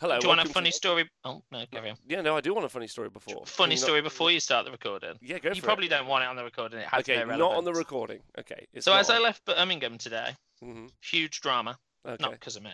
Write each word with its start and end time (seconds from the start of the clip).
Hello. 0.00 0.18
Do 0.20 0.26
you 0.26 0.28
want 0.28 0.38
a 0.38 0.42
welcome 0.42 0.48
to- 0.48 0.54
funny 0.54 0.70
story? 0.70 1.10
Oh 1.24 1.42
no, 1.50 1.64
carry 1.72 1.90
on. 1.90 1.96
Yeah, 2.06 2.20
no, 2.20 2.36
I 2.36 2.40
do 2.40 2.54
want 2.54 2.64
a 2.64 2.68
funny 2.68 2.86
story 2.86 3.10
before. 3.10 3.44
Funny 3.46 3.74
you 3.74 3.80
not- 3.80 3.84
story 3.84 4.00
before 4.00 4.30
you 4.30 4.38
start 4.38 4.64
the 4.64 4.70
recording. 4.70 5.18
Yeah, 5.20 5.38
go 5.38 5.48
You 5.50 5.56
for 5.56 5.62
probably 5.66 5.86
it. 5.86 5.90
don't 5.90 6.06
want 6.06 6.22
it 6.22 6.28
on 6.28 6.36
the 6.36 6.44
recording. 6.44 6.78
It 6.80 6.86
has 6.86 7.00
Okay, 7.00 7.24
no 7.24 7.36
not 7.36 7.56
on 7.56 7.64
the 7.64 7.72
recording. 7.72 8.20
Okay. 8.38 8.66
It's 8.72 8.84
So 8.84 8.92
not 8.92 9.00
as 9.00 9.10
I 9.10 9.18
left 9.18 9.44
Birmingham 9.44 9.98
today, 9.98 10.36
hmm 10.60 10.86
huge 11.02 11.40
drama, 11.40 11.78
Okay. 12.06 12.22
not 12.22 12.32
because 12.32 12.54
of 12.56 12.62
me, 12.62 12.72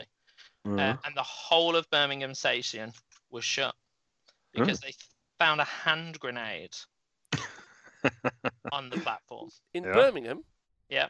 Mm. 0.67 0.79
uh, 0.79 0.97
and 1.05 1.17
the 1.17 1.23
whole 1.23 1.77
of 1.77 1.89
Birmingham 1.91 2.35
station 2.35 2.93
was 3.31 3.45
shut 3.45 3.75
because 4.53 4.81
they 4.81 4.93
found 5.39 5.61
a 5.63 5.65
hand 5.65 6.21
grenade 6.21 6.75
on 8.73 8.91
the 8.91 8.99
platform. 9.01 9.51
In 9.73 9.85
Yeah. 9.85 9.93
Birmingham. 9.95 10.45
Yeah. 10.91 11.09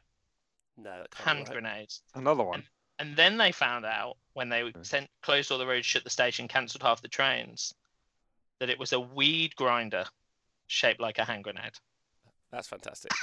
No, 0.76 0.90
that 1.02 1.10
can't 1.10 1.24
be 1.24 1.24
Hand 1.24 1.38
right. 1.48 1.52
grenades. 1.52 2.02
Another 2.14 2.44
one. 2.44 2.64
And 3.00 3.16
then 3.16 3.36
they 3.36 3.50
found 3.52 3.84
out 3.84 4.16
when 4.34 4.48
they 4.48 4.62
hmm. 4.62 4.82
sent 4.82 5.08
closed 5.22 5.50
all 5.50 5.58
the 5.58 5.66
roads, 5.66 5.86
shut 5.86 6.04
the 6.04 6.10
station, 6.10 6.46
cancelled 6.46 6.82
half 6.82 7.02
the 7.02 7.08
trains, 7.08 7.74
that 8.60 8.70
it 8.70 8.78
was 8.78 8.92
a 8.92 9.00
weed 9.00 9.56
grinder 9.56 10.04
shaped 10.66 11.00
like 11.00 11.18
a 11.18 11.24
hand 11.24 11.44
grenade. 11.44 11.72
That's 12.52 12.68
fantastic. 12.68 13.10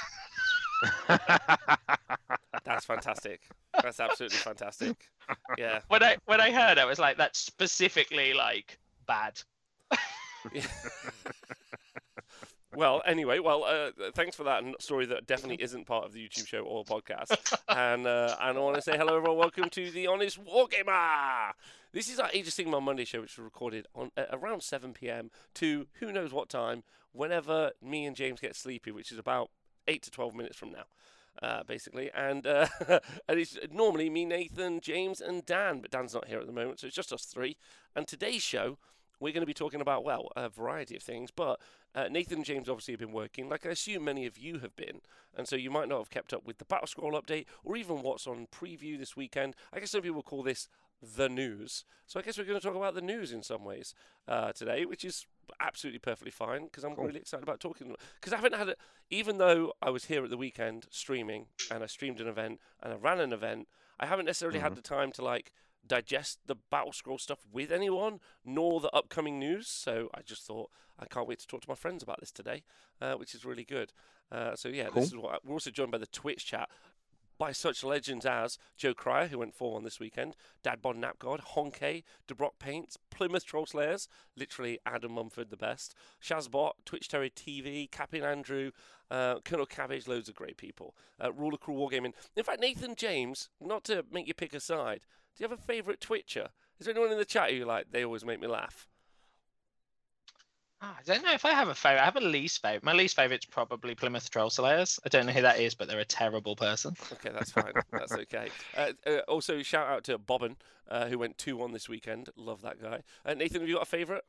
That's 2.64 2.84
fantastic. 2.84 3.40
That's 3.82 4.00
absolutely 4.00 4.38
fantastic. 4.38 5.08
Yeah. 5.58 5.80
When 5.88 6.02
I 6.02 6.16
when 6.26 6.40
I 6.40 6.50
heard, 6.50 6.78
I 6.78 6.84
was 6.84 6.98
like, 6.98 7.16
that's 7.16 7.38
specifically 7.38 8.34
like 8.34 8.78
bad. 9.06 9.40
Well, 12.74 13.02
anyway, 13.04 13.38
well, 13.38 13.64
uh, 13.64 13.90
thanks 14.14 14.34
for 14.34 14.44
that 14.44 14.64
story 14.80 15.04
that 15.06 15.26
definitely 15.26 15.62
isn't 15.62 15.84
part 15.84 16.06
of 16.06 16.14
the 16.14 16.26
YouTube 16.26 16.46
show 16.46 16.60
or 16.60 16.84
podcast. 16.84 17.36
and 17.68 18.06
uh, 18.06 18.34
and 18.40 18.56
I 18.56 18.60
want 18.60 18.76
to 18.76 18.82
say 18.82 18.96
hello, 18.96 19.18
everyone. 19.18 19.36
Welcome 19.36 19.68
to 19.68 19.90
the 19.90 20.06
Honest 20.06 20.42
Wargamer. 20.42 21.52
This 21.92 22.08
is 22.08 22.18
our 22.18 22.30
Age 22.32 22.48
of 22.48 22.54
Sigmar 22.54 22.82
Monday 22.82 23.04
show, 23.04 23.20
which 23.20 23.36
was 23.36 23.44
recorded 23.44 23.88
on 23.94 24.10
uh, 24.16 24.24
around 24.32 24.62
7 24.62 24.94
p.m. 24.94 25.30
to 25.56 25.86
who 26.00 26.12
knows 26.12 26.32
what 26.32 26.48
time, 26.48 26.82
whenever 27.12 27.72
me 27.82 28.06
and 28.06 28.16
James 28.16 28.40
get 28.40 28.56
sleepy, 28.56 28.90
which 28.90 29.12
is 29.12 29.18
about 29.18 29.50
eight 29.86 30.02
to 30.04 30.10
12 30.10 30.34
minutes 30.34 30.56
from 30.56 30.72
now. 30.72 30.84
Uh, 31.42 31.62
basically, 31.64 32.10
and 32.14 32.46
uh, 32.46 32.68
and 33.28 33.38
it's 33.38 33.58
normally 33.70 34.08
me, 34.08 34.24
Nathan, 34.24 34.80
James, 34.80 35.20
and 35.20 35.44
Dan, 35.44 35.80
but 35.80 35.90
Dan's 35.90 36.14
not 36.14 36.28
here 36.28 36.40
at 36.40 36.46
the 36.46 36.52
moment, 36.52 36.80
so 36.80 36.86
it's 36.86 36.96
just 36.96 37.12
us 37.12 37.24
three. 37.26 37.58
And 37.94 38.08
today's 38.08 38.42
show, 38.42 38.78
we're 39.22 39.32
going 39.32 39.42
to 39.42 39.46
be 39.46 39.54
talking 39.54 39.80
about, 39.80 40.04
well, 40.04 40.28
a 40.36 40.48
variety 40.48 40.96
of 40.96 41.02
things, 41.02 41.30
but 41.30 41.60
uh, 41.94 42.08
Nathan 42.10 42.38
and 42.38 42.44
James 42.44 42.68
obviously 42.68 42.92
have 42.92 43.00
been 43.00 43.12
working, 43.12 43.48
like 43.48 43.64
I 43.64 43.70
assume 43.70 44.04
many 44.04 44.26
of 44.26 44.36
you 44.36 44.58
have 44.58 44.74
been, 44.76 45.00
and 45.36 45.46
so 45.46 45.56
you 45.56 45.70
might 45.70 45.88
not 45.88 45.98
have 45.98 46.10
kept 46.10 46.32
up 46.32 46.44
with 46.44 46.58
the 46.58 46.64
Battle 46.64 46.86
Scroll 46.86 47.12
update 47.12 47.46
or 47.64 47.76
even 47.76 48.02
what's 48.02 48.26
on 48.26 48.46
preview 48.52 48.98
this 48.98 49.16
weekend. 49.16 49.54
I 49.72 49.80
guess 49.80 49.90
some 49.92 50.02
people 50.02 50.22
call 50.22 50.42
this 50.42 50.68
the 51.16 51.28
news. 51.28 51.84
So 52.06 52.20
I 52.20 52.22
guess 52.22 52.38
we're 52.38 52.44
going 52.44 52.60
to 52.60 52.64
talk 52.66 52.76
about 52.76 52.94
the 52.94 53.00
news 53.00 53.32
in 53.32 53.42
some 53.42 53.64
ways 53.64 53.92
uh, 54.28 54.52
today, 54.52 54.84
which 54.84 55.04
is 55.04 55.26
absolutely 55.60 55.98
perfectly 55.98 56.30
fine 56.30 56.64
because 56.66 56.84
I'm 56.84 56.94
Cool. 56.94 57.06
really 57.06 57.20
excited 57.20 57.42
about 57.42 57.58
talking. 57.60 57.94
Because 58.20 58.32
I 58.32 58.36
haven't 58.36 58.54
had 58.54 58.68
it, 58.68 58.78
even 59.10 59.38
though 59.38 59.72
I 59.82 59.90
was 59.90 60.04
here 60.04 60.22
at 60.24 60.30
the 60.30 60.36
weekend 60.36 60.86
streaming 60.90 61.46
and 61.72 61.82
I 61.82 61.86
streamed 61.86 62.20
an 62.20 62.28
event 62.28 62.60
and 62.82 62.92
I 62.92 62.96
ran 62.96 63.18
an 63.20 63.32
event, 63.32 63.66
I 63.98 64.06
haven't 64.06 64.26
necessarily 64.26 64.60
had 64.60 64.72
Mhm. 64.72 64.76
the 64.76 64.82
time 64.82 65.12
to 65.12 65.24
like 65.24 65.52
digest 65.86 66.38
the 66.46 66.56
battle 66.70 66.92
scroll 66.92 67.18
stuff 67.18 67.40
with 67.52 67.72
anyone 67.72 68.20
nor 68.44 68.80
the 68.80 68.90
upcoming 68.90 69.38
news 69.38 69.68
so 69.68 70.08
i 70.14 70.20
just 70.22 70.46
thought 70.46 70.70
i 70.98 71.04
can't 71.06 71.26
wait 71.26 71.38
to 71.38 71.46
talk 71.46 71.60
to 71.60 71.68
my 71.68 71.74
friends 71.74 72.02
about 72.02 72.20
this 72.20 72.30
today 72.30 72.62
uh, 73.00 73.14
which 73.14 73.34
is 73.34 73.44
really 73.44 73.64
good 73.64 73.92
uh, 74.30 74.54
so 74.54 74.68
yeah 74.68 74.86
Cool. 74.86 75.02
this 75.02 75.10
is 75.10 75.16
what 75.16 75.44
we're 75.44 75.52
also 75.52 75.70
joined 75.70 75.90
by 75.90 75.98
the 75.98 76.06
twitch 76.06 76.46
chat 76.46 76.68
by 77.42 77.50
such 77.50 77.82
legends 77.82 78.24
as 78.24 78.56
Joe 78.76 78.94
Cryer, 78.94 79.26
who 79.26 79.38
went 79.38 79.52
4 79.52 79.72
1 79.72 79.82
this 79.82 79.98
weekend, 79.98 80.36
Dad 80.62 80.80
Bod 80.80 80.96
Napgod, 80.96 81.40
Honke, 81.56 82.04
DeBrock 82.28 82.52
Paints, 82.60 82.96
Plymouth 83.10 83.44
Troll 83.44 83.66
Slayers, 83.66 84.06
literally 84.36 84.78
Adam 84.86 85.10
Mumford 85.12 85.50
the 85.50 85.56
best, 85.56 85.92
Shazbot, 86.22 86.74
Twitch 86.84 87.08
Terry 87.08 87.30
TV, 87.30 87.90
Captain 87.90 88.22
Andrew, 88.22 88.70
uh, 89.10 89.40
Colonel 89.44 89.66
Cabbage, 89.66 90.06
loads 90.06 90.28
of 90.28 90.36
great 90.36 90.56
people. 90.56 90.94
Uh, 91.20 91.32
Ruler 91.32 91.58
Crew 91.58 91.74
Wargaming. 91.74 92.12
In 92.36 92.44
fact, 92.44 92.60
Nathan 92.60 92.94
James, 92.94 93.48
not 93.60 93.82
to 93.84 94.04
make 94.12 94.28
you 94.28 94.34
pick 94.34 94.54
a 94.54 94.60
side, 94.60 95.04
do 95.36 95.44
you 95.44 95.48
have 95.48 95.58
a 95.58 95.62
favourite 95.62 96.00
Twitcher? 96.00 96.48
Is 96.78 96.86
there 96.86 96.94
anyone 96.94 97.12
in 97.12 97.18
the 97.18 97.24
chat 97.24 97.50
who 97.50 97.56
you 97.56 97.64
like? 97.64 97.86
They 97.90 98.04
always 98.04 98.24
make 98.24 98.40
me 98.40 98.48
laugh. 98.48 98.88
Ah, 100.84 100.96
I 100.98 101.02
don't 101.04 101.22
know 101.22 101.32
if 101.32 101.44
I 101.44 101.52
have 101.52 101.68
a 101.68 101.74
favorite. 101.76 102.00
I 102.00 102.04
have 102.06 102.16
a 102.16 102.20
least 102.20 102.60
favorite. 102.60 102.82
My 102.82 102.92
least 102.92 103.14
favorite's 103.14 103.46
probably 103.46 103.94
Plymouth 103.94 104.28
Troll 104.30 104.50
Slayers. 104.50 104.98
I 105.06 105.08
don't 105.10 105.26
know 105.26 105.32
who 105.32 105.42
that 105.42 105.60
is, 105.60 105.76
but 105.76 105.86
they're 105.86 106.00
a 106.00 106.04
terrible 106.04 106.56
person. 106.56 106.96
Okay, 107.12 107.30
that's 107.32 107.52
fine. 107.52 107.72
that's 107.92 108.12
okay. 108.12 108.48
Uh, 108.76 108.92
uh, 109.06 109.18
also, 109.28 109.62
shout 109.62 109.86
out 109.86 110.02
to 110.04 110.18
Bobbin, 110.18 110.56
uh, 110.88 111.06
who 111.06 111.18
went 111.18 111.38
2 111.38 111.56
1 111.56 111.72
this 111.72 111.88
weekend. 111.88 112.30
Love 112.36 112.62
that 112.62 112.82
guy. 112.82 113.02
Uh, 113.24 113.34
Nathan, 113.34 113.60
have 113.60 113.68
you 113.68 113.76
got 113.76 113.82
a 113.82 113.86
favourite? 113.86 114.22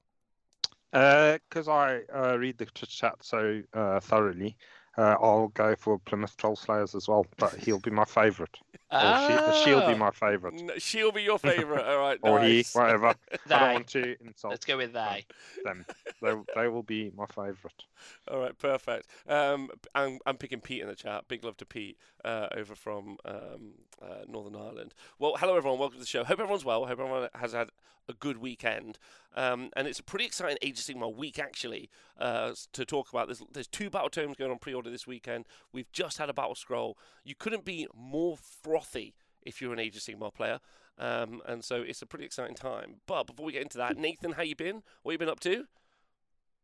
Because 0.92 1.68
I 1.68 2.02
uh, 2.13 2.38
read 2.38 2.58
the 2.59 2.66
ch- 2.66 3.00
chat 3.00 3.16
so 3.22 3.62
uh, 3.74 4.00
thoroughly, 4.00 4.56
uh, 4.97 5.16
I'll 5.19 5.47
go 5.50 5.75
for 5.75 5.97
Plymouth 6.00 6.38
Troll 6.38 6.56
Slayers 6.56 6.94
as 6.94 7.08
well. 7.08 7.25
But 7.38 7.56
he'll 7.56 7.80
be 7.80 7.90
my 7.90 8.06
favourite, 8.06 8.56
or 9.02 9.54
she, 9.54 9.64
she'll 9.64 9.86
be 9.86 9.94
Oh, 9.94 9.98
my 9.98 10.12
favourite, 10.12 10.81
She'll 10.81 11.12
be 11.12 11.24
your 11.24 11.40
favourite. 11.40 11.86
All 11.86 12.00
right, 12.00 12.20
or 12.22 12.40
he, 12.42 12.58
nice. 12.58 12.76
whatever. 12.76 13.16
I 13.34 13.38
They. 13.46 13.58
don't 13.59 13.74
want 13.74 13.88
to 13.90 14.16
insult 14.26 14.52
Let's 14.52 14.66
go 14.66 14.78
with 14.78 14.94
they. 14.94 15.26
them. 15.64 15.86
They, 16.22 16.34
they 16.56 16.68
will 16.68 16.84
be 16.84 17.12
my 17.16 17.26
favourite. 17.28 17.84
All 18.31 18.40
right, 18.40 18.58
perfect. 18.58 19.08
Um, 19.28 19.70
I'm, 19.96 20.20
I'm 20.26 20.38
picking 20.38 20.62
Pete 20.62 20.81
in 20.81 20.88
the 20.88 20.96
chat. 20.96 21.28
Big 21.28 21.44
love 21.44 21.58
to 21.58 21.66
Pete 21.66 21.98
uh, 22.24 22.48
over 22.56 22.76
from 22.76 23.18
um, 23.26 23.74
uh, 24.02 24.24
Northern 24.28 24.56
Ireland. 24.56 24.94
Well, 25.20 25.36
hello 25.40 25.56
everyone. 25.58 25.80
Welcome 25.80 25.98
to 25.98 26.02
the 26.04 26.08
show. 26.08 26.24
Hope 26.24 26.40
everyone's 26.40 26.66
well. 26.66 26.81
Hope 26.86 27.00
everyone 27.00 27.30
has 27.36 27.54
had 27.54 27.70
a 28.08 28.14
good 28.14 28.38
weekend. 28.38 28.97
Um, 29.36 29.69
and 29.75 29.88
it's 29.88 30.00
a 30.00 30.03
pretty 30.03 30.25
exciting 30.25 30.58
Age 30.62 30.80
of 30.80 30.86
Sigmar 30.86 31.16
week 31.16 31.40
actually 31.40 31.90
uh, 32.19 32.53
to 32.74 32.86
talk 32.86 33.09
about. 33.09 33.28
There's 33.28 33.44
there's 33.52 33.68
two 33.68 33.90
battle 33.90 34.09
tomes 34.09 34.38
going 34.38 34.52
on 34.52 34.59
pre-order 34.59 34.90
this 34.90 35.08
weekend. 35.08 35.46
We've 35.72 35.91
just 35.91 36.18
had 36.18 36.30
a 36.30 36.34
battle 36.34 36.56
scroll. 36.56 36.97
You 37.24 37.36
couldn't 37.36 37.66
be 37.66 37.88
more 37.96 38.38
frothy 38.38 39.16
if 39.42 39.62
you're 39.62 39.74
an 39.74 39.80
Age 39.80 39.96
of 39.96 40.02
Sigmar 40.02 40.34
player. 40.34 40.59
Um, 40.97 41.42
and 41.47 41.63
so 41.63 41.81
it's 41.81 42.02
a 42.02 42.06
pretty 42.06 42.25
exciting 42.25 42.56
time. 42.56 42.96
But 43.08 43.28
before 43.28 43.46
we 43.46 43.53
get 43.53 43.63
into 43.63 43.78
that, 43.80 43.97
Nathan, 43.97 44.34
how 44.34 44.44
you 44.44 44.56
been? 44.56 44.84
What 45.02 45.13
you 45.13 45.18
been 45.18 45.30
up 45.30 45.40
to? 45.42 45.66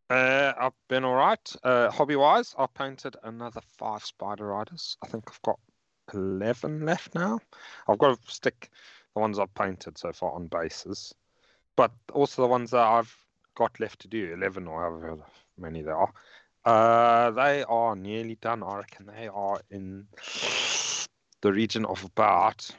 Uh, 0.09 0.53
I've 0.59 0.73
been 0.87 1.03
all 1.03 1.15
right. 1.15 1.55
Uh, 1.63 1.89
hobby 1.91 2.15
wise, 2.15 2.55
I've 2.57 2.73
painted 2.73 3.15
another 3.23 3.61
five 3.77 4.03
Spider 4.03 4.47
Riders. 4.47 4.97
I 5.03 5.07
think 5.07 5.25
I've 5.29 5.41
got 5.43 5.59
11 6.13 6.85
left 6.85 7.13
now. 7.13 7.39
I've 7.87 7.99
got 7.99 8.19
to 8.19 8.31
stick 8.31 8.69
the 9.13 9.21
ones 9.21 9.37
I've 9.37 9.53
painted 9.53 9.97
so 9.97 10.11
far 10.11 10.31
on 10.31 10.47
bases, 10.47 11.13
but 11.79 11.93
also 12.11 12.41
the 12.41 12.47
ones 12.49 12.71
that 12.71 12.85
I've 12.85 13.15
got 13.55 13.79
left 13.79 14.01
to 14.01 14.09
do 14.09 14.33
11 14.33 14.67
or 14.67 14.81
however 14.81 15.23
many 15.57 15.81
there 15.81 15.95
are. 15.95 16.11
Uh, 16.65 17.31
they 17.31 17.63
are 17.63 17.95
nearly 17.95 18.35
done. 18.35 18.63
I 18.63 18.79
reckon 18.79 19.05
they 19.05 19.29
are 19.29 19.61
in 19.71 20.05
the 21.41 21.53
region 21.53 21.85
of 21.85 22.03
about 22.03 22.69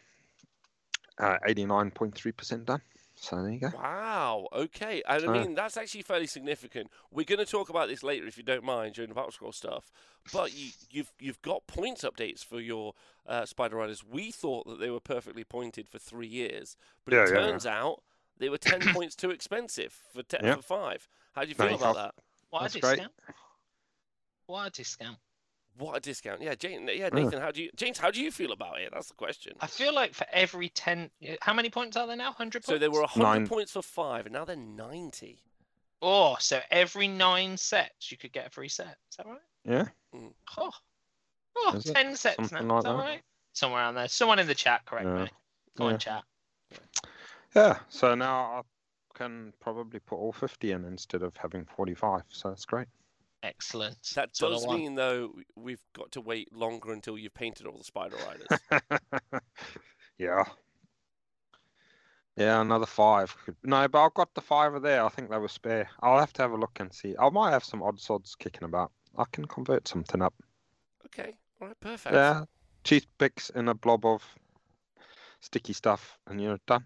uh, 1.19 1.39
89.3% 1.49 2.67
done. 2.67 2.83
So 3.15 3.43
there 3.43 3.53
you 3.53 3.61
go. 3.61 3.73
Wow. 3.73 4.49
Okay. 4.53 5.03
And 5.09 5.25
I 5.25 5.29
mean, 5.29 5.55
that's 5.55 5.79
actually 5.79 6.03
fairly 6.03 6.27
significant. 6.27 6.91
We're 7.11 7.25
going 7.25 7.39
to 7.39 7.47
talk 7.47 7.71
about 7.71 7.89
this 7.89 8.03
later, 8.03 8.27
if 8.27 8.37
you 8.37 8.43
don't 8.43 8.65
mind, 8.65 8.95
during 8.95 9.09
the 9.09 9.15
battle 9.15 9.31
scroll 9.31 9.53
stuff. 9.53 9.91
But 10.31 10.53
you, 10.53 10.73
you've 10.91 11.13
you've 11.19 11.41
got 11.41 11.67
points 11.67 12.05
updates 12.05 12.45
for 12.45 12.61
your 12.61 12.95
uh, 13.27 13.47
Spider 13.47 13.77
Riders. 13.77 14.05
We 14.05 14.31
thought 14.31 14.67
that 14.67 14.79
they 14.79 14.91
were 14.91 15.01
perfectly 15.01 15.45
pointed 15.45 15.89
for 15.89 15.99
three 15.99 16.27
years, 16.27 16.77
but 17.07 17.15
Yeah, 17.15 17.25
it 17.25 17.25
yeah, 17.25 17.41
yeah. 17.49 17.59
turns 17.59 17.65
out 17.65 18.03
they 18.41 18.49
were 18.49 18.59
ten 18.59 18.81
points 18.95 19.15
too 19.15 19.31
expensive 19.31 19.97
for 20.13 20.23
te- 20.25 20.39
Yeah. 20.43 20.57
for 20.57 20.63
five. 20.63 21.09
How 21.35 21.43
do 21.43 21.49
you 21.49 21.55
feel 21.55 21.69
you 21.71 21.77
about 21.77 21.95
can't- 21.97 22.15
that? 22.17 22.25
What 22.51 22.63
That's 22.63 22.75
a 22.75 22.81
great. 22.81 22.91
discount. 22.97 23.13
What 24.47 24.67
a 24.67 24.71
discount. 24.71 25.19
What 25.79 25.97
a 25.97 26.01
discount! 26.01 26.43
Yeah, 26.43 26.57
Jane, 26.57 26.85
yeah, 26.89 26.93
Yeah. 26.95 27.09
Nathan. 27.13 27.41
How 27.41 27.53
do 27.53 27.63
you, 27.63 27.71
James? 27.77 27.97
How 27.97 28.11
do 28.11 28.21
you 28.21 28.33
feel 28.33 28.51
about 28.51 28.81
it? 28.81 28.91
That's 28.93 29.07
the 29.09 29.15
question. 29.15 29.55
I 29.61 29.69
feel 29.69 29.95
like 29.95 30.13
for 30.15 30.27
every 30.33 30.69
10. 30.71 31.11
How 31.41 31.55
many 31.55 31.71
points 31.71 31.97
are 31.97 32.07
there 32.09 32.17
now? 32.17 32.31
100 32.31 32.59
points? 32.65 32.67
So 32.67 32.77
there 32.77 32.91
were 32.91 33.07
hundred 33.07 33.25
Nine. 33.27 33.47
points 33.47 33.71
for 33.73 33.81
five, 33.81 34.27
and 34.27 34.33
now 34.33 34.45
they're 34.45 34.57
ninety. 34.57 35.39
Oh, 36.03 36.37
so 36.41 36.61
every 36.73 37.07
nine 37.07 37.57
sets 37.57 38.11
you 38.11 38.19
could 38.19 38.33
get 38.33 38.49
a 38.49 38.51
free 38.51 38.69
set. 38.69 38.97
Is 39.11 39.17
that 39.19 39.27
right? 39.27 39.39
Yeah. 39.65 39.89
Hmm. 40.13 40.29
Oh, 40.57 40.73
oh 41.57 41.75
Is 41.77 41.87
it? 41.87 41.95
10 41.95 42.17
sets 42.17 42.37
Something 42.37 42.67
now. 42.67 42.75
like 42.75 42.79
Is 42.81 42.85
that 42.85 42.91
that. 42.97 42.99
right? 42.99 43.23
Somewhere 43.53 43.81
around 43.83 43.95
there. 43.95 44.09
Someone 44.09 44.39
in 44.39 44.47
the 44.49 44.55
chat, 44.55 44.85
correct 44.87 45.07
Yeah. 45.07 45.25
me. 45.25 45.31
Go 45.77 45.87
Yeah. 45.87 45.93
on, 45.93 45.99
chat. 46.01 46.25
Yeah, 47.55 47.79
so 47.89 48.15
now 48.15 48.61
I 48.61 48.63
can 49.19 49.53
probably 49.61 50.01
put 50.01 50.17
all 50.17 50.33
50 50.33 50.73
in 50.73 50.85
instead 50.85 51.23
of 51.23 51.37
having 51.37 51.65
45, 51.77 52.23
so 52.29 52.49
that's 52.49 52.65
great. 52.65 52.87
Excellent. 53.43 53.97
That 54.15 54.29
That's 54.29 54.43
what 54.43 54.49
I 54.49 54.51
does 54.53 54.67
want. 54.67 54.79
mean, 54.81 54.95
though, 54.95 55.33
we've 55.57 55.83
got 55.95 56.13
to 56.13 56.21
wait 56.21 56.53
longer 56.53 56.93
until 56.93 57.17
you've 57.19 57.35
painted 57.35 57.67
all 57.67 57.79
the 57.79 57.85
Spider 57.85 58.17
Riders. 58.19 58.61
yeah. 60.19 60.45
Yeah, 62.37 62.61
another 62.61 62.87
five. 62.87 63.35
No, 63.65 63.89
but 63.89 64.05
I've 64.05 64.15
got 64.15 64.35
the 64.35 64.41
five 64.41 64.75
are 64.75 64.81
there. 64.81 65.05
I 65.05 65.09
think 65.09 65.31
they 65.31 65.39
were 65.39 65.49
spare. 65.49 65.89
I'll 66.01 66.19
have 66.21 66.33
to 66.35 66.43
have 66.43 66.53
a 66.53 66.57
look 66.57 66.79
and 66.81 66.93
see. 66.93 67.15
I 67.19 67.29
might 67.31 67.51
have 67.51 67.65
some 67.65 67.83
odd 67.83 67.99
sods 68.01 68.35
kicking 68.35 68.65
about. 68.65 68.93
I 69.17 69.25
can 69.33 69.45
convert 69.47 69.89
something 69.89 70.23
up. 70.23 70.35
okay. 71.07 71.37
All 71.61 71.69
right. 71.69 71.81
Perfect. 71.81 72.15
Yeah, 72.15 72.45
toothpicks 72.85 73.51
in 73.51 73.69
a 73.69 73.75
blob 73.75 74.07
of 74.07 74.23
sticky 75.41 75.73
stuff, 75.73 76.19
and 76.27 76.41
you're 76.41 76.61
done. 76.67 76.85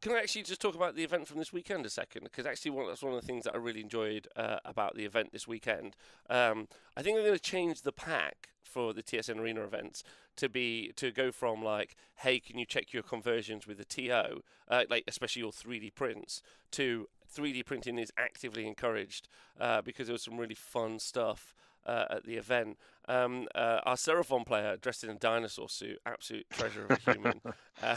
Can 0.00 0.12
I 0.12 0.18
actually 0.18 0.44
just 0.44 0.60
talk 0.60 0.74
about 0.74 0.94
the 0.94 1.04
event 1.04 1.26
from 1.26 1.38
this 1.38 1.52
weekend 1.52 1.84
a 1.86 1.90
second? 1.90 2.24
Because 2.24 2.46
actually, 2.46 2.70
one, 2.70 2.86
that's 2.86 3.02
one 3.02 3.14
of 3.14 3.20
the 3.20 3.26
things 3.26 3.44
that 3.44 3.54
I 3.54 3.58
really 3.58 3.80
enjoyed 3.80 4.28
uh, 4.36 4.58
about 4.64 4.94
the 4.94 5.04
event 5.04 5.32
this 5.32 5.48
weekend. 5.48 5.96
Um, 6.30 6.68
I 6.96 7.02
think 7.02 7.16
I'm 7.16 7.24
going 7.24 7.34
to 7.34 7.40
change 7.40 7.82
the 7.82 7.92
pack 7.92 8.50
for 8.62 8.92
the 8.92 9.02
TSN 9.02 9.38
Arena 9.38 9.62
events 9.62 10.04
to 10.36 10.48
be 10.48 10.92
to 10.96 11.10
go 11.10 11.32
from 11.32 11.64
like, 11.64 11.96
hey, 12.16 12.38
can 12.38 12.58
you 12.58 12.66
check 12.66 12.92
your 12.92 13.02
conversions 13.02 13.66
with 13.66 13.78
the 13.78 13.84
TO, 13.84 14.42
uh, 14.68 14.84
like 14.88 15.04
especially 15.08 15.40
your 15.40 15.50
3D 15.50 15.94
prints, 15.94 16.42
to 16.72 17.08
3D 17.34 17.64
printing 17.64 17.98
is 17.98 18.12
actively 18.16 18.66
encouraged 18.66 19.28
uh, 19.60 19.82
because 19.82 20.06
there 20.06 20.14
was 20.14 20.22
some 20.22 20.38
really 20.38 20.54
fun 20.54 20.98
stuff 20.98 21.54
uh, 21.88 22.04
at 22.10 22.24
the 22.24 22.36
event. 22.36 22.78
Um, 23.08 23.48
uh, 23.54 23.80
our 23.84 23.96
Seraphon 23.96 24.44
player 24.44 24.76
dressed 24.76 25.02
in 25.02 25.10
a 25.10 25.14
dinosaur 25.14 25.68
suit, 25.70 25.98
absolute 26.04 26.46
treasure 26.50 26.84
of 26.84 26.90
a 26.90 27.12
human. 27.12 27.40
uh, 27.82 27.96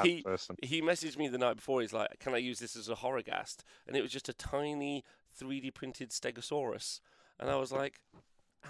he 0.02 0.22
person. 0.22 0.56
he 0.62 0.82
messaged 0.82 1.16
me 1.16 1.28
the 1.28 1.38
night 1.38 1.56
before. 1.56 1.80
He's 1.80 1.94
like, 1.94 2.18
"Can 2.20 2.34
I 2.34 2.38
use 2.38 2.58
this 2.58 2.76
as 2.76 2.88
a 2.88 2.96
horror 2.96 3.22
Horrorghast?" 3.22 3.58
And 3.86 3.96
it 3.96 4.02
was 4.02 4.12
just 4.12 4.28
a 4.28 4.34
tiny 4.34 5.02
3D 5.40 5.72
printed 5.74 6.10
Stegosaurus, 6.10 7.00
and 7.40 7.48
I 7.50 7.56
was 7.56 7.72
like, 7.82 8.00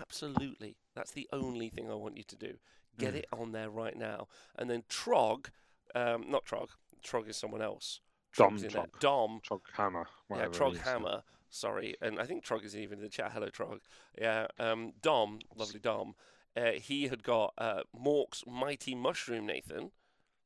"Absolutely, 0.00 0.76
that's 0.94 1.10
the 1.10 1.28
only 1.32 1.68
thing 1.68 1.90
I 1.90 1.94
want 1.94 2.16
you 2.16 2.24
to 2.24 2.36
do. 2.36 2.54
Get 2.98 3.14
Mm. 3.14 3.18
it 3.18 3.26
on 3.32 3.52
there 3.52 3.70
right 3.70 3.96
now." 3.96 4.28
And 4.56 4.70
then 4.70 4.84
Trog, 4.88 5.46
um, 5.94 6.30
not 6.30 6.44
Trog. 6.44 6.68
Trog 7.04 7.28
is 7.28 7.36
someone 7.36 7.62
else. 7.62 8.00
Dom 8.36 8.54
Trog's 8.56 8.62
there. 8.62 8.70
Trog. 8.70 9.00
Dom 9.00 9.40
Trog 9.44 9.60
Hammer. 9.74 10.06
yeah, 10.30 10.46
Trog. 10.46 10.76
Hammer. 10.78 11.22
Sorry, 11.54 11.94
and 12.00 12.18
I 12.18 12.24
think 12.24 12.44
Trog 12.44 12.64
is 12.64 12.74
even 12.74 12.98
in 12.98 13.04
the 13.04 13.10
chat. 13.10 13.32
Hello, 13.32 13.48
Trog. 13.48 13.80
Yeah, 14.18 14.46
um, 14.58 14.94
Dom, 15.02 15.38
lovely 15.54 15.80
Dom. 15.80 16.14
Uh, 16.56 16.72
he 16.72 17.08
had 17.08 17.22
got 17.22 17.52
uh, 17.58 17.82
Mork's 17.94 18.42
Mighty 18.46 18.94
Mushroom, 18.94 19.46
Nathan. 19.46 19.90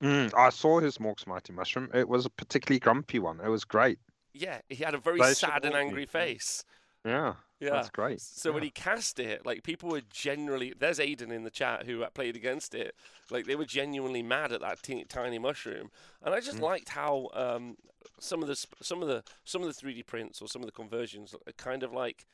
Mm, 0.03 0.35
I 0.37 0.51
saw 0.51 0.81
his 0.81 0.99
Mork's 0.99 1.27
Mighty 1.27 1.53
Mushroom. 1.53 1.91
It 1.95 2.09
was 2.09 2.27
a 2.27 2.31
particularly 2.31 2.81
grumpy 2.81 3.21
one. 3.21 3.41
It 3.41 3.49
was 3.49 3.65
great. 3.65 4.01
Yeah, 4.35 4.59
he 4.69 4.83
had 4.83 4.95
a 4.95 4.99
very 4.99 5.21
They 5.21 5.33
sad 5.33 5.65
and 5.65 5.75
angry 5.75 6.03
yeah. 6.03 6.07
face. 6.07 6.65
Yeah, 7.07 7.35
Yeah. 7.61 7.71
that's 7.71 7.91
great. 7.91 8.21
So 8.21 8.53
when 8.53 8.63
he 8.63 8.71
cast 8.71 9.19
it, 9.21 9.47
like 9.47 9.63
people 9.63 9.89
were 9.91 10.03
genuinely 10.11 10.75
there's 10.79 10.99
Aiden 10.99 11.31
in 11.31 11.45
the 11.45 11.51
chat 11.51 11.87
who 11.87 12.03
uh, 12.03 12.11
played 12.11 12.37
against 12.37 12.75
it. 12.75 12.95
Like 13.31 13.47
they 13.47 13.57
were 13.57 13.65
genuinely 13.65 14.23
mad 14.23 14.53
at 14.53 14.61
that 14.61 14.83
teeny, 14.83 15.05
tiny 15.05 15.39
mushroom, 15.39 15.91
and 16.23 16.35
I 16.35 16.41
just 16.41 16.59
Mm. 16.59 16.63
liked 16.63 16.89
how 16.91 17.29
um, 17.33 17.77
some 18.19 18.43
of 18.43 18.49
the 18.49 18.57
sp- 18.59 18.83
some 18.83 19.03
of 19.03 19.09
the 19.09 19.23
some 19.45 19.63
of 19.63 19.69
the 19.69 19.75
3D 19.75 20.05
prints 20.07 20.43
or 20.43 20.49
some 20.49 20.63
of 20.63 20.67
the 20.67 20.73
conversions 20.73 21.35
uh, 21.35 21.53
kind 21.57 21.83
of 21.83 21.93
like 21.93 22.27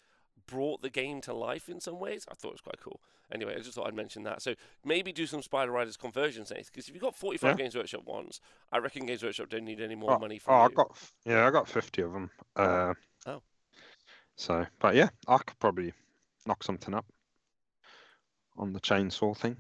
brought 0.46 0.82
the 0.82 0.90
game 0.90 1.20
to 1.22 1.32
life 1.34 1.68
in 1.68 1.80
some 1.80 2.00
ways. 2.00 2.24
I 2.30 2.34
thought 2.34 2.48
it 2.48 2.54
was 2.54 2.60
quite 2.62 2.80
cool. 2.80 3.00
Anyway, 3.30 3.54
I 3.54 3.60
just 3.60 3.74
thought 3.74 3.86
I'd 3.86 3.94
mention 3.94 4.24
that. 4.24 4.42
So 4.42 4.54
maybe 4.84 5.12
do 5.12 5.26
some 5.26 5.40
Spider 5.40 5.70
Riders 5.72 5.96
conversions, 5.96 6.50
because 6.50 6.88
if 6.88 6.94
you've 6.94 7.00
got 7.02 7.14
45 7.14 7.50
Yeah. 7.50 7.56
Games 7.56 7.74
Workshop 7.76 8.04
ones, 8.04 8.40
I 8.70 8.78
reckon 8.78 9.06
Games 9.06 9.22
Workshop 9.22 9.48
don't 9.48 9.64
need 9.64 9.80
any 9.80 9.94
more 9.94 10.12
oh, 10.12 10.18
money 10.18 10.38
from 10.38 10.54
oh, 10.54 10.58
you. 10.58 10.64
I 10.64 10.68
got 10.68 10.98
yeah, 11.24 11.46
I 11.46 11.50
got 11.50 11.68
fifty 11.68 12.02
of 12.02 12.12
them. 12.12 12.30
Uh, 12.56 12.94
Oh. 13.26 13.40
So, 14.36 14.66
but 14.80 14.94
yeah, 14.94 15.10
I 15.28 15.38
could 15.38 15.58
probably 15.58 15.92
knock 16.46 16.62
something 16.62 16.94
up 16.94 17.06
on 18.56 18.72
the 18.72 18.80
chainsaw 18.80 19.36
thing. 19.36 19.56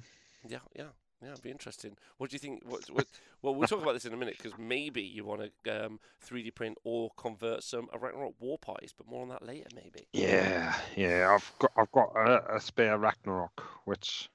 Yeah, 0.48 0.58
yeah, 0.76 0.86
yeah. 1.22 1.32
It'd 1.32 1.42
be 1.42 1.50
interesting. 1.50 1.96
What 2.18 2.30
do 2.30 2.34
you 2.34 2.38
think? 2.38 2.62
What, 2.64 2.88
what, 2.90 3.06
well, 3.42 3.54
we'll 3.54 3.68
talk 3.68 3.82
about 3.82 3.94
this 3.94 4.04
in 4.04 4.12
a 4.12 4.16
minute 4.16 4.36
because 4.36 4.58
maybe 4.58 5.02
you 5.02 5.24
want 5.24 5.42
to 5.64 5.84
um, 5.86 6.00
3D 6.28 6.54
print 6.54 6.78
or 6.84 7.10
convert 7.16 7.62
some 7.62 7.88
Arachnarok 7.94 8.34
war 8.40 8.58
parties, 8.58 8.92
but 8.96 9.06
more 9.06 9.22
on 9.22 9.28
that 9.28 9.44
later, 9.44 9.68
maybe. 9.74 10.06
Yeah, 10.12 10.74
yeah. 10.96 11.32
I've 11.32 11.52
got 11.58 11.70
I've 11.76 11.92
got 11.92 12.10
a, 12.16 12.56
a 12.56 12.60
spare 12.60 12.98
Arachnarok, 12.98 13.60
which 13.84 14.28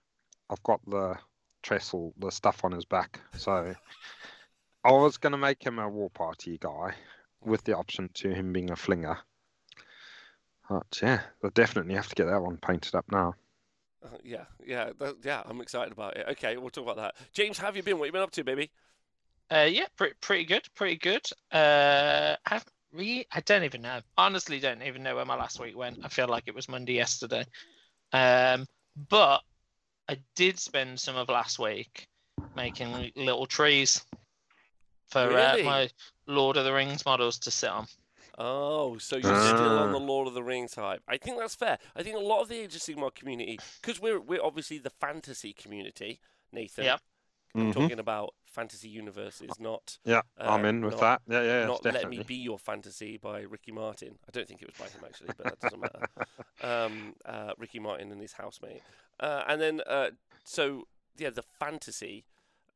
I've 0.50 0.64
got 0.64 0.80
the 0.88 1.18
trestle, 1.64 2.14
the 2.18 2.32
stuff 2.32 2.64
on 2.64 2.72
his 2.72 2.86
back. 2.86 3.20
So 3.36 3.76
I 4.84 4.92
was 4.92 5.18
gonna 5.18 5.38
make 5.38 5.64
him 5.64 5.80
a 5.80 5.90
war 5.90 6.10
party 6.10 6.58
guy 6.58 6.94
with 7.44 7.64
the 7.64 7.76
option 7.76 8.10
to 8.16 8.34
him 8.34 8.54
being 8.54 8.72
a 8.72 8.76
flinger. 8.76 9.20
But 10.70 11.00
yeah, 11.02 11.22
I 11.44 11.50
definitely 11.50 11.96
have 11.96 12.10
to 12.10 12.16
get 12.16 12.26
that 12.26 12.42
one 12.42 12.58
painted 12.58 12.96
up 12.96 13.06
now. 13.12 13.36
Uh, 14.04 14.18
yeah, 14.24 14.46
yeah, 14.66 14.92
that, 15.00 15.16
yeah. 15.24 15.42
I'm 15.46 15.62
excited 15.62 15.92
about 15.92 16.18
it. 16.18 16.28
Okay, 16.32 16.58
we'll 16.58 16.70
talk 16.70 16.84
about 16.84 16.98
that. 16.98 17.16
James, 17.34 17.58
how 17.58 17.68
have 17.68 17.76
you 17.76 17.84
been? 17.84 17.98
What 17.98 18.06
have 18.06 18.10
you 18.10 18.20
been 18.20 18.22
up 18.22 18.32
to, 18.32 18.44
baby? 18.44 18.70
Uh, 19.50 19.68
yeah, 19.70 19.86
pretty 19.98 20.16
pretty 20.22 20.46
good, 20.46 20.64
pretty 20.76 20.98
good. 20.98 21.26
Uh, 21.52 22.36
I 22.46 22.54
haven't 22.54 22.74
re- 22.92 23.26
I 23.32 23.40
don't 23.42 23.64
even 23.64 23.82
know. 23.82 24.02
Honestly, 24.18 24.60
don't 24.60 24.84
even 24.84 25.04
know 25.04 25.16
where 25.16 25.26
my 25.26 25.36
last 25.36 25.60
week 25.60 25.78
went. 25.78 26.00
I 26.04 26.10
feel 26.10 26.28
like 26.28 26.44
it 26.48 26.56
was 26.56 26.70
Monday 26.70 26.94
yesterday. 26.94 27.46
Um, 28.12 28.66
but 29.10 29.42
I 30.10 30.18
did 30.36 30.60
spend 30.60 31.00
some 31.00 31.16
of 31.16 31.30
last 31.30 31.60
week 31.60 32.08
making 32.56 33.12
little 33.16 33.46
trees 33.46 34.04
for 35.10 35.28
Really? 35.28 35.62
uh, 35.62 35.66
my 35.66 35.90
Lord 36.28 36.58
of 36.58 36.66
the 36.66 36.74
Rings 36.74 37.06
models 37.06 37.40
to 37.40 37.52
sit 37.52 37.70
on. 37.70 37.88
Oh, 38.38 38.98
so 39.00 39.16
you're 39.16 39.24
still 39.48 39.80
on 39.80 39.90
Ah. 39.90 39.92
the 39.92 40.00
Lord 40.00 40.28
of 40.28 40.34
the 40.36 40.44
Rings 40.44 40.76
hype. 40.76 41.02
I 41.08 41.18
think 41.18 41.40
that's 41.40 41.56
fair. 41.56 41.80
I 41.96 42.04
think 42.04 42.16
a 42.16 42.20
lot 42.20 42.42
of 42.42 42.50
the 42.50 42.60
Age 42.60 42.76
of 42.76 42.82
Sigmar 42.82 43.14
community, 43.14 43.60
because 43.82 44.00
we're 44.00 44.20
we're 44.20 44.44
obviously 44.44 44.78
the 44.78 44.92
fantasy 44.92 45.54
community, 45.54 46.20
Nathan. 46.52 46.86
Yeah. 46.86 46.98
I'm 47.56 47.72
Mhm. 47.72 47.74
talking 47.74 48.00
about 48.00 48.36
fantasy 48.46 48.90
universes, 48.90 49.50
not 49.60 49.98
Yeah, 50.04 50.22
I'm 50.38 50.64
uh, 50.66 50.70
in 50.70 50.82
with 50.86 51.00
not- 51.02 51.26
that. 51.28 51.34
Yeah, 51.34 51.42
yeah, 51.62 51.66
not 51.66 51.82
definitely. 51.82 52.18
Let 52.18 52.20
Me 52.20 52.24
Be 52.28 52.36
Your 52.36 52.60
Fantasy 52.60 53.18
by 53.18 53.40
Ricky 53.42 53.72
Martin. 53.72 54.20
I 54.28 54.32
don't 54.32 54.48
think 54.48 54.62
it 54.62 54.68
was 54.68 54.78
by 54.78 54.90
him 54.90 55.04
actually, 55.04 55.30
but 55.38 55.44
that 55.46 55.60
doesn't 55.60 55.80
matter. 55.80 56.06
Um, 56.62 57.16
uh, 57.24 57.54
Ricky 57.58 57.80
Martin 57.80 58.12
and 58.12 58.20
his 58.20 58.34
housemate. 58.34 58.82
Uh, 59.20 59.44
and 59.48 59.62
then, 59.62 59.82
uh, 59.88 60.10
so, 60.44 60.88
yeah, 61.16 61.30
the 61.30 61.44
fantasy 61.44 62.26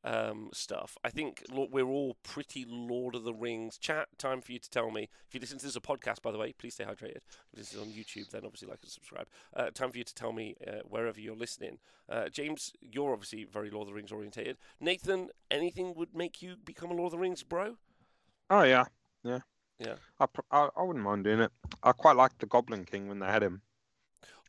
um, 0.04 0.50
stuff. 0.52 0.96
I 1.04 1.10
think 1.10 1.44
lo- 1.50 1.68
we're 1.70 1.86
all 1.86 2.16
pretty 2.22 2.64
Lord 2.68 3.14
of 3.14 3.24
the 3.24 3.34
Rings. 3.34 3.78
Chat, 3.78 4.08
time 4.18 4.40
for 4.40 4.52
you 4.52 4.58
to 4.58 4.70
tell 4.70 4.90
me. 4.90 5.08
If 5.28 5.34
you 5.34 5.40
listen 5.40 5.58
to 5.58 5.64
this 5.64 5.72
as 5.72 5.76
a 5.76 5.80
podcast, 5.80 6.22
by 6.22 6.32
the 6.32 6.38
way, 6.38 6.52
please 6.52 6.74
stay 6.74 6.84
hydrated. 6.84 7.18
If 7.52 7.54
this 7.54 7.72
is 7.72 7.80
on 7.80 7.88
YouTube, 7.88 8.30
then 8.30 8.42
obviously 8.44 8.68
like 8.68 8.78
and 8.82 8.90
subscribe. 8.90 9.26
Uh, 9.54 9.70
time 9.70 9.90
for 9.90 9.98
you 9.98 10.04
to 10.04 10.14
tell 10.14 10.32
me 10.32 10.56
uh, 10.66 10.80
wherever 10.88 11.20
you're 11.20 11.36
listening. 11.36 11.78
Uh, 12.08 12.28
James, 12.28 12.72
you're 12.80 13.12
obviously 13.12 13.44
very 13.44 13.70
Lord 13.70 13.82
of 13.82 13.88
the 13.88 13.94
Rings 13.94 14.12
orientated. 14.12 14.56
Nathan, 14.80 15.28
anything 15.50 15.94
would 15.94 16.14
make 16.14 16.42
you 16.42 16.56
become 16.62 16.90
a 16.90 16.94
Lord 16.94 17.06
of 17.06 17.12
the 17.12 17.18
Rings 17.18 17.42
bro? 17.42 17.76
Oh 18.50 18.64
yeah, 18.64 18.84
yeah, 19.24 19.40
Yeah. 19.78 19.94
I, 20.20 20.26
I 20.50 20.68
I 20.76 20.82
wouldn't 20.82 21.04
mind 21.04 21.24
doing 21.24 21.40
it. 21.40 21.52
I 21.82 21.92
quite 21.92 22.16
liked 22.16 22.38
the 22.40 22.46
Goblin 22.46 22.84
King 22.84 23.08
when 23.08 23.20
they 23.20 23.26
had 23.26 23.42
him. 23.42 23.62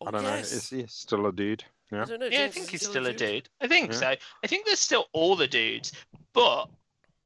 Oh, 0.02 0.08
I 0.08 0.12
don't 0.12 0.24
yes. 0.24 0.52
know, 0.52 0.58
is 0.58 0.70
he 0.70 0.86
still 0.88 1.26
a 1.28 1.32
dude? 1.32 1.64
I 1.94 2.00
Yeah. 2.00 2.06
don't 2.06 2.20
know. 2.20 2.26
Yeah, 2.28 2.44
I 2.46 2.48
think 2.50 2.66
is 2.66 2.70
he 2.70 2.78
he's 2.78 2.88
still 2.88 3.06
a 3.08 3.14
dude? 3.14 3.18
dude. 3.18 3.50
I 3.62 3.68
think 3.68 3.92
Yeah. 3.92 3.98
so. 4.00 4.16
I 4.44 4.48
think 4.48 4.66
there's 4.66 4.80
still 4.80 5.08
all 5.14 5.36
the 5.36 5.48
dudes, 5.48 5.92
but 6.34 6.70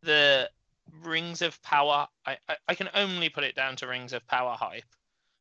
the 0.02 0.50
Rings 1.04 1.42
of 1.42 1.62
Power, 1.64 2.08
I, 2.25 2.38
I, 2.48 2.58
I 2.69 2.75
can 2.75 2.90
only 2.94 3.30
put 3.30 3.44
it 3.44 3.56
down 3.56 3.75
to 3.78 3.88
Rings 3.88 4.14
of 4.14 4.26
Power 4.28 4.56
hype, 4.56 4.83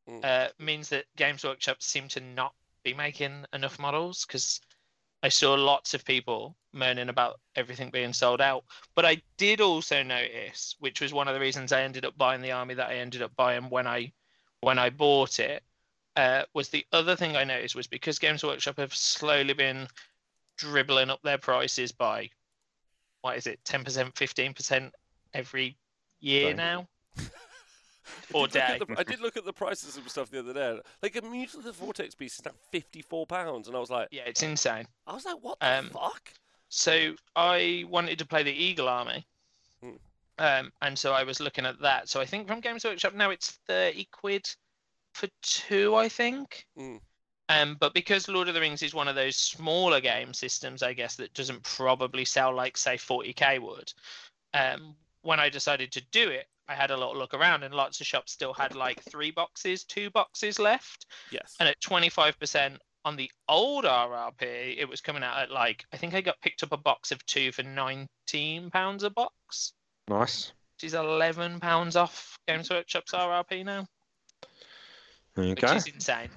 Mm. 0.09 0.25
uh, 0.25 0.49
means 0.61 0.89
that 0.91 1.07
Games 1.17 1.43
Workshop 1.43 1.83
seem 1.83 2.07
to 2.09 2.21
not 2.21 2.55
be 2.85 2.95
making 2.95 3.45
enough 3.53 3.79
models 3.81 4.25
because 4.25 4.61
I 5.25 5.29
saw 5.31 5.55
lots 5.55 5.95
of 5.95 6.05
people 6.05 6.57
moaning 6.73 7.09
about 7.09 7.41
everything 7.57 7.91
being 7.91 8.13
sold 8.13 8.41
out. 8.41 8.65
But 8.95 9.05
I 9.05 9.21
did 9.37 9.61
also 9.61 10.05
notice, 10.05 10.77
which 10.79 11.01
was 11.01 11.13
one 11.13 11.27
of 11.27 11.35
the 11.35 11.41
reasons 11.41 11.73
I 11.73 11.83
ended 11.83 12.05
up 12.05 12.17
buying 12.17 12.41
the 12.41 12.53
army 12.53 12.75
that 12.75 12.91
I 12.91 12.97
ended 12.99 13.23
up 13.23 13.35
buying 13.35 13.69
when 13.71 13.89
I 13.89 14.13
when 14.61 14.79
I 14.79 14.91
bought 14.91 15.41
it, 15.41 15.65
uh, 16.17 16.45
was 16.55 16.69
the 16.69 16.85
other 16.93 17.17
thing 17.17 17.37
I 17.37 17.45
noticed 17.45 17.75
was 17.77 17.87
because 17.87 18.19
Games 18.19 18.43
Workshop 18.45 18.79
have 18.79 18.95
slowly 18.95 19.53
been 19.55 19.87
dribbling 20.57 21.11
up 21.11 21.21
their 21.23 21.39
prices 21.39 21.93
by 21.93 22.31
what 23.23 23.37
is 23.37 23.47
it, 23.47 23.61
ten 23.65 23.85
percent, 23.85 24.17
fifteen 24.17 24.55
percent 24.55 24.93
every 25.35 25.77
year 26.21 26.49
Right. 26.49 26.57
now. 26.57 26.89
I 27.19 27.23
Or 28.33 28.47
did, 28.47 28.55
look 28.55 28.63
at 28.63 28.79
day. 28.79 28.95
the, 28.95 29.01
I 29.01 29.03
did 29.03 29.21
look 29.21 29.37
at 29.37 29.45
the 29.45 29.53
prices 29.53 29.97
of 29.97 30.09
stuff 30.09 30.31
the 30.31 30.39
other 30.39 30.53
day. 30.53 30.81
Like 31.03 31.17
a 31.17 31.21
Mutalith 31.23 31.75
Vortex 31.75 32.15
Beast 32.15 32.41
is 32.41 32.45
now 32.45 32.53
fifty-four 32.71 33.27
pounds, 33.27 33.67
and 33.69 33.77
I 33.77 33.81
was 33.81 33.91
like, 33.91 34.09
Yeah, 34.11 34.23
it's 34.27 34.43
insane. 34.43 34.87
I 35.07 35.13
was 35.15 35.25
like, 35.25 35.37
what 35.43 35.59
the 35.61 35.79
Um, 35.79 35.91
fuck? 35.91 36.33
So 36.69 37.15
I 37.35 37.85
wanted 37.89 38.19
to 38.21 38.27
play 38.27 38.43
the 38.43 38.53
Eagle 38.53 38.89
Army. 38.89 39.27
Hmm. 39.83 39.91
Um, 40.39 40.73
and 40.83 40.99
so 40.99 41.13
I 41.13 41.23
was 41.25 41.41
looking 41.41 41.65
at 41.67 41.81
that. 41.81 42.09
So 42.09 42.21
I 42.21 42.27
think 42.27 42.47
from 42.49 42.61
Games 42.61 42.85
Workshop 42.85 43.15
now 43.15 43.31
it's 43.31 43.51
30 43.67 44.07
quid 44.13 44.49
for 45.17 45.29
two, 45.43 45.95
I 45.95 46.09
think. 46.09 46.67
Mm. 46.79 47.01
Um, 47.49 47.77
but 47.79 47.95
because 47.95 48.29
Lord 48.29 48.49
of 48.49 48.55
the 48.55 48.61
Rings 48.61 48.83
is 48.83 48.95
one 48.95 49.09
of 49.09 49.15
those 49.15 49.37
smaller 49.37 50.01
game 50.01 50.35
systems, 50.35 50.83
I 50.83 50.93
guess, 50.93 51.17
that 51.17 51.33
doesn't 51.35 51.63
probably 51.63 52.25
sell 52.25 52.55
like, 52.55 52.77
say, 52.77 52.97
40k 52.97 53.61
would, 53.61 53.93
um, 54.53 54.95
when 55.23 55.41
I 55.41 55.49
decided 55.49 55.93
to 55.93 56.03
do 56.11 56.29
it, 56.29 56.47
I 56.69 56.75
had 56.75 56.91
a 56.91 56.97
little 56.97 57.17
look 57.17 57.35
around 57.35 57.63
and 57.63 57.73
lots 57.75 58.01
of 58.01 58.07
shops 58.07 58.33
still 58.33 58.53
had 58.53 58.75
like 58.75 59.01
three 59.11 59.31
boxes, 59.31 59.85
two 59.85 60.11
boxes 60.11 60.59
left. 60.59 61.07
Yes. 61.31 61.55
And 61.61 61.69
at 61.69 61.81
25% 61.81 62.77
on 63.05 63.17
the 63.17 63.31
old 63.49 63.85
RRP, 63.85 64.77
it 64.77 64.89
was 64.89 65.01
coming 65.01 65.23
out 65.23 65.39
at 65.39 65.51
like, 65.53 65.85
I 65.93 65.97
think 65.97 66.15
I 66.15 66.21
got 66.21 66.41
picked 66.41 66.65
up 66.65 66.73
a 66.73 66.77
box 66.77 67.13
of 67.13 67.25
two 67.27 67.53
for 67.53 67.63
£19 67.63 69.05
a 69.05 69.11
box, 69.11 69.73
Nice. 70.09 70.53
which 70.75 70.93
is 70.93 70.95
£11 70.95 71.97
off 71.97 72.39
Games 72.49 72.69
Workshop's 72.69 73.13
RRP 73.13 73.65
now, 73.65 73.87
You 75.37 75.51
which 75.51 75.65
is 75.65 75.87
insane. 75.87 76.29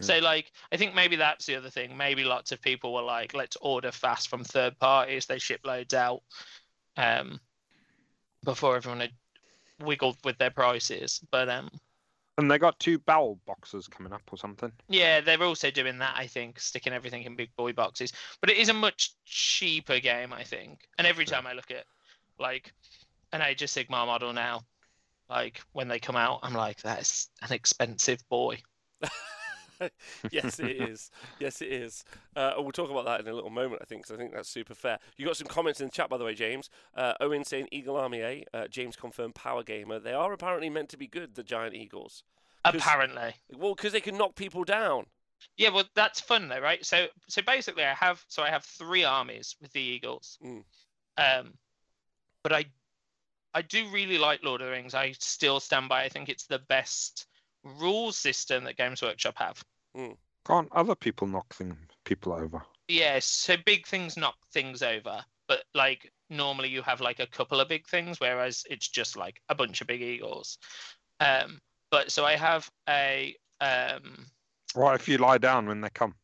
So, 0.00 0.18
like, 0.18 0.52
I 0.70 0.76
think 0.76 0.94
maybe 0.94 1.16
that's 1.16 1.46
the 1.46 1.56
other 1.56 1.70
thing. 1.70 1.96
Maybe 1.96 2.22
lots 2.22 2.52
of 2.52 2.62
people 2.62 2.94
were 2.94 3.02
like, 3.02 3.34
let's 3.34 3.56
order 3.60 3.90
fast 3.90 4.28
from 4.28 4.44
third 4.44 4.78
parties, 4.78 5.26
they 5.26 5.38
ship 5.38 5.60
loads 5.64 5.92
out. 5.92 6.22
Um, 6.96 7.40
before 8.44 8.76
everyone 8.76 9.00
had 9.00 9.12
wiggled 9.80 10.16
with 10.24 10.38
their 10.38 10.50
prices. 10.50 11.20
But 11.30 11.48
um, 11.48 11.70
And 12.36 12.50
they 12.50 12.58
got 12.58 12.78
two 12.78 12.98
bowel 12.98 13.38
boxes 13.46 13.88
coming 13.88 14.12
up 14.12 14.22
or 14.30 14.38
something. 14.38 14.72
yeah, 14.88 15.20
they're 15.20 15.42
also 15.42 15.70
doing 15.70 15.98
that. 15.98 16.14
I 16.16 16.26
think 16.26 16.60
sticking 16.60 16.92
everything 16.92 17.24
in 17.24 17.36
big 17.36 17.54
boy 17.56 17.72
boxes. 17.72 18.12
But 18.40 18.50
it 18.50 18.56
is 18.56 18.68
a 18.68 18.74
much 18.74 19.12
cheaper 19.24 19.98
game, 19.98 20.32
I 20.32 20.44
think. 20.44 20.88
And 20.98 21.06
every 21.06 21.24
time 21.24 21.46
I 21.46 21.52
look 21.52 21.70
at 21.70 21.84
like 22.38 22.72
an 23.32 23.42
Age 23.42 23.62
of 23.62 23.68
Sigmar 23.68 24.06
model 24.06 24.32
now, 24.32 24.62
like 25.28 25.60
when 25.72 25.88
they 25.88 25.98
come 25.98 26.16
out, 26.16 26.40
I'm 26.42 26.54
like, 26.54 26.80
that's 26.82 27.28
an 27.42 27.52
expensive 27.52 28.26
boy. 28.28 28.58
yes, 30.30 30.58
it 30.58 30.88
is. 30.88 31.10
Yes, 31.38 31.62
it 31.62 31.72
is. 31.72 32.04
Uh, 32.34 32.54
we'll 32.58 32.72
talk 32.72 32.90
about 32.90 33.04
that 33.04 33.20
in 33.20 33.28
a 33.28 33.32
little 33.32 33.50
moment, 33.50 33.80
I 33.82 33.84
think, 33.84 34.06
'cause 34.06 34.14
I 34.14 34.18
think 34.18 34.32
that's 34.32 34.48
super 34.48 34.74
fair. 34.74 34.98
You 35.16 35.26
got 35.26 35.36
some 35.36 35.46
comments 35.46 35.80
in 35.80 35.86
the 35.86 35.92
chat, 35.92 36.08
by 36.08 36.18
the 36.18 36.24
way, 36.24 36.34
James. 36.34 36.70
Uh, 36.94 37.14
Owen 37.20 37.44
saying 37.44 37.68
Eagle 37.70 37.96
Army 37.96 38.20
A. 38.20 38.44
Uh, 38.52 38.68
James 38.68 38.96
confirmed 38.96 39.34
Power 39.34 39.62
Gamer. 39.62 39.98
They 39.98 40.12
are 40.14 40.32
apparently 40.32 40.70
meant 40.70 40.88
to 40.90 40.96
be 40.96 41.06
good, 41.06 41.34
the 41.34 41.42
Giant 41.44 41.74
eagles. 41.74 42.24
Apparently. 42.64 43.34
Well, 43.56 43.74
because 43.74 43.92
they 43.92 44.00
can 44.00 44.16
knock 44.16 44.34
people 44.34 44.64
down. 44.64 45.06
Yeah, 45.56 45.70
well, 45.70 45.84
that's 45.94 46.20
fun 46.20 46.48
though, 46.48 46.60
right? 46.60 46.84
So, 46.84 47.06
so 47.28 47.42
basically, 47.42 47.84
I 47.84 47.94
have 47.94 48.24
so 48.28 48.42
I 48.42 48.50
have 48.50 48.64
three 48.64 49.04
armies 49.04 49.56
with 49.60 49.72
the 49.72 49.80
Eagles. 49.80 50.38
Mm. 50.44 50.64
Um, 51.16 51.54
but 52.42 52.52
I, 52.52 52.64
I 53.54 53.62
do 53.62 53.88
really 53.88 54.18
like 54.18 54.42
Lord 54.42 54.60
of 54.60 54.66
the 54.66 54.72
Rings. 54.72 54.94
I 54.94 55.12
still 55.18 55.60
stand 55.60 55.88
by. 55.88 56.04
I 56.04 56.08
think 56.08 56.28
it's 56.28 56.46
the 56.46 56.60
best 56.68 57.26
rule 57.64 58.12
system 58.12 58.64
that 58.64 58.76
Games 58.76 59.02
Workshop 59.02 59.34
have. 59.38 59.62
Can't 60.46 60.68
other 60.72 60.94
people 60.94 61.26
knock 61.26 61.54
thing, 61.54 61.76
people 62.04 62.32
over? 62.32 62.62
Yes, 62.88 63.26
so 63.26 63.56
big 63.66 63.86
things 63.86 64.16
knock 64.16 64.36
things 64.52 64.82
over, 64.82 65.22
but 65.46 65.64
like 65.74 66.10
normally 66.30 66.70
you 66.70 66.80
have 66.82 67.02
like 67.02 67.20
a 67.20 67.26
couple 67.26 67.60
of 67.60 67.68
big 67.68 67.86
things, 67.86 68.18
whereas 68.18 68.64
it's 68.70 68.88
just 68.88 69.16
like 69.16 69.42
a 69.50 69.54
bunch 69.54 69.80
of 69.82 69.86
big 69.86 70.00
eagles. 70.00 70.56
Um, 71.20 71.60
but 71.90 72.10
so 72.10 72.24
I 72.24 72.36
have 72.36 72.70
a 72.88 73.36
um, 73.60 74.26
What 74.74 74.94
if 74.94 75.08
you 75.08 75.18
lie 75.18 75.38
down 75.38 75.66
when 75.66 75.80
they 75.82 75.90
come? 75.90 76.14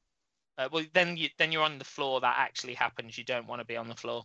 uh, 0.56 0.68
well 0.72 0.84
then 0.94 1.16
you 1.16 1.28
then 1.36 1.52
you're 1.52 1.62
on 1.62 1.78
the 1.78 1.84
floor. 1.84 2.20
That 2.20 2.36
actually 2.38 2.74
happens. 2.74 3.18
You 3.18 3.24
don't 3.24 3.46
want 3.46 3.60
to 3.60 3.66
be 3.66 3.76
on 3.76 3.88
the 3.88 3.94
floor. 3.94 4.24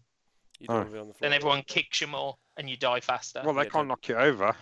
You 0.60 0.68
don't 0.68 0.88
Oh. 0.88 0.92
be 0.92 1.00
on 1.00 1.08
the 1.08 1.14
floor. 1.14 1.30
Then 1.30 1.34
everyone 1.34 1.64
kicks 1.64 2.02
you 2.02 2.08
more, 2.08 2.38
and 2.58 2.70
you 2.70 2.78
die 2.78 3.00
faster. 3.00 3.42
Well, 3.44 3.54
they 3.54 3.64
yeah, 3.64 3.70
can't 3.70 3.88
knock 3.88 4.08
you 4.08 4.16
over. 4.16 4.56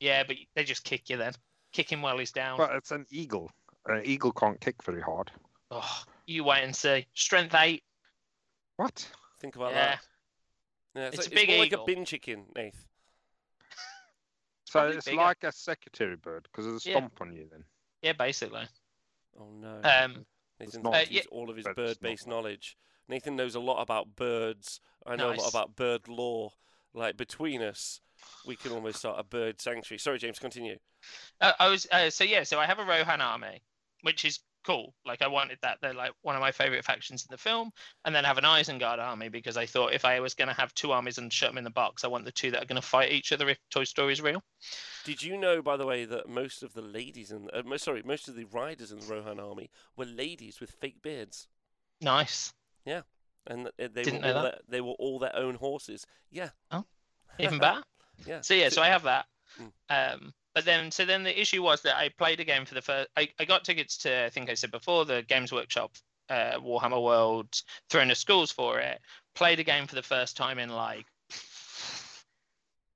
Yeah, 0.00 0.24
but 0.24 0.36
they 0.54 0.64
just 0.64 0.84
kick 0.84 1.10
you 1.10 1.16
then. 1.16 1.34
Kick 1.72 1.90
him 1.92 2.02
while 2.02 2.18
he's 2.18 2.32
down. 2.32 2.58
But 2.58 2.74
it's 2.74 2.90
an 2.90 3.06
eagle. 3.10 3.50
An 3.86 4.02
eagle 4.04 4.32
can't 4.32 4.60
kick 4.60 4.82
very 4.82 5.00
hard. 5.02 5.30
Oh, 5.70 6.02
you 6.26 6.44
wait 6.44 6.62
and 6.64 6.74
see. 6.74 7.06
Strength 7.14 7.54
eight. 7.54 7.82
What? 8.76 9.08
Think 9.40 9.56
about 9.56 9.72
yeah. 9.72 9.96
that. 9.96 10.06
Yeah, 10.94 11.06
it's, 11.08 11.18
It's 11.18 11.26
like, 11.28 11.32
a 11.32 11.34
big 11.46 11.48
more 11.56 11.64
eagle. 11.66 11.78
like 11.80 11.88
a 11.88 11.94
bin 11.94 12.04
chicken, 12.04 12.44
Nath. 12.54 12.86
So 14.64 14.88
it's 14.88 15.04
bigger. 15.04 15.16
like 15.18 15.44
a 15.44 15.52
secretary 15.52 16.16
bird 16.16 16.44
because 16.50 16.66
it'll 16.66 16.80
Yeah. 16.82 16.98
stomp 16.98 17.20
on 17.20 17.32
you 17.34 17.46
then. 17.50 17.64
Yeah, 18.00 18.14
basically. 18.14 18.64
Oh 19.38 19.50
no. 19.50 19.80
Um, 19.84 20.24
Nathan's 20.58 20.82
not- 20.82 20.94
uh, 20.94 21.04
yeah- 21.10 21.22
all 21.30 21.50
of 21.50 21.56
his 21.56 21.64
but 21.64 21.70
it's 21.72 21.78
not 21.78 21.86
bird-based 21.86 22.24
that. 22.24 22.30
knowledge. 22.30 22.76
Nathan 23.12 23.36
knows 23.36 23.54
a 23.54 23.60
lot 23.60 23.82
about 23.82 24.16
birds. 24.16 24.80
I 25.04 25.16
know 25.16 25.32
a 25.32 25.36
lot 25.36 25.50
about 25.50 25.76
bird 25.76 26.08
law. 26.08 26.48
Like 26.94 27.18
between 27.18 27.60
us, 27.60 28.00
we 28.46 28.56
can 28.56 28.72
almost 28.72 29.00
start 29.00 29.20
a 29.20 29.22
bird 29.22 29.60
sanctuary. 29.60 29.98
Sorry, 29.98 30.18
James, 30.18 30.38
continue. 30.38 30.78
Uh, 31.38 31.52
I 31.60 31.68
was 31.68 31.86
uh, 31.92 32.08
so 32.08 32.24
yeah. 32.24 32.42
So 32.42 32.58
I 32.58 32.64
have 32.64 32.78
a 32.78 32.84
Rohan 32.84 33.20
army, 33.20 33.60
which 34.00 34.24
is 34.24 34.40
cool. 34.64 34.94
Like 35.04 35.20
I 35.20 35.26
wanted 35.26 35.58
that. 35.60 35.76
They're 35.82 35.92
like 35.92 36.12
one 36.22 36.36
of 36.36 36.40
my 36.40 36.52
favorite 36.52 36.86
factions 36.86 37.22
in 37.22 37.28
the 37.30 37.36
film. 37.36 37.70
And 38.06 38.14
then 38.14 38.24
have 38.24 38.38
an 38.38 38.44
Isengard 38.44 38.98
army 38.98 39.28
because 39.28 39.58
I 39.58 39.66
thought 39.66 39.92
if 39.92 40.06
I 40.06 40.18
was 40.20 40.32
going 40.32 40.48
to 40.48 40.54
have 40.54 40.72
two 40.72 40.92
armies 40.92 41.18
and 41.18 41.30
shut 41.30 41.50
them 41.50 41.58
in 41.58 41.64
the 41.64 41.70
box, 41.70 42.04
I 42.04 42.08
want 42.08 42.24
the 42.24 42.32
two 42.32 42.50
that 42.52 42.62
are 42.62 42.66
going 42.66 42.80
to 42.80 42.86
fight 42.86 43.12
each 43.12 43.32
other 43.32 43.46
if 43.50 43.58
Toy 43.70 43.84
Story 43.84 44.14
is 44.14 44.22
real. 44.22 44.42
Did 45.04 45.22
you 45.22 45.36
know, 45.36 45.60
by 45.60 45.76
the 45.76 45.86
way, 45.86 46.06
that 46.06 46.30
most 46.30 46.62
of 46.62 46.72
the 46.72 46.80
ladies 46.80 47.30
in, 47.30 47.50
uh, 47.52 47.76
sorry, 47.76 48.02
most 48.06 48.26
of 48.26 48.36
the 48.36 48.44
riders 48.44 48.90
in 48.90 49.00
the 49.00 49.06
Rohan 49.06 49.38
army 49.38 49.70
were 49.98 50.06
ladies 50.06 50.60
with 50.60 50.70
fake 50.70 51.02
beards, 51.02 51.48
Nice. 52.02 52.52
And 53.46 53.70
they 53.76 53.88
Didn't 53.88 54.14
were 54.22 54.28
know 54.28 54.36
all 54.36 54.42
that. 54.44 54.52
their, 54.52 54.60
they 54.68 54.80
were 54.80 54.92
all 54.92 55.18
their 55.18 55.34
own 55.34 55.56
horses. 55.56 56.06
Yeah. 56.30 56.50
Even 57.38 57.58
better. 57.58 57.82
Yeah. 58.26 58.40
So 58.40 58.54
yeah, 58.54 58.68
so 58.68 58.82
I 58.82 58.88
have 58.88 59.02
that. 59.02 59.26
Mm. 59.60 59.72
Um, 60.14 60.34
but 60.54 60.64
then, 60.64 60.90
so 60.90 61.04
then 61.04 61.22
the 61.22 61.40
issue 61.40 61.62
was 61.62 61.82
that 61.82 61.96
I 61.96 62.10
played 62.10 62.40
a 62.40 62.44
game 62.44 62.64
for 62.64 62.74
the 62.74 62.82
first. 62.82 63.08
I, 63.16 63.28
I 63.40 63.44
got 63.44 63.64
tickets 63.64 63.96
to, 63.98 64.26
I 64.26 64.30
think 64.30 64.50
I 64.50 64.54
said 64.54 64.70
before, 64.70 65.04
the 65.04 65.22
Games 65.22 65.50
Workshop, 65.50 65.92
uh, 66.28 66.58
Warhammer 66.60 67.02
World, 67.02 67.48
Throne 67.90 68.10
of 68.10 68.18
Skulls 68.18 68.52
for 68.52 68.78
it. 68.78 69.00
Played 69.34 69.60
a 69.60 69.64
game 69.64 69.86
for 69.86 69.94
the 69.94 70.02
first 70.02 70.36
time 70.36 70.58
in 70.58 70.68
like 70.68 71.06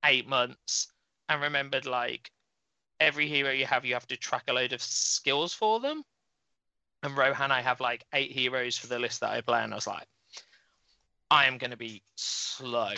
eight 0.04 0.28
months, 0.28 0.88
and 1.28 1.40
remembered 1.42 1.86
like 1.86 2.30
every 3.00 3.26
hero 3.26 3.50
you 3.50 3.66
have, 3.66 3.84
you 3.84 3.94
have 3.94 4.06
to 4.08 4.16
track 4.16 4.44
a 4.48 4.52
load 4.52 4.72
of 4.72 4.82
skills 4.82 5.54
for 5.54 5.80
them. 5.80 6.02
And 7.02 7.16
Rohan, 7.16 7.52
I 7.52 7.60
have 7.60 7.80
like 7.80 8.04
eight 8.12 8.32
heroes 8.32 8.76
for 8.78 8.86
the 8.88 8.98
list 8.98 9.20
that 9.20 9.30
I 9.30 9.40
play, 9.40 9.62
and 9.62 9.72
I 9.72 9.76
was 9.76 9.86
like, 9.86 10.06
I 11.30 11.46
am 11.46 11.58
going 11.58 11.70
to 11.72 11.76
be 11.76 12.02
slow 12.16 12.92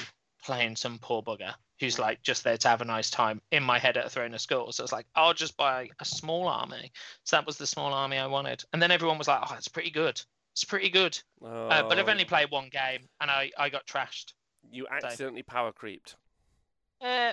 playing 0.45 0.77
some 0.77 0.99
poor 0.99 1.23
bugger 1.23 1.53
who's 1.81 1.99
like 1.99 2.23
just 2.23 2.43
there 2.45 2.57
to 2.57 2.69
have 2.69 2.81
a 2.81 2.85
nice 2.85 3.09
time 3.11 3.41
in 3.53 3.63
my 3.63 3.79
head 3.79 3.97
at 3.97 4.05
a 4.07 4.09
throne 4.11 4.35
of 4.35 4.41
skulls. 4.41 4.77
So 4.77 4.83
it's 4.83 4.93
like, 4.93 5.07
I'll 5.15 5.33
just 5.35 5.57
buy 5.57 5.89
a 6.01 6.05
small 6.05 6.49
army. 6.49 6.91
So 7.25 7.37
that 7.37 7.47
was 7.47 7.57
the 7.57 7.67
small 7.69 7.93
army 7.93 8.19
I 8.19 8.27
wanted. 8.27 8.65
And 8.73 8.83
then 8.83 8.91
everyone 8.91 9.17
was 9.19 9.29
like, 9.29 9.41
oh, 9.49 9.55
it's 9.57 9.69
pretty 9.69 9.91
good. 9.91 10.21
It's 10.55 10.65
pretty 10.65 10.91
good. 10.91 11.17
Uh, 11.41 11.83
but 11.89 11.99
I've 11.99 12.09
Oh, 12.09 12.11
only 12.11 12.25
played 12.25 12.51
one 12.51 12.69
game 12.69 13.03
and 13.21 13.31
I, 13.31 13.53
I 13.57 13.69
got 13.69 13.87
trashed. 13.87 14.33
You 14.73 14.89
accidentally 14.91 15.45
power 15.45 15.71
creeped. 15.71 16.17
Uh, 17.01 17.33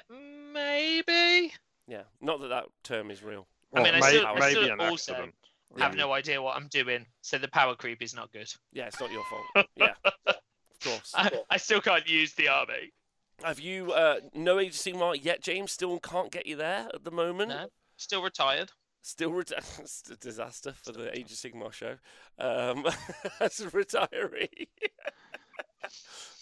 maybe. 0.53 1.51
Yeah. 1.87 2.03
Not 2.21 2.39
that 2.41 2.49
that 2.49 2.65
term 2.83 3.09
is 3.09 3.23
real. 3.23 3.47
I 3.75 3.81
mean, 3.81 3.93
Or 3.93 3.97
I 3.97 3.99
may- 3.99 4.07
still- 4.09 4.27
I 4.27 4.33
maybe 4.39 4.51
still 4.51 4.73
an 4.73 4.79
also 4.81 5.11
accident. 5.13 5.35
Have 5.77 5.95
no 5.95 6.13
idea 6.13 6.41
what 6.41 6.55
I'm 6.55 6.67
doing. 6.67 7.05
So 7.21 7.37
the 7.37 7.47
power 7.47 7.75
creep 7.75 8.01
is 8.01 8.15
not 8.15 8.31
good. 8.31 8.51
Yeah, 8.71 8.87
it's 8.87 8.99
not 8.99 9.11
your 9.11 9.23
fault. 9.25 9.67
yeah. 9.75 9.93
Of 10.05 10.35
course. 10.83 11.11
I, 11.15 11.31
I 11.49 11.57
still 11.57 11.81
can't 11.81 12.07
use 12.07 12.33
the 12.33 12.47
army. 12.47 12.93
Have 13.43 13.59
you 13.59 13.91
uh, 13.91 14.21
no 14.33 14.59
agency 14.59 14.93
mark 14.93 15.23
yet, 15.23 15.41
James? 15.41 15.71
Still 15.71 15.99
can't 15.99 16.31
get 16.31 16.45
you 16.45 16.55
there 16.55 16.87
at 16.93 17.03
the 17.03 17.11
moment. 17.11 17.49
No. 17.49 17.67
Still 17.97 18.21
retired. 18.21 18.71
Still, 19.01 19.33
ret- 19.33 19.51
it's 19.79 20.03
a 20.09 20.15
disaster 20.15 20.73
for 20.83 20.91
the 20.91 21.15
Age 21.15 21.31
of 21.31 21.37
Sigmar 21.37 21.71
show. 21.71 21.97
Um, 22.39 22.85
as 23.39 23.59
a 23.59 23.69
retiree. 23.69 24.67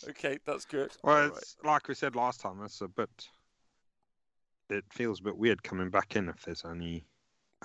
okay, 0.09 0.37
that's 0.45 0.65
good. 0.65 0.91
Well, 1.03 1.15
Alright. 1.15 1.37
it's 1.37 1.57
like 1.63 1.87
we 1.87 1.95
said 1.95 2.15
last 2.15 2.39
time. 2.39 2.61
It's 2.63 2.81
a 2.81 2.87
bit. 2.87 3.09
It 4.69 4.85
feels 4.91 5.19
a 5.19 5.23
bit 5.23 5.37
weird 5.37 5.61
coming 5.63 5.89
back 5.89 6.15
in 6.15 6.29
if 6.29 6.41
there's 6.43 6.63
only 6.63 6.95
a 6.95 7.03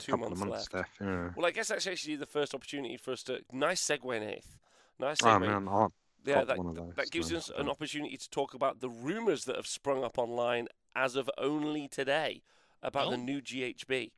Two 0.04 0.12
couple 0.12 0.26
months 0.30 0.42
of 0.42 0.48
months 0.48 0.68
left. 0.72 0.74
left. 0.74 1.00
Yeah. 1.00 1.30
Well, 1.36 1.46
I 1.46 1.50
guess 1.50 1.68
that's 1.68 1.86
actually 1.86 2.16
the 2.16 2.26
first 2.26 2.54
opportunity 2.54 2.96
for 2.96 3.12
us 3.12 3.22
to. 3.24 3.40
Nice 3.52 3.82
segue, 3.86 4.20
Nath. 4.20 4.56
Nice 4.98 5.18
Oh 5.22 5.26
segue. 5.26 5.40
man, 5.40 5.68
I, 5.68 5.86
yeah, 6.24 6.44
that, 6.44 6.56
those, 6.56 6.92
that 6.96 7.10
gives 7.10 7.32
us 7.32 7.50
an 7.56 7.68
opportunity 7.68 8.16
to 8.16 8.30
talk 8.30 8.52
about 8.54 8.80
the 8.80 8.88
rumours 8.90 9.44
that 9.44 9.56
have 9.56 9.66
sprung 9.66 10.02
up 10.04 10.18
online 10.18 10.66
as 10.96 11.14
of 11.16 11.30
only 11.38 11.86
today 11.88 12.42
about 12.82 13.10
the 13.10 13.16
Oh. 13.16 13.20
new 13.20 13.40
GHB. 13.40 14.10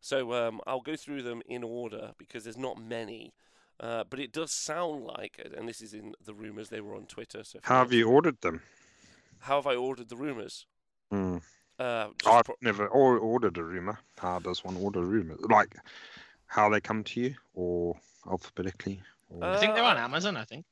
So 0.00 0.32
um, 0.34 0.60
I'll 0.66 0.80
go 0.82 0.94
through 0.96 1.22
them 1.22 1.42
in 1.46 1.62
order 1.64 2.12
because 2.18 2.44
there's 2.44 2.58
not 2.58 2.78
many. 2.80 3.32
Uh, 3.80 4.04
but 4.08 4.18
it 4.20 4.32
does 4.32 4.52
sound 4.52 5.04
like, 5.04 5.38
and 5.56 5.68
this 5.68 5.80
is 5.82 5.92
in 5.92 6.14
the 6.24 6.32
rumours, 6.34 6.68
they 6.70 6.80
were 6.80 6.94
on 6.94 7.06
Twitter. 7.06 7.42
So 7.44 7.58
how 7.62 7.78
have 7.80 7.92
you 7.92 8.08
ordered 8.08 8.40
them? 8.42 8.62
How 9.40 9.56
have 9.56 9.66
I 9.66 9.74
ordered 9.74 10.08
the 10.08 10.16
rumours? 10.16 10.66
Hmm. 11.10 11.38
Uh, 11.78 12.08
just 12.18 12.26
I've 12.34 12.44
pro- 12.46 12.54
never 12.62 12.86
or- 12.88 13.18
ordered 13.18 13.58
a 13.58 13.62
rumor. 13.62 13.98
How 14.18 14.38
does 14.38 14.64
one 14.64 14.76
order 14.76 15.00
a 15.00 15.04
rumor? 15.04 15.36
Like 15.38 15.76
how 16.46 16.68
they 16.68 16.80
come 16.80 17.04
to 17.04 17.20
you, 17.20 17.34
or 17.54 17.96
alphabetically? 18.28 19.02
Or... 19.28 19.44
I 19.44 19.58
think 19.58 19.74
they're 19.74 19.84
Uh, 19.84 19.90
on 19.90 19.96
Amazon, 19.98 20.36
I 20.36 20.44
think. 20.44 20.64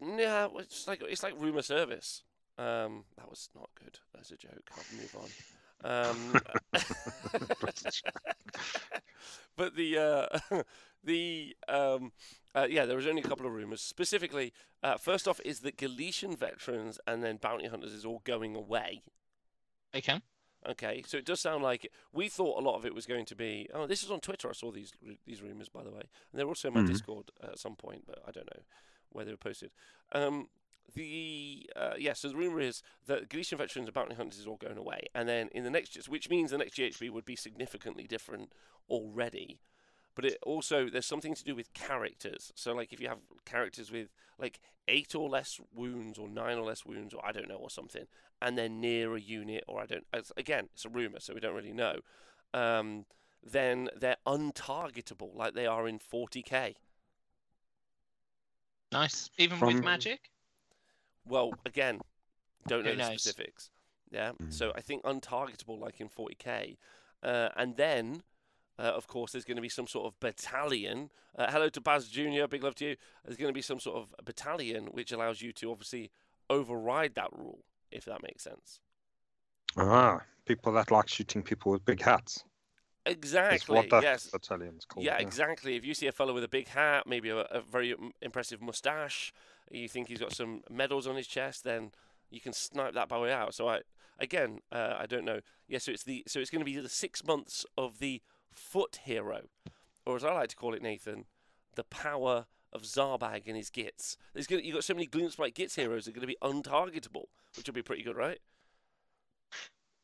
Yeah, 0.00 0.46
well, 0.46 0.58
it's 0.58 0.86
like 0.86 1.02
it's 1.02 1.22
like 1.22 1.34
rumor 1.38 1.62
service. 1.62 2.22
Um, 2.58 3.04
that 3.16 3.28
was 3.28 3.48
not 3.54 3.70
good 3.82 3.98
as 4.20 4.30
a 4.30 4.36
joke. 4.36 4.70
I'll 4.76 4.98
move 4.98 5.16
on. 5.16 5.30
Um, 5.84 6.40
but 9.56 9.74
the 9.76 9.98
uh, 9.98 10.62
the 11.04 11.56
um, 11.68 12.12
uh, 12.54 12.66
yeah, 12.68 12.86
there 12.86 12.96
was 12.96 13.06
only 13.06 13.22
a 13.22 13.28
couple 13.28 13.46
of 13.46 13.52
rumors. 13.52 13.80
Specifically, 13.80 14.52
uh, 14.82 14.96
first 14.96 15.26
off, 15.28 15.40
is 15.44 15.60
that 15.60 15.76
Galletian 15.76 16.38
veterans 16.38 16.98
and 17.06 17.22
then 17.22 17.36
bounty 17.36 17.66
hunters 17.66 17.92
is 17.92 18.04
all 18.04 18.20
going 18.24 18.54
away. 18.56 19.02
Okay. 19.94 20.20
Okay, 20.68 21.04
so 21.06 21.16
it 21.16 21.24
does 21.24 21.40
sound 21.40 21.62
like 21.62 21.90
we 22.12 22.28
thought 22.28 22.58
a 22.58 22.64
lot 22.64 22.76
of 22.76 22.84
it 22.84 22.94
was 22.94 23.06
going 23.06 23.24
to 23.26 23.36
be. 23.36 23.68
Oh, 23.72 23.86
this 23.86 24.02
is 24.02 24.10
on 24.10 24.20
Twitter. 24.20 24.48
I 24.48 24.52
saw 24.52 24.72
these 24.72 24.92
these 25.26 25.40
rumors, 25.42 25.68
by 25.68 25.84
the 25.84 25.90
way, 25.90 26.00
and 26.00 26.38
they're 26.38 26.46
also 26.48 26.68
in 26.68 26.74
my 26.74 26.80
Mhm. 26.80 26.88
Discord 26.88 27.30
at 27.42 27.58
some 27.58 27.76
point, 27.76 28.04
but 28.06 28.20
I 28.26 28.32
don't 28.32 28.46
know 28.52 28.62
where 29.10 29.24
they 29.24 29.30
were 29.30 29.36
posted. 29.36 29.70
Um, 30.12 30.48
the 30.94 31.70
uh, 31.76 31.94
yeah, 31.98 32.14
so 32.14 32.28
the 32.28 32.36
rumor 32.36 32.60
is 32.60 32.82
that 33.06 33.28
Galletian 33.28 33.58
veterans 33.58 33.86
and 33.88 33.92
bounty 33.94 34.14
hunters 34.16 34.38
is 34.38 34.46
all 34.46 34.56
going 34.56 34.78
away, 34.78 35.06
and 35.14 35.28
then 35.28 35.48
in 35.52 35.62
the 35.64 35.70
next, 35.70 36.08
which 36.08 36.28
means 36.30 36.50
the 36.50 36.58
next 36.58 36.74
GHB 36.76 37.10
would 37.10 37.24
be 37.24 37.36
significantly 37.36 38.06
different 38.06 38.52
already. 38.88 39.60
But 40.16 40.24
it 40.24 40.38
also 40.44 40.88
there's 40.88 41.06
something 41.06 41.34
to 41.34 41.44
do 41.44 41.54
with 41.54 41.72
characters. 41.74 42.50
So 42.56 42.74
like 42.74 42.92
if 42.92 43.00
you 43.00 43.08
have 43.08 43.18
characters 43.44 43.92
with 43.92 44.08
like 44.40 44.58
eight 44.88 45.14
or 45.14 45.28
less 45.28 45.60
wounds 45.74 46.18
or 46.18 46.28
nine 46.28 46.58
or 46.58 46.64
less 46.64 46.84
wounds 46.84 47.14
or 47.14 47.24
I 47.24 47.30
don't 47.32 47.48
know 47.48 47.56
or 47.56 47.70
something, 47.70 48.06
and 48.42 48.58
they're 48.58 48.68
near 48.68 49.14
a 49.14 49.20
unit 49.20 49.62
or 49.68 49.80
I 49.80 49.86
don't. 49.86 50.04
It's, 50.12 50.32
again, 50.36 50.68
it's 50.74 50.84
a 50.84 50.88
rumor, 50.88 51.20
so 51.20 51.34
we 51.34 51.40
don't 51.40 51.54
really 51.54 51.72
know. 51.72 52.00
Um, 52.52 53.04
then 53.44 53.88
they're 53.96 54.16
untargetable, 54.26 55.36
like 55.36 55.54
they 55.54 55.66
are 55.66 55.86
in 55.86 55.98
40k. 56.00 56.74
Nice. 58.92 59.30
Even 59.38 59.58
From- 59.58 59.74
with 59.74 59.84
magic? 59.84 60.30
Well, 61.26 61.52
again, 61.64 62.00
don't 62.68 62.84
know 62.84 62.90
Who 62.90 62.96
the 62.96 63.02
knows? 63.10 63.22
specifics. 63.22 63.70
Yeah. 64.10 64.32
Mm. 64.40 64.52
So 64.52 64.72
I 64.74 64.80
think 64.80 65.02
untargetable, 65.04 65.78
like 65.80 66.00
in 66.00 66.08
40k, 66.08 66.76
uh, 67.22 67.50
and 67.56 67.76
then. 67.76 68.22
Uh, 68.78 68.82
of 68.82 69.06
course, 69.06 69.32
there's 69.32 69.44
going 69.44 69.56
to 69.56 69.62
be 69.62 69.68
some 69.68 69.86
sort 69.86 70.06
of 70.06 70.18
battalion. 70.20 71.10
Uh, 71.36 71.50
hello 71.50 71.68
to 71.68 71.80
Baz 71.80 72.08
Jr. 72.08 72.46
Big 72.48 72.62
love 72.62 72.74
to 72.76 72.90
you. 72.90 72.96
There's 73.24 73.36
going 73.36 73.48
to 73.48 73.54
be 73.54 73.62
some 73.62 73.80
sort 73.80 73.96
of 73.96 74.14
battalion 74.24 74.86
which 74.86 75.12
allows 75.12 75.40
you 75.40 75.52
to 75.54 75.70
obviously 75.70 76.10
override 76.50 77.14
that 77.14 77.32
rule, 77.32 77.64
if 77.90 78.04
that 78.04 78.22
makes 78.22 78.44
sense. 78.44 78.80
Ah, 79.76 80.20
people 80.44 80.72
that 80.72 80.90
like 80.90 81.08
shooting 81.08 81.42
people 81.42 81.72
with 81.72 81.84
big 81.84 82.02
hats. 82.02 82.44
Exactly. 83.06 83.74
what 83.74 83.88
that 83.90 84.02
yes. 84.02 84.28
battalion's 84.30 84.84
called. 84.84 85.06
Yeah, 85.06 85.18
exactly. 85.18 85.76
If 85.76 85.84
you 85.84 85.94
see 85.94 86.08
a 86.08 86.12
fellow 86.12 86.34
with 86.34 86.44
a 86.44 86.48
big 86.48 86.68
hat, 86.68 87.06
maybe 87.06 87.30
a, 87.30 87.38
a 87.38 87.60
very 87.60 87.94
impressive 88.20 88.60
mustache, 88.60 89.32
you 89.70 89.88
think 89.88 90.08
he's 90.08 90.18
got 90.18 90.32
some 90.32 90.62
medals 90.68 91.06
on 91.06 91.16
his 91.16 91.26
chest, 91.26 91.64
then 91.64 91.92
you 92.30 92.40
can 92.40 92.52
snipe 92.52 92.94
that 92.94 93.08
boy 93.08 93.32
out. 93.32 93.54
So 93.54 93.68
I, 93.68 93.80
again, 94.18 94.60
uh, 94.72 94.94
I 94.98 95.06
don't 95.06 95.24
know. 95.24 95.40
Yeah, 95.68 95.78
so 95.78 95.92
it's 95.92 96.02
the 96.02 96.24
so 96.26 96.40
it's 96.40 96.50
going 96.50 96.60
to 96.60 96.64
be 96.64 96.76
the 96.76 96.88
six 96.88 97.24
months 97.24 97.64
of 97.78 97.98
the 97.98 98.22
foot 98.56 99.00
hero, 99.04 99.42
or 100.04 100.16
as 100.16 100.24
I 100.24 100.32
like 100.32 100.48
to 100.50 100.56
call 100.56 100.74
it, 100.74 100.82
Nathan, 100.82 101.26
the 101.74 101.84
power 101.84 102.46
of 102.72 102.82
Zarbag 102.82 103.42
and 103.46 103.56
his 103.56 103.70
gits. 103.70 104.16
There's 104.34 104.46
gonna, 104.46 104.62
you've 104.62 104.74
got 104.74 104.84
so 104.84 104.94
many 104.94 105.06
Gloomspite 105.06 105.54
Gitz 105.54 105.76
heroes 105.76 106.04
that 106.04 106.10
are 106.10 106.20
going 106.20 106.26
to 106.26 106.26
be 106.26 106.36
untargetable, 106.42 107.24
which 107.56 107.66
would 107.66 107.74
be 107.74 107.82
pretty 107.82 108.02
good, 108.02 108.16
right? 108.16 108.38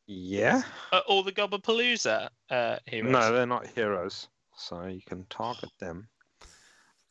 Yeah. 0.07 0.63
Uh, 0.93 1.01
all 1.07 1.23
the 1.23 1.33
Gobbapalooza 1.33 2.29
uh, 2.51 2.77
heroes? 2.87 3.13
No, 3.13 3.33
they're 3.33 3.47
not 3.47 3.67
heroes, 3.67 4.29
so 4.57 4.85
you 4.87 5.01
can 5.07 5.25
target 5.31 5.71
them. 5.81 6.09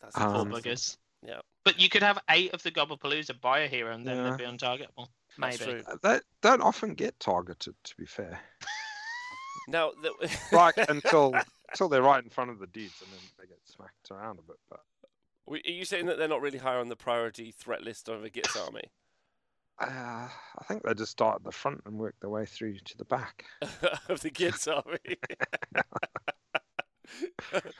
That's 0.01 0.15
Poor 0.15 0.27
Um, 0.27 0.35
important. 0.47 0.65
buggers. 0.65 0.97
Yeah. 1.25 1.41
But 1.63 1.79
you 1.79 1.89
could 1.89 2.03
have 2.03 2.19
eight 2.29 2.53
of 2.53 2.63
the 2.63 2.71
Gobbapalooza 2.71 3.39
by 3.39 3.59
a 3.59 3.67
hero 3.67 3.93
and 3.93 4.05
then 4.05 4.17
Yeah. 4.17 4.31
they'd 4.31 4.37
be 4.37 4.43
untargetable. 4.45 5.07
That's 5.37 5.59
Maybe. 5.59 5.71
true. 5.71 5.83
Uh, 5.87 5.97
They 6.01 6.19
don't 6.41 6.61
often 6.61 6.95
get 6.95 7.19
targeted, 7.19 7.75
to 7.83 7.95
be 7.97 8.05
fair. 8.05 8.39
Now, 9.67 9.91
the, 10.01 10.13
Like 10.51 10.75
until 10.89 11.33
until 11.69 11.89
they're 11.89 12.01
right 12.01 12.23
in 12.23 12.29
front 12.29 12.51
of 12.51 12.59
the 12.59 12.67
dudes, 12.67 13.01
and 13.01 13.11
then 13.11 13.19
they 13.39 13.45
get 13.47 13.59
smacked 13.65 14.11
around 14.11 14.39
a 14.39 14.41
bit. 14.43 14.57
But 14.69 14.81
Are 15.47 15.57
you 15.71 15.85
saying 15.85 16.05
that 16.07 16.17
they're 16.17 16.27
not 16.27 16.41
really 16.41 16.57
high 16.59 16.75
on 16.75 16.89
the 16.89 16.95
priority 16.95 17.51
threat 17.51 17.81
list 17.83 18.09
of 18.09 18.23
a 18.23 18.29
Gits 18.29 18.55
army? 18.65 18.91
uh, 19.79 20.27
I 20.29 20.63
think 20.67 20.83
they 20.83 20.93
just 20.93 21.11
start 21.11 21.37
at 21.37 21.43
the 21.43 21.51
front 21.51 21.81
and 21.85 21.97
work 21.97 22.15
their 22.21 22.29
way 22.29 22.45
through 22.45 22.77
to 22.79 22.97
the 22.97 23.05
back. 23.05 23.45
of 24.09 24.21
the 24.21 24.29
Gits 24.29 24.67
army? 24.67 24.97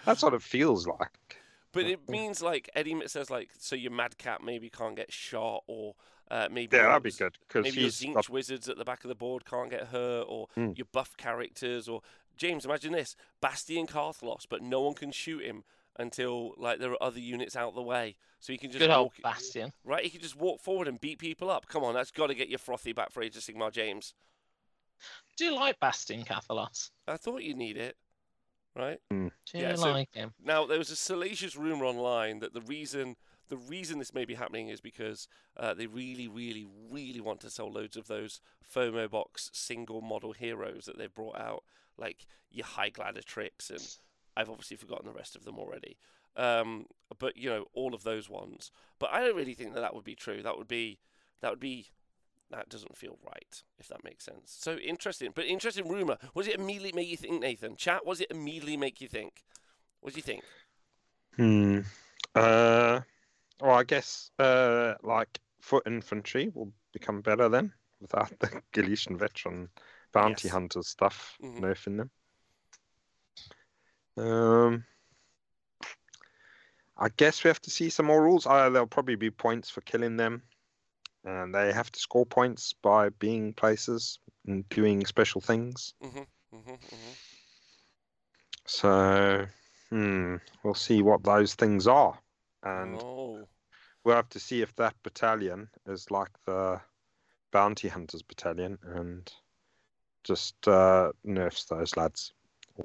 That's 0.05 0.23
what 0.23 0.33
it 0.33 0.41
feels 0.41 0.87
like. 0.87 1.37
but 1.73 1.85
it 1.85 2.09
means 2.09 2.41
like 2.41 2.69
Eddie 2.75 2.95
says, 3.07 3.29
like 3.29 3.49
so 3.57 3.75
your 3.75 3.91
Madcap 3.91 4.41
maybe 4.43 4.69
can't 4.69 4.95
get 4.95 5.11
shot, 5.11 5.63
or 5.67 5.95
uh, 6.31 6.47
maybe 6.49 6.75
Yeah, 6.77 6.87
that'd 6.87 7.03
be 7.03 7.11
good 7.11 7.37
because 7.47 7.63
Maybe 7.65 7.75
your 7.81 7.83
he's 7.85 7.99
Tzeentch 8.01 8.13
got, 8.15 8.29
wizards 8.29 8.69
at 8.69 8.77
the 8.77 8.85
back 8.85 9.03
of 9.03 9.09
the 9.09 9.15
board 9.15 9.45
can't 9.45 9.69
get 9.69 9.87
hurt, 9.87 10.25
or 10.27 10.47
Mm. 10.57 10.77
your 10.77 10.87
buff 10.91 11.15
characters, 11.17 11.87
or 11.89 12.01
James. 12.37 12.65
Imagine 12.65 12.93
this: 12.93 13.15
Bastian 13.41 13.85
Carthalos, 13.85 14.45
but 14.49 14.61
no 14.63 14.81
one 14.81 14.93
can 14.95 15.11
shoot 15.11 15.43
him 15.43 15.63
until 15.99 16.53
like 16.57 16.79
there 16.79 16.91
are 16.91 17.03
other 17.03 17.19
units 17.19 17.55
out 17.55 17.75
the 17.75 17.81
way, 17.81 18.15
so 18.39 18.53
he 18.53 18.57
can 18.57 18.71
just 18.71 18.79
Good 18.79 18.89
old 18.89 19.11
walk. 19.21 19.21
Bastian. 19.35 19.73
Right, 19.83 20.03
he 20.03 20.09
can 20.09 20.21
just 20.21 20.37
walk 20.37 20.61
forward 20.61 20.87
and 20.87 20.99
beat 21.01 21.19
people 21.19 21.49
up. 21.51 21.67
Come 21.67 21.83
on, 21.83 21.93
that's 21.93 22.11
got 22.11 22.27
to 22.27 22.33
get 22.33 22.47
your 22.49 22.59
frothy 22.59 22.93
back 22.93 23.11
for 23.11 23.21
Age 23.21 23.35
of 23.35 23.43
Sigmar, 23.43 23.71
James. 23.71 24.13
Do 25.35 25.45
you 25.45 25.55
like 25.55 25.79
Bastian 25.79 26.23
Carthalos? 26.23 26.91
I 27.07 27.17
thought 27.17 27.43
you 27.43 27.55
need 27.55 27.75
it, 27.75 27.97
right? 28.75 28.99
Do 29.09 29.31
Yeah, 29.53 29.71
you 29.71 29.77
so- 29.77 29.91
like 29.91 30.13
him? 30.13 30.33
Now 30.43 30.65
there 30.65 30.77
was 30.77 30.91
a 30.91 30.95
salacious 30.95 31.55
rumor 31.55 31.85
online 31.85 32.39
that 32.39 32.53
the 32.53 32.61
reason 32.61 33.17
the 33.51 33.57
reason 33.57 33.99
this 33.99 34.13
may 34.13 34.23
be 34.23 34.35
happening 34.35 34.69
is 34.69 34.79
because 34.79 35.27
uh, 35.57 35.73
they 35.73 35.85
really, 35.85 36.25
really, 36.25 36.65
really 36.89 37.19
want 37.19 37.41
to 37.41 37.49
sell 37.49 37.69
loads 37.69 37.97
of 37.97 38.07
those 38.07 38.39
FOMO 38.73 39.11
box 39.11 39.51
single 39.53 39.99
model 39.99 40.31
heroes 40.31 40.85
that 40.85 40.97
they've 40.97 41.13
brought 41.13 41.37
out, 41.37 41.63
like 41.97 42.25
your 42.49 42.65
High 42.65 42.89
Gladiatrix, 42.89 43.69
and 43.69 43.97
I've 44.37 44.49
obviously 44.49 44.77
forgotten 44.77 45.05
the 45.05 45.13
rest 45.13 45.35
of 45.35 45.43
them 45.43 45.59
already. 45.59 45.97
Um, 46.37 46.85
but 47.19 47.35
you 47.35 47.49
know 47.49 47.65
all 47.73 47.93
of 47.93 48.03
those 48.03 48.29
ones. 48.29 48.71
But 48.99 49.09
I 49.11 49.19
don't 49.19 49.35
really 49.35 49.53
think 49.53 49.73
that 49.73 49.81
that 49.81 49.93
would 49.93 50.05
be 50.05 50.15
true. 50.15 50.41
That 50.41 50.57
would 50.57 50.69
be 50.69 50.99
that 51.41 51.51
would 51.51 51.59
be 51.59 51.87
that 52.51 52.69
doesn't 52.69 52.95
feel 52.95 53.17
right 53.25 53.63
if 53.79 53.89
that 53.89 54.05
makes 54.05 54.23
sense. 54.23 54.57
So 54.57 54.77
interesting, 54.77 55.31
but 55.35 55.43
interesting 55.43 55.89
rumor. 55.89 56.17
Was 56.33 56.47
it 56.47 56.55
immediately 56.55 56.93
make 56.93 57.09
you 57.09 57.17
think, 57.17 57.41
Nathan? 57.41 57.75
Chat. 57.75 58.05
Was 58.05 58.21
it 58.21 58.31
immediately 58.31 58.77
make 58.77 59.01
you 59.01 59.09
think? 59.09 59.43
What 59.99 60.13
do 60.13 60.17
you 60.17 60.23
think? 60.23 60.43
Hmm. 61.35 61.79
Uh, 62.33 63.01
well, 63.61 63.75
I 63.75 63.83
guess 63.83 64.31
uh, 64.39 64.95
like 65.03 65.39
foot 65.61 65.83
infantry 65.85 66.51
will 66.53 66.71
become 66.93 67.21
better 67.21 67.49
then 67.49 67.73
without 67.99 68.31
the 68.39 68.47
Galletian 68.73 69.17
veteran 69.17 69.69
bounty 70.13 70.47
Yes. 70.47 70.53
hunter 70.53 70.81
stuff 70.83 71.37
Mhm. 71.41 71.61
nerfing 71.61 71.97
them. 71.97 72.11
Um, 74.17 74.85
I 76.97 77.09
guess 77.09 77.43
we 77.43 77.47
have 77.47 77.61
to 77.61 77.71
see 77.71 77.89
some 77.89 78.05
more 78.05 78.21
rules. 78.21 78.45
Uh, 78.45 78.69
there'll 78.69 78.87
probably 78.87 79.15
be 79.15 79.31
points 79.31 79.69
for 79.69 79.81
killing 79.81 80.17
them, 80.17 80.43
and 81.23 81.53
they 81.53 81.71
have 81.73 81.91
to 81.91 81.99
score 81.99 82.25
points 82.25 82.73
by 82.73 83.09
being 83.09 83.53
places 83.53 84.19
and 84.47 84.67
doing 84.69 85.05
special 85.05 85.41
things. 85.41 85.93
Mm-hmm, 86.03 86.55
mm-hmm. 86.55 86.75
So, 88.65 89.47
hmm, 89.89 90.35
we'll 90.63 90.73
see 90.75 91.01
what 91.01 91.23
those 91.23 91.55
things 91.55 91.87
are, 91.87 92.20
and 92.63 92.99
oh, 93.01 93.47
we'll 94.03 94.15
have 94.15 94.29
to 94.29 94.39
see 94.39 94.61
if 94.61 94.75
that 94.75 94.95
battalion 95.03 95.69
is 95.87 96.09
like 96.11 96.29
the 96.45 96.79
bounty 97.51 97.87
hunters 97.87 98.21
battalion 98.21 98.77
and 98.95 99.31
just 100.23 100.67
uh, 100.67 101.11
nerfs 101.23 101.65
those 101.65 101.97
lads 101.97 102.33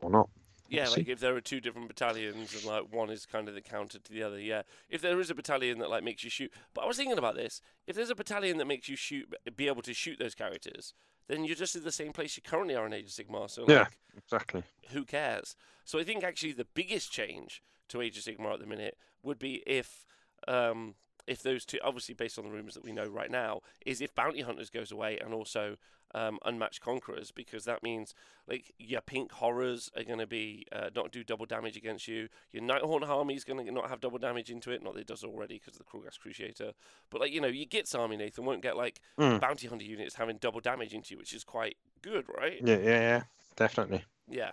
or 0.01 0.11
not. 0.11 0.29
yeah, 0.69 0.83
We'll 0.85 0.91
like 0.93 1.07
see. 1.07 1.13
if 1.13 1.21
there 1.21 1.37
are 1.37 1.41
two 1.41 1.61
different 1.61 1.89
battalions 1.89 2.55
and 2.55 2.65
like 2.65 2.93
one 2.93 3.11
is 3.11 3.27
kind 3.27 3.49
of 3.49 3.55
the 3.55 3.61
counter 3.61 3.99
to 3.99 4.13
the 4.13 4.23
other. 4.23 4.41
Yeah, 4.41 4.63
if 4.89 5.01
there 5.03 5.21
is 5.21 5.31
a 5.31 5.35
battalion 5.35 5.79
that 5.81 5.91
like 5.91 6.03
makes 6.05 6.25
you 6.25 6.31
shoot, 6.31 6.53
but 6.75 6.83
I 6.85 6.87
was 6.87 6.97
thinking 6.97 7.19
about 7.19 7.37
this. 7.37 7.61
If 7.87 7.95
there's 7.97 8.11
a 8.11 8.15
battalion 8.15 8.57
that 8.59 8.67
makes 8.67 8.89
you 8.89 8.97
shoot, 8.97 9.33
be 9.57 9.69
able 9.69 9.83
to 9.83 9.95
shoot 9.95 10.19
those 10.19 10.35
characters, 10.35 10.95
then 11.29 11.45
you're 11.45 11.57
just 11.57 11.77
in 11.77 11.85
the 11.85 11.93
same 11.93 12.13
place 12.13 12.37
you 12.37 12.43
currently 12.43 12.75
are 12.75 12.87
in 12.87 12.93
Age 12.93 13.07
of 13.07 13.11
Sigmar. 13.27 13.51
So 13.51 13.63
like, 13.63 13.71
Yeah. 13.71 13.87
Exactly. 14.17 14.63
who 14.91 15.05
cares? 15.05 15.57
So 15.85 15.99
I 15.99 16.05
think 16.05 16.25
actually 16.25 16.53
the 16.53 16.67
biggest 16.75 17.13
change 17.13 17.63
to 17.89 18.01
Age 18.01 18.17
of 18.19 18.25
Sigmar 18.25 18.55
at 18.55 18.61
the 18.61 18.67
minute 18.67 18.97
would 19.27 19.39
be 19.39 19.63
if 19.67 20.07
um, 20.49 20.95
if 21.27 21.43
those 21.43 21.65
two, 21.65 21.79
obviously 21.85 22.15
based 22.15 22.39
on 22.39 22.45
the 22.45 22.51
rumors 22.51 22.75
that 22.75 22.85
we 22.85 22.93
know 22.93 23.07
right 23.07 23.31
now, 23.31 23.61
is 23.85 24.01
if 24.01 24.15
Bounty 24.15 24.43
Hunters 24.43 24.71
goes 24.71 24.93
away 24.93 25.19
and 25.19 25.35
also 25.35 25.77
um, 26.15 26.39
Unmatched 26.45 26.81
Conquerors, 26.81 27.33
because 27.33 27.65
that 27.65 27.83
means 27.83 28.15
like 28.47 28.73
your 28.79 29.01
Pink 29.01 29.33
Horrors 29.33 29.91
are 29.97 30.05
going 30.05 30.21
to 30.21 30.27
be 30.27 30.65
uh, 30.73 30.89
not 30.95 31.11
do 31.11 31.25
double 31.25 31.45
damage 31.45 31.77
against 31.77 32.07
you. 32.07 32.29
Your 32.53 32.63
Nighthaunt 32.63 33.09
Army 33.09 33.35
is 33.35 33.43
going 33.43 33.67
to 33.67 33.73
not 33.73 33.91
have 33.91 34.01
double 34.01 34.19
damage 34.19 34.51
into 34.51 34.71
it. 34.71 34.85
Not 34.85 34.95
that 34.95 35.01
it 35.01 35.07
does 35.09 35.25
already 35.25 35.59
because 35.59 35.75
of 35.75 35.79
the 35.79 35.85
Krulghast 35.85 36.21
Cruciator. 36.25 36.73
But 37.11 37.21
like 37.21 37.33
you 37.33 37.41
know, 37.41 37.49
your 37.49 37.67
Gits 37.67 37.95
Army 37.95 38.17
Nathan 38.17 38.45
won't 38.45 38.63
get 38.63 38.77
like 38.77 39.01
Mm. 39.19 39.41
Bounty 39.41 39.67
Hunter 39.67 39.85
units 39.85 40.15
having 40.15 40.37
double 40.37 40.61
damage 40.61 40.95
into 40.95 41.15
you, 41.15 41.19
which 41.19 41.33
is 41.33 41.43
quite 41.43 41.77
good, 42.03 42.27
right? 42.39 42.61
Yeah, 42.63 42.77
yeah, 42.79 43.01
yeah, 43.01 43.23
definitely. 43.57 44.05
Yeah. 44.29 44.53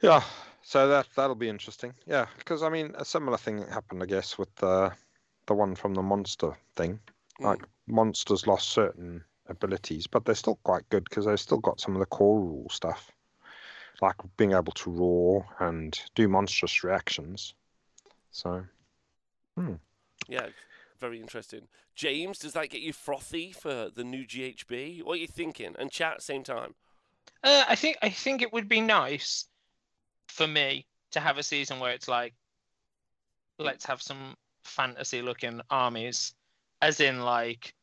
Yeah, 0.00 0.22
so 0.62 0.88
that 0.88 1.06
that'll 1.16 1.34
be 1.34 1.48
interesting. 1.48 1.94
Yeah, 2.06 2.26
because 2.38 2.62
I 2.62 2.68
mean, 2.68 2.94
a 2.96 3.04
similar 3.04 3.36
thing 3.36 3.66
happened, 3.68 4.02
I 4.02 4.06
guess, 4.06 4.38
with 4.38 4.54
the 4.56 4.92
the 5.46 5.54
one 5.54 5.74
from 5.74 5.94
the 5.94 6.02
monster 6.02 6.56
thing. 6.76 7.00
Mm. 7.40 7.44
Like 7.44 7.62
monsters 7.86 8.46
lost 8.46 8.70
certain 8.70 9.24
abilities, 9.48 10.06
but 10.06 10.24
they're 10.24 10.34
still 10.34 10.58
quite 10.64 10.88
good 10.88 11.04
because 11.04 11.26
they've 11.26 11.40
still 11.40 11.58
got 11.58 11.80
some 11.80 11.94
of 11.94 12.00
the 12.00 12.06
core 12.06 12.40
rule 12.40 12.68
stuff, 12.70 13.10
like 14.00 14.16
being 14.36 14.52
able 14.52 14.72
to 14.72 14.90
roar 14.90 15.46
and 15.58 16.00
do 16.14 16.28
monstrous 16.28 16.84
reactions. 16.84 17.54
So, 18.30 18.64
Yeah, 20.28 20.46
very 21.00 21.20
interesting. 21.20 21.68
James, 21.94 22.38
does 22.38 22.54
that 22.54 22.70
get 22.70 22.80
you 22.80 22.92
frothy 22.92 23.52
for 23.52 23.90
the 23.94 24.04
new 24.04 24.24
GHB? 24.24 25.02
What 25.02 25.14
are 25.14 25.20
you 25.20 25.26
thinking? 25.26 25.74
And 25.78 25.90
chat 25.90 26.22
same 26.22 26.44
time. 26.44 26.74
Uh, 27.44 27.64
I 27.68 27.74
think 27.74 27.98
I 28.00 28.08
think 28.08 28.40
it 28.40 28.52
would 28.52 28.68
be 28.68 28.80
nice 28.80 29.46
for 30.32 30.46
me 30.46 30.86
to 31.12 31.20
have 31.20 31.38
a 31.38 31.42
season 31.42 31.78
where 31.78 31.92
it's 31.92 32.08
like, 32.08 32.34
let's 33.58 33.84
have 33.84 34.00
some 34.00 34.34
fantasy-looking 34.64 35.60
armies, 35.70 36.34
as 36.80 37.00
in 37.00 37.20
like 37.20 37.74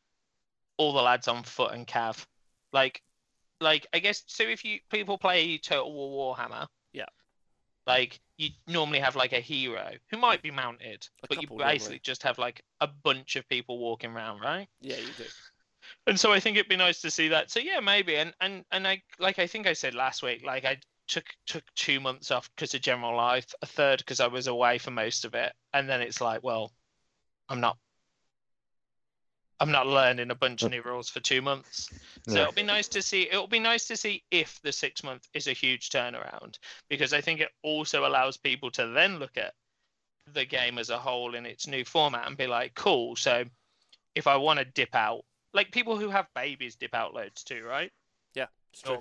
all 0.76 0.92
the 0.92 1.00
lads 1.02 1.28
on 1.28 1.42
foot 1.44 1.72
and 1.72 1.86
cav, 1.86 2.26
like, 2.72 3.02
like 3.60 3.86
I 3.92 3.98
guess 3.98 4.22
so. 4.26 4.44
If 4.44 4.64
you 4.64 4.80
people 4.90 5.18
play 5.18 5.58
Total 5.58 5.92
War 5.92 6.34
Warhammer, 6.36 6.66
Yeah. 6.92 7.04
Like 7.86 8.20
you 8.36 8.50
normally 8.66 9.00
have 9.00 9.16
like 9.16 9.32
a 9.32 9.40
hero 9.40 9.92
who 10.10 10.16
might 10.16 10.42
be 10.42 10.50
mounted, 10.50 11.06
A 11.22 11.28
but 11.28 11.36
you 11.36 11.42
couple, 11.46 11.58
normally. 11.58 11.74
basically 11.74 12.00
just 12.02 12.22
have 12.22 12.38
like 12.38 12.62
a 12.80 12.88
bunch 13.04 13.36
of 13.36 13.48
people 13.48 13.78
walking 13.78 14.10
around, 14.10 14.40
right? 14.40 14.68
Yeah, 14.80 14.96
you 14.96 15.12
do. 15.16 15.24
And 16.06 16.18
so 16.18 16.32
I 16.32 16.40
think 16.40 16.56
it'd 16.56 16.68
be 16.68 16.76
nice 16.76 17.00
to 17.02 17.10
see 17.10 17.28
that. 17.28 17.50
So 17.50 17.60
yeah, 17.60 17.80
maybe. 17.80 18.16
And 18.16 18.32
and 18.40 18.64
and 18.70 18.86
I 18.86 19.02
like 19.18 19.38
I 19.38 19.46
think 19.46 19.66
I 19.66 19.72
said 19.74 19.94
last 19.94 20.22
week, 20.22 20.44
like 20.44 20.64
I 20.64 20.78
took 21.10 21.26
took 21.46 21.64
two 21.74 22.00
months 22.00 22.30
off 22.30 22.48
because 22.54 22.72
of 22.74 22.80
general 22.80 23.16
life, 23.16 23.52
a 23.60 23.66
third 23.66 23.98
because 23.98 24.20
I 24.20 24.28
was 24.28 24.46
away 24.46 24.78
for 24.78 24.92
most 24.92 25.24
of 25.24 25.34
it, 25.34 25.52
and 25.74 25.88
then 25.88 26.00
it's 26.00 26.20
like, 26.20 26.42
well, 26.42 26.72
I'm 27.48 27.60
not. 27.60 27.76
I'm 29.62 29.72
not 29.72 29.86
learning 29.86 30.30
a 30.30 30.34
bunch 30.34 30.62
of 30.62 30.68
mm. 30.68 30.76
new 30.76 30.82
rules 30.82 31.10
for 31.10 31.20
two 31.20 31.42
months. 31.42 31.90
So 32.26 32.34
Yeah. 32.34 32.42
it'll 32.42 32.54
be 32.54 32.62
nice 32.62 32.88
to 32.88 33.02
see. 33.02 33.28
It'll 33.28 33.46
be 33.46 33.58
nice 33.58 33.86
to 33.88 33.96
see 33.96 34.24
if 34.30 34.58
the 34.62 34.72
six 34.72 35.02
month 35.02 35.28
is 35.34 35.48
a 35.48 35.52
huge 35.52 35.90
turnaround 35.90 36.58
because 36.88 37.12
I 37.12 37.20
think 37.20 37.40
it 37.40 37.50
also 37.62 38.06
allows 38.06 38.38
people 38.38 38.70
to 38.70 38.86
then 38.86 39.18
look 39.18 39.36
at 39.36 39.52
the 40.32 40.46
game 40.46 40.78
as 40.78 40.88
a 40.88 40.98
whole 40.98 41.34
in 41.34 41.44
its 41.44 41.66
new 41.66 41.84
format 41.84 42.26
and 42.26 42.38
be 42.38 42.46
like, 42.46 42.74
cool. 42.74 43.16
So 43.16 43.44
if 44.14 44.26
I 44.26 44.36
want 44.36 44.60
to 44.60 44.64
dip 44.64 44.94
out, 44.94 45.24
like 45.52 45.72
people 45.72 45.98
who 45.98 46.08
have 46.08 46.26
babies 46.34 46.76
dip 46.76 46.94
out 46.94 47.12
loads 47.12 47.44
too, 47.44 47.62
right? 47.64 47.92
It's 48.72 48.82
true. 48.82 48.96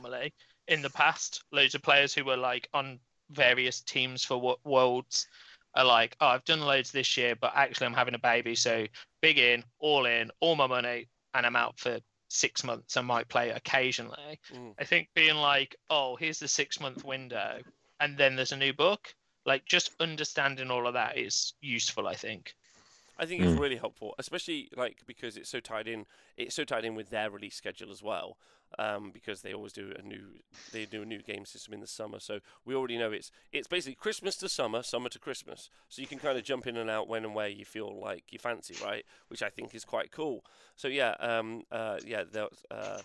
In 0.70 0.82
the 0.82 0.90
past, 0.90 1.44
loads 1.52 1.76
of 1.76 1.82
players 1.82 2.14
who 2.14 2.24
were 2.24 2.38
like 2.38 2.70
on 2.74 3.00
various 3.32 3.82
teams 3.82 4.24
for 4.24 4.38
wo- 4.40 4.60
worlds 4.64 5.28
are 5.76 5.86
like, 5.86 6.16
oh, 6.22 6.28
I've 6.28 6.46
done 6.46 6.62
loads 6.62 6.92
this 6.92 7.18
year, 7.18 7.36
but 7.36 7.52
actually 7.56 7.88
I'm 7.88 7.94
having 7.94 8.16
a 8.16 8.20
baby, 8.20 8.56
so 8.56 8.86
big 9.22 9.38
in, 9.38 9.64
all 9.80 10.06
in, 10.06 10.32
all 10.40 10.56
my 10.56 10.68
money, 10.68 11.08
and 11.34 11.46
I'm 11.46 11.56
out 11.56 11.80
for 11.80 12.00
six 12.30 12.64
months. 12.64 12.98
I 12.98 13.02
might 13.02 13.28
play 13.28 13.50
occasionally. 13.50 14.40
Mm. 14.54 14.74
I 14.80 14.84
think 14.84 15.10
being 15.16 15.36
like, 15.36 15.76
oh, 15.90 16.16
here's 16.16 16.40
the 16.40 16.48
six 16.48 16.80
month 16.80 17.04
window, 17.04 17.60
and 18.00 18.18
then 18.18 18.36
there's 18.36 18.52
a 18.52 18.58
new 18.58 18.74
book. 18.74 19.14
Like 19.46 19.66
just 19.66 19.92
understanding 20.00 20.70
all 20.70 20.88
of 20.88 20.94
that 20.94 21.18
is 21.18 21.54
useful. 21.62 22.08
I 22.08 22.16
think. 22.16 22.54
I 23.20 23.26
think 23.26 23.42
it's 23.44 23.54
Mm. 23.54 23.60
really 23.60 23.76
helpful, 23.76 24.16
especially 24.18 24.70
like 24.76 25.06
because 25.06 25.38
it's 25.38 25.50
so 25.50 25.60
tied 25.60 25.88
in. 25.88 26.06
It's 26.38 26.56
so 26.56 26.64
tied 26.64 26.86
in 26.86 26.96
with 26.96 27.10
their 27.10 27.30
release 27.30 27.56
schedule 27.56 27.92
as 27.92 28.02
well, 28.02 28.38
um, 28.80 29.12
because 29.12 29.42
they 29.42 29.54
always 29.54 29.74
do 29.74 29.94
a 29.98 30.02
new 30.02 30.40
they 30.72 30.86
do 30.86 31.02
a 31.02 31.06
new 31.06 31.22
game 31.22 31.46
system 31.46 31.74
in 31.74 31.82
the 31.82 31.88
summer. 31.88 32.20
So 32.20 32.40
we 32.66 32.76
already 32.76 32.98
know 32.98 33.12
it's 33.12 33.32
it's 33.52 33.68
basically 33.68 33.96
Christmas 33.96 34.38
to 34.38 34.50
summer, 34.50 34.84
summer 34.84 35.10
to 35.10 35.20
Christmas. 35.20 35.70
So 35.90 36.02
you 36.02 36.08
can 36.08 36.20
kind 36.20 36.38
of 36.38 36.44
jump 36.46 36.66
in 36.68 36.78
and 36.78 36.90
out 36.90 37.08
when 37.10 37.26
and 37.26 37.36
where 37.36 37.50
you 37.50 37.66
feel 37.66 38.00
like 38.00 38.24
you 38.32 38.40
fancy, 38.40 38.76
right? 38.84 39.06
Which 39.28 39.44
I 39.44 39.50
think 39.50 39.76
is 39.76 39.84
quite 39.86 40.12
cool. 40.12 40.46
So 40.76 40.88
yeah, 40.88 41.16
um, 41.20 41.64
uh, 41.72 41.98
yeah, 42.06 42.24
uh, 42.72 43.02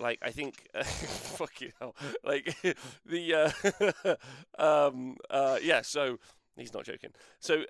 like 0.00 0.18
I 0.22 0.30
think, 0.30 0.68
fucking 0.82 1.72
hell, 1.78 1.94
like 2.24 2.56
the 3.04 3.34
uh, 3.34 4.16
um, 4.88 5.16
uh, 5.28 5.58
yeah. 5.62 5.82
So 5.82 6.18
he's 6.56 6.72
not 6.72 6.84
joking. 6.84 7.10
So. 7.40 7.64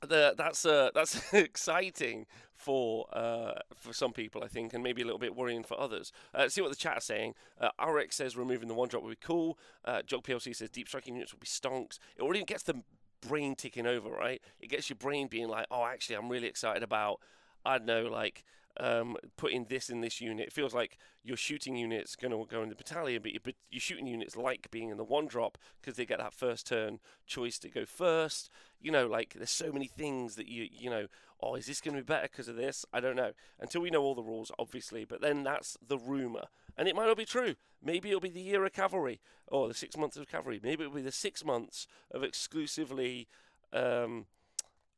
The 0.00 0.34
that's 0.36 0.64
uh, 0.64 0.90
that's 0.94 1.20
exciting 1.32 2.26
for 2.54 3.06
uh, 3.12 3.54
for 3.74 3.92
some 3.92 4.12
people, 4.12 4.44
I 4.44 4.48
think, 4.48 4.72
and 4.72 4.82
maybe 4.82 5.02
a 5.02 5.04
little 5.04 5.18
bit 5.18 5.34
worrying 5.34 5.64
for 5.64 5.78
others. 5.78 6.12
Uh, 6.34 6.48
see 6.48 6.60
what 6.60 6.70
the 6.70 6.76
chat 6.76 6.98
is 6.98 7.04
saying. 7.04 7.34
Uh, 7.60 7.70
RX 7.84 8.16
says 8.16 8.36
removing 8.36 8.68
the 8.68 8.74
one 8.74 8.88
drop 8.88 9.02
would 9.02 9.10
be 9.10 9.26
cool. 9.26 9.58
Uh, 9.84 10.02
PLC 10.06 10.54
says 10.54 10.70
deep 10.70 10.88
striking 10.88 11.14
units 11.14 11.32
would 11.32 11.40
be 11.40 11.46
stonks. 11.46 11.98
It 12.16 12.22
already 12.22 12.44
gets 12.44 12.62
the 12.62 12.82
brain 13.20 13.54
ticking 13.54 13.86
over, 13.86 14.10
right? 14.10 14.40
It 14.60 14.68
gets 14.68 14.88
your 14.88 14.96
brain 14.96 15.28
being 15.28 15.48
like, 15.48 15.66
oh, 15.70 15.84
actually, 15.84 16.16
I'm 16.16 16.28
really 16.28 16.46
excited 16.46 16.82
about, 16.82 17.20
I 17.64 17.78
don't 17.78 17.86
know, 17.86 18.02
like 18.04 18.44
um, 18.78 19.16
putting 19.36 19.64
this 19.64 19.90
in 19.90 20.00
this 20.00 20.20
unit. 20.20 20.46
It 20.46 20.52
feels 20.52 20.74
like 20.74 20.98
your 21.22 21.36
shooting 21.36 21.76
unit's 21.76 22.16
going 22.16 22.30
to 22.30 22.46
go 22.48 22.62
in 22.62 22.68
the 22.68 22.74
battalion, 22.74 23.22
but 23.22 23.32
your, 23.32 23.40
your 23.70 23.80
shooting 23.80 24.06
units 24.06 24.36
like 24.36 24.70
being 24.70 24.90
in 24.90 24.96
the 24.96 25.04
one 25.04 25.26
drop 25.26 25.58
because 25.80 25.96
they 25.96 26.06
get 26.06 26.18
that 26.18 26.34
first 26.34 26.66
turn 26.66 27.00
choice 27.26 27.58
to 27.60 27.68
go 27.68 27.84
first. 27.84 28.50
You 28.80 28.92
know, 28.92 29.06
like 29.06 29.34
there's 29.34 29.50
so 29.50 29.72
many 29.72 29.86
things 29.86 30.36
that 30.36 30.48
you, 30.48 30.68
you 30.70 30.90
know, 30.90 31.06
oh, 31.40 31.54
is 31.54 31.66
this 31.66 31.80
going 31.80 31.96
to 31.96 32.02
be 32.02 32.06
better 32.06 32.28
because 32.30 32.48
of 32.48 32.56
this? 32.56 32.84
I 32.92 33.00
don't 33.00 33.16
know. 33.16 33.32
Until 33.58 33.80
we 33.80 33.90
know 33.90 34.02
all 34.02 34.14
the 34.14 34.22
rules, 34.22 34.52
obviously, 34.58 35.04
but 35.04 35.20
then 35.20 35.42
that's 35.42 35.76
the 35.86 35.98
rumour. 35.98 36.46
And 36.76 36.86
it 36.86 36.94
might 36.94 37.06
not 37.06 37.16
be 37.16 37.24
true. 37.24 37.56
Maybe 37.82 38.08
it'll 38.08 38.20
be 38.20 38.30
the 38.30 38.40
year 38.40 38.64
of 38.64 38.72
cavalry 38.72 39.20
or 39.48 39.66
the 39.66 39.74
six 39.74 39.96
months 39.96 40.16
of 40.16 40.28
cavalry. 40.28 40.60
Maybe 40.62 40.84
it'll 40.84 40.94
be 40.94 41.02
the 41.02 41.12
six 41.12 41.44
months 41.44 41.86
of 42.12 42.22
exclusively 42.22 43.26
um, 43.72 44.26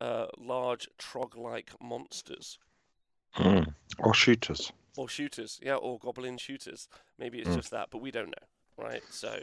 uh, 0.00 0.26
large 0.38 0.88
trog 0.98 1.36
like 1.36 1.72
monsters. 1.80 2.58
Mm. 3.36 3.74
Or 3.98 4.14
shooters. 4.14 4.72
Or 4.96 5.08
shooters, 5.08 5.60
yeah, 5.62 5.76
or 5.76 5.98
goblin 5.98 6.36
shooters. 6.38 6.88
Maybe 7.18 7.38
it's 7.38 7.50
Mm. 7.50 7.56
just 7.56 7.70
that, 7.70 7.88
but 7.90 7.98
we 7.98 8.10
don't 8.10 8.28
know, 8.28 8.46
right? 8.84 9.02
So 9.10 9.40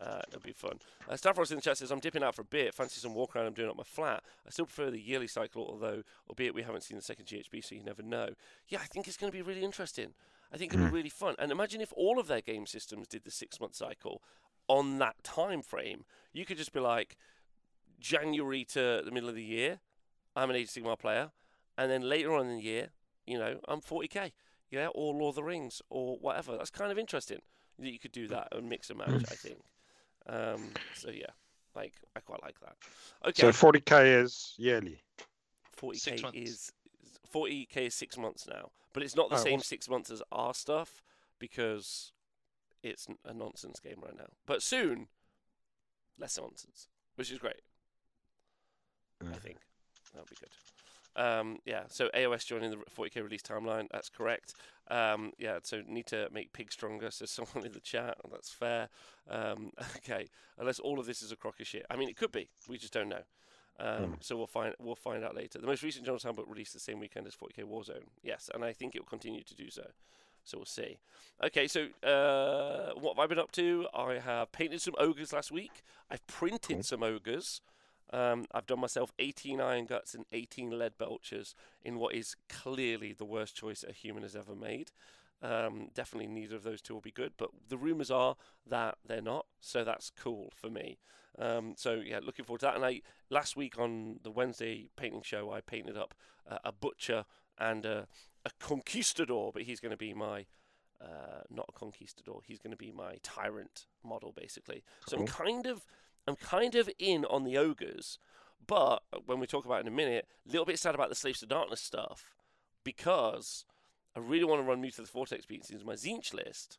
uh, 0.00 0.22
it'll 0.28 0.40
be 0.40 0.52
fun. 0.52 0.78
Uh, 1.08 1.16
Stavros 1.16 1.50
in 1.50 1.56
the 1.56 1.62
chat 1.62 1.78
says, 1.78 1.90
I'm 1.90 2.00
dipping 2.00 2.22
out 2.22 2.34
for 2.34 2.42
a 2.42 2.46
bit. 2.46 2.74
Fancy 2.74 3.00
some 3.00 3.14
walk 3.14 3.34
around. 3.36 3.46
I'm 3.46 3.54
doing 3.54 3.70
up 3.70 3.76
my 3.76 3.82
flat. 3.84 4.22
I 4.46 4.50
still 4.50 4.66
prefer 4.66 4.90
the 4.90 5.00
yearly 5.00 5.26
cycle, 5.26 5.66
although, 5.70 6.02
albeit 6.28 6.54
we 6.54 6.62
haven't 6.62 6.82
seen 6.82 6.96
the 6.96 7.02
second 7.02 7.26
GHB, 7.26 7.62
so 7.64 7.74
you 7.74 7.82
never 7.82 8.02
know. 8.02 8.30
Yeah, 8.68 8.80
I 8.82 8.86
think 8.86 9.06
it's 9.08 9.16
going 9.16 9.30
to 9.32 9.36
be 9.36 9.42
really 9.42 9.64
interesting. 9.64 10.14
I 10.52 10.56
think 10.58 10.72
it'll 10.74 10.86
be 10.86 10.92
really 10.92 11.08
fun. 11.08 11.34
And 11.38 11.50
imagine 11.50 11.80
if 11.80 11.92
all 11.94 12.18
of 12.20 12.26
their 12.26 12.40
game 12.40 12.66
systems 12.66 13.06
did 13.08 13.24
the 13.24 13.30
six 13.30 13.58
month 13.60 13.74
cycle 13.74 14.22
on 14.68 14.98
that 14.98 15.22
time 15.24 15.62
frame. 15.62 16.04
You 16.32 16.44
could 16.44 16.56
just 16.58 16.72
be 16.72 16.80
like, 16.80 17.16
January 18.00 18.64
to 18.64 19.02
the 19.04 19.10
middle 19.10 19.28
of 19.28 19.34
the 19.34 19.42
year, 19.42 19.80
I'm 20.34 20.50
an 20.50 20.56
Age 20.56 20.68
of 20.76 20.82
Sigmar 20.84 20.98
player. 20.98 21.30
And 21.78 21.90
then 21.90 22.02
later 22.02 22.34
on 22.34 22.46
in 22.48 22.56
the 22.56 22.62
year, 22.62 22.88
you 23.26 23.38
know, 23.38 23.58
I'm 23.68 23.80
40k, 23.80 24.32
yeah, 24.70 24.88
or 24.94 25.14
Lord 25.14 25.32
of 25.32 25.34
the 25.36 25.44
Rings, 25.44 25.82
or 25.90 26.16
whatever. 26.18 26.56
That's 26.56 26.70
kind 26.70 26.90
of 26.92 26.98
interesting 26.98 27.40
that 27.78 27.90
you 27.90 27.98
could 27.98 28.12
do 28.12 28.26
that 28.28 28.48
and 28.52 28.68
mix 28.68 28.88
and 28.90 28.98
match. 28.98 29.10
I 29.30 29.34
think. 29.34 29.58
Um, 30.26 30.70
so 30.94 31.10
yeah, 31.10 31.26
like 31.74 31.94
I 32.16 32.20
quite 32.20 32.42
like 32.42 32.58
that. 32.60 32.76
Okay, 33.28 33.42
So 33.52 33.70
40k 33.72 34.22
is 34.22 34.54
yearly. 34.56 35.00
40k 35.76 36.34
is 36.34 36.72
40k 37.32 37.76
is 37.76 37.94
six 37.94 38.16
months 38.16 38.46
now, 38.48 38.70
but 38.92 39.02
it's 39.02 39.14
not 39.16 39.28
the 39.30 39.36
Oh, 39.36 39.42
same 39.44 39.54
what's- 39.58 39.68
six 39.68 39.88
months 39.88 40.10
as 40.10 40.22
our 40.32 40.54
stuff 40.54 41.02
because 41.38 42.12
it's 42.82 43.06
a 43.24 43.34
nonsense 43.34 43.78
game 43.80 44.00
right 44.02 44.16
now. 44.16 44.28
But 44.46 44.62
soon, 44.62 45.08
less 46.18 46.38
nonsense, 46.38 46.88
which 47.16 47.30
is 47.30 47.38
great. 47.38 47.60
I 49.20 49.34
think 49.38 49.58
that'll 50.12 50.26
be 50.26 50.36
good. 50.40 50.50
Um, 51.16 51.58
yeah, 51.64 51.84
so 51.88 52.08
AOS 52.14 52.46
joining 52.46 52.70
the 52.70 52.76
40k 52.96 53.22
release 53.22 53.42
timeline. 53.42 53.88
That's 53.90 54.08
correct. 54.10 54.54
Um, 54.88 55.32
yeah, 55.38 55.58
so 55.62 55.82
need 55.88 56.06
to 56.06 56.28
make 56.32 56.52
pig 56.52 56.70
stronger. 56.70 57.10
Says 57.10 57.30
someone 57.32 57.66
in 57.66 57.72
the 57.72 57.80
chat. 57.80 58.16
That's 58.30 58.50
fair. 58.50 58.88
Um, 59.28 59.72
okay, 59.96 60.28
unless 60.58 60.78
all 60.78 61.00
of 61.00 61.06
this 61.06 61.22
is 61.22 61.32
a 61.32 61.36
crock 61.36 61.58
of 61.60 61.66
shit. 61.66 61.86
I 61.90 61.96
mean, 61.96 62.08
it 62.08 62.16
could 62.16 62.32
be. 62.32 62.48
We 62.68 62.78
just 62.78 62.92
don't 62.92 63.08
know. 63.08 63.22
Um, 63.78 63.86
Mm. 63.86 64.24
So 64.24 64.36
we'll 64.36 64.46
find 64.46 64.74
we'll 64.78 64.94
find 64.94 65.22
out 65.24 65.34
later. 65.36 65.58
The 65.58 65.66
most 65.66 65.82
recent 65.82 66.04
General's 66.04 66.22
Handbook 66.22 66.48
released 66.48 66.72
the 66.72 66.80
same 66.80 66.98
weekend 66.98 67.26
as 67.26 67.34
40k 67.34 67.64
Warzone. 67.64 68.04
Yes, 68.22 68.48
and 68.54 68.64
I 68.64 68.72
think 68.72 68.94
it 68.94 69.00
will 69.00 69.06
continue 69.06 69.42
to 69.42 69.54
do 69.54 69.68
so. 69.70 69.86
So 70.44 70.58
we'll 70.58 70.64
see. 70.64 70.98
Okay, 71.44 71.66
so 71.66 71.88
uh, 72.02 72.92
what 72.98 73.16
have 73.16 73.18
I 73.22 73.26
been 73.26 73.38
up 73.38 73.52
to? 73.52 73.86
I 73.92 74.14
have 74.14 74.52
painted 74.52 74.80
some 74.80 74.94
ogres 74.98 75.32
last 75.32 75.50
week. 75.50 75.82
I've 76.10 76.26
printed 76.26 76.76
Cool. 76.76 76.82
some 76.84 77.02
ogres. 77.02 77.60
Um, 78.12 78.46
I've 78.52 78.66
done 78.66 78.80
myself 78.80 79.12
18 79.18 79.60
iron 79.60 79.86
guts 79.86 80.14
and 80.14 80.24
18 80.32 80.78
lead 80.78 80.92
belchers 80.98 81.54
in 81.84 81.98
what 81.98 82.14
is 82.14 82.36
clearly 82.48 83.12
the 83.12 83.24
worst 83.24 83.56
choice 83.56 83.84
a 83.86 83.92
human 83.92 84.22
has 84.22 84.36
ever 84.36 84.54
made. 84.54 84.92
Um, 85.42 85.88
definitely 85.94 86.28
neither 86.28 86.56
of 86.56 86.62
those 86.62 86.80
two 86.80 86.94
will 86.94 87.00
be 87.00 87.10
good, 87.10 87.32
but 87.36 87.50
the 87.68 87.76
rumours 87.76 88.10
are 88.10 88.36
that 88.66 88.96
they're 89.06 89.20
not, 89.20 89.46
so 89.60 89.84
that's 89.84 90.10
cool 90.10 90.52
for 90.54 90.70
me. 90.70 90.98
Um, 91.38 91.74
so 91.76 91.94
yeah, 91.94 92.20
looking 92.22 92.44
forward 92.44 92.60
to 92.60 92.66
that. 92.66 92.76
And 92.76 92.84
I 92.84 93.02
last 93.28 93.56
week 93.56 93.78
on 93.78 94.20
the 94.22 94.30
Wednesday 94.30 94.88
painting 94.96 95.22
show, 95.22 95.52
I 95.52 95.60
painted 95.60 95.96
up 95.96 96.14
uh, 96.50 96.58
a 96.64 96.72
butcher 96.72 97.24
and 97.58 97.84
a, 97.84 98.06
a 98.44 98.50
conquistador, 98.60 99.52
but 99.52 99.62
he's 99.62 99.80
going 99.80 99.90
to 99.90 99.96
be 99.96 100.14
my 100.14 100.46
uh, 101.00 101.42
not 101.50 101.66
a 101.68 101.78
conquistador. 101.78 102.40
He's 102.44 102.58
going 102.58 102.70
to 102.70 102.76
be 102.76 102.90
my 102.90 103.16
tyrant 103.22 103.86
model, 104.02 104.32
basically. 104.34 104.82
So 105.06 105.18
I'm 105.18 105.26
kind 105.26 105.66
of, 105.66 105.84
I'm 106.26 106.36
kind 106.36 106.74
of 106.74 106.90
in 106.98 107.24
on 107.24 107.44
the 107.44 107.56
ogres, 107.56 108.18
but 108.66 109.02
when 109.26 109.38
we 109.38 109.46
talk 109.46 109.64
about 109.64 109.78
it 109.78 109.86
in 109.86 109.92
a 109.92 109.96
minute, 109.96 110.26
a 110.46 110.50
little 110.50 110.64
bit 110.66 110.78
sad 110.78 110.94
about 110.94 111.08
the 111.08 111.14
Slaves 111.14 111.40
to 111.40 111.46
Darkness 111.46 111.80
stuff 111.80 112.34
because 112.84 113.64
I 114.16 114.20
really 114.20 114.44
want 114.44 114.60
to 114.62 114.66
run 114.68 114.82
Mutalith 114.82 115.10
Vortex 115.10 115.46
beasts 115.46 115.70
into 115.70 115.84
my 115.84 115.94
Tzeentch 115.94 116.32
list, 116.34 116.78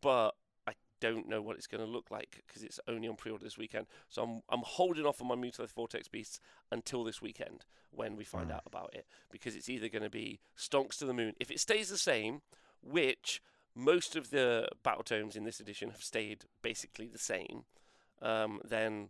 but 0.00 0.32
I 0.66 0.72
don't 1.00 1.28
know 1.28 1.42
what 1.42 1.56
it's 1.56 1.66
going 1.66 1.84
to 1.84 1.90
look 1.90 2.10
like 2.10 2.42
because 2.46 2.62
it's 2.62 2.80
only 2.88 3.06
on 3.08 3.16
pre-order 3.16 3.44
this 3.44 3.58
weekend. 3.58 3.86
So 4.08 4.22
I'm 4.22 4.40
I'm 4.48 4.62
holding 4.64 5.06
off 5.06 5.20
on 5.20 5.28
my 5.28 5.34
Mutalith 5.36 5.72
Vortex 5.72 6.08
beasts 6.08 6.40
until 6.72 7.04
this 7.04 7.20
weekend 7.22 7.66
when 7.90 8.16
we 8.16 8.24
find 8.24 8.50
Mm. 8.50 8.54
out 8.54 8.62
about 8.66 8.90
it 8.94 9.06
because 9.30 9.54
it's 9.56 9.68
either 9.68 9.88
going 9.88 10.02
to 10.02 10.10
be 10.10 10.40
stonks 10.58 10.96
to 10.98 11.06
the 11.06 11.14
moon. 11.14 11.34
If 11.40 11.50
it 11.50 11.60
stays 11.60 11.88
the 11.88 11.98
same, 11.98 12.42
which 12.82 13.40
most 13.74 14.16
of 14.16 14.30
the 14.30 14.68
battle 14.82 15.04
tomes 15.04 15.36
in 15.36 15.44
this 15.44 15.60
edition 15.60 15.90
have 15.90 16.02
stayed 16.02 16.44
basically 16.62 17.06
the 17.08 17.18
same, 17.18 17.64
um, 18.22 18.60
then 18.64 19.08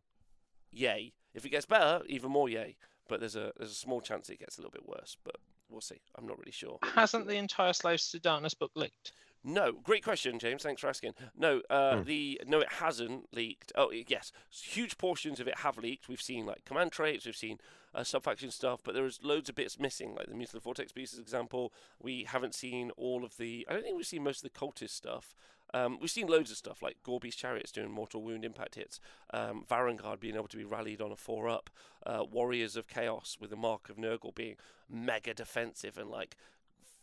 yay. 0.70 1.12
If 1.34 1.44
it 1.44 1.50
gets 1.50 1.66
better, 1.66 2.02
even 2.06 2.30
more 2.30 2.48
yay. 2.48 2.76
But 3.08 3.20
there's 3.20 3.36
a 3.36 3.52
there's 3.56 3.70
a 3.70 3.74
small 3.74 4.00
chance 4.00 4.28
it 4.30 4.40
gets 4.40 4.58
a 4.58 4.60
little 4.60 4.72
bit 4.72 4.88
worse. 4.88 5.16
But 5.24 5.36
we'll 5.70 5.80
see. 5.80 6.00
I'm 6.16 6.26
not 6.26 6.38
really 6.38 6.50
sure. 6.52 6.78
Hasn't 6.82 7.26
the 7.26 7.36
entire 7.36 7.72
Slaves 7.72 8.10
to 8.10 8.18
Darkness 8.18 8.54
book 8.54 8.72
leaked? 8.74 9.12
No, 9.44 9.70
great 9.70 10.02
question, 10.02 10.40
James. 10.40 10.64
Thanks 10.64 10.80
for 10.80 10.88
asking. 10.88 11.12
No, 11.36 11.62
uh, 11.70 11.98
Hmm. 11.98 12.02
the 12.02 12.40
no, 12.46 12.58
it 12.58 12.72
hasn't 12.72 13.32
leaked. 13.32 13.70
Oh, 13.76 13.92
yes, 13.92 14.32
huge 14.50 14.98
portions 14.98 15.38
of 15.38 15.46
it 15.46 15.58
have 15.58 15.78
leaked. 15.78 16.08
We've 16.08 16.20
seen 16.20 16.46
like 16.46 16.64
command 16.64 16.90
traits, 16.90 17.26
we've 17.26 17.36
seen 17.36 17.58
uh, 17.94 18.02
subfaction 18.02 18.50
stuff, 18.50 18.80
but 18.82 18.94
there 18.94 19.06
is 19.06 19.20
loads 19.22 19.48
of 19.48 19.54
bits 19.54 19.78
missing, 19.78 20.16
like 20.16 20.26
the 20.26 20.34
Mutalith 20.34 20.62
Vortex 20.62 20.90
Beasts 20.90 21.16
example. 21.16 21.72
We 22.02 22.24
haven't 22.24 22.56
seen 22.56 22.90
all 22.96 23.24
of 23.24 23.36
the. 23.36 23.64
I 23.70 23.74
don't 23.74 23.82
think 23.84 23.96
we've 23.96 24.04
seen 24.06 24.24
most 24.24 24.44
of 24.44 24.52
the 24.52 24.58
cultist 24.58 24.90
stuff. 24.90 25.32
Um, 25.74 25.98
we've 26.00 26.10
seen 26.10 26.26
loads 26.26 26.50
of 26.50 26.56
stuff 26.56 26.82
like 26.82 26.96
Gorebeast 27.04 27.36
chariots 27.36 27.72
doing 27.72 27.90
mortal 27.90 28.22
wound 28.22 28.44
impact 28.44 28.76
hits, 28.76 29.00
um, 29.32 29.64
Varangard 29.68 30.20
being 30.20 30.36
able 30.36 30.48
to 30.48 30.56
be 30.56 30.64
rallied 30.64 31.00
on 31.00 31.12
a 31.12 31.16
four 31.16 31.48
up, 31.48 31.70
uh, 32.04 32.24
Warriors 32.30 32.76
of 32.76 32.88
Chaos 32.88 33.36
with 33.40 33.50
the 33.50 33.56
Mark 33.56 33.88
of 33.88 33.96
Nurgle 33.96 34.34
being 34.34 34.56
mega 34.88 35.34
defensive 35.34 35.98
and 35.98 36.08
like 36.10 36.36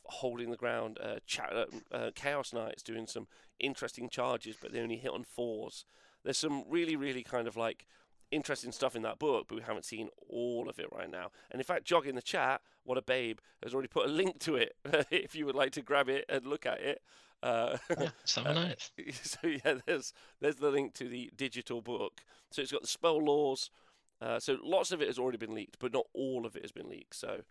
holding 0.06 0.50
the 0.50 0.58
ground. 0.58 0.98
Uh, 1.02 1.18
cha- 1.26 1.46
uh, 1.46 1.66
uh, 1.92 2.12
Chaos 2.16 2.54
Knights 2.54 2.84
doing 2.84 3.08
some 3.08 3.28
interesting 3.60 4.10
charges, 4.10 4.56
but 4.60 4.72
they 4.72 4.80
only 4.80 4.98
hit 4.98 5.12
on 5.12 5.24
fours. 5.24 5.86
There's 6.24 6.38
some 6.38 6.64
really, 6.70 6.96
really 6.96 7.24
kind 7.24 7.48
of 7.48 7.58
like 7.58 7.86
interesting 8.32 8.72
stuff 8.72 8.96
in 8.96 9.02
that 9.04 9.20
book, 9.20 9.48
but 9.48 9.56
we 9.56 9.62
haven't 9.62 9.86
seen 9.86 10.10
all 10.28 10.70
of 10.70 10.80
it 10.80 10.88
right 10.92 11.10
now. 11.10 11.32
And 11.52 11.60
in 11.60 11.66
fact, 11.66 11.86
Jog 11.86 12.08
in 12.08 12.16
the 12.16 12.22
chat, 12.22 12.62
what 12.84 12.98
a 12.98 13.02
babe, 13.02 13.40
has 13.62 13.74
already 13.74 13.88
put 13.88 14.06
a 14.06 14.12
link 14.12 14.40
to 14.40 14.56
it 14.56 14.76
if 15.12 15.36
you 15.36 15.46
would 15.46 15.56
like 15.56 15.72
to 15.74 15.82
grab 15.82 16.10
it 16.10 16.26
and 16.28 16.46
look 16.46 16.66
at 16.66 16.82
it. 16.82 17.02
Uh, 17.44 17.78
Yeah, 18.00 18.10
so 18.24 18.44
Uh, 18.44 18.54
nice. 18.54 18.92
so 19.22 19.40
yeah, 19.48 19.76
there's 19.86 20.14
there's 20.40 20.56
the 20.56 20.72
link 20.72 20.94
to 20.96 21.08
the 21.08 21.32
digital 21.36 21.82
book. 21.82 22.22
So 22.52 22.62
it's 22.62 22.72
got 22.72 22.82
the 22.82 22.88
spell 22.88 23.24
laws. 23.24 23.70
Uh, 24.22 24.40
so 24.40 24.58
lots 24.64 24.92
of 24.92 25.02
it 25.02 25.08
has 25.08 25.20
already 25.20 25.38
been 25.38 25.54
leaked, 25.54 25.78
but 25.80 25.92
not 25.92 26.06
all 26.14 26.46
of 26.46 26.56
it 26.56 26.62
has 26.62 26.72
been 26.72 26.90
leaked. 26.90 27.16
So 27.16 27.42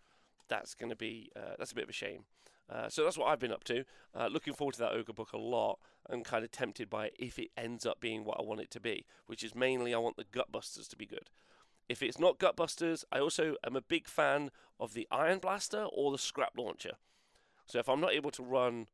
that's 0.49 0.73
going 0.73 0.89
to 0.89 0.95
be 0.95 1.31
uh, 1.35 1.55
that's 1.57 1.71
a 1.71 1.75
bit 1.75 1.83
of 1.85 1.89
a 1.89 1.93
shame. 1.93 2.25
Uh, 2.69 2.89
so 2.89 3.03
that's 3.03 3.17
what 3.17 3.27
I've 3.27 3.39
been 3.39 3.51
up 3.51 3.63
to. 3.65 3.83
Uh, 4.15 4.27
looking 4.27 4.53
forward 4.53 4.73
to 4.73 4.79
that 4.79 4.93
ogre 4.93 5.13
book 5.13 5.33
a 5.33 5.37
lot, 5.37 5.79
and 6.09 6.25
kind 6.25 6.43
of 6.43 6.51
tempted 6.51 6.89
by 6.89 7.07
it 7.07 7.15
if 7.19 7.37
it 7.37 7.51
ends 7.57 7.85
up 7.85 7.99
being 7.99 8.23
what 8.23 8.39
I 8.39 8.43
want 8.43 8.61
it 8.61 8.71
to 8.71 8.79
be, 8.79 9.05
which 9.27 9.43
is 9.43 9.53
mainly 9.53 9.93
I 9.93 9.97
want 9.99 10.17
the 10.17 10.23
Gutbusters 10.23 10.87
to 10.89 10.95
be 10.95 11.05
good. 11.05 11.29
If 11.89 12.01
it's 12.01 12.17
not 12.17 12.39
Gutbusters, 12.39 13.03
I 13.11 13.19
also 13.19 13.55
am 13.65 13.75
a 13.75 13.81
big 13.81 14.07
fan 14.07 14.49
of 14.79 14.93
the 14.93 15.07
Iron 15.11 15.39
Blaster 15.39 15.83
or 15.91 16.11
the 16.11 16.17
Scrap 16.17 16.53
Launcher. 16.57 16.93
So 17.65 17.79
if 17.79 17.89
I'm 17.89 17.99
not 18.01 18.13
able 18.13 18.31
to 18.31 18.43
run 18.43 18.87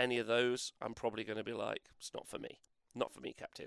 any 0.00 0.18
of 0.18 0.26
those, 0.26 0.72
I'm 0.80 0.94
probably 0.94 1.24
going 1.24 1.38
to 1.38 1.44
be 1.44 1.52
like, 1.52 1.82
it's 1.98 2.12
not 2.14 2.26
for 2.26 2.38
me, 2.38 2.58
not 2.94 3.12
for 3.12 3.20
me, 3.20 3.34
Captain. 3.38 3.66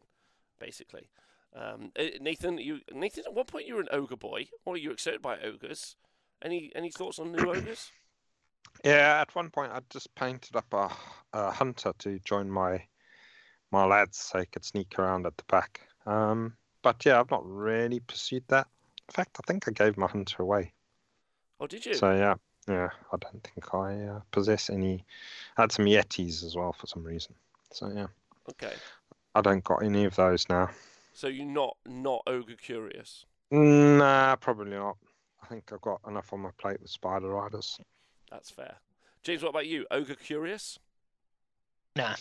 Basically, 0.60 1.10
um, 1.56 1.92
uh, 1.98 2.04
Nathan, 2.20 2.58
you 2.58 2.80
Nathan, 2.94 3.24
at 3.26 3.34
one 3.34 3.46
point 3.46 3.68
you 3.68 3.76
were 3.76 3.82
an 3.82 3.90
ogre 3.92 4.16
boy, 4.16 4.48
or 4.66 4.78
you 4.78 4.90
were 4.90 4.94
excited 4.94 5.22
by 5.22 5.38
ogres. 5.40 5.96
Any 6.42 6.72
any 6.76 6.90
thoughts 6.90 7.20
on 7.20 7.32
new 7.32 7.52
ogres? 7.52 7.92
Yeah, 8.84 9.22
at 9.22 9.36
one 9.36 9.50
point 9.50 9.72
I 9.72 9.82
just 9.90 10.14
painted 10.16 10.56
up 10.56 10.74
a, 10.74 10.90
a 11.34 11.52
hunter 11.52 11.94
to 12.00 12.20
join 12.20 12.50
my 12.50 12.84
my 13.72 13.86
lads 13.86 14.18
so 14.18 14.40
I 14.40 14.46
could 14.46 14.66
sneak 14.66 14.98
around 14.98 15.26
at 15.26 15.38
the 15.38 15.44
back. 15.48 15.82
Um, 16.06 16.54
but 16.82 17.06
yeah, 17.06 17.20
I've 17.20 17.32
not 17.32 17.46
really 17.46 18.00
pursued 18.00 18.44
that. 18.48 18.68
In 19.10 19.14
fact, 19.14 19.38
I 19.40 19.44
think 19.46 19.68
I 19.68 19.72
gave 19.72 19.98
my 19.98 20.08
hunter 20.08 20.42
away. 20.42 20.74
Oh, 21.60 21.68
did 21.68 21.86
you? 21.86 21.94
So 21.94 22.14
yeah, 22.14 22.36
yeah, 22.68 22.90
I 23.12 23.18
don't 23.18 23.44
think 23.44 23.74
I 23.74 23.96
uh, 24.06 24.20
possess 24.32 24.70
any. 24.70 25.04
I 25.58 25.62
had 25.62 25.72
some 25.72 25.86
Yetis 25.86 26.44
as 26.44 26.56
well 26.56 26.74
for 26.74 26.88
some 26.88 27.04
reason. 27.04 27.34
So 27.72 27.92
yeah, 27.94 28.08
Okay, 28.50 28.74
I 29.36 29.42
don't 29.42 29.64
got 29.64 29.84
any 29.84 30.06
of 30.06 30.16
those 30.16 30.48
now. 30.50 30.70
so 31.14 31.28
you're 31.28 31.46
not 31.46 31.78
not 31.86 32.22
ogre 32.28 32.56
curious. 32.56 33.26
Nah, 33.52 34.36
probably 34.38 34.72
not. 34.78 34.98
I 35.42 35.48
think 35.48 35.72
I've 35.74 35.82
got 35.82 36.00
enough 36.08 36.32
on 36.34 36.40
my 36.40 36.52
plate 36.58 36.82
with 36.82 36.90
Spider 36.90 37.30
Riders. 37.30 37.80
That's 38.32 38.50
fair. 38.50 38.76
James, 39.24 39.44
what 39.44 39.50
about 39.50 39.68
you? 39.68 39.86
Ogre 39.92 40.16
curious? 40.16 40.80
Nah. 41.96 42.16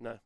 No. 0.00 0.18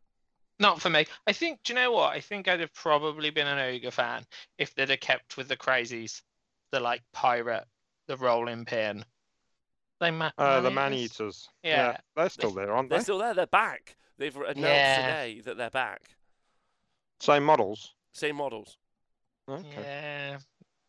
Not 0.59 0.81
for 0.81 0.89
me. 0.91 1.07
I 1.27 1.33
think. 1.33 1.61
Do 1.65 1.73
you 1.73 1.79
know 1.79 1.93
what? 1.93 2.13
I 2.13 2.21
think 2.21 2.49
I'd 2.49 2.61
have 2.61 2.73
probably 2.75 3.31
been 3.31 3.47
an 3.47 3.59
ogre 3.59 3.91
fan 3.91 4.25
if 4.59 4.75
they'd 4.75 4.89
have 4.91 5.01
kept 5.01 5.37
with 5.37 5.49
the 5.49 5.57
crazies, 5.57 6.23
the 6.71 6.81
like 6.81 7.03
pirate, 7.13 7.65
the 8.07 8.17
rolling 8.17 8.65
pin. 8.65 9.05
They 10.01 10.11
ma- 10.11 10.33
Uh, 10.37 10.61
the 10.61 10.71
man 10.71 10.91
man 10.91 10.95
eaters? 10.95 11.15
eaters. 11.21 11.49
Yeah. 11.63 11.99
they're 12.17 12.29
still 12.29 12.51
there, 12.51 12.73
aren't 12.75 12.89
They're 12.91 12.99
they? 12.99 13.03
still 13.05 13.19
there. 13.19 13.35
They're 13.35 13.47
back. 13.47 13.97
They've 14.19 14.35
announced 14.37 14.59
Yeah. 14.59 14.97
today 15.25 15.41
that 15.41 15.57
they're 15.57 15.71
back. 15.71 16.17
Same 17.21 17.45
models. 17.45 17.95
Same 18.13 18.37
models. 18.37 18.77
Okay. 19.49 19.69
Yeah. 19.83 20.39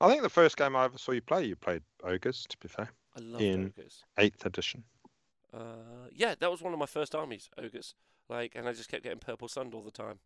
I 0.01 0.09
think 0.09 0.21
the 0.21 0.29
first 0.29 0.57
game 0.57 0.75
I 0.75 0.85
ever 0.85 0.97
saw 0.97 1.11
you 1.11 1.21
play, 1.21 1.45
you 1.45 1.55
played 1.55 1.83
ogres. 2.03 2.45
To 2.49 2.57
be 2.57 2.67
fair, 2.67 2.89
I 3.15 3.19
love 3.19 3.41
In- 3.41 3.65
ogres. 3.67 4.03
eighth 4.17 4.45
edition. 4.45 4.83
Uh, 5.53 6.09
yeah, 6.11 6.35
that 6.39 6.51
was 6.51 6.61
one 6.61 6.73
of 6.73 6.79
my 6.79 6.85
first 6.85 7.15
armies, 7.15 7.49
ogres. 7.57 7.95
Like, 8.27 8.55
and 8.55 8.67
I 8.67 8.73
just 8.73 8.89
kept 8.89 9.03
getting 9.03 9.19
purple 9.19 9.47
sun 9.47 9.71
all 9.73 9.83
the 9.83 9.91
time, 9.91 10.19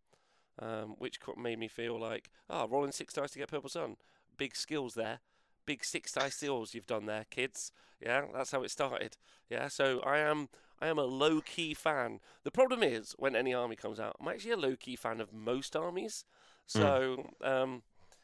um, 0.57 0.95
which 0.97 1.19
made 1.37 1.59
me 1.59 1.67
feel 1.67 1.99
like, 1.99 2.29
ah, 2.49 2.65
rolling 2.67 2.91
six 2.91 3.13
dice 3.13 3.31
to 3.31 3.39
get 3.39 3.49
purple 3.49 3.69
sun. 3.69 3.97
Big 4.37 4.55
skills 4.55 4.95
there, 4.95 5.19
big 5.65 5.83
six 5.83 6.11
dice 6.11 6.35
skills 6.35 6.73
you've 6.73 6.87
done 6.87 7.05
there, 7.05 7.25
kids. 7.29 7.71
Yeah, 8.01 8.25
that's 8.33 8.51
how 8.51 8.63
it 8.63 8.71
started. 8.71 9.17
Yeah, 9.49 9.67
so 9.67 9.99
I 10.01 10.19
am, 10.19 10.49
I 10.81 10.87
am 10.87 10.97
a 10.97 11.03
low 11.03 11.41
key 11.41 11.73
fan. 11.73 12.19
The 12.43 12.51
problem 12.51 12.83
is 12.83 13.13
when 13.17 13.35
any 13.35 13.53
army 13.53 13.75
comes 13.75 13.99
out, 13.99 14.15
I'm 14.19 14.27
actually 14.27 14.51
a 14.51 14.57
low 14.57 14.75
key 14.75 14.95
fan 14.95 15.19
of 15.19 15.33
most 15.33 15.75
armies. 15.75 16.23
So 16.65 17.31
um, 17.43 17.81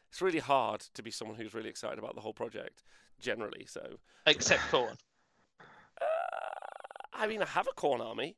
it's 0.08 0.22
really 0.22 0.38
hard 0.38 0.80
to 0.94 1.02
be 1.02 1.10
someone 1.10 1.36
who's 1.36 1.52
really 1.52 1.68
excited 1.68 1.98
about 1.98 2.14
the 2.14 2.20
whole 2.20 2.32
project 2.32 2.84
generally. 3.20 3.66
So 3.66 3.98
Except 4.24 4.62
Khorne. 4.70 4.92
uh, 6.00 6.04
I 7.12 7.26
mean, 7.26 7.42
I 7.42 7.46
have 7.46 7.66
a 7.66 7.80
Khorne 7.80 8.00
army. 8.00 8.36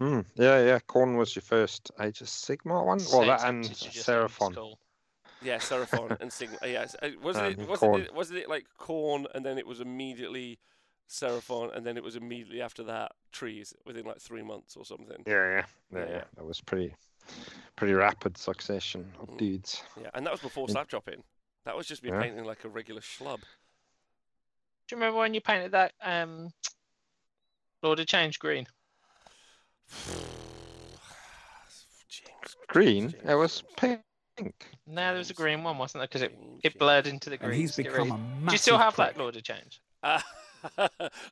Hmm. 0.00 0.20
Yeah, 0.36 0.64
yeah. 0.64 0.78
Khorne 0.88 1.18
was 1.18 1.34
your 1.34 1.42
first 1.42 1.90
Age 2.00 2.20
of 2.20 2.28
Sigmar 2.28 2.86
one. 2.86 3.00
Well, 3.12 3.26
that 3.26 3.44
and 3.44 3.64
as 3.64 3.68
you 3.68 3.90
just 3.90 4.06
said, 4.06 4.24
it's 4.24 4.38
Seraphon. 4.38 4.74
Cool. 5.40 5.48
Yeah, 5.48 5.58
Seraphon 5.58 6.20
and 6.20 6.30
Sigmar. 6.30 6.58
Yes, 6.62 6.96
uh, 7.02 7.10
wasn't 7.22 7.46
Um, 7.46 7.52
it? 7.64 7.68
Wasn't 7.68 7.92
Khorne. 7.92 8.04
it? 8.04 8.14
Wasn't 8.14 8.38
it 8.38 8.48
like 8.48 8.66
Khorne, 8.78 9.26
and 9.34 9.44
then 9.44 9.58
it 9.58 9.66
was 9.66 9.80
immediately 9.80 10.58
Seraphon, 11.08 11.74
and 11.76 11.86
then 11.86 11.96
it 11.96 12.02
was 12.02 12.16
immediately 12.16 12.60
after 12.60 12.82
that 12.84 13.12
trees 13.32 13.72
within 13.86 14.04
like 14.04 14.20
three 14.20 14.42
months 14.42 14.76
or 14.76 14.84
something. 14.84 15.22
Yeah, 15.26 15.32
yeah, 15.32 15.48
Yeah, 15.50 15.64
yeah, 15.98 16.04
yeah. 16.04 16.10
yeah. 16.16 16.24
That 16.36 16.44
was 16.44 16.60
pretty, 16.60 16.94
pretty 17.76 17.94
rapid 17.94 18.36
succession 18.36 19.12
of 19.20 19.28
Mm. 19.30 19.38
dudes. 19.38 19.82
Yeah, 20.00 20.10
and 20.14 20.26
that 20.26 20.32
was 20.32 20.40
before 20.40 20.64
In- 20.68 20.72
slap 20.72 20.88
dropping. 20.88 21.22
That 21.64 21.76
was 21.76 21.86
just 21.86 22.02
me 22.02 22.10
Yeah. 22.10 22.20
painting 22.22 22.44
like 22.44 22.64
a 22.64 22.68
regular 22.68 23.00
schlub. 23.00 23.40
Do 23.40 24.96
you 24.96 25.00
remember 25.00 25.18
when 25.18 25.34
you 25.34 25.40
painted 25.40 25.72
that 25.72 25.92
um, 26.00 26.52
Lord 27.82 28.00
of 28.00 28.06
Change 28.06 28.38
green? 28.38 28.66
James, 32.08 32.56
Green. 32.68 33.10
James, 33.10 33.24
It 33.30 33.34
was 33.34 33.62
James, 33.78 34.02
pink. 34.38 34.66
No, 34.86 35.08
there 35.10 35.18
was 35.18 35.30
a 35.30 35.34
green 35.34 35.62
one, 35.62 35.78
wasn't 35.78 36.00
there? 36.00 36.06
Because 36.08 36.22
it, 36.22 36.38
it 36.62 36.78
blurred 36.78 37.06
into 37.06 37.30
the 37.30 37.36
and 37.36 37.44
green. 37.44 37.60
he's 37.60 37.76
become 37.76 38.10
a 38.10 38.18
massive 38.18 38.46
Do 38.48 38.52
you 38.52 38.58
still 38.58 38.78
have 38.78 38.94
prick. 38.94 39.14
that 39.14 39.20
Lord 39.20 39.36
of 39.36 39.42
Change? 39.42 39.80
Uh, 40.02 40.20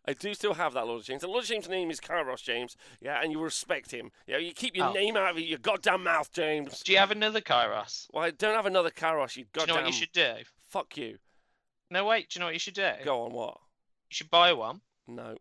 I 0.06 0.12
do 0.18 0.34
still 0.34 0.54
have 0.54 0.74
that 0.74 0.86
Lord 0.86 1.00
of 1.00 1.06
James. 1.06 1.22
The 1.22 1.28
Lord 1.28 1.44
of 1.44 1.48
James' 1.48 1.68
name 1.68 1.90
is 1.90 2.00
Kairos 2.00 2.42
James. 2.42 2.76
Yeah, 3.00 3.20
and 3.22 3.32
you 3.32 3.40
respect 3.40 3.90
him. 3.90 4.10
Yeah, 4.26 4.38
you 4.38 4.52
keep 4.52 4.76
your 4.76 4.88
Oh. 4.88 4.92
name 4.92 5.16
out 5.16 5.32
of 5.32 5.38
your 5.40 5.58
goddamn 5.58 6.04
mouth, 6.04 6.30
James. 6.32 6.82
Do 6.82 6.92
you 6.92 6.98
have 6.98 7.10
another 7.10 7.40
Kairos? 7.40 8.06
Well, 8.12 8.24
I 8.24 8.30
don't 8.30 8.54
have 8.54 8.66
another 8.66 8.90
Kairos, 8.90 9.36
you 9.36 9.44
Do 9.52 9.60
you 9.62 9.66
know 9.66 9.74
what 9.74 9.86
you 9.86 9.92
should 9.92 10.12
do? 10.12 10.34
Fuck 10.68 10.96
you. 10.96 11.18
No, 11.90 12.04
wait. 12.04 12.28
Do 12.30 12.38
you 12.38 12.40
know 12.40 12.46
what 12.46 12.54
you 12.54 12.60
should 12.60 12.74
do? 12.74 12.90
Go 13.04 13.22
on, 13.22 13.32
what? 13.32 13.58
You 14.10 14.14
should 14.14 14.30
buy 14.30 14.52
one. 14.52 14.80
No, 15.08 15.36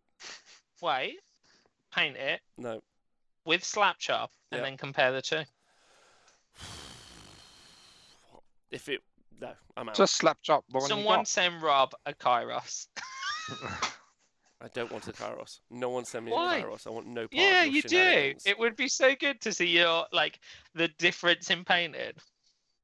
Wait, 0.81 1.17
paint 1.93 2.17
it 2.17 2.41
no. 2.57 2.81
with 3.45 3.63
slap 3.63 3.97
chop, 3.97 4.31
and 4.51 4.59
Yeah. 4.59 4.65
then 4.65 4.77
compare 4.77 5.11
the 5.11 5.21
two. 5.21 5.41
If 8.75 8.89
it. 8.89 9.01
No, 9.39 9.51
I'm 9.77 9.87
out. 9.87 9.95
Just 9.95 10.17
slap 10.17 10.37
chop 10.41 10.65
Someone 10.81 11.19
you 11.19 11.25
send 11.25 11.61
Rob 11.61 11.93
a 12.05 12.13
Kairos. 12.13 12.87
I 14.61 14.67
don't 14.73 14.91
want 14.91 15.07
a 15.07 15.13
Kairos. 15.13 15.61
No 15.71 15.89
one 15.89 16.03
send 16.03 16.25
me 16.25 16.33
Why? 16.33 16.57
a 16.57 16.63
Kairos. 16.63 16.85
I 16.85 16.89
want 16.89 17.07
no 17.07 17.21
part 17.21 17.31
yeah, 17.31 17.61
of 17.61 17.67
your 17.67 17.75
you 17.75 17.81
do. 17.83 18.33
It 18.45 18.59
would 18.59 18.75
be 18.75 18.89
so 18.89 19.15
good 19.15 19.39
to 19.41 19.53
see 19.53 19.67
your 19.67 20.05
like 20.11 20.39
the 20.73 20.89
difference 20.99 21.49
in 21.49 21.63
painting. 21.63 22.11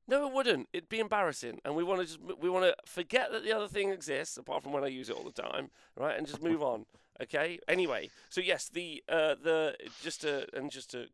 No, 0.08 0.28
it 0.28 0.34
wouldn't. 0.34 0.70
It'd 0.72 0.88
be 0.88 1.00
embarrassing, 1.00 1.60
and 1.66 1.76
we 1.76 1.84
want 1.84 2.00
to 2.00 2.08
just 2.08 2.20
we 2.40 2.50
want 2.50 2.64
to 2.64 2.76
forget 2.86 3.32
that 3.34 3.44
the 3.44 3.52
other 3.52 3.68
thing 3.68 3.90
exists, 3.90 4.38
apart 4.38 4.64
from 4.64 4.72
when 4.72 4.86
I 4.86 4.88
use 4.88 5.10
it 5.10 5.18
all 5.18 5.26
the 5.26 5.42
time, 5.42 5.72
right? 5.98 6.18
And 6.18 6.26
just 6.26 6.42
move 6.42 6.64
on. 6.64 6.86
Okay. 7.22 7.60
Anyway, 7.68 8.10
so 8.30 8.40
yes, 8.40 8.70
the 8.70 9.04
uh, 9.10 9.36
the 9.44 9.76
just 10.02 10.22
to 10.22 10.48
and 10.56 10.72
just 10.72 10.92
to 10.92 11.08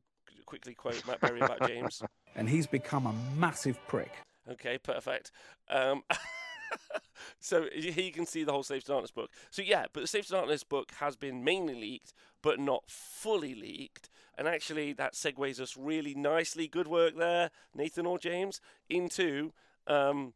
quickly 0.46 0.76
quote 0.76 1.06
Matt 1.08 1.20
Berry 1.20 1.42
about 1.42 1.68
James. 1.68 2.04
And 2.36 2.48
he's 2.48 2.68
become 2.68 3.08
a 3.08 3.16
massive 3.36 3.80
prick. 3.88 4.12
Okay, 4.50 4.78
perfect. 4.78 5.32
Um, 5.70 6.04
so 7.40 7.66
he 7.74 8.12
can 8.12 8.26
see 8.26 8.44
the 8.44 8.52
whole 8.52 8.64
Slaves 8.64 8.86
to 8.86 8.92
Darkness 8.92 9.12
book. 9.12 9.32
So 9.50 9.62
yeah, 9.62 9.86
but 9.94 10.02
the 10.02 10.08
Slaves 10.08 10.28
to 10.28 10.34
Darkness 10.34 10.64
book 10.64 10.92
has 11.00 11.16
been 11.16 11.44
mainly 11.44 11.76
leaked, 11.76 12.14
but 12.42 12.60
not 12.60 12.84
fully 12.88 13.56
leaked. 13.56 14.10
And 14.38 14.48
actually, 14.48 14.94
that 14.94 15.14
segues 15.14 15.60
us 15.60 15.76
really 15.76 16.14
nicely. 16.14 16.68
Good 16.68 16.88
work 16.88 17.18
there, 17.18 17.50
Nathan 17.74 18.06
or 18.06 18.20
James, 18.20 18.62
into 18.90 19.52
um, 19.88 20.34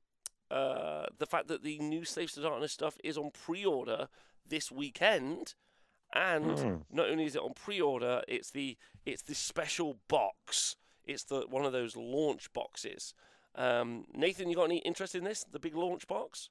uh, 0.50 1.06
the 1.17 1.28
fact 1.28 1.47
that 1.47 1.63
the 1.63 1.78
new 1.80 2.04
Slaves 2.04 2.34
to 2.34 2.41
Darkness 2.41 2.71
stuff 2.71 2.97
is 3.04 3.17
on 3.17 3.32
pre-order 3.32 4.08
this 4.47 4.71
weekend, 4.71 5.54
and 6.13 6.58
Hmm. 6.58 6.76
not 6.91 7.10
only 7.10 7.26
is 7.26 7.36
it 7.36 7.41
on 7.41 7.54
pre-order, 7.54 8.24
it's 8.28 8.52
the 8.52 8.78
it's 9.06 9.21
the 9.24 9.36
special 9.36 9.97
box. 10.08 10.76
It's 11.06 11.24
the 11.24 11.41
one 11.47 11.65
of 11.65 11.71
those 11.74 11.95
launch 11.95 12.52
boxes. 12.54 13.13
Um, 13.55 14.05
Nathan, 14.13 14.49
you 14.49 14.55
got 14.55 14.65
any 14.65 14.77
interest 14.79 15.15
in 15.15 15.23
this? 15.23 15.43
The 15.51 15.59
big 15.59 15.75
launch 15.75 16.07
box? 16.07 16.49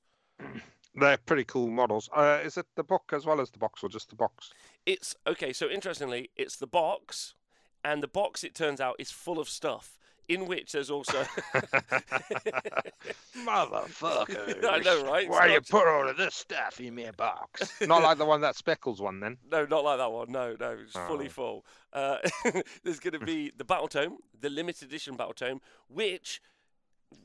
They're 0.95 1.17
pretty 1.19 1.45
cool 1.45 1.69
models. 1.69 2.09
Uh, 2.15 2.41
is 2.43 2.57
it 2.57 2.67
the 2.75 2.83
book 2.85 3.13
as 3.15 3.25
well 3.27 3.41
as 3.41 3.51
the 3.51 3.59
box, 3.59 3.83
or 3.85 3.89
just 3.89 4.09
the 4.11 4.17
box? 4.17 4.53
It's 4.87 5.15
okay. 5.27 5.53
So 5.53 5.69
interestingly, 5.69 6.31
it's 6.37 6.57
the 6.57 6.67
box, 6.67 7.35
and 7.85 8.03
the 8.03 8.09
box 8.09 8.43
it 8.45 8.55
turns 8.55 8.81
out 8.81 8.97
is 8.99 9.11
full 9.11 9.39
of 9.39 9.49
stuff. 9.49 9.97
In 10.29 10.47
which 10.47 10.71
there's 10.71 10.91
also 10.93 11.23
Motherfucker. 13.45 14.65
I 14.71 14.79
know, 14.79 15.05
right? 15.05 15.29
Why 15.29 15.49
It's 15.49 15.71
you 15.71 15.77
not- 15.79 15.85
put 15.85 15.89
all 15.89 16.09
of 16.09 16.17
this 16.17 16.35
stuff 16.35 16.81
in 16.81 16.95
my 16.95 17.11
box? 17.17 17.73
Not 17.87 18.03
like 18.03 18.19
the 18.19 18.25
one 18.25 18.41
that 18.43 18.55
Speckles 18.57 19.01
one, 19.01 19.19
then. 19.21 19.39
No, 19.51 19.65
not 19.67 19.85
like 19.85 19.99
that 19.99 20.13
one. 20.13 20.31
No, 20.31 20.57
no, 20.59 20.77
it's 20.83 20.93
fully 20.93 21.27
Oh. 21.27 21.31
full. 21.31 21.65
Uh, 21.93 22.19
there's 22.85 23.01
going 23.01 23.19
to 23.19 23.25
be 23.25 23.51
the 23.57 23.65
Battle 23.65 23.89
Tome, 23.89 24.19
the 24.41 24.51
limited 24.51 24.87
edition 24.89 25.17
Battle 25.17 25.35
Tome, 25.35 25.61
which 25.89 26.41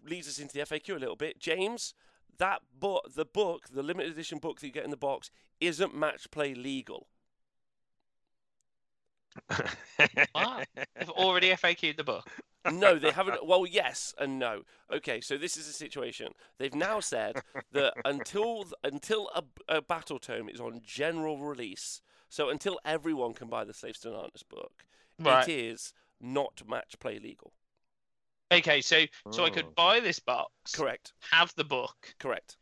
leads 0.03 0.27
us 0.27 0.39
into 0.39 0.53
the 0.53 0.61
FAQ 0.61 0.95
a 0.95 0.99
little 0.99 1.15
bit. 1.15 1.39
James, 1.39 1.93
that 2.37 2.61
book, 2.79 3.13
the 3.15 3.25
book, 3.25 3.67
the 3.71 3.83
limited 3.83 4.11
edition 4.11 4.39
book 4.39 4.59
that 4.59 4.67
you 4.67 4.73
get 4.73 4.83
in 4.85 4.91
the 4.91 4.97
box, 4.97 5.31
isn't 5.59 5.95
match 5.95 6.29
play 6.31 6.53
legal. 6.53 7.07
Wow. 10.33 10.61
They've 10.97 11.09
already 11.09 11.49
FAQ'd 11.51 11.97
the 11.97 12.03
book. 12.03 12.29
No, 12.71 12.97
they 12.97 13.11
haven't. 13.11 13.45
Well, 13.45 13.65
yes 13.65 14.13
and 14.19 14.39
no. 14.39 14.61
Okay, 14.91 15.21
so 15.21 15.37
this 15.37 15.55
is 15.55 15.67
the 15.67 15.73
situation. 15.73 16.29
They've 16.57 16.73
now 16.75 16.99
said 16.99 17.37
that 17.71 17.93
until 18.03 18.65
until 18.83 19.29
a, 19.35 19.43
a 19.77 19.81
battle 19.81 20.19
tome 20.19 20.49
is 20.49 20.59
on 20.59 20.81
general 20.83 21.37
release, 21.39 22.01
so 22.27 22.49
until 22.49 22.79
everyone 22.83 23.33
can 23.33 23.47
buy 23.49 23.63
the 23.65 23.73
Slaves 23.73 23.99
to 23.99 24.09
Darkness 24.11 24.43
book, 24.43 24.83
Right. 25.19 25.47
it 25.47 25.53
is 25.53 25.93
not 26.19 26.63
match 26.67 26.95
play 26.99 27.19
legal. 27.19 27.53
Okay, 28.51 28.81
so 28.81 29.05
so 29.31 29.43
I 29.43 29.49
Oh. 29.49 29.51
could 29.51 29.75
buy 29.75 29.99
this 29.99 30.19
box, 30.19 30.73
Correct. 30.75 31.13
have 31.31 31.53
the 31.55 31.63
book, 31.63 32.13
Correct. 32.19 32.57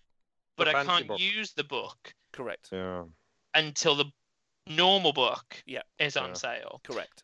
but 0.58 0.66
The 0.66 0.72
I 0.72 0.74
fancy 0.74 0.90
can't 0.92 1.08
book. 1.10 1.20
use 1.20 1.54
the 1.54 1.64
book 1.64 2.14
Correct. 2.32 2.70
Yeah. 2.72 3.04
until 3.54 3.96
the 3.96 4.06
normal 4.68 5.12
book 5.14 5.62
Yeah. 5.66 5.82
is 6.00 6.16
on 6.18 6.30
Yeah. 6.30 6.34
sale. 6.36 6.82
Correct. 6.84 7.24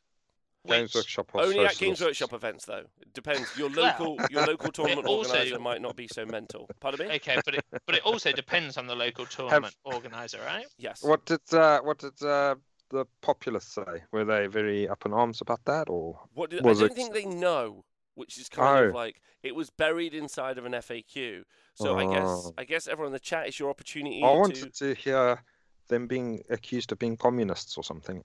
Games 0.68 0.94
Which, 0.94 0.96
Workshop 1.06 1.34
or 1.34 1.42
Only 1.44 1.66
at 1.66 1.78
Games 1.78 2.02
Workshop 2.02 2.34
events, 2.34 2.66
though. 2.66 2.86
It 3.00 3.14
depends. 3.14 3.58
Your 3.58 3.70
Well, 3.70 3.86
local 3.98 4.20
your 4.30 4.46
local 4.46 4.72
tournament 4.74 5.08
also- 5.08 5.30
organizer 5.32 5.58
might 5.58 5.80
not 5.82 5.96
be 5.96 6.10
so 6.10 6.26
mental. 6.26 6.70
Pardon 6.82 7.08
me? 7.08 7.16
okay, 7.16 7.40
but 7.46 7.56
it 7.56 7.66
but 7.86 7.96
it 7.96 8.04
also 8.04 8.34
depends 8.34 8.78
on 8.78 8.86
the 8.86 8.94
local 8.96 9.26
tournament 9.26 9.74
organizer, 9.86 10.42
right? 10.42 10.68
Yes. 10.78 11.02
What 11.02 11.24
did 11.26 11.42
uh, 11.54 11.80
what 11.82 12.00
did 12.00 12.22
uh, 12.22 12.56
the 12.90 13.06
populace 13.22 13.68
say? 13.68 14.04
Were 14.12 14.26
they 14.26 14.48
very 14.48 14.88
up 14.90 15.06
in 15.06 15.14
arms 15.14 15.40
about 15.40 15.64
that, 15.64 15.90
or 15.90 16.28
What 16.34 16.50
did, 16.50 16.64
Was 16.66 16.80
I 16.80 16.88
don't 16.88 16.92
it- 16.92 16.96
think 16.96 17.14
they 17.14 17.26
know, 17.26 17.86
which 18.20 18.38
is 18.38 18.50
kind 18.50 18.86
of 18.86 18.92
Oh. 18.94 18.98
like 18.98 19.22
it 19.42 19.56
was 19.56 19.70
buried 19.70 20.14
inside 20.14 20.58
of 20.58 20.66
an 20.66 20.74
FAQ. 20.74 21.44
So 21.76 21.98
I 21.98 22.06
guess 22.14 22.28
Oh. 22.28 22.54
I 22.58 22.64
guess 22.66 22.88
everyone 22.88 23.08
in 23.08 23.14
the 23.14 23.20
chat 23.20 23.48
is 23.48 23.58
your 23.58 23.70
opportunity 23.70 24.22
I 24.24 24.32
to. 24.34 24.40
wanted 24.40 24.74
to 24.76 24.94
hear 24.94 25.44
them 25.88 26.06
being 26.08 26.44
accused 26.50 26.92
of 26.92 27.00
being 27.00 27.18
communists 27.18 27.78
or 27.78 27.84
something 27.84 28.24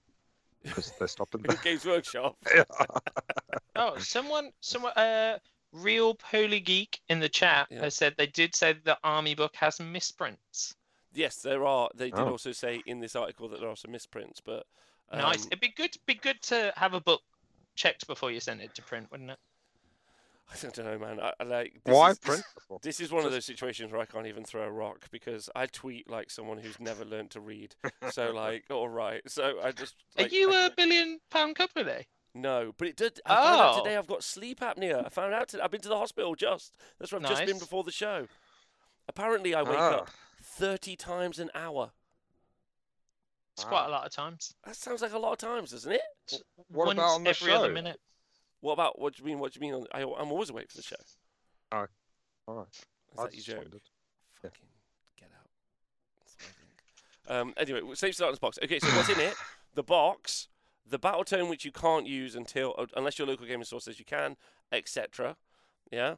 because 0.61 0.91
they 0.99 1.07
stopped 1.07 1.33
at 1.35 1.41
that. 1.47 1.63
Games 1.63 1.85
Workshop. 1.85 2.35
Oh, 3.77 3.97
someone, 3.97 4.51
someone, 4.61 4.93
uh, 4.93 5.37
real 5.73 6.15
Poly 6.15 6.61
Geek 6.61 7.01
in 7.09 7.19
the 7.19 7.27
chat 7.27 7.67
Yeah. 7.69 7.81
has 7.81 7.95
said 7.95 8.15
they 8.17 8.27
did 8.27 8.55
say 8.55 8.71
the 8.73 8.97
army 9.03 9.35
book 9.35 9.53
has 9.57 9.79
misprints. 9.81 10.75
Yes, 11.13 11.41
there 11.41 11.65
are. 11.65 11.89
They 11.93 12.09
did 12.09 12.19
Oh. 12.19 12.31
also 12.31 12.51
say 12.53 12.81
in 12.85 12.99
this 13.01 13.15
article 13.17 13.49
that 13.49 13.59
there 13.59 13.69
are 13.69 13.75
some 13.75 13.91
misprints, 13.91 14.39
but 14.39 14.65
um, 15.11 15.19
nice. 15.19 15.45
It'd 15.47 15.59
be 15.59 15.69
good, 15.75 15.95
be 16.05 16.13
good 16.15 16.41
to 16.43 16.71
have 16.77 16.93
a 16.93 17.01
book 17.01 17.21
checked 17.75 18.07
before 18.07 18.31
you 18.31 18.39
send 18.39 18.61
it 18.61 18.73
to 18.75 18.81
print, 18.81 19.11
wouldn't 19.11 19.31
it? 19.31 19.39
I 20.53 20.57
don't 20.61 20.77
know, 20.77 20.99
man. 20.99 21.19
I, 21.19 21.33
I 21.39 21.43
like 21.43 21.81
this 21.83 21.93
Why 21.93 22.11
is, 22.11 22.19
print? 22.19 22.43
before? 22.53 22.79
This 22.81 22.99
is 22.99 23.11
one 23.11 23.25
of 23.25 23.31
those 23.31 23.45
situations 23.45 23.91
where 23.91 24.01
I 24.01 24.05
can't 24.05 24.27
even 24.27 24.43
throw 24.43 24.63
a 24.63 24.71
rock 24.71 25.07
because 25.11 25.49
I 25.55 25.65
tweet 25.65 26.09
like 26.09 26.29
someone 26.29 26.57
who's 26.59 26.79
never 26.79 27.03
learned 27.03 27.31
to 27.31 27.39
read. 27.39 27.75
So 28.11 28.31
like, 28.35 28.65
all 28.69 28.89
right. 28.89 29.21
So 29.27 29.59
I 29.63 29.71
just. 29.71 29.95
Like, 30.17 30.31
Are 30.31 30.35
you 30.35 30.51
a 30.51 30.69
billion 30.75 31.19
pound 31.31 31.55
company? 31.55 32.07
No, 32.33 32.73
but 32.77 32.87
it 32.89 32.95
did. 32.97 33.19
I 33.25 33.35
found 33.35 33.61
out 33.61 33.75
Oh. 33.75 33.83
today 33.83 33.95
I've 33.97 34.07
got 34.07 34.23
sleep 34.23 34.59
apnea. 34.59 35.05
I 35.05 35.09
found 35.09 35.33
out 35.33 35.47
today. 35.47 35.63
I've 35.63 35.71
been 35.71 35.81
to 35.81 35.89
the 35.89 35.97
hospital 35.97 36.35
just. 36.35 36.75
That's 36.99 37.11
where 37.11 37.21
I've 37.21 37.29
just 37.29 37.45
been 37.45 37.59
before 37.59 37.83
the 37.83 37.91
show. 37.91 38.27
Apparently, 39.07 39.55
I 39.55 39.61
wake 39.63 39.77
Ah. 39.77 39.99
up 39.99 40.09
30 40.43 40.95
times 40.95 41.39
an 41.39 41.49
hour. 41.55 41.91
It's 43.55 43.63
Wow. 43.63 43.69
quite 43.69 43.85
a 43.85 43.89
lot 43.89 44.05
of 44.05 44.11
times. 44.11 44.53
That 44.65 44.75
sounds 44.75 45.01
like 45.01 45.13
a 45.13 45.17
lot 45.19 45.31
of 45.31 45.37
times, 45.37 45.71
doesn't 45.71 45.91
it? 45.93 46.01
What 46.67 46.87
Once 46.87 46.97
about 46.99 47.15
on 47.15 47.23
the 47.23 47.29
every 47.29 47.51
other 47.53 47.71
minute. 47.71 48.01
What 48.65 48.73
about 48.73 48.99
what 48.99 49.13
do 49.13 49.21
you 49.21 49.27
mean? 49.27 49.37
What 49.37 49.53
do 49.53 49.59
you 49.59 49.61
mean? 49.61 49.75
On, 49.75 49.85
I, 49.93 50.01
I'm 50.01 50.31
always 50.31 50.49
awake 50.49 50.71
for 50.71 50.77
the 50.77 50.81
show. 50.81 50.95
All 51.71 51.81
right, 51.81 51.89
all 52.47 52.55
right. 52.55 52.67
Is 52.71 53.19
I 53.19 53.23
that 53.23 53.31
your 53.31 53.35
just 53.35 53.47
joke? 53.47 53.57
wondered. 53.59 53.81
Yeah. 54.43 54.49
Fucking 54.49 54.67
get 55.19 55.29
out. 55.37 55.49
That's 56.19 56.35
what 56.39 56.49
I 56.49 57.37
think. 57.45 57.69
Um, 57.69 57.77
anyway, 57.77 57.93
save 57.93 58.15
in 58.15 58.39
box. 58.39 58.57
Okay, 58.63 58.79
so 58.79 58.87
what's 58.87 59.09
in 59.09 59.19
it? 59.19 59.35
The 59.75 59.83
box, 59.83 60.47
the 60.89 60.97
battle 60.97 61.25
tone 61.25 61.49
which 61.49 61.65
you 61.65 61.71
can't 61.73 62.07
use 62.07 62.33
until 62.33 62.73
uh, 62.77 62.85
unless 62.95 63.19
your 63.19 63.27
local 63.27 63.45
gaming 63.45 63.65
store 63.65 63.81
says 63.81 63.99
you 63.99 64.05
can, 64.05 64.37
etc. 64.71 65.35
Yeah. 65.91 66.15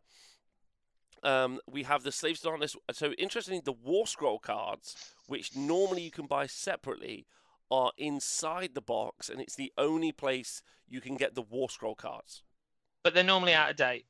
Um, 1.23 1.59
we 1.67 1.83
have 1.83 2.03
the 2.03 2.11
slave 2.11 2.37
list. 2.61 2.77
So 2.93 3.13
interestingly, 3.13 3.61
the 3.65 3.73
war 3.73 4.05
scroll 4.05 4.37
cards, 4.37 4.95
which 5.25 5.55
normally 5.55 6.03
you 6.03 6.11
can 6.11 6.27
buy 6.27 6.45
separately, 6.45 7.25
are 7.69 7.91
inside 7.97 8.71
the 8.73 8.81
box, 8.81 9.29
and 9.29 9.41
it's 9.41 9.55
the 9.55 9.71
only 9.77 10.11
place 10.11 10.61
you 10.87 11.01
can 11.01 11.15
get 11.15 11.35
the 11.35 11.41
war 11.41 11.69
scroll 11.69 11.95
cards. 11.95 12.43
But 13.03 13.13
they're 13.13 13.23
normally 13.23 13.53
out 13.53 13.69
of 13.69 13.75
date 13.75 14.05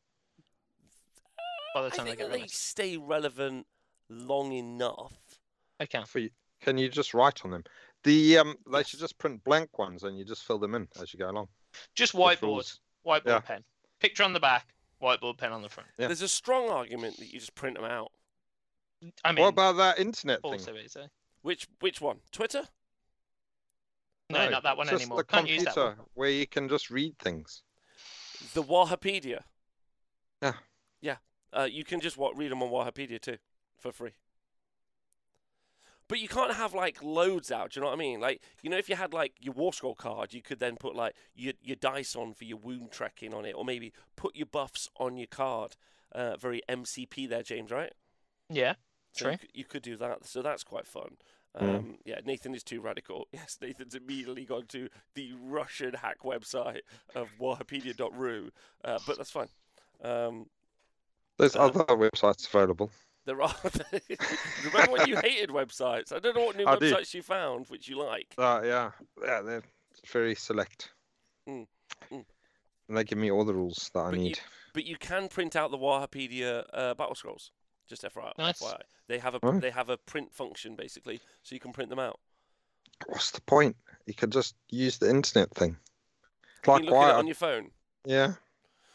by 1.74 1.82
the 1.82 1.88
I 1.88 1.89
time 1.89 2.06
they 2.06 2.12
get 2.12 2.20
that 2.26 2.32
they 2.32 2.38
released. 2.38 2.67
stay 2.67 2.98
relevant 2.98 3.67
long 4.10 4.52
enough. 4.52 5.13
Okay. 5.82 6.02
For 6.06 6.20
you, 6.20 6.30
can 6.62 6.78
you 6.78 6.89
just 6.89 7.13
write 7.13 7.43
on 7.46 7.52
them? 7.52 7.63
The 8.04 8.38
um, 8.39 8.56
they 8.72 8.84
should 8.84 9.00
just 9.00 9.17
print 9.17 9.43
blank 9.43 9.78
ones 9.78 10.04
and 10.04 10.17
you 10.17 10.24
just 10.26 10.46
fill 10.46 10.60
them 10.60 10.76
in 10.76 10.88
as 11.02 11.13
you 11.13 11.20
go 11.20 11.30
along. 11.30 11.48
Just 11.96 12.13
whiteboard. 12.13 12.41
rules. 12.43 12.80
Whiteboard 13.06 13.22
Yeah. 13.26 13.39
pen. 13.39 13.63
Picture 14.00 14.24
on 14.24 14.34
the 14.34 14.39
back. 14.39 14.74
Whiteboard 15.02 15.38
pen 15.38 15.52
on 15.52 15.62
the 15.62 15.70
front. 15.70 15.89
Yeah. 15.98 16.08
There's 16.08 16.22
a 16.22 16.28
strong 16.28 16.70
argument 16.70 17.17
that 17.17 17.32
you 17.32 17.39
just 17.39 17.54
print 17.56 17.76
them 17.76 17.86
out. 17.86 18.12
I 19.24 19.32
mean, 19.32 19.43
what 19.43 19.50
about 19.50 19.78
that 19.78 20.00
internet 20.00 20.41
thing? 20.41 20.54
also 20.54 20.74
is 20.76 20.96
eh? 20.96 21.08
Which 21.43 21.67
which 21.82 22.02
one? 22.02 22.17
Twitter? 22.32 22.63
No, 24.30 24.50
not 24.50 24.63
that 24.63 24.78
one 24.78 24.88
just 24.88 25.02
anymore. 25.02 25.20
The 25.20 25.24
Can't 25.24 25.48
use 25.48 25.63
computer 25.63 25.90
that 25.90 25.98
one. 25.98 26.08
where 26.13 26.30
you 26.30 26.48
can 26.48 26.68
just 26.68 26.90
read 26.90 27.18
things. 27.18 27.63
The 28.54 28.63
Wahapedia. 28.63 29.42
Yeah. 30.42 30.54
Yeah. 31.02 31.16
Uh, 31.54 31.68
you 31.70 31.84
can 31.84 32.00
just 32.02 32.18
what 32.18 32.38
read 32.38 32.52
them 32.52 32.62
on 32.62 32.70
Wahapedia 32.70 33.22
too, 33.22 33.38
for 33.80 33.92
free. 33.92 34.12
But 36.10 36.20
you 36.20 36.28
can't 36.28 36.54
have 36.54 36.74
like 36.74 37.02
loads 37.04 37.52
out. 37.52 37.72
Do 37.72 37.80
you 37.80 37.82
know 37.82 37.88
what 37.90 37.96
I 37.96 38.00
mean? 38.00 38.20
Like 38.20 38.42
you 38.62 38.70
know, 38.70 38.78
if 38.78 38.88
you 38.90 38.96
had 38.96 39.13
like 39.13 39.34
your 39.40 39.54
war 39.54 39.74
scroll 39.74 39.96
card, 39.96 40.34
you 40.34 40.42
could 40.42 40.60
then 40.60 40.78
put 40.78 40.96
like 40.96 41.16
your 41.36 41.54
your 41.62 41.76
dice 41.76 42.16
on 42.16 42.34
for 42.34 42.46
your 42.46 42.58
wound 42.58 42.92
tracking 42.92 43.34
on 43.34 43.46
it, 43.46 43.54
or 43.54 43.66
maybe 43.66 43.92
put 44.16 44.36
your 44.36 44.46
buffs 44.46 44.90
on 44.98 45.18
your 45.18 45.28
card. 45.28 45.76
Uh, 46.13 46.38
very 46.38 46.62
MCP 46.70 47.28
there, 47.28 47.44
James. 47.44 47.72
Right? 47.72 47.94
Yeah. 48.50 48.76
So 49.12 49.26
True. 49.26 49.32
You, 49.34 49.38
c- 49.38 49.48
you 49.54 49.66
could 49.66 49.82
do 49.82 49.98
that. 49.98 50.26
So 50.26 50.42
that's 50.42 50.63
quite 50.63 50.88
fun. 50.88 51.18
Mm. 51.60 51.76
Um, 51.76 51.98
Yeah, 52.06 52.20
Nathan 52.26 52.54
is 52.56 52.63
too 52.63 52.82
radical. 52.82 53.28
Yes, 53.34 53.58
Nathan's 53.62 53.96
immediately 53.96 54.46
gone 54.46 54.65
to 54.67 54.89
the 55.15 55.34
Russian 55.41 55.93
hack 55.93 56.20
website 56.24 56.82
of 57.15 57.30
wahapedia.ru, 57.39 58.52
uh, 58.86 59.00
but 59.08 59.17
that's 59.17 59.32
fine. 59.32 59.50
Um, 60.04 60.48
There's 61.38 61.56
Uh, 61.56 61.65
other 61.65 61.84
websites 61.86 62.48
available. 62.48 62.91
there 63.26 63.41
are. 63.41 63.56
Remember 64.65 64.91
when 64.91 65.08
you 65.08 65.17
hated 65.17 65.50
websites? 65.50 66.12
I 66.13 66.20
don't 66.20 66.36
know 66.36 66.46
what 66.46 66.56
new 66.58 66.65
I 66.65 66.76
do. 66.78 66.91
websites 66.93 67.13
you 67.13 67.22
found 67.22 67.67
which 67.70 67.88
you 67.88 67.98
like. 67.98 68.34
Uh, 68.38 68.62
yeah, 68.63 68.91
yeah, 69.24 69.41
they're 69.41 69.63
very 70.12 70.36
select. 70.36 70.91
Mm, 71.48 71.67
mm. 72.12 72.26
And 72.88 72.98
they 72.98 73.04
give 73.04 73.17
me 73.17 73.32
all 73.32 73.43
the 73.46 73.54
rules 73.54 73.89
that 73.93 74.00
I 74.00 74.10
But 74.12 74.20
you- 74.20 74.24
need. 74.26 74.39
But 74.74 74.86
you 74.86 74.96
can 74.98 75.28
print 75.28 75.56
out 75.56 75.72
the 75.72 75.78
Wahapedia 75.78 76.63
uh, 76.72 76.93
battle 76.93 77.15
scrolls. 77.15 77.52
Just 77.88 78.04
FYI. 78.04 78.38
Nice. 78.38 78.62
FYI. 78.62 78.80
They 79.08 79.17
have 79.19 79.36
a 79.36 79.60
they 79.62 79.69
have 79.71 79.89
a 79.89 79.97
print 79.97 80.34
function 80.34 80.76
basically, 80.76 81.19
so 81.43 81.56
you 81.56 81.60
can 81.62 81.71
print 81.73 81.90
them 81.90 82.00
out. 82.00 82.19
What's 83.08 83.31
the 83.31 83.42
point? 83.42 83.75
You 84.06 84.13
could 84.13 84.31
just 84.31 84.56
use 84.69 84.98
the 84.98 85.10
internet 85.10 85.52
thing. 85.52 85.77
You 86.65 86.73
Like 86.73 86.81
can 86.81 86.85
look 86.90 86.94
at 86.96 86.98
why? 86.98 87.10
it 87.12 87.15
on 87.15 87.27
your 87.27 87.35
phone. 87.35 87.71
Yeah. 88.06 88.33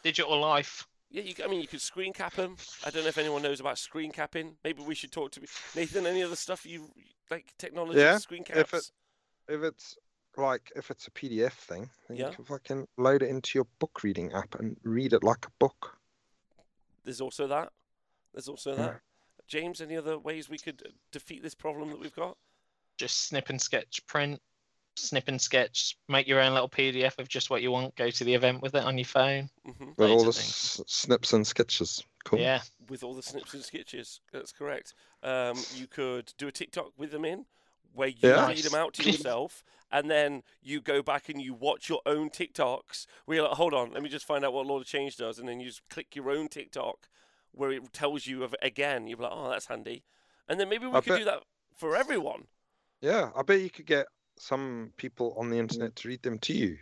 Digital 0.03 0.38
life. 0.40 0.86
Yeah, 1.11 1.22
you, 1.22 1.34
c- 1.34 1.45
I 1.45 1.47
mean, 1.47 1.61
you 1.61 1.68
could 1.68 1.80
screen 1.82 2.12
cap 2.12 2.34
them. 2.34 2.57
I 2.86 2.90
don't 2.90 3.03
know 3.03 3.09
if 3.09 3.18
anyone 3.18 3.43
knows 3.43 3.61
about 3.61 3.78
screen 3.78 4.11
capping. 4.12 4.57
Maybe 4.64 4.82
we 4.82 4.95
should 4.95 5.12
talk 5.12 5.30
to 5.32 5.40
Nathan. 5.76 6.07
Any 6.07 6.22
other 6.22 6.36
stuff 6.36 6.64
you 6.66 6.90
like 7.30 7.53
technology? 7.59 8.01
Yeah, 8.01 8.18
screen 8.18 8.45
if 8.49 8.70
caps. 8.70 8.90
it- 9.49 9.55
If 9.55 9.62
it's 9.62 9.97
like 10.36 10.72
if 10.74 10.90
it's 10.90 11.07
a 11.07 11.11
PDF 11.11 11.53
thing, 11.53 11.88
then 12.09 12.16
Yeah. 12.16 12.30
you 12.30 12.36
can 12.36 12.45
fucking 12.45 12.88
load 12.97 13.22
it 13.22 13.28
into 13.28 13.59
your 13.59 13.66
book 13.78 14.03
reading 14.03 14.32
app 14.32 14.55
and 14.57 14.76
read 14.82 15.12
it 15.12 15.22
like 15.22 15.47
a 15.47 15.51
book. 15.59 15.99
There's 17.05 17.20
also 17.20 17.47
that. 17.49 17.72
There's 18.33 18.49
also 18.49 18.70
Yeah. 18.72 18.76
that. 18.87 19.01
James, 19.49 19.80
any 19.80 19.97
other 19.97 20.18
ways 20.18 20.49
we 20.49 20.59
could 20.59 20.83
uh, 20.87 20.91
defeat 21.11 21.43
this 21.43 21.55
problem 21.55 21.91
that 21.91 21.99
we've 21.99 22.14
got? 22.14 22.37
Just 22.97 23.26
snip 23.26 23.49
and 23.49 23.61
sketch 23.61 24.05
print. 24.07 24.41
snip 24.97 25.26
and 25.28 25.41
sketch, 25.41 25.97
make 26.09 26.26
your 26.28 26.39
own 26.39 26.53
little 26.53 26.68
PDF 26.68 27.18
of 27.18 27.26
just 27.26 27.49
what 27.49 27.62
you 27.62 27.70
want, 27.70 27.95
go 27.97 28.11
to 28.11 28.24
the 28.24 28.35
event 28.35 28.61
with 28.61 28.74
it 28.74 28.85
on 28.85 28.99
your 28.99 29.07
phone. 29.07 29.49
hmm 29.64 29.87
With 29.97 30.11
all 30.11 30.18
the 30.18 30.24
Loads 30.24 30.28
of 30.28 30.35
things. 30.37 30.80
s- 30.80 30.83
snips 30.87 31.33
and 31.33 31.47
sketches. 31.47 32.05
Cool. 32.26 32.41
Yeah. 32.41 32.61
With 32.91 33.03
all 33.03 33.14
the 33.14 33.22
snips 33.22 33.55
and 33.55 33.64
sketches. 33.64 34.20
That's 34.35 34.53
correct. 34.53 34.93
Um, 35.22 35.57
you 35.74 35.87
could 35.87 36.35
do 36.37 36.47
a 36.47 36.53
TikTok 36.53 36.93
with 36.99 37.11
them 37.11 37.24
in, 37.24 37.47
where 37.95 38.09
you 38.09 38.28
Yeah. 38.28 38.47
read 38.49 38.59
them 38.64 38.74
out 38.74 38.93
to 38.95 39.03
yourself, 39.11 39.64
and 39.91 40.11
then 40.11 40.43
you 40.61 40.83
go 40.83 41.03
back 41.03 41.30
and 41.30 41.41
you 41.41 41.55
watch 41.55 41.89
your 41.89 42.03
own 42.05 42.28
TikToks. 42.28 43.07
Where 43.24 43.37
you're 43.39 43.49
like, 43.49 43.57
hold 43.57 43.72
on, 43.72 43.93
let 43.95 44.03
me 44.03 44.11
just 44.11 44.26
find 44.26 44.45
out 44.45 44.53
what 44.53 44.66
Lord 44.66 44.83
of 44.83 44.89
Change 44.89 45.16
does, 45.16 45.39
and 45.39 45.49
then 45.49 45.59
you 45.59 45.68
just 45.68 45.89
click 45.89 46.14
your 46.14 46.28
own 46.30 46.49
TikTok, 46.49 47.09
where 47.53 47.70
it 47.70 47.92
tells 47.92 48.26
you 48.26 48.42
of 48.44 48.55
again. 48.62 49.07
You're 49.07 49.18
like, 49.18 49.32
oh, 49.32 49.50
that's 49.50 49.66
handy, 49.66 50.05
and 50.48 50.59
then 50.59 50.68
maybe 50.68 50.86
we 50.86 50.92
I 50.92 51.00
could 51.00 51.11
bet- 51.11 51.18
do 51.20 51.24
that 51.26 51.42
for 51.76 51.96
everyone. 51.96 52.46
Yeah, 53.00 53.30
I 53.36 53.42
bet 53.42 53.61
you 53.61 53.70
could 53.70 53.86
get 53.86 54.07
some 54.38 54.92
people 54.96 55.34
on 55.38 55.50
the 55.50 55.59
internet 55.59 55.96
to 55.96 56.09
read 56.09 56.22
them 56.22 56.38
to 56.40 56.53
you. 56.53 56.78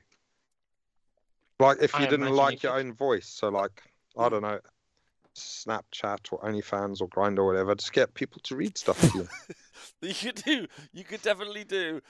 Like 1.58 1.78
if 1.82 1.94
I 1.94 2.00
you 2.00 2.04
didn't 2.06 2.22
imagine 2.26 2.34
you 2.36 2.40
like 2.42 2.62
your 2.62 2.72
could. 2.72 2.86
own 2.86 2.92
voice, 2.94 3.28
so 3.28 3.48
like 3.48 3.82
I 4.16 4.26
Mm. 4.26 4.30
don't 4.30 4.42
know, 4.42 4.60
Snapchat 5.36 6.32
or 6.32 6.40
OnlyFans 6.40 7.00
or 7.00 7.08
Grindr 7.08 7.38
or 7.38 7.46
whatever, 7.46 7.74
just 7.74 7.92
get 7.92 8.14
people 8.14 8.40
to 8.44 8.56
read 8.56 8.76
stuff 8.78 9.00
to 9.12 9.18
you. 9.18 9.28
You 10.02 10.12
could 10.12 10.34
do. 10.34 10.66
You 10.92 11.04
could 11.04 11.22
definitely 11.22 11.64
do. 11.64 12.02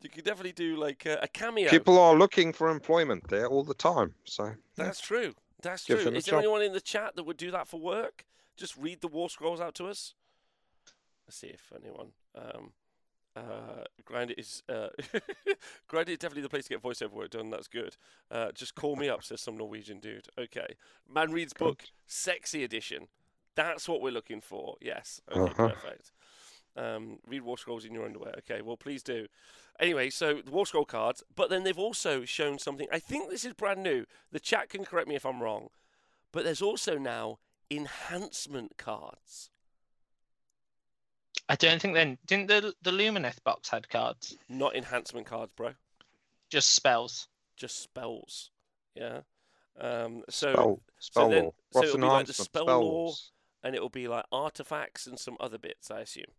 You 0.00 0.08
could 0.08 0.24
definitely 0.24 0.52
do 0.52 0.76
like 0.76 1.04
a, 1.04 1.18
a 1.22 1.28
cameo. 1.28 1.68
people 1.68 1.98
are 1.98 2.14
looking 2.14 2.54
for 2.54 2.70
employment 2.70 3.28
there 3.28 3.46
all 3.46 3.64
the 3.64 3.74
time, 3.74 4.14
so 4.24 4.44
yeah. 4.44 4.52
That's 4.76 5.00
true. 5.00 5.34
That's 5.62 5.84
Give 5.84 6.00
true. 6.00 6.12
Is 6.12 6.24
there 6.26 6.38
anyone 6.38 6.62
in 6.62 6.72
the 6.72 6.80
chat 6.80 7.16
that 7.16 7.24
would 7.24 7.36
do 7.36 7.50
that 7.50 7.66
for 7.68 7.80
work? 7.80 8.24
Just 8.56 8.76
read 8.76 9.00
the 9.00 9.08
war 9.08 9.28
scrolls 9.30 9.60
out 9.60 9.74
to 9.76 9.86
us. 9.86 10.14
Let's 11.26 11.36
see 11.36 11.48
if 11.48 11.72
anyone. 11.74 12.08
Um, 12.34 12.72
uh, 13.36 13.84
Grindr 14.04 14.34
is 14.38 14.62
uh, 14.68 14.88
Grindr 15.90 16.08
is 16.10 16.18
definitely 16.18 16.42
the 16.42 16.48
place 16.48 16.64
to 16.64 16.70
get 16.70 16.82
voiceover 16.82 17.12
work 17.12 17.30
done. 17.30 17.50
That's 17.50 17.68
good. 17.68 17.96
Uh, 18.30 18.50
just 18.52 18.74
call 18.74 18.96
me 18.96 19.08
up, 19.08 19.22
says 19.22 19.40
some 19.40 19.56
Norwegian 19.56 20.00
dude. 20.00 20.26
Okay, 20.38 20.74
man 21.12 21.30
reads 21.32 21.52
book, 21.52 21.84
sexy 22.06 22.64
edition. 22.64 23.08
That's 23.54 23.88
what 23.88 24.00
we're 24.00 24.12
looking 24.12 24.40
for. 24.40 24.76
Yes. 24.80 25.20
Okay, 25.30 25.40
Uh-huh. 25.40 25.68
perfect. 25.68 26.12
Um, 26.78 27.18
read 27.26 27.42
war 27.42 27.58
scrolls 27.58 27.84
in 27.84 27.92
your 27.92 28.04
underwear. 28.04 28.34
Okay, 28.38 28.62
well, 28.62 28.76
please 28.76 29.02
do. 29.02 29.26
Anyway, 29.80 30.10
so 30.10 30.40
the 30.44 30.50
war 30.50 30.64
scroll 30.64 30.84
cards, 30.84 31.24
but 31.34 31.50
then 31.50 31.64
they've 31.64 31.78
also 31.78 32.24
shown 32.24 32.58
something. 32.58 32.86
I 32.92 33.00
think 33.00 33.30
this 33.30 33.44
is 33.44 33.52
brand 33.54 33.82
new. 33.82 34.04
The 34.30 34.38
chat 34.40 34.68
can 34.68 34.84
correct 34.84 35.08
me 35.08 35.16
if 35.16 35.26
I'm 35.26 35.42
wrong, 35.42 35.68
but 36.32 36.44
there's 36.44 36.62
also 36.62 36.96
now 36.96 37.38
enhancement 37.70 38.76
cards. 38.78 39.50
I 41.48 41.56
don't 41.56 41.80
think 41.80 41.94
then 41.94 42.18
didn't 42.26 42.48
the 42.48 42.74
the 42.82 42.90
Lumineth 42.92 43.42
box 43.42 43.70
had 43.70 43.88
cards? 43.88 44.36
Not 44.48 44.76
enhancement 44.76 45.26
cards, 45.26 45.52
bro. 45.56 45.72
Just 46.50 46.72
spells. 46.74 47.28
Just 47.56 47.80
spells. 47.82 48.50
Yeah. 48.94 49.20
Um, 49.80 50.22
so 50.28 50.52
spell 50.52 50.80
spell 50.98 51.28
then- 51.30 51.50
so 51.72 51.82
it'll 51.82 51.96
be 51.98 52.02
like 52.06 52.26
the 52.26 52.32
spell 52.34 52.64
Spell 52.64 52.80
lore. 52.82 53.14
and 53.62 53.74
it'll 53.74 53.88
be 53.88 54.08
like 54.08 54.24
artifacts 54.32 55.06
and 55.06 55.18
some 55.18 55.36
other 55.40 55.58
bits, 55.58 55.90
I 55.90 56.00
assume. 56.00 56.32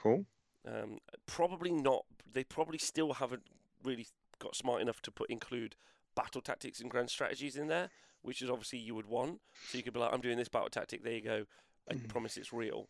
Cool. 0.00 0.24
Um, 0.66 0.98
probably 1.26 1.72
not. 1.72 2.04
They 2.32 2.44
probably 2.44 2.78
still 2.78 3.14
haven't 3.14 3.42
really 3.82 4.06
got 4.38 4.54
smart 4.56 4.82
enough 4.82 5.00
to 5.02 5.10
put 5.10 5.30
include 5.30 5.76
battle 6.14 6.40
tactics 6.40 6.80
and 6.80 6.90
grand 6.90 7.10
strategies 7.10 7.56
in 7.56 7.68
there, 7.68 7.88
which 8.22 8.42
is 8.42 8.50
obviously 8.50 8.78
you 8.78 8.94
would 8.94 9.06
want. 9.06 9.40
So 9.68 9.78
you 9.78 9.84
could 9.84 9.92
be 9.94 10.00
like, 10.00 10.12
I'm 10.12 10.20
doing 10.20 10.36
this 10.38 10.48
battle 10.48 10.68
tactic. 10.68 11.02
There 11.04 11.12
you 11.12 11.20
go. 11.22 11.44
I 11.90 11.94
Mm. 11.94 12.08
promise 12.08 12.36
it's 12.36 12.52
real. 12.52 12.88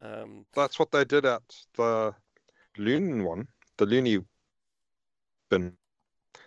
Um, 0.00 0.46
That's 0.54 0.78
what 0.78 0.90
they 0.90 1.04
did 1.04 1.24
at 1.24 1.42
the 1.74 2.14
Loon 2.76 3.24
one, 3.24 3.46
the 3.76 3.86
Looney 3.86 4.18
bin, 5.48 5.76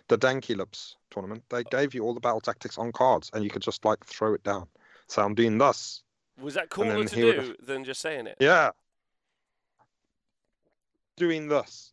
the 0.08 0.18
Danky 0.18 0.56
Lips 0.56 0.96
tournament. 1.10 1.42
They 1.48 1.64
gave 1.64 1.94
you 1.94 2.02
all 2.04 2.12
the 2.12 2.20
battle 2.20 2.40
tactics 2.40 2.76
on 2.76 2.92
cards, 2.92 3.30
and 3.32 3.42
you 3.44 3.50
could 3.50 3.62
just 3.62 3.84
like 3.84 4.04
throw 4.04 4.34
it 4.34 4.42
down. 4.42 4.68
So 5.08 5.22
I'm 5.22 5.34
doing 5.34 5.56
this. 5.56 6.02
was 6.38 6.54
that 6.54 6.68
cooler 6.68 7.02
to 7.04 7.14
do 7.16 7.56
than 7.60 7.84
just 7.84 8.00
saying 8.00 8.26
it? 8.26 8.36
Yeah. 8.40 8.70
Doing 11.16 11.48
this. 11.48 11.92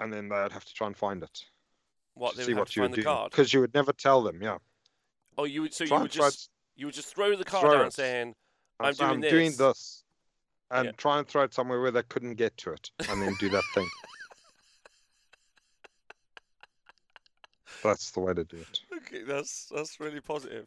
And 0.00 0.12
then 0.12 0.28
they'd 0.28 0.52
have 0.52 0.64
to 0.64 0.74
try 0.74 0.86
and 0.86 0.96
find 0.96 1.22
it. 1.22 1.44
What 2.14 2.32
to 2.32 2.36
they 2.38 2.42
see 2.44 2.52
would 2.54 2.58
have 2.58 2.60
what 2.60 2.68
to 2.70 2.82
you 2.82 2.88
the 2.88 3.02
card. 3.02 3.30
Because 3.30 3.52
you 3.52 3.60
would 3.60 3.74
never 3.74 3.92
tell 3.92 4.22
them, 4.22 4.42
yeah. 4.42 4.58
Oh, 5.36 5.44
you 5.44 5.62
would. 5.62 5.74
So 5.74 5.86
Try 5.86 5.98
you 5.98 6.02
would 6.02 6.10
just 6.10 6.50
you 6.76 6.86
would 6.86 6.94
just 6.94 7.14
throw 7.14 7.36
the 7.36 7.44
card 7.44 7.62
throw 7.62 7.72
down 7.78 7.86
it. 7.86 7.92
saying, 7.92 8.34
I'm 8.80 8.94
doing 8.94 9.10
I'm 9.10 9.20
doing 9.20 9.46
this." 9.50 9.56
this. 9.56 10.04
And 10.70 10.86
Yeah. 10.86 10.92
try 10.92 11.18
and 11.18 11.26
throw 11.26 11.44
it 11.44 11.54
somewhere 11.54 11.80
where 11.80 11.90
they 11.90 12.02
couldn't 12.02 12.34
get 12.34 12.56
to 12.58 12.72
it. 12.72 12.90
And 13.08 13.22
then 13.22 13.34
do 13.38 13.48
that 13.50 13.64
thing. 13.74 13.88
That's 17.82 18.10
the 18.10 18.20
way 18.20 18.34
to 18.34 18.44
do 18.44 18.56
it. 18.58 18.80
Okay, 18.98 19.22
that's 19.22 19.70
that's 19.74 20.00
really 20.00 20.20
positive. 20.20 20.66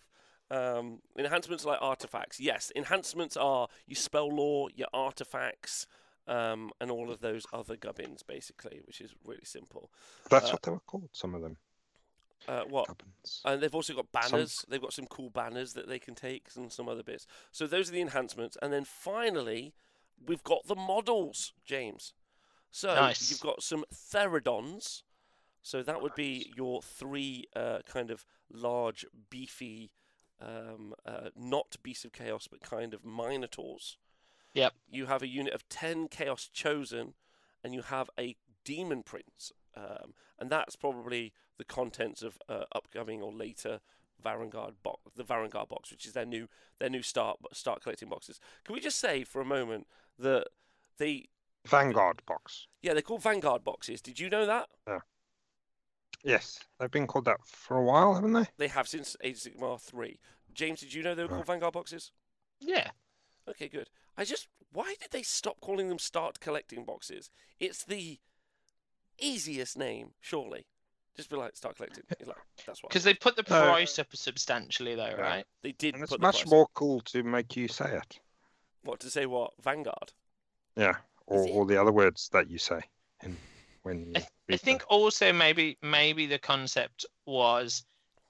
Um, 0.50 1.00
enhancements 1.18 1.66
like 1.66 1.80
artifacts. 1.82 2.40
Yes, 2.40 2.72
enhancements 2.76 3.38
are 3.38 3.68
you 3.86 3.96
spell 3.96 4.28
lore, 4.30 4.70
your 4.76 4.88
artifacts, 4.94 5.88
um, 6.32 6.72
and 6.80 6.90
all 6.90 7.12
of 7.12 7.20
those 7.20 7.46
other 7.52 7.76
gubbins, 7.76 8.24
basically, 8.24 8.82
which 8.86 9.02
is 9.02 9.14
really 9.26 9.46
simple. 9.46 9.92
That's 10.30 10.50
Uh, 10.50 10.52
what 10.54 10.62
they 10.64 10.72
were 10.72 10.80
called, 10.80 11.10
some 11.12 11.36
of 11.36 11.42
them. 11.42 11.58
Uh, 12.48 12.64
what? 12.64 12.88
Gubbins. 12.88 13.42
And 13.46 13.62
they've 13.62 13.76
also 13.76 13.94
got 13.94 14.08
Some- 14.12 14.32
banners. 14.32 14.66
They've 14.68 14.82
got 14.82 14.94
some 14.94 15.08
cool 15.08 15.30
banners 15.30 15.74
that 15.74 15.88
they 15.88 16.00
can 16.00 16.16
take 16.16 16.48
and 16.56 16.72
some 16.72 16.88
other 16.90 17.04
bits. 17.04 17.28
So 17.52 17.68
those 17.68 17.90
are 17.90 17.94
the 17.94 18.02
enhancements. 18.02 18.58
And 18.62 18.72
then 18.74 18.86
finally, 18.86 19.76
we've 20.26 20.44
got 20.44 20.66
the 20.66 20.76
models, 20.76 21.54
James. 21.64 22.14
So 22.72 22.96
Nice. 22.96 23.30
you've 23.30 23.42
got 23.42 23.62
some 23.62 23.86
Theridons. 23.94 25.04
So 25.62 25.84
that 25.84 26.02
would 26.02 26.16
be 26.16 26.52
your 26.56 26.82
three 26.82 27.46
uh, 27.56 27.82
kind 27.86 28.10
of 28.10 28.26
large, 28.50 29.06
beefy, 29.30 29.92
um, 30.40 30.96
uh, 31.06 31.30
not 31.36 31.76
beasts 31.84 32.06
of 32.06 32.14
chaos, 32.14 32.48
but 32.48 32.62
kind 32.62 32.96
of 32.96 33.06
minotaurs. 33.06 33.98
Yep. 34.54 34.74
You 34.90 35.06
have 35.06 35.22
a 35.22 35.28
unit 35.28 35.54
of 35.54 35.68
ten 35.70 36.08
chaos 36.08 36.50
chosen, 36.52 37.14
and 37.64 37.74
you 37.74 37.82
have 37.84 38.10
a 38.20 38.36
demon 38.66 39.04
prince, 39.04 39.52
um, 39.76 40.14
and 40.40 40.50
that's 40.50 40.76
probably 40.76 41.34
the 41.58 41.64
contents 41.64 42.22
of 42.22 42.38
uh, 42.50 42.64
upcoming 42.74 43.22
or 43.22 43.32
later 43.32 43.80
Varangard 44.24 44.74
box, 44.84 45.00
the 45.16 45.24
Varangard 45.24 45.68
box, 45.70 45.90
which 45.92 46.06
is 46.06 46.14
their 46.14 46.26
new 46.26 46.48
their 46.80 46.90
new 46.90 47.02
start 47.02 47.38
start 47.54 47.82
collecting 47.82 48.10
boxes. 48.10 48.40
Can 48.66 48.74
we 48.76 48.82
just 48.82 49.00
say 49.00 49.24
for 49.24 49.42
a 49.42 49.46
moment 49.46 49.88
that 50.20 50.48
the 50.98 51.28
Vanguard 51.68 52.24
box. 52.26 52.66
yeah 52.82 52.94
they're 52.94 53.02
called 53.04 53.22
Vanguard 53.22 53.64
boxes? 53.64 54.02
Did 54.02 54.20
you 54.20 54.30
know 54.30 54.46
that 54.48 54.68
Yeah. 54.88 55.00
Yes, 56.24 56.60
they've 56.80 56.92
been 56.92 57.08
called 57.08 57.26
that 57.26 57.38
for 57.46 57.78
a 57.78 57.84
while, 57.84 58.14
haven't 58.14 58.34
they? 58.34 58.46
they 58.58 58.68
have 58.68 58.88
since 58.88 59.16
Age 59.24 59.46
of 59.46 59.54
Sigmar 59.54 59.80
three? 59.82 60.20
James, 60.54 60.82
did 60.82 60.94
you 60.94 61.02
know 61.02 61.16
they 61.16 61.24
were 61.24 61.30
Right. 61.30 61.36
called 61.38 61.48
Vanguard 61.48 61.74
boxes? 61.74 62.12
Yeah. 62.60 62.92
Okay, 63.48 63.68
good. 63.70 63.90
I 64.18 64.24
just 64.26 64.48
why 64.74 64.96
did 65.02 65.12
they 65.12 65.24
stop 65.24 65.60
calling 65.60 65.90
them 65.90 66.00
start 66.00 66.40
collecting 66.40 66.86
boxes? 66.86 67.30
It's 67.60 67.84
the 67.84 68.20
easiest 69.20 69.78
name, 69.78 70.12
surely. 70.22 70.66
Just 71.16 71.30
be 71.30 71.36
like 71.36 71.56
start 71.58 71.76
collecting. 71.76 72.04
You're 72.20 72.30
like, 72.30 72.38
that's 72.66 72.82
what 72.82 72.90
Because 72.90 73.04
they 73.04 73.14
put 73.14 73.36
the 73.36 73.42
No. 73.50 73.62
price 73.64 74.00
up 74.00 74.08
substantially 74.16 74.96
though, 74.96 75.08
Yeah. 75.18 75.22
right? 75.22 75.46
they 75.62 75.74
did. 75.74 75.96
And 75.96 76.04
it's 76.04 76.12
put 76.12 76.20
the 76.22 76.26
much 76.28 76.42
price- 76.42 76.50
more 76.52 76.68
cool 76.74 77.02
to 77.02 77.24
make 77.24 77.56
you 77.58 77.68
say 77.68 77.98
it. 77.98 78.20
What 78.84 79.00
to 79.02 79.10
say? 79.10 79.26
What 79.26 79.52
Vanguard? 79.62 80.14
Yeah, 80.76 80.96
or, 81.28 81.46
it? 81.46 81.52
or 81.52 81.66
the 81.66 81.80
other 81.80 81.92
words 81.92 82.30
that 82.32 82.50
you 82.50 82.58
say 82.58 82.82
in, 83.24 83.38
when 83.84 84.06
you 84.06 84.14
I, 84.16 84.28
I 84.54 84.58
think 84.58 84.80
them. 84.82 84.88
also 84.90 85.34
maybe 85.34 85.78
maybe 85.82 86.26
the 86.26 86.40
concept 86.40 87.06
was 87.26 87.84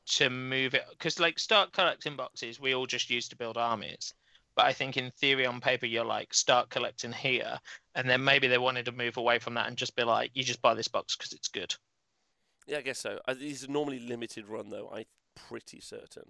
to 0.08 0.30
move 0.32 0.74
it 0.74 0.84
because 0.90 1.20
like 1.20 1.38
start 1.38 1.72
collecting 1.72 2.16
boxes 2.16 2.60
we 2.60 2.74
all 2.74 2.88
just 2.88 3.10
used 3.12 3.30
to 3.30 3.36
build 3.36 3.56
armies 3.58 4.14
but 4.56 4.66
i 4.66 4.74
think 4.74 4.98
in 4.98 5.12
theory 5.12 5.46
on 5.46 5.60
paper 5.62 5.86
you're 5.86 6.06
like 6.06 6.34
start 6.34 6.70
collecting 6.70 7.12
here 7.12 7.58
and 7.96 8.10
then 8.10 8.24
maybe 8.24 8.48
they 8.48 8.58
wanted 8.58 8.86
to 8.86 8.92
move 8.92 9.18
away 9.18 9.40
from 9.40 9.54
that 9.56 9.68
and 9.68 9.78
just 9.78 9.96
be 9.96 10.04
like 10.04 10.32
you 10.34 10.44
just 10.44 10.62
buy 10.62 10.74
this 10.74 10.88
box 10.88 11.16
because 11.16 11.34
it's 11.34 11.48
good 11.48 11.74
Yeah, 12.68 12.78
I 12.78 12.82
guess 12.82 13.00
so. 13.00 13.20
Uh, 13.28 13.34
these 13.34 13.64
are 13.64 13.72
normally 13.72 14.00
limited 14.00 14.48
run 14.48 14.70
though. 14.70 14.90
I'm 14.94 15.06
pretty 15.36 15.80
certain. 15.82 16.30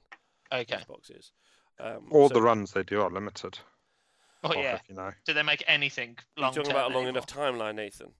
okay 0.51 0.83
boxes. 0.87 1.31
Um, 1.79 2.07
All 2.11 2.27
so 2.29 2.33
the 2.35 2.41
runs 2.41 2.71
they 2.71 2.83
do 2.83 3.01
are 3.01 3.09
limited. 3.11 3.57
oh 4.43 4.53
yeah 4.53 4.71
have 4.71 4.81
You 4.87 4.95
know. 4.95 5.11
do 5.25 5.33
they 5.33 5.43
make 5.43 5.63
anything 5.67 6.17
You're 6.37 6.43
long 6.45 6.53
talking 6.53 6.71
term 6.71 6.77
about 6.77 6.91
a 6.91 6.93
long 6.93 7.03
anymore? 7.05 7.23
enough 7.23 7.27
timeline, 7.27 7.75
Nathan. 7.75 8.11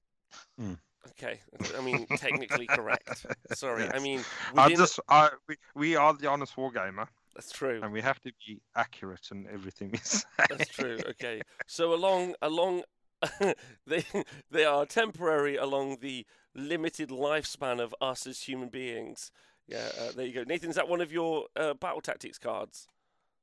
Hmm. 0.59 0.73
Okay, 1.11 1.39
I 1.77 1.81
mean 1.81 2.05
technically 2.17 2.67
correct. 2.67 3.25
Sorry, 3.53 3.83
I 3.83 3.93
Yes. 3.93 4.03
mean 4.03 4.23
I 4.55 4.69
just, 4.75 4.99
I, 5.09 5.29
we, 5.47 5.55
we 5.75 5.95
are 5.95 6.13
the 6.13 6.27
honest 6.27 6.55
wargamer, 6.55 7.07
that's 7.35 7.51
true. 7.51 7.79
and 7.81 7.91
we 7.91 8.01
have 8.01 8.19
to 8.21 8.31
be 8.45 8.61
accurate 8.75 9.29
in 9.31 9.47
everything 9.51 9.91
we 9.91 9.97
say. 10.03 10.23
That's 10.49 10.69
true. 10.69 10.97
Okay. 11.09 11.41
So 11.67 11.93
along 11.93 12.35
along 12.41 12.83
they 13.87 14.03
they 14.49 14.65
are 14.65 14.85
temporary 14.85 15.55
along 15.55 15.97
the 16.01 16.25
limited 16.55 17.09
lifespan 17.09 17.79
of 17.79 17.95
us 18.01 18.27
as 18.27 18.41
human 18.41 18.69
beings. 18.69 19.31
Yeah, 19.67 19.89
uh, 19.99 20.11
there 20.15 20.25
you 20.25 20.33
go. 20.33 20.43
Nathan, 20.43 20.69
is 20.69 20.75
that 20.75 20.89
one 20.89 21.01
of 21.01 21.11
your 21.11 21.45
uh, 21.55 21.73
battle 21.75 22.01
tactics 22.01 22.37
cards? 22.37 22.87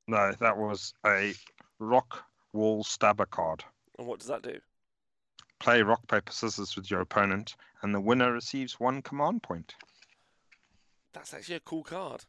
No, 0.07 0.31
that 0.39 0.57
was 0.57 0.93
a 1.05 1.33
rock 1.79 2.25
wall 2.53 2.83
stabber 2.83 3.25
card. 3.25 3.63
And 3.97 4.07
what 4.07 4.19
does 4.19 4.27
that 4.27 4.43
do? 4.43 4.59
play 5.59 5.81
rock 5.81 6.07
paper 6.07 6.31
scissors 6.31 6.75
with 6.75 6.89
your 6.89 7.01
opponent, 7.01 7.55
and 7.81 7.93
the 7.93 7.99
winner 7.99 8.31
receives 8.31 8.79
one 8.79 9.01
command 9.01 9.43
point. 9.43 9.75
That's 11.13 11.33
actually 11.33 11.55
a 11.55 11.61
cool 11.61 11.83
card. 11.83 12.25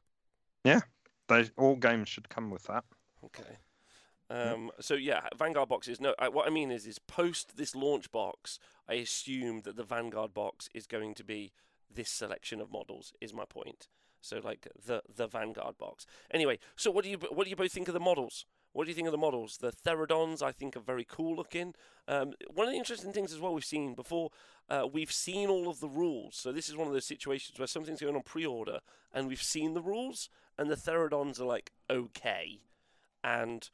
They 1.31 1.51
all 1.57 1.77
games 1.77 2.09
should 2.09 2.29
come 2.29 2.51
with 2.51 2.65
that. 2.65 2.85
Okay. 3.25 3.59
Um, 4.29 4.71
so 4.81 4.95
yeah, 4.95 5.23
Vanguard 5.37 5.69
boxes. 5.69 6.01
No, 6.01 6.15
I, 6.19 6.29
what 6.29 6.47
I 6.47 6.51
mean 6.51 6.71
is, 6.71 6.87
is 6.87 6.99
post 6.99 7.57
this 7.57 7.75
launch 7.75 8.13
box, 8.13 8.59
I 8.89 8.95
assume 8.95 9.63
that 9.63 9.77
the 9.77 9.83
Vanguard 9.83 10.35
box 10.35 10.69
is 10.73 10.87
going 10.87 11.15
to 11.15 11.25
be 11.25 11.53
this 11.93 12.11
selection 12.11 12.61
of 12.61 12.71
models. 12.71 13.13
Is 13.21 13.33
my 13.33 13.45
point. 13.45 13.89
So 14.21 14.41
like 14.43 14.69
the 14.87 15.03
the 15.15 15.27
Vanguard 15.27 15.79
box. 15.79 16.07
Anyway, 16.31 16.59
so 16.77 16.91
what 16.91 17.05
do 17.05 17.11
you 17.11 17.19
what 17.31 17.45
do 17.45 17.51
you 17.51 17.57
both 17.57 17.73
think 17.73 17.89
of 17.89 17.95
the 17.95 18.01
models? 18.01 18.45
What 18.73 18.85
do 18.85 18.91
you 18.91 18.95
think 18.95 19.09
of 19.09 19.13
the 19.13 19.19
models? 19.19 19.57
The 19.57 19.73
Theridons, 19.73 20.43
I 20.43 20.53
think, 20.53 20.77
are 20.77 20.81
very 20.81 21.05
cool 21.05 21.35
looking. 21.35 21.75
Um, 22.07 22.35
one 22.55 22.69
of 22.69 22.73
the 22.73 22.79
interesting 22.79 23.13
things 23.13 23.33
as 23.33 23.41
well 23.41 23.53
we've 23.53 23.65
seen 23.65 23.95
before, 23.95 24.31
uh, 24.69 24.87
we've 24.93 25.11
seen 25.11 25.49
all 25.49 25.69
of 25.69 25.81
the 25.81 25.89
rules. 25.89 26.37
So 26.37 26.53
this 26.53 26.69
is 26.69 26.77
one 26.77 26.87
of 26.87 26.93
those 26.93 27.07
situations 27.07 27.59
where 27.59 27.67
something's 27.67 28.01
going 28.01 28.15
on 28.15 28.23
pre-order, 28.23 28.79
and 29.13 29.27
we've 29.27 29.43
seen 29.43 29.75
the 29.75 29.83
rules, 29.83 30.29
and 30.61 30.71
the 30.71 30.77
Theridons 30.77 31.41
are 31.41 31.47
like 31.47 31.73
okay, 31.89 32.61
and 33.25 33.69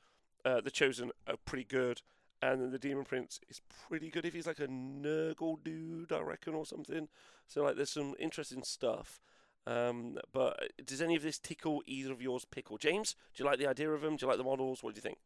uh, 0.45 0.61
the 0.61 0.71
Chosen 0.71 1.11
are 1.27 1.37
pretty 1.45 1.65
good, 1.65 2.01
and 2.41 2.63
then 2.63 2.71
the 2.71 2.79
Demon 2.79 3.05
Prince 3.05 3.41
is 3.49 3.61
pretty 3.89 4.09
good 4.09 4.25
if 4.25 4.33
he's 4.33 4.47
like 4.47 4.61
a 4.61 4.69
Nurgle 4.69 5.63
dude, 5.65 6.13
I 6.13 6.21
reckon, 6.21 6.55
or 6.55 6.65
something. 6.65 7.09
So 7.49 7.65
like, 7.65 7.75
there's 7.75 7.91
some 7.91 8.15
interesting 8.21 8.63
stuff. 8.63 9.21
Um, 9.67 10.17
but 10.33 10.63
uh, 10.63 10.67
does 10.87 11.03
any 11.03 11.17
of 11.17 11.23
this 11.23 11.41
tickle 11.41 11.83
either 11.87 12.13
of 12.13 12.23
yours 12.23 12.45
pickle? 12.45 12.79
James, 12.79 13.17
do 13.35 13.43
you 13.43 13.51
like 13.51 13.59
the 13.59 13.67
idea 13.67 13.91
of 13.91 14.03
them? 14.03 14.15
Do 14.15 14.25
you 14.25 14.29
like 14.29 14.39
the 14.39 14.45
models? 14.45 14.85
What 14.85 14.95
do 14.95 14.99
you 14.99 15.03
think? 15.03 15.19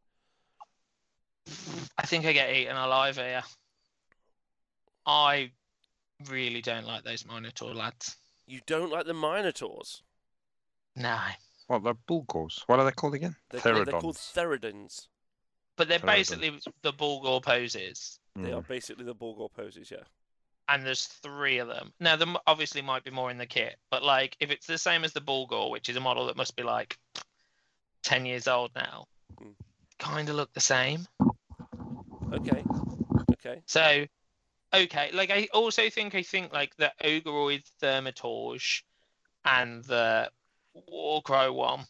I 1.95 2.07
think 2.07 2.25
I 2.25 2.33
get 2.33 2.55
eaten 2.55 2.75
alive 2.75 3.17
here. 3.17 3.43
I 5.05 5.51
really 6.27 6.63
don't 6.63 6.87
like 6.87 7.03
those 7.03 7.23
Minotaur 7.23 7.75
lads. 7.75 8.15
You 8.47 8.61
don't 8.65 8.91
like 8.91 9.05
the 9.05 9.13
Minotaurs? 9.13 10.01
No. 10.95 11.19
Well, 11.71 11.79
they're 11.79 11.93
Bullgors. 11.93 12.63
What 12.67 12.79
are 12.79 12.85
they 12.85 12.91
called 12.91 13.13
again? 13.15 13.33
They're, 13.49 13.61
called, 13.61 13.87
they're 13.87 13.99
called 14.01 14.17
Theridons. 14.17 14.33
Theridons. 14.35 15.07
But 15.77 15.87
they're 15.87 15.99
Pterodon. 15.99 16.05
basically 16.05 16.59
the 16.81 16.91
Bullgor 16.91 17.41
poses. 17.41 18.19
They 18.35 18.51
are 18.51 18.61
Mm. 18.61 18.67
basically 18.67 19.05
the 19.05 19.15
Borgor 19.15 19.49
poses, 19.53 19.89
yeah. 19.89 20.03
And 20.67 20.85
there's 20.85 21.05
three 21.07 21.59
of 21.59 21.69
them. 21.69 21.93
Now, 22.01 22.17
there 22.17 22.27
m- 22.27 22.37
obviously 22.45 22.81
might 22.81 23.05
be 23.05 23.11
more 23.11 23.31
in 23.31 23.37
the 23.37 23.45
kit, 23.45 23.77
but 23.89 24.03
like 24.03 24.35
if 24.41 24.51
it's 24.51 24.67
the 24.67 24.77
same 24.77 25.05
as 25.05 25.13
the 25.13 25.21
Bullgor, 25.21 25.69
which 25.71 25.87
is 25.87 25.95
a 25.95 26.01
model 26.01 26.25
that 26.25 26.35
must 26.35 26.57
be 26.57 26.63
like 26.63 26.97
10 28.03 28.25
years 28.25 28.49
old 28.49 28.71
now, 28.75 29.05
Mm. 29.35 29.55
kind 29.97 30.27
of 30.27 30.35
look 30.35 30.51
the 30.53 30.59
same. 30.59 31.07
Okay. 32.33 32.63
Okay. 33.31 33.61
So, 33.65 34.05
okay, 34.73 35.09
like 35.13 35.29
I 35.31 35.47
also 35.53 35.89
think 35.89 36.15
I 36.15 36.23
think 36.23 36.51
like 36.51 36.75
the 36.75 36.91
Ogroid 37.01 37.63
Thaumaturge 37.81 38.83
and 39.45 39.83
the 39.85 40.29
Warcrow 40.73 41.51
one, 41.53 41.85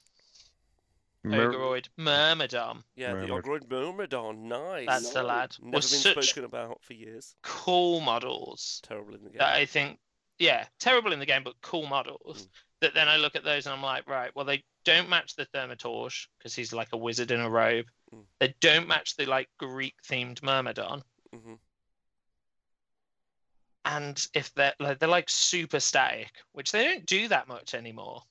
Mir- 1.24 1.52
Ogroid 1.52 1.88
Myrmidon, 1.98 2.84
Yeah, 2.96 3.14
the 3.14 3.28
Murmur. 3.28 3.42
Ogroid 3.42 3.70
Myrmidon. 3.70 4.48
Nice. 4.48 4.88
that's 4.88 5.14
the 5.14 5.24
lad, 5.24 5.56
Never 5.62 5.76
was 5.78 5.92
been 5.92 6.00
such 6.00 6.30
spoken 6.30 6.46
about 6.46 6.82
for 6.84 6.94
years. 6.94 7.36
cool 7.44 8.00
models 8.02 8.80
Terrible 8.84 9.16
in 9.16 9.24
the 9.24 9.30
game. 9.30 9.38
that 9.40 9.56
I 9.56 9.66
think, 9.66 10.00
yeah, 10.40 10.66
terrible 10.80 11.14
in 11.14 11.20
the 11.20 11.26
game, 11.26 11.44
but 11.44 11.54
cool 11.62 11.86
models. 11.88 12.44
Mm. 12.44 12.50
That 12.82 12.94
then 12.96 13.08
I 13.08 13.18
look 13.18 13.36
at 13.36 13.44
those 13.44 13.68
and 13.68 13.76
I'm 13.76 13.84
like, 13.84 14.10
right, 14.10 14.32
well 14.36 14.46
they 14.46 14.64
don't 14.84 15.08
match 15.10 15.36
the 15.36 15.46
Thaumaturge 15.54 16.26
because 16.40 16.56
he's 16.56 16.74
like 16.74 16.90
a 16.94 16.98
wizard 16.98 17.30
in 17.30 17.40
a 17.40 17.50
robe. 17.50 17.86
Mm. 18.12 18.24
They 18.40 18.56
don't 18.60 18.88
match 18.88 19.16
the 19.16 19.28
like 19.28 19.48
Greek 19.60 19.94
themed 20.10 20.42
Myrmidon. 20.42 21.04
hmm 21.32 21.54
And 23.86 24.28
if 24.34 24.54
they're 24.56 24.74
like 24.80 24.98
they're 25.00 25.10
like 25.10 25.30
super 25.30 25.80
static, 25.80 26.32
which 26.54 26.72
they 26.72 26.84
don't 26.86 27.06
do 27.06 27.28
that 27.28 27.48
much 27.48 27.74
anymore. 27.76 28.24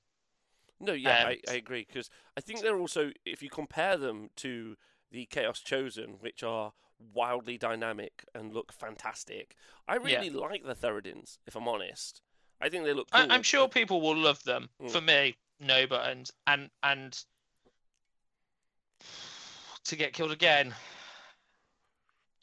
No, 0.81 0.93
yeah, 0.93 1.25
I, 1.27 1.37
I 1.49 1.53
agree 1.53 1.85
because 1.87 2.09
I 2.35 2.41
think 2.41 2.61
they're 2.61 2.79
also, 2.79 3.11
if 3.25 3.43
you 3.43 3.49
compare 3.49 3.97
them 3.97 4.29
to 4.37 4.75
the 5.11 5.25
Chaos 5.25 5.59
Chosen, 5.59 6.15
which 6.19 6.43
are 6.43 6.73
wildly 7.13 7.57
dynamic 7.57 8.25
and 8.33 8.53
look 8.53 8.73
fantastic, 8.73 9.55
I 9.87 9.95
Yeah. 9.95 10.17
really 10.19 10.29
like 10.29 10.65
the 10.65 10.75
Theridons. 10.75 11.37
If 11.45 11.55
I'm 11.55 11.67
honest, 11.67 12.21
I 12.59 12.69
think 12.69 12.85
they 12.85 12.93
look. 12.93 13.11
Cool. 13.11 13.31
I, 13.31 13.35
I'm 13.35 13.43
sure 13.43 13.67
people 13.67 14.01
will 14.01 14.17
love 14.17 14.43
them. 14.43 14.69
Mm. 14.81 14.89
For 14.91 15.01
me, 15.01 15.35
no 15.59 15.85
buttons, 15.87 16.31
and 16.47 16.69
and 16.83 17.23
to 19.85 19.95
get 19.95 20.13
killed 20.13 20.31
again, 20.31 20.73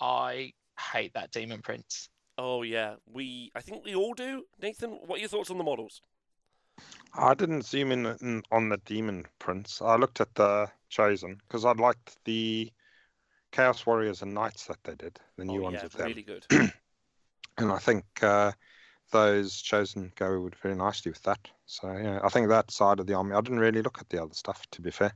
I 0.00 0.52
hate 0.92 1.14
that 1.14 1.32
demon 1.32 1.60
prince. 1.62 2.08
Oh 2.36 2.62
yeah, 2.62 2.94
we. 3.12 3.50
I 3.54 3.60
think 3.60 3.84
we 3.84 3.94
all 3.94 4.14
do. 4.14 4.44
Nathan, 4.60 4.90
what 5.06 5.16
are 5.16 5.20
your 5.20 5.28
thoughts 5.28 5.50
on 5.50 5.58
the 5.58 5.64
models? 5.64 6.02
I 7.14 7.34
didn't 7.34 7.64
zoom 7.64 7.92
in, 7.92 8.06
in 8.20 8.42
on 8.50 8.68
the 8.68 8.78
Demon 8.78 9.26
Prince. 9.38 9.82
I 9.82 9.96
looked 9.96 10.20
at 10.20 10.34
the 10.34 10.70
Chosen 10.88 11.40
because 11.46 11.64
I 11.64 11.72
liked 11.72 12.16
the 12.24 12.70
Chaos 13.50 13.84
Warriors 13.86 14.22
and 14.22 14.34
Knights 14.34 14.66
that 14.66 14.82
they 14.84 14.94
did, 14.94 15.18
the 15.36 15.44
new 15.44 15.60
oh, 15.60 15.64
ones 15.64 15.76
yeah, 15.76 15.82
with 15.84 15.92
them. 15.92 16.06
really 16.06 16.22
good. 16.22 16.46
And 17.58 17.72
I 17.72 17.78
think 17.78 18.04
uh, 18.22 18.52
those 19.10 19.60
Chosen 19.60 20.12
go 20.14 20.40
would 20.40 20.54
very 20.62 20.76
nicely 20.76 21.10
with 21.10 21.22
that. 21.24 21.40
So 21.66 21.90
yeah, 21.92 22.20
I 22.22 22.28
think 22.28 22.48
that 22.48 22.70
side 22.70 23.00
of 23.00 23.06
the 23.06 23.14
army. 23.14 23.34
I 23.34 23.40
didn't 23.40 23.58
really 23.58 23.82
look 23.82 23.98
at 24.00 24.08
the 24.08 24.22
other 24.22 24.34
stuff, 24.34 24.64
to 24.70 24.80
be 24.80 24.92
fair. 24.92 25.12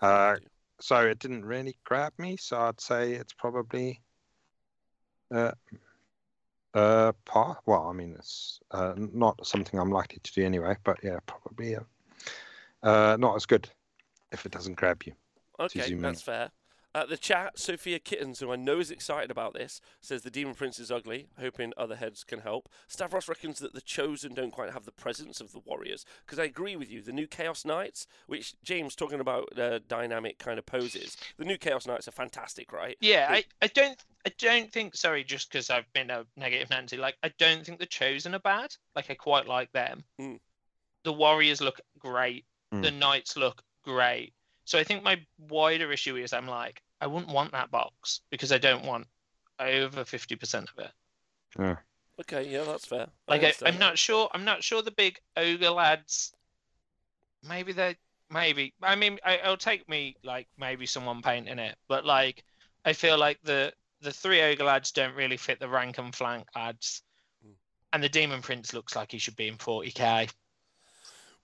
Uh, 0.00 0.36
so 0.80 1.00
it 1.00 1.18
didn't 1.18 1.44
really 1.44 1.76
grab 1.84 2.12
me. 2.18 2.38
So 2.38 2.58
I'd 2.58 2.80
say 2.80 3.12
it's 3.12 3.34
probably 3.34 4.00
uh, 5.34 5.52
uh, 6.76 7.12
par. 7.24 7.58
Well, 7.66 7.88
I 7.88 7.92
mean, 7.92 8.14
it's 8.18 8.60
uh, 8.70 8.94
not 8.96 9.46
something 9.46 9.80
I'm 9.80 9.90
likely 9.90 10.20
to 10.22 10.32
do 10.32 10.44
anyway. 10.44 10.76
But 10.84 10.98
yeah, 11.02 11.18
probably 11.26 11.76
uh, 11.76 11.80
uh, 12.82 13.16
not 13.18 13.34
as 13.36 13.46
good 13.46 13.68
if 14.32 14.46
it 14.46 14.52
doesn't 14.52 14.74
grab 14.74 15.02
you. 15.04 15.14
Okay, 15.58 15.94
that's 15.94 16.22
fair. 16.22 16.50
Uh, 16.96 17.04
the 17.04 17.18
chat, 17.18 17.58
Sophia 17.58 17.98
Kittens, 17.98 18.40
who 18.40 18.50
I 18.50 18.56
know 18.56 18.78
is 18.78 18.90
excited 18.90 19.30
about 19.30 19.52
this, 19.52 19.82
says 20.00 20.22
the 20.22 20.30
Demon 20.30 20.54
Prince 20.54 20.78
is 20.78 20.90
ugly, 20.90 21.28
hoping 21.38 21.74
other 21.76 21.96
heads 21.96 22.24
can 22.24 22.40
help. 22.40 22.70
Stavros 22.88 23.28
reckons 23.28 23.58
that 23.58 23.74
the 23.74 23.82
Chosen 23.82 24.32
don't 24.32 24.50
quite 24.50 24.72
have 24.72 24.86
the 24.86 24.92
presence 24.92 25.38
of 25.42 25.52
the 25.52 25.58
Warriors, 25.58 26.06
because 26.24 26.38
I 26.38 26.44
agree 26.44 26.74
with 26.74 26.90
you. 26.90 27.02
The 27.02 27.12
new 27.12 27.26
Chaos 27.26 27.66
Knights, 27.66 28.06
which 28.28 28.54
James 28.62 28.94
talking 28.94 29.20
about 29.20 29.58
uh, 29.58 29.80
dynamic 29.86 30.38
kind 30.38 30.58
of 30.58 30.64
poses, 30.64 31.18
the 31.36 31.44
new 31.44 31.58
Chaos 31.58 31.86
Knights 31.86 32.08
are 32.08 32.12
fantastic, 32.12 32.72
right? 32.72 32.96
Yeah, 33.02 33.30
They- 33.30 33.36
I, 33.36 33.44
I 33.60 33.66
don't 33.66 34.02
I 34.24 34.32
don't 34.38 34.72
think 34.72 34.96
sorry, 34.96 35.22
just 35.22 35.52
because 35.52 35.68
I've 35.68 35.92
been 35.92 36.08
a 36.08 36.24
negative 36.34 36.70
Nancy, 36.70 36.96
like 36.96 37.16
I 37.22 37.30
don't 37.38 37.62
think 37.66 37.78
the 37.78 37.84
chosen 37.84 38.34
are 38.34 38.38
bad. 38.38 38.74
Like 38.94 39.10
I 39.10 39.14
quite 39.16 39.46
like 39.46 39.70
them. 39.72 40.02
Mm. 40.18 40.40
The 41.04 41.12
warriors 41.12 41.60
look 41.60 41.78
great. 41.98 42.46
Mm. 42.72 42.84
The 42.84 42.90
knights 42.90 43.36
look 43.36 43.62
great. 43.84 44.32
So 44.64 44.78
I 44.78 44.84
think 44.84 45.04
my 45.04 45.20
wider 45.38 45.92
issue 45.92 46.16
is 46.16 46.32
I'm 46.32 46.48
like, 46.48 46.82
I 47.00 47.06
wouldn't 47.06 47.32
want 47.32 47.52
that 47.52 47.70
box 47.70 48.20
because 48.30 48.52
I 48.52 48.58
don't 48.58 48.84
want 48.84 49.06
over 49.58 50.04
fifty 50.04 50.36
percent 50.36 50.68
of 50.76 50.84
it. 50.84 50.90
Okay, 52.20 52.48
yeah, 52.50 52.64
that's 52.64 52.86
fair. 52.86 53.06
I 53.28 53.32
Like 53.32 53.42
I, 53.42 53.46
understand 53.46 53.74
I'm 53.74 53.80
not 53.80 53.98
sure. 53.98 54.28
I'm 54.32 54.44
not 54.44 54.62
sure 54.64 54.82
the 54.82 54.90
big 54.90 55.18
ogre 55.36 55.70
lads. 55.70 56.32
Maybe 57.46 57.72
they. 57.72 57.96
Maybe. 58.30 58.74
I 58.82 58.96
mean, 58.96 59.18
I, 59.24 59.36
it'll 59.36 59.56
take 59.56 59.88
me 59.88 60.16
like 60.24 60.48
maybe 60.58 60.86
someone 60.86 61.22
painting 61.22 61.58
it, 61.58 61.76
but 61.88 62.04
like 62.04 62.42
I 62.84 62.92
feel 62.92 63.18
like 63.18 63.38
the 63.44 63.72
the 64.00 64.12
three 64.12 64.40
ogre 64.42 64.64
lads 64.64 64.92
don't 64.92 65.14
really 65.14 65.36
fit 65.36 65.60
the 65.60 65.68
rank 65.68 65.98
and 65.98 66.14
flank 66.14 66.46
lads, 66.54 67.02
Mm. 67.46 67.52
and 67.92 68.02
the 68.02 68.08
demon 68.08 68.40
prince 68.42 68.72
looks 68.72 68.96
like 68.96 69.12
he 69.12 69.18
should 69.18 69.36
be 69.36 69.48
in 69.48 69.58
40k. 69.58 70.30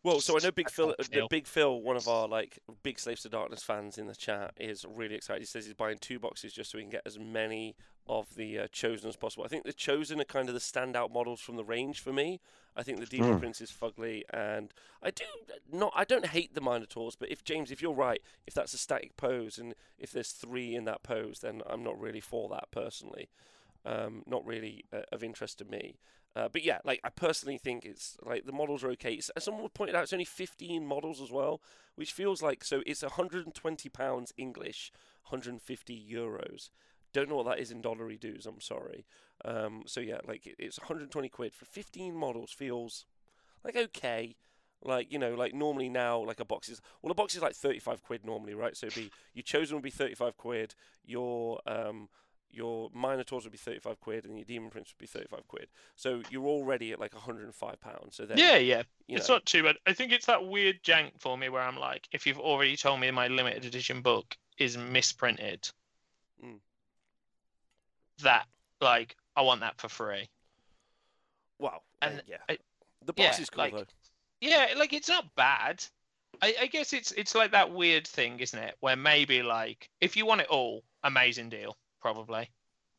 Well, 0.05 0.20
so 0.20 0.36
I 0.36 0.42
know 0.42 0.50
Big 0.50 0.68
Phil, 0.68 0.94
uh, 0.98 1.03
Phil. 1.05 1.28
Big 1.28 1.46
Phil, 1.46 1.80
one 1.80 1.96
of 1.96 2.09
our 2.09 2.26
like 2.26 2.59
big 2.82 2.98
Slaves 2.98 3.22
to 3.22 3.28
Darkness 3.28 3.62
fans 3.62 3.98
in 3.98 4.07
the 4.09 4.16
chat, 4.16 4.53
is 4.59 4.84
really 4.88 5.14
excited. 5.14 5.40
He 5.40 5.46
says 5.46 5.64
he's 5.64 5.74
buying 5.74 5.98
two 5.98 6.18
boxes 6.18 6.53
just 6.53 6.70
so 6.70 6.78
he 6.78 6.84
can 6.84 6.90
get 6.90 7.03
as 7.07 7.18
many 7.18 7.76
of 8.09 8.34
the 8.34 8.59
uh, 8.59 8.66
Chosen 8.72 9.09
as 9.09 9.14
possible. 9.16 9.44
I 9.44 9.48
think 9.48 9.64
the 9.64 9.72
Chosen 9.72 10.20
are 10.20 10.24
kind 10.24 10.48
of 10.48 10.55
the 10.55 10.61
standout 10.61 11.12
models 11.12 11.40
from 11.40 11.55
the 11.57 11.64
range 11.64 12.00
for 12.00 12.12
me. 12.12 12.40
I 12.74 12.82
think 12.82 12.98
the 12.98 13.07
Demon 13.07 13.34
Hmm. 13.34 13.38
Prince 13.38 13.61
is 13.61 13.70
fugly, 13.70 14.22
and 14.30 14.72
I 15.03 15.11
do 15.12 15.24
not. 15.70 15.92
I 15.94 16.05
don't 16.05 16.26
hate 16.26 16.55
the 16.55 16.61
Minotaurs, 16.61 17.14
but 17.14 17.30
if 17.30 17.44
James, 17.44 17.70
if 17.70 17.80
you're 17.80 17.94
right, 17.94 18.20
if 18.46 18.55
that's 18.55 18.74
a 18.74 18.78
static 18.78 19.16
pose, 19.16 19.57
and 19.57 19.74
if 19.98 20.11
there's 20.11 20.32
three 20.32 20.74
in 20.74 20.84
that 20.86 21.05
pose, 21.05 21.40
then 21.40 21.62
I'm 21.64 21.84
not 21.84 22.00
really 22.00 22.20
for 22.20 22.48
that 22.48 22.72
personally. 22.72 23.28
Um, 23.84 24.22
not 24.26 24.44
really 24.46 24.84
uh, 24.92 25.03
of 25.12 25.22
interest 25.24 25.59
to 25.59 25.64
me. 25.64 25.98
Uh, 26.35 26.49
but 26.51 26.64
yeah, 26.64 26.78
like 26.85 27.01
I 27.05 27.11
personally 27.11 27.59
think 27.59 27.85
it's 27.85 28.16
like 28.22 28.47
the 28.47 28.53
models 28.53 28.83
are 28.83 28.91
okay. 28.93 29.14
It's, 29.14 29.28
as 29.30 29.45
someone 29.45 29.68
pointed 29.68 29.95
out, 29.95 30.05
it's 30.05 30.12
only 30.12 30.24
15 30.24 30.87
models 30.87 31.20
as 31.20 31.30
well, 31.30 31.61
which 31.95 32.12
feels 32.12 32.43
like 32.43 32.64
so 32.64 32.83
it's 32.87 33.03
120 33.03 33.89
pounds 33.91 34.33
English, 34.39 34.93
150 35.28 36.07
euros. 36.11 36.70
Don't 37.12 37.28
know 37.28 37.37
what 37.37 37.47
that 37.47 37.59
is 37.59 37.70
in 37.70 37.83
dollary 37.83 38.16
dues. 38.16 38.47
I'm 38.47 38.61
sorry. 38.61 39.05
Um, 39.45 39.83
so 39.87 40.01
yeah, 40.01 40.18
like 40.26 40.47
it, 40.47 40.57
it's 40.59 40.78
120 40.80 41.28
quid 41.28 41.53
for 41.53 41.66
15 41.66 42.14
models. 42.14 42.51
Feels 42.51 43.05
like 43.62 43.76
okay. 43.76 44.37
Like 44.85 45.12
you 45.12 45.18
know, 45.18 45.35
like 45.35 45.55
normally 45.55 45.91
now, 45.91 46.18
like 46.24 46.41
a 46.41 46.45
box 46.47 46.68
is 46.70 46.80
well, 47.03 47.12
a 47.12 47.14
box 47.14 47.35
is 47.35 47.43
like 47.43 47.55
35 47.55 48.03
quid 48.03 48.24
normally, 48.24 48.55
right? 48.55 48.76
So 48.76 48.89
be 48.89 49.11
your 49.35 49.43
chosen 49.43 49.76
would 49.76 49.85
be 49.85 49.91
35 49.91 50.37
quid. 50.39 50.74
Your 51.05 51.61
um, 51.66 52.09
your 52.53 52.90
Minotaurs 52.94 53.44
would 53.44 53.53
be 53.53 53.59
35 53.59 53.98
quid, 54.00 54.24
and 54.26 54.36
your 54.38 54.44
Demon 54.44 54.70
Prince 54.70 54.92
would 54.92 54.98
be 55.03 55.07
35 55.07 55.46
quid. 55.48 55.68
So 55.96 56.22
you're 56.30 56.46
already 56.46 56.92
at 56.92 57.00
like 57.00 57.14
105 57.14 57.80
pounds. 57.80 58.16
So 58.16 58.26
then, 58.26 58.38
Yeah, 58.38 58.57
yeah. 58.57 58.82
It's 59.09 59.28
know, 59.28 59.36
not 59.36 59.46
too 59.46 59.62
bad. 59.62 59.76
I 59.86 59.92
think 59.92 60.12
it's 60.12 60.26
that 60.26 60.46
weird 60.46 60.82
jank 60.82 61.12
for 61.20 61.36
me 61.38 61.48
where 61.48 61.62
I'm 61.62 61.76
like, 61.78 62.07
if 62.12 62.26
you've 62.26 62.38
already 62.40 62.76
told 62.76 63.00
me 63.00 63.11
my 63.11 63.28
limited 63.28 63.64
edition 63.64 64.03
book 64.03 64.36
is 64.59 64.76
misprinted, 64.76 65.68
Mm. 66.44 66.59
that 68.22 68.46
like 68.80 69.16
I 69.36 69.42
want 69.42 69.61
that 69.61 69.80
for 69.80 69.88
free. 69.88 70.28
well, 71.59 71.82
uh, 72.03 72.07
and 72.07 72.22
yeah, 72.26 72.38
I- 72.48 72.59
the 73.05 73.12
yeah, 73.16 73.26
box 73.28 73.38
is 73.40 73.50
cool 73.50 73.64
like- 73.64 73.72
though. 73.74 73.86
Yeah, 74.40 74.74
like 74.76 74.92
it's 74.92 75.09
not 75.09 75.34
bad. 75.36 75.84
I, 76.40 76.55
I 76.62 76.66
guess 76.66 76.92
it's 76.92 77.12
it's 77.12 77.34
like 77.34 77.53
that 77.53 77.70
weird 77.72 78.07
thing, 78.09 78.40
isn't 78.40 78.59
it? 78.59 78.76
Where 78.80 78.96
maybe 78.96 79.42
like 79.42 79.88
if 80.00 80.16
you 80.16 80.26
want 80.26 80.40
it 80.40 80.48
all, 80.48 80.82
amazing 81.05 81.48
deal, 81.48 81.76
probably. 82.03 82.50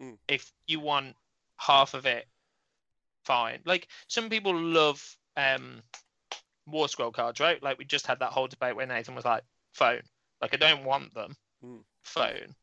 Mm. 0.01 0.18
If 0.28 0.51
you 0.66 0.80
want 0.80 1.16
half 1.58 1.93
of 1.93 2.08
it, 2.08 2.26
fine. 3.26 3.60
Like 3.66 3.88
some 4.08 4.30
people 4.30 4.56
love 4.56 5.18
um 5.38 5.84
War 6.66 6.88
Scroll 6.88 7.12
cards, 7.12 7.39
right? 7.39 7.62
Like 7.62 7.78
we 7.78 7.86
just 7.86 8.08
had 8.08 8.20
that 8.20 8.32
whole 8.32 8.47
debate 8.47 8.76
where 8.76 8.88
Nathan 8.88 9.16
was 9.16 9.26
like, 9.26 9.43
phone. 9.74 10.01
Like 10.41 10.54
I 10.54 10.58
don't 10.58 10.86
want 10.86 11.14
them. 11.14 11.36
Mm. 11.64 11.84
Phone. 12.04 12.56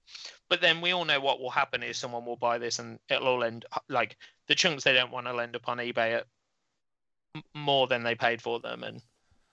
But 0.48 0.60
then 0.60 0.80
we 0.80 0.92
all 0.92 1.04
know 1.04 1.20
what 1.20 1.40
will 1.40 1.50
happen 1.50 1.82
is 1.82 1.96
someone 1.96 2.26
will 2.26 2.36
buy 2.36 2.58
this 2.58 2.78
and 2.78 2.98
it'll 3.08 3.28
all 3.28 3.44
end 3.44 3.64
like 3.88 4.16
the 4.48 4.54
chunks 4.54 4.84
they 4.84 4.92
don't 4.92 5.12
want 5.12 5.26
will 5.26 5.40
end 5.40 5.56
up 5.56 5.68
on 5.68 5.78
eBay 5.78 6.16
at 6.16 6.26
more 7.54 7.86
than 7.86 8.02
they 8.02 8.14
paid 8.14 8.42
for 8.42 8.58
them 8.58 8.82
and 8.82 9.00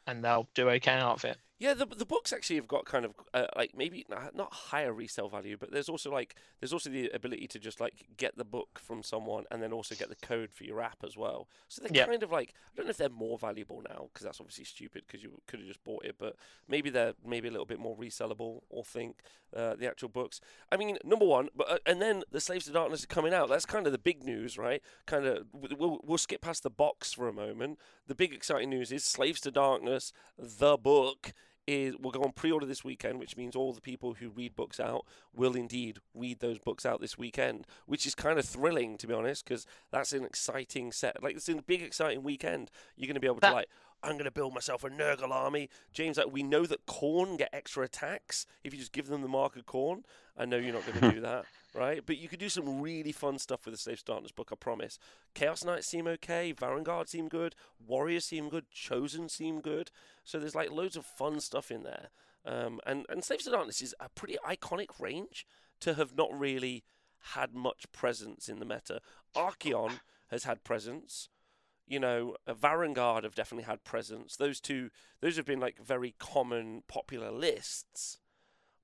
and 0.07 0.23
they'll 0.23 0.47
do 0.55 0.69
okay 0.71 0.93
out 0.93 1.23
of 1.23 1.25
it. 1.25 1.38
Yeah, 1.59 1.73
the 1.73 1.87
the 1.87 2.05
books 2.05 2.31
actually 2.31 2.57
have 2.57 2.67
got 2.67 2.85
kind 2.85 3.03
of 3.03 3.13
uh, 3.33 3.47
like 3.55 3.71
maybe 3.75 4.05
not 4.35 4.53
higher 4.53 4.93
resale 4.93 5.27
value, 5.27 5.57
but 5.59 5.71
there's 5.71 5.89
also 5.89 6.11
like 6.11 6.35
there's 6.59 6.71
also 6.71 6.91
the 6.91 7.09
ability 7.09 7.47
to 7.47 7.57
just 7.59 7.79
like 7.81 8.05
get 8.15 8.37
the 8.37 8.45
book 8.45 8.79
from 8.79 9.01
someone 9.01 9.45
and 9.49 9.63
then 9.63 9.73
also 9.73 9.95
get 9.95 10.09
the 10.09 10.15
code 10.27 10.51
for 10.53 10.65
your 10.65 10.79
app 10.81 10.97
as 11.03 11.17
well. 11.17 11.47
So 11.67 11.81
they're 11.81 11.91
Yeah. 11.91 12.05
kind 12.05 12.21
of 12.21 12.31
like 12.31 12.53
I 12.71 12.75
don't 12.75 12.85
know 12.85 12.91
if 12.91 12.97
they're 12.97 13.09
more 13.09 13.39
valuable 13.39 13.81
now 13.89 14.09
because 14.13 14.23
that's 14.23 14.39
obviously 14.39 14.65
stupid 14.65 15.05
because 15.07 15.23
you 15.23 15.41
could 15.47 15.59
have 15.59 15.67
just 15.67 15.83
bought 15.83 16.05
it, 16.05 16.17
but 16.19 16.35
maybe 16.67 16.91
they're 16.91 17.13
maybe 17.25 17.47
a 17.47 17.51
little 17.51 17.65
bit 17.65 17.79
more 17.79 17.97
resellable 17.97 18.61
or 18.69 18.83
think 18.83 19.21
uh, 19.55 19.73
the 19.75 19.87
actual 19.87 20.09
books. 20.09 20.39
I 20.71 20.77
mean, 20.77 20.99
number 21.03 21.25
one, 21.25 21.49
but 21.55 21.71
uh, 21.71 21.77
and 21.87 21.99
then 21.99 22.23
the 22.31 22.39
Slaves 22.39 22.65
to 22.65 22.71
Darkness 22.71 23.03
are 23.03 23.07
coming 23.07 23.33
out. 23.33 23.49
That's 23.49 23.65
kind 23.65 23.87
of 23.87 23.91
the 23.91 23.97
big 23.97 24.23
news, 24.23 24.59
right? 24.59 24.83
Kind 25.07 25.25
of 25.25 25.47
we'll 25.53 26.01
we'll 26.03 26.19
skip 26.19 26.41
past 26.41 26.61
the 26.61 26.69
box 26.69 27.13
for 27.13 27.27
a 27.27 27.33
moment. 27.33 27.79
The 28.05 28.13
big 28.13 28.31
exciting 28.31 28.69
news 28.69 28.91
is 28.91 29.03
Slaves 29.03 29.41
to 29.41 29.49
Darkness, 29.51 30.13
the 30.37 30.77
book 30.77 31.33
is 31.68 31.95
will 31.97 32.11
go 32.11 32.24
on 32.24 32.32
pre-order 32.32 32.65
this 32.65 32.84
weekend, 32.84 33.20
which 33.20 33.38
means 33.38 33.55
all 33.55 33.74
the 33.74 33.82
people 33.82 34.13
who 34.13 34.30
read 34.30 34.55
books 34.55 34.80
out 34.80 35.05
will 35.36 35.55
indeed 35.55 35.99
read 36.15 36.39
those 36.39 36.57
books 36.57 36.86
out 36.86 37.01
this 37.01 37.18
weekend, 37.18 37.68
which 37.86 38.07
is 38.07 38.15
kind 38.15 38.39
of 38.39 38.45
thrilling 38.45 38.97
to 38.97 39.07
be 39.07 39.13
honest, 39.13 39.43
because 39.43 39.68
that's 39.91 40.13
an 40.13 40.24
exciting 40.24 40.91
set. 40.91 41.22
Like 41.22 41.36
it's 41.36 41.49
a 41.49 41.55
big 41.55 41.82
exciting 41.82 42.24
weekend. 42.24 42.72
You're 42.95 43.07
going 43.07 43.15
to 43.15 43.22
be 43.22 43.28
able 43.28 43.41
to 43.41 43.51
like. 43.51 43.70
I'm 44.03 44.13
going 44.13 44.25
to 44.25 44.31
build 44.31 44.53
myself 44.53 44.83
a 44.83 44.89
Nurgle 44.89 45.31
army. 45.31 45.69
James, 45.91 46.17
like, 46.17 46.31
we 46.31 46.43
know 46.43 46.65
that 46.65 46.85
Khorne 46.85 47.37
get 47.37 47.49
extra 47.51 47.83
attacks 47.83 48.45
if 48.63 48.73
you 48.73 48.79
just 48.79 48.91
give 48.91 49.07
them 49.07 49.21
the 49.21 49.27
mark 49.27 49.55
of 49.55 49.65
Khorne. 49.65 50.03
I 50.37 50.45
know 50.45 50.57
you're 50.57 50.73
not 50.73 50.85
going 50.85 50.99
to 50.99 51.11
do 51.11 51.21
that, 51.21 51.45
right? 51.73 52.03
But 52.05 52.17
you 52.17 52.27
could 52.27 52.39
do 52.39 52.49
some 52.49 52.79
really 52.79 53.11
fun 53.11 53.39
stuff 53.39 53.65
with 53.65 53.73
the 53.73 53.79
Safe 53.79 54.05
Darkness 54.05 54.31
book, 54.31 54.49
I 54.51 54.55
promise. 54.55 54.99
Chaos 55.33 55.65
Knights 55.65 55.87
seem 55.87 56.07
okay. 56.07 56.53
Varangard 56.53 57.09
seem 57.09 57.27
good. 57.27 57.55
Warriors 57.85 58.25
seem 58.25 58.49
good. 58.49 58.69
Chosen 58.71 59.29
seem 59.29 59.61
good. 59.61 59.89
So 60.23 60.39
there's 60.39 60.55
like 60.55 60.71
loads 60.71 60.95
of 60.95 61.05
fun 61.05 61.39
stuff 61.39 61.71
in 61.71 61.83
there. 61.83 62.09
Um, 62.45 62.79
and, 62.85 63.05
and 63.09 63.23
Slaves 63.23 63.45
to 63.45 63.51
Darkness 63.51 63.81
is 63.81 63.95
a 63.99 64.09
pretty 64.09 64.37
iconic 64.47 64.99
range 64.99 65.45
to 65.81 65.95
have 65.95 66.15
not 66.15 66.29
really 66.37 66.83
had 67.33 67.53
much 67.53 67.91
presence 67.91 68.47
in 68.47 68.59
the 68.59 68.65
meta. 68.65 69.01
Archaon 69.35 69.99
has 70.29 70.43
had 70.43 70.63
presence. 70.63 71.29
You 71.88 71.99
know, 71.99 72.35
uh, 72.45 72.53
Varangard 72.53 73.23
have 73.23 73.33
definitely 73.35 73.63
had 73.63 73.83
presence. 73.85 74.35
Those 74.35 74.59
two, 74.59 74.89
those 75.21 75.38
have 75.38 75.45
been 75.45 75.59
like 75.61 75.79
very 75.81 76.15
common, 76.19 76.83
popular 76.88 77.31
lists, 77.31 78.17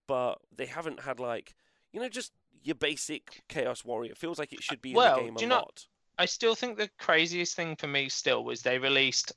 but 0.08 0.40
they 0.56 0.68
haven't 0.68 1.02
had 1.02 1.20
like, 1.20 1.54
you 1.92 2.00
know, 2.00 2.08
just 2.10 2.32
your 2.64 2.76
basic 2.76 3.44
Chaos 3.50 3.84
Warrior. 3.84 4.12
It 4.12 4.18
feels 4.18 4.40
like 4.40 4.54
it 4.54 4.64
should 4.64 4.82
be 4.82 4.92
in 4.92 4.96
Well, 4.96 5.16
the 5.18 5.22
game 5.24 5.34
do 5.34 5.40
a 5.40 5.42
you 5.42 5.48
know- 5.48 5.56
lot. 5.58 5.86
I 6.18 6.26
still 6.26 6.54
think 6.56 6.78
the 6.78 6.90
craziest 7.00 7.56
thing 7.56 7.76
for 7.76 7.88
me 7.88 8.08
still 8.08 8.44
was 8.44 8.62
they 8.62 8.78
released 8.78 9.32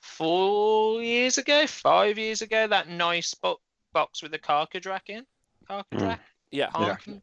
four 0.00 1.02
years 1.02 1.38
ago, 1.38 1.66
five 1.66 2.18
years 2.18 2.42
ago, 2.42 2.66
that 2.66 2.88
nice 2.88 3.34
bo- 3.34 3.60
box 3.92 4.22
with 4.22 4.32
the 4.32 4.38
Karkadrak 4.38 5.08
in. 5.08 5.26
Karkadrak? 5.68 6.18
Yeah, 6.50 6.68
Kark- 6.70 7.22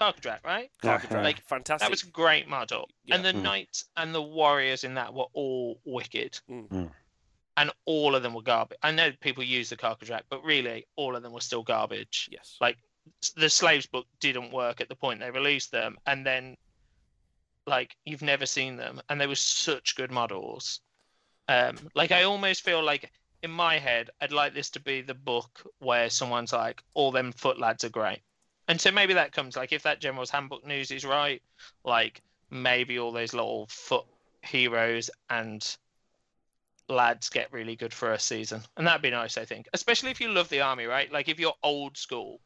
Karkadrak, 0.00 0.44
right? 0.44 0.70
Yeah, 0.82 0.98
Karkadrak, 0.98 1.10
yeah. 1.10 1.22
like 1.22 1.40
fantastic. 1.42 1.84
That 1.86 1.90
was 1.90 2.02
a 2.02 2.06
great 2.06 2.48
model. 2.48 2.88
And 3.10 3.22
Yeah. 3.24 3.32
the 3.32 3.38
Mm. 3.38 3.42
knights 3.42 3.84
and 3.96 4.14
the 4.14 4.22
warriors 4.22 4.84
in 4.84 4.94
that 4.94 5.12
were 5.12 5.26
all 5.32 5.80
wicked. 5.84 6.40
Mm. 6.48 6.68
Mm. 6.68 6.92
And 7.56 7.70
all 7.84 8.14
of 8.14 8.22
them 8.22 8.32
were 8.34 8.42
garbage. 8.42 8.78
I 8.82 8.90
know 8.92 9.12
people 9.20 9.44
use 9.44 9.68
the 9.68 9.76
Karkadrak, 9.76 10.22
but 10.30 10.42
really 10.44 10.86
all 10.96 11.14
of 11.16 11.22
them 11.22 11.32
were 11.32 11.40
still 11.42 11.62
garbage. 11.62 12.28
yes. 12.32 12.56
Like 12.60 12.78
the 13.36 13.50
slaves 13.50 13.86
book 13.86 14.06
didn't 14.20 14.52
work 14.52 14.80
at 14.80 14.88
the 14.88 14.94
point 14.96 15.20
they 15.20 15.30
released 15.30 15.70
them, 15.70 15.98
and 16.06 16.24
then 16.24 16.56
like 17.66 17.96
you've 18.04 18.22
never 18.22 18.46
seen 18.46 18.76
them, 18.76 19.00
and 19.08 19.20
they 19.20 19.26
were 19.26 19.34
such 19.34 19.94
good 19.96 20.10
models. 20.10 20.80
Um, 21.48 21.76
like 21.94 22.12
I 22.12 22.22
almost 22.22 22.62
feel 22.62 22.82
like 22.82 23.10
in 23.42 23.50
my 23.50 23.78
head, 23.78 24.10
I'd 24.20 24.32
like 24.32 24.54
this 24.54 24.70
to 24.70 24.80
be 24.80 25.00
the 25.02 25.14
book 25.14 25.62
where 25.78 26.08
someone's 26.10 26.52
like, 26.52 26.82
all 26.94 27.10
them 27.10 27.32
foot 27.32 27.58
lads 27.58 27.84
are 27.84 27.88
great. 27.90 28.20
And 28.70 28.80
so 28.80 28.92
maybe 28.92 29.14
that 29.14 29.32
comes 29.32 29.56
like 29.56 29.72
if 29.72 29.82
that 29.82 30.00
General's 30.00 30.30
Handbook 30.30 30.64
news 30.64 30.92
is 30.92 31.04
right, 31.04 31.42
like 31.84 32.22
maybe 32.52 33.00
all 33.00 33.10
those 33.10 33.34
little 33.34 33.66
foot 33.68 34.04
heroes 34.42 35.10
and 35.28 35.76
lads 36.88 37.30
get 37.30 37.52
really 37.52 37.74
good 37.74 37.92
for 37.92 38.12
a 38.12 38.18
season. 38.20 38.62
And 38.76 38.86
that'd 38.86 39.02
be 39.02 39.10
nice, 39.10 39.36
I 39.36 39.44
think. 39.44 39.66
Especially 39.72 40.12
if 40.12 40.20
you 40.20 40.28
love 40.28 40.48
the 40.50 40.60
army, 40.60 40.84
right? 40.84 41.10
Like 41.10 41.28
if 41.28 41.40
you're 41.40 41.56
old 41.64 41.96
school, 41.96 42.40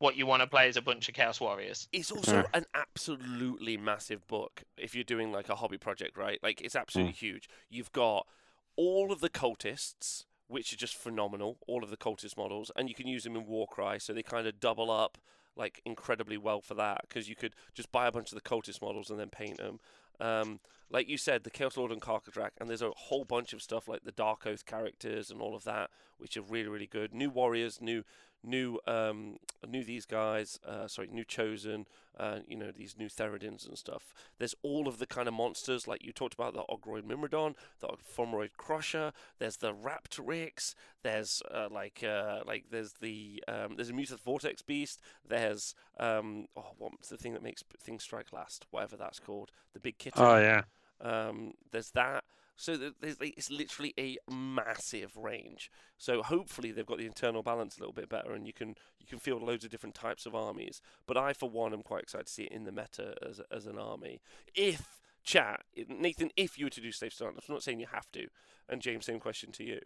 what 0.00 0.16
you 0.16 0.26
want 0.26 0.42
to 0.42 0.48
play 0.48 0.68
is 0.68 0.76
a 0.76 0.82
bunch 0.82 1.08
of 1.08 1.14
Chaos 1.14 1.40
Warriors. 1.40 1.86
It's 1.92 2.10
also 2.10 2.44
an 2.54 2.66
absolutely 2.74 3.76
massive 3.76 4.26
book 4.26 4.64
if 4.76 4.96
you're 4.96 5.04
doing 5.04 5.30
like 5.30 5.48
a 5.48 5.54
hobby 5.54 5.78
project, 5.78 6.16
right? 6.16 6.40
Like 6.42 6.60
it's 6.60 6.74
absolutely 6.74 7.12
mm. 7.12 7.18
huge. 7.18 7.48
You've 7.70 7.92
got 7.92 8.26
all 8.74 9.12
of 9.12 9.20
the 9.20 9.30
cultists, 9.30 10.24
which 10.48 10.72
are 10.72 10.76
just 10.76 10.96
phenomenal, 10.96 11.58
all 11.68 11.84
of 11.84 11.90
the 11.90 11.96
cultist 11.96 12.36
models, 12.36 12.72
and 12.74 12.88
you 12.88 12.96
can 12.96 13.06
use 13.06 13.22
them 13.22 13.36
in 13.36 13.46
Warcry, 13.46 14.00
so 14.00 14.12
they 14.12 14.24
kind 14.24 14.48
of 14.48 14.58
double 14.58 14.90
up 14.90 15.18
like 15.56 15.80
incredibly 15.84 16.36
well 16.36 16.60
for 16.60 16.74
that 16.74 17.02
because 17.08 17.28
you 17.28 17.36
could 17.36 17.54
just 17.74 17.92
buy 17.92 18.06
a 18.06 18.12
bunch 18.12 18.32
of 18.32 18.36
the 18.36 18.48
cultist 18.48 18.80
models 18.82 19.10
and 19.10 19.18
then 19.18 19.28
paint 19.28 19.58
them. 19.58 19.80
Um, 20.20 20.60
like 20.90 21.08
you 21.08 21.16
said, 21.16 21.42
the 21.42 21.50
Chaos 21.50 21.76
Lord 21.76 21.90
and 21.90 22.00
Karkadrak, 22.00 22.50
and 22.60 22.68
there's 22.68 22.82
a 22.82 22.90
whole 22.90 23.24
bunch 23.24 23.52
of 23.52 23.62
stuff 23.62 23.88
like 23.88 24.04
the 24.04 24.12
Dark 24.12 24.46
Oath 24.46 24.66
characters 24.66 25.30
and 25.30 25.40
all 25.40 25.56
of 25.56 25.64
that, 25.64 25.90
which 26.18 26.36
are 26.36 26.42
really, 26.42 26.68
really 26.68 26.86
good. 26.86 27.14
New 27.14 27.30
warriors, 27.30 27.80
new, 27.80 28.04
new, 28.44 28.78
um, 28.86 29.36
new 29.66 29.84
these 29.84 30.06
guys. 30.06 30.58
Uh, 30.66 30.86
sorry, 30.86 31.08
new 31.08 31.24
chosen. 31.24 31.86
Uh, 32.18 32.40
you 32.46 32.56
know 32.56 32.70
these 32.70 32.96
new 32.98 33.08
Theridons 33.08 33.66
and 33.66 33.78
stuff. 33.78 34.12
There's 34.38 34.54
all 34.62 34.86
of 34.86 34.98
the 34.98 35.06
kind 35.06 35.28
of 35.28 35.34
monsters 35.34 35.88
like 35.88 36.04
you 36.04 36.12
talked 36.12 36.34
about 36.34 36.52
the 36.52 36.62
Ogroid 36.68 37.04
Myrmidon, 37.04 37.54
the 37.80 37.88
Fomoroid 37.88 38.50
Crusher. 38.58 39.12
There's 39.38 39.56
the 39.56 39.72
Raptoryx. 39.72 40.74
There's 41.02 41.42
uh, 41.50 41.68
like 41.70 42.04
uh, 42.06 42.40
like 42.46 42.66
there's 42.70 42.94
the 43.00 43.42
um, 43.48 43.76
there's 43.76 43.90
a 43.90 43.94
Mutalith 43.94 44.20
Vortex 44.20 44.60
Beast. 44.60 45.00
There's 45.26 45.74
um, 45.98 46.48
oh, 46.56 46.72
what's 46.78 47.08
the 47.08 47.16
thing 47.16 47.32
that 47.32 47.42
makes 47.42 47.64
things 47.80 48.02
strike 48.02 48.32
last? 48.32 48.66
Whatever 48.70 48.96
that's 48.96 49.18
called. 49.18 49.50
The 49.72 49.80
big 49.80 49.98
kitten. 49.98 50.22
Oh 50.22 50.38
yeah. 50.38 50.62
Um, 51.00 51.54
there's 51.70 51.90
that. 51.92 52.24
So 52.62 52.92
it's 53.02 53.50
literally 53.50 53.92
a 53.98 54.18
massive 54.32 55.16
range. 55.16 55.68
So 55.98 56.22
hopefully 56.22 56.70
they've 56.70 56.86
got 56.86 56.98
the 56.98 57.06
internal 57.06 57.42
balance 57.42 57.76
a 57.76 57.80
little 57.80 57.92
bit 57.92 58.08
better, 58.08 58.34
and 58.34 58.46
you 58.46 58.52
can 58.52 58.76
you 59.00 59.06
can 59.08 59.18
field 59.18 59.42
loads 59.42 59.64
of 59.64 59.70
different 59.72 59.96
types 59.96 60.26
of 60.26 60.36
armies. 60.36 60.80
But 61.04 61.16
I, 61.16 61.32
for 61.32 61.50
one, 61.50 61.72
am 61.72 61.82
quite 61.82 62.04
excited 62.04 62.28
to 62.28 62.32
see 62.32 62.44
it 62.44 62.52
in 62.52 62.62
the 62.62 62.70
meta 62.70 63.16
as 63.28 63.40
as 63.50 63.66
an 63.66 63.78
army. 63.78 64.20
If 64.54 65.00
chat, 65.24 65.62
Nathan, 65.88 66.30
if 66.36 66.56
you 66.56 66.66
were 66.66 66.70
to 66.70 66.80
do 66.80 66.92
Slave 66.92 67.12
Start, 67.12 67.34
I'm 67.34 67.52
not 67.52 67.64
saying 67.64 67.80
you 67.80 67.88
have 67.92 68.12
to. 68.12 68.28
And 68.68 68.80
James, 68.80 69.06
same 69.06 69.18
question 69.18 69.50
to 69.52 69.64
you. 69.64 69.80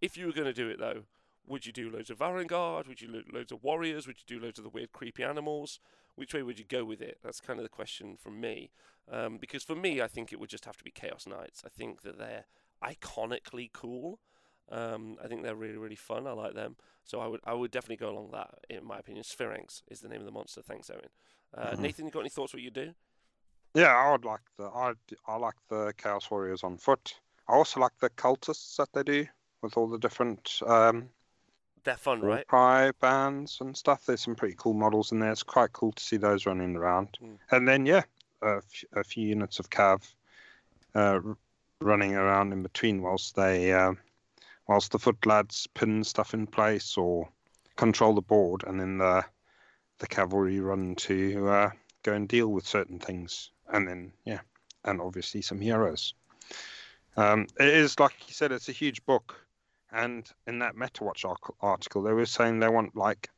If 0.00 0.16
you 0.16 0.26
were 0.26 0.32
going 0.32 0.48
to 0.48 0.52
do 0.52 0.70
it 0.70 0.80
though, 0.80 1.02
would 1.46 1.66
you 1.66 1.72
do 1.72 1.90
loads 1.90 2.10
of 2.10 2.18
Varangard? 2.18 2.86
Would 2.86 3.00
you 3.00 3.08
do 3.08 3.22
loads 3.32 3.52
of 3.52 3.62
warriors? 3.62 4.06
Would 4.06 4.16
you 4.18 4.38
do 4.38 4.44
loads 4.44 4.58
of 4.58 4.64
the 4.64 4.70
weird, 4.70 4.92
creepy 4.92 5.22
animals? 5.24 5.80
Which 6.14 6.34
way 6.34 6.42
would 6.42 6.58
you 6.58 6.64
go 6.64 6.84
with 6.84 7.00
it? 7.00 7.18
That's 7.22 7.40
kind 7.40 7.58
of 7.58 7.62
the 7.64 7.68
question 7.68 8.16
from 8.16 8.40
me. 8.40 8.70
Um, 9.10 9.38
because 9.38 9.62
for 9.62 9.74
me, 9.74 10.00
I 10.00 10.06
think 10.08 10.32
it 10.32 10.38
would 10.38 10.50
just 10.50 10.64
have 10.66 10.76
to 10.76 10.84
be 10.84 10.90
Chaos 10.90 11.26
Knights. 11.26 11.62
I 11.64 11.68
think 11.68 12.02
that 12.02 12.18
they're 12.18 12.44
iconically 12.84 13.70
cool. 13.72 14.20
Um, 14.70 15.16
I 15.22 15.26
think 15.26 15.42
they're 15.42 15.56
really, 15.56 15.76
really 15.76 15.96
fun. 15.96 16.26
I 16.26 16.32
like 16.32 16.54
them. 16.54 16.76
So 17.04 17.20
I 17.20 17.26
would, 17.26 17.40
I 17.44 17.54
would 17.54 17.70
definitely 17.70 17.96
go 17.96 18.10
along 18.10 18.30
that. 18.32 18.50
In 18.70 18.84
my 18.84 18.98
opinion, 18.98 19.24
Sphinx 19.24 19.82
is 19.88 20.00
the 20.00 20.08
name 20.08 20.20
of 20.20 20.26
the 20.26 20.32
monster. 20.32 20.62
Thanks, 20.62 20.90
Owen. 20.90 21.08
Uh, 21.52 21.72
Mhm. 21.72 21.78
Nathan, 21.80 22.06
you 22.06 22.12
got 22.12 22.20
any 22.20 22.30
thoughts 22.30 22.54
what 22.54 22.62
you 22.62 22.70
do? 22.70 22.94
Yeah, 23.74 23.94
I 23.96 24.12
would 24.12 24.24
like 24.24 24.42
the 24.58 24.64
I 24.64 24.92
I 25.26 25.36
like 25.36 25.56
the 25.68 25.92
Chaos 25.96 26.30
Warriors 26.30 26.62
on 26.62 26.76
foot. 26.76 27.18
I 27.48 27.54
also 27.54 27.80
like 27.80 27.96
the 27.98 28.10
cultists 28.10 28.76
that 28.76 28.92
they 28.92 29.02
do 29.02 29.26
with 29.62 29.76
all 29.76 29.88
the 29.88 29.98
different 29.98 30.60
um 30.66 31.08
They're 31.84 31.96
fun, 31.96 32.20
right? 32.20 32.44
Warcry 32.50 32.92
bands 33.00 33.58
and 33.60 33.76
stuff. 33.76 34.06
There's 34.06 34.22
some 34.22 34.36
pretty 34.36 34.54
cool 34.56 34.74
models 34.74 35.12
in 35.12 35.18
there. 35.18 35.32
It's 35.32 35.42
quite 35.42 35.72
cool 35.72 35.92
to 35.92 36.02
see 36.02 36.16
those 36.16 36.46
running 36.46 36.76
around. 36.76 37.18
Mm. 37.22 37.38
And 37.50 37.68
then 37.68 37.86
yeah, 37.86 38.02
a, 38.42 38.56
f- 38.58 38.84
a 38.92 39.04
few 39.04 39.26
units 39.26 39.58
of 39.58 39.70
cav 39.70 40.02
uh, 40.94 41.20
running 41.80 42.14
around 42.14 42.52
in 42.52 42.62
between 42.62 43.02
whilst 43.02 43.34
they 43.34 43.72
uh, 43.72 43.94
whilst 44.68 44.92
the 44.92 44.98
foot 44.98 45.24
lads 45.26 45.66
pin 45.74 46.04
stuff 46.04 46.34
in 46.34 46.46
place 46.46 46.96
or 46.96 47.28
control 47.76 48.14
the 48.14 48.22
board, 48.22 48.64
and 48.66 48.80
then 48.80 48.98
the 48.98 49.24
the 49.98 50.06
cavalry 50.06 50.60
run 50.60 50.94
to 50.96 51.48
uh, 51.48 51.70
go 52.02 52.12
and 52.12 52.28
deal 52.28 52.48
with 52.48 52.66
certain 52.66 52.98
things, 52.98 53.50
and 53.72 53.86
then 53.88 54.12
yeah, 54.24 54.40
and 54.84 55.00
obviously 55.00 55.42
some 55.42 55.60
heroes. 55.60 56.14
Um, 57.16 57.46
it 57.60 57.68
is 57.68 57.98
like 57.98 58.14
you 58.26 58.34
said, 58.34 58.52
it's 58.52 58.68
a 58.68 58.72
huge 58.72 59.04
book, 59.04 59.34
and 59.92 60.28
in 60.46 60.58
that 60.60 60.74
MetaWatch 60.74 61.24
article, 61.60 62.02
they 62.02 62.12
were 62.12 62.26
saying 62.26 62.60
they 62.60 62.68
want 62.68 62.96
like 62.96 63.28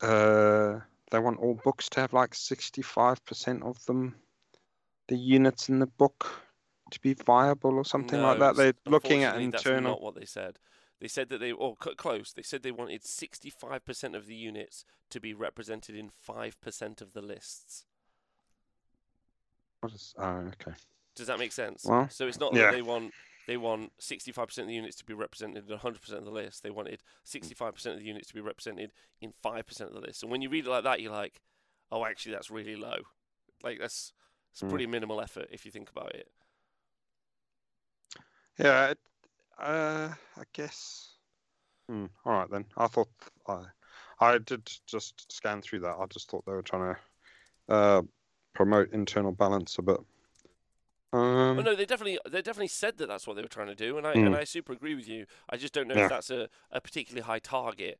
uh, 0.00 0.78
they 1.10 1.18
want 1.18 1.40
all 1.40 1.58
books 1.64 1.88
to 1.90 2.00
have 2.00 2.12
like 2.12 2.34
sixty-five 2.34 3.24
percent 3.24 3.62
of 3.62 3.84
them, 3.86 4.14
the 5.08 5.16
units 5.16 5.68
in 5.68 5.78
the 5.78 5.86
book, 5.86 6.30
to 6.92 7.00
be 7.00 7.14
viable 7.14 7.74
or 7.74 7.84
something 7.84 8.22
like 8.22 8.38
that. 8.38 8.56
They're 8.56 8.74
looking 8.86 9.24
at 9.24 9.34
unfortunately, 9.34 9.50
That's 9.50 9.66
internal. 9.66 9.90
not 9.92 10.02
what 10.02 10.14
they 10.14 10.24
said. 10.24 10.58
They 11.00 11.08
said 11.08 11.30
that 11.30 11.38
they, 11.40 11.50
or 11.50 11.74
cut 11.74 11.96
close. 11.96 12.32
They 12.32 12.42
said 12.42 12.62
they 12.62 12.70
wanted 12.70 13.02
65% 13.02 14.14
of 14.14 14.26
the 14.26 14.36
units 14.36 14.84
to 15.10 15.18
be 15.18 15.34
represented 15.34 15.96
in 15.96 16.12
5% 16.28 17.00
of 17.00 17.12
the 17.12 17.20
lists. 17.20 17.86
What 19.80 19.92
is? 19.92 20.14
Oh, 20.16 20.48
okay. 20.60 20.76
Does 21.16 21.26
that 21.26 21.40
make 21.40 21.50
sense? 21.50 21.84
Well, 21.84 22.08
so 22.08 22.28
it's 22.28 22.38
not 22.38 22.54
yeah. 22.54 22.66
that 22.66 22.72
they 22.74 22.82
want 22.82 23.12
they 23.46 23.56
want 23.56 23.92
65% 24.00 24.58
of 24.58 24.66
the 24.66 24.74
units 24.74 24.96
to 24.96 25.04
be 25.04 25.14
represented 25.14 25.68
in 25.68 25.76
100% 25.78 26.12
of 26.12 26.24
the 26.24 26.30
list. 26.30 26.62
They 26.62 26.70
wanted 26.70 27.02
65% 27.26 27.86
of 27.86 27.98
the 27.98 28.04
units 28.04 28.28
to 28.28 28.34
be 28.34 28.40
represented 28.40 28.92
in 29.20 29.32
5% 29.44 29.80
of 29.80 29.92
the 29.94 30.00
list. 30.00 30.22
And 30.22 30.30
when 30.30 30.42
you 30.42 30.48
read 30.48 30.66
it 30.66 30.70
like 30.70 30.84
that, 30.84 31.00
you're 31.00 31.12
like, 31.12 31.40
oh, 31.90 32.04
actually, 32.04 32.32
that's 32.32 32.50
really 32.50 32.76
low. 32.76 32.98
Like 33.62 33.78
that's 33.78 34.12
it's 34.52 34.62
Mm. 34.62 34.68
pretty 34.68 34.86
minimal 34.86 35.20
effort 35.20 35.48
if 35.50 35.64
you 35.64 35.70
think 35.70 35.90
about 35.90 36.14
it. 36.14 36.28
Yeah. 38.58 38.92
Uh, 39.58 40.10
I 40.36 40.42
guess. 40.52 41.14
Hmm, 41.88 42.06
all 42.24 42.32
right 42.34 42.50
then. 42.50 42.64
I 42.76 42.86
thought 42.86 43.08
I, 43.48 43.64
I 44.20 44.38
did 44.38 44.70
just 44.86 45.32
scan 45.32 45.62
through 45.62 45.80
that. 45.80 45.96
I 45.98 46.06
just 46.06 46.30
thought 46.30 46.44
they 46.46 46.52
were 46.52 46.62
trying 46.62 46.94
to 46.94 47.74
uh, 47.74 48.02
promote 48.54 48.92
internal 48.92 49.32
balance 49.32 49.78
a 49.78 49.82
bit. 49.82 49.98
Um, 51.12 51.58
Oh 51.58 51.62
no, 51.62 51.74
they 51.74 51.84
definitely 51.84 52.18
they 52.28 52.40
definitely 52.42 52.68
said 52.68 52.96
that 52.98 53.06
that's 53.08 53.26
what 53.26 53.36
they 53.36 53.42
were 53.42 53.48
trying 53.48 53.66
to 53.68 53.74
do, 53.74 53.98
and 53.98 54.06
I 54.06 54.14
Mm. 54.14 54.26
and 54.26 54.36
I 54.36 54.44
super 54.44 54.72
agree 54.72 54.94
with 54.94 55.08
you. 55.08 55.26
I 55.48 55.56
just 55.56 55.74
don't 55.74 55.88
know 55.88 55.94
Yeah. 55.96 56.04
if 56.04 56.10
that's 56.10 56.30
a, 56.30 56.48
a 56.70 56.80
particularly 56.80 57.22
high 57.22 57.38
target. 57.38 57.98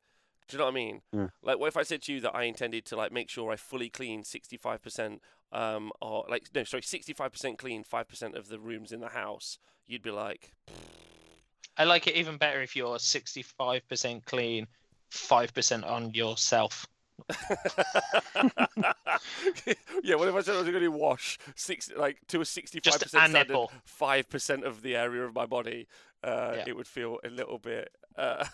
Do 0.49 0.57
you 0.57 0.59
know 0.59 0.65
what 0.65 0.73
I 0.73 0.75
mean? 0.75 1.03
Yeah. 1.13 1.29
Like, 1.43 1.59
what 1.59 1.69
if 1.69 1.77
I 1.77 1.83
said 1.83 2.03
to 2.03 2.13
you 2.13 2.21
that 2.21 2.35
I 2.35 2.45
intended 2.45 2.85
to 2.87 2.97
like 2.97 3.13
make 3.13 3.29
sure 3.31 3.51
I 3.53 3.57
fully 3.57 3.91
clean 3.91 4.25
sixty 4.25 4.57
five 4.57 4.83
percent, 4.83 5.23
um, 5.53 5.93
or 6.01 6.25
like 6.29 6.49
no, 6.55 6.65
sorry, 6.65 6.83
sixty 6.83 7.13
five 7.13 7.33
percent 7.33 7.59
clean, 7.59 7.85
five 7.85 8.09
percent 8.09 8.37
of 8.37 8.49
the 8.49 8.59
rooms 8.59 8.93
in 8.93 9.01
the 9.01 9.09
house? 9.11 9.59
You'd 9.87 10.03
be 10.03 10.11
like, 10.11 10.53
I 11.77 11.85
like 11.85 12.07
it 12.07 12.17
even 12.17 12.37
better 12.39 12.63
if 12.63 12.77
you're 12.77 12.99
65% 12.99 14.25
clean, 14.25 14.67
5% 15.11 15.85
on 15.85 16.15
yourself. 16.15 16.87
yeah. 20.03 20.15
What 20.17 20.29
if 20.29 20.35
I 20.35 20.41
said 20.43 20.55
I 20.57 20.61
was 20.61 20.69
going 20.69 20.83
to 20.83 20.89
wash 20.89 21.39
six, 21.55 21.91
like 21.97 22.19
to 22.29 22.41
a 22.41 22.45
sixty-five 22.45 23.01
percent 23.01 23.31
standard, 23.31 23.57
five 23.85 24.29
percent 24.29 24.65
of 24.65 24.83
the 24.83 24.97
area 24.97 25.25
of 25.25 25.35
my 25.35 25.47
body? 25.47 25.87
Uh, 26.23 26.55
Yeah. 26.57 26.65
It 26.69 26.77
would 26.77 26.87
feel 26.87 27.19
a 27.25 27.29
little 27.31 27.59
bit. 27.59 27.91
Uh, 28.17 28.45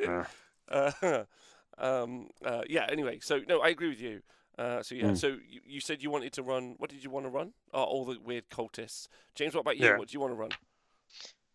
yeah. 0.00 0.24
uh, 0.68 1.24
um, 1.78 2.28
uh, 2.44 2.62
yeah. 2.68 2.86
Anyway, 2.90 3.18
so 3.20 3.40
no, 3.48 3.60
I 3.60 3.68
agree 3.68 3.88
with 3.88 4.00
you. 4.00 4.22
Uh, 4.58 4.82
so 4.82 4.94
yeah, 4.94 5.04
Mm. 5.08 5.18
so 5.18 5.26
you, 5.46 5.60
you 5.66 5.80
said 5.80 6.02
you 6.02 6.10
wanted 6.10 6.32
to 6.32 6.42
run. 6.42 6.74
What 6.78 6.90
did 6.90 7.04
you 7.04 7.10
want 7.10 7.26
to 7.26 7.30
run? 7.30 7.52
Oh, 7.74 7.82
all 7.84 8.04
the 8.06 8.18
weird 8.24 8.48
cultists. 8.48 9.06
James, 9.34 9.54
what 9.54 9.60
about 9.60 9.76
you? 9.76 9.86
Yeah. 9.86 9.98
What 9.98 10.08
do 10.08 10.14
you 10.14 10.20
want 10.20 10.32
to 10.32 10.36
run? 10.36 10.50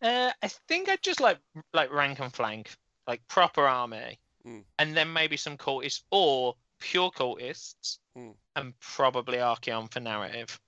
Uh, 0.00 0.32
I 0.42 0.48
think 0.68 0.88
I'd 0.88 1.02
just 1.02 1.20
like 1.20 1.38
like 1.74 1.92
rank 1.92 2.20
and 2.20 2.32
flank, 2.32 2.70
like 3.06 3.20
proper 3.28 3.66
army, 3.66 4.18
Mm. 4.46 4.64
and 4.78 4.96
then 4.96 5.12
maybe 5.12 5.36
some 5.36 5.56
cultists 5.56 6.02
or 6.10 6.56
pure 6.80 7.10
cultists, 7.10 7.98
Mm. 8.16 8.34
and 8.56 8.78
probably 8.80 9.38
Archaon 9.38 9.90
for 9.90 10.00
narrative 10.00 10.60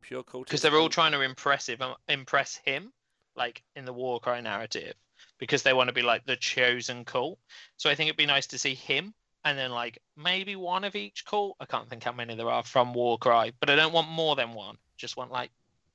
Pure 0.00 0.22
cultists. 0.24 0.44
because 0.44 0.62
they're 0.62 0.76
all 0.76 0.88
trying 0.88 1.12
to 1.12 1.20
impressive 1.22 1.82
um, 1.82 1.96
impress 2.08 2.56
him, 2.56 2.92
like 3.34 3.62
in 3.76 3.84
the 3.84 3.92
Warcry 3.92 4.40
narrative, 4.40 4.94
because 5.38 5.62
they 5.62 5.72
want 5.72 5.88
to 5.88 5.92
be 5.94 6.02
like 6.02 6.24
the 6.26 6.36
chosen 6.36 7.04
cult. 7.04 7.38
So 7.76 7.90
I 7.90 7.94
think 7.94 8.08
it'd 8.08 8.16
be 8.16 8.26
nice 8.26 8.46
to 8.48 8.58
see 8.58 8.74
him, 8.74 9.14
and 9.44 9.58
then 9.58 9.72
like 9.72 9.98
maybe 10.16 10.54
one 10.56 10.84
of 10.84 10.94
each 10.94 11.24
cult. 11.24 11.56
I 11.60 11.66
can't 11.66 11.88
think 11.90 12.04
how 12.04 12.12
many 12.12 12.36
there 12.36 12.50
are 12.50 12.62
from 12.62 12.94
Warcry, 12.94 13.52
but 13.60 13.68
I 13.68 13.76
don't 13.76 13.92
want 13.92 14.08
more 14.08 14.36
than 14.36 14.52
one. 14.52 14.78
Just 14.96 15.16
want 15.16 15.32
like 15.32 15.50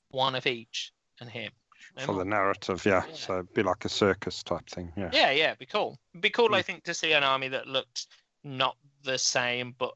one 0.10 0.36
of 0.36 0.46
each 0.46 0.92
and 1.22 1.30
him. 1.30 1.52
No 1.98 2.06
For 2.06 2.12
more. 2.14 2.24
the 2.24 2.30
narrative, 2.30 2.86
yeah. 2.86 3.04
Yeah. 3.08 3.14
So 3.16 3.34
it'd 3.36 3.54
be 3.54 3.64
like 3.64 3.86
a 3.86 3.90
circus 3.90 4.42
type 4.44 4.68
thing, 4.70 4.92
yeah. 4.98 5.10
Yeah, 5.14 5.32
yeah, 5.32 5.48
it'd 5.48 5.60
be 5.60 5.66
cool. 5.68 6.00
It'd 6.14 6.22
be 6.22 6.30
cool, 6.32 6.56
I 6.56 6.62
Mm. 6.62 6.66
think, 6.66 6.84
to 6.86 6.94
see 6.94 7.12
an 7.14 7.24
army 7.24 7.50
that 7.50 7.68
looked 7.68 8.08
not 8.44 8.78
the 9.04 9.18
same, 9.18 9.76
but 9.78 9.94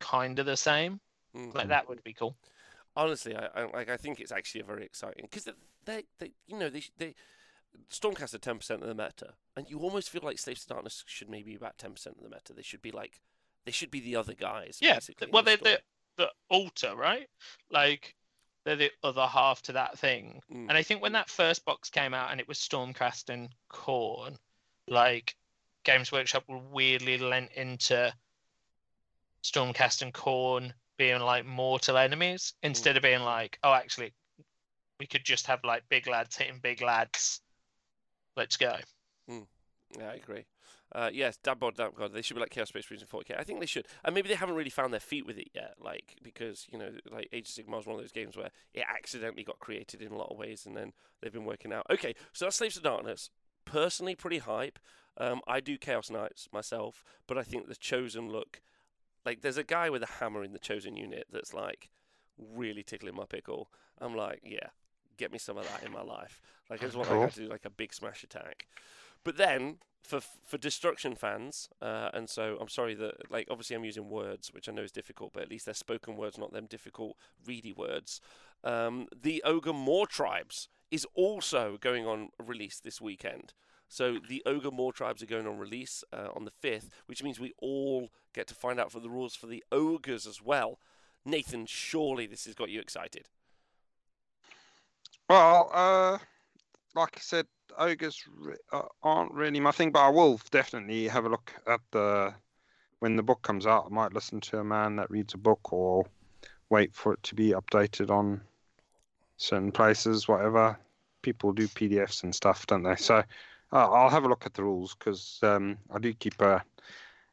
kind 0.00 0.38
of 0.38 0.46
the 0.46 0.56
same. 0.56 1.00
Mm. 1.36 1.54
Like 1.54 1.68
that 1.68 1.88
would 1.88 2.02
be 2.02 2.14
cool. 2.14 2.36
honestly, 2.96 3.36
I, 3.36 3.46
I 3.54 3.64
like. 3.72 3.88
I 3.90 3.96
think 3.96 4.18
it's 4.20 4.32
actually 4.32 4.62
a 4.62 4.64
very 4.64 4.84
exciting 4.84 5.24
because 5.30 5.44
they, 5.44 5.52
they, 5.84 6.04
they, 6.18 6.32
you 6.46 6.58
know, 6.58 6.68
they, 6.70 6.82
they, 6.96 7.14
Stormcast 7.90 8.34
are 8.34 8.38
ten 8.38 8.56
percent 8.56 8.82
of 8.82 8.88
the 8.88 8.94
meta, 8.94 9.34
and 9.56 9.68
you 9.70 9.78
almost 9.80 10.10
feel 10.10 10.22
like 10.24 10.38
Slaves 10.38 10.62
to 10.62 10.68
Darkness 10.74 11.04
should 11.06 11.28
maybe 11.28 11.50
be 11.50 11.56
about 11.56 11.78
ten 11.78 11.92
percent 11.92 12.16
of 12.16 12.22
the 12.22 12.30
meta. 12.30 12.52
They 12.54 12.62
should 12.62 12.82
be 12.82 12.90
like, 12.90 13.20
they 13.66 13.72
should 13.72 13.90
be 13.90 14.00
the 14.00 14.16
other 14.16 14.34
guys. 14.34 14.78
Yeah, 14.80 14.94
basically, 14.94 15.28
well, 15.30 15.42
the 15.42 15.50
they're 15.50 15.56
story. 15.58 15.76
the 16.16 16.24
the 16.24 16.30
altar, 16.48 16.96
right? 16.96 17.28
Like 17.70 18.16
they're 18.64 18.76
the 18.76 18.90
other 19.02 19.26
half 19.26 19.62
to 19.62 19.72
that 19.72 19.98
thing. 19.98 20.40
Mm. 20.52 20.68
And 20.68 20.72
I 20.72 20.82
think 20.82 21.02
when 21.02 21.12
that 21.12 21.30
first 21.30 21.64
box 21.64 21.90
came 21.90 22.14
out 22.14 22.30
and 22.30 22.40
it 22.40 22.48
was 22.48 22.58
Stormcast 22.58 23.30
and 23.30 23.48
Khorne, 23.70 24.36
like 24.86 25.34
Games 25.84 26.12
Workshop 26.12 26.44
weirdly 26.48 27.18
lent 27.18 27.52
into 27.52 28.12
Stormcast 29.42 30.02
and 30.02 30.12
Khorne 30.12 30.72
being 30.96 31.20
like 31.20 31.46
mortal 31.46 31.96
enemies 31.96 32.54
instead 32.62 32.96
of 32.96 33.02
being 33.02 33.22
like, 33.22 33.58
oh, 33.62 33.72
actually, 33.72 34.12
we 34.98 35.06
could 35.06 35.24
just 35.24 35.46
have 35.46 35.60
like 35.64 35.88
big 35.88 36.06
lads 36.06 36.36
hitting 36.36 36.58
big 36.60 36.82
lads. 36.82 37.40
Let's 38.36 38.56
go. 38.56 38.76
Yeah, 39.96 40.10
I 40.10 40.14
agree. 40.14 40.44
Uh, 40.92 41.10
yes, 41.12 41.36
Dab 41.36 41.60
Bod, 41.60 41.76
Dab 41.76 41.94
God, 41.94 42.12
they 42.14 42.22
should 42.22 42.34
be 42.34 42.40
like 42.40 42.50
Chaos 42.50 42.68
Space 42.68 42.90
Marines 42.90 43.02
in 43.02 43.08
40k. 43.08 43.38
I 43.38 43.44
think 43.44 43.60
they 43.60 43.66
should, 43.66 43.86
and 44.04 44.14
maybe 44.14 44.28
they 44.28 44.34
haven't 44.34 44.54
really 44.54 44.70
found 44.70 44.92
their 44.92 45.00
feet 45.00 45.26
with 45.26 45.36
it 45.38 45.50
yet. 45.54 45.74
Like 45.78 46.16
because 46.22 46.66
you 46.72 46.78
know, 46.78 46.90
like 47.10 47.28
Age 47.32 47.48
of 47.48 47.54
Sigmar 47.66 47.80
is 47.80 47.86
one 47.86 47.96
of 47.96 48.00
those 48.02 48.12
games 48.12 48.36
where 48.36 48.50
it 48.72 48.84
accidentally 48.88 49.44
got 49.44 49.58
created 49.58 50.00
in 50.00 50.12
a 50.12 50.16
lot 50.16 50.30
of 50.30 50.38
ways, 50.38 50.64
and 50.66 50.76
then 50.76 50.92
they've 51.20 51.32
been 51.32 51.44
working 51.44 51.72
out. 51.72 51.86
Okay, 51.90 52.14
so 52.32 52.44
that's 52.46 52.56
Slaves 52.56 52.76
to 52.76 52.80
Darkness. 52.82 53.30
Personally, 53.64 54.14
pretty 54.14 54.38
hype. 54.38 54.78
Um, 55.18 55.40
I 55.46 55.60
do 55.60 55.76
Chaos 55.76 56.10
Knights 56.10 56.48
myself, 56.52 57.04
but 57.26 57.36
I 57.36 57.42
think 57.42 57.68
the 57.68 57.74
Chosen 57.76 58.30
look 58.30 58.62
like 59.26 59.42
there's 59.42 59.58
a 59.58 59.64
guy 59.64 59.90
with 59.90 60.02
a 60.02 60.06
hammer 60.20 60.42
in 60.42 60.52
the 60.52 60.58
Chosen 60.58 60.96
unit 60.96 61.26
that's 61.30 61.52
like 61.52 61.90
really 62.38 62.82
tickling 62.82 63.14
my 63.16 63.24
pickle. 63.26 63.70
I'm 64.00 64.14
like, 64.16 64.40
yeah, 64.44 64.68
get 65.18 65.32
me 65.32 65.38
some 65.38 65.58
of 65.58 65.64
that 65.68 65.82
in 65.84 65.92
my 65.92 66.02
life. 66.02 66.40
Like 66.70 66.82
I 66.82 66.86
just 66.86 66.96
want 66.96 67.10
like, 67.10 67.18
Cool. 67.18 67.28
to 67.28 67.40
do 67.40 67.48
like 67.48 67.64
a 67.64 67.70
big 67.70 67.92
smash 67.92 68.22
attack. 68.22 68.68
But 69.24 69.36
then 69.36 69.78
for 70.02 70.20
for 70.20 70.58
destruction 70.58 71.14
fans, 71.14 71.68
uh, 71.82 72.10
and 72.14 72.28
so 72.28 72.56
I'm 72.60 72.68
sorry 72.68 72.94
that 72.94 73.30
like 73.30 73.48
obviously 73.50 73.76
I'm 73.76 73.84
using 73.84 74.08
words, 74.08 74.52
which 74.52 74.68
I 74.68 74.72
know 74.72 74.82
is 74.82 74.92
difficult, 74.92 75.32
but 75.32 75.42
at 75.42 75.50
least 75.50 75.66
they're 75.66 75.74
spoken 75.74 76.16
words, 76.16 76.38
not 76.38 76.52
them 76.52 76.66
difficult 76.66 77.16
reedy 77.46 77.72
words. 77.72 78.20
Um, 78.64 79.08
the 79.14 79.42
Ogor 79.46 79.74
Mawtribes 79.74 80.68
is 80.90 81.06
also 81.14 81.76
going 81.80 82.06
on 82.06 82.30
release 82.44 82.80
this 82.80 83.00
weekend. 83.00 83.52
So 83.88 84.18
the 84.28 84.42
Ogor 84.46 84.72
Mawtribes 84.72 85.22
are 85.22 85.26
going 85.26 85.46
on 85.46 85.58
release 85.58 86.04
uh, 86.12 86.28
on 86.34 86.44
the 86.44 86.50
fifth, 86.50 86.90
which 87.06 87.22
means 87.22 87.40
we 87.40 87.54
all 87.58 88.10
get 88.34 88.46
to 88.48 88.54
find 88.54 88.78
out 88.78 88.92
for 88.92 89.00
the 89.00 89.08
rules 89.08 89.34
for 89.34 89.46
the 89.46 89.64
ogres 89.72 90.26
as 90.26 90.42
well. 90.42 90.78
Nathan, 91.24 91.66
surely 91.66 92.26
this 92.26 92.44
has 92.44 92.54
got 92.54 92.70
you 92.70 92.80
excited. 92.80 93.28
Well, 95.28 95.70
uh, 95.72 96.18
like 96.98 97.16
I 97.16 97.20
said, 97.20 97.46
ogres 97.78 98.24
re- 98.36 98.56
uh, 98.72 98.82
aren't 99.02 99.32
really 99.32 99.60
my 99.60 99.70
thing, 99.70 99.92
but 99.92 100.00
I 100.00 100.08
will 100.08 100.40
definitely 100.50 101.08
have 101.08 101.24
a 101.24 101.28
look 101.28 101.54
at 101.66 101.80
the 101.92 102.34
when 102.98 103.16
the 103.16 103.22
book 103.22 103.42
comes 103.42 103.66
out. 103.66 103.86
I 103.86 103.94
might 103.94 104.12
listen 104.12 104.40
to 104.40 104.58
a 104.58 104.64
man 104.64 104.96
that 104.96 105.10
reads 105.10 105.34
a 105.34 105.38
book, 105.38 105.72
or 105.72 106.04
wait 106.70 106.94
for 106.94 107.14
it 107.14 107.22
to 107.24 107.34
be 107.34 107.50
updated 107.52 108.10
on 108.10 108.40
certain 109.36 109.72
places. 109.72 110.26
Whatever 110.26 110.78
people 111.22 111.52
do 111.52 111.68
PDFs 111.68 112.24
and 112.24 112.34
stuff, 112.34 112.66
don't 112.66 112.82
they? 112.82 112.96
So 112.96 113.16
uh, 113.72 113.90
I'll 113.90 114.10
have 114.10 114.24
a 114.24 114.28
look 114.28 114.44
at 114.44 114.54
the 114.54 114.64
rules 114.64 114.94
because 114.94 115.38
um, 115.42 115.78
I 115.94 115.98
do 115.98 116.12
keep 116.12 116.40
a, 116.40 116.62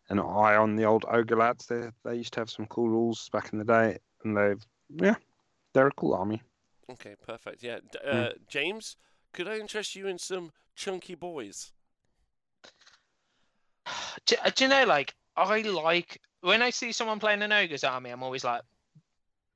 an 0.09 0.20
eye 0.20 0.55
on 0.55 0.76
the 0.76 0.86
old 0.86 1.05
ogre 1.07 1.38
lads. 1.38 1.66
They 1.66 1.89
they 2.03 2.16
used 2.16 2.34
to 2.34 2.41
have 2.41 2.51
some 2.51 2.68
cool 2.68 2.89
rules 2.89 3.30
back 3.30 3.51
in 3.51 3.59
the 3.59 3.66
day, 3.66 3.97
and 4.24 4.38
they've 4.38 4.63
yeah, 4.89 5.16
they're 5.74 5.88
a 5.88 5.91
cool 5.91 6.13
army. 6.13 6.43
Okay, 6.91 7.16
perfect. 7.26 7.63
Yeah, 7.63 7.80
D- 7.91 7.99
uh, 8.07 8.30
James, 8.47 8.97
could 9.36 9.47
I 9.49 9.57
interest 9.57 9.95
you 9.95 10.07
in 10.07 10.17
some 10.17 10.51
chunky 10.75 11.13
boys? 11.13 11.71
do, 14.25 14.36
do 14.55 14.63
you 14.63 14.69
know, 14.69 14.86
like, 14.86 15.13
I 15.36 15.61
like 15.61 16.21
when 16.39 16.61
I 16.61 16.69
see 16.69 16.93
someone 16.93 17.19
playing 17.19 17.41
an 17.41 17.51
ogre's 17.51 17.83
army, 17.83 18.11
I'm 18.11 18.23
always 18.23 18.45
like, 18.45 18.61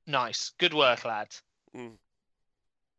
nice, 0.06 0.52
good 0.58 0.74
work, 0.74 1.06
lad. 1.06 1.28
Mm. 1.74 1.96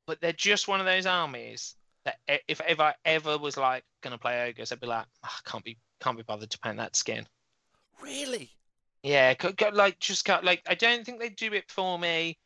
But 0.07 0.19
they're 0.21 0.34
just 0.34 0.67
one 0.67 0.79
of 0.79 0.88
those 0.88 1.05
armies 1.05 1.75
that 2.03 2.17
if, 2.47 2.59
if 2.67 2.79
I 2.79 2.95
ever 3.05 3.38
was 3.38 3.57
like 3.57 3.84
gonna 4.01 4.17
play 4.17 4.49
ogres, 4.49 4.71
I'd 4.71 4.79
be 4.79 4.88
like, 4.88 5.05
"Ah, 5.23 5.39
can't 5.45 5.63
be 5.63 5.77
can't 5.99 6.17
be 6.17 6.23
bothered 6.23 6.49
to 6.49 6.59
paint 6.59 6.77
that 6.77 6.95
skin. 6.95 7.27
Really? 8.01 8.49
Yeah, 9.03 9.36
like 9.71 9.99
just 9.99 10.27
like 10.27 10.63
I 10.67 10.73
don't 10.73 11.05
think 11.05 11.19
they 11.19 11.29
do 11.29 11.53
it 11.53 11.69
for 11.69 11.99
me. 11.99 12.39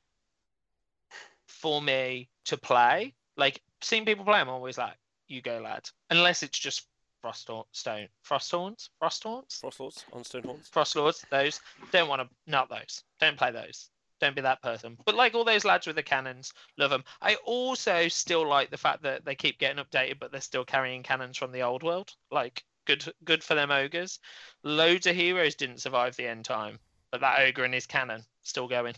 For 1.48 1.82
me 1.82 2.28
to 2.46 2.58
play, 2.58 3.14
like 3.38 3.62
seeing 3.86 4.06
people 4.06 4.26
play, 4.26 4.40
I'm 4.40 4.50
always 4.50 4.78
like, 4.78 4.98
you 5.28 5.42
go, 5.42 5.60
lad. 5.64 5.90
Unless 6.10 6.44
it's 6.44 6.58
just 6.58 6.88
frost 7.22 7.50
stone, 7.72 8.08
frost 8.24 8.52
horns, 8.52 8.90
frost 9.00 9.24
horns. 9.24 9.58
frost 9.62 9.80
Frostlords 9.80 10.04
on 10.14 10.24
Stonehorns? 10.24 10.70
Frost 10.70 10.96
Lords, 10.96 11.26
those 11.32 11.60
don't 11.92 12.10
want 12.10 12.22
to, 12.22 12.30
not 12.46 12.70
those. 12.70 13.04
Don't 13.20 13.38
play 13.38 13.52
those. 13.52 13.90
Don't 14.22 14.36
be 14.36 14.42
that 14.42 14.62
person. 14.62 14.98
But 15.06 15.16
like 15.16 15.36
all 15.36 15.44
those 15.44 15.66
lads 15.66 15.88
with 15.88 15.96
the 15.96 16.04
cannons, 16.04 16.54
love 16.78 16.90
them. 16.90 17.04
I 17.22 17.36
also 17.46 18.08
still 18.08 18.48
like 18.48 18.70
the 18.70 18.78
fact 18.78 19.04
that 19.04 19.26
they 19.26 19.36
keep 19.36 19.60
getting 19.60 19.84
updated, 19.84 20.20
but 20.20 20.32
they're 20.32 20.42
still 20.42 20.66
carrying 20.66 21.04
cannons 21.04 21.38
from 21.38 21.52
the 21.52 21.64
old 21.64 21.84
world. 21.84 22.14
Like 22.32 22.64
good, 22.86 23.12
good 23.24 23.44
for 23.44 23.56
them 23.56 23.72
ogres. 23.72 24.20
Loads 24.64 25.08
of 25.08 25.16
heroes 25.16 25.56
didn't 25.56 25.82
survive 25.82 26.16
the 26.16 26.28
end 26.28 26.46
time, 26.46 26.80
but 27.12 27.22
that 27.22 27.40
ogre 27.40 27.64
and 27.64 27.74
his 27.74 27.88
cannon 27.88 28.24
still 28.42 28.68
going. 28.68 28.96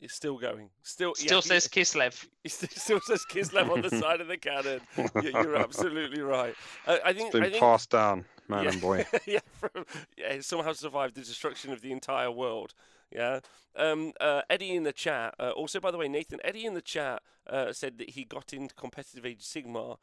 It's 0.00 0.14
still 0.14 0.38
going. 0.38 0.70
Still, 0.82 1.14
yeah, 1.18 1.26
Still 1.26 1.42
he- 1.42 1.48
says 1.48 1.68
Kislev. 1.68 2.26
He 2.42 2.48
still 2.48 3.00
says 3.00 3.22
Kislev 3.30 3.70
on 3.70 3.82
the 3.82 3.90
side 4.02 4.20
of 4.20 4.28
the 4.28 4.38
cannon. 4.38 4.80
You- 4.96 5.30
You're 5.32 5.56
absolutely 5.56 6.22
right. 6.22 6.54
Uh, 6.86 6.98
I 7.04 7.12
think. 7.12 7.26
It's 7.28 7.32
been 7.34 7.42
I 7.44 7.50
think 7.50 7.60
passed 7.60 7.90
down, 7.90 8.24
man 8.48 8.64
yeah, 8.64 8.70
and 8.70 8.80
boy. 8.80 9.06
yeah, 9.26 9.40
from, 9.58 9.84
yeah, 10.16 10.28
it 10.32 10.44
somehow 10.44 10.72
survived 10.72 11.14
the 11.16 11.20
destruction 11.20 11.72
of 11.72 11.82
the 11.82 11.92
entire 11.92 12.30
world. 12.30 12.72
Yeah. 13.12 13.40
Um, 13.76 14.12
uh, 14.20 14.42
Eddie 14.48 14.74
in 14.74 14.84
the 14.84 14.92
chat. 14.92 15.34
Uh, 15.38 15.50
also, 15.50 15.80
by 15.80 15.90
the 15.90 15.98
way, 15.98 16.08
Nathan. 16.08 16.38
Eddie 16.44 16.64
in 16.64 16.74
the 16.74 16.80
chat 16.80 17.22
uh, 17.48 17.72
said 17.72 17.98
that 17.98 18.10
he 18.10 18.24
got 18.24 18.52
into 18.52 18.74
competitive 18.74 19.26
Age 19.26 19.40
of 19.40 19.44
Sigmar 19.44 19.96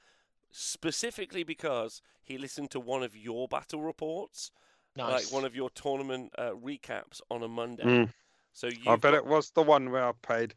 specifically 0.52 1.44
because 1.44 2.02
he 2.24 2.38
listened 2.38 2.72
to 2.72 2.80
one 2.80 3.04
of 3.04 3.16
your 3.16 3.48
battle 3.48 3.82
reports, 3.82 4.52
Nice. 4.96 5.12
like 5.26 5.34
one 5.34 5.46
of 5.46 5.56
your 5.56 5.70
tournament 5.70 6.32
uh, 6.38 6.52
recaps 6.52 7.22
on 7.30 7.44
a 7.44 7.48
Monday. 7.48 7.84
Mm. 7.84 8.14
So 8.58 8.66
you. 8.66 8.92
I 8.92 8.96
bet 8.96 9.14
it 9.14 9.24
was 9.24 9.52
the 9.52 9.62
one 9.62 9.92
where 9.92 10.04
I 10.04 10.14
played 10.24 10.56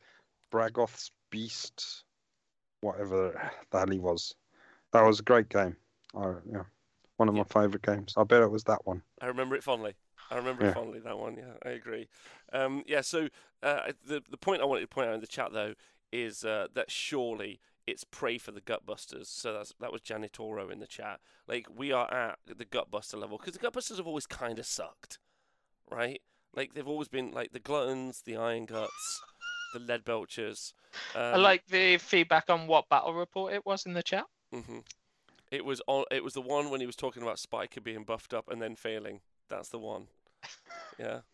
Braggoth's 0.51 1.11
Beast, 1.29 2.05
whatever 2.81 3.53
the 3.71 3.79
hell 3.79 3.91
he 3.91 3.99
was. 3.99 4.35
That 4.95 5.03
was 5.03 5.21
a 5.21 5.23
great 5.23 5.51
game. 5.51 5.77
I, 6.17 6.33
yeah, 6.51 6.63
one 7.19 7.29
of 7.29 7.35
my 7.35 7.45
favourite 7.45 7.83
games. 7.83 8.15
I 8.17 8.25
bet 8.25 8.41
it 8.41 8.51
was 8.51 8.65
that 8.65 8.87
one. 8.87 9.03
I 9.21 9.27
remember 9.27 9.55
it 9.55 9.63
fondly. 9.63 9.97
I 10.31 10.37
remember 10.37 10.65
it 10.67 10.73
fondly. 10.73 11.01
That 11.01 11.19
one, 11.19 11.37
yeah, 11.37 11.53
I 11.63 11.75
agree. 11.75 12.09
Um, 12.55 12.85
yeah, 12.87 13.03
so 13.03 13.29
uh, 13.63 13.93
the 14.07 14.23
the 14.31 14.39
point 14.39 14.63
I 14.63 14.65
wanted 14.65 14.81
to 14.81 14.89
point 14.89 15.09
out 15.09 15.15
in 15.15 15.21
the 15.21 15.27
chat 15.27 15.53
though 15.53 15.75
is 16.11 16.43
uh, 16.43 16.69
that 16.73 16.91
surely 16.91 17.61
it's 17.87 18.05
pray 18.05 18.39
for 18.39 18.51
the 18.51 18.63
gutbusters. 18.63 19.27
So 19.27 19.53
that's 19.53 19.75
that 19.79 19.93
was 19.93 20.01
Janitoro 20.01 20.73
in 20.73 20.79
the 20.79 20.87
chat. 20.87 21.21
Like 21.47 21.67
we 21.77 21.93
are 21.93 22.11
at 22.11 22.39
the 22.47 22.65
gutbuster 22.65 23.21
level 23.21 23.37
because 23.37 23.53
the 23.53 23.61
gutbusters 23.61 23.99
have 23.99 24.07
always 24.07 24.27
kind 24.27 24.59
of 24.59 24.65
sucked, 24.65 25.19
right? 25.91 26.23
Like 26.55 26.75
they've 26.75 26.87
always 26.89 27.09
been 27.09 27.31
like 27.33 27.53
the 27.53 27.61
gluttons, 27.61 28.23
the 28.23 28.37
iron 28.37 28.67
guts, 28.67 29.23
the 29.73 29.81
lead 29.81 30.05
belchers. 30.05 30.73
Um, 31.15 31.23
I 31.23 31.37
like 31.37 31.67
the 31.69 31.99
feedback 31.99 32.51
on 32.51 32.67
what 32.67 32.89
battle 32.89 33.15
report 33.15 33.53
it 33.53 33.65
was 33.65 33.87
in 33.87 33.93
the 33.93 34.03
chat. 34.03 34.27
hmm 34.53 34.79
It 35.51 35.65
was 35.65 35.81
on. 35.87 36.05
It 36.11 36.25
was 36.25 36.35
the 36.35 36.41
one 36.41 36.71
when 36.71 36.81
he 36.81 36.87
was 36.87 36.97
talking 36.97 37.23
about 37.23 37.39
Spiker 37.39 37.81
being 37.81 38.05
buffed 38.05 38.35
up 38.35 38.49
and 38.51 38.61
then 38.61 38.77
failing. 38.77 39.21
That's 39.49 39.69
the 39.69 39.79
one. 39.79 40.09
Yeah. 40.99 41.21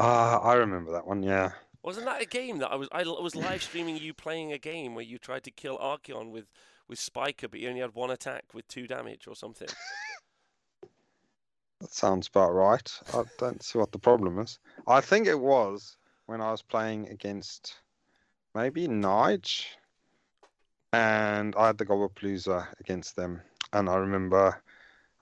Ah, 0.00 0.38
I 0.42 0.54
remember 0.54 0.92
that 0.92 1.08
one. 1.08 1.24
Yeah. 1.24 1.50
Wasn't 1.82 2.06
that 2.06 2.22
a 2.22 2.26
game 2.26 2.58
that 2.58 2.70
I 2.70 2.76
was 2.76 2.88
I 2.92 3.02
was 3.02 3.34
live 3.34 3.62
streaming 3.62 3.96
you 3.96 4.14
playing 4.14 4.52
a 4.52 4.58
game 4.58 4.94
where 4.94 5.04
you 5.04 5.18
tried 5.18 5.42
to 5.44 5.50
kill 5.50 5.76
Archaon 5.78 6.30
with 6.30 6.46
with 6.86 7.00
Spiker, 7.00 7.48
but 7.48 7.58
you 7.58 7.68
only 7.68 7.80
had 7.80 7.94
one 7.94 8.10
attack 8.10 8.44
with 8.54 8.68
two 8.68 8.86
damage 8.86 9.26
or 9.26 9.34
something? 9.34 9.68
That 11.80 11.92
sounds 11.92 12.26
about 12.28 12.54
right. 12.54 13.00
I 13.14 13.22
don't 13.38 13.62
see 13.62 13.78
what 13.78 13.92
the 13.92 13.98
problem 13.98 14.38
is. 14.40 14.58
I 14.86 15.00
think 15.00 15.26
it 15.26 15.38
was 15.38 15.96
when 16.26 16.40
I 16.40 16.50
was 16.50 16.62
playing 16.62 17.08
against 17.08 17.76
maybe 18.54 18.88
Nige, 18.88 19.64
and 20.92 21.54
I 21.54 21.68
had 21.68 21.78
the 21.78 21.86
Gobblepalooza 21.86 22.66
against 22.80 23.14
them. 23.14 23.42
And 23.72 23.88
I 23.88 23.96
remember 23.96 24.60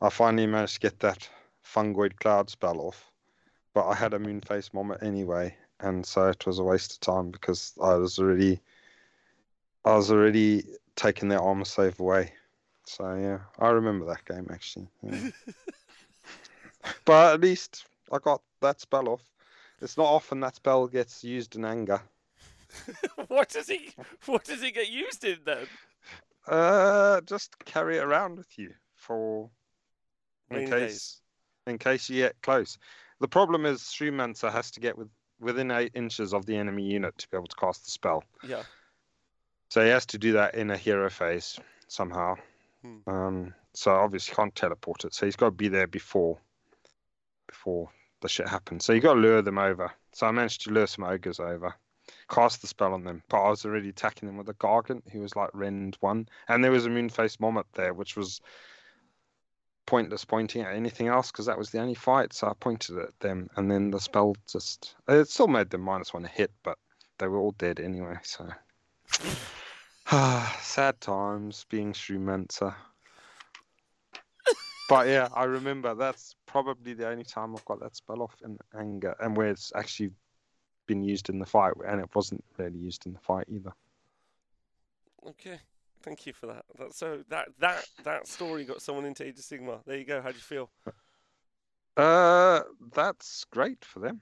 I 0.01 0.09
finally 0.09 0.47
managed 0.47 0.75
to 0.75 0.81
get 0.81 1.01
that 1.01 1.29
fungoid 1.65 2.17
cloud 2.19 2.49
spell 2.49 2.81
off, 2.81 3.11
but 3.75 3.87
I 3.87 3.95
had 3.95 4.15
a 4.15 4.19
moonface 4.19 4.73
mommet 4.73 5.03
anyway, 5.03 5.55
and 5.81 6.07
so 6.07 6.29
it 6.29 6.47
was 6.47 6.59
a 6.59 6.65
waste 6.65 6.93
of 6.93 7.01
time 7.01 7.31
because 7.31 7.75
I 7.83 7.95
was 7.95 8.19
already, 8.19 8.61
I 9.85 9.97
was 9.97 10.11
already 10.11 10.65
taking 10.95 11.29
their 11.29 11.41
armor 11.41 11.65
save 11.65 12.01
away. 12.01 12.33
So 12.85 13.15
yeah, 13.15 13.41
I 13.59 13.71
remember 13.71 14.07
that 14.07 14.25
game 14.25 14.47
actually. 14.51 14.89
yeah. 15.03 15.31
But 17.05 17.35
at 17.35 17.41
least 17.41 17.87
I 18.13 18.19
got 18.19 18.43
that 18.61 18.81
spell 18.81 19.09
off. 19.09 19.23
It's 19.81 19.97
not 19.97 20.07
often 20.07 20.41
that 20.41 20.57
spell 20.57 20.87
gets 20.87 21.23
used 21.23 21.57
in 21.57 21.65
anger. 21.65 22.01
what 23.29 23.49
does 23.51 23.69
he 23.69 23.91
What 24.27 24.45
does 24.45 24.63
he 24.63 24.71
get 24.71 24.91
used 24.91 25.25
in 25.25 25.39
then? 25.45 25.67
Uh, 26.47 27.21
just 27.23 27.59
carry 27.65 27.99
it 27.99 28.05
around 28.05 28.37
with 28.37 28.59
you 28.59 28.73
for 28.95 29.51
in 30.51 30.69
case 30.69 31.21
in 31.67 31.79
case 31.79 32.09
you 32.09 32.23
get 32.23 32.41
close. 32.43 32.79
The 33.21 33.29
problem 33.29 33.67
is 33.67 33.81
Shrewmancer 33.83 34.51
has 34.53 34.71
to 34.73 34.81
get 34.81 34.97
with 34.97 35.09
within 35.41 35.71
eight 35.71 35.93
inches 35.95 36.33
of 36.33 36.47
the 36.47 36.57
enemy 36.57 36.85
unit 36.85 37.17
to 37.19 37.29
be 37.29 37.37
able 37.37 37.47
to 37.49 37.57
cast 37.57 37.85
the 37.85 37.91
spell. 37.91 38.25
Yeah. 38.47 38.63
So 39.69 39.83
he 39.83 39.91
has 39.91 40.07
to 40.07 40.19
do 40.19 40.33
that 40.33 40.55
in 40.55 40.71
a 40.71 40.77
hero 40.77 41.11
phase 41.11 41.59
somehow. 41.89 42.37
Hmm. 42.83 42.99
Um, 43.07 43.55
so 43.75 43.91
obviously 43.93 44.35
can't 44.35 44.55
teleport 44.55 45.05
it. 45.05 45.15
So 45.15 45.27
he's 45.27 45.37
got 45.37 45.47
to 45.47 45.51
be 45.51 45.69
there 45.69 45.87
before 45.87 46.39
before 47.47 47.91
the 48.21 48.29
shit 48.29 48.49
happened. 48.49 48.83
So 48.83 48.93
you 48.93 49.01
got 49.01 49.15
to 49.15 49.21
lure 49.21 49.43
them 49.43 49.59
over. 49.59 49.93
So 50.13 50.27
I 50.27 50.31
managed 50.31 50.63
to 50.63 50.71
lure 50.71 50.87
some 50.87 51.05
ogres 51.05 51.41
over, 51.41 51.75
cast 52.29 52.61
the 52.61 52.67
spell 52.67 52.95
on 52.95 53.05
them. 53.05 53.23
But 53.29 53.43
I 53.43 53.51
was 53.51 53.65
already 53.65 53.91
attacking 53.91 54.27
them 54.27 54.37
with 54.37 54.49
a 54.49 54.55
gargant 54.55 55.11
who 55.11 55.21
was 55.21 55.37
like 55.37 55.51
rend 55.53 55.97
one, 56.01 56.29
and 56.49 56.63
there 56.63 56.71
was 56.71 56.87
a 56.87 56.91
moon 56.91 57.11
moonface 57.11 57.39
mommet 57.39 57.67
there, 57.75 57.95
which 57.95 58.17
was 58.17 58.41
pointless 59.87 60.25
pointing 60.25 60.63
at 60.63 60.75
anything 60.75 61.07
else 61.07 61.31
because 61.31 61.47
that 61.47 61.59
was 61.59 61.71
the 61.71 61.81
only 61.81 61.95
fight. 61.95 62.33
So 62.33 62.49
I 62.49 62.53
pointed 62.59 62.99
at 62.99 63.19
them, 63.21 63.49
and 63.57 63.71
then 63.71 63.91
the 63.91 64.01
spell 64.01 64.35
just 64.51 64.97
it 65.09 65.29
still 65.29 65.49
made 65.49 65.71
them 65.71 65.83
minus 65.83 66.13
one 66.13 66.25
hit, 66.25 66.53
but 66.63 66.79
they 67.19 67.29
were 67.29 67.39
all 67.39 67.53
dead 67.53 67.81
anyway. 67.81 68.17
So. 68.23 68.49
Sad 70.61 71.01
times 71.01 71.67
being 71.69 71.93
Shrewmancer. 71.93 72.75
But 74.89 75.09
yeah, 75.09 75.29
I 75.35 75.45
remember 75.45 75.95
that's 75.95 76.37
probably 76.47 76.95
the 76.95 77.09
only 77.09 77.25
time 77.25 77.55
I've 77.55 77.65
got 77.65 77.81
that 77.81 77.97
spell 77.97 78.23
off 78.23 78.37
in 78.45 78.59
anger, 78.79 79.17
and 79.21 79.37
where 79.37 79.49
it's 79.49 79.73
actually 79.75 80.11
been 80.87 81.03
used 81.03 81.29
in 81.29 81.39
the 81.39 81.47
fight, 81.47 81.75
and 81.87 82.01
it 82.01 82.09
wasn't 82.15 82.45
really 82.57 82.79
used 82.79 83.07
in 83.07 83.13
the 83.13 83.19
fight 83.19 83.47
either. 83.49 83.73
Okay. 85.29 85.59
Thank 86.03 86.25
you 86.25 86.33
for 86.33 86.47
that. 86.47 86.65
that 86.79 86.95
so 86.95 87.25
that 87.31 87.49
that 87.59 87.85
that 88.05 88.29
story 88.29 88.65
got 88.65 88.81
someone 88.81 89.05
into 89.05 89.25
Age 89.27 89.39
of 89.39 89.45
Sigmar. 89.45 89.81
There 89.87 89.97
you 89.97 90.05
go. 90.05 90.23
How 90.23 90.31
do 90.31 90.37
you 90.37 90.41
feel? 90.41 90.71
Uh, 91.97 92.61
that's 92.95 93.45
great 93.51 93.85
for 93.85 94.01
them, 94.01 94.21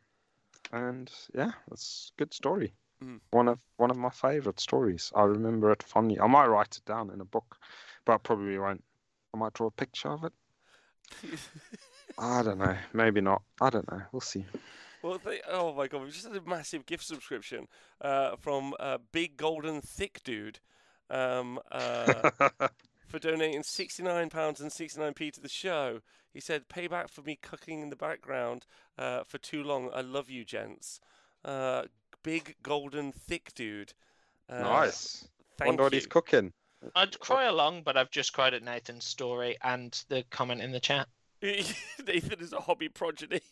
and 0.72 1.10
yeah, 1.34 1.50
that's 1.68 2.12
a 2.14 2.18
good 2.18 2.32
story. 2.32 2.72
Mm. 3.02 3.20
One 3.32 3.48
of 3.48 3.58
one 3.76 3.90
of 3.90 3.98
my 3.98 4.10
favourite 4.10 4.60
stories. 4.60 5.12
I 5.14 5.24
remember 5.24 5.72
it 5.72 5.82
fondly. 5.82 6.18
I 6.20 6.26
might 6.26 6.46
write 6.46 6.76
it 6.76 6.84
down 6.86 7.10
in 7.10 7.20
a 7.20 7.24
book, 7.24 7.58
but 8.04 8.14
I 8.14 8.18
probably 8.18 8.56
won't. 8.56 8.82
I 9.34 9.36
might 9.36 9.52
draw 9.52 9.66
a 9.66 9.72
picture 9.72 10.08
of 10.08 10.24
it. 10.24 10.32
I 12.18 12.42
don't 12.42 12.58
know. 12.58 12.76
Maybe 12.92 13.20
not. 13.20 13.42
I 13.60 13.70
don't 13.70 13.90
know. 13.90 14.02
We'll 14.12 14.20
see. 14.20 14.44
Well, 15.02 15.20
they, 15.22 15.40
oh 15.50 15.74
my 15.74 15.86
god, 15.86 16.02
we've 16.02 16.12
just 16.12 16.26
had 16.26 16.36
a 16.36 16.48
massive 16.48 16.86
gift 16.86 17.04
subscription 17.04 17.68
uh, 18.00 18.36
from 18.36 18.72
uh, 18.80 18.98
Big 19.12 19.36
Golden 19.36 19.82
Thick 19.82 20.22
Dude 20.24 20.60
um, 21.10 21.58
uh, 21.70 22.30
for 23.08 23.18
donating 23.18 23.62
£69 23.62 24.60
and 24.60 24.70
69p 24.70 25.32
to 25.32 25.40
the 25.40 25.48
show. 25.48 26.00
He 26.32 26.40
said, 26.40 26.68
Payback 26.68 27.10
for 27.10 27.22
me 27.22 27.38
cooking 27.40 27.80
in 27.80 27.90
the 27.90 27.96
background 27.96 28.66
uh, 28.98 29.24
for 29.24 29.38
too 29.38 29.62
long. 29.62 29.90
I 29.94 30.00
love 30.00 30.30
you, 30.30 30.44
gents. 30.44 31.00
Uh, 31.44 31.82
Big 32.22 32.56
Golden 32.62 33.12
Thick 33.12 33.52
Dude. 33.54 33.92
Uh, 34.48 34.62
nice. 34.62 35.28
Thank 35.58 35.68
Wonder 35.68 35.82
what 35.84 35.92
he's 35.92 36.06
cooking. 36.06 36.52
I'd 36.94 37.18
cry 37.20 37.44
along, 37.44 37.82
but 37.82 37.96
I've 37.96 38.10
just 38.10 38.32
cried 38.32 38.54
at 38.54 38.62
Nathan's 38.62 39.04
story 39.04 39.56
and 39.62 39.92
the 40.08 40.24
comment 40.30 40.60
in 40.60 40.72
the 40.72 40.80
chat. 40.80 41.08
Nathan 41.42 42.40
is 42.40 42.52
a 42.52 42.60
hobby 42.60 42.88
progeny. 42.88 43.40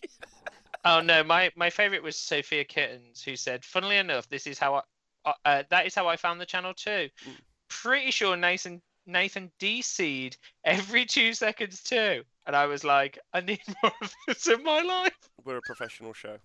Oh 0.84 1.00
no, 1.00 1.22
my 1.22 1.48
my 1.54 1.70
favorite 1.70 2.02
was 2.02 2.16
Sophia 2.16 2.64
Kittens, 2.64 3.22
who 3.22 3.36
said, 3.36 3.64
"Funnily 3.64 3.98
enough, 3.98 4.28
this 4.28 4.48
is 4.48 4.58
how 4.58 4.74
I 4.74 4.80
uh, 5.24 5.32
uh, 5.44 5.62
that 5.70 5.86
is 5.86 5.94
how 5.94 6.08
I 6.08 6.16
found 6.16 6.40
the 6.40 6.46
channel 6.46 6.74
too. 6.74 7.08
Mm. 7.24 7.36
Pretty 7.68 8.10
sure 8.10 8.36
Nathan 8.36 8.82
Nathan 9.06 9.50
DC'd 9.60 10.36
every 10.64 11.04
two 11.04 11.34
seconds 11.34 11.82
too. 11.82 12.22
and 12.46 12.56
I 12.56 12.66
was 12.66 12.84
like, 12.84 13.18
I 13.32 13.40
need 13.40 13.60
more 13.82 13.92
of 14.00 14.12
this 14.26 14.48
in 14.48 14.62
my 14.62 14.80
life. 14.80 15.16
We're 15.44 15.58
a 15.58 15.62
professional 15.62 16.12
show, 16.12 16.38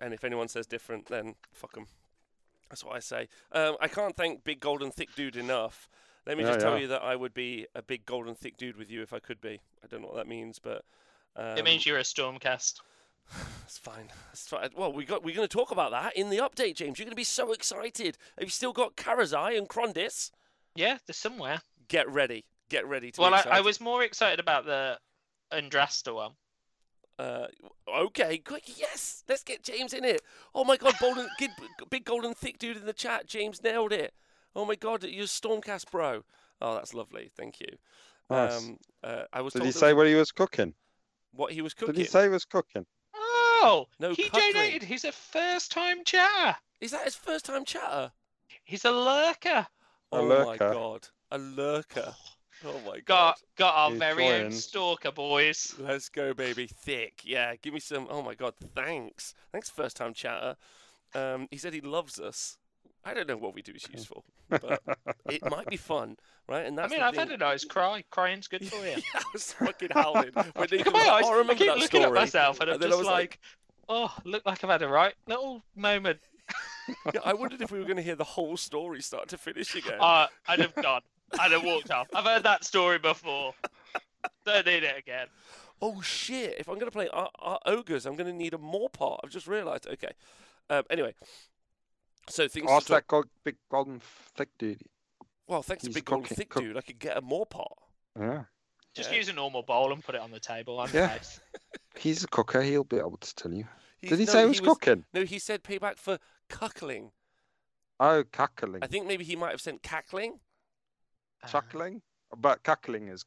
and 0.00 0.14
if 0.14 0.24
anyone 0.24 0.48
says 0.48 0.66
different, 0.66 1.06
then 1.06 1.34
fuck 1.52 1.74
them. 1.74 1.86
That's 2.70 2.84
what 2.84 2.96
I 2.96 3.00
say. 3.00 3.28
Um, 3.52 3.76
I 3.80 3.88
can't 3.88 4.16
thank 4.16 4.44
Big 4.44 4.60
Golden 4.60 4.90
Thick 4.90 5.14
Dude 5.14 5.36
enough. 5.36 5.88
Let 6.26 6.36
me 6.38 6.44
Yeah, 6.44 6.50
just 6.50 6.60
tell 6.60 6.74
yeah. 6.74 6.82
you 6.82 6.88
that 6.88 7.02
I 7.02 7.16
would 7.16 7.34
be 7.34 7.66
a 7.74 7.82
big 7.82 8.06
golden 8.06 8.34
thick 8.34 8.56
dude 8.56 8.76
with 8.76 8.90
you 8.90 9.02
if 9.02 9.12
I 9.12 9.18
could 9.18 9.40
be. 9.40 9.60
I 9.82 9.86
don't 9.88 10.00
know 10.00 10.08
what 10.08 10.16
that 10.16 10.26
means, 10.28 10.58
but 10.58 10.84
um, 11.36 11.58
it 11.58 11.64
means 11.64 11.84
you're 11.84 11.98
a 11.98 12.02
Stormcast. 12.02 12.80
It's 13.64 13.78
fine. 13.78 14.10
It's 14.30 14.46
fine. 14.46 14.68
Well, 14.76 14.92
we 14.92 15.06
got 15.06 15.24
we're 15.24 15.34
going 15.34 15.48
to 15.48 15.52
talk 15.52 15.70
about 15.70 15.90
that 15.92 16.14
in 16.14 16.28
the 16.28 16.36
update, 16.36 16.74
James. 16.76 16.98
You're 16.98 17.06
going 17.06 17.12
to 17.12 17.16
be 17.16 17.24
so 17.24 17.50
excited. 17.52 18.18
Have 18.38 18.46
you 18.46 18.50
still 18.50 18.74
got 18.74 18.94
Karazai 18.94 19.56
and 19.56 19.68
Krondys? 19.68 20.30
Yeah, 20.76 20.98
they're 21.06 21.14
somewhere. 21.14 21.62
Get 21.88 22.08
ready. 22.10 22.44
Get 22.68 22.86
ready 22.86 23.10
to. 23.12 23.20
Well, 23.22 23.30
be 23.30 23.50
I, 23.50 23.58
I 23.58 23.60
was 23.62 23.80
more 23.80 24.02
excited 24.02 24.38
about 24.38 24.66
the 24.66 24.98
Yndrasta 25.50 26.14
one. 26.14 26.32
Uh, 27.18 27.46
okay, 27.88 28.38
good. 28.38 28.60
Yes, 28.66 29.24
let's 29.28 29.42
get 29.42 29.62
James 29.62 29.94
in 29.94 30.04
it. 30.04 30.20
Oh 30.54 30.64
my 30.64 30.76
God, 30.76 30.94
golden, 31.00 31.28
kid, 31.38 31.50
big 31.88 32.04
golden 32.04 32.34
thick 32.34 32.58
dude 32.58 32.76
in 32.76 32.86
the 32.86 32.92
chat. 32.92 33.26
James 33.26 33.62
nailed 33.62 33.92
it. 33.92 34.12
Oh 34.56 34.64
my 34.64 34.74
God, 34.76 35.04
you're 35.04 35.26
Stormcast, 35.26 35.90
bro. 35.90 36.24
Oh, 36.60 36.74
that's 36.74 36.94
lovely. 36.94 37.30
Thank 37.36 37.60
you. 37.60 37.66
Nice. 38.30 38.56
Um, 38.58 38.78
uh, 39.02 39.22
I 39.32 39.40
was 39.40 39.52
Did 39.52 39.64
he 39.64 39.72
say 39.72 39.88
was- 39.92 39.96
what 39.98 40.06
he 40.06 40.14
was 40.14 40.32
cooking? 40.32 40.74
what 41.32 41.52
he 41.52 41.62
was 41.62 41.74
cooking. 41.74 41.94
Did 41.96 42.00
he 42.02 42.06
say 42.06 42.22
he 42.24 42.28
was 42.28 42.44
cooking? 42.44 42.86
Oh, 43.14 43.86
No 43.98 44.12
he 44.14 44.28
cuckling. 44.28 44.52
donated. 44.52 44.82
He's 44.84 45.04
a 45.04 45.10
first-time 45.12 46.04
chatter. 46.04 46.56
Is 46.80 46.92
that 46.92 47.04
his 47.04 47.16
first 47.16 47.44
time 47.46 47.64
chatter? 47.64 48.12
He's 48.64 48.84
a 48.84 48.92
lurker. 48.92 49.66
A 50.12 50.16
oh 50.16 50.28
my 50.28 50.34
lurker. 50.34 50.72
God, 50.72 51.08
a 51.32 51.38
lurker. 51.38 52.14
Oh 52.64 52.80
my 52.86 53.00
God. 53.00 53.04
Got 53.04 53.42
got 53.56 53.74
our 53.74 53.90
He's 53.90 53.98
very 53.98 54.26
own 54.28 54.52
stalker, 54.52 55.10
boys. 55.10 55.74
Let's 55.78 56.08
go, 56.08 56.32
baby. 56.34 56.66
Thick. 56.68 57.22
Yeah, 57.24 57.56
give 57.56 57.74
me 57.74 57.80
some. 57.80 58.06
Oh 58.08 58.22
my 58.22 58.34
God, 58.34 58.54
thanks. 58.74 59.34
Thanks, 59.50 59.68
first 59.68 59.96
time 59.96 60.14
chatter. 60.14 60.56
Um, 61.14 61.48
he 61.50 61.56
said 61.58 61.74
he 61.74 61.80
loves 61.80 62.20
us. 62.20 62.56
I 63.04 63.14
don't 63.14 63.28
know 63.28 63.36
what 63.36 63.54
we 63.54 63.62
do 63.62 63.72
is 63.72 63.86
useful, 63.92 64.24
but 64.48 64.80
it 65.28 65.44
might 65.50 65.66
be 65.68 65.76
fun, 65.76 66.16
right? 66.48 66.64
And 66.66 66.78
that's 66.78 66.92
I 66.92 66.96
mean, 66.96 67.02
I've 67.02 67.14
thing. 67.14 67.28
had 67.28 67.32
a 67.32 67.36
nice 67.36 67.64
cry. 67.64 68.02
Crying's 68.10 68.48
good 68.48 68.66
for 68.66 68.76
you. 68.76 68.82
yeah, 68.96 69.00
I 69.14 69.22
was 69.32 69.52
fucking 69.52 69.88
howling. 69.92 70.30
When 70.34 70.68
Nathan 70.70 70.78
Look 70.78 70.86
at 70.86 70.92
was 70.92 70.92
my 70.92 70.98
like, 71.00 71.12
eyes. 71.12 71.24
"Oh, 71.26 71.42
I 71.42 71.50
I 71.50 71.54
keep 71.54 71.66
that 71.66 71.78
looking 71.78 71.86
story. 72.00 72.04
at 72.04 72.12
myself, 72.12 72.60
and 72.60 72.70
I'm 72.70 72.74
And 72.74 72.82
then 72.82 72.88
I 72.88 72.90
just 72.92 72.98
was 73.00 73.06
like, 73.08 73.38
oh, 73.88 74.14
look 74.24 74.44
like 74.46 74.64
I've 74.64 74.70
had 74.70 74.82
a 74.82 74.88
right 74.88 75.14
little 75.26 75.62
moment. 75.76 76.18
Yeah, 77.14 77.20
I 77.24 77.32
wondered 77.34 77.62
if 77.62 77.70
we 77.70 77.78
were 77.78 77.84
going 77.86 77.96
to 77.96 78.02
hear 78.02 78.16
the 78.16 78.24
whole 78.24 78.56
story 78.56 79.00
start 79.00 79.28
to 79.28 79.38
finish 79.38 79.74
again. 79.74 79.98
Uh, 80.00 80.26
I'd 80.46 80.60
have 80.60 80.74
gone. 80.74 81.00
I'd 81.38 81.52
have 81.52 81.64
walked 81.64 81.90
off. 81.90 82.08
I've 82.14 82.24
heard 82.24 82.42
that 82.44 82.64
story 82.64 82.98
before. 82.98 83.54
Don't 84.44 84.66
need 84.66 84.82
it 84.84 84.98
again. 84.98 85.26
oh 85.80 86.00
shit! 86.02 86.56
If 86.58 86.68
I'm 86.68 86.74
going 86.74 86.86
to 86.86 86.90
play 86.90 87.08
our, 87.08 87.30
our 87.38 87.58
ogres, 87.66 88.06
I'm 88.06 88.16
going 88.16 88.30
to 88.30 88.36
need 88.36 88.54
a 88.54 88.58
more 88.58 88.88
part. 88.90 89.20
I've 89.24 89.30
just 89.30 89.46
realised. 89.46 89.86
Okay. 89.86 90.12
Um, 90.70 90.84
anyway, 90.90 91.14
so 92.28 92.48
things. 92.48 92.66
to 92.66 92.72
Ask 92.72 92.86
talk- 92.88 92.96
that 92.96 93.06
go- 93.06 93.24
big 93.44 93.56
golden 93.70 94.00
thick 94.36 94.48
dude. 94.58 94.82
Well, 95.46 95.62
thanks 95.62 95.82
to 95.82 95.88
He's 95.90 95.94
Big 95.96 96.04
Golden 96.06 96.26
Thick 96.26 96.48
cook- 96.48 96.62
Dude, 96.62 96.76
I 96.76 96.80
could 96.80 96.98
get 96.98 97.16
a 97.18 97.20
more 97.20 97.44
pot. 97.44 97.76
Yeah. 98.18 98.44
Just 98.94 99.10
Yeah. 99.10 99.16
use 99.18 99.28
a 99.28 99.32
normal 99.34 99.62
bowl 99.62 99.92
and 99.92 100.02
put 100.02 100.14
it 100.14 100.20
on 100.22 100.30
the 100.30 100.40
table. 100.40 100.80
I'm 100.80 100.88
Yeah. 100.94 101.06
nice. 101.08 101.38
He's 101.96 102.24
a 102.24 102.28
cooker. 102.28 102.62
He'll 102.62 102.84
be 102.84 102.96
able 102.96 103.18
to 103.18 103.34
tell 103.34 103.52
you. 103.52 103.66
He's- 103.98 104.10
Did 104.10 104.18
he 104.20 104.24
no, 104.24 104.32
say 104.32 104.40
he 104.42 104.48
was 104.48 104.60
cooking? 104.60 105.04
No, 105.12 105.24
he 105.24 105.38
said 105.38 105.62
payback 105.62 105.98
for 105.98 106.18
cuckling. 106.48 107.10
Oh, 108.00 108.24
cackling. 108.32 108.82
I 108.82 108.86
think 108.86 109.06
maybe 109.06 109.24
he 109.24 109.36
might 109.36 109.50
have 109.50 109.60
sent 109.60 109.82
cackling. 109.82 110.40
Uh, 111.42 111.48
Chuckling? 111.48 112.02
But 112.36 112.62
cackling 112.62 113.08
is 113.08 113.24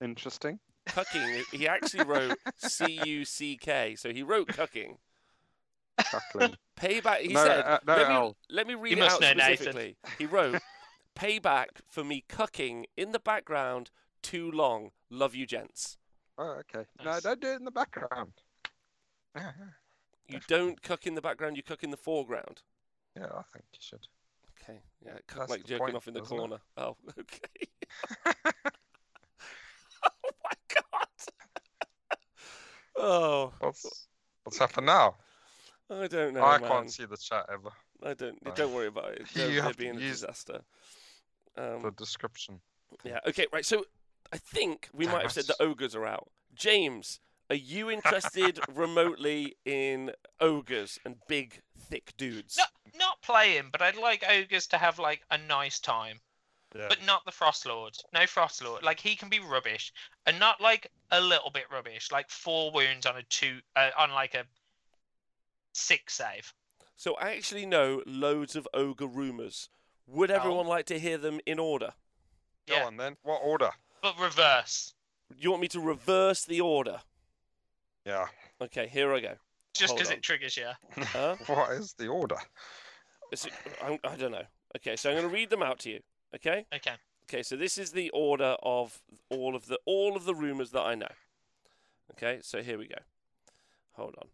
interesting. 0.00 0.58
Cucking. 0.86 1.44
he 1.52 1.66
actually 1.68 2.04
wrote 2.04 2.36
C 2.58 3.00
U 3.06 3.24
C 3.24 3.56
K, 3.56 3.94
so 3.96 4.12
he 4.12 4.22
wrote 4.22 4.48
cucking. 4.48 4.98
Cackling. 5.98 6.56
Payback. 6.76 7.20
He 7.20 7.32
no, 7.32 7.44
said. 7.44 7.60
uh, 7.64 7.78
no, 7.86 7.94
let, 7.96 8.08
me, 8.08 8.14
L. 8.14 8.36
let 8.50 8.66
me 8.66 8.74
read 8.74 8.96
You 8.98 9.04
it 9.04 9.10
out 9.12 9.20
know, 9.20 9.32
Nathan. 9.32 9.56
specifically. 9.56 9.96
He 10.18 10.26
wrote, 10.26 10.60
"Payback 11.16 11.66
for 11.88 12.02
me 12.04 12.24
cucking 12.28 12.84
in 12.96 13.12
the 13.12 13.20
background 13.20 13.90
too 14.22 14.50
long. 14.50 14.90
Love 15.10 15.34
you, 15.34 15.46
gents. 15.46 15.98
Oh, 16.36 16.60
okay. 16.60 16.86
No, 17.04 17.20
don't 17.20 17.40
do 17.40 17.52
it 17.52 17.56
in 17.56 17.64
the 17.64 17.70
background. 17.70 18.32
Yeah, 19.36 19.52
yeah. 19.58 19.66
You 20.28 20.40
don't 20.48 20.82
cuck 20.82 21.06
in 21.06 21.14
the 21.14 21.20
background. 21.22 21.56
You 21.56 21.62
cuck 21.62 21.84
in 21.84 21.90
the 21.90 21.96
foreground." 21.96 22.62
Yeah, 23.16 23.26
I 23.26 23.42
think 23.52 23.64
you 23.72 23.78
should. 23.80 24.06
Okay. 24.62 24.80
Yeah, 25.04 25.12
cuck 25.28 25.40
That's 25.40 25.50
like 25.50 25.62
the 25.62 25.68
jerking 25.68 25.84
point, 25.84 25.96
off 25.96 26.08
in 26.08 26.14
the 26.14 26.22
isn't 26.22 26.34
it? 26.36 26.38
corner. 26.38 26.58
Oh, 26.76 26.96
okay. 27.18 27.68
oh 30.04 30.30
my 30.42 30.74
god. 30.74 31.08
oh, 32.96 33.52
What's 33.60 34.08
what's 34.42 34.58
happened 34.58 34.86
now? 34.86 35.14
I 35.90 36.06
don't 36.06 36.34
know, 36.34 36.42
I 36.44 36.58
man. 36.58 36.68
can't 36.70 36.90
see 36.92 37.04
the 37.04 37.16
chat 37.16 37.46
ever. 37.52 37.70
I 38.02 38.14
don't. 38.14 38.42
No. 38.44 38.52
Don't 38.52 38.72
worry 38.74 38.86
about 38.88 39.12
it. 39.12 39.26
You 39.34 39.42
Don't, 39.56 39.64
have 39.64 39.76
they're 39.76 39.92
to 39.92 39.98
a 39.98 40.02
use- 40.02 40.20
disaster. 40.20 40.60
The 41.56 41.76
Um, 41.76 41.94
description. 41.96 42.60
yeah. 43.04 43.20
Okay. 43.26 43.46
Right. 43.52 43.64
So 43.66 43.84
I 44.32 44.38
think 44.38 44.88
we 44.92 45.06
might 45.06 45.22
have 45.22 45.32
said 45.32 45.44
the 45.46 45.56
ogres 45.62 45.94
are 45.94 46.06
out. 46.06 46.28
James, 46.54 47.20
are 47.50 47.56
you 47.56 47.90
interested 47.90 48.58
remotely 48.74 49.56
in 49.64 50.10
ogres 50.40 50.98
and 51.04 51.16
big, 51.28 51.60
thick 51.78 52.12
dudes? 52.16 52.56
Not, 52.56 52.70
not 52.98 53.22
playing, 53.22 53.68
but 53.70 53.82
I'd 53.82 53.96
like 53.96 54.24
ogres 54.28 54.66
to 54.68 54.78
have 54.78 54.98
like 54.98 55.22
a 55.30 55.38
nice 55.38 55.78
time. 55.80 56.20
Yeah. 56.74 56.86
But 56.88 57.04
not 57.06 57.24
the 57.24 57.30
Frost 57.30 57.66
Lord. 57.66 57.94
No 58.12 58.26
Frost 58.26 58.64
Lord. 58.64 58.82
Like 58.82 58.98
he 58.98 59.14
can 59.14 59.28
be 59.28 59.38
rubbish, 59.38 59.92
and 60.26 60.40
not 60.40 60.60
like 60.60 60.90
a 61.12 61.20
little 61.20 61.50
bit 61.50 61.64
rubbish. 61.70 62.10
Like 62.10 62.28
four 62.30 62.72
wounds 62.72 63.06
on 63.06 63.16
a 63.16 63.22
two, 63.24 63.58
uh, 63.76 63.90
on 63.96 64.10
like 64.10 64.34
a 64.34 64.44
six 65.74 66.14
save. 66.14 66.52
So 66.96 67.14
I 67.16 67.30
actually 67.30 67.66
know 67.66 68.02
loads 68.06 68.56
of 68.56 68.68
ogre 68.72 69.06
rumors. 69.06 69.68
Would 70.06 70.30
oh. 70.30 70.34
everyone 70.34 70.66
Oh. 70.66 70.70
like 70.70 70.86
to 70.86 70.98
hear 70.98 71.18
them 71.18 71.40
in 71.46 71.58
order? 71.58 71.94
Go 72.66 72.76
Yeah, 72.76 72.86
on 72.86 72.96
then. 72.96 73.16
What 73.22 73.40
order? 73.42 73.70
but 74.02 74.18
reverse. 74.18 74.92
You 75.34 75.50
want 75.50 75.62
me 75.62 75.68
to 75.68 75.80
reverse 75.80 76.44
the 76.44 76.60
order? 76.60 77.00
Yeah. 78.04 78.26
Okay, 78.60 78.86
here 78.86 79.14
I 79.14 79.20
go. 79.20 79.34
Just 79.72 79.96
because 79.96 80.10
it 80.10 80.22
triggers 80.22 80.56
you. 80.56 80.68
Huh? 81.04 81.36
what 81.46 81.72
is 81.72 81.94
the 81.94 82.08
order? 82.08 82.36
Is 83.32 83.46
it, 83.46 83.52
I'm, 83.82 83.98
I 84.04 84.16
don't 84.16 84.30
know. 84.32 84.44
Okay, 84.76 84.96
so 84.96 85.10
I'm 85.10 85.16
going 85.16 85.28
to 85.28 85.34
read 85.34 85.50
them 85.50 85.62
out 85.62 85.78
to 85.80 85.90
you. 85.90 86.00
Okay. 86.34 86.66
Okay. 86.74 86.92
Okay, 87.24 87.42
so 87.42 87.56
this 87.56 87.78
is 87.78 87.92
the 87.92 88.10
order 88.10 88.56
of 88.62 89.00
all 89.30 89.56
of 89.56 89.66
the 89.66 89.78
all 89.86 90.14
of 90.14 90.26
the 90.26 90.34
rumors 90.34 90.70
that 90.72 90.82
I 90.82 90.94
know. 90.94 91.08
Okay, 92.12 92.40
so 92.42 92.62
here 92.62 92.76
we 92.76 92.86
go. 92.86 92.98
Hold 93.92 94.14
on. 94.20 94.28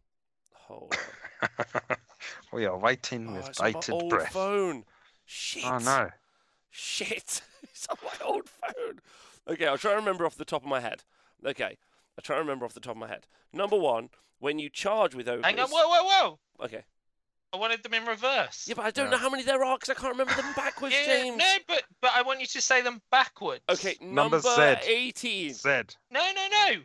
Hold 0.70 0.94
on. 1.42 1.96
we 2.52 2.66
are 2.66 2.78
waiting 2.78 3.28
Oh, 3.28 3.32
with 3.34 3.48
it's 3.48 3.60
on 3.60 3.66
my 3.66 3.72
bated 3.72 3.94
old 3.94 4.10
breath. 4.10 4.32
phone. 4.32 4.84
Oh, 4.86 4.92
Shit. 5.26 5.64
Oh 5.64 5.78
no. 5.78 6.10
Shit. 6.70 7.42
it's 7.62 7.86
on 7.88 7.96
my 8.04 8.24
old 8.26 8.48
phone. 8.48 9.00
Okay, 9.48 9.66
I'll 9.66 9.78
try 9.78 9.92
to 9.92 9.96
remember 9.96 10.26
off 10.26 10.36
the 10.36 10.44
top 10.44 10.62
of 10.62 10.68
my 10.68 10.80
head. 10.80 11.02
Okay, 11.44 11.76
I'll 12.18 12.22
try 12.22 12.36
to 12.36 12.40
remember 12.42 12.64
off 12.64 12.74
the 12.74 12.80
top 12.80 12.92
of 12.92 12.98
my 12.98 13.08
head. 13.08 13.26
Number 13.52 13.76
one, 13.76 14.10
when 14.38 14.58
you 14.58 14.68
charge 14.70 15.14
with 15.14 15.28
ogres. 15.28 15.44
Hang 15.44 15.58
on. 15.58 15.68
Whoa, 15.70 15.88
whoa, 15.88 16.04
whoa! 16.04 16.38
Okay. 16.64 16.84
I 17.52 17.56
wanted 17.56 17.82
them 17.82 17.94
in 17.94 18.04
reverse. 18.06 18.66
Yeah, 18.68 18.74
but 18.76 18.84
I 18.84 18.90
don't 18.92 19.06
Yeah. 19.06 19.10
know 19.12 19.16
how 19.18 19.28
many 19.30 19.42
there 19.42 19.64
are 19.64 19.76
because 19.76 19.90
I 19.90 19.94
can't 19.94 20.12
remember 20.12 20.34
them 20.34 20.52
backwards, 20.56 20.94
Yeah, 20.94 21.00
yeah, 21.14 21.22
James. 21.22 21.36
No, 21.38 21.54
but 21.66 21.82
but 22.00 22.12
I 22.14 22.22
want 22.22 22.40
you 22.40 22.46
to 22.46 22.60
say 22.60 22.80
them 22.80 23.00
backwards. 23.10 23.62
Okay, 23.68 23.96
Number 24.00 24.36
number, 24.36 24.40
Z. 24.40 24.86
18. 24.86 25.54
Z. 25.54 25.68
No, 25.68 26.20
no, 26.20 26.48
no. 26.52 26.80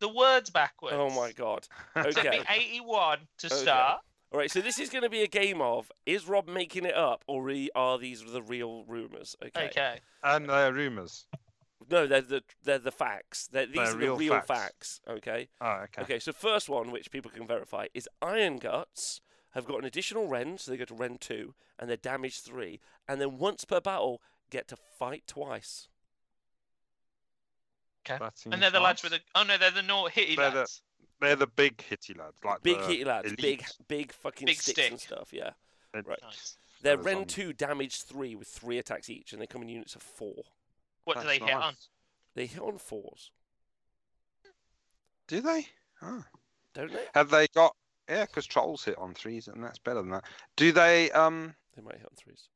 The 0.00 0.08
words 0.08 0.50
backwards. 0.50 0.96
Oh 0.98 1.10
my 1.10 1.32
god. 1.32 1.66
So 1.96 2.08
it'd 2.08 2.18
Okay. 2.18 2.38
be 2.38 2.44
81 2.48 3.18
to 3.38 3.46
Okay. 3.46 3.56
start. 3.62 4.00
All 4.32 4.38
right, 4.38 4.50
so 4.50 4.60
this 4.60 4.80
is 4.80 4.90
going 4.90 5.04
to 5.04 5.08
be 5.10 5.22
a 5.22 5.28
game 5.28 5.60
of 5.60 5.92
is 6.06 6.26
Rob 6.26 6.48
making 6.48 6.84
it 6.84 6.94
up 6.94 7.24
or 7.28 7.48
are 7.76 7.98
these 7.98 8.24
the 8.24 8.42
real 8.42 8.84
rumors? 8.84 9.36
Okay. 9.44 9.66
Okay. 9.66 10.00
And 10.24 10.50
uh, 10.50 10.72
rumors. 10.74 11.26
No, 11.90 12.06
they're 12.06 12.20
the 12.22 12.42
they're 12.62 12.78
the 12.78 12.90
facts. 12.90 13.46
They're, 13.52 13.66
these 13.66 13.76
They're 13.76 13.84
are 13.86 13.92
the 13.92 13.98
real 13.98 14.16
real 14.16 14.40
facts. 14.40 14.48
facts. 14.48 15.00
Okay. 15.08 15.48
Oh, 15.60 15.84
okay. 15.84 16.02
Okay. 16.02 16.18
So 16.18 16.32
first 16.32 16.68
one, 16.68 16.90
which 16.90 17.10
people 17.10 17.30
can 17.30 17.46
verify, 17.46 17.86
is 17.94 18.08
Iron 18.22 18.56
Guts 18.58 19.20
have 19.52 19.66
got 19.66 19.78
an 19.78 19.84
additional 19.84 20.26
rend, 20.26 20.60
so 20.60 20.70
they 20.70 20.76
go 20.76 20.84
to 20.84 20.94
rend 20.94 21.20
two, 21.20 21.54
and 21.78 21.88
they're 21.88 21.96
damage 21.96 22.40
three, 22.40 22.80
and 23.08 23.20
then 23.20 23.38
once 23.38 23.64
per 23.64 23.80
battle 23.80 24.20
get 24.50 24.66
to 24.68 24.76
fight 24.76 25.22
twice. 25.26 25.88
That 28.08 28.38
seems 28.38 28.52
And 28.54 28.62
they're 28.62 28.70
the 28.70 28.80
lads 28.80 29.02
with 29.02 29.12
the. 29.12 29.20
Oh 29.34 29.42
no, 29.42 29.56
they're 29.58 29.70
the 29.70 29.82
naught 29.82 30.10
hitty 30.12 30.36
They're 30.36 30.50
the- 30.50 30.58
lads. 30.60 30.82
They're 31.20 31.36
the 31.36 31.46
big 31.46 31.80
hitty 31.80 32.12
lads, 32.14 32.36
like 32.44 32.62
Big 32.62 32.78
the 32.80 32.86
hitty 32.86 33.04
lads, 33.04 33.32
big 33.36 33.64
big 33.88 34.12
fucking 34.12 34.46
Big 34.46 34.60
sticks 34.60 34.90
and 34.90 35.00
stuff. 35.00 35.32
Yeah. 35.32 35.50
They're- 35.92 36.02
Right. 36.02 36.18
Nice. 36.22 36.56
They're 36.82 36.96
Those 36.96 37.06
rend 37.06 37.20
on- 37.20 37.26
two, 37.26 37.52
damage 37.54 38.02
three 38.02 38.34
with 38.34 38.48
three 38.48 38.78
attacks 38.78 39.08
each, 39.08 39.32
and 39.32 39.40
they 39.40 39.46
come 39.46 39.62
in 39.62 39.68
units 39.68 39.94
of 39.94 40.02
four. 40.02 40.34
What 41.04 41.14
do 41.18 41.24
That's 41.26 41.38
they 41.38 41.44
hit 41.44 41.54
on? 41.54 41.74
They 42.34 42.46
hit 42.46 42.60
on 42.60 42.76
fours, 42.78 43.30
Do 45.28 45.40
they? 45.40 45.66
Oh. 46.02 46.24
don't 46.74 46.92
they? 46.92 47.04
Have 47.14 47.30
they 47.30 47.46
got? 47.54 47.74
Yeah, 48.08 48.26
because 48.26 48.44
trolls 48.44 48.84
hit 48.84 48.98
on 48.98 49.14
threes, 49.14 49.48
and 49.48 49.64
that's 49.64 49.78
better 49.78 50.00
than 50.02 50.10
that. 50.10 50.24
Do 50.56 50.72
they? 50.72 51.10
Um, 51.12 51.54
They 51.74 51.82
might 51.82 51.96
hit 51.96 52.04
on 52.06 52.16
threes. 52.16 52.48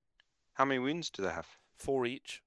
how 0.54 0.64
many 0.66 0.78
wounds 0.78 1.08
do 1.10 1.22
they 1.22 1.30
have? 1.30 1.46
Four 1.78 2.04
each. 2.04 2.42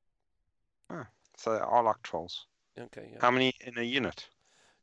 Oh, 0.90 1.06
So 1.38 1.54
I 1.54 1.80
like 1.80 2.02
trolls. 2.04 2.46
Okay, 2.80 3.10
yeah. 3.12 3.18
How 3.22 3.32
many 3.32 3.54
in 3.66 3.78
a 3.78 3.84
unit? 3.84 4.28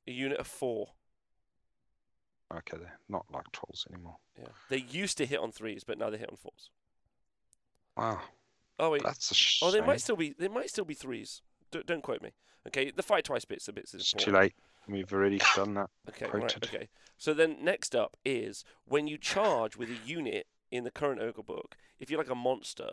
a 0.07 0.11
unit 0.11 0.39
of 0.39 0.47
four. 0.47 0.89
Okay, 2.55 2.79
they're 2.79 2.99
not 3.09 3.27
like 3.31 3.45
trolls 3.53 3.87
anymore. 3.93 4.17
Yeah. 4.39 4.49
They 4.71 4.79
used 4.79 5.19
to 5.19 5.27
hit 5.27 5.39
on 5.39 5.53
threes, 5.53 5.85
but 5.85 5.99
now 5.99 6.09
they 6.09 6.17
hit 6.17 6.31
on 6.31 6.37
fours. 6.37 6.71
Wow, 7.97 8.21
Oh 8.79 8.91
wait. 8.91 9.03
that's 9.03 9.31
a 9.31 9.35
shame. 9.35 9.69
Oh, 9.69 9.73
they 9.73 9.81
might 9.81 10.01
still 10.01 10.17
be. 10.17 10.35
They 10.39 10.49
might 10.49 10.71
still 10.71 10.85
be 10.85 10.95
threes. 10.95 11.43
Don't, 11.71 11.85
don't 11.87 12.03
quote 12.03 12.23
me. 12.23 12.33
Okay. 12.67 12.91
The 12.91 13.03
fight 13.03 13.25
twice 13.25 13.45
bits. 13.45 13.67
The 13.67 13.73
bits 13.73 13.93
is 13.93 14.01
It's 14.01 14.25
too 14.25 14.33
late. 14.33 14.55
We've 14.87 15.13
already 15.13 15.41
done 15.57 15.75
that. 15.75 15.91
Okay, 16.09 16.27
right, 16.33 16.57
okay. 16.57 16.89
So 17.19 17.35
then 17.35 17.57
next 17.61 17.95
up 17.95 18.17
is 18.25 18.65
when 18.87 19.07
you 19.07 19.19
charge 19.19 19.77
with 19.77 19.91
a 19.91 20.09
unit 20.09 20.47
in 20.71 20.85
the 20.85 20.91
current 20.91 21.21
ogre 21.21 21.43
book, 21.43 21.77
if 21.99 22.11
you're 22.11 22.19
like 22.19 22.31
a 22.31 22.35
monster, 22.35 22.91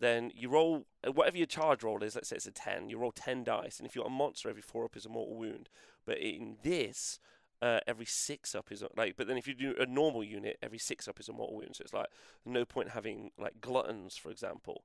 then 0.00 0.30
you 0.34 0.48
roll 0.48 0.86
uh, 1.06 1.12
whatever 1.12 1.36
your 1.36 1.46
charge 1.46 1.82
roll 1.82 2.02
is, 2.02 2.14
let's 2.14 2.28
say 2.28 2.36
it's 2.36 2.46
a 2.46 2.52
10, 2.52 2.88
you 2.88 2.98
roll 2.98 3.12
10 3.12 3.44
dice, 3.44 3.78
and 3.78 3.86
if 3.86 3.94
you're 3.94 4.06
a 4.06 4.10
monster, 4.10 4.48
every 4.48 4.62
4 4.62 4.84
up 4.84 4.96
is 4.96 5.06
a 5.06 5.08
mortal 5.08 5.36
wound. 5.36 5.68
But 6.06 6.18
in 6.18 6.56
this, 6.62 7.18
uh, 7.60 7.80
every 7.86 8.06
6 8.06 8.54
up 8.54 8.70
is 8.70 8.82
a, 8.82 8.88
like, 8.96 9.16
but 9.16 9.26
then 9.26 9.36
if 9.36 9.46
you 9.46 9.54
do 9.54 9.74
a 9.78 9.86
normal 9.86 10.22
unit, 10.22 10.58
every 10.62 10.78
6 10.78 11.08
up 11.08 11.18
is 11.20 11.28
a 11.28 11.32
mortal 11.32 11.56
wound. 11.56 11.76
So 11.76 11.82
it's 11.82 11.94
like 11.94 12.08
no 12.44 12.64
point 12.64 12.90
having 12.90 13.30
like 13.38 13.60
gluttons, 13.60 14.16
for 14.16 14.30
example. 14.30 14.84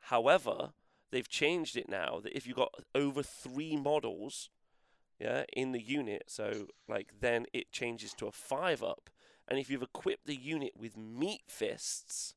However, 0.00 0.72
they've 1.10 1.28
changed 1.28 1.76
it 1.76 1.88
now 1.88 2.20
that 2.22 2.36
if 2.36 2.46
you've 2.46 2.56
got 2.56 2.74
over 2.94 3.22
3 3.22 3.76
models, 3.76 4.50
yeah, 5.18 5.44
in 5.52 5.72
the 5.72 5.80
unit. 5.80 6.24
So 6.26 6.68
like 6.88 7.08
then 7.20 7.46
it 7.52 7.72
changes 7.72 8.12
to 8.14 8.26
a 8.26 8.32
five 8.32 8.82
up, 8.82 9.10
and 9.48 9.58
if 9.58 9.70
you've 9.70 9.82
equipped 9.82 10.26
the 10.26 10.36
unit 10.36 10.72
with 10.76 10.96
meat 10.96 11.42
fists, 11.48 12.34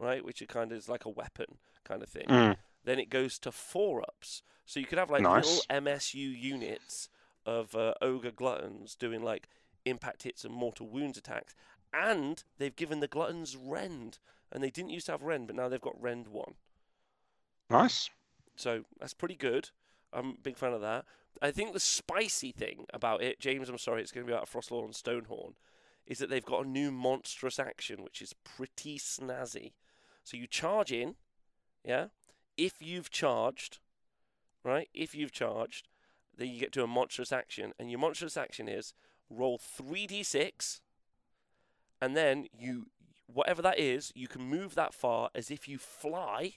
right, 0.00 0.24
which 0.24 0.42
are 0.42 0.46
kind 0.46 0.72
of 0.72 0.78
is 0.78 0.88
like 0.88 1.04
a 1.04 1.10
weapon 1.10 1.58
kind 1.84 2.02
of 2.02 2.08
thing, 2.08 2.26
Mm. 2.28 2.56
then 2.84 2.98
it 2.98 3.10
goes 3.10 3.38
to 3.40 3.52
four 3.52 4.02
ups. 4.02 4.42
So 4.66 4.80
you 4.80 4.86
could 4.86 4.98
have 4.98 5.10
like 5.10 5.22
Nice. 5.22 5.44
little 5.44 5.62
MSU 5.68 6.28
units 6.28 7.08
of 7.46 7.74
uh, 7.74 7.94
ogre 8.00 8.30
gluttons 8.30 8.94
doing 8.94 9.22
like 9.22 9.48
impact 9.84 10.22
hits 10.24 10.44
and 10.44 10.54
mortal 10.54 10.88
wounds 10.88 11.18
attacks, 11.18 11.54
and 11.92 12.44
they've 12.58 12.76
given 12.76 13.00
the 13.00 13.08
gluttons 13.08 13.56
rend, 13.56 14.18
and 14.52 14.62
they 14.62 14.70
didn't 14.70 14.90
used 14.90 15.06
to 15.06 15.12
have 15.12 15.22
rend, 15.22 15.46
but 15.46 15.56
now 15.56 15.68
they've 15.68 15.80
got 15.80 16.00
rend 16.00 16.28
one. 16.28 16.54
Nice. 17.68 18.10
So 18.56 18.84
that's 18.98 19.14
pretty 19.14 19.36
good. 19.36 19.70
I'm 20.12 20.30
a 20.30 20.40
big 20.42 20.56
fan 20.56 20.72
of 20.72 20.80
that. 20.80 21.04
I 21.40 21.50
think 21.50 21.72
the 21.72 21.80
spicy 21.80 22.52
thing 22.52 22.86
about 22.92 23.22
it, 23.22 23.40
James, 23.40 23.68
I'm 23.68 23.78
sorry, 23.78 24.02
it's 24.02 24.12
going 24.12 24.26
to 24.26 24.30
be 24.30 24.34
about 24.34 24.50
Frostlord 24.50 24.84
and 24.84 24.94
Stonehorn, 24.94 25.54
is 26.06 26.18
that 26.18 26.28
they've 26.28 26.44
got 26.44 26.66
a 26.66 26.68
new 26.68 26.90
monstrous 26.90 27.58
action, 27.58 28.02
which 28.02 28.20
is 28.20 28.34
pretty 28.44 28.98
snazzy. 28.98 29.72
So 30.24 30.36
you 30.36 30.46
charge 30.46 30.92
in, 30.92 31.14
yeah? 31.84 32.06
If 32.56 32.80
you've 32.80 33.10
charged, 33.10 33.78
right? 34.64 34.88
If 34.92 35.14
you've 35.14 35.32
charged, 35.32 35.88
then 36.36 36.48
you 36.48 36.60
get 36.60 36.72
to 36.72 36.82
a 36.82 36.86
monstrous 36.86 37.32
action. 37.32 37.72
And 37.78 37.90
your 37.90 38.00
monstrous 38.00 38.36
action 38.36 38.68
is 38.68 38.94
roll 39.28 39.58
3d6, 39.58 40.80
and 42.02 42.16
then 42.16 42.46
you, 42.52 42.86
whatever 43.26 43.62
that 43.62 43.78
is, 43.78 44.12
you 44.14 44.28
can 44.28 44.42
move 44.42 44.74
that 44.74 44.94
far 44.94 45.30
as 45.34 45.50
if 45.50 45.68
you 45.68 45.78
fly 45.78 46.54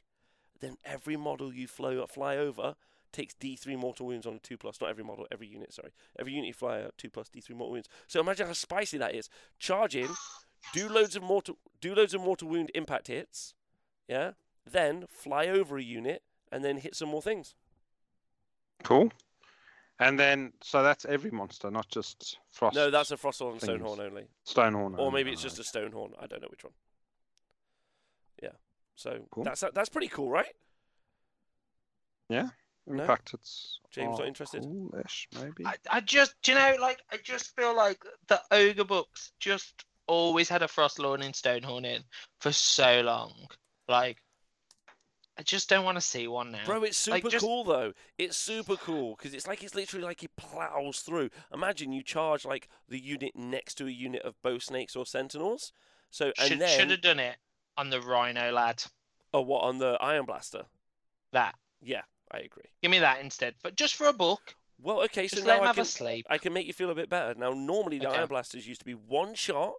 then 0.64 0.78
every 0.86 1.18
model 1.18 1.53
you 1.53 1.68
fly, 1.68 2.01
fly 2.07 2.38
over 2.38 2.76
takes 3.11 3.36
D3 3.36 3.78
mortal 3.78 4.07
wounds 4.07 4.26
on 4.26 4.36
a 4.36 4.39
2 4.39 4.57
plus. 4.57 4.80
Not 4.80 4.89
every 4.89 5.03
model, 5.03 5.28
every 5.32 5.45
unit, 5.45 5.74
sorry. 5.74 5.91
Every 6.18 6.32
unit 6.32 6.47
you 6.47 6.53
fly 6.53 6.82
out 6.82 6.93
2 6.97 7.09
plus 7.09 7.28
D3 7.30 7.49
mortal 7.51 7.74
wounds. 7.74 7.89
So 8.07 8.22
imagine 8.22 8.47
how 8.47 8.53
spicy 8.53 8.97
that 8.97 9.14
is. 9.14 9.30
Charge 9.59 9.95
in, 9.95 10.09
do 10.72 10.88
loads 10.88 11.16
of 11.16 11.24
mortal 11.24 11.57
do 11.82 11.93
loads 11.93 12.14
of 12.14 12.22
mortal 12.22 12.47
wound 12.47 12.72
impact 12.74 13.07
hits, 13.07 13.53
yeah? 14.07 14.32
Then 14.70 15.05
fly 15.09 15.47
over 15.47 15.78
a 15.78 15.84
unit 15.84 16.24
and 16.51 16.64
then 16.64 16.78
hit 16.78 16.95
some 16.95 17.09
more 17.09 17.22
things. 17.22 17.55
Cool. 18.84 19.11
And 19.99 20.20
then, 20.20 20.53
so 20.61 20.84
that's 20.84 21.05
every 21.05 21.32
monster, 21.32 21.70
not 21.70 21.88
just 21.88 22.38
frost. 22.51 22.76
No, 22.76 22.89
that's 22.89 23.11
a 23.11 23.18
Frosthorn 23.18 23.53
and 23.53 23.61
things. 23.61 23.82
Stonehorn 23.82 23.99
only. 23.99 24.26
Stonehorn. 24.45 24.97
Or 24.97 25.11
maybe 25.11 25.32
it's 25.32 25.41
just 25.41 25.59
a 25.59 25.80
alright. 25.80 25.93
Stonehorn. 25.93 26.11
I 26.20 26.28
don't 26.28 26.41
know 26.41 26.47
which 26.49 26.64
one. 26.64 26.74
Yeah. 28.41 28.49
So 28.95 29.20
Cool. 29.32 29.43
that's 29.43 29.64
that's 29.74 29.89
pretty 29.89 30.07
cool, 30.07 30.30
right? 30.30 30.53
Yeah. 32.30 32.49
In 32.88 32.97
No? 32.97 33.05
fact, 33.05 33.34
it's. 33.34 33.80
James, 33.91 34.18
not 34.18 34.26
oh, 34.26 34.28
interested? 34.28 34.64
Coolish, 34.64 35.28
maybe. 35.36 35.66
I, 35.66 35.76
I 35.89 35.99
just, 36.01 36.36
you 36.47 36.55
know, 36.55 36.76
like, 36.82 36.99
I 37.11 37.18
just 37.24 37.55
feel 37.55 37.76
like 37.76 38.03
the 38.28 38.41
ogre 38.51 38.84
books 38.84 39.32
just 39.39 39.86
always 40.07 40.49
had 40.49 40.61
a 40.61 40.67
frost 40.67 40.97
Frostlord 40.97 41.23
and 41.23 41.33
Stonehorn 41.33 41.85
in 41.85 42.03
for 42.39 42.51
so 42.51 43.01
long. 43.01 43.33
Like, 43.87 44.17
I 45.37 45.41
just 45.41 45.67
don't 45.67 45.83
want 45.85 45.97
to 45.97 46.01
see 46.01 46.27
one 46.27 46.51
now. 46.51 46.63
Bro, 46.65 46.83
it's 46.83 46.97
super 46.97 47.15
Like, 47.15 47.29
just- 47.29 47.43
cool 47.43 47.63
though. 47.63 47.93
It's 48.17 48.37
super 48.37 48.75
cool 48.75 49.15
because 49.15 49.33
it's 49.33 49.47
like 49.47 49.63
it's 49.63 49.73
literally 49.75 50.05
like 50.05 50.21
he 50.21 50.27
plows 50.37 50.99
through. 50.99 51.29
Imagine 51.53 51.91
you 51.91 52.03
charge 52.03 52.45
like 52.45 52.69
the 52.87 52.99
unit 52.99 53.35
next 53.35 53.75
to 53.75 53.87
a 53.87 53.91
unit 53.91 54.21
of 54.21 54.39
bow 54.43 54.59
snakes 54.59 54.95
or 54.95 55.05
sentinels. 55.05 55.71
So 56.11 56.31
and 56.37 56.47
should 56.49 56.59
then 56.59 56.79
should 56.79 56.91
have 56.91 57.01
done 57.01 57.19
it 57.19 57.37
on 57.77 57.89
the 57.89 57.99
Rhino 57.99 58.51
lad. 58.51 58.83
oh 59.33 59.41
what 59.41 59.63
on 59.63 59.79
the 59.79 59.97
Iron 59.99 60.25
Blaster? 60.25 60.65
That 61.31 61.55
Yeah, 61.81 62.03
I 62.31 62.37
agree. 62.39 62.69
give 62.83 62.91
me 62.91 62.99
that 62.99 63.19
instead, 63.21 63.55
but 63.63 63.75
just 63.75 63.95
for 63.95 64.07
a 64.07 64.13
book. 64.13 64.55
Well, 64.79 65.01
okay, 65.03 65.27
so 65.27 65.37
Just 65.37 65.47
now 65.47 65.61
I 65.63 65.73
can. 65.73 66.23
I 66.29 66.37
can 66.37 66.51
make 66.53 66.67
you 66.67 66.73
feel 66.73 66.89
a 66.91 66.95
bit 66.95 67.09
better. 67.09 67.33
Now 67.39 67.51
normally 67.51 67.97
the 67.99 68.07
Okay. 68.09 68.17
Iron 68.17 68.27
Blasters 68.27 68.67
used 68.67 68.81
to 68.81 68.85
be 68.85 68.93
one 68.93 69.33
shot, 69.33 69.73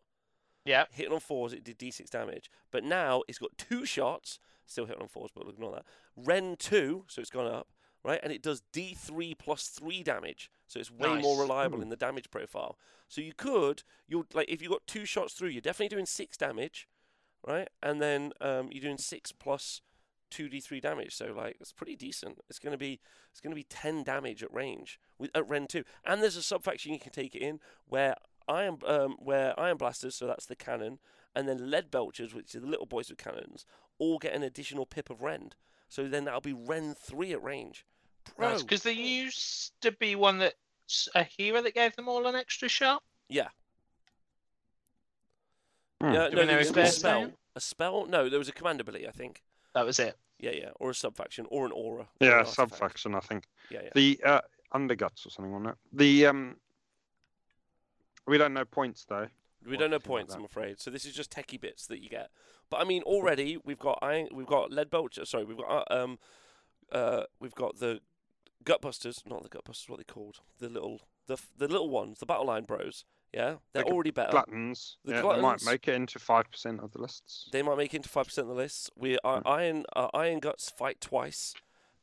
Yeah. 0.64 0.84
hitting 0.90 1.12
on 1.12 1.20
fours, 1.20 1.52
it 1.52 1.64
did 1.64 1.78
d6 1.78 2.08
damage. 2.10 2.50
But 2.70 2.84
now 2.84 3.22
it's 3.28 3.38
got 3.38 3.56
two 3.58 3.84
shots, 3.84 4.38
still 4.66 4.86
hitting 4.86 5.02
on 5.02 5.08
fours, 5.08 5.30
but 5.34 5.44
we'll 5.44 5.54
ignore 5.54 5.72
that. 5.72 5.84
Ren 6.16 6.56
2, 6.56 7.04
so 7.08 7.20
it's 7.20 7.30
gone 7.30 7.52
up, 7.52 7.68
right? 8.02 8.20
And 8.22 8.32
it 8.32 8.42
does 8.42 8.62
d3 8.72 9.36
plus 9.38 9.68
3 9.68 10.02
damage. 10.02 10.50
So 10.66 10.80
it's 10.80 10.90
way 10.90 11.18
more 11.20 11.40
reliable 11.40 11.78
Ooh. 11.78 11.82
in 11.82 11.90
the 11.90 11.96
damage 11.96 12.30
profile. 12.30 12.78
So 13.08 13.20
you 13.20 13.32
could, 13.36 13.82
you'll 14.08 14.26
like 14.32 14.48
if 14.48 14.62
you 14.62 14.68
got 14.68 14.86
two 14.86 15.04
shots 15.04 15.34
through, 15.34 15.48
you're 15.48 15.60
definitely 15.60 15.94
doing 15.94 16.06
6 16.06 16.36
damage, 16.36 16.88
right? 17.46 17.68
And 17.82 18.00
then 18.00 18.32
um, 18.40 18.70
you're 18.72 18.82
doing 18.82 18.98
6 18.98 19.32
plus 19.32 19.82
2d3 20.30 20.80
damage. 20.80 21.14
So 21.14 21.32
like 21.36 21.56
it's 21.60 21.72
pretty 21.72 21.96
decent. 21.96 22.38
It's 22.48 22.58
going 22.58 22.72
to 22.72 22.78
be 22.78 23.00
it's 23.30 23.40
going 23.40 23.52
to 23.52 23.56
be 23.56 23.64
10 23.64 24.04
damage 24.04 24.42
at 24.42 24.52
range 24.52 24.98
with 25.18 25.30
at 25.34 25.48
Ren 25.48 25.66
2. 25.66 25.84
And 26.04 26.22
there's 26.22 26.36
a 26.36 26.42
sub 26.42 26.64
faction 26.64 26.92
you 26.92 26.98
can 26.98 27.12
take 27.12 27.34
it 27.34 27.42
in 27.42 27.60
where 27.86 28.16
iron 28.49 28.78
um, 28.86 29.16
where 29.18 29.59
iron 29.59 29.76
blasters, 29.76 30.14
so 30.14 30.26
that's 30.26 30.47
the 30.47 30.57
cannon, 30.57 30.99
and 31.34 31.49
then 31.49 31.70
lead 31.70 31.90
belchers, 31.90 32.34
which 32.34 32.55
are 32.55 32.61
the 32.61 32.66
little 32.66 32.86
boys 32.86 33.09
with 33.09 33.18
cannons, 33.18 33.64
all 33.99 34.18
get 34.18 34.34
an 34.34 34.42
additional 34.42 34.86
pip 34.86 35.11
of 35.11 35.22
rend. 35.22 35.57
So 35.88 36.09
then 36.09 36.24
that'll 36.24 36.40
be 36.40 36.53
rend 36.53 36.99
three 36.99 37.32
at 37.32 37.42
range. 37.42 37.84
Bro, 38.36 38.59
Because 38.59 38.82
there 38.82 38.92
used 38.92 39.72
to 39.82 39.92
be 39.92 40.16
one 40.16 40.38
that's 40.38 41.09
a 41.14 41.24
hero 41.24 41.61
that 41.62 41.74
gave 41.74 41.95
them 41.97 42.09
all 42.09 42.26
an 42.26 42.34
extra 42.34 42.68
shot. 42.68 43.03
yeah, 43.28 43.49
Hmm. 46.01 46.12
yeah. 46.12 46.28
Do 46.28 46.36
No, 46.36 46.42
we 46.42 46.47
know 46.47 46.47
there 46.47 46.59
was 46.59 46.70
a 46.70 46.86
spell. 46.86 47.20
name? 47.20 47.32
A 47.57 47.61
spell? 47.61 48.07
No, 48.07 48.28
there 48.28 48.38
was 48.38 48.49
a 48.49 48.53
command 48.53 48.80
ability, 48.80 49.07
I 49.07 49.12
think. 49.12 49.42
That 49.74 49.84
was 49.86 49.99
it. 49.99 50.16
Yeah, 50.38 50.51
yeah, 50.51 50.70
or 50.76 50.90
a 50.90 50.95
sub 50.95 51.16
faction, 51.16 51.47
or 51.51 51.64
an 51.66 51.72
aura. 51.72 52.09
Yeah, 52.20 52.40
an 52.40 52.47
sub 52.47 52.72
faction, 52.72 53.14
I 53.14 53.20
think. 53.20 53.45
Yeah, 53.70 53.82
yeah. 53.84 53.90
The 53.95 54.20
uh, 54.24 54.40
underguts 54.74 55.24
or 55.26 55.30
something 55.30 55.55
on 55.55 55.66
it. 55.66 55.77
The 55.93 56.27
um, 56.27 56.56
we 58.26 58.38
don't 58.38 58.55
know 58.55 58.64
points 58.64 59.05
though. 59.09 59.28
We 59.66 59.74
or 59.74 59.78
don't 59.78 59.90
know 59.90 59.96
anything 59.96 60.12
like 60.12 60.20
points. 60.20 60.34
I'm 60.34 60.44
afraid. 60.44 60.80
So 60.80 60.90
this 60.90 61.05
is 61.06 61.14
just 61.14 61.30
techie 61.30 61.60
bits 61.60 61.86
that 61.86 62.02
you 62.02 62.09
get. 62.10 62.30
But 62.70 62.80
I 62.80 62.84
mean, 62.84 63.02
already 63.05 63.56
we've 63.64 63.78
got 63.78 63.98
iron, 64.02 64.28
we've 64.32 64.46
got 64.46 64.70
lead 64.72 64.90
belcher. 64.90 65.24
Sorry, 65.24 65.44
we've 65.44 65.56
got 65.56 65.86
uh, 65.90 65.94
um, 66.05 66.18
uh, 66.92 67.24
we've 67.40 67.55
got 67.55 67.78
the 67.78 68.01
gutbusters, 68.64 69.26
not 69.26 69.42
the 69.42 69.48
gutbusters. 69.48 69.88
What 69.88 69.96
are 69.96 70.05
they 70.06 70.12
called? 70.12 70.38
The 70.59 70.68
little, 70.68 71.01
the 71.26 71.38
the 71.56 71.68
little 71.68 71.88
ones, 71.90 72.18
the 72.18 72.26
battle 72.26 72.46
line 72.46 72.64
bros. 72.64 73.05
Yeah, 73.32 73.56
they're 73.72 73.82
The 73.82 73.90
already 73.90 74.10
better. 74.12 74.30
Gluttons. 74.30 74.96
The 75.05 75.10
yeah, 75.12 75.16
they 75.16 75.22
gluttons- 75.22 75.42
might 75.64 75.72
make 75.72 75.88
it 75.88 75.94
into 75.94 76.18
five 76.18 76.51
percent 76.51 76.80
of 76.80 76.92
the 76.92 77.01
lists. 77.01 77.48
They 77.52 77.62
might 77.62 77.76
make 77.76 77.92
it 77.92 77.96
into 77.98 78.09
five 78.09 78.26
percent 78.26 78.48
of 78.48 78.55
the 78.55 78.60
lists. 78.62 78.90
We 78.96 79.18
our 79.24 79.40
Hmm. 79.40 79.48
iron 79.48 79.84
our 79.94 80.10
iron 80.14 80.38
guts 80.40 80.70
fight 80.70 81.01
twice. 81.01 81.55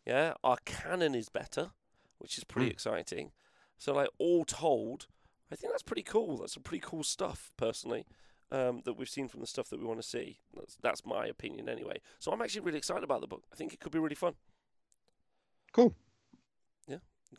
Yeah, 0.06 0.34
our 0.44 0.58
cannon 0.66 1.16
is 1.16 1.30
better, 1.30 1.72
which 2.18 2.38
is 2.38 2.44
pretty 2.44 2.68
Hmm. 2.68 2.72
exciting. 2.74 3.32
So 3.78 3.94
like 3.94 4.10
all 4.18 4.46
told, 4.46 5.08
I 5.52 5.56
think 5.56 5.74
that's 5.74 5.84
pretty 5.84 6.04
cool. 6.04 6.38
That's 6.38 6.54
some 6.54 6.64
pretty 6.64 6.84
cool 6.86 7.04
stuff, 7.04 7.52
personally, 7.58 8.06
um, 8.52 8.82
that 8.86 8.94
we've 8.94 9.10
seen 9.10 9.28
from 9.28 9.42
the 9.42 9.48
stuff 9.48 9.70
that 9.70 9.80
we 9.80 9.86
want 9.86 10.02
to 10.02 10.08
see. 10.08 10.40
That's, 10.56 10.78
that's 10.82 11.06
my 11.06 11.26
opinion 11.26 11.68
anyway. 11.68 12.00
So 12.20 12.32
I'm 12.32 12.42
actually 12.42 12.62
really 12.62 12.78
excited 12.78 13.04
about 13.04 13.22
the 13.22 13.28
book. 13.28 13.44
I 13.52 13.56
think 13.56 13.74
it 13.74 13.80
could 13.80 13.92
be 13.92 14.00
really 14.00 14.16
fun. 14.16 14.36
Cool. 15.74 15.94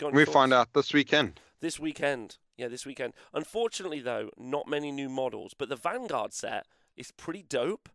Any 0.01 0.13
We 0.13 0.25
thoughts? 0.25 0.35
find 0.35 0.53
out 0.53 0.73
this 0.73 0.93
weekend. 0.93 1.41
This 1.61 1.79
weekend. 1.79 2.39
Yeah, 2.57 2.69
this 2.69 2.87
weekend. 2.87 3.13
Unfortunately, 3.35 4.01
though, 4.01 4.31
not 4.39 4.69
many 4.69 4.91
new 4.91 5.09
models, 5.09 5.55
but 5.57 5.69
the 5.69 5.77
Vanguard 5.77 6.33
set 6.33 6.67
is 6.97 7.11
pretty 7.11 7.43
dope. 7.43 7.89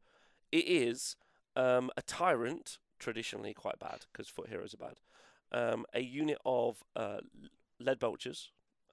It 0.52 0.68
is 0.68 1.16
um, 1.56 1.90
a 1.98 2.02
Tyrant, 2.02 2.78
traditionally 3.00 3.54
quite 3.54 3.80
bad 3.80 4.06
because 4.12 4.28
foot 4.28 4.50
heroes 4.50 4.74
are 4.74 4.78
bad, 4.78 5.00
um, 5.52 5.86
a 5.94 6.02
unit 6.02 6.38
of 6.46 6.84
uh, 6.96 7.18
lead 7.80 8.00
belchers, 8.00 8.50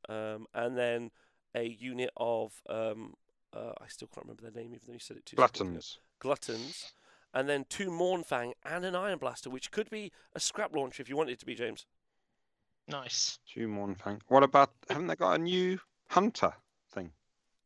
um, 0.09 0.47
and 0.55 0.77
then 0.77 1.11
a 1.55 1.65
unit 1.65 2.11
of, 2.17 2.53
um, 2.69 3.15
uh, 3.53 3.73
I 3.81 3.89
still 3.89 4.09
can't 4.09 4.27
remember 4.27 4.43
their 4.43 4.63
name 4.63 4.73
even 4.75 4.83
though 4.87 4.93
you 4.93 4.99
said 4.99 5.17
it 5.17 5.27
two. 5.27 5.37
Gluttons. 5.37 5.99
Gluttons, 6.19 6.93
and 7.33 7.49
then 7.49 7.67
two 7.69 7.91
Mournfang 7.91 8.53
and 8.65 8.85
an 8.85 8.95
Iron 8.97 9.19
Blaster, 9.19 9.51
which 9.51 9.71
could 9.71 9.91
be 9.91 10.13
a 10.35 10.41
scrap 10.41 10.75
launcher 10.75 11.03
if 11.03 11.09
you 11.09 11.17
wanted 11.17 11.33
it 11.33 11.41
to 11.41 11.47
be, 11.47 11.55
James. 11.55 11.87
Nice. 12.89 13.39
Jumon 13.49 13.97
Fang. 13.97 14.21
What 14.29 14.43
about? 14.43 14.71
Haven't 14.89 15.07
they 15.07 15.17
got 15.17 15.41
a 15.41 15.43
new 15.43 15.79
hunter 16.09 16.53
thing? 16.93 17.13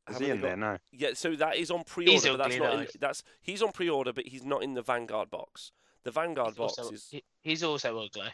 Is 0.08 0.14
Haven't 0.14 0.22
he 0.22 0.26
they 0.28 0.36
in 0.36 0.40
there 0.40 0.56
now? 0.56 0.78
Yeah, 0.92 1.10
so 1.14 1.34
that 1.36 1.56
is 1.56 1.70
on 1.70 1.84
pre-order, 1.84 2.36
but 2.36 2.48
that's 2.48 2.56
not. 2.58 2.80
In, 2.80 2.86
that's 3.00 3.22
he's 3.40 3.62
on 3.62 3.72
pre-order, 3.72 4.12
but 4.12 4.26
he's 4.26 4.44
not 4.44 4.62
in 4.62 4.74
the 4.74 4.82
Vanguard 4.82 5.30
box. 5.30 5.72
The 6.04 6.12
Vanguard 6.12 6.50
He's 6.50 6.56
box 6.56 6.78
also, 6.78 6.94
is 6.94 7.08
he- 7.10 7.24
he's 7.40 7.62
also 7.62 7.98
ugly. 7.98 8.28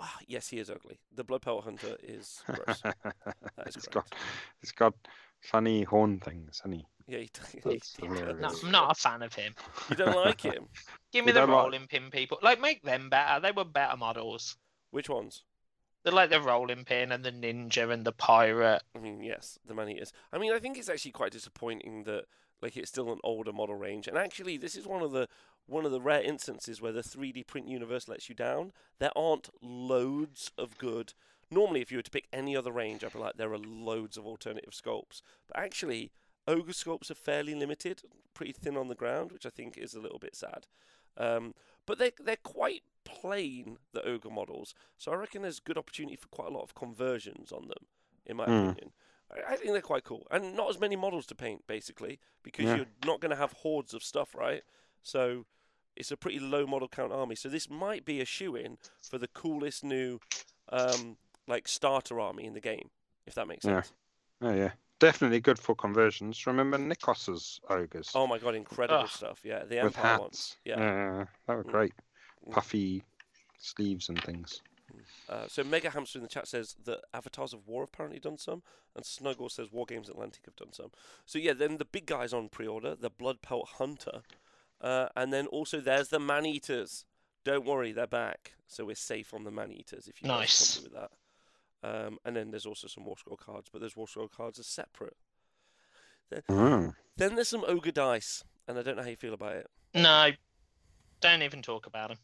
Ah, 0.00 0.18
yes, 0.26 0.48
he 0.48 0.58
is 0.58 0.68
ugly. 0.70 0.98
The 1.14 1.24
Blood 1.24 1.42
Pelt 1.42 1.64
Hunter 1.64 1.96
is 2.02 2.42
gross. 2.46 2.82
That 2.82 3.66
is 3.66 3.74
He's 3.74 3.86
correct. 3.86 3.92
got, 4.10 4.14
he's 4.60 4.72
got 4.72 4.94
funny 5.40 5.84
horn 5.84 6.20
things, 6.20 6.60
hasn't 6.62 6.74
he? 6.74 6.86
Yeah, 7.08 7.18
he, 7.18 7.30
he, 7.70 7.80
he. 8.00 8.08
No. 8.08 8.50
I'm 8.64 8.70
not 8.70 8.90
a 8.90 8.94
fan 8.94 9.22
of 9.22 9.32
him. 9.34 9.54
You 9.88 9.96
don't 9.96 10.16
like 10.16 10.40
him? 10.40 10.66
Give 11.12 11.24
me 11.24 11.30
You 11.30 11.34
the 11.34 11.40
don't 11.40 11.50
like- 11.50 11.62
rolling 11.64 11.86
pin 11.86 12.10
people. 12.10 12.38
Like, 12.42 12.60
make 12.60 12.82
them 12.82 13.08
better. 13.08 13.40
They 13.40 13.52
were 13.52 13.64
better 13.64 13.96
models. 13.96 14.56
Which 14.90 15.08
ones? 15.08 15.44
They're 16.04 16.12
like 16.12 16.30
the 16.30 16.40
rolling 16.40 16.84
pin 16.84 17.10
and 17.10 17.24
the 17.24 17.32
ninja 17.32 17.90
and 17.92 18.04
the 18.04 18.12
pirate. 18.12 18.82
I 18.94 18.98
mean, 19.00 19.22
yes, 19.22 19.58
the 19.66 19.74
man 19.74 19.88
eaters. 19.88 20.12
I 20.32 20.38
mean, 20.38 20.52
I 20.52 20.58
think 20.58 20.78
it's 20.78 20.88
actually 20.88 21.10
quite 21.12 21.32
disappointing 21.32 22.04
that 22.04 22.24
like 22.62 22.76
it's 22.76 22.90
still 22.90 23.12
an 23.12 23.18
older 23.24 23.52
model 23.52 23.74
range. 23.74 24.06
And 24.06 24.16
actually, 24.16 24.56
this 24.56 24.76
is 24.76 24.86
one 24.86 25.02
of 25.02 25.10
the 25.12 25.26
one 25.66 25.84
of 25.84 25.92
the 25.92 26.00
rare 26.00 26.22
instances 26.22 26.80
where 26.80 26.92
the 26.92 27.02
3D 27.02 27.46
print 27.46 27.68
universe 27.68 28.08
lets 28.08 28.28
you 28.28 28.34
down. 28.34 28.72
There 28.98 29.16
aren't 29.16 29.50
loads 29.62 30.50
of 30.56 30.78
good. 30.78 31.12
Normally, 31.50 31.80
if 31.80 31.90
you 31.90 31.98
were 31.98 32.02
to 32.02 32.10
pick 32.10 32.28
any 32.32 32.56
other 32.56 32.72
range, 32.72 33.04
I'd 33.04 33.12
be 33.12 33.18
like, 33.18 33.36
there 33.36 33.52
are 33.52 33.58
loads 33.58 34.16
of 34.16 34.26
alternative 34.26 34.72
sculpts. 34.72 35.22
But 35.46 35.58
actually, 35.58 36.10
ogre 36.46 36.72
sculpts 36.72 37.10
are 37.10 37.14
fairly 37.14 37.54
limited, 37.54 38.02
pretty 38.34 38.52
thin 38.52 38.76
on 38.76 38.88
the 38.88 38.94
ground, 38.94 39.32
which 39.32 39.46
I 39.46 39.50
think 39.50 39.76
is 39.76 39.94
a 39.94 40.00
little 40.00 40.18
bit 40.18 40.34
sad. 40.36 40.66
Um, 41.16 41.54
but 41.86 41.98
they're, 41.98 42.10
they're 42.18 42.36
quite 42.36 42.82
plain, 43.04 43.78
the 43.92 44.06
ogre 44.06 44.30
models. 44.30 44.74
So 44.98 45.12
I 45.12 45.16
reckon 45.16 45.42
there's 45.42 45.60
good 45.60 45.78
opportunity 45.78 46.16
for 46.16 46.28
quite 46.28 46.48
a 46.48 46.54
lot 46.54 46.62
of 46.64 46.74
conversions 46.74 47.52
on 47.52 47.68
them, 47.68 47.86
in 48.26 48.36
my 48.36 48.44
Hmm. 48.44 48.50
opinion. 48.68 48.92
I, 49.32 49.52
I 49.52 49.56
think 49.56 49.72
they're 49.72 49.80
quite 49.80 50.04
cool, 50.04 50.26
and 50.30 50.56
not 50.56 50.68
as 50.70 50.78
many 50.80 50.96
models 50.96 51.26
to 51.26 51.34
paint 51.34 51.66
basically, 51.66 52.18
because 52.42 52.66
Yeah. 52.66 52.76
you're 52.76 52.86
not 53.04 53.20
going 53.20 53.30
to 53.30 53.36
have 53.36 53.52
hordes 53.52 53.94
of 53.94 54.02
stuff, 54.02 54.34
right? 54.34 54.62
So 55.02 55.46
it's 55.96 56.10
a 56.10 56.16
pretty 56.16 56.38
low 56.38 56.66
model 56.66 56.88
count 56.88 57.12
army. 57.12 57.34
So 57.34 57.48
this 57.48 57.68
might 57.70 58.04
be 58.04 58.20
a 58.20 58.24
shoe 58.24 58.54
in 58.56 58.78
for 59.08 59.18
the 59.18 59.28
coolest 59.28 59.84
new, 59.84 60.20
um, 60.70 61.16
like 61.46 61.68
starter 61.68 62.20
army 62.20 62.44
in 62.44 62.54
the 62.54 62.60
game, 62.60 62.90
if 63.26 63.34
that 63.34 63.48
makes 63.48 63.64
sense. 63.64 63.72
Yeah. 63.72 63.80
sense. 63.82 63.92
Oh 64.42 64.54
yeah, 64.54 64.70
definitely 64.98 65.40
good 65.40 65.58
for 65.58 65.74
conversions. 65.74 66.46
Remember 66.46 66.76
Nikos's 66.78 67.60
ogres 67.70 68.12
Oh 68.14 68.26
my 68.26 68.38
god, 68.38 68.54
incredible 68.54 69.00
Ugh. 69.04 69.08
stuff! 69.08 69.40
Yeah, 69.44 69.64
the 69.64 69.82
with 69.82 69.96
hats? 69.96 70.20
ones. 70.20 70.56
Yeah. 70.64 70.78
Yeah, 70.78 71.24
that 71.46 71.56
were 71.56 71.64
Mm. 71.64 71.70
great. 71.70 71.92
Mm. 72.46 72.52
Puffy 72.52 73.02
sleeves 73.58 74.08
and 74.08 74.22
things. 74.22 74.60
Uh, 75.28 75.46
so 75.48 75.64
Mega 75.64 75.90
Hamster 75.90 76.18
in 76.18 76.22
the 76.22 76.28
chat 76.28 76.46
says 76.46 76.76
that 76.84 77.00
Avatars 77.12 77.52
of 77.52 77.66
War 77.66 77.82
have 77.82 77.88
apparently 77.88 78.20
done 78.20 78.38
some, 78.38 78.62
and 78.94 79.04
Snuggle 79.04 79.48
says 79.48 79.68
Wargames 79.68 80.08
Atlantic 80.08 80.42
have 80.44 80.54
done 80.56 80.72
some. 80.72 80.92
So 81.24 81.38
yeah, 81.38 81.52
then 81.52 81.78
the 81.78 81.84
big 81.84 82.06
guys 82.06 82.32
on 82.32 82.48
pre-order, 82.48 82.94
the 82.94 83.10
Blood 83.10 83.42
Pelt 83.42 83.70
Hunter, 83.78 84.22
uh, 84.80 85.08
and 85.16 85.32
then 85.32 85.46
also 85.48 85.80
there's 85.80 86.08
the 86.08 86.20
Man 86.20 86.46
Eaters. 86.46 87.04
Don't 87.44 87.64
worry, 87.64 87.92
they're 87.92 88.06
back, 88.06 88.52
so 88.66 88.84
we're 88.84 88.94
safe 88.96 89.32
on 89.32 89.44
the 89.44 89.50
Man 89.50 89.70
Eaters 89.72 90.08
if 90.08 90.20
you 90.22 90.28
guys 90.28 90.38
Nice. 90.38 90.76
are 90.78 90.80
happy 90.82 90.94
with 90.94 91.00
that. 91.82 92.06
Um, 92.06 92.18
and 92.24 92.34
then 92.36 92.50
there's 92.50 92.66
also 92.66 92.88
some 92.88 93.04
War 93.04 93.16
Scroll 93.16 93.36
cards, 93.36 93.68
but 93.72 93.80
those 93.80 93.96
War 93.96 94.08
Scroll 94.08 94.28
cards 94.28 94.58
are 94.58 94.64
separate. 94.64 95.16
Mm. 96.50 96.94
Then 97.16 97.34
there's 97.36 97.48
some 97.48 97.64
Ogre 97.68 97.92
dice, 97.92 98.42
and 98.66 98.78
I 98.78 98.82
don't 98.82 98.96
know 98.96 99.02
how 99.04 99.08
you 99.10 99.16
feel 99.16 99.34
about 99.34 99.54
it. 99.56 99.70
No, 99.94 100.30
don't 101.20 101.42
even 101.42 101.62
talk 101.62 101.86
about 101.86 102.08
them. 102.08 102.18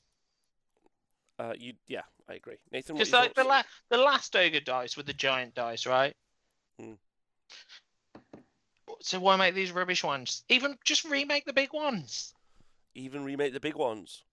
Uh, 1.39 1.53
you, 1.57 1.75
yeah, 1.87 2.03
I 2.29 2.35
agree. 2.35 2.57
Nathan, 2.73 2.97
Because 2.97 3.13
like 3.13 3.35
the, 3.35 3.45
thoughts? 3.45 3.67
la- 3.91 3.97
the 3.97 4.03
last 4.03 4.35
ogre 4.37 4.61
dice 4.61 4.97
were 4.97 5.03
the 5.03 5.13
giant 5.13 5.55
dice, 5.55 5.87
right? 5.87 6.15
Mm. 6.81 6.97
So 9.01 9.19
why 9.21 9.37
make 9.37 9.55
these 9.55 9.73
rubbish 9.73 10.05
ones? 10.05 10.45
Even 10.49 10.77
just 10.85 11.05
remake 11.05 11.45
the 11.45 11.53
big 11.53 11.73
ones. 11.73 12.35
Even 12.95 13.25
remake 13.25 13.53
the 13.53 13.61
big 13.61 13.77
ones. 13.77 14.25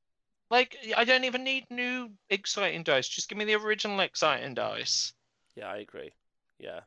Like 0.52 0.78
I 0.98 1.04
don't 1.04 1.26
even 1.26 1.44
need 1.44 1.66
new 1.70 2.10
exciting 2.30 2.84
dice. 2.84 3.08
Just 3.08 3.30
give 3.30 3.38
me 3.38 3.46
the 3.46 3.54
original 3.56 4.00
exciting 4.00 4.54
dice. 4.56 5.14
Yeah, 5.56 5.68
I 5.70 5.78
agree. 5.78 6.12
Yeah. 6.58 6.82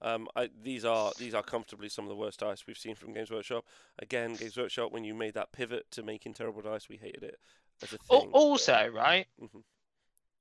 Um, 0.00 0.28
I, 0.36 0.48
these 0.62 0.84
are 0.84 1.12
these 1.18 1.34
are 1.34 1.42
comfortably 1.42 1.88
some 1.88 2.04
of 2.04 2.08
the 2.10 2.16
worst 2.16 2.40
dice 2.40 2.66
we've 2.66 2.78
seen 2.78 2.94
from 2.94 3.14
Games 3.14 3.30
Workshop. 3.30 3.64
Again, 3.98 4.34
Games 4.34 4.56
Workshop, 4.56 4.92
when 4.92 5.04
you 5.04 5.14
made 5.14 5.34
that 5.34 5.50
pivot 5.52 5.90
to 5.92 6.02
making 6.02 6.34
terrible 6.34 6.60
dice, 6.62 6.88
we 6.88 6.96
hated 6.96 7.22
it 7.24 7.38
as 7.82 7.92
a 7.92 7.98
thing. 7.98 8.30
Also, 8.32 8.88
right? 8.94 9.26
Mhm. 9.40 9.62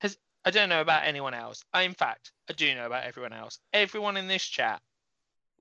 Has 0.02 0.18
I 0.46 0.52
don't 0.52 0.70
know 0.70 0.82
about 0.82 1.06
anyone 1.06 1.34
else. 1.34 1.64
I, 1.74 1.82
in 1.84 1.94
fact, 1.94 2.32
I 2.50 2.54
do 2.54 2.76
know 2.76 2.86
about 2.86 3.04
everyone 3.06 3.34
else. 3.34 3.60
Everyone 3.74 4.18
in 4.18 4.28
this 4.28 4.46
chat 4.46 4.82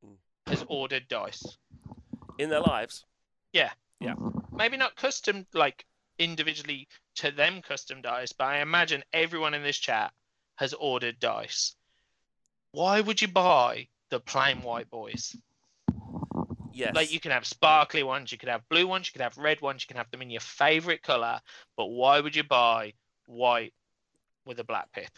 Mm. 0.04 0.18
has 0.48 0.64
ordered 0.68 1.08
dice. 1.08 1.56
in 2.38 2.50
their 2.50 2.60
lives. 2.60 3.06
Maybe 4.56 4.76
not 4.76 4.96
custom, 4.96 5.46
like 5.52 5.84
individually 6.18 6.88
to 7.16 7.30
them 7.30 7.62
custom 7.62 8.02
dice, 8.02 8.32
but 8.32 8.46
I 8.46 8.60
imagine 8.60 9.04
everyone 9.12 9.54
in 9.54 9.62
this 9.62 9.76
chat 9.76 10.12
has 10.56 10.72
ordered 10.72 11.20
dice. 11.20 11.74
Why 12.72 13.00
would 13.00 13.20
you 13.20 13.28
buy 13.28 13.88
the 14.10 14.20
plain 14.20 14.62
white 14.62 14.90
boys? 14.90 15.36
Yes. 16.72 16.94
Like 16.94 17.12
you 17.12 17.20
can 17.20 17.30
have 17.30 17.46
sparkly 17.46 18.02
ones, 18.02 18.32
you 18.32 18.38
could 18.38 18.48
have 18.48 18.68
blue 18.68 18.86
ones, 18.86 19.08
you 19.08 19.12
could 19.12 19.22
have 19.22 19.38
red 19.38 19.60
ones, 19.60 19.82
you 19.82 19.86
can 19.88 19.96
have 19.96 20.10
them 20.10 20.22
in 20.22 20.30
your 20.30 20.40
favorite 20.40 21.02
color. 21.02 21.40
But 21.76 21.86
why 21.86 22.20
would 22.20 22.36
you 22.36 22.44
buy 22.44 22.92
white 23.26 23.72
with 24.44 24.60
a 24.60 24.64
black 24.64 24.92
pip? 24.92 25.10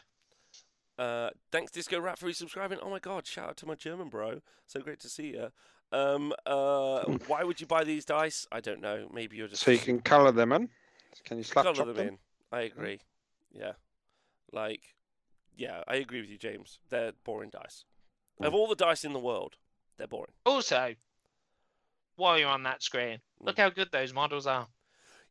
Uh, 0.99 1.31
thanks, 1.53 1.71
Disco 1.71 2.01
Rat, 2.01 2.19
for 2.19 2.27
resubscribing. 2.27 2.79
Oh 2.83 2.91
my 2.91 2.99
god, 2.99 3.27
shout 3.27 3.51
out 3.51 3.57
to 3.59 3.67
my 3.67 3.77
German 3.77 4.09
bro. 4.09 4.41
So 4.67 4.81
great 4.81 5.01
to 5.01 5.09
see 5.09 5.29
you. 5.29 5.49
Um, 5.91 6.35
uh, 6.45 7.05
why 7.27 7.45
would 7.45 7.61
you 7.61 7.67
buy 7.67 7.85
these 7.85 8.05
dice? 8.05 8.47
I 8.53 8.61
don't 8.61 8.81
know. 8.81 9.09
Maybe 9.13 9.37
you're 9.37 9.49
just 9.49 9.63
So 9.63 9.71
you 9.71 9.79
can 9.79 10.01
colour 10.01 10.33
them 10.33 10.53
in. 10.53 10.69
Can 11.25 11.39
you 11.39 11.45
slap 11.45 11.65
color 11.65 11.87
them 11.87 11.97
them? 11.97 12.07
in. 12.07 12.19
I 12.53 12.61
agree. 12.63 13.01
Yeah, 13.53 13.73
like, 14.53 14.83
yeah, 15.57 15.83
I 15.89 15.97
agree 15.97 16.21
with 16.21 16.31
you, 16.31 16.39
James. 16.39 16.81
They're 16.91 17.13
boring 17.25 17.51
dice. 17.51 17.85
Of 18.41 18.55
all 18.55 18.69
the 18.69 18.77
dice 18.77 19.05
in 19.05 19.13
the 19.13 19.19
world, 19.19 19.57
they're 19.97 20.07
boring. 20.07 20.33
Also, 20.45 20.95
while 22.17 22.39
you're 22.39 22.49
on 22.49 22.63
that 22.65 22.83
screen, 22.83 23.21
look 23.41 23.57
Mm. 23.57 23.63
how 23.63 23.71
good 23.71 23.89
those 23.91 24.13
models 24.13 24.47
are. 24.47 24.69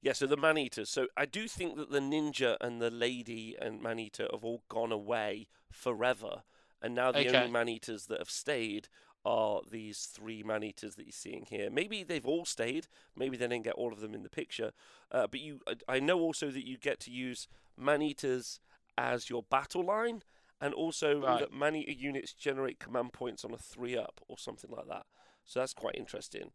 Yeah, 0.02 0.14
so 0.14 0.28
the 0.28 0.38
man 0.38 0.58
eaters. 0.58 0.90
So 0.90 1.08
I 1.16 1.26
do 1.26 1.48
think 1.48 1.76
that 1.78 1.92
the 1.92 2.00
ninja 2.00 2.58
and 2.62 2.82
the 2.82 2.92
lady 2.92 3.56
and 3.60 3.82
man 3.82 4.00
eater 4.00 4.28
have 4.32 4.44
all 4.44 4.64
gone 4.70 4.92
away 4.92 5.48
forever, 5.72 6.44
and 6.82 6.94
now 6.94 7.12
the 7.12 7.28
Okay. 7.28 7.36
only 7.38 7.48
man 7.52 7.70
eaters 7.70 8.06
that 8.08 8.20
have 8.20 8.30
stayed 8.30 8.90
are 9.26 9.62
these 9.70 10.06
three 10.06 10.42
man 10.44 10.64
eaters 10.64 10.96
that 10.96 11.06
you're 11.06 11.12
seeing 11.12 11.46
here. 11.50 11.70
Maybe 11.70 12.04
they've 12.04 12.26
all 12.26 12.46
stayed. 12.46 12.88
Maybe 13.16 13.36
they 13.38 13.48
didn't 13.48 13.66
get 13.66 13.76
all 13.76 13.92
of 13.92 14.00
them 14.00 14.14
in 14.14 14.24
the 14.24 14.30
picture. 14.30 14.72
Uh, 15.12 15.28
but 15.28 15.40
you, 15.42 15.60
I- 15.88 16.00
know 16.00 16.20
also 16.20 16.50
that 16.52 16.66
you 16.66 16.78
get 16.78 17.00
to 17.02 17.12
use 17.12 17.48
man 17.78 18.02
eaters 18.02 18.60
as 18.98 19.30
your 19.30 19.44
battle 19.44 19.84
line, 19.86 20.24
and 20.62 20.74
also 20.74 21.20
Right. 21.22 21.40
that 21.40 21.54
man 21.54 21.76
eater 21.76 21.92
units 21.92 22.34
generate 22.34 22.80
command 22.80 23.14
points 23.14 23.44
on 23.46 23.54
a 23.54 23.58
three 23.58 23.96
up 23.98 24.22
or 24.28 24.38
something 24.38 24.72
like 24.72 24.88
that. 24.88 25.06
So 25.46 25.60
that's 25.60 25.74
quite 25.74 25.96
interesting. 25.96 26.52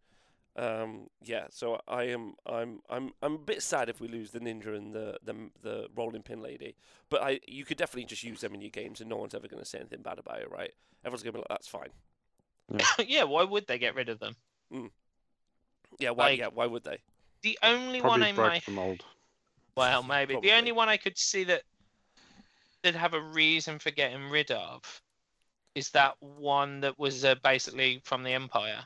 Um, 0.54 1.08
yeah, 1.22 1.46
so 1.50 1.80
I 1.88 2.04
am 2.04 2.34
I'm 2.44 2.80
I'm 2.90 3.12
I'm 3.22 3.34
a 3.36 3.38
bit 3.38 3.62
sad 3.62 3.88
if 3.88 4.00
we 4.00 4.08
lose 4.08 4.32
the 4.32 4.40
ninja 4.40 4.76
and 4.76 4.92
the 4.92 5.18
the 5.24 5.34
the 5.62 5.88
rolling 5.96 6.22
pin 6.22 6.42
lady, 6.42 6.76
but 7.08 7.22
I 7.22 7.40
you 7.46 7.64
could 7.64 7.78
definitely 7.78 8.04
just 8.04 8.22
use 8.22 8.40
them 8.42 8.54
in 8.54 8.60
your 8.60 8.70
games 8.70 9.00
and 9.00 9.08
no 9.08 9.16
one's 9.16 9.34
ever 9.34 9.48
going 9.48 9.62
to 9.62 9.68
say 9.68 9.78
anything 9.78 10.02
bad 10.02 10.18
about 10.18 10.40
it, 10.40 10.50
right? 10.50 10.72
Everyone's 11.04 11.22
going 11.22 11.32
to 11.32 11.38
be 11.38 11.40
like, 11.40 11.48
that's 11.48 11.68
fine. 11.68 11.88
yeah, 13.06 13.24
why 13.24 13.44
would 13.44 13.66
they 13.66 13.78
get 13.78 13.94
rid 13.94 14.08
of 14.08 14.18
them? 14.18 14.36
Yeah, 15.98 16.10
why? 16.10 16.30
Like- 16.30 16.38
yeah, 16.38 16.48
why 16.52 16.66
would 16.66 16.84
they? 16.84 16.98
The 17.42 17.58
only 17.62 18.00
one 18.00 18.20
Probably 18.20 18.28
I 18.28 18.48
might 18.48 18.64
the 18.64 18.70
mold. 18.70 19.04
Well, 19.76 20.02
maybe 20.02 20.34
Probably. 20.34 20.50
the 20.50 20.56
only 20.56 20.72
one 20.72 20.88
I 20.88 20.96
could 20.96 21.18
see 21.18 21.44
that 21.44 21.62
they'd 22.82 22.94
have 22.94 23.14
a 23.14 23.20
reason 23.20 23.78
for 23.78 23.90
getting 23.90 24.28
rid 24.30 24.50
of 24.50 25.02
is 25.74 25.90
that 25.90 26.14
one 26.20 26.80
that 26.80 26.98
was 26.98 27.24
uh, 27.24 27.34
basically 27.42 28.00
from 28.04 28.22
the 28.22 28.32
Empire, 28.32 28.80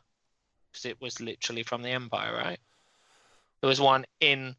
because 0.71 0.87
it 0.87 1.01
was 1.01 1.21
literally 1.21 1.65
from 1.65 1.83
the 1.83 1.91
Empire, 1.91 2.33
right? 2.33 2.61
There 3.61 3.69
was 3.69 3.81
one 3.81 4.07
in. 4.21 4.55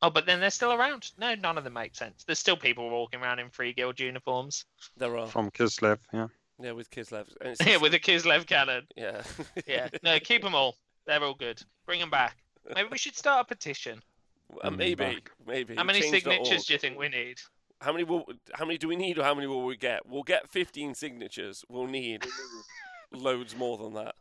Oh, 0.00 0.10
but 0.10 0.26
then 0.26 0.38
they're 0.38 0.50
still 0.50 0.72
around. 0.72 1.10
No, 1.18 1.34
none 1.34 1.58
of 1.58 1.64
them 1.64 1.72
make 1.72 1.94
sense. 1.94 2.24
There's 2.24 2.38
still 2.38 2.56
people 2.56 2.88
walking 2.90 3.20
around 3.20 3.40
in 3.40 3.50
free 3.50 3.72
guild 3.72 3.98
uniforms. 3.98 4.64
There 4.96 5.16
are. 5.18 5.26
From 5.26 5.50
Kislev, 5.50 5.98
yeah. 6.12 6.28
Yeah, 6.60 6.72
with 6.72 6.90
Kislev. 6.90 7.26
And 7.40 7.50
it's 7.50 7.66
yeah, 7.66 7.76
with 7.78 7.94
a 7.94 7.98
Kislev 7.98 8.46
cannon. 8.46 8.86
yeah. 8.96 9.22
Yeah, 9.66 9.88
no, 10.02 10.18
keep 10.20 10.42
them 10.42 10.54
all. 10.54 10.76
They're 11.06 11.22
all 11.22 11.34
good. 11.34 11.62
Bring 11.86 12.00
them 12.00 12.10
back. 12.10 12.36
Maybe 12.74 12.88
we 12.90 12.98
should 12.98 13.16
start 13.16 13.44
a 13.44 13.48
petition. 13.48 14.00
Uh, 14.62 14.70
maybe, 14.70 15.18
maybe. 15.46 15.74
How 15.74 15.84
many 15.84 16.00
Change.org. 16.00 16.22
signatures 16.22 16.64
do 16.66 16.72
you 16.74 16.78
think 16.78 16.98
we 16.98 17.08
need? 17.08 17.38
How 17.80 17.92
many 17.92 18.04
will? 18.04 18.24
How 18.52 18.64
many 18.64 18.78
do 18.78 18.88
we 18.88 18.96
need, 18.96 19.18
or 19.18 19.24
how 19.24 19.34
many 19.34 19.46
will 19.46 19.64
we 19.64 19.76
get? 19.76 20.06
We'll 20.06 20.22
get 20.22 20.48
15 20.48 20.94
signatures. 20.94 21.64
We'll 21.68 21.86
need 21.86 22.24
loads 23.12 23.56
more 23.56 23.76
than 23.76 23.94
that. 23.94 24.14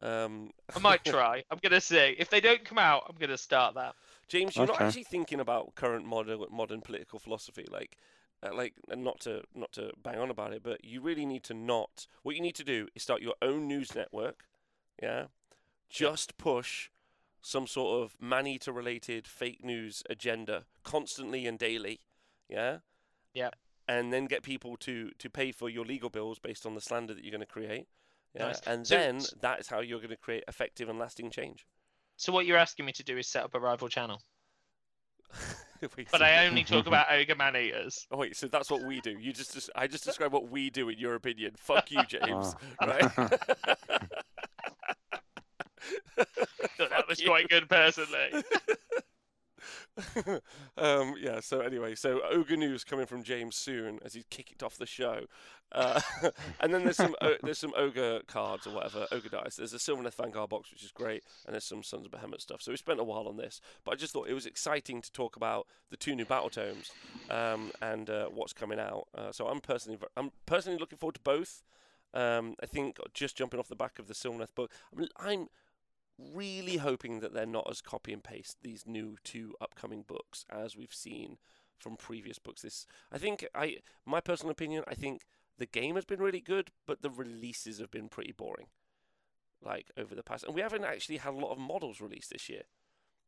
Um, 0.00 0.50
I 0.74 0.78
might 0.78 1.04
try. 1.04 1.42
I'm 1.50 1.58
gonna 1.62 1.80
see. 1.80 2.14
If 2.18 2.30
they 2.30 2.40
don't 2.40 2.64
come 2.64 2.78
out, 2.78 3.04
I'm 3.08 3.16
gonna 3.16 3.38
start 3.38 3.74
that. 3.74 3.94
James, 4.28 4.56
you're 4.56 4.66
not 4.66 4.80
actually 4.80 5.04
thinking 5.04 5.40
about 5.40 5.74
current 5.74 6.04
modern 6.04 6.44
modern 6.52 6.80
political 6.80 7.18
philosophy. 7.18 7.66
Like, 7.70 7.96
uh, 8.42 8.54
like 8.54 8.74
and 8.88 9.02
not 9.02 9.20
to 9.20 9.42
not 9.54 9.72
to 9.72 9.92
bang 10.02 10.18
on 10.18 10.30
about 10.30 10.52
it, 10.52 10.62
but 10.62 10.84
you 10.84 11.00
really 11.00 11.26
need 11.26 11.44
to 11.44 11.54
not. 11.54 12.06
What 12.22 12.34
you 12.36 12.42
need 12.42 12.54
to 12.56 12.64
do 12.64 12.88
is 12.94 13.02
start 13.02 13.22
your 13.22 13.34
own 13.42 13.66
news 13.66 13.94
network. 13.94 14.44
Yeah, 15.02 15.26
just 15.88 16.38
push 16.38 16.90
some 17.40 17.66
sort 17.66 18.02
of 18.02 18.16
man-eater 18.20 18.72
related 18.72 19.26
fake 19.26 19.64
news 19.64 20.02
agenda 20.10 20.64
constantly 20.82 21.46
and 21.46 21.58
daily. 21.58 22.00
Yeah. 22.48 22.78
Yeah. 23.32 23.50
And 23.86 24.12
then 24.12 24.26
get 24.26 24.42
people 24.42 24.76
to 24.78 25.10
to 25.18 25.30
pay 25.30 25.52
for 25.52 25.70
your 25.70 25.84
legal 25.84 26.10
bills 26.10 26.38
based 26.38 26.66
on 26.66 26.74
the 26.74 26.80
slander 26.80 27.14
that 27.14 27.24
you're 27.24 27.30
going 27.30 27.40
to 27.40 27.46
create. 27.46 27.86
Yeah. 28.34 28.46
Nice. 28.48 28.60
And 28.66 28.86
So- 28.86 28.96
then 28.96 29.20
that 29.40 29.60
is 29.60 29.68
how 29.68 29.80
you're 29.80 29.98
going 30.00 30.10
to 30.10 30.16
create 30.16 30.44
effective 30.48 30.88
and 30.88 30.98
lasting 30.98 31.30
change. 31.30 31.66
So 32.16 32.32
what 32.32 32.44
you're 32.46 32.58
asking 32.58 32.84
me 32.84 32.92
to 32.92 33.04
do 33.04 33.16
is 33.16 33.28
set 33.28 33.44
up 33.44 33.54
a 33.54 33.60
rival 33.60 33.88
channel, 33.88 34.20
but 36.12 36.22
I 36.22 36.46
only 36.46 36.64
talk 36.64 36.86
about 36.86 37.06
ogre 37.10 37.34
man 37.34 37.56
eaters. 37.56 38.06
Oh 38.10 38.16
wait, 38.16 38.36
so 38.36 38.48
that's 38.48 38.70
what 38.70 38.84
we 38.84 39.00
do. 39.00 39.10
You 39.10 39.32
just, 39.32 39.54
just 39.54 39.70
I 39.74 39.86
just 39.86 40.04
describe 40.04 40.32
what 40.32 40.50
we 40.50 40.70
do 40.70 40.88
in 40.88 40.98
your 40.98 41.14
opinion. 41.14 41.52
Fuck 41.56 41.90
you, 41.90 42.02
James. 42.08 42.54
Ah. 42.80 42.86
right? 42.86 43.16
that 46.78 47.08
was 47.08 47.20
you. 47.20 47.28
quite 47.28 47.48
good 47.48 47.68
personally. 47.68 48.42
um, 50.78 51.14
yeah. 51.20 51.40
So 51.40 51.60
anyway, 51.60 51.94
so 51.94 52.20
ogre 52.30 52.56
news 52.56 52.84
coming 52.84 53.06
from 53.06 53.22
James 53.22 53.56
soon 53.56 53.98
as 54.04 54.14
he's 54.14 54.24
kicked 54.30 54.62
off 54.62 54.76
the 54.76 54.86
show, 54.86 55.26
uh, 55.72 56.00
and 56.60 56.72
then 56.72 56.84
there's 56.84 56.96
some 56.96 57.14
o- 57.20 57.36
there's 57.42 57.58
some 57.58 57.72
ogre 57.76 58.20
cards 58.26 58.66
or 58.66 58.74
whatever 58.74 59.06
ogre 59.12 59.28
dice. 59.28 59.56
There's 59.56 59.74
a 59.74 59.78
Sylvaneth 59.78 60.14
Vanguard 60.14 60.50
box 60.50 60.70
which 60.70 60.84
is 60.84 60.92
great, 60.92 61.24
and 61.46 61.54
there's 61.54 61.64
some 61.64 61.82
Sons 61.82 62.06
of 62.06 62.12
Behemat 62.12 62.40
stuff. 62.40 62.62
So 62.62 62.70
we 62.70 62.76
spent 62.76 63.00
a 63.00 63.04
while 63.04 63.28
on 63.28 63.36
this, 63.36 63.60
but 63.84 63.92
I 63.92 63.94
just 63.96 64.12
thought 64.12 64.28
it 64.28 64.34
was 64.34 64.46
exciting 64.46 65.02
to 65.02 65.12
talk 65.12 65.36
about 65.36 65.66
the 65.90 65.96
two 65.96 66.14
new 66.14 66.24
battle 66.24 66.50
tomes 66.50 66.90
um, 67.30 67.70
and 67.82 68.08
uh, 68.10 68.26
what's 68.26 68.52
coming 68.52 68.78
out. 68.78 69.08
Uh, 69.14 69.32
so 69.32 69.46
I'm 69.46 69.60
personally 69.60 69.98
I'm 70.16 70.30
personally 70.46 70.78
looking 70.78 70.98
forward 70.98 71.14
to 71.16 71.20
both. 71.20 71.62
Um, 72.14 72.54
I 72.62 72.66
think 72.66 72.96
just 73.12 73.36
jumping 73.36 73.60
off 73.60 73.68
the 73.68 73.76
back 73.76 73.98
of 73.98 74.08
the 74.08 74.14
Sylvaneth 74.14 74.54
book, 74.54 74.72
I'm, 74.96 75.08
I'm 75.18 75.48
really 76.18 76.76
hoping 76.76 77.20
that 77.20 77.32
they're 77.32 77.46
not 77.46 77.68
as 77.70 77.80
copy 77.80 78.12
and 78.12 78.22
paste 78.22 78.58
these 78.62 78.84
new 78.86 79.16
two 79.24 79.54
upcoming 79.60 80.02
books 80.02 80.44
as 80.50 80.76
we've 80.76 80.94
seen 80.94 81.38
from 81.78 81.96
previous 81.96 82.38
books. 82.38 82.62
This, 82.62 82.86
I 83.12 83.18
think, 83.18 83.46
I 83.54 83.78
my 84.04 84.20
personal 84.20 84.50
opinion, 84.50 84.84
I 84.88 84.94
think 84.94 85.22
the 85.58 85.66
game 85.66 85.94
has 85.94 86.04
been 86.04 86.20
really 86.20 86.40
good, 86.40 86.70
but 86.86 87.02
the 87.02 87.10
releases 87.10 87.78
have 87.78 87.90
been 87.90 88.08
pretty 88.08 88.32
boring. 88.32 88.66
Like 89.60 89.90
over 89.96 90.14
the 90.14 90.22
past, 90.22 90.44
and 90.44 90.54
we 90.54 90.60
haven't 90.60 90.84
actually 90.84 91.16
had 91.16 91.34
a 91.34 91.36
lot 91.36 91.50
of 91.50 91.58
models 91.58 92.00
released 92.00 92.30
this 92.30 92.48
year. 92.48 92.62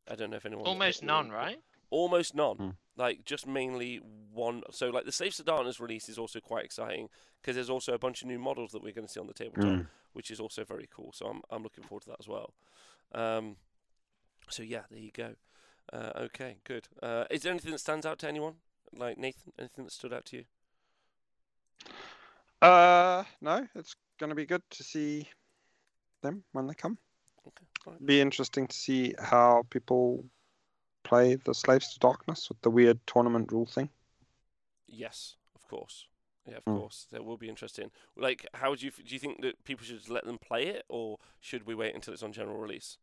I 0.09 0.15
don't 0.15 0.29
know 0.29 0.37
if 0.37 0.45
anyone 0.45 0.65
Almost 0.65 1.03
none, 1.03 1.29
right? 1.29 1.59
Almost 1.91 2.33
none. 2.33 2.55
Hmm. 2.57 2.69
Like 2.97 3.23
just 3.25 3.45
mainly 3.45 4.01
one. 4.33 4.63
So 4.71 4.89
like 4.89 5.05
the 5.05 5.11
Slaves 5.11 5.37
to 5.37 5.43
Darkness 5.43 5.79
release 5.79 6.09
is 6.09 6.17
also 6.17 6.39
quite 6.39 6.65
exciting 6.65 7.07
because 7.41 7.55
there's 7.55 7.69
also 7.69 7.93
a 7.93 7.99
bunch 7.99 8.21
of 8.21 8.27
new 8.27 8.39
models 8.39 8.71
that 8.71 8.81
we're 8.81 8.93
going 8.93 9.05
to 9.07 9.11
see 9.13 9.19
on 9.19 9.27
the 9.27 9.33
tabletop 9.33 9.71
Mm. 9.71 9.87
which 10.13 10.31
is 10.31 10.39
also 10.39 10.63
very 10.63 10.87
cool. 10.93 11.11
So 11.13 11.27
I'm 11.27 11.41
I'm 11.49 11.61
looking 11.63 11.83
forward 11.83 12.03
to 12.03 12.09
that 12.09 12.19
as 12.19 12.27
well. 12.27 12.53
Um, 13.13 13.57
so 14.49 14.63
yeah, 14.63 14.81
there 14.89 14.99
you 14.99 15.11
go. 15.11 15.35
Uh, 15.93 16.11
okay, 16.17 16.57
good. 16.63 16.87
Uh, 17.03 17.25
is 17.29 17.41
there 17.41 17.51
anything 17.51 17.71
that 17.71 17.79
stands 17.79 18.05
out 18.05 18.19
to 18.19 18.27
anyone? 18.27 18.55
Like 18.95 19.17
Nathan, 19.17 19.53
anything 19.59 19.85
that 19.85 19.91
stood 19.93 20.13
out 20.13 20.25
to 20.25 20.37
you? 20.37 20.43
Uh, 22.61 23.23
no, 23.41 23.67
it's 23.75 23.95
going 24.19 24.29
to 24.29 24.35
be 24.35 24.45
good 24.45 24.61
to 24.69 24.83
see 24.83 25.27
them 26.21 26.43
when 26.51 26.67
they 26.67 26.73
come. 26.73 26.97
Okay, 27.47 27.65
all 27.87 27.93
right. 27.93 28.05
Be 28.05 28.21
interesting 28.21 28.67
to 28.67 28.75
see 28.75 29.15
how 29.19 29.63
people 29.69 30.23
play 31.11 31.35
the 31.35 31.53
Slaves 31.53 31.93
to 31.93 31.99
Darkness 31.99 32.47
with 32.47 32.61
the 32.61 32.69
weird 32.69 32.97
tournament 33.05 33.51
rule 33.51 33.65
thing. 33.65 33.89
Yes, 34.87 35.35
of 35.55 35.67
course. 35.67 36.07
Yeah, 36.47 36.57
of 36.57 36.65
Mm. 36.65 36.77
course. 36.77 37.07
That 37.11 37.25
will 37.25 37.37
be 37.37 37.49
interesting. 37.49 37.91
Like, 38.15 38.47
how 38.53 38.75
do 38.75 38.85
you 38.85 38.91
do 38.91 39.13
you 39.13 39.19
think 39.19 39.41
that 39.41 39.63
people 39.65 39.85
should 39.85 40.09
let 40.09 40.25
them 40.25 40.37
play 40.37 40.67
it, 40.67 40.85
or 40.89 41.17
should 41.39 41.65
we 41.67 41.75
wait 41.75 41.95
until 41.95 42.13
it's 42.13 42.23
on 42.23 42.31
general 42.31 42.57
release? 42.57 42.97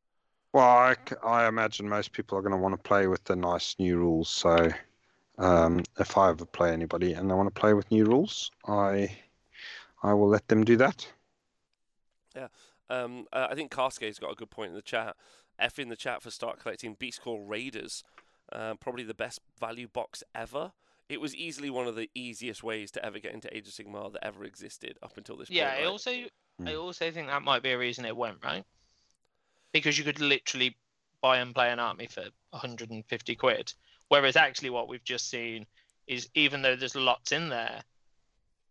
Well, 0.52 0.66
I, 0.66 0.96
I 1.22 1.46
imagine 1.46 1.88
most 1.88 2.12
people 2.12 2.38
are 2.38 2.42
going 2.42 2.52
to 2.52 2.58
want 2.58 2.74
to 2.74 2.88
play 2.88 3.06
with 3.06 3.22
the 3.24 3.36
nice 3.36 3.76
new 3.78 3.98
rules. 3.98 4.30
So, 4.30 4.70
um, 5.38 5.84
if 5.98 6.16
I 6.18 6.30
ever 6.30 6.46
play 6.46 6.72
anybody 6.72 7.12
and 7.14 7.30
they 7.30 7.34
want 7.34 7.54
to 7.54 7.60
play 7.60 7.74
with 7.74 7.90
new 7.90 8.06
rules, 8.06 8.50
I 8.66 9.16
I 10.02 10.14
will 10.14 10.28
let 10.28 10.48
them 10.48 10.64
do 10.64 10.76
that. 10.78 11.06
Yeah, 12.34 12.48
um, 12.90 13.26
uh, 13.32 13.48
I 13.50 13.54
think 13.54 13.70
Cascade's 13.70 14.18
got 14.18 14.32
a 14.32 14.36
good 14.36 14.50
point 14.50 14.70
in 14.70 14.74
the 14.76 14.82
chat. 14.82 15.16
F 15.58 15.78
in 15.78 15.88
the 15.88 15.96
chat 15.96 16.22
for 16.22 16.30
start 16.30 16.58
collecting 16.60 16.96
Beastclaw 16.96 17.38
Raiders. 17.46 18.04
Um, 18.52 18.78
probably 18.78 19.04
the 19.04 19.14
best 19.14 19.40
value 19.60 19.88
box 19.88 20.22
ever. 20.34 20.72
It 21.08 21.20
was 21.20 21.34
easily 21.34 21.70
one 21.70 21.86
of 21.86 21.96
the 21.96 22.10
easiest 22.14 22.62
ways 22.62 22.90
to 22.92 23.04
ever 23.04 23.18
get 23.18 23.32
into 23.32 23.54
Age 23.54 23.66
of 23.66 23.74
Sigmar 23.74 24.12
that 24.12 24.24
ever 24.24 24.44
existed 24.44 24.98
up 25.02 25.16
until 25.16 25.36
this 25.36 25.48
Yeah, 25.50 25.64
point. 25.64 25.76
Yeah, 25.76 25.80
I 25.80 25.84
right? 25.84 25.90
also 25.90 26.10
I 26.10 26.72
Mm. 26.72 26.80
also 26.80 27.10
think 27.12 27.28
that 27.28 27.42
might 27.42 27.62
be 27.62 27.70
a 27.70 27.78
reason 27.78 28.04
it 28.04 28.16
went 28.16 28.42
right. 28.44 28.64
Because 29.72 29.96
you 29.96 30.04
could 30.04 30.20
literally 30.20 30.76
buy 31.20 31.38
and 31.38 31.54
play 31.54 31.70
an 31.70 31.78
army 31.78 32.06
for 32.06 32.24
150 32.50 33.36
quid. 33.36 33.72
Whereas 34.08 34.36
actually 34.36 34.70
what 34.70 34.88
we've 34.88 35.04
just 35.04 35.28
seen 35.30 35.66
is 36.06 36.28
even 36.34 36.62
though 36.62 36.74
there's 36.76 36.96
lots 36.96 37.32
in 37.32 37.48
there, 37.48 37.82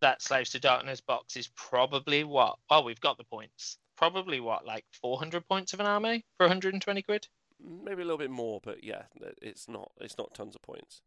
that 0.00 0.22
Slaves 0.22 0.50
to 0.50 0.60
Darkness 0.60 1.00
box 1.00 1.36
is 1.36 1.48
probably 1.56 2.24
what 2.24 2.58
oh 2.70 2.82
we've 2.82 3.00
got 3.00 3.16
the 3.16 3.24
points. 3.24 3.78
Probably 3.98 4.38
what, 4.38 4.64
like 4.64 4.84
400 5.02 5.46
points 5.48 5.72
of 5.72 5.80
an 5.80 5.86
army 5.86 6.24
for 6.36 6.44
120 6.44 7.02
quid? 7.02 7.26
Maybe 7.60 8.02
a 8.02 8.04
little 8.04 8.16
bit 8.16 8.30
more, 8.30 8.60
but 8.62 8.84
yeah, 8.84 9.02
it's 9.42 9.68
not 9.68 9.90
it's 10.00 10.16
not 10.16 10.32
tons 10.34 10.54
of 10.54 10.62
points. 10.62 11.02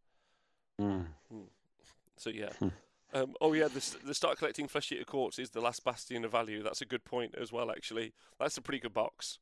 So 2.18 2.30
yeah. 2.30 2.50
Um, 3.14 3.34
oh 3.42 3.52
yeah, 3.52 3.68
the, 3.68 3.86
the 4.06 4.14
start 4.14 4.38
collecting 4.38 4.70
flesh 4.70 4.90
eater 4.90 5.04
courts 5.04 5.38
is 5.38 5.50
the 5.50 5.60
last 5.60 5.84
bastion 5.84 6.24
of 6.24 6.32
value. 6.32 6.64
That's 6.64 6.80
a 6.80 6.86
good 6.86 7.04
point 7.04 7.36
as 7.38 7.52
well. 7.52 7.70
Actually, 7.70 8.14
that's 8.40 8.56
a 8.56 8.62
pretty 8.62 8.80
good 8.80 8.94
box. 8.94 9.38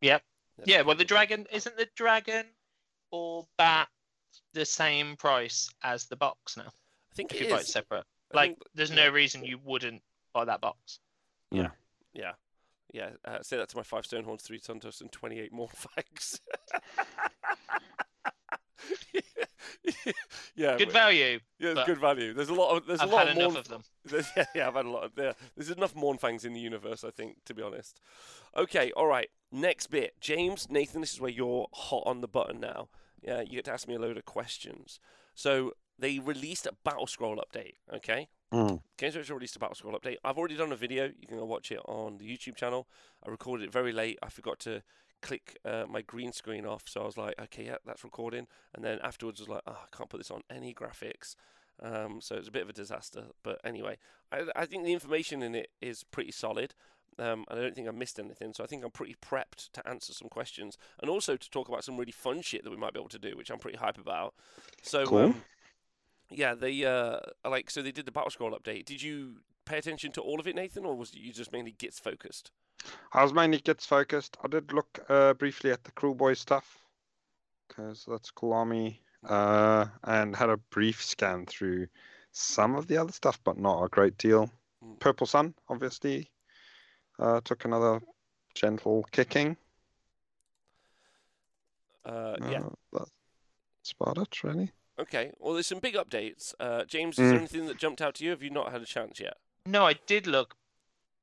Yep. 0.00 0.22
That's 0.56 0.70
Yeah, 0.70 0.76
well 0.76 0.84
pretty 0.84 0.98
the 1.00 1.04
good 1.04 1.08
dragon 1.08 1.46
isn't 1.52 1.76
the 1.76 1.88
dragon 1.94 2.46
or 3.10 3.46
bat 3.58 3.88
the 4.54 4.64
same 4.64 5.14
price 5.16 5.68
as 5.82 6.06
the 6.06 6.16
box 6.16 6.56
now? 6.56 6.68
I 6.68 7.14
think 7.14 7.34
If 7.34 7.42
it 7.42 7.44
you 7.44 7.50
buy 7.50 7.58
it 7.58 7.64
is. 7.64 7.68
separate. 7.72 8.04
I 8.32 8.34
Like 8.36 8.50
think- 8.52 8.62
there's 8.74 8.88
yeah. 8.88 8.96
no 9.04 9.10
reason 9.10 9.44
you 9.44 9.58
wouldn't 9.62 10.00
buy 10.32 10.46
that 10.46 10.62
box. 10.62 11.00
Yeah, 11.50 11.68
yeah. 12.14 12.32
Uh, 13.24 13.42
say 13.42 13.56
that 13.56 13.68
to 13.70 13.76
my 13.76 13.82
five 13.82 14.04
Stonehorns, 14.04 14.42
three 14.42 14.60
Tuntos, 14.60 15.00
and 15.00 15.10
twenty-eight 15.10 15.52
more 15.52 15.68
fags. 15.98 16.38
yeah, 20.56 20.76
Good 20.76 20.92
value. 20.92 21.40
yeah, 21.58 21.82
good 21.86 21.98
value. 21.98 22.32
There's 22.34 22.48
a 22.48 22.54
lot 22.54 22.76
of 22.76 22.86
there's 22.86 23.00
I've 23.00 23.08
a 23.10 23.12
lot 23.12 23.26
had 23.28 23.36
of 23.36 23.36
enough 23.42 23.52
Morn- 23.52 23.60
of 23.60 23.68
them. 23.68 23.82
Yeah, 24.36 24.44
yeah, 24.54 24.68
I've 24.68 24.74
had 24.74 24.84
a 24.86 24.90
lot 24.90 25.04
of 25.04 25.14
there. 25.14 25.34
There's 25.56 25.70
enough 25.70 25.94
Mournfangs 25.94 26.44
in 26.44 26.52
the 26.52 26.60
universe, 26.60 27.04
I 27.04 27.10
think, 27.10 27.38
to 27.46 27.54
be 27.54 27.62
honest. 27.62 27.98
Okay, 28.56 28.92
all 28.92 29.06
right. 29.06 29.28
Next 29.50 29.88
bit, 29.88 30.20
James, 30.20 30.68
Nathan. 30.70 31.00
This 31.00 31.14
is 31.14 31.20
where 31.20 31.30
you're 31.30 31.68
hot 31.72 32.02
on 32.06 32.20
the 32.20 32.28
button 32.28 32.60
now. 32.60 32.88
Yeah, 33.22 33.40
you 33.40 33.52
get 33.52 33.64
to 33.66 33.72
ask 33.72 33.88
me 33.88 33.94
a 33.94 33.98
load 33.98 34.16
of 34.18 34.24
questions. 34.24 35.00
So 35.34 35.72
they 35.98 36.18
released 36.18 36.66
a 36.66 36.72
Battle 36.84 37.06
Scroll 37.06 37.36
update. 37.36 37.74
Okay, 37.92 38.28
Mm. 38.54 38.80
Games 38.98 39.16
Workshop 39.16 39.34
released 39.34 39.56
a 39.56 39.58
Battle 39.58 39.74
Scroll 39.74 39.98
update. 39.98 40.16
I've 40.24 40.38
already 40.38 40.56
done 40.56 40.70
a 40.70 40.76
video. 40.76 41.06
You 41.06 41.26
can 41.26 41.38
go 41.38 41.44
watch 41.44 41.72
it 41.72 41.80
on 41.86 42.18
the 42.18 42.24
YouTube 42.24 42.54
channel. 42.56 42.86
I 43.26 43.30
recorded 43.30 43.64
it 43.64 43.72
very 43.72 43.92
late. 43.92 44.18
I 44.22 44.28
forgot 44.28 44.60
to 44.60 44.82
click 45.22 45.58
uh, 45.64 45.84
my 45.88 46.02
green 46.02 46.32
screen 46.32 46.64
off, 46.64 46.84
so 46.86 47.02
I 47.02 47.04
was 47.06 47.16
like, 47.16 47.34
okay, 47.40 47.64
yeah, 47.64 47.76
that's 47.84 48.04
recording. 48.04 48.46
And 48.74 48.84
then 48.84 49.00
afterwards, 49.02 49.40
I 49.40 49.42
was 49.42 49.48
like, 49.48 49.62
oh, 49.66 49.78
I 49.82 49.96
can't 49.96 50.08
put 50.08 50.18
this 50.18 50.30
on 50.30 50.42
any 50.50 50.72
graphics. 50.72 51.34
Um, 51.82 52.20
so 52.20 52.36
it's 52.36 52.46
a 52.46 52.52
bit 52.52 52.62
of 52.62 52.68
a 52.68 52.72
disaster. 52.74 53.24
But 53.42 53.60
anyway, 53.64 53.98
I, 54.30 54.44
I 54.54 54.66
think 54.66 54.84
the 54.84 54.92
information 54.92 55.42
in 55.42 55.56
it 55.56 55.70
is 55.82 56.04
pretty 56.04 56.30
solid. 56.30 56.74
Um, 57.18 57.44
I 57.48 57.54
don't 57.54 57.74
think 57.74 57.88
I 57.88 57.92
missed 57.92 58.18
anything, 58.18 58.52
so 58.54 58.64
I 58.64 58.66
think 58.66 58.84
I'm 58.84 58.90
pretty 58.90 59.14
prepped 59.24 59.70
to 59.72 59.88
answer 59.88 60.12
some 60.12 60.28
questions 60.28 60.76
and 61.00 61.08
also 61.08 61.36
to 61.36 61.50
talk 61.50 61.68
about 61.68 61.84
some 61.84 61.96
really 61.96 62.12
fun 62.12 62.42
shit 62.42 62.64
that 62.64 62.70
we 62.70 62.76
might 62.76 62.92
be 62.92 62.98
able 62.98 63.08
to 63.10 63.18
do, 63.18 63.36
which 63.36 63.50
I'm 63.50 63.58
pretty 63.60 63.78
hype 63.78 63.98
about. 63.98 64.34
So, 64.82 65.04
Cool. 65.06 65.18
um, 65.18 65.42
yeah, 66.36 66.54
they 66.54 66.84
uh, 66.84 67.20
like 67.44 67.70
so 67.70 67.82
they 67.82 67.92
did 67.92 68.06
the 68.06 68.12
battle 68.12 68.30
scroll 68.30 68.52
update. 68.52 68.84
Did 68.84 69.02
you 69.02 69.36
pay 69.64 69.78
attention 69.78 70.12
to 70.12 70.20
all 70.20 70.40
of 70.40 70.46
it, 70.46 70.54
Nathan, 70.54 70.84
or 70.84 70.94
was 70.94 71.14
you 71.14 71.32
just 71.32 71.52
mainly 71.52 71.72
gets 71.72 71.98
focused? 71.98 72.50
I 73.12 73.22
was 73.22 73.32
mainly 73.32 73.58
gets 73.58 73.86
focused. 73.86 74.36
I 74.42 74.48
did 74.48 74.72
look 74.72 74.98
uh, 75.08 75.34
briefly 75.34 75.70
at 75.70 75.84
the 75.84 75.92
crew 75.92 76.14
Boy 76.14 76.34
stuff 76.34 76.78
because 77.68 78.04
that's 78.06 78.30
cool 78.30 78.52
army, 78.52 79.00
uh, 79.26 79.86
and 80.04 80.36
had 80.36 80.50
a 80.50 80.56
brief 80.56 81.02
scan 81.02 81.46
through 81.46 81.86
some 82.32 82.74
of 82.74 82.86
the 82.86 82.96
other 82.96 83.12
stuff, 83.12 83.38
but 83.44 83.58
not 83.58 83.82
a 83.82 83.88
great 83.88 84.18
deal. 84.18 84.50
Mm. 84.84 84.98
Purple 85.00 85.26
Sun, 85.26 85.54
obviously, 85.68 86.30
uh, 87.18 87.40
took 87.42 87.64
another 87.64 88.00
gentle 88.54 89.04
kicking. 89.12 89.56
Uh, 92.04 92.36
yeah. 92.50 92.64
Uh, 92.94 93.04
that's 93.78 93.94
about 93.98 94.18
it, 94.18 94.44
really. 94.44 94.70
Okay. 94.98 95.32
Well, 95.38 95.54
there's 95.54 95.66
some 95.66 95.80
big 95.80 95.94
updates. 95.94 96.54
Uh, 96.60 96.84
James, 96.84 97.18
is 97.18 97.28
there 97.28 97.38
Mm. 97.38 97.42
anything 97.42 97.66
that 97.66 97.78
jumped 97.78 98.00
out 98.00 98.14
to 98.16 98.24
you? 98.24 98.30
Have 98.30 98.42
you 98.42 98.50
not 98.50 98.70
had 98.72 98.82
a 98.82 98.86
chance 98.86 99.18
yet? 99.20 99.38
No, 99.66 99.86
I 99.86 99.94
did 99.94 100.26
look, 100.26 100.56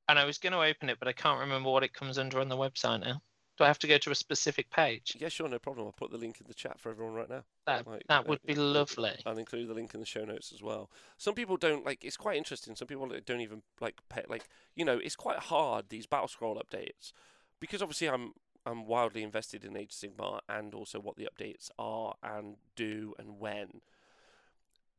and 0.08 0.18
I 0.18 0.24
was 0.24 0.38
going 0.38 0.52
to 0.52 0.60
open 0.60 0.90
it, 0.90 0.98
but 0.98 1.08
I 1.08 1.12
can't 1.12 1.40
remember 1.40 1.70
what 1.70 1.84
it 1.84 1.94
comes 1.94 2.18
under 2.18 2.40
on 2.40 2.48
the 2.48 2.56
website 2.56 3.00
now. 3.00 3.22
Do 3.58 3.64
I 3.64 3.66
have 3.66 3.78
to 3.80 3.86
go 3.86 3.98
to 3.98 4.10
a 4.10 4.14
specific 4.14 4.70
page? 4.70 5.16
Yeah, 5.18 5.28
sure, 5.28 5.48
no 5.48 5.58
problem. 5.58 5.86
I'll 5.86 5.92
put 5.92 6.10
the 6.10 6.16
link 6.16 6.40
in 6.40 6.46
the 6.48 6.54
chat 6.54 6.80
for 6.80 6.90
everyone 6.90 7.14
right 7.14 7.28
now. 7.28 7.44
That 7.66 7.86
Like, 7.86 8.06
that 8.08 8.20
uh, 8.20 8.24
would 8.28 8.42
be 8.44 8.54
lovely. 8.54 9.12
I'll 9.26 9.38
include 9.38 9.68
the 9.68 9.74
link 9.74 9.94
in 9.94 10.00
the 10.00 10.06
show 10.06 10.24
notes 10.24 10.52
as 10.52 10.62
well. 10.62 10.90
Some 11.18 11.34
people 11.34 11.56
don't 11.58 11.84
like. 11.84 12.02
It's 12.02 12.16
quite 12.16 12.36
interesting. 12.38 12.74
Some 12.74 12.88
people 12.88 13.06
don't 13.24 13.40
even 13.40 13.62
like 13.80 14.00
pay, 14.08 14.24
like 14.26 14.48
you 14.74 14.84
know. 14.84 14.98
It's 14.98 15.16
quite 15.16 15.38
hard 15.38 15.90
these 15.90 16.06
battle 16.06 16.28
scroll 16.28 16.60
updates 16.60 17.12
because 17.60 17.82
obviously 17.82 18.08
I'm 18.08 18.32
I'm 18.66 18.86
wildly 18.86 19.22
invested 19.22 19.64
in 19.64 19.76
Age 19.76 19.92
of 19.92 20.10
Sigmar 20.10 20.40
and 20.48 20.74
also 20.74 21.00
what 21.00 21.16
the 21.16 21.28
updates 21.32 21.70
are 21.78 22.14
and 22.22 22.56
do 22.76 23.14
and 23.18 23.38
when. 23.38 23.80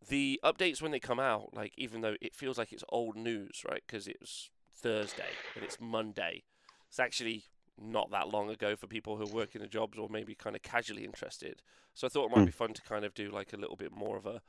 The 0.07 0.40
updates 0.44 0.81
when 0.81 0.91
they 0.91 0.99
come 0.99 1.19
out, 1.19 1.53
like 1.53 1.73
even 1.77 2.02
though 2.02 2.15
it 2.22 2.35
feels 2.35 2.57
like 2.57 2.73
it's 2.73 2.84
old 2.90 3.15
news, 3.15 3.64
right? 3.68 3.81
Because 3.85 4.07
it 4.07 4.18
was 4.19 4.49
Thursday 4.72 5.40
and 5.56 5.64
it's 5.64 5.80
Monday. 5.80 6.44
It's 6.90 6.99
actually 6.99 7.45
not 7.81 8.11
that 8.11 8.27
long 8.30 8.49
ago 8.49 8.76
for 8.76 8.88
people 8.88 9.18
who 9.18 9.23
are 9.23 9.27
working 9.27 9.61
the 9.61 9.68
jobs 9.68 9.98
or 9.98 10.10
maybe 10.10 10.35
kind 10.35 10.56
of 10.56 10.61
casually 10.61 11.06
interested. 11.06 11.61
So 11.94 12.06
I 12.06 12.10
thought 12.10 12.26
it 12.26 12.31
might 12.31 12.44
Hmm. 12.44 12.45
be 12.45 12.52
fun 12.52 12.73
to 12.73 12.81
kind 12.81 13.06
of 13.06 13.14
do 13.14 13.31
like 13.31 13.53
a 13.53 13.57
little 13.57 13.77
bit 13.77 13.91
more 13.91 14.18
of 14.18 14.26
a 14.26 14.41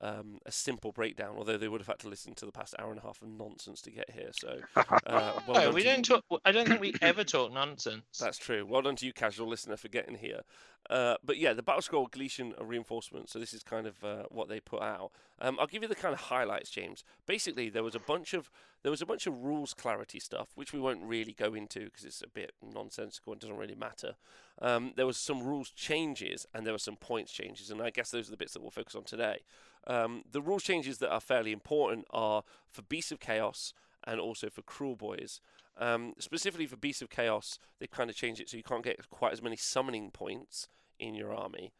um, 0.00 0.38
a 0.46 0.52
simple 0.52 0.92
breakdown. 0.92 1.34
Although 1.36 1.58
they 1.58 1.68
would 1.68 1.80
have 1.80 1.88
had 1.88 1.98
to 2.00 2.08
listen 2.08 2.34
to 2.34 2.46
the 2.46 2.52
past 2.52 2.74
hour 2.78 2.90
and 2.90 2.98
a 2.98 3.02
half 3.02 3.20
of 3.22 3.28
nonsense 3.28 3.80
to 3.82 3.90
get 3.90 4.10
here. 4.10 4.30
So 4.32 4.58
uh, 4.76 5.40
well 5.46 5.64
no, 5.64 5.70
we 5.70 5.82
don't 5.82 6.04
talk. 6.04 6.24
I 6.44 6.52
don't 6.52 6.66
think 6.66 6.80
we 6.80 6.94
ever 7.02 7.24
talk 7.24 7.52
nonsense. 7.52 8.04
That's 8.18 8.38
true. 8.38 8.66
Well 8.66 8.82
done 8.82 8.96
to 8.96 9.06
you, 9.06 9.12
casual 9.12 9.48
listener, 9.48 9.76
for 9.76 9.88
getting 9.88 10.16
here. 10.16 10.42
Uh, 10.88 11.16
but 11.24 11.36
yeah, 11.36 11.52
the 11.52 11.62
Battle 11.62 11.82
Scroll 11.82 12.08
Galletian 12.08 12.54
reinforcement. 12.60 13.28
So 13.28 13.38
this 13.38 13.52
is 13.52 13.62
kind 13.62 13.86
of 13.86 14.02
uh, 14.02 14.22
what 14.30 14.48
they 14.48 14.60
put 14.60 14.82
out. 14.82 15.12
Um, 15.40 15.56
I'll 15.60 15.66
give 15.66 15.82
you 15.82 15.88
the 15.88 15.94
kind 15.94 16.12
of 16.12 16.20
highlights, 16.20 16.70
James. 16.70 17.04
Basically, 17.26 17.68
there 17.68 17.82
was 17.82 17.94
a 17.94 18.00
bunch 18.00 18.34
of 18.34 18.50
there 18.82 18.90
was 18.90 19.02
a 19.02 19.06
bunch 19.06 19.26
of 19.26 19.34
rules 19.42 19.74
clarity 19.74 20.18
stuff, 20.18 20.48
which 20.54 20.72
we 20.72 20.80
won't 20.80 21.02
really 21.02 21.32
go 21.32 21.54
into 21.54 21.84
because 21.84 22.04
it's 22.04 22.22
a 22.22 22.28
bit 22.28 22.52
nonsensical 22.62 23.32
and 23.32 23.40
doesn't 23.40 23.56
really 23.56 23.74
matter. 23.74 24.14
Um, 24.60 24.92
there 24.96 25.06
was 25.06 25.16
some 25.16 25.42
rules 25.42 25.70
changes 25.70 26.46
and 26.54 26.66
there 26.66 26.74
were 26.74 26.78
some 26.78 26.96
points 26.96 27.32
changes, 27.32 27.70
and 27.70 27.82
I 27.82 27.90
guess 27.90 28.10
those 28.10 28.28
are 28.28 28.32
the 28.32 28.36
bits 28.36 28.54
that 28.54 28.62
we'll 28.62 28.70
focus 28.70 28.94
on 28.94 29.04
today. 29.04 29.40
Um, 29.86 30.22
the 30.30 30.42
rule 30.42 30.60
changes 30.60 30.98
that 30.98 31.10
are 31.10 31.20
fairly 31.20 31.52
important 31.52 32.06
are 32.10 32.42
for 32.66 32.82
Beasts 32.82 33.12
of 33.12 33.20
Chaos 33.20 33.72
and 34.04 34.20
also 34.20 34.48
for 34.50 34.62
Kruleboyz. 34.62 35.40
Um, 35.78 36.14
specifically 36.18 36.66
for 36.66 36.76
Beasts 36.76 37.02
of 37.02 37.10
Chaos, 37.10 37.58
they've 37.78 37.90
kind 37.90 38.10
of 38.10 38.16
changed 38.16 38.40
it 38.40 38.50
so 38.50 38.56
you 38.56 38.62
can't 38.62 38.84
get 38.84 39.08
quite 39.10 39.32
as 39.32 39.42
many 39.42 39.56
summoning 39.56 40.10
points 40.10 40.68
in 40.98 41.14
your 41.14 41.34
army. 41.34 41.72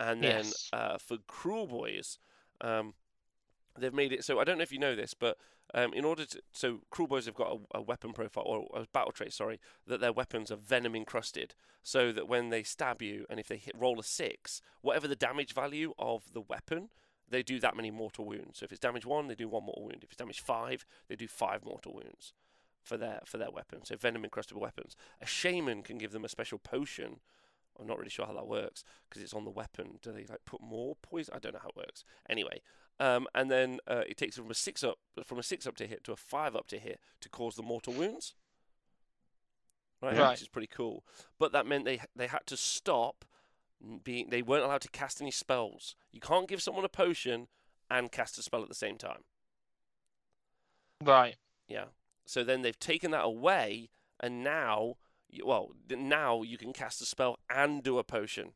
And 0.00 0.22
then 0.22 0.46
Yes. 0.46 0.70
uh, 0.72 0.98
for 0.98 1.18
Kruleboyz, 1.18 2.18
um, 2.60 2.94
they've 3.78 3.92
made 3.94 4.12
it 4.12 4.24
so 4.24 4.40
I 4.40 4.44
don't 4.44 4.58
know 4.58 4.62
if 4.62 4.72
you 4.72 4.78
know 4.78 4.96
this, 4.96 5.14
but 5.14 5.36
um, 5.74 5.92
in 5.94 6.04
order 6.04 6.24
to 6.26 6.42
so 6.52 6.80
Kruleboyz 6.90 7.26
have 7.26 7.34
got 7.34 7.52
a, 7.52 7.78
a 7.78 7.82
weapon 7.82 8.12
profile 8.12 8.44
or 8.46 8.68
a 8.74 8.86
battle 8.92 9.12
trait, 9.12 9.32
sorry, 9.32 9.60
that 9.86 10.00
their 10.00 10.12
weapons 10.12 10.50
are 10.50 10.56
venom 10.56 10.94
encrusted, 10.96 11.54
so 11.82 12.12
that 12.12 12.28
when 12.28 12.50
they 12.50 12.62
stab 12.62 13.00
you 13.02 13.26
and 13.30 13.38
if 13.38 13.48
they 13.48 13.56
hit 13.56 13.74
roll 13.78 14.00
a 14.00 14.04
six, 14.04 14.60
whatever 14.80 15.06
the 15.06 15.16
damage 15.16 15.54
value 15.54 15.92
of 15.98 16.32
the 16.32 16.40
weapon, 16.40 16.88
they 17.32 17.42
do 17.42 17.58
that 17.60 17.74
many 17.76 17.90
mortal 17.90 18.24
wounds. 18.24 18.58
So 18.58 18.64
if 18.64 18.70
it's 18.72 18.80
damage 18.80 19.04
one, 19.04 19.26
they 19.26 19.34
do 19.34 19.48
one 19.48 19.64
mortal 19.64 19.84
wound. 19.84 19.98
If 20.04 20.10
it's 20.10 20.16
damage 20.16 20.40
five, 20.40 20.84
they 21.08 21.16
do 21.16 21.26
five 21.26 21.64
mortal 21.64 21.92
wounds 21.94 22.32
for 22.82 22.96
their 22.96 23.20
for 23.26 23.38
their 23.38 23.50
weapon. 23.50 23.84
So 23.84 23.96
venom 23.96 24.22
encrustable 24.24 24.60
weapons. 24.60 24.96
A 25.20 25.26
shaman 25.26 25.82
can 25.82 25.98
give 25.98 26.12
them 26.12 26.24
a 26.24 26.28
special 26.28 26.58
potion. 26.58 27.20
I'm 27.80 27.86
not 27.86 27.98
really 27.98 28.10
sure 28.10 28.26
how 28.26 28.34
that 28.34 28.46
works 28.46 28.84
because 29.08 29.22
it's 29.22 29.32
on 29.34 29.44
the 29.44 29.50
weapon. 29.50 29.98
Do 30.02 30.12
they 30.12 30.26
like 30.28 30.44
put 30.44 30.60
more 30.60 30.94
poison? 31.02 31.34
I 31.34 31.38
don't 31.38 31.54
know 31.54 31.60
how 31.62 31.70
it 31.70 31.76
works. 31.76 32.04
Anyway, 32.28 32.60
um, 33.00 33.26
and 33.34 33.50
then 33.50 33.78
uh, 33.88 34.02
it 34.06 34.16
takes 34.18 34.36
it 34.36 34.42
from 34.42 34.50
a 34.50 34.54
six 34.54 34.84
up 34.84 34.98
from 35.24 35.38
a 35.38 35.42
six 35.42 35.66
up 35.66 35.76
to 35.76 35.86
hit 35.86 36.04
to 36.04 36.12
a 36.12 36.16
five 36.16 36.54
up 36.54 36.66
to 36.68 36.78
hit 36.78 37.00
to 37.22 37.28
cause 37.28 37.56
the 37.56 37.62
mortal 37.62 37.94
wounds. 37.94 38.34
Right, 40.02 40.16
Right. 40.18 40.30
which 40.30 40.42
is 40.42 40.48
pretty 40.48 40.66
cool. 40.68 41.04
But 41.38 41.52
that 41.52 41.66
meant 41.66 41.84
they 41.84 42.00
they 42.14 42.26
had 42.26 42.46
to 42.46 42.56
stop 42.56 43.24
being. 44.04 44.30
They 44.30 44.42
weren't 44.42 44.64
allowed 44.64 44.82
to 44.82 44.88
cast 44.88 45.20
any 45.20 45.30
spells. 45.30 45.94
You 46.12 46.20
can't 46.20 46.48
give 46.48 46.62
someone 46.62 46.84
a 46.84 46.88
potion 46.88 47.48
and 47.90 48.10
cast 48.10 48.38
a 48.38 48.42
spell 48.42 48.62
at 48.62 48.68
the 48.68 48.74
same 48.74 48.96
time. 48.96 49.24
Right. 51.02 51.36
Yeah. 51.68 51.86
So 52.24 52.44
then 52.44 52.62
they've 52.62 52.78
taken 52.78 53.10
that 53.10 53.24
away, 53.24 53.90
and 54.20 54.44
now, 54.44 54.94
well, 55.44 55.72
now 55.90 56.42
you 56.42 56.56
can 56.56 56.72
cast 56.72 57.02
a 57.02 57.04
spell 57.04 57.38
and 57.50 57.82
do 57.82 57.98
a 57.98 58.04
potion. 58.04 58.52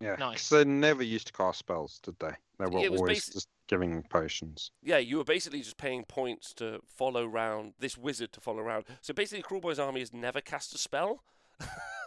Yeah. 0.00 0.16
Nice. 0.18 0.48
They 0.48 0.64
never 0.64 1.02
used 1.02 1.28
to 1.28 1.32
cast 1.32 1.60
spells, 1.60 2.00
did 2.02 2.18
they? 2.18 2.32
They 2.58 2.66
were 2.66 2.88
always 2.88 3.24
basi- 3.24 3.32
just 3.34 3.48
giving 3.68 4.02
potions. 4.02 4.70
Yeah, 4.82 4.98
you 4.98 5.18
were 5.18 5.24
basically 5.24 5.60
just 5.60 5.76
paying 5.76 6.04
points 6.04 6.52
to 6.54 6.80
follow 6.86 7.24
round 7.24 7.74
this 7.78 7.96
wizard 7.96 8.32
to 8.32 8.40
follow 8.40 8.58
around. 8.58 8.84
So 9.00 9.14
basically, 9.14 9.42
Kruleboyz 9.42 9.82
army 9.84 10.00
has 10.00 10.12
never 10.12 10.40
cast 10.40 10.74
a 10.74 10.78
spell, 10.78 11.22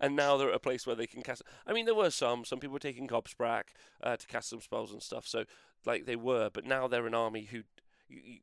and 0.00 0.16
now 0.16 0.36
they're 0.36 0.50
at 0.50 0.54
a 0.54 0.60
place 0.60 0.86
where 0.86 0.96
they 0.96 1.06
can 1.06 1.22
cast. 1.22 1.42
I 1.66 1.72
mean, 1.72 1.86
there 1.86 1.94
were 1.94 2.10
some. 2.10 2.44
Some 2.44 2.58
people 2.58 2.74
were 2.74 2.78
taking 2.78 3.08
Gobsprakk 3.08 3.64
uh, 4.02 4.16
to 4.16 4.26
cast 4.26 4.50
some 4.50 4.60
spells 4.60 4.92
and 4.92 5.02
stuff. 5.02 5.26
So 5.26 5.44
like 5.86 6.06
they 6.06 6.16
were, 6.16 6.50
but 6.52 6.64
now 6.64 6.88
they're 6.88 7.06
an 7.06 7.14
army 7.14 7.48
who. 7.50 7.62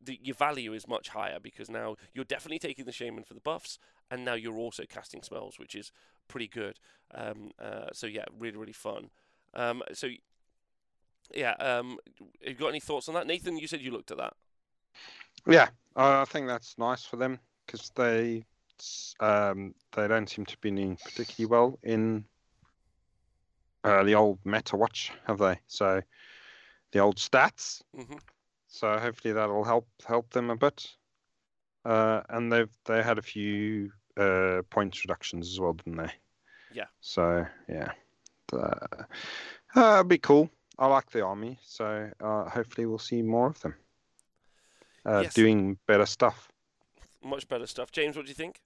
your 0.06 0.36
value 0.36 0.74
is 0.74 0.88
much 0.88 1.10
higher 1.10 1.40
because 1.40 1.70
now 1.70 1.95
you're 2.14 2.26
definitely 2.26 2.60
taking 2.60 2.86
the 2.86 2.91
shaman 2.91 3.24
for 3.24 3.34
the 3.34 3.40
buffs, 3.40 3.80
and 4.12 4.24
now 4.24 4.36
you're 4.36 4.57
also 4.57 4.84
casting 4.88 5.24
spells, 5.24 5.57
which 5.57 5.76
is 5.76 5.91
pretty 6.28 6.48
good. 6.48 6.80
Um, 7.14 7.52
uh, 7.60 7.88
so 7.94 8.07
yeah, 8.07 8.26
really 8.38 8.57
really 8.57 8.74
fun. 8.74 9.10
Um, 9.53 9.82
so 9.94 10.07
yeah, 11.34 11.53
um, 11.53 11.98
have 12.20 12.49
you 12.49 12.53
got 12.53 12.68
any 12.68 12.80
thoughts 12.80 13.07
on 13.07 13.16
that, 13.16 13.26
Nathan? 13.26 13.57
You 13.57 13.68
said 13.68 13.82
you 13.82 13.91
looked 13.91 14.12
at 14.12 14.18
that. 14.18 14.34
Yeah, 15.48 15.70
I 15.95 16.26
think 16.26 16.48
that's 16.48 16.78
nice 16.78 17.03
for 17.03 17.18
them 17.18 17.40
because 17.66 17.91
they 17.95 18.45
um, 19.20 19.74
they 19.96 20.08
don't 20.08 20.30
seem 20.30 20.46
to 20.46 20.58
be 20.60 20.72
doing 20.72 20.98
particularly 21.04 21.50
well 21.50 21.80
in 21.84 22.26
uh, 23.84 24.04
the 24.04 24.16
old 24.16 24.40
Meta 24.46 24.76
Watch, 24.76 25.12
have 25.26 25.38
they? 25.38 25.60
So 25.68 26.02
the 26.92 27.00
old 27.00 27.18
stats. 27.18 27.82
hmm 27.96 28.18
So 28.68 28.98
hopefully 28.98 29.34
that'll 29.34 29.64
help 29.64 29.88
help 30.08 30.32
them 30.32 30.50
a 30.50 30.56
bit. 30.56 30.88
Uh, 31.86 32.22
and 32.30 32.52
they've 32.52 32.72
they 32.86 33.04
had 33.04 33.18
a 33.20 33.22
few 33.22 33.92
uh, 34.18 34.62
points 34.70 35.04
reductions 35.06 35.52
as 35.52 35.60
well, 35.60 35.74
didn't 35.74 35.98
they? 35.98 36.12
Yeah. 36.74 36.86
So 37.00 37.46
yeah, 37.70 37.92
uh, 38.52 39.04
uh, 39.76 39.96
it'd 39.96 40.08
be 40.08 40.18
cool. 40.18 40.50
I 40.78 40.88
like 40.88 41.10
the 41.12 41.22
army, 41.24 41.58
so 41.64 42.10
uh, 42.20 42.50
hopefully 42.50 42.86
we'll 42.86 42.98
see 42.98 43.22
more 43.22 43.48
of 43.48 43.60
them 43.62 43.76
uh, 45.06 45.22
Yes. 45.22 45.34
doing 45.34 45.78
better 45.88 46.06
stuff. 46.06 46.50
Much 47.24 47.48
better 47.48 47.66
stuff. 47.68 47.92
James, 47.92 48.16
what 48.18 48.26
do 48.26 48.30
you 48.30 48.36
think? 48.36 48.60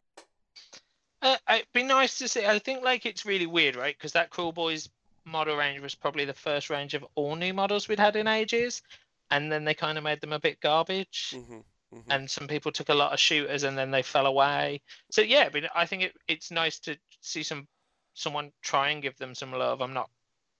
Uh, 1.21 1.37
it'd 1.49 1.67
be 1.73 1.83
nice 1.83 2.17
to 2.19 2.27
see. 2.27 2.45
I 2.45 2.59
think 2.59 2.83
like 2.83 3.05
it's 3.05 3.25
really 3.25 3.45
weird, 3.45 3.75
right? 3.75 3.95
Because 3.97 4.13
that 4.13 4.29
Kruleboyz 4.31 4.89
model 5.25 5.57
range 5.57 5.81
was 5.81 5.95
probably 5.95 6.25
the 6.25 6.33
first 6.33 6.69
range 6.69 6.93
of 6.93 7.05
all 7.15 7.35
new 7.35 7.53
models 7.53 7.87
we'd 7.87 7.99
had 7.99 8.15
in 8.15 8.27
ages, 8.27 8.81
and 9.29 9.51
then 9.51 9.65
they 9.65 9.73
kind 9.73 9.97
of 9.97 10.03
made 10.03 10.21
them 10.21 10.33
a 10.33 10.39
bit 10.39 10.59
garbage. 10.61 11.35
hmm 11.35 11.59
hmm 11.91 12.01
And 12.09 12.29
some 12.29 12.47
people 12.47 12.71
took 12.71 12.89
a 12.89 12.93
lot 12.95 13.13
of 13.13 13.19
shooters, 13.19 13.63
and 13.63 13.77
then 13.77 13.91
they 13.91 14.01
fell 14.01 14.25
away. 14.25 14.81
So 15.11 15.21
yeah, 15.21 15.49
but 15.49 15.63
I 15.75 15.85
think 15.85 16.03
it, 16.03 16.13
it's 16.27 16.51
nice 16.51 16.79
to 16.81 16.97
see 17.21 17.43
some 17.43 17.67
someone 18.13 18.51
try 18.61 18.89
and 18.89 19.01
give 19.01 19.17
them 19.17 19.35
some 19.35 19.51
love. 19.51 19.81
I'm 19.81 19.93
not 19.93 20.09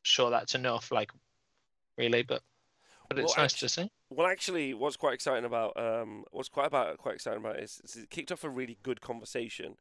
sure 0.04 0.30
that's 0.30 0.56
enough, 0.56 0.92
like 0.92 1.12
really, 1.98 2.24
but 2.24 2.42
but 3.08 3.20
it's 3.20 3.36
Well, 3.36 3.44
nice 3.44 3.54
to 3.54 3.70
see. 3.70 3.90
Well, 4.10 4.28
actually, 4.28 4.74
what's 4.74 4.98
quite 4.98 5.14
exciting 5.14 5.46
about 5.46 5.78
um, 5.78 6.26
what's 6.32 6.50
quite 6.50 6.68
about 6.68 6.98
quite 6.98 7.16
exciting 7.16 7.40
about 7.40 7.58
it 7.58 7.64
is, 7.64 7.82
is 7.84 7.96
it 7.96 8.10
kicked 8.10 8.32
off 8.32 8.44
a 8.44 8.50
really 8.50 8.78
good 8.84 9.02
conversation 9.02 9.78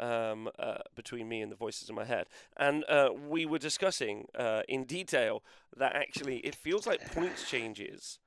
um, 0.00 0.48
uh, 0.58 0.78
between 0.96 1.28
me 1.28 1.42
and 1.42 1.52
the 1.52 1.56
voices 1.56 1.88
in 1.88 1.94
my 1.94 2.04
head, 2.04 2.26
and 2.56 2.84
uh, 2.88 3.10
we 3.28 3.46
were 3.46 3.58
discussing 3.58 4.26
uh, 4.36 4.62
in 4.68 4.84
detail 4.84 5.42
that 5.76 5.94
actually 5.94 6.38
it 6.38 6.54
feels 6.54 6.86
like 6.86 7.12
points 7.12 7.48
changes 7.48 8.18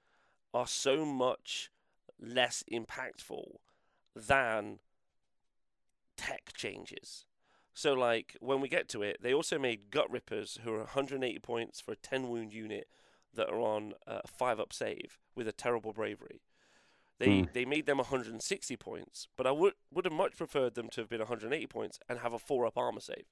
are 0.54 0.68
so 0.68 1.04
much 1.04 1.72
less 2.20 2.64
impactful 2.72 3.58
than 4.16 4.80
tech 6.16 6.54
changes. 6.54 7.26
So, 7.74 7.94
like 7.94 8.38
when 8.40 8.62
we 8.62 8.70
get 8.70 8.88
to 8.90 9.02
it, 9.02 9.18
they 9.22 9.34
also 9.34 9.58
made 9.58 9.90
Gutrippaz 9.90 10.60
who 10.60 10.74
are 10.74 10.80
180 10.80 11.40
points 11.40 11.82
for 11.82 11.94
a 11.94 11.96
10 11.96 12.30
wound 12.30 12.54
unit 12.54 12.88
that 13.34 13.50
are 13.50 13.60
on 13.60 13.94
uh, 14.08 14.20
a 14.24 14.28
five 14.28 14.60
up 14.60 14.72
save 14.72 15.18
with 15.36 15.48
a 15.48 15.52
terrible 15.52 15.92
bravery. 15.92 16.42
They 17.20 17.42
Hmm. 17.42 17.46
they 17.54 17.66
made 17.66 17.86
them 17.86 17.98
160 18.00 18.76
points, 18.78 19.28
but 19.38 19.46
I 19.48 19.52
would 19.52 19.74
would 19.92 20.06
have 20.06 20.14
much 20.14 20.36
preferred 20.38 20.76
them 20.76 20.90
to 20.90 21.02
have 21.02 21.10
been 21.10 21.20
180 21.22 21.68
points 21.68 22.00
and 22.10 22.20
have 22.20 22.34
a 22.34 22.40
four 22.40 22.66
up 22.66 22.78
armor 22.78 23.00
save. 23.02 23.26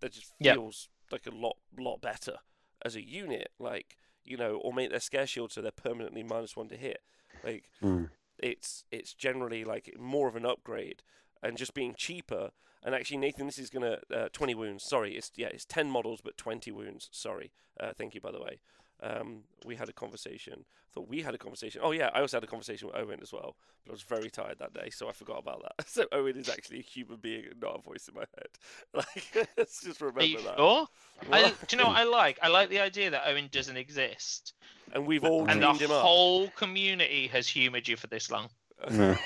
That 0.00 0.12
just 0.12 0.32
feels 0.54 0.88
like 1.10 1.26
a 1.26 1.30
lot 1.34 1.56
lot 1.78 2.00
better 2.00 2.38
as 2.84 2.96
a 2.96 3.06
unit, 3.06 3.50
like 3.58 3.96
you 4.24 4.36
know, 4.36 4.56
or 4.56 4.72
make 4.72 4.90
their 4.90 5.00
scare 5.00 5.26
shield 5.26 5.52
so 5.52 5.60
they're 5.62 5.70
permanently 5.70 6.22
minus 6.22 6.56
one 6.56 6.68
to 6.68 6.76
hit. 6.76 7.02
Like 7.44 7.70
Hmm. 7.80 8.04
it's 8.38 8.84
it's 8.90 9.14
generally 9.14 9.64
like 9.64 9.94
more 9.98 10.28
of 10.28 10.36
an 10.36 10.46
upgrade 10.46 11.02
and 11.42 11.56
just 11.56 11.74
being 11.74 11.94
cheaper. 11.96 12.50
And 12.82 12.94
actually, 12.94 13.16
Nathan, 13.18 13.46
this 13.46 13.58
is 13.58 13.70
gonna 13.70 13.98
uh, 14.14 14.28
20 14.32 14.54
wounds. 14.54 14.84
Sorry, 14.84 15.16
it's 15.16 15.32
yeah, 15.36 15.48
it's 15.48 15.64
10 15.64 15.90
models 15.90 16.20
but 16.22 16.36
20 16.36 16.70
wounds. 16.70 17.08
Sorry, 17.12 17.52
uh, 17.78 17.92
thank 17.92 18.14
you 18.14 18.20
by 18.20 18.30
the 18.32 18.40
way. 18.40 18.60
Um, 19.02 19.42
we 19.64 19.76
had 19.76 19.88
a 19.88 19.92
conversation. 19.92 20.54
I 20.58 20.88
thought 20.94 21.08
we 21.08 21.22
had 21.22 21.34
a 21.34 21.38
conversation. 21.38 21.80
Oh 21.84 21.92
yeah, 21.92 22.10
I 22.14 22.20
also 22.20 22.36
had 22.38 22.44
a 22.44 22.48
conversation 22.48 22.88
with 22.88 22.96
Owen 22.96 23.20
as 23.22 23.32
well, 23.32 23.56
but 23.84 23.92
I 23.92 23.94
was 23.94 24.02
very 24.02 24.30
tired 24.30 24.58
that 24.58 24.74
day, 24.74 24.90
so 24.90 25.08
I 25.08 25.12
forgot 25.12 25.38
about 25.38 25.62
that. 25.62 25.86
So 25.88 26.06
Owen 26.12 26.36
is 26.36 26.48
actually 26.48 26.78
a 26.80 26.82
human 26.82 27.16
being, 27.16 27.44
and 27.50 27.60
not 27.60 27.78
a 27.78 27.82
voice 27.82 28.08
in 28.08 28.14
my 28.14 28.24
head. 28.36 28.48
Like, 28.94 29.48
let's 29.56 29.82
just 29.82 30.00
remember 30.00 30.20
Are 30.20 30.24
you 30.24 30.42
that. 30.42 30.56
sure? 30.56 30.86
I, 31.32 31.50
do 31.66 31.76
you 31.76 31.82
know 31.82 31.88
what 31.88 31.96
I 31.96 32.04
like? 32.04 32.38
I 32.42 32.48
like 32.48 32.68
the 32.70 32.80
idea 32.80 33.10
that 33.10 33.22
Owen 33.26 33.48
doesn't 33.52 33.76
exist, 33.76 34.54
and 34.92 35.06
we've 35.06 35.24
all 35.24 35.46
and 35.48 35.60
dreamed 35.60 35.78
the 35.78 35.84
him 35.86 35.90
up. 35.92 36.02
whole 36.02 36.48
community 36.50 37.26
has 37.28 37.46
humoured 37.46 37.86
you 37.86 37.96
for 37.96 38.06
this 38.08 38.30
long. 38.30 38.48
Yeah. 38.90 39.16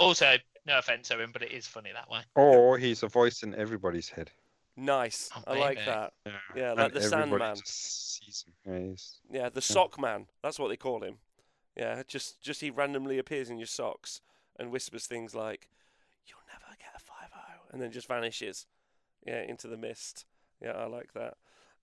Also, 0.00 0.34
no 0.66 0.78
offense, 0.78 1.10
Owen, 1.10 1.30
but 1.32 1.42
it 1.42 1.52
is 1.52 1.66
funny 1.66 1.90
that 1.92 2.10
way. 2.10 2.20
Or 2.34 2.76
he's 2.76 3.02
a 3.02 3.08
voice 3.08 3.42
in 3.42 3.54
everybody's 3.54 4.08
head. 4.08 4.30
Nice. 4.76 5.30
Oh, 5.34 5.42
I 5.46 5.58
like 5.58 5.78
that. 5.86 6.12
Yeah, 6.26 6.32
Yeah, 6.54 6.72
like 6.72 6.92
the 6.92 7.00
Sandman. 7.00 7.56
Yeah, 9.30 9.48
the 9.48 9.62
sock 9.62 9.98
man. 9.98 10.26
That's 10.42 10.58
what 10.58 10.68
they 10.68 10.76
call 10.76 11.02
him. 11.02 11.18
Yeah, 11.76 12.02
just 12.06 12.40
just 12.42 12.60
he 12.60 12.70
randomly 12.70 13.18
appears 13.18 13.50
in 13.50 13.58
your 13.58 13.66
socks 13.66 14.20
and 14.58 14.70
whispers 14.70 15.06
things 15.06 15.34
like, 15.34 15.68
"You'll 16.26 16.38
never 16.48 16.74
get 16.78 16.90
a 16.94 16.98
5 16.98 17.16
O," 17.34 17.68
and 17.72 17.80
then 17.80 17.90
just 17.90 18.08
vanishes. 18.08 18.66
Yeah, 19.26 19.42
into 19.42 19.66
the 19.68 19.76
mist. 19.76 20.24
Yeah, 20.62 20.72
I 20.72 20.86
like 20.86 21.12
that. 21.14 21.34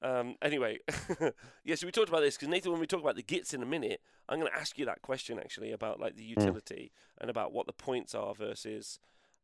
Um, 0.01 0.35
anyway, 0.41 0.79
yeah, 1.63 1.75
so 1.75 1.85
we 1.85 1.91
talked 1.91 2.09
about 2.09 2.21
this 2.21 2.35
because 2.35 2.49
Nathan, 2.49 2.71
when 2.71 2.81
we 2.81 2.87
talk 2.87 2.99
about 3.01 3.15
the 3.15 3.23
gits 3.23 3.53
in 3.53 3.63
a 3.63 3.65
minute, 3.65 4.01
I'm 4.27 4.39
going 4.39 4.51
to 4.51 4.57
ask 4.57 4.77
you 4.77 4.85
that 4.85 5.01
question 5.01 5.39
actually 5.39 5.71
about 5.71 5.99
like 5.99 6.15
the 6.15 6.23
utility 6.23 6.91
and 7.21 7.29
about 7.29 7.53
what 7.53 7.67
the 7.67 7.73
points 7.73 8.13
are 8.13 8.33
versus 8.35 8.99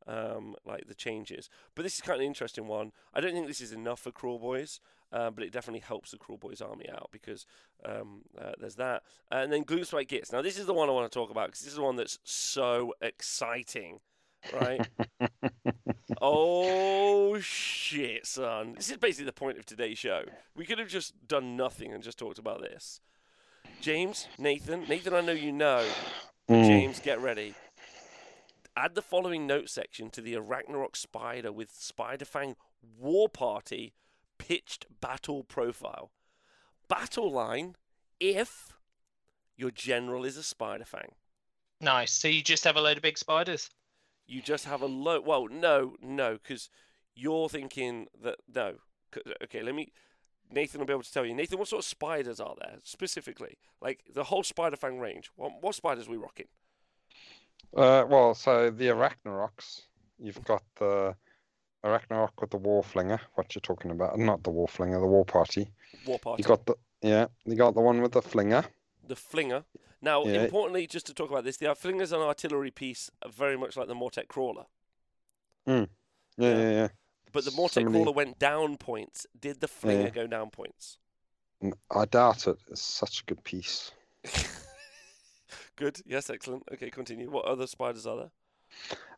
um, 0.07 0.55
like 0.65 0.87
the 0.87 0.95
changes. 0.95 1.49
But 1.75 1.83
this 1.83 1.95
is 1.95 2.01
kind 2.01 2.15
of 2.15 2.21
an 2.21 2.27
interesting 2.27 2.67
one. 2.67 2.91
I 3.13 3.21
don't 3.21 3.33
think 3.33 3.47
this 3.47 3.61
is 3.61 3.71
enough 3.71 3.99
for 3.99 4.11
Kruleboyz, 4.11 4.79
uh, 5.11 5.31
but 5.31 5.43
it 5.43 5.51
definitely 5.51 5.81
helps 5.81 6.11
the 6.11 6.17
Kruleboyz 6.17 6.61
army 6.61 6.89
out 6.89 7.09
because 7.11 7.45
um, 7.85 8.21
uh, 8.39 8.53
there's 8.59 8.75
that. 8.75 9.03
And 9.31 9.51
then 9.51 9.63
Gloomspite 9.63 10.07
Gitz. 10.07 10.31
Now, 10.31 10.41
this 10.41 10.57
is 10.57 10.65
the 10.65 10.73
one 10.73 10.89
I 10.89 10.93
want 10.93 11.11
to 11.11 11.17
talk 11.17 11.31
about 11.31 11.47
because 11.47 11.61
this 11.61 11.69
is 11.69 11.77
the 11.77 11.83
one 11.83 11.95
that's 11.95 12.19
so 12.23 12.93
exciting, 13.01 13.99
right? 14.59 14.87
oh, 16.21 17.39
shit, 17.39 18.25
son. 18.25 18.73
This 18.75 18.89
is 18.89 18.97
basically 18.97 19.25
the 19.25 19.33
point 19.33 19.57
of 19.57 19.65
today's 19.65 19.97
show. 19.97 20.23
We 20.55 20.65
could 20.65 20.79
have 20.79 20.89
just 20.89 21.27
done 21.27 21.55
nothing 21.55 21.93
and 21.93 22.03
just 22.03 22.19
talked 22.19 22.39
about 22.39 22.61
this. 22.61 23.01
James, 23.81 24.27
Nathan, 24.37 24.85
Nathan, 24.89 25.13
I 25.13 25.21
know 25.21 25.31
you 25.31 25.51
know. 25.51 25.85
Mm. 26.49 26.65
James, 26.65 26.99
get 26.99 27.21
ready. 27.21 27.53
Add 28.79 28.95
the 28.95 29.01
following 29.01 29.45
note 29.45 29.69
section 29.69 30.09
to 30.11 30.21
the 30.21 30.35
Arachnarok 30.35 30.95
Spider 30.95 31.51
with 31.51 31.69
Spider 31.73 32.23
Fang 32.23 32.55
War 32.97 33.27
Party 33.27 33.93
pitched 34.37 34.85
battle 35.01 35.43
profile. 35.43 36.11
Battle 36.87 37.29
line 37.29 37.75
if 38.21 38.71
your 39.57 39.69
general 39.69 40.23
is 40.23 40.37
a 40.37 40.43
Spider 40.43 40.85
Fang. 40.85 41.15
Nice. 41.81 42.13
So 42.13 42.29
you 42.29 42.41
just 42.41 42.63
have 42.63 42.77
a 42.77 42.81
load 42.81 42.95
of 42.95 43.03
big 43.03 43.17
spiders. 43.17 43.69
You 44.25 44.41
just 44.41 44.63
have 44.63 44.81
a 44.81 44.85
load. 44.85 45.25
Well, 45.25 45.49
no, 45.49 45.97
no, 46.01 46.39
because 46.41 46.69
you're 47.17 47.49
thinking 47.49 48.07
that. 48.23 48.37
No. 48.55 48.75
Okay, 49.43 49.61
let 49.61 49.75
me. 49.75 49.91
Nathan 50.49 50.79
will 50.79 50.87
be 50.87 50.93
able 50.93 51.03
to 51.03 51.11
tell 51.11 51.25
you. 51.25 51.33
Nathan, 51.33 51.59
what 51.59 51.67
sort 51.67 51.81
of 51.83 51.85
spiders 51.85 52.39
are 52.39 52.55
there 52.57 52.77
specifically? 52.85 53.57
Like 53.81 54.05
the 54.13 54.23
whole 54.23 54.43
Spider 54.43 54.77
Fang 54.77 55.01
range. 55.01 55.31
What, 55.35 55.61
what 55.61 55.75
spiders 55.75 56.07
are 56.07 56.11
we 56.11 56.17
rocking? 56.17 56.47
Uh, 57.75 58.03
well, 58.07 58.33
so 58.33 58.69
the 58.71 58.87
Arachnaroks, 58.87 59.81
you've 60.17 60.43
got 60.43 60.63
the 60.77 61.15
Arachnarok 61.85 62.29
with 62.41 62.49
the 62.49 62.57
Warflinger, 62.59 63.19
what 63.35 63.53
you're 63.55 63.61
talking 63.61 63.91
about. 63.91 64.17
Not 64.17 64.43
the 64.43 64.51
Warflinger, 64.51 64.99
the 64.99 65.05
War 65.07 65.25
Party. 65.25 65.69
War 66.05 66.19
Party. 66.19 66.41
You 66.43 66.47
got 66.47 66.65
the 66.65 66.75
yeah, 67.01 67.27
you 67.45 67.55
got 67.55 67.75
the 67.75 67.81
one 67.81 68.01
with 68.01 68.11
the 68.11 68.21
Flinger. 68.21 68.65
the 69.07 69.15
flinger. 69.15 69.63
Now, 70.01 70.23
Yeah. 70.25 70.43
importantly, 70.43 70.85
just 70.87 71.05
to 71.07 71.13
talk 71.13 71.29
about 71.29 71.43
this, 71.43 71.57
the 71.57 71.73
flinger's 71.75 72.11
an 72.11 72.19
artillery 72.21 72.71
piece, 72.71 73.09
uh, 73.21 73.29
very 73.29 73.57
much 73.57 73.75
like 73.77 73.87
the 73.87 73.93
Mortek 73.95 74.27
crawler. 74.27 74.65
Yeah, 75.65 75.85
Yeah. 76.37 76.57
yeah, 76.57 76.69
yeah. 76.71 76.87
But 77.31 77.45
the 77.45 77.51
Mortek 77.51 77.71
Similarly- 77.71 78.03
crawler 78.03 78.15
went 78.15 78.39
down 78.39 78.77
points. 78.77 79.25
Did 79.39 79.61
the 79.61 79.67
flinger 79.67 80.03
Yeah. 80.05 80.09
go 80.09 80.27
down 80.27 80.49
points? 80.51 80.97
I 81.91 82.05
doubt 82.05 82.47
it. 82.47 82.57
It's 82.69 82.81
such 82.81 83.21
a 83.21 83.25
good 83.25 83.43
piece. 83.43 83.91
Good. 85.79 86.01
Yes, 86.05 86.29
excellent. 86.29 86.63
Okay, 86.73 86.89
continue. 86.89 87.31
What 87.31 87.45
other 87.45 87.65
spiders 87.65 88.05
are 88.05 88.17
there? 88.17 88.31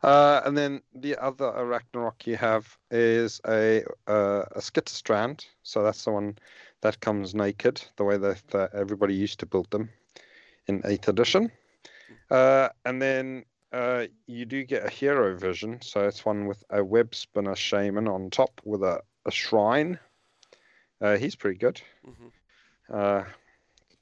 Uh, 0.02 0.40
and 0.44 0.56
then 0.56 0.80
the 0.94 1.16
other 1.16 1.46
Arachnarok 1.46 2.24
you 2.24 2.36
have 2.36 2.78
is 2.90 3.40
a 3.46 3.82
uh, 4.06 4.44
a 4.52 4.60
Skitterstrand. 4.60 5.44
So 5.64 5.82
that's 5.82 6.04
the 6.04 6.12
one 6.12 6.38
that 6.82 7.00
comes 7.00 7.34
naked, 7.34 7.82
the 7.96 8.04
way 8.04 8.16
that, 8.16 8.42
that 8.48 8.74
everybody 8.74 9.14
used 9.14 9.40
to 9.40 9.46
build 9.46 9.70
them 9.70 9.90
in 10.68 10.82
8th 10.82 11.08
edition. 11.08 11.50
Uh, 12.30 12.68
and 12.84 13.02
then 13.02 13.44
uh, 13.72 14.06
you 14.26 14.44
do 14.44 14.64
get 14.64 14.86
a 14.86 14.90
hero 14.90 15.36
vision. 15.36 15.80
So 15.82 16.06
it's 16.06 16.24
one 16.24 16.46
with 16.46 16.62
a 16.70 16.84
web 16.84 17.14
spinner 17.14 17.56
shaman 17.56 18.06
on 18.08 18.30
top 18.30 18.60
with 18.64 18.82
a, 18.82 19.00
a 19.26 19.30
shrine. 19.30 19.98
Uh, 21.00 21.16
he's 21.16 21.34
pretty 21.34 21.58
good. 21.58 21.80
hmm 22.04 22.28
Uh, 22.92 23.24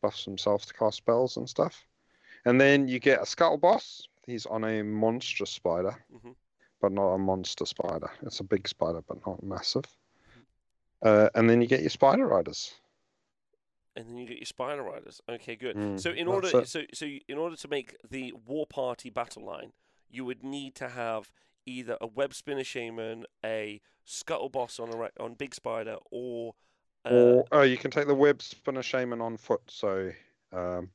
buffs 0.02 0.24
himself 0.24 0.66
to 0.66 0.74
cast 0.74 0.98
spells 0.98 1.36
and 1.36 1.48
stuff. 1.48 1.86
And 2.44 2.60
then 2.60 2.88
you 2.88 2.98
get 2.98 3.22
a 3.22 3.26
Scuttle 3.26 3.58
Boss. 3.58 4.06
He's 4.26 4.46
on 4.46 4.64
a 4.64 4.82
monstrous 4.82 5.50
spider, 5.50 6.04
Mhm. 6.12 6.34
but 6.80 6.92
not 6.92 7.14
a 7.14 7.18
monster 7.18 7.66
spider. 7.66 8.10
It's 8.22 8.40
a 8.40 8.44
big 8.44 8.68
spider, 8.68 9.02
but 9.02 9.24
not 9.26 9.42
massive. 9.42 9.84
Uh, 11.02 11.30
and 11.34 11.48
then 11.48 11.60
you 11.60 11.66
get 11.66 11.80
your 11.80 11.90
Spider 11.90 12.26
Riders. 12.26 12.74
And 13.96 14.08
then 14.08 14.16
you 14.16 14.26
get 14.26 14.38
your 14.38 14.46
spider 14.46 14.82
riders. 14.82 15.20
Okay, 15.28 15.56
good. 15.56 15.76
Mm, 15.76 16.00
so 16.00 16.10
in 16.10 16.28
order, 16.28 16.60
it. 16.60 16.68
so 16.68 16.84
so 16.94 17.06
in 17.06 17.38
order 17.38 17.56
to 17.56 17.68
make 17.68 17.96
the 18.08 18.32
war 18.32 18.64
party 18.66 19.10
battle 19.10 19.44
line, 19.44 19.72
you 20.08 20.24
would 20.24 20.44
need 20.44 20.76
to 20.76 20.88
have 20.90 21.32
either 21.66 21.98
a 22.00 22.06
web 22.06 22.32
spinner 22.32 22.62
shaman, 22.64 23.26
a 23.44 23.80
scuttle 24.04 24.48
boss 24.48 24.78
on 24.78 24.90
a 24.90 25.10
on 25.22 25.34
big 25.34 25.54
spider, 25.54 25.96
or 26.10 26.54
uh, 27.04 27.08
or 27.08 27.44
oh, 27.52 27.62
you 27.62 27.76
can 27.76 27.90
take 27.90 28.06
the 28.06 28.14
Web 28.14 28.42
Spinner 28.42 28.82
Shaman 28.82 29.20
on 29.20 29.36
foot. 29.36 29.62
So 29.68 30.12
um, 30.52 30.90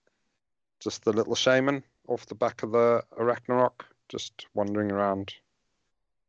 just 0.85 1.03
the 1.03 1.11
little 1.11 1.35
shaman 1.35 1.83
off 2.07 2.27
the 2.27 2.35
back 2.35 2.63
of 2.63 2.71
the 2.71 3.03
Arachnarok, 3.19 3.81
just 4.07 4.45
wandering 4.53 4.91
around 4.91 5.33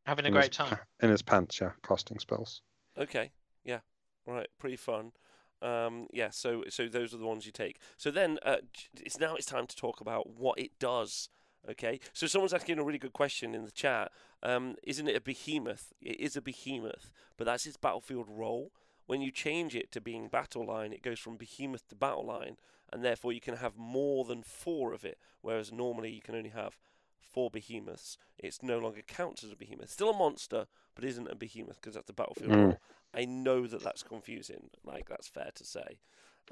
Having 0.06 0.26
a 0.26 0.30
great 0.30 0.46
his, 0.46 0.56
time. 0.56 0.78
in 1.00 1.10
his 1.10 1.22
pants, 1.22 1.60
yeah, 1.60 1.72
casting 1.86 2.18
spells. 2.18 2.62
Okay, 2.98 3.30
yeah, 3.64 3.80
right, 4.26 4.48
pretty 4.58 4.76
fun. 4.76 5.12
Um, 5.60 6.06
yeah, 6.10 6.30
so 6.30 6.64
so 6.68 6.88
those 6.88 7.12
are 7.12 7.18
the 7.18 7.26
ones 7.26 7.44
you 7.44 7.52
take. 7.52 7.78
So 7.98 8.10
then 8.10 8.38
uh, 8.44 8.56
it's 8.94 9.18
now 9.20 9.34
it's 9.34 9.46
time 9.46 9.66
to 9.66 9.76
talk 9.76 10.00
about 10.00 10.30
what 10.30 10.58
it 10.58 10.78
does. 10.78 11.28
Okay, 11.68 12.00
so 12.14 12.26
someone's 12.26 12.54
asking 12.54 12.78
a 12.78 12.84
really 12.84 12.98
good 12.98 13.12
question 13.12 13.54
in 13.54 13.64
the 13.64 13.70
chat. 13.70 14.10
Um, 14.42 14.76
isn't 14.84 15.08
it 15.08 15.16
a 15.16 15.20
behemoth? 15.20 15.92
It 16.00 16.18
is 16.18 16.36
a 16.36 16.40
behemoth, 16.40 17.10
but 17.36 17.44
that's 17.44 17.66
its 17.66 17.76
battlefield 17.76 18.28
role. 18.30 18.72
When 19.06 19.20
you 19.20 19.30
change 19.30 19.76
it 19.76 19.92
to 19.92 20.00
being 20.00 20.28
battle 20.28 20.66
line, 20.66 20.92
it 20.92 21.02
goes 21.02 21.18
from 21.18 21.36
behemoth 21.36 21.88
to 21.88 21.94
battle 21.94 22.26
line, 22.26 22.56
and 22.92 23.04
therefore 23.04 23.32
you 23.32 23.40
can 23.40 23.56
have 23.56 23.76
more 23.76 24.24
than 24.24 24.42
four 24.42 24.92
of 24.92 25.04
it. 25.04 25.18
Whereas 25.40 25.72
normally 25.72 26.10
you 26.10 26.20
can 26.20 26.34
only 26.34 26.50
have 26.50 26.78
four 27.20 27.50
behemoths. 27.50 28.18
It's 28.38 28.62
no 28.62 28.78
longer 28.78 29.02
counts 29.02 29.44
as 29.44 29.52
a 29.52 29.56
behemoth. 29.56 29.90
Still 29.90 30.10
a 30.10 30.16
monster, 30.16 30.66
but 30.94 31.04
isn't 31.04 31.28
a 31.28 31.34
behemoth 31.34 31.80
because 31.80 31.94
that's 31.94 32.10
a 32.10 32.14
battlefield 32.14 32.50
Mm. 32.52 32.64
role. 32.64 32.80
I 33.14 33.24
know 33.24 33.66
that 33.66 33.82
that's 33.82 34.02
confusing. 34.02 34.70
Like 34.84 35.08
that's 35.08 35.28
fair 35.28 35.50
to 35.54 35.64
say. 35.64 35.98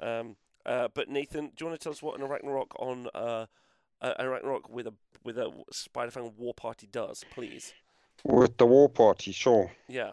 Um, 0.01 0.35
uh, 0.65 0.87
but 0.93 1.09
Nathan, 1.09 1.47
do 1.47 1.53
you 1.59 1.67
want 1.67 1.79
to 1.79 1.83
tell 1.83 1.91
us 1.91 2.01
what 2.01 2.19
an 2.19 2.27
Arachnarok 2.27 2.71
on 2.79 3.07
uh, 3.13 3.45
an 4.01 4.13
Arachnarok 4.19 4.69
with 4.69 4.87
a 4.87 4.93
with 5.23 5.37
a 5.37 5.51
Spider 5.71 6.11
Fang 6.11 6.33
War 6.37 6.53
Party 6.53 6.87
does, 6.87 7.23
please? 7.31 7.73
With 8.23 8.57
the 8.57 8.65
War 8.65 8.89
Party, 8.89 9.31
sure. 9.31 9.71
Yeah. 9.87 10.11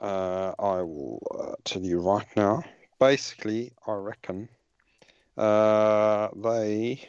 Uh, 0.00 0.52
I 0.58 0.82
will 0.82 1.22
uh, 1.38 1.54
tell 1.64 1.82
you 1.82 2.00
right 2.00 2.26
now. 2.36 2.62
Basically, 2.98 3.72
I 3.86 3.92
reckon 3.92 4.48
uh, 5.36 6.28
they. 6.36 7.08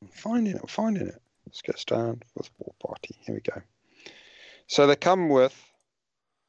I'm 0.00 0.08
finding 0.08 0.54
it. 0.56 0.60
I'm 0.62 0.68
finding 0.68 1.06
it. 1.08 1.20
Let's 1.46 1.62
get 1.62 1.78
stand 1.78 2.24
with 2.34 2.50
War 2.58 2.74
Party. 2.84 3.14
Here 3.20 3.34
we 3.34 3.40
go. 3.40 3.60
So 4.66 4.86
they 4.86 4.96
come 4.96 5.28
with 5.28 5.54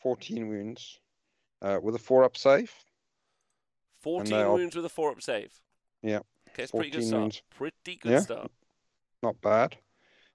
14 0.01 0.47
wounds, 0.47 0.99
uh, 1.61 1.79
with 1.81 1.95
a 1.95 1.99
four 1.99 2.23
up 2.23 2.37
save. 2.37 2.71
Fourteen 4.01 4.31
they 4.37 4.43
are- 4.43 4.53
wounds 4.53 4.75
with 4.75 4.85
a 4.85 4.89
four 4.89 5.11
up 5.11 5.21
save. 5.21 5.51
Yeah, 6.01 6.19
Okay, 6.49 6.63
it's 6.63 6.71
pretty 6.71 6.89
good 6.89 6.97
14 7.03 7.07
start. 7.07 7.21
wounds. 7.21 7.41
Pretty 7.51 7.95
good 7.97 8.11
Yeah. 8.11 8.19
start. 8.19 8.51
Not 9.21 9.39
bad. 9.41 9.77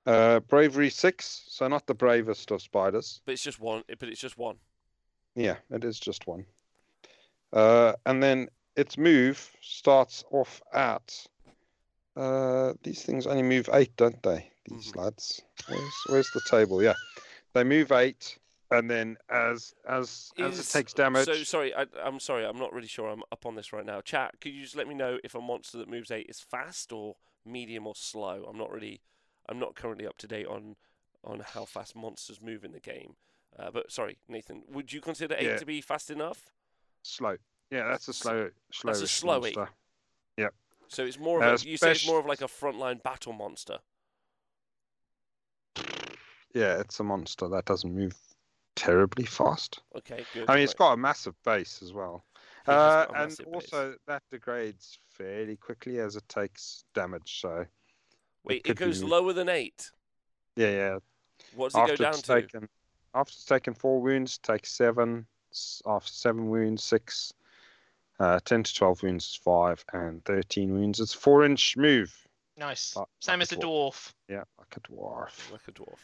Uh, 0.07 0.41
bravery 0.41 0.89
six, 0.89 1.45
so 1.49 1.69
not 1.69 1.87
the 1.87 1.95
bravest 1.95 2.51
of 2.51 2.63
spiders. 2.63 3.21
But 3.27 3.33
it's 3.33 3.43
just 3.43 3.61
one. 3.61 3.85
But 3.87 4.09
it's 4.09 4.21
just 4.21 4.39
one. 4.39 4.59
Yeah, 5.35 5.59
it 5.71 5.85
is 5.85 6.01
just 6.01 6.27
one. 6.27 6.47
Uh, 7.53 7.95
and 8.07 8.23
then 8.23 8.49
its 8.79 8.97
move 8.97 9.51
starts 9.61 10.25
off 10.31 10.63
at. 10.73 11.27
Uh, 12.17 12.75
these 12.83 13.03
things 13.03 13.27
only 13.27 13.43
move 13.43 13.69
eight, 13.73 13.95
don't 13.97 14.23
they? 14.23 14.51
These 14.67 14.93
Mhm. 14.93 14.97
lads. 14.97 15.43
Where's, 15.67 15.95
where's 16.07 16.31
the 16.31 16.41
table? 16.41 16.83
Yeah, 16.83 16.95
they 17.55 17.65
move 17.65 17.91
eight, 17.93 18.39
and 18.71 18.89
then 18.91 19.17
as 19.29 19.75
as 19.87 20.33
as 20.39 20.59
it 20.61 20.69
takes 20.69 20.93
damage, 20.93 21.27
So 21.27 21.43
sorry, 21.43 21.75
I, 21.75 21.87
I'm 22.03 22.21
sorry, 22.21 22.45
I'm 22.45 22.59
not 22.59 22.73
really 22.73 22.89
sure. 22.89 23.09
I'm 23.09 23.23
up 23.33 23.47
on 23.47 23.57
this 23.57 23.73
right 23.73 23.85
now. 23.85 24.01
Chat, 24.01 24.41
could 24.41 24.53
you 24.53 24.63
just 24.63 24.77
let 24.77 24.87
me 24.87 24.95
know 24.95 25.19
if 25.25 25.35
a 25.35 25.41
monster 25.41 25.79
that 25.79 25.89
moves 25.89 26.11
eight 26.11 26.27
is 26.29 26.41
fast 26.41 26.93
or 26.93 27.17
medium 27.45 27.87
or 27.87 27.95
slow? 27.95 28.45
I'm 28.49 28.59
not 28.59 28.71
really, 28.71 29.01
I'm 29.49 29.59
not 29.59 29.75
currently 29.75 30.07
up 30.07 30.19
to 30.19 30.29
date 30.29 30.47
on 30.47 30.77
on 31.25 31.41
how 31.41 31.65
fast 31.65 31.97
monsters 31.97 32.41
move 32.41 32.65
in 32.65 32.73
the 32.73 32.81
game. 32.81 33.17
Uh, 33.59 33.71
but 33.73 33.91
sorry, 33.91 34.19
Nathan, 34.29 34.63
would 34.69 34.93
you 34.93 35.01
consider 35.01 35.35
eight 35.37 35.47
Yeah. 35.47 35.57
to 35.57 35.67
be 35.67 35.81
fast 35.81 36.11
enough? 36.11 36.53
slow. 37.03 37.39
Yeah, 37.71 37.87
that's 37.89 38.09
a 38.09 38.13
slow, 38.13 38.51
slow. 38.73 38.93
That's 38.93 39.03
a 39.03 39.07
slowy. 39.07 39.55
monster. 39.57 39.69
So 40.91 41.05
it's 41.05 41.19
more 41.19 41.43
Uh, 41.43 41.53
of 41.53 41.63
a, 41.63 41.69
you 41.69 41.77
say 41.77 41.91
it's 41.91 42.07
more 42.07 42.19
of 42.19 42.25
like 42.25 42.41
a 42.41 42.47
frontline 42.47 43.03
battle 43.03 43.35
monster. 43.35 43.79
Yeah, 46.55 46.81
it's 46.81 46.99
a 46.99 47.05
monster 47.05 47.47
that 47.49 47.67
doesn't 47.67 47.95
move 47.95 48.15
terribly 48.75 49.27
fast. 49.27 49.81
Okay, 49.97 50.25
good. 50.33 50.49
I 50.49 50.55
mean, 50.55 50.65
it's 50.65 50.73
got 50.75 50.93
a 50.93 50.97
massive 50.97 51.35
base 51.45 51.83
as 51.83 51.93
well. 51.93 52.25
Uh, 52.67 53.05
and 53.11 53.29
massive 53.29 53.47
base. 53.47 53.55
also 53.55 53.95
that 54.07 54.23
degrades 54.31 54.99
fairly 55.11 55.57
quickly 55.57 55.99
as 55.99 56.17
it 56.17 56.27
takes 56.29 56.85
damage. 56.95 57.41
So 57.41 57.67
wait, 58.45 58.63
it 58.65 58.69
be 58.69 58.75
goes 58.75 59.03
me. 59.03 59.11
lower 59.11 59.33
than 59.33 59.49
eight. 59.49 59.91
yeah, 60.57 60.71
yeah. 60.71 60.99
What 61.55 61.73
does 61.73 61.77
it 61.77 61.83
after 61.83 61.97
go 61.97 62.05
down 62.05 62.15
to? 62.15 62.23
taken, 62.23 62.69
after 63.15 63.37
taking 63.47 63.75
four 63.75 64.01
wounds, 64.01 64.39
take 64.39 64.65
seven. 64.65 65.27
After 65.87 66.11
seven 66.13 66.49
wounds, 66.49 66.83
six. 66.83 67.33
Uh, 68.21 68.41
ten 68.45 68.63
to 68.63 68.75
twelve 68.75 69.03
wounds 69.03 69.25
is 69.27 69.37
five, 69.37 69.85
and 69.93 70.25
thirteen 70.25 70.73
wounds 70.73 70.99
is 71.01 71.13
four 71.13 71.45
inch 71.45 71.77
move. 71.77 72.13
Nice. 72.57 72.97
Like- 72.97 73.07
Same 73.21 73.39
like 73.39 73.53
as 73.53 73.53
a 73.53 73.57
a 73.57 73.63
dwarf. 73.63 74.13
Yeah, 74.29 74.43
like 74.59 74.77
a 74.77 74.81
dwarf. 74.81 75.53
Like 75.53 75.69
a 75.69 75.73
dwarf. 75.73 75.99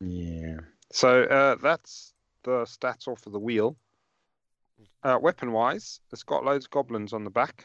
Yeah. 0.00 0.58
So 0.92 1.22
uh, 1.24 1.56
that's 1.62 2.12
the 2.42 2.64
stats 2.64 3.08
off 3.08 3.26
of 3.26 3.32
the 3.32 3.38
wheel. 3.38 3.76
Uh, 5.02 5.18
weapon 5.20 5.52
wise, 5.52 6.00
it's 6.12 6.22
got 6.22 6.44
loads 6.44 6.66
of 6.66 6.70
goblins 6.70 7.12
on 7.12 7.24
the 7.24 7.30
back. 7.30 7.64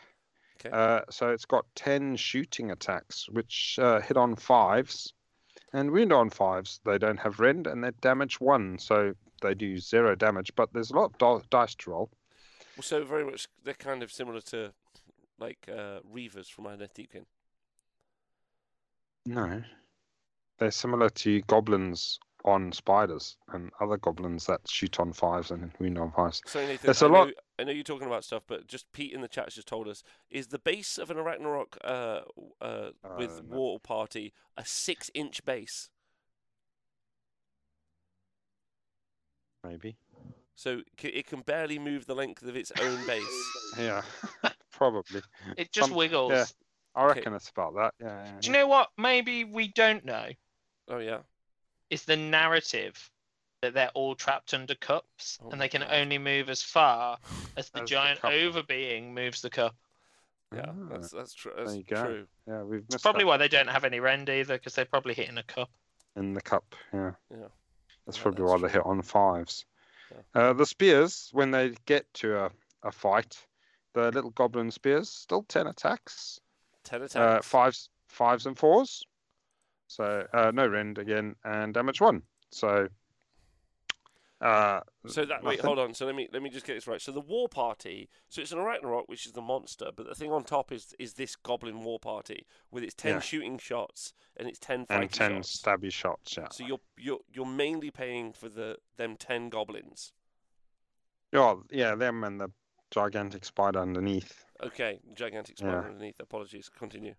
Okay. 0.66 0.70
Uh, 0.76 1.02
so 1.10 1.30
it's 1.30 1.46
got 1.46 1.66
10 1.76 2.18
shooting 2.18 2.72
attacks, 2.72 3.28
which 3.30 3.80
uh, 3.82 4.00
hit 4.02 4.18
on 4.18 4.36
fives 4.36 5.14
and 5.74 5.92
wound 5.92 6.12
on 6.14 6.30
fives. 6.30 6.82
They 6.86 6.98
don't 6.98 7.20
have 7.20 7.40
rend 7.40 7.66
and 7.68 7.84
they 7.84 7.92
damage 8.02 8.40
one, 8.42 8.78
so 8.78 9.14
they 9.42 9.54
do 9.54 9.78
zero 9.78 10.16
damage, 10.16 10.52
but 10.56 10.72
there's 10.74 10.92
a 10.92 10.96
lot 10.96 11.12
of 11.14 11.18
di- 11.18 11.46
dice 11.50 11.76
to 11.76 11.92
roll. 11.92 12.10
Well, 12.80 12.84
so 12.84 13.04
very 13.04 13.26
much 13.26 13.50
they're 13.66 13.74
kind 13.74 14.02
of 14.02 14.10
similar 14.10 14.40
to 14.40 14.72
like 15.38 15.68
uh, 15.68 16.00
Reavers 16.16 16.50
from 16.50 16.64
Deepkin. 16.64 17.26
No. 19.26 19.62
They're 20.60 20.72
similar 20.72 21.10
to 21.10 21.42
goblins 21.42 22.22
on 22.46 22.72
spiders 22.72 23.36
and 23.52 23.70
other 23.82 23.98
goblins 23.98 24.46
that 24.46 24.62
shoot 24.66 24.98
on 24.98 25.12
fives 25.12 25.52
and 25.52 25.74
wound 25.80 25.98
on 25.98 26.14
fives. 26.14 26.42
Sorry, 26.46 26.68
Nathan. 26.68 26.86
There's 26.88 27.04
I 27.04 27.08
a 27.08 27.10
lot- 27.10 27.28
Know, 27.28 27.34
I 27.60 27.64
know 27.66 27.72
you're 27.74 27.84
talking 27.84 28.08
about 28.08 28.24
stuff, 28.24 28.44
but 28.48 28.66
just 28.66 28.90
Pete 28.94 29.12
in 29.12 29.20
the 29.20 29.28
chat 29.28 29.50
just 29.50 29.68
told 29.68 29.90
us: 29.90 30.02
is 30.30 30.48
the 30.48 30.60
base 30.60 30.98
of 30.98 31.12
an 31.12 31.18
Arachnarok 31.18 31.76
uh, 31.84 32.22
uh, 32.62 32.92
with 33.18 33.32
Uh, 33.32 33.42
no. 33.50 33.58
War 33.58 33.80
Party 33.82 34.32
a 34.56 34.64
six-inch 34.64 35.44
base? 35.44 35.90
Maybe. 39.66 39.98
So 40.60 40.82
it 41.02 41.26
can 41.26 41.40
barely 41.40 41.80
move 41.80 42.06
the 42.06 42.16
length 42.16 42.44
of 42.44 42.58
its 42.58 42.70
own 42.82 43.08
base. 43.08 43.24
Yeah, 43.78 44.02
probably. 44.74 45.22
It 45.56 45.72
just 45.72 45.88
Some- 45.88 45.98
wiggles. 45.98 46.34
yeah. 46.34 46.46
I 46.96 47.06
Okay. 47.06 47.20
reckon 47.20 47.34
it's 47.34 47.50
about 47.50 47.76
that. 47.76 47.94
Yeah. 48.02 48.26
yeah, 48.26 48.32
Do 48.42 48.48
you 48.48 48.52
know 48.54 48.68
what? 48.68 48.90
Maybe 48.98 49.46
we 49.46 49.70
don't 49.70 50.04
know. 50.04 50.28
Oh 50.90 50.98
yeah. 50.98 51.20
Is 51.90 52.04
the 52.04 52.18
narrative 52.18 53.10
that 53.62 53.74
they're 53.74 53.92
all 53.94 54.16
trapped 54.16 54.54
under 54.54 54.76
cups 54.76 55.38
Oh 55.42 55.50
and 55.52 55.62
they 55.62 55.70
can 55.70 55.82
God. 55.82 55.94
only 55.94 56.18
move 56.18 56.50
as 56.50 56.62
far 56.62 57.18
as 57.56 57.70
the 57.70 57.84
As 57.84 57.90
giant 57.90 58.20
cup. 58.20 58.34
over 58.34 58.62
being 58.64 59.14
moves 59.14 59.42
the 59.42 59.50
cup. 59.50 59.76
Yeah, 60.54 60.66
Ah, 60.68 60.74
that's 60.92 61.12
that's, 61.12 61.34
tr- 61.36 61.50
there 61.56 61.66
that's 61.66 61.78
you 61.78 61.84
go. 61.84 62.04
true. 62.04 62.28
yeah, 62.48 62.64
we've 62.64 62.82
It's 62.82 62.96
missed 62.96 63.04
probably 63.04 63.24
that 63.24 63.28
why 63.28 63.38
they 63.38 63.48
don't 63.48 63.70
have 63.70 63.86
any 63.86 64.02
rend 64.02 64.30
either, 64.30 64.56
because 64.58 64.76
they're 64.76 64.84
probably 64.84 65.14
hitting 65.14 65.38
a 65.38 65.44
cup. 65.44 65.70
in 66.18 66.34
the 66.34 66.42
cup. 66.42 66.66
Yeah. 66.94 67.12
Yeah. 67.32 67.48
That's 68.06 68.18
Yeah, 68.18 68.24
probably 68.24 68.42
that's 68.44 68.52
why 68.52 68.58
true. 68.58 68.68
they 68.68 68.74
hit 68.74 68.86
on 68.86 69.02
fives. 69.04 69.66
Uh, 70.34 70.54
the 70.54 70.66
spears, 70.66 71.30
when 71.32 71.52
they 71.52 71.74
get 71.86 72.06
to 72.16 72.38
a, 72.46 72.52
a 72.84 72.92
fight, 72.92 73.46
the 73.94 74.12
little 74.12 74.32
goblin 74.32 74.72
spears, 74.72 75.10
still 75.10 75.44
10 75.44 75.68
attacks. 75.68 76.40
Ten 76.84 77.02
Uh, 77.02 77.06
attacks. 77.06 77.48
fives, 77.48 77.90
fives 78.08 78.46
and 78.46 78.58
fours. 78.58 79.04
So 79.88 80.28
uh, 80.34 80.52
no 80.54 80.68
rend 80.68 80.98
again, 80.98 81.36
and 81.44 81.74
damage 81.74 82.00
one. 82.02 82.22
So. 82.52 82.88
Uh, 84.42 84.80
So 85.08 85.26
that 85.26 85.44
wait, 85.44 85.60
hold 85.62 85.80
on. 85.80 85.94
So 85.94 86.06
let 86.06 86.16
me 86.16 86.30
let 86.32 86.42
me 86.42 86.50
just 86.50 86.66
get 86.66 86.76
this 86.76 86.88
right. 86.88 87.02
So 87.02 87.12
the 87.12 87.20
war 87.20 87.50
party. 87.50 88.10
So 88.30 88.42
it's 88.42 88.52
an 88.52 88.58
Arachnarok, 88.60 89.04
which 89.08 89.26
is 89.26 89.34
the 89.34 89.42
monster, 89.42 89.90
but 89.96 90.08
the 90.08 90.16
thing 90.16 90.32
on 90.32 90.44
top 90.44 90.72
is 90.72 90.94
is 90.98 91.14
this 91.16 91.36
goblin 91.36 91.84
war 91.84 92.00
party 92.00 92.46
with 92.72 92.84
its 92.84 92.94
ten 92.94 93.16
Yeah. 93.16 93.20
shooting 93.20 93.58
shots 93.58 94.14
and 94.38 94.48
its 94.48 94.60
ten 94.60 94.86
And 94.90 95.12
10 95.12 95.32
shots. 95.44 95.62
stabby 95.62 95.92
shots, 95.92 96.38
yeah. 96.38 96.48
So 96.52 96.66
you're 96.66 96.80
you're 96.98 97.20
you're 97.34 97.46
mainly 97.46 97.92
paying 97.92 98.32
for 98.34 98.48
the 98.50 98.78
them 98.98 99.18
ten 99.18 99.50
goblins. 99.50 100.14
Oh 101.34 101.64
yeah, 101.70 101.96
them 101.96 102.24
and 102.24 102.40
the 102.40 102.50
gigantic 102.92 103.46
spider 103.46 103.80
underneath. 103.80 104.46
Okay, 104.64 105.00
gigantic 105.16 105.58
spider 105.58 105.82
Yeah. 105.82 105.88
underneath. 105.88 106.20
Apologies. 106.20 106.70
Continue. 106.70 107.16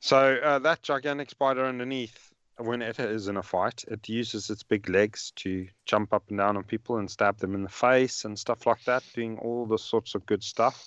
So 0.00 0.36
uh, 0.42 0.58
that 0.60 0.82
gigantic 0.82 1.30
spider 1.30 1.64
underneath, 1.64 2.27
when 2.58 2.82
it 2.82 2.98
is 2.98 3.28
in 3.28 3.36
a 3.36 3.42
fight, 3.42 3.84
it 3.88 4.08
uses 4.08 4.50
its 4.50 4.62
big 4.62 4.88
legs 4.88 5.32
to 5.36 5.68
jump 5.86 6.12
up 6.12 6.24
and 6.28 6.38
down 6.38 6.56
on 6.56 6.64
people 6.64 6.98
and 6.98 7.10
stab 7.10 7.38
them 7.38 7.54
in 7.54 7.62
the 7.62 7.68
face 7.68 8.24
and 8.24 8.38
stuff 8.38 8.66
like 8.66 8.82
that, 8.84 9.02
doing 9.14 9.38
all 9.38 9.66
the 9.66 9.78
sorts 9.78 10.14
of 10.14 10.26
good 10.26 10.42
stuff. 10.42 10.84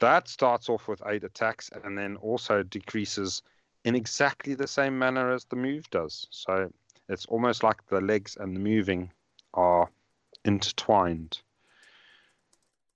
That 0.00 0.28
starts 0.28 0.68
off 0.68 0.88
with 0.88 1.02
eight 1.06 1.24
attacks 1.24 1.70
and 1.84 1.96
then 1.96 2.16
also 2.16 2.62
decreases 2.62 3.42
in 3.84 3.94
exactly 3.94 4.54
the 4.54 4.66
same 4.66 4.98
manner 4.98 5.32
as 5.32 5.44
the 5.44 5.56
move 5.56 5.88
does. 5.90 6.26
So 6.30 6.70
it's 7.08 7.26
almost 7.26 7.62
like 7.62 7.86
the 7.86 8.00
legs 8.00 8.36
and 8.38 8.54
the 8.54 8.60
moving 8.60 9.12
are 9.54 9.88
intertwined. 10.44 11.40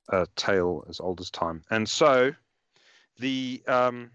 A 0.09 0.27
tale 0.35 0.85
as 0.89 0.99
old 0.99 1.21
as 1.21 1.31
time. 1.31 1.63
And 1.71 1.89
so 1.89 2.35
the 3.21 3.63
um, 3.69 4.11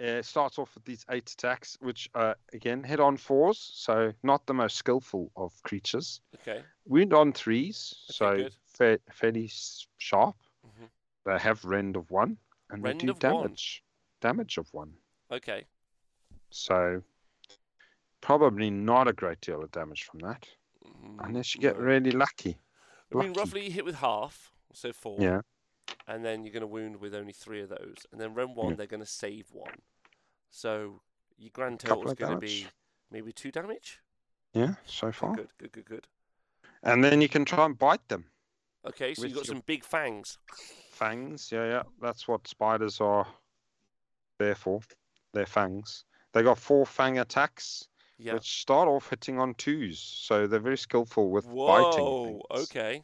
it 0.00 0.24
starts 0.24 0.58
off 0.58 0.74
with 0.74 0.84
these 0.84 1.04
eight 1.10 1.30
attacks, 1.30 1.76
which 1.80 2.08
are 2.14 2.36
again 2.52 2.82
hit 2.82 3.00
on 3.00 3.16
fours, 3.16 3.58
so 3.74 4.12
not 4.22 4.46
the 4.46 4.54
most 4.54 4.76
skillful 4.76 5.30
of 5.36 5.52
creatures. 5.62 6.20
Okay. 6.36 6.62
Wound 6.86 7.12
on 7.12 7.32
threes, 7.32 7.94
Okay, 8.20 8.48
so 8.74 8.96
fairly 9.12 9.50
sharp. 9.98 10.36
Mhm. 10.66 10.88
They 11.24 11.38
have 11.38 11.64
rend 11.64 11.96
of 11.96 12.10
one, 12.10 12.38
and 12.70 12.82
Rend 12.82 13.00
they 13.00 13.06
do 13.06 13.12
of 13.12 13.22
one? 13.22 13.42
damage. 13.44 13.84
Damage 14.20 14.58
of 14.58 14.72
one. 14.72 14.94
Okay. 15.30 15.66
So 16.50 17.02
probably 18.20 18.70
not 18.70 19.08
a 19.08 19.12
great 19.12 19.40
deal 19.40 19.62
of 19.62 19.70
damage 19.70 20.04
from 20.04 20.20
that, 20.20 20.48
Mm, 20.84 21.16
unless 21.26 21.54
you 21.54 21.60
get 21.60 21.76
no. 21.78 21.82
really 21.84 22.10
lucky. 22.10 22.58
I 23.12 23.16
mean, 23.16 23.28
lucky. 23.28 23.38
roughly 23.40 23.64
you 23.66 23.70
hit 23.70 23.84
with 23.84 23.96
half, 23.96 24.52
so 24.72 24.92
four. 24.92 25.16
Yeah. 25.20 25.42
And 26.06 26.24
then 26.24 26.44
you're 26.44 26.52
going 26.52 26.60
to 26.62 26.66
wound 26.66 26.96
with 26.96 27.14
only 27.14 27.32
three 27.32 27.60
of 27.60 27.68
those, 27.68 28.06
and 28.12 28.20
then 28.20 28.34
round 28.34 28.56
one 28.56 28.70
Yeah. 28.70 28.74
they're 28.76 28.86
going 28.86 29.00
to 29.00 29.06
save 29.06 29.50
one. 29.52 29.82
So 30.50 31.00
your 31.38 31.50
grand 31.52 31.80
total 31.80 32.06
is 32.08 32.14
going 32.14 32.32
to 32.32 32.38
be 32.38 32.66
maybe 33.10 33.32
two 33.32 33.50
damage. 33.50 34.00
Yeah, 34.52 34.74
so 34.84 35.12
far. 35.12 35.36
good, 35.36 35.48
good, 35.58 35.72
good, 35.72 35.84
good. 35.84 36.06
And 36.82 37.04
then 37.04 37.20
you 37.20 37.28
can 37.28 37.44
try 37.44 37.64
and 37.66 37.78
bite 37.78 38.06
them. 38.08 38.24
Okay, 38.86 39.14
so 39.14 39.22
you've 39.24 39.34
got 39.34 39.46
your- 39.46 39.54
some 39.56 39.62
big 39.66 39.84
fangs. 39.84 40.38
fangs. 40.90 41.50
Yeah, 41.52 41.66
yeah. 41.66 41.82
That's 42.00 42.26
what 42.28 42.46
spiders 42.48 43.00
are 43.00 43.26
there 44.38 44.54
for. 44.54 44.80
Their 45.32 45.46
fangs. 45.46 46.04
They 46.32 46.42
got 46.42 46.58
four 46.58 46.84
fang 46.86 47.18
attacks, 47.18 47.86
Yeah. 48.18 48.34
which 48.34 48.60
start 48.60 48.88
off 48.88 49.08
hitting 49.10 49.38
on 49.38 49.54
twos. 49.54 49.98
So 50.00 50.46
they're 50.46 50.58
very 50.60 50.78
skillful 50.78 51.30
with 51.30 51.44
biting. 51.46 51.54
Whoa. 52.04 52.42
Okay. 52.50 53.02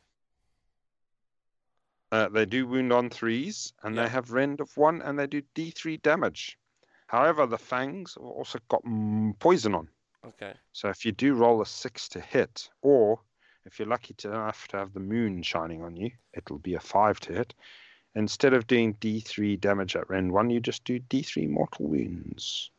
Uh, 2.12 2.28
they 2.28 2.46
do 2.46 2.66
wound 2.66 2.92
on 2.92 3.10
threes, 3.10 3.72
and 3.82 3.94
Yeah. 3.94 4.04
they 4.04 4.08
have 4.08 4.30
rend 4.32 4.60
of 4.60 4.76
one, 4.76 5.02
and 5.02 5.18
they 5.18 5.26
do 5.26 5.42
D3 5.54 5.96
damage. 5.98 6.58
However, 7.06 7.46
the 7.46 7.58
fangs 7.58 8.16
also 8.16 8.58
got 8.68 8.84
mm, 8.84 9.38
poison 9.38 9.74
on. 9.74 9.88
Okay. 10.26 10.54
So 10.72 10.88
if 10.88 11.04
you 11.04 11.12
do 11.12 11.34
roll 11.34 11.62
a 11.62 11.66
six 11.66 12.08
to 12.10 12.20
hit, 12.20 12.68
or 12.82 13.20
if 13.64 13.78
you're 13.78 13.88
lucky 13.88 14.14
enough 14.24 14.66
to 14.68 14.76
have 14.78 14.92
the 14.92 15.00
moon 15.00 15.42
shining 15.42 15.82
on 15.82 15.96
you, 15.96 16.10
it'll 16.34 16.58
be 16.58 16.74
a 16.74 16.80
five 16.80 17.20
to 17.20 17.32
hit. 17.32 17.54
Instead 18.14 18.54
of 18.54 18.66
doing 18.66 18.94
D3 18.94 19.60
damage 19.60 19.94
at 19.94 20.08
rend 20.08 20.32
one, 20.32 20.50
you 20.50 20.58
just 20.58 20.84
do 20.84 20.98
D3 20.98 21.48
mortal 21.48 21.86
wounds. 21.86 22.70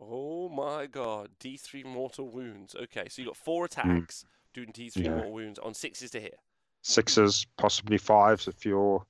Oh 0.00 0.48
my 0.48 0.86
god. 0.86 1.30
D3 1.40 1.84
mortal 1.84 2.28
wounds. 2.28 2.74
Okay, 2.74 3.08
so 3.08 3.22
you 3.22 3.28
got 3.28 3.36
four 3.36 3.64
attacks 3.64 4.24
doing 4.52 4.70
D3 4.72 4.92
Mm. 4.92 5.04
Yeah. 5.04 5.10
mortal 5.14 5.32
wounds 5.32 5.58
on 5.58 5.74
sixes 5.74 6.10
to 6.12 6.20
hit. 6.20 6.38
Sixes, 6.82 7.46
possibly 7.56 7.98
fives 7.98 8.46
if 8.46 8.64
you're 8.64 9.04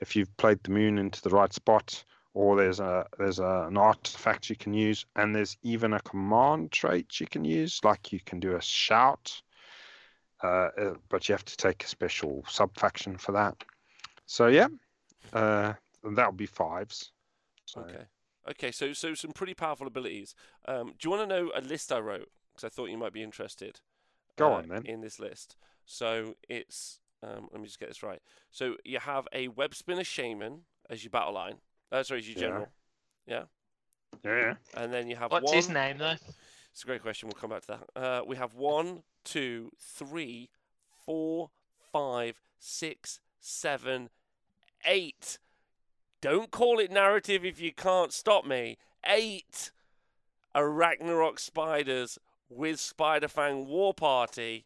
if 0.00 0.14
you've 0.14 0.34
played 0.36 0.62
the 0.62 0.70
moon 0.70 0.96
into 0.98 1.20
the 1.20 1.30
right 1.30 1.52
spot, 1.52 2.04
or 2.34 2.56
there's 2.56 2.80
a 2.80 3.06
there's 3.18 3.38
a, 3.38 3.66
an 3.68 3.76
artifact 3.76 4.50
you 4.50 4.56
can 4.56 4.72
use, 4.74 5.06
and 5.16 5.34
there's 5.34 5.56
even 5.62 5.92
a 5.92 6.00
command 6.00 6.70
trait 6.70 7.20
you 7.20 7.26
can 7.26 7.44
use, 7.44 7.80
like 7.84 8.12
you 8.12 8.20
can 8.24 8.40
do 8.40 8.56
a 8.56 8.62
shout. 8.62 9.42
uh, 10.42 10.68
uh, 10.78 10.94
but 11.08 11.28
you 11.28 11.32
have 11.32 11.44
to 11.44 11.56
take 11.56 11.84
a 11.84 11.88
special 11.88 12.44
sub 12.48 12.76
faction 12.78 13.16
for 13.16 13.32
that. 13.32 13.56
So 14.26 14.46
yeah, 14.46 14.68
uh, 15.32 15.72
that'll 16.04 16.32
be 16.32 16.46
fives. 16.46 17.12
So, 17.66 17.80
Okay. 17.80 18.04
Okay, 18.50 18.72
so 18.72 18.92
so 18.94 19.14
some 19.14 19.32
pretty 19.32 19.52
powerful 19.52 19.86
abilities. 19.86 20.34
Um, 20.66 20.94
do 20.98 21.08
you 21.08 21.10
want 21.10 21.28
to 21.28 21.36
know 21.36 21.50
a 21.54 21.60
list 21.60 21.92
I 21.92 21.98
wrote? 22.00 22.30
Because 22.54 22.64
I 22.64 22.68
thought 22.70 22.86
you 22.86 22.96
might 22.96 23.12
be 23.12 23.22
interested. 23.22 23.80
Go 24.36 24.52
uh, 24.52 24.58
on, 24.58 24.68
then. 24.68 24.86
In 24.86 25.00
this 25.00 25.18
list, 25.20 25.56
so 25.84 26.36
it's 26.48 27.00
um, 27.22 27.48
let 27.52 27.60
me 27.60 27.66
just 27.66 27.80
get 27.80 27.88
this 27.88 28.02
right. 28.02 28.20
So 28.50 28.76
you 28.84 29.00
have 29.00 29.26
a 29.32 29.48
web 29.48 29.74
spinner 29.74 30.04
shaman 30.04 30.62
as 30.88 31.04
your 31.04 31.10
battle 31.10 31.34
line. 31.34 31.56
Uh, 31.90 32.02
sorry, 32.02 32.20
as 32.20 32.28
your 32.28 32.34
Yeah. 32.36 32.40
general. 32.40 32.68
Yeah. 33.26 33.44
yeah, 34.24 34.54
And 34.74 34.92
then 34.92 35.08
you 35.08 35.16
have 35.16 35.30
What's 35.30 35.44
one. 35.46 35.54
his 35.56 35.68
name 35.68 35.98
though? 35.98 36.14
It's 36.72 36.82
a 36.82 36.86
great 36.86 37.02
question. 37.02 37.28
We'll 37.28 37.40
come 37.40 37.50
back 37.50 37.62
to 37.66 37.78
that. 37.94 38.00
Uh, 38.00 38.22
we 38.26 38.36
have 38.36 38.54
one, 38.54 39.02
two, 39.24 39.70
three, 39.78 40.50
four, 41.04 41.50
five, 41.92 42.40
six, 42.58 43.20
seven, 43.40 44.10
eight. 44.84 45.38
Don't 46.20 46.50
call 46.50 46.78
it 46.78 46.90
narrative 46.90 47.44
if 47.44 47.60
you 47.60 47.72
can't 47.72 48.12
stop 48.12 48.44
me. 48.46 48.78
Eight 49.04 49.70
Arachnarok 50.54 51.38
spiders 51.38 52.18
with 52.48 52.80
Spider 52.80 53.28
Fang 53.28 53.66
War 53.66 53.92
Party. 53.94 54.64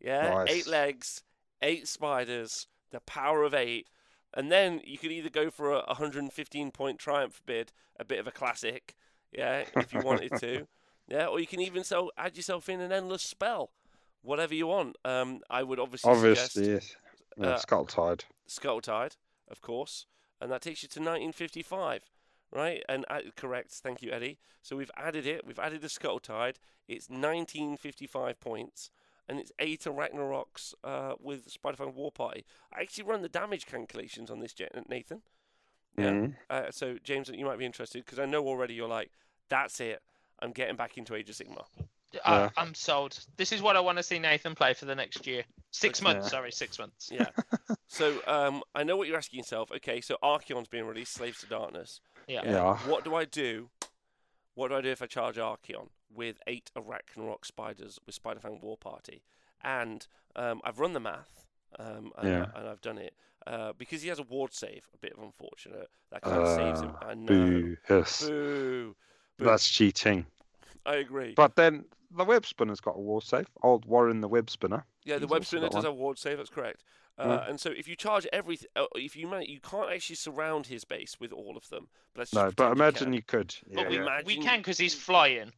Yeah, 0.00 0.44
eight 0.48 0.66
legs, 0.66 1.22
eight 1.62 1.86
spiders, 1.86 2.66
the 2.90 3.00
power 3.00 3.42
of 3.44 3.54
eight. 3.54 3.86
And 4.34 4.50
then 4.50 4.80
you 4.84 4.98
could 4.98 5.12
either 5.12 5.28
go 5.28 5.50
for 5.50 5.72
a 5.72 5.84
115 5.86 6.70
point 6.70 6.98
triumph 6.98 7.42
bid, 7.44 7.72
a 7.98 8.04
bit 8.04 8.18
of 8.18 8.26
a 8.26 8.30
classic, 8.30 8.94
yeah, 9.32 9.64
if 9.76 9.92
you 9.92 10.00
wanted 10.00 10.32
to. 10.40 10.66
Yeah, 11.08 11.26
or 11.26 11.40
you 11.40 11.48
can 11.48 11.60
even 11.60 11.82
sell, 11.84 12.10
add 12.16 12.36
yourself 12.36 12.68
in 12.68 12.80
an 12.80 12.92
endless 12.92 13.22
spell, 13.22 13.70
whatever 14.22 14.54
you 14.54 14.68
want. 14.68 14.96
Um, 15.04 15.40
I 15.50 15.62
would 15.62 15.80
obviously, 15.80 16.10
obviously, 16.10 16.64
suggest 16.64 16.86
yes. 16.86 16.96
Yeah, 17.36 17.54
uh, 17.54 17.58
Skull 17.58 17.84
Tide. 17.84 18.24
Scuttle 18.46 18.80
Tide, 18.80 19.16
of 19.50 19.60
course, 19.60 20.06
and 20.40 20.50
that 20.50 20.62
takes 20.62 20.82
you 20.82 20.88
to 20.88 21.00
1955, 21.00 22.02
right? 22.50 22.82
And 22.88 23.04
uh, 23.10 23.18
correct, 23.36 23.72
thank 23.72 24.00
you, 24.00 24.12
Eddie. 24.12 24.38
So 24.62 24.76
we've 24.76 24.90
added 24.96 25.26
it. 25.26 25.44
We've 25.46 25.58
added 25.58 25.82
the 25.82 25.88
Scuttle 25.88 26.20
Tide. 26.20 26.58
It's 26.88 27.08
1955 27.08 28.40
points, 28.40 28.90
and 29.32 29.40
it's 29.40 29.50
eight 29.58 29.80
Arachnaroks 29.84 30.74
uh, 30.84 31.14
with 31.18 31.48
Spiderfang 31.50 31.94
War 31.94 32.12
Party. 32.12 32.44
I 32.76 32.82
actually 32.82 33.04
run 33.04 33.22
the 33.22 33.30
damage 33.30 33.64
calculations 33.64 34.30
on 34.30 34.40
this, 34.40 34.54
Nathan. 34.90 35.22
Yeah. 35.96 36.10
Mhm. 36.10 36.36
Uh, 36.50 36.70
so 36.70 36.98
James, 37.02 37.30
you 37.32 37.46
might 37.46 37.58
be 37.58 37.64
interested 37.64 38.04
because 38.04 38.18
I 38.18 38.26
know 38.26 38.46
already 38.46 38.74
you're 38.74 38.88
like, 38.88 39.10
that's 39.48 39.80
it. 39.80 40.02
I'm 40.40 40.52
getting 40.52 40.76
back 40.76 40.98
into 40.98 41.14
Age 41.14 41.30
of 41.30 41.36
Sigmar. 41.36 41.64
I, 42.26 42.40
Yeah. 42.40 42.50
I'm 42.58 42.74
sold. 42.74 43.18
This 43.38 43.52
is 43.52 43.62
what 43.62 43.74
I 43.74 43.80
want 43.80 43.96
to 43.96 44.02
see 44.02 44.18
Nathan 44.18 44.54
play 44.54 44.74
for 44.74 44.84
the 44.84 44.94
next 44.94 45.26
year. 45.26 45.44
Six 45.70 46.00
Okay. 46.02 46.12
months, 46.12 46.26
Yeah. 46.26 46.30
sorry, 46.30 46.52
six 46.52 46.78
months. 46.78 47.08
Yeah. 47.10 47.30
so 47.88 48.20
um, 48.26 48.62
I 48.74 48.84
know 48.84 48.96
what 48.98 49.08
you're 49.08 49.16
asking 49.16 49.38
yourself. 49.38 49.70
Okay, 49.72 50.02
so 50.02 50.18
Archaon's 50.22 50.68
being 50.68 50.84
released, 50.84 51.14
Slaves 51.14 51.40
to 51.40 51.46
Darkness. 51.46 52.00
Yeah. 52.28 52.42
Yeah. 52.44 52.76
What 52.86 53.04
do 53.04 53.14
I 53.14 53.24
do? 53.24 53.70
What 54.54 54.68
do 54.68 54.74
I 54.74 54.82
do 54.82 54.90
if 54.90 55.00
I 55.00 55.06
charge 55.06 55.36
Archeon 55.36 55.88
with 56.14 56.38
eight 56.46 56.70
Arachnarok 56.76 57.44
spiders 57.44 57.98
with 58.06 58.14
Spider-Fang 58.14 58.60
War 58.60 58.76
Party? 58.76 59.22
And 59.64 60.06
um, 60.36 60.60
I've 60.64 60.80
run 60.80 60.92
the 60.92 61.00
math, 61.00 61.46
um, 61.78 62.12
and, 62.18 62.28
Yeah. 62.28 62.46
and 62.56 62.68
I've 62.68 62.80
done 62.80 62.98
it 62.98 63.14
uh, 63.46 63.72
because 63.78 64.02
he 64.02 64.08
has 64.08 64.18
a 64.18 64.22
ward 64.24 64.52
save. 64.54 64.88
A 64.94 64.98
bit 64.98 65.12
of 65.16 65.22
unfortunate. 65.22 65.88
That 66.10 66.22
kind 66.22 66.38
of 66.42 66.48
saves 66.56 66.80
him. 66.80 66.90
Uh, 67.02 67.06
I 67.06 67.14
know. 67.14 67.26
Boo. 67.26 67.76
Yes. 67.88 68.22
Boo. 68.28 68.94
Boo. 69.38 69.44
That's 69.44 69.68
cheating. 69.68 70.26
I 70.84 70.96
agree. 70.96 71.34
But 71.36 71.54
then 71.56 71.84
the 72.16 72.24
web 72.24 72.44
spinner's 72.44 72.80
got 72.80 72.96
a 72.96 73.00
ward 73.00 73.22
save. 73.24 73.46
Old 73.62 73.84
Warren 73.86 74.20
the 74.20 74.28
web 74.28 74.50
spinner. 74.50 74.84
Yeah, 75.04 75.16
the 75.16 75.22
He's 75.26 75.30
web 75.30 75.44
spinner 75.44 75.62
got 75.62 75.72
does 75.72 75.84
one. 75.84 75.92
have 75.92 75.94
ward 75.94 76.18
save. 76.18 76.36
That's 76.38 76.50
correct. 76.50 76.84
Uh, 77.18 77.24
Yeah. 77.44 77.48
And 77.50 77.60
so 77.60 77.70
if 77.70 77.86
you 77.88 77.94
charge 77.96 78.26
everything, 78.32 78.68
uh, 78.74 78.86
if 78.96 79.14
you 79.16 79.28
man- 79.28 79.42
you 79.42 79.60
can't 79.60 79.90
actually 79.90 80.16
surround 80.16 80.66
his 80.66 80.84
base 80.84 81.16
with 81.20 81.32
all 81.32 81.56
of 81.56 81.68
them. 81.68 81.88
But 82.14 82.20
let's 82.20 82.32
No, 82.34 82.44
but 82.46 82.56
pretend 82.56 82.76
you 82.78 82.82
imagine 82.84 83.12
you 83.12 83.22
could. 83.22 83.54
But 83.72 83.82
Yeah, 83.82 83.88
we, 83.88 83.94
yeah. 83.96 84.02
Imagine- 84.02 84.26
we 84.26 84.36
can 84.38 84.58
because 84.60 84.78
he's 84.78 84.94
flying. 84.94 85.52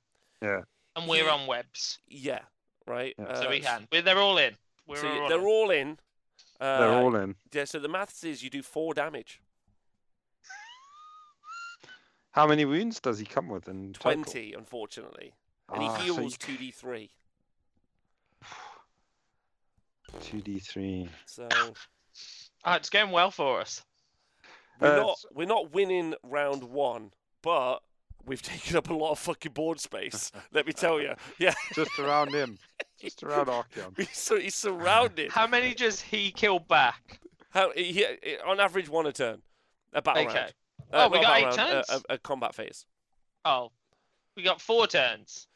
Yeah. 0.45 0.61
And 0.97 1.09
we're 1.09 1.29
on 1.29 1.47
webs. 1.47 1.99
Yeah. 2.09 2.41
Right. 2.87 3.15
Yeah. 3.19 3.35
So 3.41 3.47
Uh, 3.47 3.51
we 3.51 3.61
can. 3.61 3.89
We're, 3.91 4.03
they're 4.03 4.19
all 4.19 4.39
in. 4.39 4.55
We're 4.87 4.97
So 4.97 5.09
all 5.09 5.17
y- 5.19 5.23
in. 5.25 5.29
they're 5.29 5.49
all 5.49 5.71
in. 5.71 5.99
Uh, 6.61 6.79
They're 6.81 7.03
all 7.03 7.17
in. 7.17 7.35
Yeah. 7.53 7.65
So 7.65 7.79
the 7.79 7.89
maths 7.89 8.23
is 8.25 8.43
you 8.43 8.51
do 8.51 8.63
four 8.63 8.95
damage. 8.95 9.41
How 12.33 12.47
many 12.47 12.65
wounds 12.65 13.01
does 13.01 13.19
he 13.19 13.25
come 13.25 13.49
with 13.49 13.69
in 13.69 13.93
total? 13.93 14.23
Twenty, 14.23 14.53
unfortunately, 14.55 15.35
and 15.73 15.83
Ah, 15.83 15.97
he 15.97 16.05
heals 16.05 16.37
two 16.39 16.57
d 16.57 16.71
three. 16.71 17.11
2d3. 20.21 21.09
So 21.27 21.49
Ah, 22.65 22.77
it's 22.77 22.89
going 22.91 23.11
well 23.11 23.31
for 23.31 23.61
us. 23.61 23.83
we're 24.81 24.93
Uh, 24.93 24.97
not 24.97 25.19
we're 25.33 25.47
not 25.47 25.73
winning 25.73 26.15
round 26.23 26.63
one, 26.65 27.13
but 27.43 27.81
we've 28.27 28.43
taken 28.43 28.77
up 28.77 28.91
a 28.91 28.95
lot 28.95 29.11
of 29.13 29.19
fucking 29.19 29.53
board 29.53 29.81
space. 29.81 30.31
let 30.53 30.67
me 30.67 30.73
tell 30.73 31.01
you. 31.01 31.15
Yeah. 31.39 31.55
Just 31.75 31.99
around 31.99 32.33
him. 32.35 32.59
Just 33.01 33.23
around 33.23 33.47
Archaon. 33.49 33.97
He's, 33.97 34.11
sur- 34.17 34.41
he's 34.41 34.55
surrounded. 34.55 35.31
How 35.33 35.47
many 35.47 35.75
does 35.75 36.01
he 36.01 36.31
kill 36.31 36.59
back? 36.59 37.21
How 37.51 37.71
he, 37.75 37.93
he- 37.93 38.37
on 38.47 38.61
average 38.61 38.89
one 38.89 39.07
a 39.07 39.13
turn, 39.13 39.43
a 39.93 40.03
battle 40.03 40.25
Okay. 40.27 40.35
round. 40.39 40.53
Oh, 40.93 41.07
Uh, 41.07 41.09
we 41.09 41.21
not 41.21 41.21
a 41.21 41.23
got 41.23 41.23
battle 41.23 41.37
eight 41.37 41.45
round, 41.59 41.87
turns? 41.87 42.03
A, 42.09 42.13
a, 42.13 42.15
a 42.15 42.19
combat 42.19 42.55
phase. 42.55 42.87
Oh, 43.45 43.71
we 44.37 44.43
got 44.43 44.61
four 44.61 44.87
turns. 44.87 45.49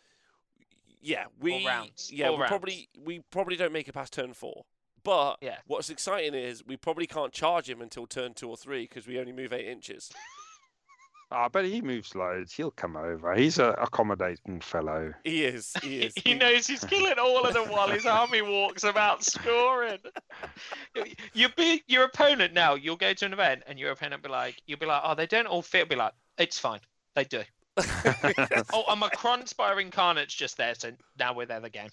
Yeah, 1.01 1.25
we 1.41 1.65
rounds. 1.67 2.11
yeah 2.13 2.27
Four 2.27 2.37
we 2.37 2.41
rounds. 2.43 2.49
probably 2.51 2.89
we 3.05 3.21
probably 3.31 3.57
don't 3.57 3.73
make 3.73 3.89
it 3.89 3.93
past 3.93 4.13
turn 4.13 4.33
four. 4.35 4.65
But 5.05 5.37
Yeah. 5.41 5.57
what's 5.67 5.91
exciting 5.91 6.35
is 6.35 6.65
we 6.67 6.77
probably 6.77 7.07
can't 7.07 7.33
charge 7.33 7.71
him 7.71 7.81
until 7.81 8.07
turn 8.07 8.35
two 8.35 8.49
or 8.51 8.57
three 8.57 8.83
because 8.83 9.07
we 9.07 9.19
only 9.19 9.33
move 9.33 9.53
eight 9.53 9.67
inches. 9.69 10.11
Ah, 11.31 11.49
but 11.49 11.67
he 11.67 11.83
moves 11.83 12.15
loads. 12.15 12.55
He'll 12.55 12.71
come 12.71 12.97
over. 12.97 13.35
He's 13.35 13.59
a 13.59 13.71
accommodating 13.73 14.61
fellow. 14.61 15.13
He 15.25 15.45
is. 15.45 15.75
He 15.83 16.01
is. 16.01 16.15
he 16.25 16.33
knows 16.35 16.67
he's 16.67 16.85
killing 16.85 17.19
all 17.19 17.45
of 17.45 17.53
them 17.53 17.69
while 17.71 17.89
his 17.89 18.07
army 18.07 18.41
walks 18.41 18.85
about 18.85 19.25
scoring. 19.25 19.99
You 21.33 21.49
be 21.51 21.83
your 21.87 22.05
opponent 22.05 22.55
now. 22.55 22.75
You'll 22.75 22.97
go 22.97 23.13
to 23.13 23.25
an 23.25 23.33
event 23.33 23.63
and 23.67 23.79
your 23.79 23.93
opponent 23.93 24.23
will 24.23 24.31
be 24.31 24.33
like, 24.33 24.57
you'll 24.67 24.79
be 24.79 24.87
like, 24.87 25.03
oh, 25.05 25.15
they 25.15 25.27
don't 25.27 25.47
all 25.47 25.63
fit. 25.63 25.89
Be 25.89 25.95
like, 25.95 26.13
it's 26.39 26.59
fine, 26.59 26.81
they 27.15 27.25
do. 27.25 27.43
Oh, 28.73 28.85
and 28.89 28.99
my 28.99 29.09
Kronspine 29.11 29.81
Incarnate's 29.81 30.35
just 30.35 30.57
there, 30.57 30.75
so 30.75 30.93
now 31.19 31.35
we're 31.35 31.47
there 31.47 31.61
the 31.61 31.71
game. 31.71 31.91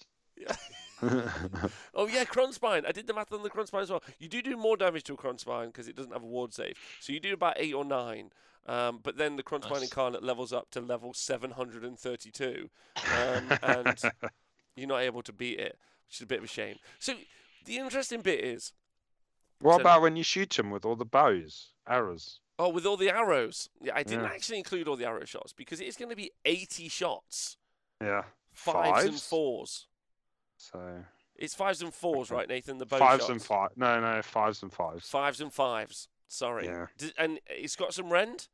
Oh 1.94 2.06
yeah, 2.06 2.24
Kronspine. 2.24 2.86
I 2.86 2.92
did 2.92 3.06
the 3.06 3.14
math 3.14 3.32
on 3.32 3.42
the 3.42 3.50
Kronspine 3.50 3.82
as 3.82 3.90
well. 3.90 4.02
You 4.18 4.28
do 4.28 4.42
do 4.42 4.56
more 4.56 4.76
damage 4.76 5.04
to 5.04 5.14
a 5.14 5.16
Kronspine 5.16 5.66
because 5.66 5.88
it 5.88 5.96
doesn't 5.96 6.12
have 6.12 6.22
a 6.22 6.26
ward 6.26 6.52
save. 6.54 6.76
So 7.00 7.12
you 7.12 7.20
do 7.20 7.32
about 7.34 7.54
eight 7.58 7.74
or 7.74 7.84
nine. 7.84 8.30
Um, 8.66 8.98
but 9.02 9.16
then 9.16 9.36
the 9.36 9.42
Kronspine 9.44 9.70
Nice. 9.74 9.82
Incarnate 9.84 10.24
levels 10.24 10.52
up 10.52 10.70
to 10.72 10.80
level 10.80 11.14
732, 11.14 12.68
um, 12.96 13.58
and 13.62 14.02
you're 14.76 14.88
not 14.88 15.02
able 15.02 15.22
to 15.22 15.32
beat 15.32 15.60
it, 15.60 15.78
which 16.08 16.16
is 16.16 16.22
a 16.22 16.26
bit 16.26 16.38
of 16.38 16.44
a 16.44 16.48
shame. 16.48 16.76
So 16.98 17.14
the 17.64 17.78
interesting 17.78 18.22
bit 18.22 18.40
is, 18.40 18.72
what 19.60 19.76
So- 19.76 19.80
about 19.82 20.02
when 20.02 20.16
you 20.16 20.24
shoot 20.24 20.58
him 20.58 20.70
with 20.72 20.84
all 20.84 20.96
the 20.96 21.04
bows, 21.04 21.74
arrows? 21.86 22.40
oh, 22.58 22.68
with 22.70 22.86
all 22.86 22.96
the 22.96 23.10
arrows. 23.10 23.68
Yeah, 23.80 23.92
I 23.94 24.02
didn't 24.02 24.24
Yeah. 24.24 24.30
actually 24.30 24.58
include 24.58 24.88
all 24.88 24.96
the 24.96 25.04
arrow 25.06 25.24
shots 25.26 25.52
because 25.52 25.80
it's 25.80 25.96
going 25.96 26.10
to 26.10 26.16
be 26.16 26.32
80 26.44 26.88
shots, 26.88 27.58
Yeah. 28.00 28.24
fives, 28.52 29.04
and 29.04 29.20
fours. 29.20 29.86
So 30.58 31.04
It's 31.36 31.54
fives 31.54 31.82
and 31.82 31.92
fours, 31.92 32.30
right, 32.30 32.48
Nathan? 32.48 32.78
The 32.78 32.86
bow 32.86 32.98
fives 32.98 33.22
shots. 33.22 33.30
and 33.30 33.42
five. 33.42 33.70
No, 33.76 34.00
no, 34.00 34.22
fives 34.22 34.62
and 34.62 34.72
fives. 34.72 35.08
Fives 35.08 35.40
and 35.40 35.52
fives. 35.52 36.08
Sorry. 36.28 36.66
Yeah. 36.66 36.86
D- 36.98 37.12
and 37.18 37.38
it's 37.48 37.76
got 37.76 37.94
some 37.94 38.10
rend. 38.12 38.48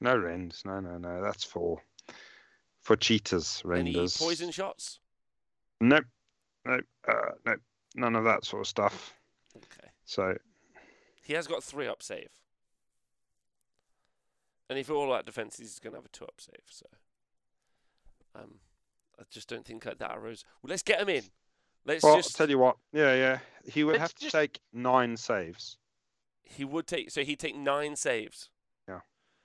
No 0.00 0.16
rends. 0.16 0.62
No, 0.64 0.80
no, 0.80 0.98
no. 0.98 1.22
That's 1.22 1.44
for 1.44 1.80
for 2.80 2.96
cheetahs 2.96 3.62
Renders. 3.64 4.20
Any 4.20 4.28
poison 4.28 4.50
shots? 4.50 4.98
Nope. 5.80 6.04
Nope. 6.64 6.84
Uh, 7.06 7.12
nope. 7.46 7.60
None 7.94 8.16
of 8.16 8.24
that 8.24 8.44
sort 8.44 8.60
of 8.62 8.66
stuff. 8.66 9.14
Okay. 9.56 9.88
So 10.04 10.36
He 11.22 11.32
has 11.34 11.46
got 11.46 11.62
three 11.62 11.86
up 11.86 12.02
save. 12.02 12.30
And 14.68 14.78
if 14.78 14.90
all 14.90 15.10
that 15.12 15.26
defenses, 15.26 15.58
he's 15.60 15.78
going 15.78 15.92
to 15.92 15.98
have 15.98 16.06
a 16.06 16.08
two 16.08 16.24
up 16.24 16.40
save. 16.40 16.64
So, 16.70 16.86
um, 18.34 18.54
I 19.18 19.22
just 19.30 19.48
don't 19.48 19.64
think 19.64 19.84
that 19.84 20.00
arrows. 20.02 20.44
Well, 20.62 20.70
let's 20.70 20.82
get 20.82 21.00
him 21.00 21.08
in. 21.08 21.22
Let's 21.86 22.02
well, 22.02 22.16
just. 22.16 22.36
tell 22.36 22.48
you 22.48 22.58
what. 22.58 22.76
Yeah, 22.92 23.14
yeah. 23.14 23.38
He 23.66 23.84
would 23.84 23.92
Let's 23.92 24.02
have 24.02 24.14
to 24.14 24.22
just- 24.22 24.32
take 24.34 24.60
nine 24.72 25.16
saves. 25.16 25.76
He 26.42 26.64
would 26.64 26.86
take. 26.86 27.10
So 27.10 27.22
he'd 27.22 27.38
take 27.38 27.56
nine 27.56 27.96
saves. 27.96 28.50
Yeah. 28.88 29.00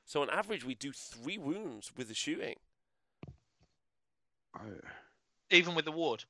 So 0.05 0.21
on 0.21 0.29
average, 0.29 0.65
we 0.65 0.75
do 0.75 0.91
three 0.91 1.37
wounds 1.37 1.91
with 1.95 2.07
the 2.07 2.13
shooting. 2.13 2.55
Oh. 4.55 4.61
Even 5.49 5.75
with 5.75 5.85
the 5.85 5.91
ward. 5.91 6.25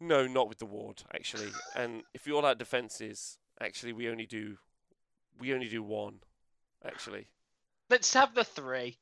No, 0.00 0.26
not 0.26 0.48
with 0.48 0.58
the 0.58 0.66
ward 0.66 1.02
actually. 1.14 1.48
and 1.74 2.02
if 2.12 2.26
you 2.26 2.36
all 2.36 2.44
out 2.44 2.58
defenses, 2.58 3.38
actually, 3.60 3.92
we 3.92 4.08
only 4.08 4.26
do. 4.26 4.58
We 5.38 5.54
only 5.54 5.68
do 5.68 5.82
one. 5.82 6.20
Actually. 6.84 7.28
Let's 7.90 8.12
have 8.14 8.34
the 8.34 8.44
three. 8.44 8.98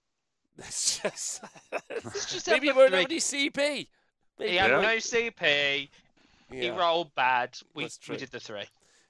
Let's 0.63 1.01
just. 1.01 1.43
Let's 1.91 2.33
just 2.33 2.47
Maybe 2.49 2.69
the 2.69 2.73
he 2.73 2.79
won't 2.79 2.91
three. 2.91 2.99
have 3.01 3.11
any 3.11 3.19
CP. 3.21 3.89
Maybe 4.39 4.51
He 4.53 4.57
had 4.57 4.71
Yeah. 4.71 4.81
no 4.81 4.97
CP. 4.97 5.89
He 6.51 6.67
Yeah, 6.67 6.77
rolled 6.77 7.15
bad. 7.15 7.59
We, 7.75 7.89
we 8.09 8.17
did 8.17 8.31
the 8.31 8.41
three. 8.41 8.65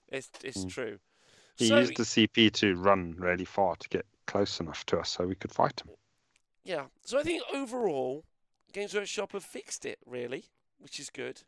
it's 0.09 0.31
it's 0.43 0.65
Mm. 0.65 0.71
true. 0.71 0.99
He 1.57 1.69
So- 1.69 1.79
used 1.79 1.97
the 1.97 2.05
CP 2.05 2.51
to 2.55 2.75
run 2.77 3.15
really 3.19 3.45
far 3.45 3.77
to 3.77 3.89
get 3.89 4.07
close 4.27 4.61
enough 4.61 4.85
to 4.87 4.99
us 4.99 5.11
so 5.11 5.27
we 5.27 5.35
could 5.35 5.53
fight 5.53 5.81
him. 5.81 5.91
Yeah. 6.65 6.87
So 7.05 7.19
I 7.19 7.23
think 7.23 7.43
overall, 7.53 8.25
Games 8.73 8.95
Workshop 8.95 9.33
have 9.33 9.45
fixed 9.45 9.85
it 9.85 9.99
really, 10.07 10.45
which 10.79 10.99
is 11.01 11.11
good. 11.11 11.43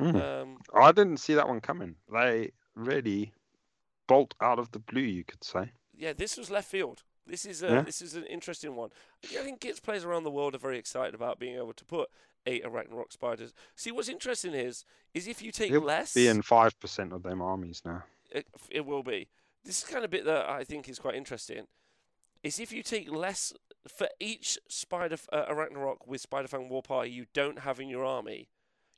Mm. 0.00 0.22
Um, 0.22 0.62
I 0.74 0.92
didn't 0.92 1.16
see 1.18 1.34
that 1.34 1.48
one 1.48 1.60
coming. 1.60 1.96
They 2.12 2.52
really 2.74 3.32
bolt 4.06 4.34
out 4.40 4.58
of 4.58 4.70
the 4.72 4.78
blue, 4.78 5.00
you 5.02 5.24
could 5.24 5.42
say. 5.42 5.72
yeah, 5.98 6.12
this 6.12 6.36
was 6.36 6.50
left 6.50 6.68
field. 6.70 7.02
This 7.26 7.44
is 7.44 7.62
a, 7.62 7.68
Yeah. 7.68 7.80
this 7.82 8.00
is 8.02 8.14
an 8.14 8.24
interesting 8.24 8.76
one. 8.76 8.90
I 9.24 9.42
think 9.42 9.60
Gits 9.60 9.80
players 9.80 10.04
around 10.04 10.24
the 10.24 10.30
world 10.30 10.54
are 10.54 10.58
very 10.58 10.78
excited 10.78 11.14
about 11.14 11.38
being 11.38 11.56
able 11.56 11.72
to 11.72 11.84
put 11.84 12.08
eight 12.46 12.64
Arachnarok 12.64 13.12
spiders. 13.12 13.52
See, 13.74 13.90
what's 13.90 14.08
interesting 14.08 14.54
is 14.54 14.84
is 15.14 15.26
if 15.26 15.42
you 15.42 15.50
take 15.50 15.70
He'll 15.70 15.80
less, 15.80 16.14
Be 16.14 16.28
in 16.28 16.42
five 16.42 16.78
percent 16.78 17.12
of 17.12 17.22
them 17.22 17.42
armies 17.42 17.82
now. 17.84 18.04
it, 18.30 18.46
it 18.70 18.86
will 18.86 19.02
be. 19.02 19.28
This 19.64 19.78
is 19.82 19.88
kind 19.88 20.04
of 20.04 20.10
bit 20.10 20.24
that 20.24 20.48
I 20.48 20.62
think 20.62 20.88
is 20.88 20.98
quite 21.00 21.16
interesting. 21.16 21.66
Is 22.42 22.60
if 22.60 22.70
you 22.70 22.84
take 22.84 23.10
less 23.10 23.52
for 23.88 24.08
each 24.20 24.58
spider 24.68 25.16
uh, 25.32 25.46
Arachnarok 25.46 26.06
with 26.06 26.24
Spiderfang 26.28 26.68
War 26.68 26.82
Party 26.82 27.10
you 27.10 27.26
don't 27.32 27.60
have 27.60 27.80
in 27.80 27.88
your 27.88 28.04
army, 28.04 28.48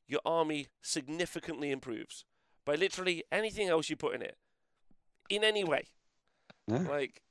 your 0.06 0.20
army 0.26 0.66
significantly 0.82 1.70
improves 1.70 2.24
by 2.66 2.74
literally 2.74 3.24
anything 3.32 3.68
else 3.68 3.88
you 3.88 3.96
put 3.96 4.14
in 4.14 4.20
it, 4.20 4.36
in 5.30 5.42
any 5.44 5.64
way. 5.64 5.84
Yeah. 6.66 6.78
Like, 6.80 7.22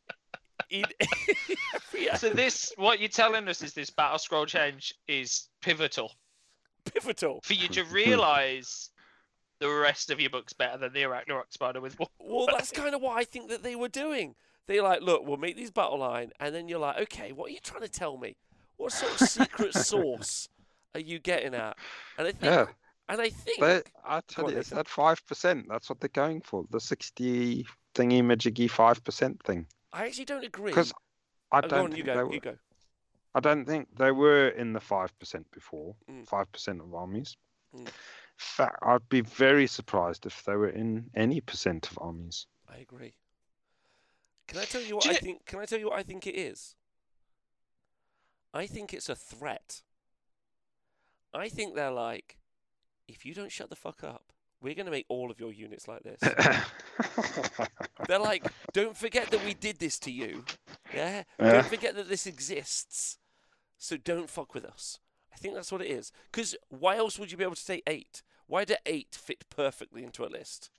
in 0.70 0.86
every 1.76 2.08
So 2.18 2.30
this, 2.30 2.72
what 2.78 3.00
you're 3.00 3.10
telling 3.10 3.48
us 3.48 3.62
is 3.62 3.74
this 3.74 3.90
battle 3.90 4.18
scroll 4.20 4.46
change 4.46 4.94
is 5.08 5.48
pivotal 5.62 6.12
pivotal. 6.86 7.40
for 7.44 7.54
you 7.54 7.68
to 7.70 7.84
realise 7.92 8.90
the 9.60 9.70
rest 9.70 10.12
of 10.12 10.20
your 10.20 10.30
book's 10.30 10.54
better 10.54 10.78
than 10.78 10.94
the 10.94 11.02
Arachnarok 11.02 11.52
Spider 11.52 11.82
with 11.82 11.98
one. 12.00 12.10
Well, 12.20 12.48
that's 12.52 12.72
kind 12.72 12.94
of 12.94 13.02
what 13.02 13.18
I 13.18 13.24
think 13.24 13.50
that 13.50 13.64
they 13.64 13.76
were 13.76 13.90
doing. 13.90 14.36
They're 14.68 14.84
like, 14.84 15.02
look, 15.02 15.26
we'll 15.26 15.38
make 15.38 15.56
these 15.56 15.72
battle 15.72 16.00
line, 16.00 16.32
and 16.40 16.54
then 16.54 16.68
you're 16.68 16.80
like, 16.80 17.00
okay, 17.04 17.32
what 17.32 17.50
are 17.50 17.54
you 17.54 17.60
trying 17.64 17.82
to 17.82 17.90
tell 17.90 18.18
me? 18.18 18.36
What 18.76 18.92
sort 18.92 19.20
of 19.20 19.28
secret 19.28 19.74
source 19.76 20.48
are 20.94 21.00
you 21.00 21.20
getting 21.20 21.56
at? 21.56 21.78
And 22.18 22.28
I 22.28 22.32
think, 22.34 22.44
Yeah, 22.44 22.66
and 23.10 23.22
I 23.22 23.30
think, 23.30 23.60
but 23.60 23.86
I 24.06 24.22
tell 24.28 24.52
you, 24.52 24.58
it's 24.58 24.70
Nathan. 24.72 24.78
that 24.78 24.88
five 24.90 25.26
percent. 25.26 25.66
That's 25.70 25.90
what 25.90 26.00
they're 26.02 26.10
going 26.10 26.42
for. 26.42 26.66
The 26.70 26.80
sixty 26.82 27.66
thingy 27.96 28.22
majiggy 28.22 28.70
five 28.70 29.04
percent 29.04 29.42
thing. 29.44 29.66
I 29.98 30.06
actually 30.06 30.26
don't 30.26 30.44
agree. 30.46 30.72
Because 30.72 30.94
I 31.52 31.58
Oh, 31.60 31.62
don't 31.62 31.86
on, 31.86 31.92
you 31.92 32.04
think 32.04 32.06
go, 32.06 32.14
they 32.14 32.20
you 32.36 32.42
were. 32.46 32.52
go. 32.52 32.58
I 33.36 33.40
don't 33.40 33.66
think 33.66 33.88
they 33.98 34.12
were 34.12 34.50
in 34.50 34.74
the 34.74 34.80
five 34.80 35.18
percent 35.20 35.50
before. 35.52 35.96
Mm. 36.10 36.28
Five 36.28 36.52
percent 36.52 36.82
of 36.82 36.94
armies. 36.94 37.36
Mm. 37.76 37.88
Fa- 38.38 38.78
I'd 38.84 39.10
be 39.10 39.22
very 39.22 39.66
surprised 39.68 40.26
if 40.26 40.44
they 40.44 40.56
were 40.56 40.70
in 40.70 41.10
any 41.16 41.42
percent 41.42 41.90
of 41.92 41.98
armies. 42.02 42.46
I 42.70 42.78
agree. 42.78 43.16
Can 44.48 44.60
I 44.60 44.66
tell 44.66 44.82
you 44.82 44.96
what 44.96 45.04
Do 45.06 45.10
I 45.10 45.14
you- 45.14 45.20
think? 45.20 45.46
Can 45.46 45.60
I 45.60 45.66
tell 45.66 45.80
you 45.80 45.88
what 45.90 46.00
I 46.00 46.04
think 46.04 46.28
it 46.28 46.36
is? 46.36 46.76
I 48.54 48.66
think 48.68 48.94
it's 48.94 49.10
a 49.10 49.16
threat. 49.16 49.82
I 51.34 51.50
think 51.50 51.76
they're 51.76 51.92
like, 51.92 52.38
if 53.08 53.26
you 53.26 53.34
don't 53.34 53.52
shut 53.52 53.70
the 53.70 53.76
fuck 53.76 54.04
up, 54.04 54.32
we're 54.62 54.76
going 54.76 54.86
to 54.86 54.92
make 54.92 55.06
all 55.10 55.30
of 55.32 55.40
your 55.40 55.52
units 55.54 55.88
like 55.88 56.04
this. 56.04 56.20
They're 58.08 58.20
like, 58.20 58.46
don't 58.74 58.96
forget 58.98 59.30
that 59.32 59.44
we 59.46 59.54
did 59.54 59.80
this 59.80 60.00
to 60.00 60.12
you. 60.12 60.46
Yeah? 60.94 61.24
Yeah. 61.40 61.52
Don't 61.54 61.66
forget 61.66 61.96
that 61.96 62.10
this 62.10 62.26
exists. 62.26 63.18
So 63.78 63.98
don't 63.98 64.30
fuck 64.30 64.54
with 64.54 64.66
us. 64.66 65.00
I 65.34 65.38
think 65.38 65.54
that's 65.54 65.72
what 65.72 65.82
it 65.82 65.88
is. 65.92 66.12
Because 66.32 66.56
why 66.70 66.98
else 66.98 67.20
would 67.20 67.32
you 67.32 67.38
be 67.38 67.44
able 67.44 67.56
to 67.56 67.62
say 67.62 67.82
eight? 67.88 68.24
Why 68.48 68.66
do 68.66 68.76
eight 68.86 69.14
fit 69.20 69.46
perfectly 69.50 70.04
into 70.04 70.26
a 70.26 70.28
list? 70.30 70.70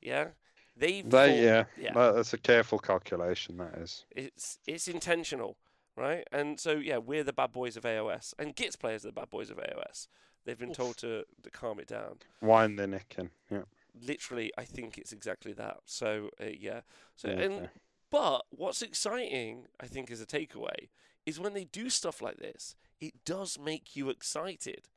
Yeah? 0.00 0.28
They've 0.76 1.08
They, 1.08 1.28
thought- 1.30 1.36
yeah, 1.36 1.64
yeah. 1.76 1.92
that's 2.12 2.32
a 2.34 2.38
careful 2.38 2.78
calculation. 2.78 3.56
That 3.56 3.74
is. 3.78 4.04
It's 4.14 4.58
it's 4.64 4.86
intentional, 4.86 5.56
right? 5.96 6.22
And 6.30 6.60
so 6.60 6.72
yeah, 6.72 6.98
we're 6.98 7.24
the 7.24 7.32
bad 7.32 7.50
boys 7.52 7.76
of 7.76 7.82
AOS, 7.82 8.32
and 8.38 8.54
Gits 8.54 8.76
players 8.76 9.04
are 9.04 9.08
the 9.08 9.12
bad 9.12 9.28
boys 9.30 9.50
of 9.50 9.56
AOS. 9.56 10.06
They've 10.48 10.58
been 10.58 10.72
told 10.72 10.96
to, 10.98 11.26
to 11.42 11.50
calm 11.50 11.78
it 11.78 11.86
down. 11.86 12.20
Wind 12.40 12.78
their 12.78 12.86
neck 12.86 13.16
in. 13.18 13.28
Yeah. 13.50 13.64
Literally, 14.00 14.50
I 14.56 14.64
think 14.64 14.96
it's 14.96 15.12
exactly 15.12 15.52
that. 15.52 15.80
So 15.84 16.30
uh, 16.40 16.46
yeah. 16.58 16.80
So 17.16 17.28
Okay. 17.28 17.44
and 17.44 17.68
but 18.10 18.46
what's 18.48 18.80
exciting, 18.80 19.66
I 19.78 19.84
think, 19.88 20.10
as 20.10 20.22
a 20.22 20.26
takeaway, 20.26 20.88
is 21.26 21.38
when 21.38 21.52
they 21.52 21.64
do 21.64 21.90
stuff 21.90 22.22
like 22.22 22.38
this, 22.38 22.76
it 22.98 23.12
does 23.26 23.58
make 23.58 23.94
you 23.94 24.08
excited. 24.08 24.88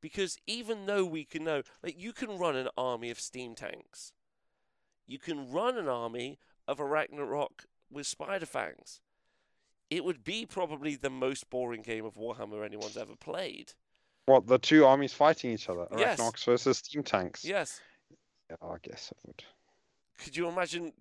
Because 0.00 0.38
even 0.48 0.86
though 0.86 1.04
we 1.04 1.24
can 1.24 1.44
know, 1.44 1.62
like, 1.84 2.00
you 2.00 2.12
can 2.12 2.36
run 2.36 2.56
an 2.56 2.68
army 2.76 3.10
of 3.10 3.20
steam 3.20 3.54
tanks, 3.54 4.12
you 5.06 5.20
can 5.20 5.52
run 5.52 5.78
an 5.78 5.86
army 5.86 6.40
of 6.66 6.78
Arachnarok 6.78 7.66
with 7.92 8.08
spider 8.08 8.46
fangs. 8.46 9.00
It 9.88 10.04
would 10.04 10.24
be 10.24 10.46
probably 10.46 10.96
the 10.96 11.10
most 11.10 11.48
boring 11.48 11.82
game 11.82 12.04
of 12.04 12.14
Warhammer 12.16 12.64
anyone's 12.64 12.96
ever 12.96 13.14
played. 13.14 13.74
What 14.30 14.46
the 14.46 14.58
two 14.58 14.86
armies 14.86 15.12
fighting 15.12 15.50
each 15.50 15.68
other? 15.68 15.86
Yes. 15.96 16.20
Arachnox 16.20 16.44
versus 16.44 16.78
steam 16.78 17.02
tanks. 17.02 17.44
Yes. 17.44 17.80
Yeah, 18.48 18.56
I 18.62 18.76
guess 18.82 19.10
it 19.10 19.18
would. 19.26 19.42
Could 20.18 20.36
you 20.36 20.48
imagine? 20.48 20.92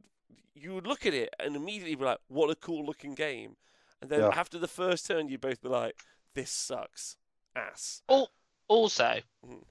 You 0.56 0.74
would 0.74 0.88
look 0.88 1.06
at 1.06 1.14
it 1.14 1.34
and 1.40 1.56
immediately 1.56 1.96
be 1.96 2.04
like, 2.06 2.20
"What 2.28 2.50
a 2.50 2.56
cool 2.56 2.84
looking 2.86 3.14
game," 3.16 3.56
and 4.02 4.10
then 4.10 4.22
Yeah. 4.22 4.30
after 4.34 4.58
the 4.58 4.68
first 4.68 5.06
turn, 5.08 5.30
you'd 5.30 5.42
both 5.42 5.62
be 5.62 5.70
like, 5.70 6.04
"This 6.34 6.50
sucks, 6.52 7.18
ass." 7.56 8.02
Al- 8.10 8.32
Also, 8.68 9.22
Mm. 9.44 9.66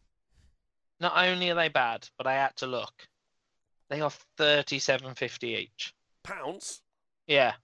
not 0.98 1.16
only 1.16 1.50
are 1.50 1.54
they 1.54 1.68
bad, 1.68 2.08
but 2.16 2.26
I 2.26 2.34
had 2.34 2.56
to 2.56 2.66
look. 2.66 3.08
They 3.88 4.00
are 4.00 4.10
thirty-seven 4.10 5.14
fifty 5.14 5.50
each. 5.54 5.94
Pounds. 6.24 6.82
Yeah. 7.26 7.56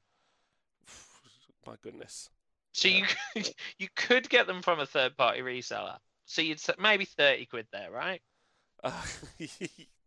My 1.66 1.76
goodness. 1.82 2.30
So 2.74 2.88
you 2.88 3.05
could, 3.34 3.48
you 3.78 3.88
could 3.96 4.28
get 4.28 4.46
them 4.46 4.60
from 4.60 4.80
a 4.80 4.86
third-party 4.86 5.40
reseller. 5.40 5.96
So 6.26 6.42
you'd 6.42 6.59
s- 6.59 6.70
maybe 6.78 7.05
thirty 7.05 7.46
quid 7.46 7.66
there, 7.72 7.90
right? 7.90 8.20
Uh, 8.82 9.01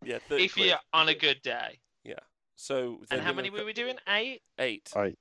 yeah, 0.04 0.18
30 0.28 0.44
if 0.44 0.52
quid. 0.54 0.66
you're 0.66 0.76
on 0.92 1.08
a 1.08 1.14
good 1.14 1.40
day. 1.42 1.80
Yeah. 2.04 2.14
So 2.56 3.00
And 3.10 3.20
how 3.20 3.32
many 3.32 3.48
gonna 3.50 3.62
were 3.62 3.66
we 3.66 3.72
doing? 3.72 3.96
Eight, 4.08 4.42
co- 4.58 4.64
Eight. 4.64 4.90
I 4.94 5.14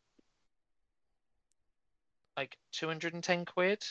like 2.35 2.57
two 2.71 2.87
hundred 2.87 3.13
and 3.13 3.23
ten 3.23 3.45
quid. 3.45 3.83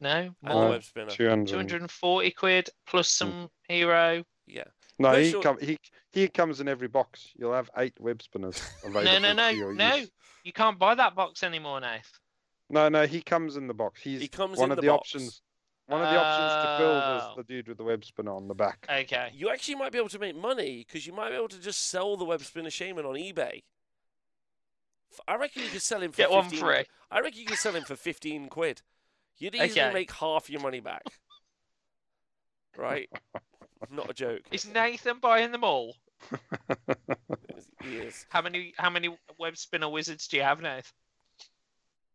No, 0.00 0.10
And 0.10 0.34
the 0.42 0.54
more. 0.54 0.74
Uh, 0.74 0.80
two 1.08 1.28
hundred. 1.28 1.48
Two 1.48 1.56
hundred 1.56 1.80
and 1.82 1.90
forty 1.90 2.30
quid 2.30 2.68
plus 2.86 3.08
some 3.08 3.48
hero. 3.68 4.24
Yeah. 4.46 4.64
No, 4.98 5.10
Very 5.12 5.24
he 5.24 5.30
short- 5.30 5.44
come, 5.44 5.58
he 5.60 5.78
he 6.12 6.28
comes 6.28 6.60
in 6.60 6.68
every 6.68 6.88
box. 6.88 7.30
You'll 7.36 7.54
have 7.54 7.70
eight 7.78 7.94
web 8.00 8.22
spinners 8.22 8.60
available. 8.84 9.04
No, 9.04 9.18
no, 9.18 9.28
for 9.30 9.34
no, 9.34 9.48
your 9.48 9.74
no. 9.74 9.94
use. 9.94 10.10
You 10.44 10.52
can't 10.52 10.78
buy 10.78 10.94
that 10.94 11.14
box 11.14 11.42
anymore, 11.42 11.80
Nath. 11.80 12.10
No, 12.74 12.88
no, 12.88 13.06
he 13.06 13.22
comes 13.22 13.56
in 13.56 13.68
the 13.68 13.74
box. 13.74 14.00
He's 14.02 14.20
He 14.20 14.26
comes 14.28 14.58
one 14.58 14.66
in 14.68 14.72
of 14.72 14.76
the 14.76 14.82
the, 14.82 14.88
box. 14.88 15.14
options. 15.14 15.42
One 15.86 16.02
of 16.02 16.10
the 16.10 16.18
options 16.18 16.64
to 16.64 16.76
build 16.78 17.16
is 17.22 17.36
the 17.36 17.44
dude 17.54 17.68
with 17.68 17.76
the 17.78 17.84
web 17.84 18.04
spinner 18.04 18.34
on 18.34 18.48
the 18.48 18.54
back. 18.54 18.86
Okay. 18.90 19.30
You 19.34 19.50
actually 19.50 19.76
might 19.76 19.92
be 19.92 19.98
able 19.98 20.08
to 20.08 20.18
make 20.18 20.34
money 20.34 20.84
because 20.86 21.06
you 21.06 21.12
might 21.12 21.30
be 21.30 21.36
able 21.36 21.48
to 21.48 21.60
just 21.60 21.88
sell 21.88 22.16
the 22.16 22.24
web 22.24 22.42
spinner 22.42 22.70
shaman 22.70 23.04
on 23.04 23.14
eBay. 23.14 23.62
F- 25.12 25.20
I 25.28 25.36
reckon 25.36 25.62
you 25.62 25.68
could 25.68 25.82
sell 25.82 26.02
him 26.02 26.10
for 26.10 26.16
Get 26.16 26.30
one 26.30 26.44
15 26.44 26.60
free. 26.60 26.84
I 27.10 27.20
reckon 27.20 27.38
you 27.38 27.46
could 27.46 27.58
sell 27.58 27.74
him 27.76 27.84
for 27.84 27.94
fifteen 27.96 28.48
quid. 28.48 28.82
You'd 29.38 29.54
easily 29.54 29.82
Okay. 29.82 29.92
make 29.92 30.10
half 30.12 30.50
your 30.50 30.60
money 30.60 30.80
back. 30.80 31.02
Right? 32.76 33.08
Not 33.90 34.10
a 34.10 34.14
joke. 34.14 34.40
Is 34.50 34.66
Nathan 34.66 35.18
buying 35.20 35.52
them 35.52 35.62
all? 35.64 35.94
He 37.82 37.96
is. 37.98 38.26
How 38.30 38.40
many 38.42 38.72
how 38.78 38.90
many 38.90 39.16
web 39.38 39.56
spinner 39.56 39.88
wizards 39.88 40.26
do 40.28 40.38
you 40.38 40.42
have, 40.42 40.60
Nath? 40.60 40.92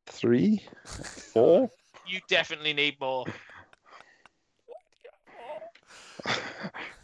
Three, 0.09 0.63
four. 0.85 1.69
You 2.07 2.19
definitely 2.27 2.73
need 2.73 2.99
more. 2.99 3.25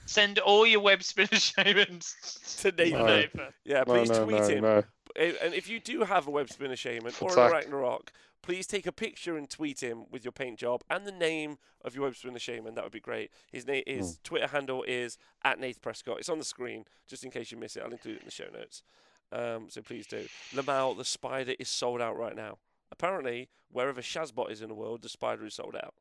Send 0.05 0.39
all 0.39 0.67
your 0.67 0.81
web 0.81 1.03
spinner 1.03 1.27
shamans 1.39 2.15
To 2.61 2.71
Nathan. 2.71 2.99
No. 2.99 3.05
Nathan. 3.05 3.41
Yeah, 3.63 3.83
please 3.83 4.09
no, 4.09 4.23
tweet 4.25 4.41
no, 4.41 4.47
him. 4.47 4.61
no. 4.63 4.77
Uh, 5.19 5.31
And 5.43 5.53
if 5.53 5.67
you 5.69 5.79
do 5.79 6.01
have 6.03 6.27
a 6.27 6.31
web 6.31 6.49
spinner 6.49 6.75
shaman 6.75 7.13
or 7.21 7.31
an 7.31 7.39
Attack. 7.39 7.65
Arachnarok, 7.67 8.09
please 8.41 8.67
take 8.67 8.85
a 8.85 8.91
picture 8.91 9.35
and 9.37 9.49
tweet 9.49 9.81
him 9.81 10.05
with 10.11 10.23
your 10.23 10.31
paint 10.31 10.59
job 10.59 10.83
and 10.89 11.05
the 11.07 11.11
name 11.11 11.57
of 11.83 11.95
your 11.95 12.03
web 12.05 12.15
spinner 12.15 12.39
shaman. 12.39 12.75
That 12.75 12.83
would 12.83 12.93
be 12.93 12.99
great. 12.99 13.31
His 13.51 13.65
name 13.65 13.83
his 13.87 14.19
Twitter 14.23 14.47
handle 14.47 14.83
is 14.83 15.17
at 15.43 15.59
Nath 15.59 15.81
Prescott. 15.81 16.19
It's 16.19 16.29
on 16.29 16.39
the 16.39 16.45
screen, 16.45 16.85
just 17.07 17.23
in 17.23 17.31
case 17.31 17.51
you 17.51 17.57
miss 17.57 17.75
it. 17.75 17.83
I'll 17.83 17.91
include 17.91 18.17
it 18.17 18.21
in 18.21 18.25
the 18.25 18.31
show 18.31 18.47
notes. 18.53 18.83
Um, 19.31 19.67
so 19.69 19.81
please 19.81 20.05
do. 20.05 20.25
Lamal, 20.53 20.95
the 20.95 21.03
spider 21.05 21.55
is 21.59 21.67
sold 21.69 22.01
out 22.01 22.15
right 22.17 22.35
now. 22.35 22.57
Apparently, 22.91 23.49
wherever 23.71 24.01
Shazbot 24.01 24.51
is 24.51 24.61
in 24.61 24.69
the 24.69 24.75
world, 24.75 25.01
the 25.01 25.09
spider 25.09 25.45
is 25.45 25.55
sold 25.55 25.75
out. 25.75 25.93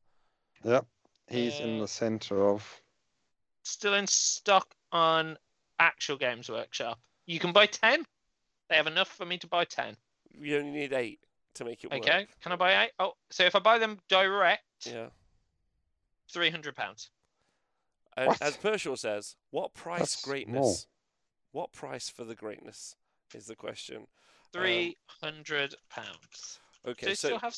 Yep, 0.62 0.86
he's 1.28 1.58
in 1.60 1.78
Uh, 1.78 1.82
the 1.82 1.88
center 1.88 2.48
of. 2.48 2.82
Still 3.62 3.94
in 3.94 4.06
stock 4.06 4.74
on 4.92 5.38
actual 5.80 6.16
Games 6.16 6.48
Workshop. 6.48 7.00
You 7.26 7.38
can 7.38 7.52
buy 7.52 7.66
ten. 7.66 8.04
They 8.68 8.76
have 8.76 8.86
enough 8.86 9.08
for 9.08 9.24
me 9.26 9.38
to 9.38 9.46
buy 9.46 9.64
ten. 9.64 9.96
You 10.30 10.58
only 10.58 10.70
need 10.70 10.92
eight 10.92 11.20
to 11.54 11.64
make 11.64 11.82
it 11.84 11.90
work. 11.90 12.00
Okay. 12.00 12.26
Can 12.42 12.52
I 12.52 12.56
buy 12.56 12.84
eight? 12.84 12.92
Oh, 12.98 13.14
so 13.30 13.44
if 13.44 13.54
I 13.54 13.58
buy 13.60 13.78
them 13.78 13.98
direct, 14.08 14.86
Yeah. 14.86 15.08
three 16.28 16.50
hundred 16.50 16.76
pounds. 16.76 17.10
What? 18.16 18.40
as 18.40 18.56
Pershaw 18.56 18.96
says, 18.96 19.34
what 19.50 19.74
price 19.74 19.98
That's 20.00 20.24
greatness? 20.24 20.82
small. 20.82 20.90
What 21.50 21.72
price 21.72 22.08
for 22.08 22.24
the 22.24 22.34
greatness 22.36 22.94
is 23.34 23.46
the 23.46 23.56
question. 23.56 24.06
Three 24.52 24.96
hundred 25.06 25.74
pounds. 25.88 26.60
Do 26.84 26.90
Okay, 26.90 27.06
they 27.06 27.14
so 27.14 27.28
still 27.28 27.38
have 27.38 27.54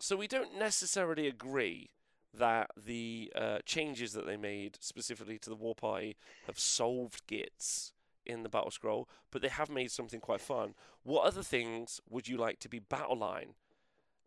so 0.00 0.16
we 0.16 0.28
don't 0.28 0.56
necessarily 0.58 1.26
agree 1.26 1.90
that 2.32 2.70
the 2.76 3.32
uh, 3.34 3.58
changes 3.64 4.12
that 4.12 4.26
they 4.26 4.36
made 4.36 4.78
specifically 4.80 5.38
to 5.38 5.50
the 5.50 5.56
war 5.56 5.74
party 5.74 6.16
have 6.46 6.58
solved 6.58 7.26
gits 7.26 7.92
in 8.24 8.42
the 8.42 8.48
battle 8.48 8.70
scroll, 8.70 9.08
but 9.30 9.42
they 9.42 9.48
have 9.48 9.70
made 9.70 9.90
something 9.90 10.20
quite 10.20 10.40
fun. 10.40 10.74
What 11.02 11.24
other 11.24 11.42
things 11.42 12.00
would 12.08 12.28
you 12.28 12.36
like 12.36 12.60
to 12.60 12.68
be 12.68 12.78
battle 12.78 13.16
line? 13.16 13.54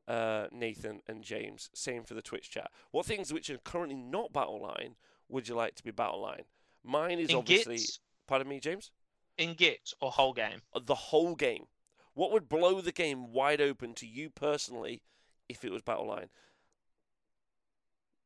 Uh, 0.07 0.47
Nathan 0.51 1.01
and 1.07 1.23
James, 1.23 1.69
same 1.73 2.03
for 2.03 2.15
the 2.15 2.21
Twitch 2.23 2.49
chat. 2.49 2.71
What 2.89 3.05
things 3.05 3.31
which 3.31 3.49
are 3.49 3.59
currently 3.59 3.95
not 3.95 4.33
battle 4.33 4.61
line 4.61 4.95
would 5.29 5.47
you 5.47 5.55
like 5.55 5.75
to 5.75 5.83
be 5.83 5.91
battle 5.91 6.21
line? 6.21 6.43
Mine 6.83 7.19
is 7.19 7.29
In 7.29 7.37
obviously. 7.37 7.77
Git, 7.77 7.99
Pardon 8.27 8.49
me, 8.49 8.59
James. 8.59 8.91
in 9.37 9.53
Git 9.53 9.93
or 10.01 10.11
whole 10.11 10.33
game? 10.33 10.61
Uh, 10.73 10.81
The 10.83 10.95
whole 10.95 11.35
game. 11.35 11.67
What 12.13 12.31
would 12.31 12.49
blow 12.49 12.81
the 12.81 12.91
game 12.91 13.31
wide 13.31 13.61
open 13.61 13.93
to 13.95 14.07
you 14.07 14.29
personally 14.29 15.01
if 15.49 15.63
it 15.63 15.71
was 15.71 15.81
battle 15.81 16.07
line? 16.07 16.29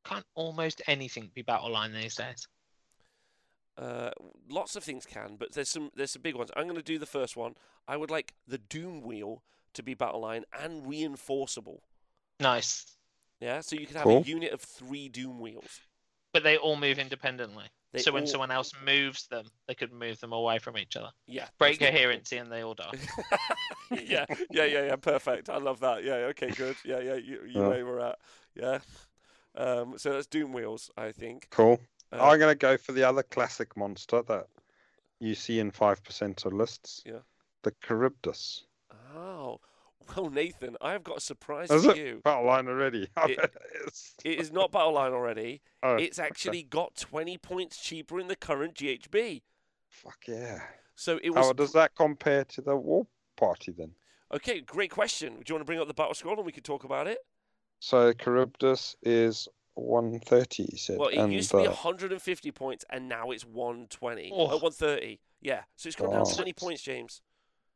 Can't 0.06 0.26
almost 0.36 0.82
anything 0.88 1.32
be 1.34 1.41
battle 1.41 1.72
line 1.72 1.94
these 1.94 2.16
days? 2.16 2.48
Uh, 3.78 4.12
lots 4.49 4.76
of 4.76 4.84
things 4.84 5.06
can, 5.06 5.36
but 5.38 5.52
there's 5.53 5.70
some 5.70 5.91
there's 5.95 6.12
some 6.12 6.22
big 6.22 6.36
ones. 6.36 6.49
I'm 6.56 6.64
going 6.64 6.76
to 6.76 6.82
do 6.82 6.98
the 6.99 7.06
first 7.06 7.36
one. 7.36 7.56
I 7.88 7.98
would 7.98 8.10
like 8.12 8.34
the 8.48 8.57
Doom 8.57 9.02
Wheel 9.02 9.44
to 9.74 9.84
be 9.84 9.94
battle 9.94 10.22
line 10.22 10.45
and 10.57 10.86
reinforceable. 10.88 11.82
Nice, 12.40 12.86
Yeah, 13.41 13.62
so 13.62 13.76
you 13.76 13.86
could 13.86 13.95
have 13.98 14.03
Cool. 14.06 14.20
a 14.20 14.26
unit 14.26 14.52
of 14.53 14.62
three 14.62 15.10
Doom 15.10 15.40
Wheels. 15.40 15.82
but 16.34 16.44
they 16.44 16.57
all 16.57 16.76
move 16.76 16.99
independently. 16.99 17.66
They 17.95 18.01
so 18.01 18.11
when 18.11 18.23
all- 18.23 18.27
someone 18.27 18.51
else 18.51 18.72
moves 18.85 19.27
them, 19.27 19.45
they 19.67 19.73
could 19.76 19.91
move 19.91 20.19
them 20.19 20.31
away 20.34 20.59
from 20.59 20.77
each 20.77 20.95
other. 20.95 21.09
Yeah, 21.27 21.47
Break 21.57 21.80
that's 21.80 21.91
the- 21.91 21.97
coherency 21.97 22.38
and 22.38 22.51
they 22.51 22.61
all 22.63 22.73
die. 22.73 22.91
yeah, 23.91 24.26
yeah, 24.51 24.65
yeah, 24.65 24.85
yeah. 24.88 24.95
Perfect. 24.95 25.49
I 25.49 25.57
love 25.57 25.80
that. 25.81 26.03
Yeah. 26.03 26.13
Okay. 26.31 26.51
Good. 26.51 26.76
Yeah, 26.85 26.99
yeah. 26.99 27.15
You, 27.15 27.41
you 27.45 27.51
Yeah. 27.53 27.61
know 27.61 27.69
where 27.69 27.85
we're 27.85 27.99
at. 27.99 28.19
Yeah. 28.55 28.80
Um. 29.55 29.97
So 29.97 30.13
that's 30.13 30.27
Doom 30.27 30.53
Wheels. 30.53 30.89
I 30.97 31.11
think. 31.11 31.47
Cool. 31.51 31.80
Uh, 32.11 32.23
I'm 32.23 32.39
going 32.39 32.51
to 32.51 32.55
go 32.57 32.77
for 32.77 32.91
the 32.91 33.03
other 33.03 33.23
classic 33.23 33.76
monster 33.76 34.22
that 34.23 34.47
you 35.19 35.34
see 35.34 35.59
in 35.59 35.72
5% 35.72 36.45
of 36.45 36.53
lists. 36.53 37.01
Yeah. 37.05 37.19
The 37.63 37.72
Kharibdyss. 37.72 38.61
Oh. 39.15 39.59
Well, 40.15 40.30
Nathan, 40.30 40.77
I 40.82 40.91
have 40.91 41.03
got 41.03 41.18
a 41.18 41.22
surprise 41.22 41.69
Is 41.72 41.86
for 41.86 41.91
it? 41.91 41.98
you. 41.98 42.22
Battle 42.23 42.45
line 42.45 42.68
already. 42.68 43.07
It- 43.27 43.40
it 43.40 43.52
is. 43.88 44.14
It 44.23 44.40
is 44.40 44.52
not 44.52 44.72
battle 44.72 44.94
line 44.94 45.14
already. 45.14 45.61
Oh, 45.84 45.95
It's 45.95 46.19
actually 46.19 46.64
got 46.64 46.95
20 46.95 47.38
points 47.38 47.77
cheaper 47.77 48.19
in 48.19 48.27
the 48.27 48.36
current 48.36 48.76
GHB. 48.76 49.41
Fuck 49.90 50.18
yeah. 50.27 50.61
So 50.95 51.19
it 51.23 51.30
was 51.32 51.45
How 51.45 51.53
does 51.53 51.73
that 51.73 51.95
compare 51.95 52.44
to 52.45 52.61
the 52.61 52.76
War 52.76 53.07
Party 53.38 53.72
then? 53.72 53.91
okay. 54.34 54.61
Great 54.61 54.91
question. 54.91 55.34
Do 55.36 55.44
you 55.48 55.56
want 55.56 55.61
to 55.61 55.65
bring 55.65 55.80
up 55.80 55.88
the 55.88 55.94
battle 55.94 56.14
scroll 56.14 56.36
and 56.38 56.45
we 56.45 56.52
could 56.52 56.64
talk 56.65 56.84
about 56.84 57.07
it? 57.07 57.19
So 57.80 58.14
Kharibdyss 58.14 58.95
is 59.03 59.48
130, 59.76 60.64
you 60.72 60.77
said. 60.77 60.98
Well, 60.98 61.10
it 61.10 61.18
and 61.18 61.32
used 61.34 61.52
to 61.52 61.57
be 61.57 61.64
the- 61.64 61.69
150 61.69 62.52
points 62.52 62.86
and 62.90 63.07
now 63.10 63.32
it's 63.32 63.45
120. 63.45 64.32
Oh. 64.34 64.45
Uh, 64.45 64.57
130. 64.57 65.19
Yeah. 65.41 65.61
So 65.76 65.88
it's 65.88 65.95
gone 65.95 66.11
down 66.11 66.26
20 66.26 66.53
points, 66.53 66.82
James. 66.82 67.22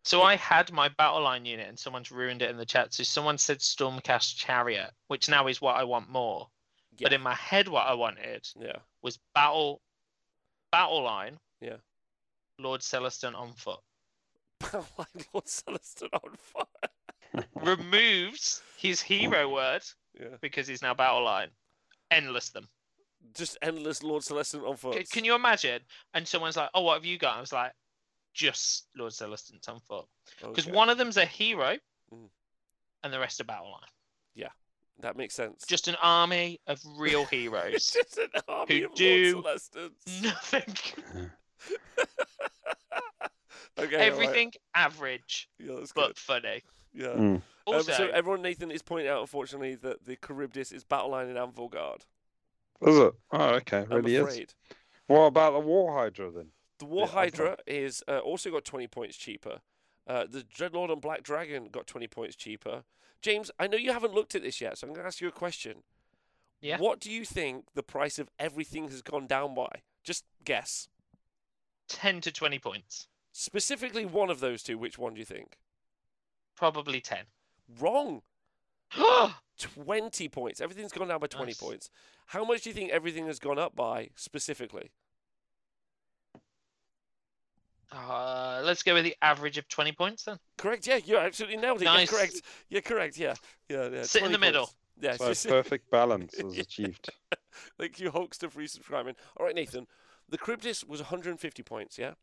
So 0.03 0.21
I 0.21 0.35
had 0.37 0.71
my 0.71 0.87
battle 0.89 1.21
line 1.21 1.45
unit 1.45 1.67
and 1.67 1.77
someone's 1.77 2.11
ruined 2.11 2.41
it 2.41 2.49
in 2.49 2.57
the 2.57 2.65
chat. 2.65 2.93
So 2.93 3.03
someone 3.03 3.37
said 3.37 3.59
Stormcast 3.59 4.37
Chariot, 4.37 4.91
which 5.07 5.27
now 5.29 5.47
is 5.47 5.61
what 5.61 5.75
I 5.75 5.83
want 5.83 6.09
more. 6.09 6.47
Yeah. 6.97 7.05
But 7.05 7.13
in 7.13 7.21
my 7.21 7.35
head, 7.35 7.67
what 7.67 7.85
I 7.85 7.93
wanted 7.93 8.47
Yeah. 8.59 8.77
was 9.01 9.19
battle, 9.35 9.81
battle 10.71 11.03
line. 11.03 11.37
Yeah. 11.61 11.77
Lord 12.57 12.81
Celestant 12.81 13.35
on 13.35 13.53
foot 13.53 13.79
Battle 14.59 14.85
line 14.97 15.25
Lord 15.33 15.45
Celestant 15.45 16.09
on 16.13 16.35
foot. 16.37 17.45
removes 17.55 18.61
his 18.77 19.01
hero 19.01 19.49
word 19.49 19.83
Yeah. 20.19 20.35
because 20.41 20.67
he's 20.67 20.81
now 20.81 20.93
battle 20.93 21.23
line. 21.23 21.49
Endless 22.11 22.49
them. 22.49 22.67
Just 23.33 23.57
endless 23.61 24.01
Lord 24.01 24.23
Celestant 24.23 24.67
on 24.67 24.75
foot. 24.77 24.95
C- 24.95 25.03
Can 25.11 25.25
you 25.25 25.35
imagine? 25.35 25.81
And 26.13 26.27
someone's 26.27 26.57
like, 26.57 26.69
"Oh, 26.73 26.81
what 26.81 26.95
have 26.95 27.05
you 27.05 27.17
got?" 27.17 27.37
I 27.37 27.41
was 27.41 27.53
like, 27.53 27.71
"Just 28.39 28.87
Lord 28.95 29.11
Celestant 29.11 29.67
on 29.67 29.79
foot," 29.81 30.05
because 30.39 30.65
Okay. 30.65 30.71
one 30.71 30.89
of 30.89 30.97
them's 30.97 31.17
a 31.17 31.25
hero, 31.25 31.77
Mm. 32.13 32.29
and 33.03 33.13
the 33.13 33.19
rest 33.19 33.41
are 33.41 33.43
battle 33.43 33.71
line. 33.71 33.81
Yeah, 34.33 34.49
that 34.99 35.17
makes 35.17 35.33
sense. 35.35 35.65
Just 35.67 35.87
an 35.89 35.95
army 36.01 36.61
of 36.65 36.79
real 36.97 37.25
heroes. 37.25 37.91
Just 37.93 38.17
an 38.17 38.29
army 38.47 38.79
who 38.79 38.85
of 38.87 38.95
do 38.95 39.41
Lord 39.41 39.59
Celestants. 39.59 40.21
Nothing. 40.23 40.75
okay. 43.77 43.77
all 43.77 43.83
right. 43.85 43.93
Everything 43.93 44.53
average, 44.73 45.49
Yeah, 45.59 45.75
that's 45.79 45.91
but 45.91 46.07
good. 46.07 46.17
funny. 46.17 46.63
Yeah. 46.93 47.07
Mm. 47.07 47.35
Um, 47.35 47.43
Also, 47.65 47.91
so 47.91 48.07
everyone, 48.07 48.41
Nathan 48.41 48.71
is 48.71 48.81
pointing 48.81 49.09
out, 49.09 49.21
unfortunately, 49.21 49.75
that 49.75 50.05
the 50.05 50.15
Kharibdyss 50.17 50.71
is 50.73 50.83
battle 50.83 51.09
line 51.11 51.27
in 51.27 51.35
Anvilgard. 51.35 52.01
Is 52.81 52.97
it? 52.97 53.13
Oh, 53.31 53.49
okay. 53.55 53.79
I'm 53.91 54.03
Really 54.05 54.15
is. 54.15 54.47
What 55.07 55.25
about 55.25 55.51
the 55.53 55.59
War 55.59 55.93
Hydra 55.93 56.31
then? 56.31 56.51
The 56.79 56.85
War 56.85 57.01
Yeah, 57.07 57.11
okay. 57.11 57.15
Hydra 57.19 57.57
is 57.67 58.03
uh, 58.07 58.19
also 58.19 58.49
got 58.51 58.65
20 58.65 58.87
points 58.87 59.15
cheaper. 59.17 59.59
Uh, 60.07 60.25
the 60.29 60.41
Dreadlord 60.41 60.91
and 60.91 61.01
Black 61.01 61.21
Dragon 61.23 61.69
got 61.71 61.85
20 61.87 62.07
points 62.07 62.35
cheaper. 62.35 62.83
James, 63.21 63.51
I 63.59 63.67
know 63.67 63.77
you 63.77 63.91
haven't 63.93 64.13
looked 64.13 64.33
at 64.33 64.41
this 64.41 64.59
yet, 64.61 64.77
so 64.77 64.87
I'm 64.87 64.93
going 64.93 65.03
to 65.03 65.07
ask 65.07 65.21
you 65.21 65.27
a 65.27 65.31
question. 65.31 65.83
Yeah. 66.61 66.77
What 66.77 66.99
do 66.99 67.11
you 67.11 67.25
think 67.25 67.65
the 67.75 67.83
price 67.83 68.17
of 68.17 68.29
everything 68.39 68.85
has 68.89 69.01
gone 69.01 69.27
down 69.27 69.53
by? 69.53 69.81
Just 70.03 70.25
guess. 70.43 70.87
10 71.89 72.21
to 72.21 72.31
20 72.31 72.59
points. 72.59 73.07
Specifically, 73.31 74.05
one 74.05 74.29
of 74.29 74.39
those 74.39 74.63
two. 74.63 74.77
Which 74.77 74.97
one 74.97 75.13
do 75.13 75.19
you 75.19 75.25
think? 75.25 75.57
Probably 76.55 77.01
10. 77.01 77.25
Wrong. 77.79 78.21
uh, 78.97 79.33
20 79.59 80.29
points. 80.29 80.61
Everything's 80.61 80.91
gone 80.91 81.07
down 81.09 81.19
by 81.19 81.27
20 81.27 81.47
Nice. 81.47 81.57
points. 81.57 81.89
How 82.27 82.43
much 82.45 82.63
do 82.63 82.69
you 82.69 82.73
think 82.73 82.91
everything 82.91 83.27
has 83.27 83.39
gone 83.39 83.59
up 83.59 83.75
by 83.75 84.09
specifically? 84.15 84.91
Uh, 87.91 88.61
let's 88.63 88.83
go 88.83 88.93
with 88.93 89.03
the 89.03 89.15
average 89.21 89.57
of 89.57 89.67
20 89.67 89.91
points 89.93 90.23
then. 90.25 90.37
Correct. 90.57 90.85
Yeah, 90.85 90.99
you're 91.03 91.19
absolutely 91.19 91.57
nailed 91.57 91.81
it. 91.81 91.85
Nice. 91.85 92.11
Yeah, 92.11 92.17
correct. 92.17 92.41
You're 92.69 92.81
correct. 92.81 93.17
Yeah, 93.17 93.33
yeah, 93.67 93.89
yeah. 93.89 94.03
Sit 94.03 94.21
in 94.23 94.29
20 94.29 94.33
the 94.33 94.39
middle. 94.39 94.65
points. 94.65 94.75
Yeah, 95.01 95.15
So 95.15 95.27
just- 95.29 95.47
perfect 95.47 95.89
balance 95.89 96.33
is 96.35 96.57
achieved. 96.59 97.09
Thank 97.79 97.99
you, 97.99 98.11
Hulkster, 98.11 98.51
for 98.51 98.61
resubscribing. 98.61 99.15
All 99.37 99.45
right, 99.45 99.55
Nathan. 99.55 99.87
The 100.29 100.37
Kharibdyss 100.37 100.87
was 100.87 100.99
150 100.99 101.63
points, 101.63 101.97
yeah, 101.97 102.13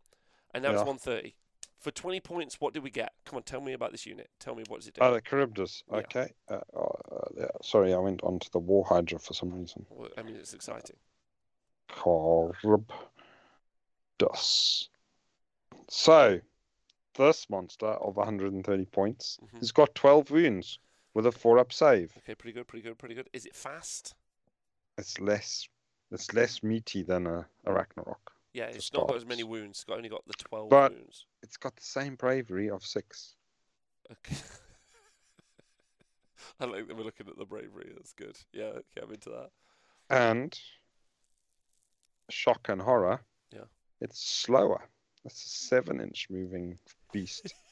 and 0.55 0.63
now 0.63 0.71
it's 0.71 0.79
130. 0.79 1.35
For 1.79 1.91
20 1.91 2.21
points, 2.21 2.61
what 2.61 2.73
did 2.73 2.83
we 2.85 2.91
get? 2.91 3.13
Come 3.25 3.37
on, 3.37 3.43
tell 3.43 3.61
me 3.61 3.73
about 3.73 3.91
this 3.93 4.07
unit. 4.07 4.31
Tell 4.39 4.55
me 4.55 4.63
what 4.69 4.81
does 4.81 4.89
it 4.89 4.95
do? 4.95 5.01
Oh, 5.03 5.13
the 5.13 5.21
Kharibdyss. 5.21 5.83
Yeah. 5.91 5.97
Okay. 5.99 6.29
Uh, 6.49 6.61
uh, 6.77 7.29
yeah. 7.37 7.47
Sorry, 7.63 7.93
I 7.93 7.99
went 7.99 8.23
on 8.23 8.39
to 8.39 8.51
the 8.53 8.59
War 8.61 8.85
Hydra 8.89 9.19
for 9.19 9.35
some 9.35 9.51
reason. 9.53 9.85
Well, 9.91 10.09
I 10.17 10.23
mean, 10.23 10.37
it's 10.37 10.55
exciting. 10.55 10.97
Kharibdyss. 11.91 12.87
So, 15.89 16.41
this 17.15 17.49
monster 17.49 17.87
of 17.87 18.17
130 18.17 18.85
points 18.87 19.39
Mhm. 19.43 19.59
has 19.59 19.73
got 19.73 19.95
12 19.95 20.31
wounds 20.31 20.79
with 21.15 21.27
a 21.27 21.33
4 21.33 21.59
up 21.59 21.73
save. 21.73 22.17
Okay, 22.19 22.35
pretty 22.35 22.53
good, 22.53 22.69
pretty 22.69 22.83
good, 22.83 22.99
pretty 22.99 23.15
good. 23.15 23.31
Is 23.33 23.47
it 23.47 23.55
fast? 23.55 24.15
It's 24.99 25.19
less 25.21 25.69
it's 26.13 26.33
less 26.33 26.63
meaty 26.63 27.03
than 27.03 27.27
a, 27.27 27.49
a 27.65 27.71
Arachnarok. 27.71 28.31
Yeah, 28.53 28.67
it's 28.67 28.93
not 28.93 29.09
got 29.09 29.17
as 29.17 29.27
many 29.27 29.43
wounds. 29.43 29.79
It's 29.79 29.85
got 29.85 29.97
only 29.97 30.09
got 30.09 30.25
the 30.27 30.35
12 30.35 30.71
But- 30.71 30.93
wounds. 30.93 31.27
It's 31.43 31.57
got 31.57 31.75
the 31.75 31.83
same 31.83 32.15
bravery 32.15 32.71
of 32.71 32.87
6. 32.87 33.37
Okay. 34.11 34.37
I 36.61 36.65
like 36.67 36.87
that 36.87 36.97
we're 36.97 37.03
looking 37.03 37.29
at 37.29 37.37
the 37.37 37.45
bravery. 37.45 37.93
That's 37.95 38.13
good. 38.13 38.39
Yeah, 38.53 38.67
okay, 38.67 39.01
I'm 39.03 39.13
into 39.13 39.31
that. 39.31 39.51
And 40.09 40.59
shock 42.31 42.69
and 42.69 42.81
horror. 42.81 43.21
Yeah. 43.51 43.65
It's 44.01 44.21
slower. 44.21 44.89
It's 45.27 45.45
a 45.45 45.49
7 45.49 46.01
inch 46.01 46.29
moving 46.31 46.79
beast. 47.13 47.53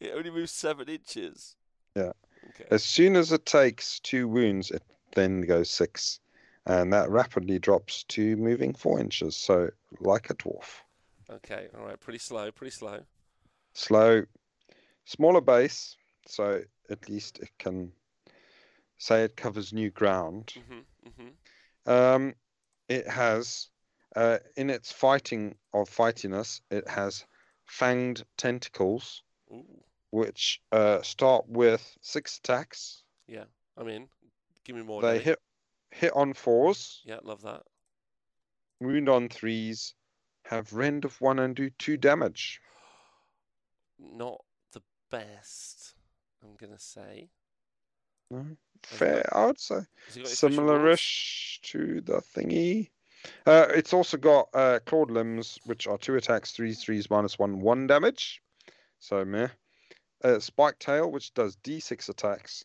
It 0.00 0.12
only 0.14 0.30
moves 0.30 0.52
seven 0.52 0.88
inches. 0.88 1.56
Yeah. 1.96 2.12
Okay. 2.50 2.66
As 2.70 2.84
soon 2.84 3.16
as 3.16 3.32
it 3.32 3.46
takes 3.46 4.00
two 4.00 4.28
wounds, 4.28 4.70
it 4.70 4.82
then 5.14 5.40
goes 5.42 5.70
six, 5.70 6.20
and 6.66 6.92
that 6.92 7.08
rapidly 7.10 7.58
drops 7.58 8.02
to 8.08 8.36
moving 8.36 8.74
four 8.74 9.00
inches. 9.00 9.34
So, 9.36 9.70
like 10.00 10.28
a 10.30 10.34
dwarf, 10.34 10.82
Okay. 11.30 11.68
All 11.78 11.86
right. 11.86 11.98
Pretty 11.98 12.18
slow. 12.18 12.50
Pretty 12.50 12.72
slow. 12.72 13.00
slow, 13.72 14.24
smaller 15.06 15.40
base. 15.40 15.96
So 16.26 16.60
at 16.90 17.08
least 17.08 17.38
it 17.38 17.50
can 17.58 17.92
say 18.98 19.24
it 19.24 19.36
covers 19.36 19.72
new 19.72 19.90
ground. 19.90 20.52
Mhm. 20.56 20.84
Mhm. 21.86 21.90
Um, 21.90 22.34
it 22.88 23.06
has, 23.08 23.68
uh, 24.16 24.38
in 24.56 24.70
its 24.70 24.92
fighting 24.92 25.56
of 25.72 25.88
fightiness, 25.88 26.60
it 26.70 26.86
has 26.88 27.24
fanged 27.66 28.24
tentacles, 28.36 29.22
Ooh. 29.52 29.64
which 30.10 30.60
uh, 30.72 31.02
start 31.02 31.48
with 31.48 31.96
six 32.00 32.38
attacks. 32.38 33.02
Yeah, 33.26 33.44
I'm 33.76 33.88
in. 33.88 34.08
Give 34.64 34.76
me 34.76 34.82
more. 34.82 35.02
they 35.02 35.18
hit 35.18 35.38
hit 35.90 36.12
on 36.14 36.32
fours, 36.34 37.02
Yeah, 37.04 37.18
love 37.22 37.42
that. 37.42 37.62
wound 38.80 39.08
on 39.08 39.28
threes, 39.28 39.94
have 40.44 40.72
rend 40.72 41.04
of 41.04 41.20
one 41.20 41.38
and 41.38 41.54
do 41.54 41.70
two 41.70 41.96
damage. 41.96 42.60
Not 43.98 44.42
the 44.72 44.82
best, 45.10 45.94
I'm 46.42 46.56
gonna 46.56 46.78
say. 46.78 47.30
No? 48.30 48.44
Fair, 48.82 49.24
I 49.34 49.46
would 49.46 49.60
say. 49.60 49.76
has 50.06 50.16
it 50.16 50.20
got 50.20 50.26
any 50.26 50.34
special 50.34 50.48
rules? 50.48 50.56
Similar-ish 50.56 51.60
to 51.62 52.00
the 52.00 52.20
thingy. 52.20 52.90
Uh, 53.46 53.66
it's 53.70 53.92
also 53.92 54.16
got 54.16 54.48
uh, 54.54 54.78
clawed 54.86 55.10
limbs, 55.10 55.58
which 55.64 55.86
are 55.86 55.98
two 55.98 56.16
attacks, 56.16 56.52
three 56.52 56.72
threes, 56.72 57.10
minus 57.10 57.38
one, 57.38 57.60
one 57.60 57.86
damage. 57.86 58.42
So 58.98 59.24
meh. 59.24 59.48
Uh, 60.22 60.38
spike 60.38 60.78
tail, 60.78 61.10
which 61.10 61.34
does 61.34 61.56
d6 61.56 62.08
attacks. 62.08 62.64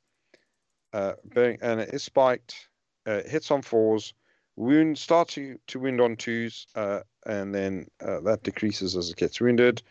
Uh, 0.94 1.14
and 1.36 1.82
it 1.82 1.94
is 1.94 2.04
spiked. 2.04 2.70
Uh, 3.06 3.22
hits 3.24 3.52
on 3.52 3.62
fours. 3.62 4.14
Wound 4.56 4.98
starts 4.98 5.36
to, 5.36 5.58
to 5.68 5.80
wound 5.80 6.02
on 6.02 6.16
twos, 6.16 6.68
uh, 6.76 7.02
and 7.26 7.54
then 7.56 7.88
uh, 8.02 8.20
that 8.22 8.44
decreases 8.44 8.96
as 8.96 9.10
it 9.10 9.18
gets 9.18 9.40
wounded. 9.40 9.82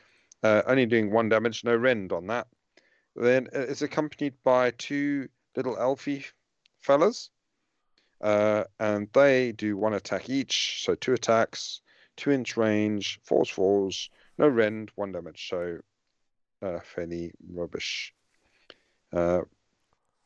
Uh, 0.43 0.63
only 0.67 0.87
doing 0.87 1.11
one 1.11 1.29
damage, 1.29 1.65
no 1.65 1.75
rend 1.75 2.13
on 2.13 2.27
that. 2.29 2.47
Then 3.17 3.49
it's 3.53 3.83
accompanied 3.83 4.35
by 4.45 4.71
two 4.73 5.29
little 5.57 5.77
elfie 5.77 6.25
fellas. 6.81 7.31
Uh, 8.21 8.65
and 8.81 9.09
they 9.13 9.53
do 9.53 9.77
one 9.77 9.95
attack 9.95 10.29
each, 10.29 10.83
so 10.85 10.95
two 10.95 11.13
attacks, 11.13 11.81
two 12.17 12.31
inch 12.31 12.57
range, 12.57 13.21
fours, 13.23 13.49
fours, 13.49 14.11
no 14.39 14.49
rend, 14.49 14.91
one 14.97 15.13
damage, 15.13 15.49
so 15.49 15.79
uh, 16.63 16.81
fairly 16.81 17.33
rubbish. 17.53 18.13
Uh, 19.13 19.43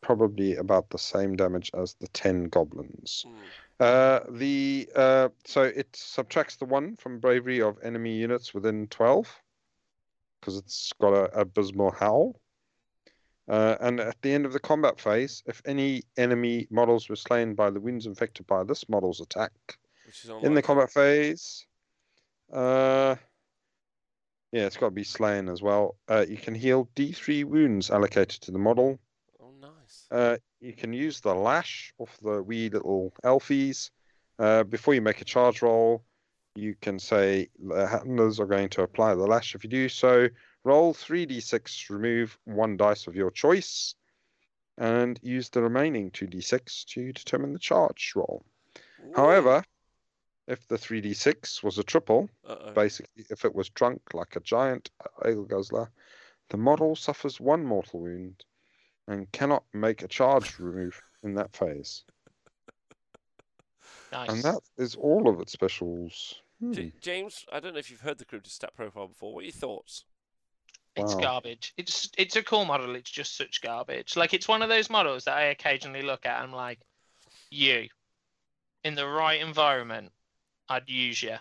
probably 0.01 0.57
about 0.57 0.91
the 0.91 0.99
same 0.99 1.37
damage 1.37 1.71
as 1.75 1.95
the 1.95 2.09
10 2.09 2.45
goblins. 2.45 3.25
Mm. 3.29 3.33
Uh, 3.81 4.21
the 4.31 4.89
uh, 4.95 5.29
so 5.45 5.63
it 5.63 5.89
subtracts 5.95 6.57
the 6.57 6.65
one 6.65 6.97
from 6.97 7.19
bravery 7.19 7.61
of 7.61 7.79
enemy 7.83 8.15
units 8.15 8.53
within 8.55 8.87
12 8.89 9.41
because 10.41 10.57
it's 10.57 10.93
got 11.01 11.13
a 11.13 11.41
abysmal 11.41 11.91
howl. 11.91 12.41
Uh, 13.49 13.77
and 13.81 14.01
at 14.01 14.21
the 14.23 14.33
end 14.33 14.47
of 14.47 14.53
the 14.53 14.61
combat 14.61 15.01
phase, 15.01 15.43
if 15.47 15.61
any 15.67 16.03
enemy 16.17 16.67
models 16.71 17.09
were 17.09 17.17
slain 17.17 17.55
by 17.55 17.71
the 17.71 17.81
winds 17.81 18.07
infected 18.07 18.47
by 18.47 18.63
this 18.63 18.89
model's 18.89 19.21
attack 19.21 19.53
in 20.43 20.55
the 20.55 20.63
combat 20.63 20.91
phase, 20.91 21.67
uh, 22.53 23.17
yeah, 24.53 24.67
it's 24.67 24.77
got 24.77 24.89
to 24.89 24.95
be 24.95 25.05
slain 25.05 25.49
as 25.49 25.63
well. 25.63 25.97
Uh, 26.09 26.25
you 26.29 26.37
can 26.37 26.55
heal 26.55 26.89
D3 26.95 27.45
wounds 27.45 27.91
allocated 27.91 28.41
to 28.43 28.53
the 28.53 28.59
model. 28.59 28.99
Oh, 29.41 29.53
nice. 29.61 30.07
Uh, 30.11 30.37
you 30.61 30.75
can 30.75 30.93
use 30.93 31.21
the 31.21 31.35
lash 31.35 31.93
off 31.99 32.17
the 32.23 32.43
wee 32.43 32.69
little 32.69 33.13
elfies. 33.25 33.91
Uh, 34.39 34.63
before 34.65 34.95
you 34.95 35.01
make 35.01 35.21
a 35.21 35.25
charge 35.25 35.63
roll, 35.63 36.05
you 36.55 36.75
can 36.81 36.99
say 36.99 37.49
the 37.59 37.87
handlers 37.87 38.39
are 38.39 38.47
going 38.47 38.69
to 38.69 38.83
apply 38.83 39.15
the 39.15 39.27
lash. 39.27 39.55
If 39.55 39.65
you 39.65 39.71
do 39.71 39.89
so, 39.89 40.29
roll 40.65 40.95
3d6, 40.95 41.91
remove 41.91 42.39
one 42.45 42.77
dice 42.77 43.07
of 43.07 43.17
your 43.17 43.31
choice, 43.31 43.95
and 44.79 45.19
use 45.23 45.49
the 45.49 45.63
remaining 45.63 46.11
2d6 46.11 46.85
to 46.87 47.13
determine 47.13 47.53
the 47.53 47.59
charge 47.59 48.13
roll. 48.17 48.45
However, 49.15 49.65
if 50.47 50.67
the 50.69 50.77
3d6 50.77 51.63
was 51.63 51.79
a 51.79 51.85
triple, 51.85 52.29
Uh-oh. 52.47 52.73
basically, 52.73 53.25
if 53.31 53.45
it 53.45 53.55
was 53.55 53.69
drunk 53.71 54.01
like 54.15 54.37
a 54.37 54.41
giant 54.41 54.91
ale 55.25 55.45
guzzler, 55.45 55.91
the 56.51 56.57
model 56.57 56.97
suffers 56.97 57.41
one 57.41 57.65
mortal 57.65 58.01
wound 58.01 58.45
and 59.09 59.31
cannot 59.33 59.65
make 59.73 60.03
a 60.03 60.09
charge 60.09 60.59
remove 60.59 61.01
in 61.23 61.35
that 61.35 61.55
phase. 61.55 62.05
Nice. 64.13 64.29
And 64.29 64.43
that 64.43 64.61
is 64.77 64.95
all 64.95 65.27
of 65.27 65.41
its 65.41 65.53
specials. 65.53 66.43
Hmm. 66.61 66.73
James, 67.01 67.47
I 67.51 67.61
don't 67.61 67.73
know 67.73 67.79
if 67.79 67.91
you've 67.91 68.03
heard 68.03 68.19
the 68.19 68.27
Kharibdyss 68.27 68.51
stat 68.51 68.75
profile 68.77 69.09
before. 69.09 69.33
What 69.33 69.41
are 69.41 69.45
your 69.45 69.53
thoughts? 69.53 70.05
It's 70.97 71.15
Wow. 71.15 71.21
garbage. 71.21 71.73
It's 71.77 72.11
it's 72.19 72.37
a 72.37 72.43
cool 72.43 72.65
model. 72.67 72.95
It's 72.95 73.11
just 73.11 73.37
such 73.37 73.63
garbage. 73.63 74.17
Like 74.17 74.35
it's 74.35 74.47
one 74.49 74.61
of 74.63 74.69
those 74.69 74.91
models 74.91 75.25
that 75.25 75.37
I 75.37 75.45
occasionally 75.45 76.03
look 76.03 76.27
at. 76.27 76.43
and 76.43 76.51
I'm 76.51 76.57
like, 76.57 76.81
you, 77.51 77.89
in 78.85 78.95
the 78.95 79.07
right 79.07 79.41
environment, 79.41 80.13
I'd 80.69 80.89
use 80.89 81.23
you. 81.23 81.37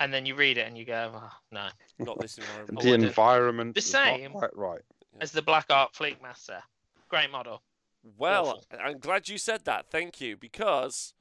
And 0.00 0.12
then 0.12 0.26
you 0.26 0.34
read 0.34 0.58
it 0.58 0.66
and 0.66 0.76
you 0.76 0.84
go, 0.84 1.10
oh, 1.14 1.30
no. 1.50 1.68
Not 1.98 2.18
this 2.20 2.36
environment. 2.38 2.68
The 2.82 2.90
wouldn't. 2.90 3.04
environment 3.04 3.74
The 3.74 3.78
is 3.80 3.92
not 3.92 4.04
same. 4.04 4.32
quite 4.32 4.56
right. 4.56 4.82
As 5.20 5.32
the 5.32 5.40
Black 5.42 5.66
Ark 5.70 5.94
Fleet 5.94 6.20
Master, 6.22 6.62
great 7.08 7.30
model. 7.30 7.62
Well, 8.18 8.48
Awful. 8.48 8.64
I'm 8.82 8.98
glad 8.98 9.28
you 9.28 9.38
said 9.38 9.64
that. 9.64 9.86
Thank 9.90 10.20
you, 10.20 10.36
because 10.36 11.14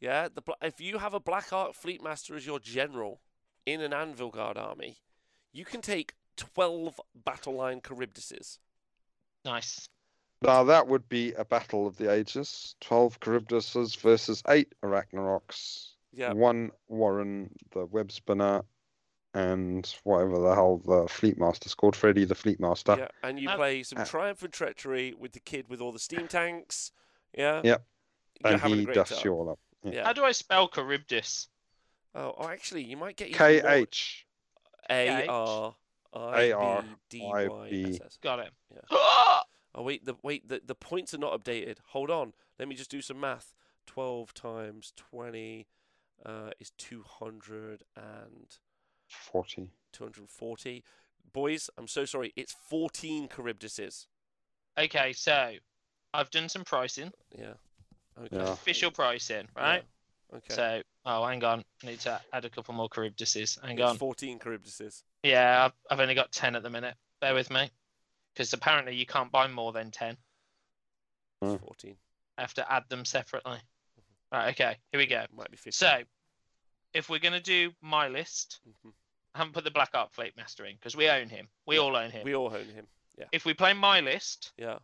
yeah, 0.00 0.28
the 0.34 0.42
if 0.62 0.80
you 0.80 0.98
have 0.98 1.14
a 1.14 1.20
Black 1.20 1.52
Ark 1.52 1.74
Fleet 1.74 2.02
Master 2.02 2.34
as 2.34 2.46
your 2.46 2.58
general 2.58 3.20
in 3.66 3.80
an 3.82 3.92
Anvilgard 3.92 4.56
army, 4.56 4.96
you 5.52 5.64
can 5.66 5.80
take 5.82 6.14
twelve 6.36 7.00
battle 7.24 7.54
line 7.54 7.80
Kharibdysses. 7.80 8.58
Nice. 9.44 9.88
Now 10.42 10.64
that 10.64 10.88
would 10.88 11.08
be 11.08 11.32
a 11.32 11.44
battle 11.44 11.86
of 11.86 11.96
the 11.96 12.10
ages: 12.12 12.74
twelve 12.80 13.18
Kharibdysses 13.20 13.98
versus 13.98 14.42
eight 14.48 14.72
Arachnaroks. 14.82 15.90
Yeah, 16.12 16.32
One 16.32 16.70
Warren, 16.88 17.50
the 17.72 17.86
web 17.86 18.12
spinner, 18.12 18.62
and 19.34 19.92
whatever 20.04 20.38
the 20.38 20.54
hell 20.54 20.78
the 20.78 21.08
Fleet 21.08 21.38
Master's 21.38 21.74
called, 21.74 21.96
Freddy 21.96 22.24
the 22.24 22.36
Fleet 22.36 22.60
Master. 22.60 22.96
yeah, 22.98 23.08
and 23.28 23.40
you 23.40 23.48
Uh, 23.48 23.56
play 23.56 23.82
some 23.82 23.98
uh, 23.98 24.04
Triumph 24.04 24.42
and 24.42 24.52
Treachery 24.52 25.12
with 25.18 25.32
the 25.32 25.40
kid 25.40 25.68
with 25.68 25.80
all 25.80 25.90
the 25.90 25.98
steam 25.98 26.28
tanks. 26.28 26.92
Yeah. 27.36 27.60
Yep. 27.64 27.84
You're 28.44 28.52
and 28.52 28.62
he 28.62 28.84
dusts 28.84 29.16
time. 29.16 29.22
you 29.24 29.32
all 29.32 29.50
up. 29.50 29.58
Yeah. 29.82 30.04
How 30.04 30.12
do 30.12 30.24
I 30.24 30.32
spell 30.32 30.68
Kharibdyss? 30.68 31.48
Oh, 32.14 32.34
oh, 32.38 32.48
actually, 32.48 32.84
you 32.84 32.96
might 32.96 33.16
get 33.16 33.28
even 33.28 33.38
K 33.38 33.60
more- 33.60 33.70
H 33.72 34.26
A 34.88 35.26
R 35.26 35.74
I 36.14 36.42
A-R 36.50 36.82
B 36.82 37.18
D 37.18 37.20
Y 37.22 37.90
S 37.90 38.00
S. 38.04 38.18
Got 38.22 38.40
it. 38.40 38.50
Yeah. 38.72 38.80
Ah! 38.90 39.42
Oh 39.76 39.82
wait, 39.82 40.04
the 40.04 40.14
wait 40.22 40.48
the, 40.48 40.62
the 40.64 40.76
points 40.76 41.14
are 41.14 41.18
not 41.18 41.32
updated. 41.32 41.78
Hold 41.86 42.08
on. 42.08 42.32
Let 42.60 42.68
me 42.68 42.76
just 42.76 42.92
do 42.92 43.02
some 43.02 43.18
math. 43.18 43.54
Twelve 43.88 44.32
times 44.32 44.92
twenty 44.96 45.66
uh, 46.24 46.50
is 46.60 46.70
two 46.78 47.02
hundred 47.02 47.82
and 47.96 48.56
forty. 49.08 49.72
Two 49.92 50.04
hundred 50.04 50.28
forty. 50.28 50.84
Boys, 51.32 51.68
I'm 51.76 51.88
so 51.88 52.04
sorry. 52.04 52.32
It's 52.36 52.54
14 52.68 53.26
Kharibdysses. 53.26 54.06
Okay, 54.78 55.12
so 55.12 55.54
I've 56.12 56.30
done 56.30 56.48
some 56.48 56.62
pricing, 56.62 57.10
Yeah. 57.36 57.54
Okay. 58.16 58.36
Yeah. 58.36 58.52
official 58.52 58.92
pricing, 58.92 59.48
Yeah. 59.56 59.62
right? 59.62 59.82
Okay. 60.34 60.54
So, 60.54 60.82
oh, 61.06 61.24
hang 61.26 61.44
on. 61.44 61.64
I 61.82 61.86
need 61.86 62.00
to 62.00 62.20
add 62.32 62.44
a 62.44 62.50
couple 62.50 62.74
more 62.74 62.88
Kharibdysses. 62.88 63.60
Hang 63.64 63.78
It's 63.78 63.88
on. 63.88 63.96
14 63.98 64.38
Kharibdysses. 64.38 65.02
Yeah, 65.22 65.66
I've, 65.66 65.72
I've 65.90 66.00
only 66.00 66.14
got 66.14 66.32
10 66.32 66.56
at 66.56 66.62
the 66.62 66.70
minute. 66.70 66.94
Bear 67.20 67.34
with 67.34 67.50
me. 67.50 67.70
Because 68.34 68.52
apparently 68.52 68.96
you 68.96 69.06
can't 69.06 69.30
buy 69.30 69.46
more 69.46 69.72
than 69.72 69.90
10. 69.90 70.16
Hmm. 71.40 71.50
It's 71.50 71.62
14. 71.64 71.96
I 72.36 72.40
have 72.40 72.54
to 72.54 72.72
add 72.72 72.84
them 72.88 73.04
separately. 73.04 73.58
Right, 74.32 74.50
okay, 74.50 74.76
here 74.90 74.98
we 74.98 75.06
go. 75.06 75.24
Might 75.36 75.50
be 75.50 75.56
15. 75.56 75.72
So, 75.72 76.02
if 76.92 77.08
we're 77.08 77.20
going 77.20 77.34
to 77.34 77.40
do 77.40 77.70
my 77.80 78.08
list, 78.08 78.58
Mhm. 78.68 78.92
I 79.34 79.38
haven't 79.38 79.52
put 79.52 79.64
the 79.64 79.70
Black 79.70 79.90
Ark 79.94 80.12
Fleet 80.12 80.36
Master 80.36 80.64
in 80.64 80.74
because 80.76 80.96
we 80.96 81.08
own 81.08 81.28
him. 81.28 81.48
We 81.66 81.76
Yeah, 81.76 81.82
all 81.82 81.96
own 81.96 82.10
him. 82.10 82.24
we 82.24 82.34
all 82.34 82.52
own 82.54 82.66
him. 82.66 82.86
Yeah. 83.16 83.26
If 83.32 83.44
we 83.44 83.54
play 83.54 83.72
my 83.72 84.00
list, 84.00 84.52
Yeah. 84.56 84.78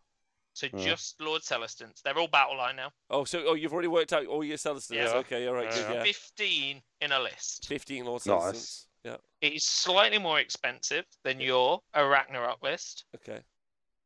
So 0.52 0.68
Yeah. 0.72 0.84
just 0.84 1.20
Lord 1.20 1.42
Celestants, 1.42 2.02
they're 2.02 2.18
all 2.18 2.28
battle 2.28 2.56
line 2.56 2.76
now. 2.76 2.90
Oh, 3.08 3.24
so 3.24 3.44
oh, 3.46 3.54
you've 3.54 3.72
already 3.72 3.88
worked 3.88 4.12
out 4.12 4.26
all 4.26 4.44
your 4.44 4.56
Celestants. 4.58 5.12
Yeah. 5.12 5.18
Okay, 5.18 5.46
all 5.46 5.54
right, 5.54 5.70
good. 5.70 5.78
Yeah. 5.88 5.92
Yeah. 5.94 6.02
15 6.04 6.82
in 7.00 7.12
a 7.12 7.20
list. 7.20 7.66
15 7.68 8.04
Lord 8.04 8.26
Nice. 8.26 8.36
Celestants. 8.42 8.86
Yeah. 9.04 9.16
It 9.40 9.54
is 9.54 9.64
slightly 9.64 10.18
more 10.18 10.40
expensive 10.40 11.06
than 11.24 11.40
your 11.40 11.80
Arachnarok 11.94 12.62
list 12.62 13.04
Okay. 13.16 13.40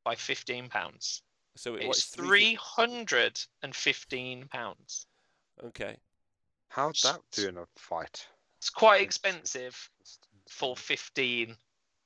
by 0.05 0.15
15 0.15 0.69
pounds. 0.69 1.23
So 1.57 1.75
it, 1.75 1.79
It's 1.79 1.87
what, 1.87 1.97
it's 1.97 2.07
three 2.07 2.27
three 2.27 2.55
hundred 2.55 3.41
and 3.63 3.75
fifteen 3.75 4.49
pounds. 4.49 5.07
Okay. 5.63 5.97
How'd 6.69 6.97
that 7.05 7.21
do 7.31 7.49
in 7.49 7.59
a 7.59 7.67
fight? 7.77 8.27
It's 8.59 8.71
quite 8.71 9.03
expensive 9.03 9.89
for 10.49 10.77
fifteen 10.77 11.57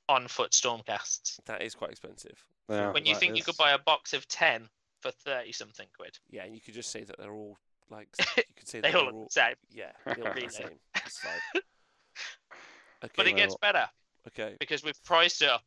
on 0.07 0.27
foot 0.27 0.51
stormcasts. 0.51 1.39
That 1.45 1.63
is 1.63 1.73
quite 1.73 1.89
expensive. 1.91 2.43
Yeah, 2.69 2.91
When 2.91 3.05
you 3.05 3.13
that 3.15 3.19
think 3.19 3.35
you 3.37 3.43
could 3.43 3.57
buy 3.57 3.71
a 3.71 3.79
box 3.79 4.13
of 4.13 4.27
ten 4.27 4.69
for 5.01 5.11
thirty 5.11 5.51
something 5.51 5.87
quid, 5.97 6.17
Yeah, 6.29 6.43
and 6.43 6.53
you 6.53 6.61
could 6.61 6.73
just 6.73 6.91
say 6.91 7.03
that 7.03 7.17
they're 7.17 7.33
all 7.33 7.57
like 7.89 8.07
you 8.37 8.43
could 8.55 8.67
say 8.67 8.79
they 8.81 8.91
that 8.91 8.97
all 8.97 9.03
they're 9.05 9.11
look 9.11 9.15
all 9.15 9.23
the 9.25 9.31
same. 9.31 9.55
yeah, 9.71 9.91
they 10.05 10.11
all 10.13 10.17
look 10.23 10.35
Really. 10.35 10.47
the 10.47 10.53
same. 10.53 10.79
It's 10.95 11.17
fine. 11.19 11.61
Okay. 13.01 13.13
But 13.15 13.27
it 13.27 13.37
gets 13.37 13.55
better 13.61 13.85
okay. 14.27 14.57
because 14.59 14.83
we've 14.83 15.01
priced 15.05 15.41
it 15.41 15.49
up 15.49 15.63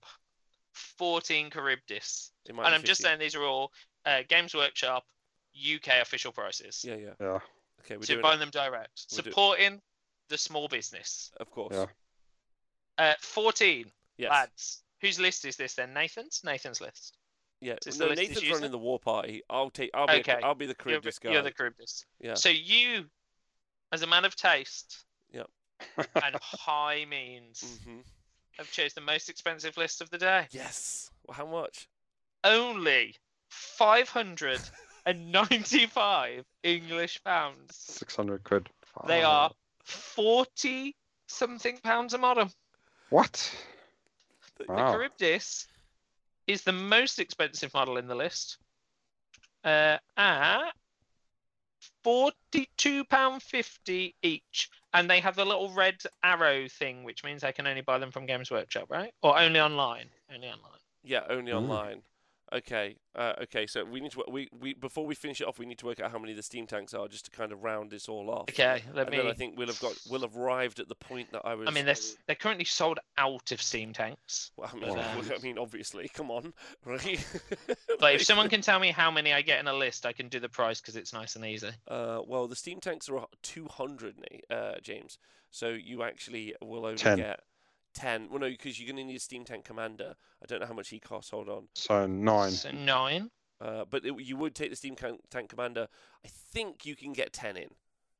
fourteen 0.74 1.48
Kharibdyss, 1.48 2.30
and 2.46 2.60
I'm 2.60 2.82
just 2.82 3.00
saying 3.00 3.18
these 3.18 3.34
are 3.34 3.42
all 3.42 3.72
uh, 4.04 4.18
Games 4.28 4.54
Workshop 4.54 5.04
UK 5.56 6.02
official 6.02 6.30
prices. 6.30 6.84
Yeah, 6.86 6.96
yeah. 6.96 7.10
Yeah. 7.18 7.38
Okay, 7.80 7.96
we're 7.96 8.02
so 8.02 8.12
doing 8.14 8.22
buying 8.22 8.36
it. 8.36 8.40
them 8.40 8.50
direct, 8.50 9.06
We're 9.12 9.22
do- 9.22 9.30
supporting 9.30 9.80
the 10.28 10.36
small 10.36 10.68
business. 10.68 11.30
Of 11.40 11.50
course. 11.50 11.74
Yeah. 11.74 11.86
Uh, 12.98 13.14
14 13.20 13.90
Yes. 14.18 14.30
lads. 14.30 14.81
Whose 15.02 15.18
list 15.20 15.44
is 15.44 15.56
this 15.56 15.74
then? 15.74 15.92
Nathan's? 15.92 16.40
Nathan's 16.44 16.80
list. 16.80 17.18
Yeah, 17.60 17.74
Is 17.86 17.98
the 17.98 18.04
no, 18.04 18.10
list 18.10 18.22
is 18.22 18.28
Nathan's 18.28 18.44
user? 18.44 18.54
running 18.56 18.70
the 18.72 18.78
war 18.78 18.98
party. 18.98 19.42
I'll 19.50 19.70
take. 19.70 19.90
I'll 19.94 20.06
be. 20.06 20.14
Okay, 20.14 20.38
A, 20.40 20.44
I'll 20.46 20.54
be 20.54 20.66
the 20.66 20.74
You're, 20.86 21.00
Kharibdyss 21.00 21.20
guy. 21.20 21.32
you're 21.32 21.42
the 21.42 21.52
Kharibdyss. 21.52 22.04
Yeah. 22.20 22.34
So 22.34 22.48
you, 22.48 23.04
as 23.92 24.02
a 24.02 24.06
man 24.06 24.24
of 24.24 24.34
taste 24.34 25.04
Yep. 25.32 25.48
and 26.24 26.36
high 26.40 27.04
means, 27.08 27.78
hmm 27.84 27.98
have 28.58 28.70
chose 28.70 28.92
the 28.92 29.00
most 29.00 29.30
expensive 29.30 29.78
list 29.78 30.02
of 30.02 30.10
the 30.10 30.18
day. 30.18 30.46
Yes. 30.50 31.10
Well, 31.26 31.34
how 31.36 31.46
much? 31.46 31.88
Only 32.44 33.14
595 33.48 36.44
English 36.62 37.22
pounds. 37.24 37.74
Six 37.76 38.14
hundred 38.16 38.44
quid. 38.44 38.68
They 39.06 39.22
Oh, 39.24 39.28
are 39.28 39.50
40 39.84 40.94
something 41.28 41.78
pounds 41.82 42.12
a 42.14 42.18
model. 42.18 42.50
What? 43.10 43.50
The- 44.58 44.64
The 44.64 44.72
Kharibdyss 44.72 45.66
is 46.46 46.62
the 46.62 46.72
most 46.72 47.18
expensive 47.18 47.72
model 47.74 47.96
in 47.96 48.06
the 48.06 48.14
list 48.14 48.58
uh, 49.64 49.98
at 50.16 50.70
£42.50 52.04 54.14
each. 54.22 54.70
And 54.94 55.08
they 55.08 55.20
have 55.20 55.36
the 55.36 55.44
little 55.44 55.72
red 55.72 55.96
arrow 56.22 56.68
thing, 56.68 57.04
which 57.04 57.24
means 57.24 57.44
I 57.44 57.52
can 57.52 57.66
only 57.66 57.80
buy 57.80 57.98
them 57.98 58.10
from 58.10 58.26
Games 58.26 58.50
Workshop, 58.50 58.90
right? 58.90 59.12
Or 59.22 59.38
only 59.38 59.60
online. 59.60 60.10
Only 60.32 60.48
online. 60.48 60.78
Yeah, 61.02 61.24
only 61.28 61.52
Mm. 61.52 61.56
online. 61.56 62.02
Okay. 62.52 62.96
Uh, 63.14 63.34
okay. 63.42 63.66
So 63.66 63.84
we 63.84 64.00
need 64.00 64.12
to 64.12 64.24
we 64.28 64.48
we 64.58 64.74
before 64.74 65.06
we 65.06 65.14
finish 65.14 65.40
it 65.40 65.46
off, 65.46 65.58
we 65.58 65.66
need 65.66 65.78
to 65.78 65.86
work 65.86 66.00
out 66.00 66.10
how 66.10 66.18
many 66.18 66.32
the 66.32 66.42
steam 66.42 66.66
tanks 66.66 66.94
are, 66.94 67.08
just 67.08 67.26
to 67.26 67.30
kind 67.30 67.52
of 67.52 67.62
round 67.62 67.90
this 67.90 68.08
all 68.08 68.30
off. 68.30 68.48
Okay, 68.50 68.82
let 68.94 69.06
and 69.06 69.18
then 69.18 69.26
I 69.26 69.32
think 69.32 69.56
we'll 69.56 69.68
have 69.68 69.80
got 69.80 69.98
we'll 70.10 70.20
have 70.22 70.36
arrived 70.36 70.80
at 70.80 70.88
the 70.88 70.94
point 70.94 71.32
that 71.32 71.42
I 71.44 71.54
was. 71.54 71.68
I 71.68 71.72
mean, 71.72 71.84
they're, 71.84 71.94
they're 72.26 72.36
currently 72.36 72.64
sold 72.64 72.98
out 73.18 73.52
of 73.52 73.60
Steam 73.62 73.92
tanks. 73.92 74.50
Well, 74.56 74.70
I 74.72 74.76
mean, 74.76 74.96
Wow. 74.96 75.20
I 75.34 75.38
mean, 75.42 75.58
obviously, 75.58 76.08
come 76.08 76.30
on, 76.30 76.52
right? 76.84 77.24
But 77.98 78.14
if 78.14 78.22
someone 78.24 78.48
can 78.48 78.60
tell 78.60 78.78
me 78.78 78.90
how 78.90 79.10
many 79.10 79.32
I 79.32 79.42
get 79.42 79.60
in 79.60 79.68
a 79.68 79.74
list, 79.74 80.06
I 80.06 80.12
can 80.12 80.28
do 80.28 80.40
the 80.40 80.48
price 80.48 80.80
because 80.80 80.96
it's 80.96 81.12
nice 81.12 81.36
and 81.36 81.44
easy. 81.44 81.70
Uh, 81.88 82.20
well, 82.26 82.48
the 82.48 82.56
steam 82.56 82.80
tanks 82.80 83.08
are 83.08 83.26
200, 83.42 84.16
Na- 84.18 84.56
uh, 84.56 84.74
James. 84.82 85.18
So 85.50 85.68
you 85.68 86.02
actually 86.02 86.54
will 86.62 86.86
only 86.86 86.96
10. 86.96 87.18
get 87.18 87.40
10. 87.94 88.28
Well, 88.30 88.40
no, 88.40 88.48
because 88.48 88.78
you're 88.80 88.86
going 88.92 89.04
to 89.04 89.10
need 89.10 89.16
a 89.16 89.20
steam 89.20 89.44
tank 89.44 89.64
commander. 89.64 90.14
I 90.42 90.46
don't 90.46 90.60
know 90.60 90.66
how 90.66 90.74
much 90.74 90.88
he 90.88 90.98
costs. 91.00 91.30
Hold 91.30 91.48
on. 91.48 91.68
So 91.74 92.06
nine. 92.06 92.50
So 92.52 92.70
nine. 92.70 93.30
Uh, 93.60 93.84
but 93.88 94.04
it, 94.04 94.14
you 94.20 94.36
would 94.36 94.54
take 94.54 94.70
the 94.70 94.76
steam 94.76 94.96
tank 94.96 95.48
commander. 95.48 95.86
I 96.24 96.28
think 96.52 96.84
you 96.84 96.96
can 96.96 97.12
get 97.12 97.32
10 97.32 97.56
in. 97.56 97.68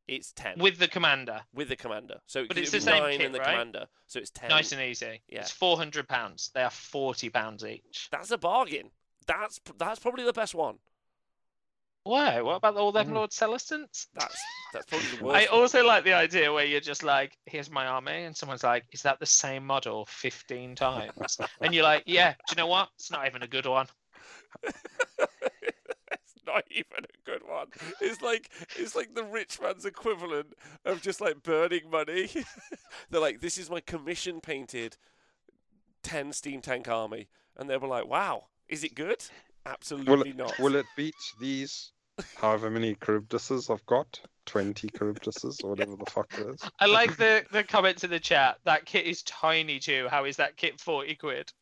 It's 0.09 0.33
10 0.33 0.59
with 0.59 0.79
the 0.79 0.89
commander. 0.89 1.41
with 1.55 1.69
the 1.69 1.77
commander. 1.77 2.21
So 2.27 2.43
But 2.47 2.57
'cause 2.57 2.63
it's 2.65 2.75
it'd 2.75 2.87
the 2.87 2.91
same 2.93 3.03
nine 3.03 3.17
kit, 3.19 3.27
in 3.27 3.33
the 3.33 3.39
right? 3.39 3.51
commander. 3.51 3.87
So 4.09 4.19
it's 4.19 4.31
10. 4.31 4.51
Nice 4.51 4.73
and 4.73 4.81
easy. 4.83 5.23
Yeah. 5.29 5.41
It's 5.41 5.51
four 5.53 5.77
hundred 5.77 6.09
pounds. 6.09 6.51
They 6.55 6.63
are 6.63 6.71
forty 6.71 7.31
pounds 7.31 7.65
each. 7.65 8.09
That's 8.11 8.31
a 8.33 8.39
bargain. 8.39 8.91
That's 9.27 9.61
that's 9.79 10.01
probably 10.01 10.25
the 10.25 10.33
best 10.33 10.55
one. 10.57 10.79
Why? 12.05 12.41
What 12.41 12.57
about 12.57 12.77
all 12.77 12.91
them 12.93 13.09
Mm. 13.11 13.15
Lord 13.15 13.31
Celestants? 13.33 14.09
That's 14.15 14.37
that's 14.73 14.87
probably 14.87 15.07
the 15.09 15.19
I 15.19 15.23
worst. 15.27 15.53
one. 15.53 15.61
also 15.61 15.85
like 15.87 16.05
the 16.05 16.15
idea 16.15 16.53
where 16.53 16.65
you're 16.65 16.81
just 16.81 17.03
like, 17.03 17.37
here's 17.47 17.71
my 17.71 17.87
army, 17.87 18.25
and 18.25 18.37
someone's 18.37 18.65
like, 18.65 18.85
is 18.93 19.03
that 19.03 19.21
the 19.21 19.27
same 19.27 19.65
model 19.67 20.07
15 20.07 20.75
times? 20.75 21.39
and 21.61 21.75
you're 21.75 21.85
like, 21.85 22.03
yeah, 22.07 22.33
do 22.33 22.53
you 22.53 22.57
know 22.57 22.67
what? 22.67 22.89
It's 22.97 23.11
not 23.11 23.27
even 23.27 23.43
a 23.43 23.47
good 23.49 23.67
one. 23.67 23.87
it's 24.65 26.35
not 26.47 26.65
even 26.71 27.05
a 27.05 27.31
good 27.31 27.43
one. 27.47 27.69
It's 28.01 28.21
like 28.23 28.51
it's 28.77 28.95
like 28.97 29.15
the 29.15 29.25
rich 29.25 29.61
man's 29.61 29.85
equivalent 29.85 30.55
of 30.85 31.03
just 31.03 31.21
like 31.21 31.43
burning 31.43 31.91
money. 31.91 32.31
They're 33.11 33.21
like, 33.21 33.41
this 33.41 33.59
is 33.59 33.71
my 33.71 33.81
commission 33.81 34.41
painted 34.41 34.97
ten 36.03 36.33
steam 36.33 36.61
tank 36.61 36.89
army, 36.89 37.29
and 37.57 37.69
they 37.71 37.77
were 37.77 37.89
like, 37.89 38.07
wow, 38.07 38.47
is 38.69 38.83
it 38.85 38.95
good? 38.95 39.25
Will 39.65 39.73
Absolutely 39.73 40.31
it, 40.31 40.37
not. 40.37 40.59
will 40.59 40.75
it 40.75 40.87
beat 40.97 41.15
these 41.41 41.93
however 42.37 42.71
many 42.71 42.95
Kharibdysses 42.97 43.73
I've 43.73 43.85
got? 43.87 44.21
20 44.47 44.89
Kharibdysses 44.89 45.63
or 45.63 45.71
whatever 45.71 45.95
the 45.97 46.11
fuck 46.11 46.33
it 46.37 46.47
is. 46.49 46.61
I 46.81 46.87
like 46.87 47.17
the, 47.17 47.45
the 47.53 47.63
comments 47.63 48.03
in 48.03 48.11
the 48.11 48.19
chat. 48.19 48.59
That 48.65 48.85
kit 48.87 49.07
is 49.07 49.23
tiny 49.23 49.79
too. 49.79 50.09
How 50.11 50.25
is 50.25 50.37
that 50.37 50.57
kit 50.57 50.81
40 50.81 51.15
quid? 51.17 51.53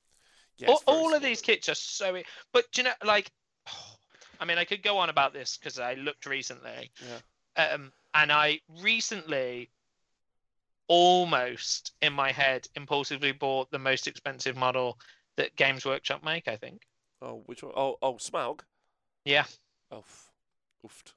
Yeah, 0.56 0.68
all, 0.68 0.82
all 0.86 1.14
of 1.14 1.22
these 1.22 1.40
kits 1.40 1.68
are 1.68 1.74
so. 1.74 2.22
But 2.52 2.70
do 2.72 2.82
you 2.82 2.88
know, 2.88 2.94
like, 3.04 3.30
I 4.40 4.44
mean, 4.46 4.58
I 4.58 4.64
could 4.64 4.82
go 4.82 4.96
on 4.96 5.10
about 5.10 5.34
this 5.34 5.58
because 5.58 5.78
I 5.78 5.94
looked 5.94 6.24
recently. 6.24 6.90
Yeah. 7.56 7.62
Um, 7.62 7.92
and 8.14 8.32
I 8.32 8.60
recently 8.82 9.70
almost 10.88 11.92
in 12.02 12.12
my 12.12 12.32
head 12.32 12.66
impulsively 12.74 13.32
bought 13.32 13.70
the 13.70 13.78
most 13.78 14.08
expensive 14.08 14.56
model 14.56 14.98
that 15.36 15.54
Games 15.56 15.84
Workshop 15.84 16.24
make, 16.24 16.48
I 16.48 16.56
think. 16.56 16.82
Oh, 17.22 17.42
which 17.46 17.62
one? 17.62 17.72
Oh, 17.76 17.96
oh, 18.02 18.14
Smaug. 18.14 18.60
Yeah. 19.24 19.44
Oh, 19.90 19.98
f- 19.98 20.32
oofed, 20.86 21.12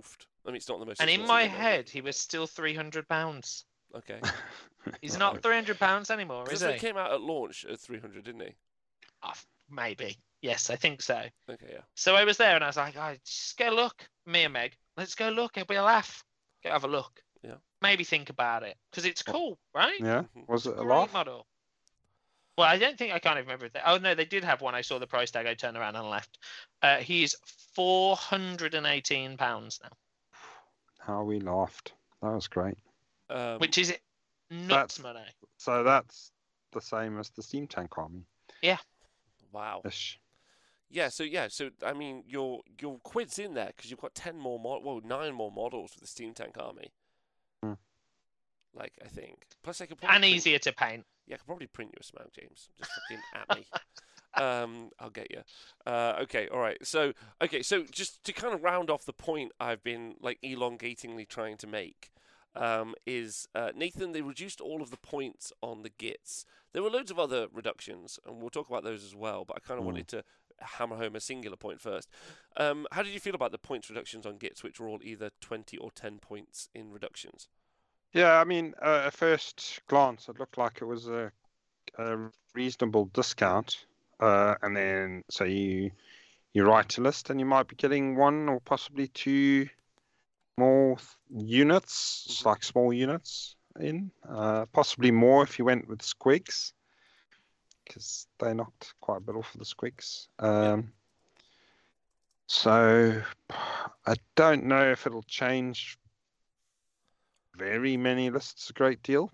oofed. 0.00 0.26
I 0.46 0.48
mean, 0.48 0.56
it's 0.56 0.68
not 0.68 0.78
the 0.78 0.86
most. 0.86 1.00
And 1.00 1.10
in 1.10 1.26
my 1.26 1.44
head, 1.44 1.88
he 1.88 2.00
was 2.00 2.16
still 2.16 2.46
three 2.46 2.74
hundred 2.74 3.08
pounds. 3.08 3.64
Okay. 3.94 4.20
He's 5.02 5.18
not 5.18 5.42
three 5.42 5.54
hundred 5.54 5.78
pounds 5.78 6.10
anymore, 6.10 6.44
is 6.44 6.60
Because 6.60 6.62
he? 6.62 6.72
he 6.72 6.78
came 6.78 6.96
out 6.96 7.12
at 7.12 7.20
launch 7.20 7.64
at 7.64 7.78
300, 7.78 8.24
didn't 8.24 8.40
he? 8.40 8.54
Oh, 9.22 9.32
maybe. 9.70 10.16
Yes, 10.40 10.70
I 10.70 10.76
think 10.76 11.02
so. 11.02 11.22
Okay, 11.48 11.66
yeah. 11.72 11.82
So 11.94 12.16
I 12.16 12.24
was 12.24 12.36
there 12.36 12.54
and 12.56 12.64
I 12.64 12.68
was 12.68 12.76
like, 12.76 12.96
oh, 12.96 13.14
just 13.24 13.56
go 13.56 13.68
look, 13.70 14.04
me 14.26 14.44
and 14.44 14.52
Meg. 14.52 14.72
Let's 14.96 15.14
go 15.14 15.28
look. 15.28 15.56
It'll 15.56 15.66
be 15.66 15.76
a 15.76 15.82
laugh. 15.82 16.24
Go 16.64 16.70
have 16.70 16.84
a 16.84 16.88
look. 16.88 17.22
Yeah. 17.44 17.56
Maybe 17.80 18.04
think 18.04 18.30
about 18.30 18.62
it 18.64 18.76
because 18.90 19.04
it's 19.04 19.22
cool, 19.22 19.58
right? 19.74 19.98
Yeah. 20.00 20.24
Mhm. 20.36 20.48
Was 20.48 20.66
it 20.66 20.72
a 20.72 20.82
Great 20.82 20.88
laugh? 20.88 21.12
model. 21.12 21.46
Well, 22.58 22.66
I 22.66 22.76
don't 22.76 22.98
think 22.98 23.12
I 23.14 23.18
can't 23.18 23.36
even 23.36 23.46
remember. 23.46 23.66
If 23.66 23.72
they, 23.72 23.80
oh 23.84 23.98
no, 23.98 24.14
they 24.14 24.24
did 24.26 24.44
have 24.44 24.60
one. 24.60 24.74
I 24.74 24.82
saw 24.82 24.98
the 24.98 25.06
price 25.06 25.30
tag. 25.30 25.46
I 25.46 25.54
turned 25.54 25.76
around 25.76 25.96
and 25.96 26.08
left. 26.10 26.38
Uh, 26.82 26.98
he's 26.98 27.34
four 27.74 28.14
hundred 28.16 28.74
and 28.74 28.86
eighteen 28.86 29.36
pounds 29.36 29.80
now, 29.82 29.90
How 30.98 31.22
we 31.22 31.40
laughed. 31.40 31.94
That 32.20 32.32
was 32.32 32.46
great. 32.48 32.76
Um, 33.30 33.58
which 33.58 33.78
is 33.78 33.94
nuts 34.50 34.98
That's- 34.98 35.00
money. 35.00 35.24
So 35.56 35.82
that's 35.82 36.30
the 36.72 36.80
same 36.80 37.18
as 37.18 37.30
the 37.30 37.42
Steam 37.42 37.66
Tank 37.66 37.96
Army 37.96 38.24
Yeah. 38.62 38.78
wow. 39.52 39.80
ish. 39.84 40.18
Yeah, 40.90 41.08
so 41.08 41.22
yeah, 41.22 41.48
so 41.48 41.70
I 41.86 41.94
mean, 41.94 42.22
your 42.26 42.60
your 42.78 42.98
quid's 42.98 43.38
in 43.38 43.54
there 43.54 43.68
because 43.74 43.90
you've 43.90 44.00
got 44.00 44.14
ten 44.14 44.36
more 44.36 44.60
mod, 44.60 44.84
well, 44.84 45.00
nine 45.02 45.32
more 45.32 45.50
models 45.50 45.92
for 45.92 46.00
the 46.00 46.06
Steam 46.06 46.34
Tank 46.34 46.56
Army. 46.58 46.92
Hmm. 47.62 47.72
Like 48.74 48.92
I 49.02 49.08
think. 49.08 49.46
Plus, 49.62 49.80
I 49.80 49.86
could 49.86 49.96
probably 49.98 50.16
And 50.16 50.24
easier 50.26 50.58
to 50.58 50.72
paint. 50.72 51.06
Yeah, 51.26 51.34
I 51.34 51.38
could 51.38 51.46
probably 51.46 51.66
print 51.66 51.92
you 51.94 52.00
a 52.00 52.04
Smaug, 52.04 52.32
James. 52.32 52.68
Just 52.76 52.90
fucking 52.90 53.22
at 53.34 53.48
me. 53.56 53.66
Um, 54.36 54.90
I'll 54.98 55.10
get 55.10 55.30
you. 55.30 55.42
Uh, 55.86 56.18
okay, 56.22 56.48
all 56.48 56.58
right. 56.58 56.78
So, 56.84 57.12
okay, 57.42 57.62
so 57.62 57.84
just 57.90 58.24
to 58.24 58.32
kind 58.32 58.54
of 58.54 58.62
round 58.62 58.90
off 58.90 59.04
the 59.04 59.12
point 59.12 59.52
I've 59.60 59.82
been 59.84 60.14
like 60.20 60.38
elongatingly 60.42 61.26
trying 61.26 61.56
to 61.58 61.66
make, 61.66 62.10
um, 62.56 62.94
is 63.06 63.46
uh, 63.54 63.70
Nathan. 63.74 64.12
They 64.12 64.22
reduced 64.22 64.60
all 64.60 64.82
of 64.82 64.90
the 64.90 64.96
points 64.96 65.52
on 65.62 65.82
the 65.82 65.90
gits. 65.90 66.44
There 66.72 66.82
were 66.82 66.90
loads 66.90 67.10
of 67.10 67.18
other 67.18 67.46
reductions, 67.52 68.18
and 68.26 68.40
we'll 68.40 68.50
talk 68.50 68.68
about 68.68 68.84
those 68.84 69.04
as 69.04 69.14
well. 69.14 69.44
But 69.44 69.58
I 69.58 69.60
kind 69.60 69.78
of 69.78 69.84
Mm. 69.84 69.86
wanted 69.86 70.08
to 70.08 70.24
hammer 70.60 70.96
home 70.96 71.16
a 71.16 71.20
singular 71.20 71.56
point 71.56 71.80
first. 71.80 72.08
Um, 72.56 72.86
how 72.92 73.02
did 73.02 73.12
you 73.12 73.20
feel 73.20 73.34
about 73.34 73.52
the 73.52 73.58
points 73.58 73.90
reductions 73.90 74.24
on 74.26 74.38
gits, 74.38 74.62
which 74.62 74.80
were 74.80 74.88
all 74.88 75.00
either 75.02 75.30
twenty 75.40 75.76
or 75.76 75.90
ten 75.90 76.18
points 76.18 76.68
in 76.74 76.90
reductions? 76.90 77.48
Yeah, 78.12 78.38
I 78.38 78.44
mean, 78.44 78.74
uh, 78.82 79.04
at 79.06 79.14
first 79.14 79.80
glance, 79.88 80.28
it 80.28 80.38
looked 80.38 80.58
like 80.58 80.82
it 80.82 80.84
was 80.84 81.08
a, 81.08 81.32
a 81.98 82.30
reasonable 82.54 83.06
discount. 83.06 83.86
Uh, 84.20 84.54
and 84.62 84.76
then, 84.76 85.24
so 85.30 85.44
you 85.44 85.90
you 86.52 86.64
write 86.64 86.98
a 86.98 87.00
list, 87.00 87.30
and 87.30 87.40
you 87.40 87.46
might 87.46 87.66
be 87.66 87.76
getting 87.76 88.14
one 88.14 88.48
or 88.48 88.60
possibly 88.60 89.08
two 89.08 89.66
more 90.58 90.96
th- 90.96 91.08
units, 91.30 92.26
Mhm. 92.28 92.44
like 92.44 92.62
small 92.62 92.92
units 92.92 93.56
in. 93.80 94.12
Uh, 94.28 94.66
possibly 94.66 95.10
more 95.10 95.42
if 95.42 95.58
you 95.58 95.64
went 95.64 95.88
with 95.88 96.00
squigs, 96.02 96.72
because 97.84 98.28
they 98.38 98.52
knocked 98.52 98.94
quite 99.00 99.16
a 99.18 99.20
bit 99.20 99.34
off 99.34 99.54
of 99.54 99.60
the 99.60 99.64
squigs. 99.64 100.28
Um, 100.38 100.92
so 102.46 103.22
I 104.06 104.14
don't 104.34 104.64
know 104.64 104.92
if 104.92 105.06
it'll 105.06 105.22
change 105.22 105.98
very 107.56 107.96
many 107.96 108.30
lists 108.30 108.70
a 108.70 108.72
great 108.72 109.02
deal. 109.02 109.30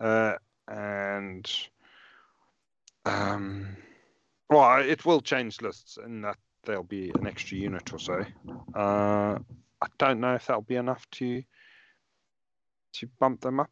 Uh, 0.00 0.34
and 0.68 1.50
um, 3.04 3.76
well, 4.50 4.80
it 4.80 5.04
will 5.04 5.20
change 5.20 5.60
lists 5.60 5.98
in 6.04 6.22
that 6.22 6.36
there'll 6.64 6.82
be 6.82 7.10
an 7.18 7.26
extra 7.26 7.58
unit 7.58 7.92
or 7.92 7.98
so. 7.98 8.24
Uh, 8.74 9.38
I 9.80 9.86
don't 9.98 10.20
know 10.20 10.34
if 10.34 10.46
that'll 10.46 10.62
be 10.62 10.76
enough 10.76 11.08
to 11.12 11.42
to 12.94 13.08
bump 13.18 13.40
them 13.40 13.58
up 13.58 13.70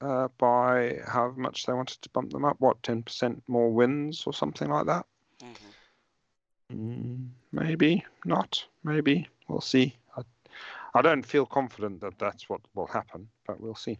uh, 0.00 0.28
by 0.38 0.98
however 1.06 1.40
much 1.40 1.64
they 1.64 1.72
wanted 1.72 2.00
to 2.02 2.10
bump 2.10 2.30
them 2.30 2.44
up. 2.44 2.56
What 2.60 2.82
ten 2.82 3.02
percent 3.02 3.42
more 3.48 3.72
wins 3.72 4.24
or 4.26 4.32
something 4.32 4.68
like 4.68 4.86
that? 4.86 5.06
Mm-hmm. 5.42 5.70
Mm, 6.72 7.28
maybe 7.52 8.04
not. 8.24 8.64
Maybe 8.84 9.28
we'll 9.48 9.60
see. 9.60 9.96
I, 10.96 11.02
don't 11.02 11.26
feel 11.26 11.46
confident 11.46 12.00
that 12.00 12.18
that's 12.18 12.48
what 12.48 12.60
will 12.74 12.86
happen, 12.86 13.28
but 13.46 13.60
we'll 13.60 13.74
see. 13.74 13.98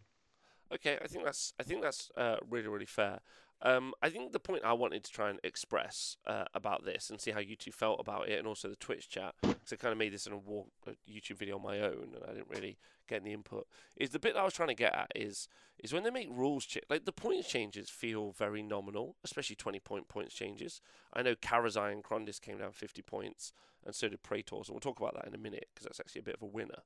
Okay, 0.73 0.98
I 1.02 1.06
think 1.06 1.24
that's 1.24 1.52
I 1.60 1.62
think 1.62 1.82
that's 1.82 2.10
uh, 2.16 2.36
really 2.51 2.68
really 2.68 2.86
fair. 2.86 3.20
Um, 3.62 3.94
I 4.02 4.10
think 4.10 4.32
the 4.32 4.38
point 4.38 4.64
I 4.64 4.74
wanted 4.74 5.02
to 5.04 5.10
try 5.10 5.30
and 5.30 5.40
express 5.42 6.18
uh, 6.26 6.44
about 6.54 6.84
this 6.84 7.08
and 7.08 7.20
see 7.20 7.30
how 7.30 7.40
you 7.40 7.56
two 7.56 7.72
felt 7.72 7.98
about 7.98 8.28
it, 8.28 8.38
and 8.38 8.46
also 8.46 8.68
the 8.68 8.76
Twitch 8.76 9.08
chat, 9.08 9.34
because 9.40 9.72
I 9.72 9.76
kind 9.76 9.92
of 9.92 9.98
made 9.98 10.12
this 10.12 10.26
in 10.26 10.34
a, 10.34 10.36
war, 10.36 10.66
a 10.86 10.90
YouTube 11.10 11.38
video 11.38 11.56
on 11.56 11.62
my 11.62 11.80
own, 11.80 12.12
and 12.14 12.22
I 12.28 12.34
didn't 12.34 12.50
really 12.50 12.76
get 13.08 13.22
any 13.22 13.32
input. 13.32 13.66
Is 13.96 14.10
the 14.10 14.18
bit 14.18 14.36
I 14.36 14.44
was 14.44 14.52
trying 14.52 14.68
to 14.68 14.74
get 14.74 14.94
at 14.94 15.10
is 15.14 15.48
is 15.82 15.92
when 15.92 16.02
they 16.02 16.10
make 16.10 16.28
rules 16.30 16.66
cha- 16.66 16.80
like 16.90 17.06
the 17.06 17.12
points 17.12 17.48
changes 17.48 17.88
feel 17.88 18.32
very 18.32 18.62
nominal, 18.62 19.16
especially 19.24 19.56
twenty 19.56 19.80
point 19.80 20.08
points 20.08 20.34
changes. 20.34 20.82
I 21.14 21.22
know 21.22 21.34
Karazai 21.34 21.92
and 21.92 22.04
Krondys 22.04 22.40
came 22.40 22.58
down 22.58 22.72
fifty 22.72 23.02
points, 23.02 23.52
and 23.84 23.94
so 23.94 24.08
did 24.08 24.22
Praetors, 24.22 24.68
and 24.68 24.74
we'll 24.74 24.80
talk 24.80 25.00
about 25.00 25.14
that 25.14 25.26
in 25.26 25.34
a 25.34 25.38
minute 25.38 25.68
because 25.74 25.86
that's 25.86 26.00
actually 26.00 26.20
a 26.20 26.24
bit 26.24 26.36
of 26.36 26.42
a 26.42 26.46
winner. 26.46 26.82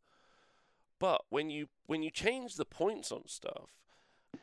But 1.00 1.22
when 1.30 1.50
you 1.50 1.66
when 1.86 2.04
you 2.04 2.10
change 2.10 2.54
the 2.54 2.64
points 2.64 3.10
on 3.10 3.26
stuff, 3.26 3.70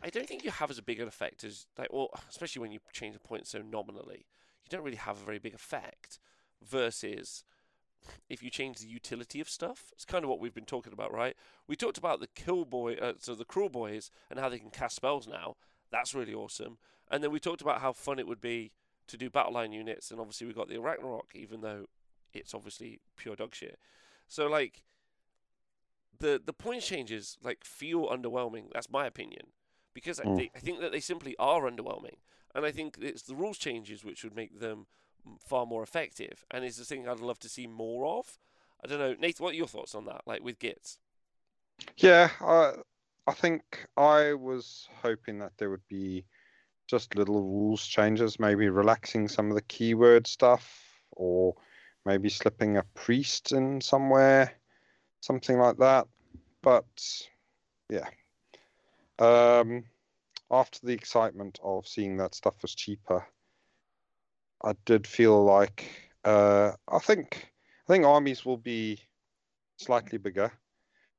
I 0.03 0.09
don't 0.09 0.27
think 0.27 0.43
you 0.43 0.51
have 0.51 0.69
as 0.69 0.79
big 0.81 0.99
an 0.99 1.07
effect 1.07 1.43
as 1.43 1.65
like, 1.77 1.89
especially 2.29 2.61
when 2.61 2.71
you 2.71 2.79
change 2.93 3.13
the 3.13 3.19
points 3.19 3.51
so 3.51 3.59
nominally, 3.61 4.25
you 4.63 4.69
don't 4.69 4.83
really 4.83 4.97
have 4.97 5.17
a 5.17 5.25
very 5.25 5.39
big 5.39 5.53
effect. 5.53 6.19
Versus 6.63 7.43
if 8.29 8.41
you 8.41 8.49
change 8.49 8.79
the 8.79 8.87
utility 8.87 9.39
of 9.39 9.49
stuff, 9.49 9.91
it's 9.93 10.05
kind 10.05 10.23
of 10.23 10.29
what 10.29 10.39
we've 10.39 10.53
been 10.53 10.65
talking 10.65 10.93
about, 10.93 11.13
right? 11.13 11.35
We 11.67 11.75
talked 11.75 11.97
about 11.97 12.19
the 12.19 12.27
kill 12.27 12.65
boy, 12.65 12.95
uh, 12.95 13.13
so 13.19 13.35
the 13.35 13.45
Kruleboyz, 13.45 14.09
and 14.29 14.39
how 14.39 14.49
they 14.49 14.59
can 14.59 14.71
cast 14.71 14.95
spells 14.95 15.27
now. 15.27 15.55
That's 15.91 16.15
really 16.15 16.33
awesome. 16.33 16.77
And 17.11 17.23
then 17.23 17.31
we 17.31 17.39
talked 17.39 17.61
about 17.61 17.81
how 17.81 17.93
fun 17.93 18.17
it 18.17 18.27
would 18.27 18.41
be 18.41 18.71
to 19.07 19.17
do 19.17 19.29
battle 19.29 19.53
line 19.53 19.71
units, 19.71 20.09
and 20.11 20.19
obviously 20.19 20.47
we 20.47 20.53
got 20.53 20.67
the 20.67 20.75
Arachnarok, 20.75 21.35
even 21.35 21.61
though 21.61 21.85
it's 22.33 22.53
obviously 22.53 22.99
pure 23.17 23.35
dog 23.35 23.53
shit. 23.53 23.79
So 24.27 24.47
like 24.47 24.83
the 26.19 26.41
the 26.43 26.53
point 26.53 26.81
changes 26.81 27.37
like 27.43 27.63
feel 27.63 28.07
underwhelming. 28.07 28.65
That's 28.73 28.89
my 28.89 29.05
opinion 29.05 29.47
because 29.97 30.19
I, 30.19 30.25
Mm. 30.25 30.37
they, 30.37 30.51
I 30.55 30.59
think 30.59 30.79
that 30.81 30.91
they 30.91 30.99
simply 30.99 31.35
are 31.39 31.63
underwhelming, 31.63 32.17
and 32.53 32.63
I 32.63 32.71
think 32.71 32.99
it's 33.01 33.23
the 33.23 33.33
rules 33.33 33.57
changes 33.57 34.05
which 34.05 34.23
would 34.23 34.35
make 34.35 34.59
them 34.59 34.85
far 35.39 35.65
more 35.65 35.81
effective, 35.81 36.45
and 36.51 36.63
it's 36.63 36.77
the 36.77 36.85
thing 36.85 37.07
I'd 37.07 37.19
love 37.19 37.39
to 37.39 37.49
see 37.49 37.65
more 37.65 38.05
of. 38.19 38.37
I 38.83 38.87
don't 38.87 38.99
know, 38.99 39.15
Nathan. 39.19 39.43
What 39.43 39.53
are 39.55 39.57
your 39.57 39.65
thoughts 39.67 39.95
on 39.95 40.05
that? 40.05 40.21
Like 40.27 40.43
with 40.43 40.59
Gits? 40.59 40.99
Yeah, 41.97 42.29
I 42.39 42.73
I 43.25 43.33
think 43.33 43.87
I 43.97 44.33
was 44.33 44.87
hoping 45.01 45.39
that 45.39 45.53
there 45.57 45.71
would 45.71 45.87
be 45.89 46.25
just 46.85 47.15
little 47.15 47.41
rules 47.41 47.83
changes, 47.87 48.39
maybe 48.39 48.69
relaxing 48.69 49.27
some 49.27 49.49
of 49.49 49.55
the 49.55 49.63
keyword 49.63 50.27
stuff, 50.27 50.79
or 51.13 51.55
maybe 52.05 52.29
slipping 52.29 52.77
a 52.77 52.83
priest 52.93 53.51
in 53.51 53.81
somewhere, 53.81 54.53
something 55.21 55.57
like 55.57 55.77
that. 55.77 56.05
But 56.61 56.85
yeah, 57.89 58.07
um, 59.19 59.83
after 60.51 60.79
the 60.83 60.93
excitement 60.93 61.59
of 61.63 61.87
seeing 61.87 62.17
that 62.17 62.35
stuff 62.35 62.61
was 62.61 62.75
cheaper, 62.75 63.25
I 64.63 64.73
did 64.85 65.05
feel 65.05 65.43
like 65.43 65.89
uh, 66.23 66.71
I 66.87 66.99
think 66.99 67.51
I 67.87 67.93
think 67.93 68.05
armies 68.05 68.45
will 68.45 68.57
be 68.57 68.99
slightly 69.77 70.17
bigger. 70.17 70.51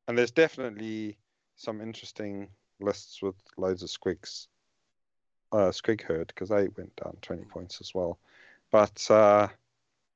And 0.06 0.16
there's 0.16 0.30
definitely 0.30 1.18
some 1.56 1.80
interesting 1.80 2.48
lists 2.80 3.22
with 3.22 3.34
loads 3.56 3.82
of 3.82 3.90
squigs. 3.90 4.46
Uh, 5.50 5.70
squig 5.70 6.02
herd 6.02 6.26
because 6.28 6.50
they 6.50 6.68
went 6.76 6.94
down 6.96 7.16
20 7.22 7.44
points 7.44 7.80
as 7.80 7.94
well. 7.94 8.18
But 8.70 9.10
uh, 9.10 9.48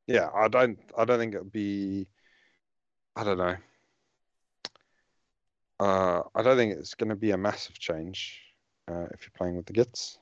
yeah, 0.06 0.28
I 0.34 0.48
don't, 0.48 0.78
I 0.96 1.04
don't 1.04 1.18
think 1.18 1.34
it'll 1.34 1.46
be. 1.46 2.06
I 3.16 3.24
don't 3.24 3.38
know. 3.38 3.56
Uh, 5.82 6.22
I 6.36 6.42
don't 6.42 6.56
think 6.56 6.74
it's 6.78 6.94
going 6.94 7.08
to 7.08 7.16
be 7.16 7.32
a 7.32 7.36
massive 7.36 7.76
change 7.76 8.40
uh, 8.88 9.06
if 9.10 9.22
you're 9.22 9.32
playing 9.36 9.56
with 9.56 9.66
the 9.66 9.72
gits, 9.72 10.18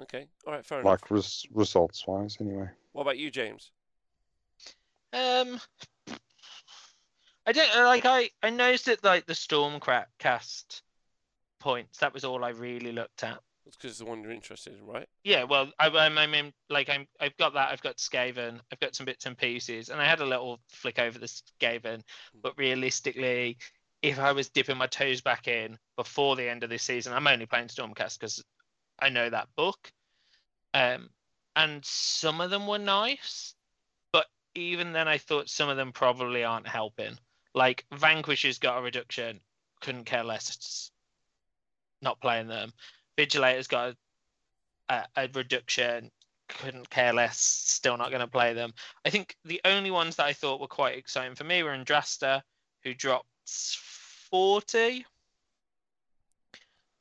Okay, 0.00 0.26
all 0.46 0.52
right, 0.52 0.64
fair 0.64 0.80
enough. 0.80 0.90
like 0.90 1.10
res- 1.10 1.46
results 1.52 2.06
wise, 2.06 2.36
anyway. 2.40 2.68
What 2.92 3.02
about 3.02 3.18
you, 3.18 3.30
James? 3.30 3.70
Um, 5.12 5.60
I 7.46 7.52
don't 7.52 7.76
uh, 7.76 7.84
like. 7.84 8.04
I 8.04 8.30
I 8.42 8.50
noticed 8.50 8.86
that 8.86 9.04
like 9.04 9.26
the 9.26 9.32
Stormcast 9.32 10.82
points. 11.58 11.98
That 11.98 12.14
was 12.14 12.24
all 12.24 12.44
I 12.44 12.50
really 12.50 12.92
looked 12.92 13.24
at. 13.24 13.38
It's 13.66 13.76
because 13.76 13.98
the 13.98 14.04
one 14.04 14.22
you're 14.22 14.32
interested 14.32 14.74
in, 14.76 14.84
right? 14.84 15.08
Yeah, 15.24 15.44
well, 15.44 15.70
I, 15.78 15.88
I'm, 15.88 16.18
I 16.18 16.26
mean, 16.26 16.52
like 16.68 16.88
I'm, 16.88 17.06
I've 17.20 17.36
got 17.36 17.54
that. 17.54 17.70
I've 17.70 17.82
got 17.82 17.96
Skaven. 17.98 18.58
I've 18.72 18.80
got 18.80 18.94
some 18.94 19.06
bits 19.06 19.26
and 19.26 19.38
pieces, 19.38 19.88
and 19.88 20.00
I 20.00 20.04
had 20.04 20.20
a 20.20 20.26
little 20.26 20.60
flick 20.68 20.98
over 20.98 21.18
the 21.18 21.26
Skaven. 21.26 22.02
But 22.42 22.58
realistically, 22.58 23.58
if 24.02 24.18
I 24.18 24.32
was 24.32 24.48
dipping 24.48 24.76
my 24.76 24.88
toes 24.88 25.20
back 25.20 25.46
in 25.46 25.78
before 25.96 26.34
the 26.34 26.48
end 26.48 26.64
of 26.64 26.70
this 26.70 26.82
season, 26.82 27.12
I'm 27.12 27.26
only 27.26 27.46
playing 27.46 27.68
Stormcast 27.68 28.18
because 28.18 28.44
I 28.98 29.08
know 29.10 29.30
that 29.30 29.48
book. 29.56 29.92
Um, 30.74 31.10
and 31.54 31.84
some 31.84 32.40
of 32.40 32.50
them 32.50 32.66
were 32.66 32.78
nice, 32.78 33.54
but 34.12 34.26
even 34.54 34.92
then, 34.92 35.06
I 35.06 35.18
thought 35.18 35.48
some 35.48 35.68
of 35.68 35.76
them 35.76 35.92
probably 35.92 36.42
aren't 36.42 36.66
helping. 36.66 37.16
Like 37.54 37.84
Vanquisher's 37.92 38.58
got 38.58 38.78
a 38.78 38.82
reduction, 38.82 39.40
couldn't 39.80 40.04
care 40.04 40.24
less. 40.24 40.90
Not 42.00 42.20
playing 42.20 42.48
them. 42.48 42.72
Vigilator's 43.18 43.66
got 43.66 43.94
a, 44.88 44.94
a, 44.94 45.24
a 45.24 45.28
reduction, 45.34 46.10
couldn't 46.48 46.90
care 46.90 47.12
less. 47.12 47.38
Still 47.38 47.96
not 47.96 48.10
going 48.10 48.20
to 48.20 48.26
play 48.26 48.52
them. 48.54 48.72
I 49.04 49.10
think 49.10 49.36
the 49.44 49.60
only 49.64 49.90
ones 49.90 50.16
that 50.16 50.26
I 50.26 50.32
thought 50.32 50.60
were 50.60 50.66
quite 50.66 50.96
exciting 50.98 51.34
for 51.34 51.44
me 51.44 51.62
were 51.62 51.70
Yndrasta, 51.76 52.42
who 52.84 52.94
dropped 52.94 53.26
40, 54.30 55.04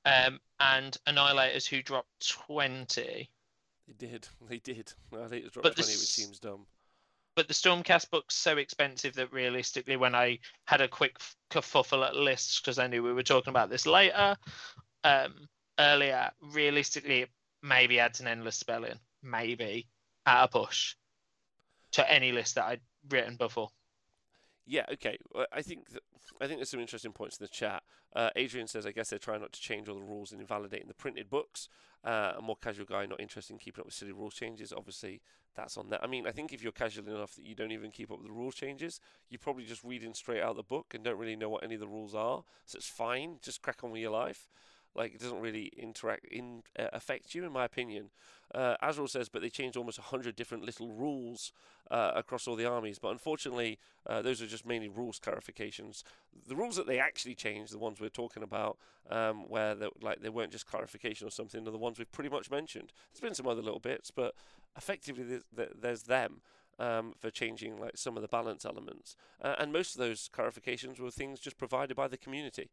um, 0.05 0.39
and 0.59 0.97
Annihilators, 1.07 1.67
who 1.67 1.81
dropped 1.81 2.29
20. 2.47 3.29
They 3.87 4.07
did. 4.07 4.27
They 4.49 4.57
did. 4.59 4.93
I 5.13 5.27
think 5.27 5.43
it 5.43 5.43
was 5.45 5.53
But 5.53 5.63
dropped 5.63 5.77
the 5.77 5.83
20, 5.83 5.91
which 5.93 5.99
seems 5.99 6.39
dumb. 6.39 6.65
but 7.35 7.47
the 7.47 7.53
Stormcast 7.53 8.09
book's 8.09 8.35
so 8.35 8.57
expensive 8.57 9.13
that 9.15 9.31
realistically, 9.31 9.97
when 9.97 10.15
I 10.15 10.39
had 10.65 10.81
a 10.81 10.87
quick 10.87 11.17
kerfuffle 11.49 12.05
at 12.05 12.15
lists 12.15 12.59
because 12.59 12.79
I 12.79 12.87
knew 12.87 13.03
we 13.03 13.13
were 13.13 13.23
talking 13.23 13.51
about 13.51 13.69
this 13.69 13.85
later, 13.85 14.35
um, 15.03 15.47
earlier, 15.79 16.31
realistically, 16.41 17.27
maybe 17.61 17.99
adds 17.99 18.19
an 18.19 18.27
endless 18.27 18.55
spelling, 18.55 18.99
maybe 19.23 19.87
at 20.25 20.43
a 20.43 20.47
push 20.47 20.95
to 21.91 22.11
any 22.11 22.31
list 22.31 22.55
that 22.55 22.65
I'd 22.65 22.81
written 23.09 23.35
before. 23.35 23.69
Yeah, 24.65 24.85
okay. 24.93 25.17
I 25.51 25.61
think 25.61 25.89
that, 25.89 26.03
I 26.39 26.47
think 26.47 26.59
there's 26.59 26.69
some 26.69 26.79
interesting 26.79 27.11
points 27.11 27.37
in 27.37 27.43
the 27.43 27.49
chat. 27.49 27.83
Uh, 28.15 28.29
Adrian 28.35 28.67
says, 28.67 28.85
I 28.85 28.91
guess 28.91 29.09
they're 29.09 29.19
trying 29.19 29.41
not 29.41 29.53
to 29.53 29.61
change 29.61 29.89
all 29.89 29.95
the 29.95 30.01
rules 30.01 30.31
and 30.31 30.39
invalidating 30.39 30.87
the 30.87 30.93
printed 30.93 31.29
books. 31.29 31.67
Uh, 32.03 32.33
a 32.37 32.41
more 32.41 32.55
casual 32.55 32.85
guy 32.85 33.05
not 33.05 33.19
interested 33.19 33.53
in 33.53 33.59
keeping 33.59 33.81
up 33.81 33.85
with 33.85 33.93
silly 33.93 34.11
rule 34.11 34.31
changes. 34.31 34.73
Obviously, 34.75 35.21
that's 35.55 35.77
on 35.77 35.89
that. 35.89 36.03
I 36.03 36.07
mean, 36.07 36.25
I 36.25 36.31
think 36.31 36.53
if 36.53 36.63
you're 36.63 36.71
casual 36.71 37.07
enough 37.07 37.35
that 37.35 37.45
you 37.45 37.55
don't 37.55 37.71
even 37.71 37.91
keep 37.91 38.11
up 38.11 38.19
with 38.19 38.27
the 38.27 38.33
rules 38.33 38.55
changes, 38.55 38.99
you're 39.29 39.39
probably 39.39 39.65
just 39.65 39.83
reading 39.83 40.13
straight 40.13 40.41
out 40.41 40.55
the 40.55 40.63
book 40.63 40.93
and 40.93 41.03
don't 41.03 41.17
really 41.17 41.35
know 41.35 41.49
what 41.49 41.63
any 41.63 41.75
of 41.75 41.81
the 41.81 41.87
rules 41.87 42.15
are. 42.15 42.43
So 42.65 42.77
it's 42.77 42.87
fine. 42.87 43.37
Just 43.41 43.61
crack 43.61 43.83
on 43.83 43.91
with 43.91 44.01
your 44.01 44.11
life. 44.11 44.47
Like 44.95 45.13
it 45.13 45.21
doesn't 45.21 45.39
really 45.39 45.71
interact 45.77 46.25
in 46.25 46.63
uh, 46.77 46.87
affect 46.93 47.33
you, 47.33 47.45
in 47.45 47.51
my 47.51 47.65
opinion. 47.65 48.09
Uh, 48.53 48.75
Azrael 48.81 49.07
says, 49.07 49.29
but 49.29 49.41
they 49.41 49.49
changed 49.49 49.77
almost 49.77 49.97
hundred 49.97 50.35
different 50.35 50.65
little 50.65 50.89
rules 50.91 51.53
uh, 51.89 52.11
across 52.15 52.47
all 52.47 52.57
the 52.57 52.65
armies. 52.65 52.99
But 52.99 53.11
unfortunately, 53.11 53.79
uh, 54.05 54.21
those 54.21 54.41
are 54.41 54.47
just 54.47 54.65
mainly 54.65 54.89
rules 54.89 55.19
clarifications. 55.19 56.03
The 56.47 56.55
rules 56.55 56.75
that 56.75 56.87
they 56.87 56.99
actually 56.99 57.35
changed, 57.35 57.73
the 57.73 57.79
ones 57.79 58.01
we're 58.01 58.09
talking 58.09 58.43
about, 58.43 58.77
um, 59.09 59.49
where 59.49 59.75
like 60.01 60.21
they 60.21 60.29
weren't 60.29 60.51
just 60.51 60.67
clarification 60.67 61.25
or 61.25 61.31
something, 61.31 61.65
are 61.65 61.71
the 61.71 61.77
ones 61.77 61.97
we've 61.97 62.11
pretty 62.11 62.29
much 62.29 62.51
mentioned. 62.51 62.91
There's 63.13 63.21
been 63.21 63.35
some 63.35 63.47
other 63.47 63.61
little 63.61 63.79
bits, 63.79 64.11
but 64.11 64.35
effectively 64.75 65.23
there's, 65.23 65.69
there's 65.79 66.03
them. 66.03 66.41
Um, 66.79 67.13
for 67.19 67.29
changing 67.29 67.77
like 67.77 67.95
some 67.95 68.15
of 68.15 68.23
the 68.23 68.27
balance 68.27 68.65
elements, 68.65 69.15
uh, 69.39 69.53
and 69.59 69.71
most 69.71 69.93
of 69.93 69.99
those 69.99 70.27
clarifications 70.35 70.99
were 70.99 71.11
things 71.11 71.39
just 71.39 71.59
provided 71.59 71.95
by 71.95 72.07
the 72.07 72.17
community 72.17 72.71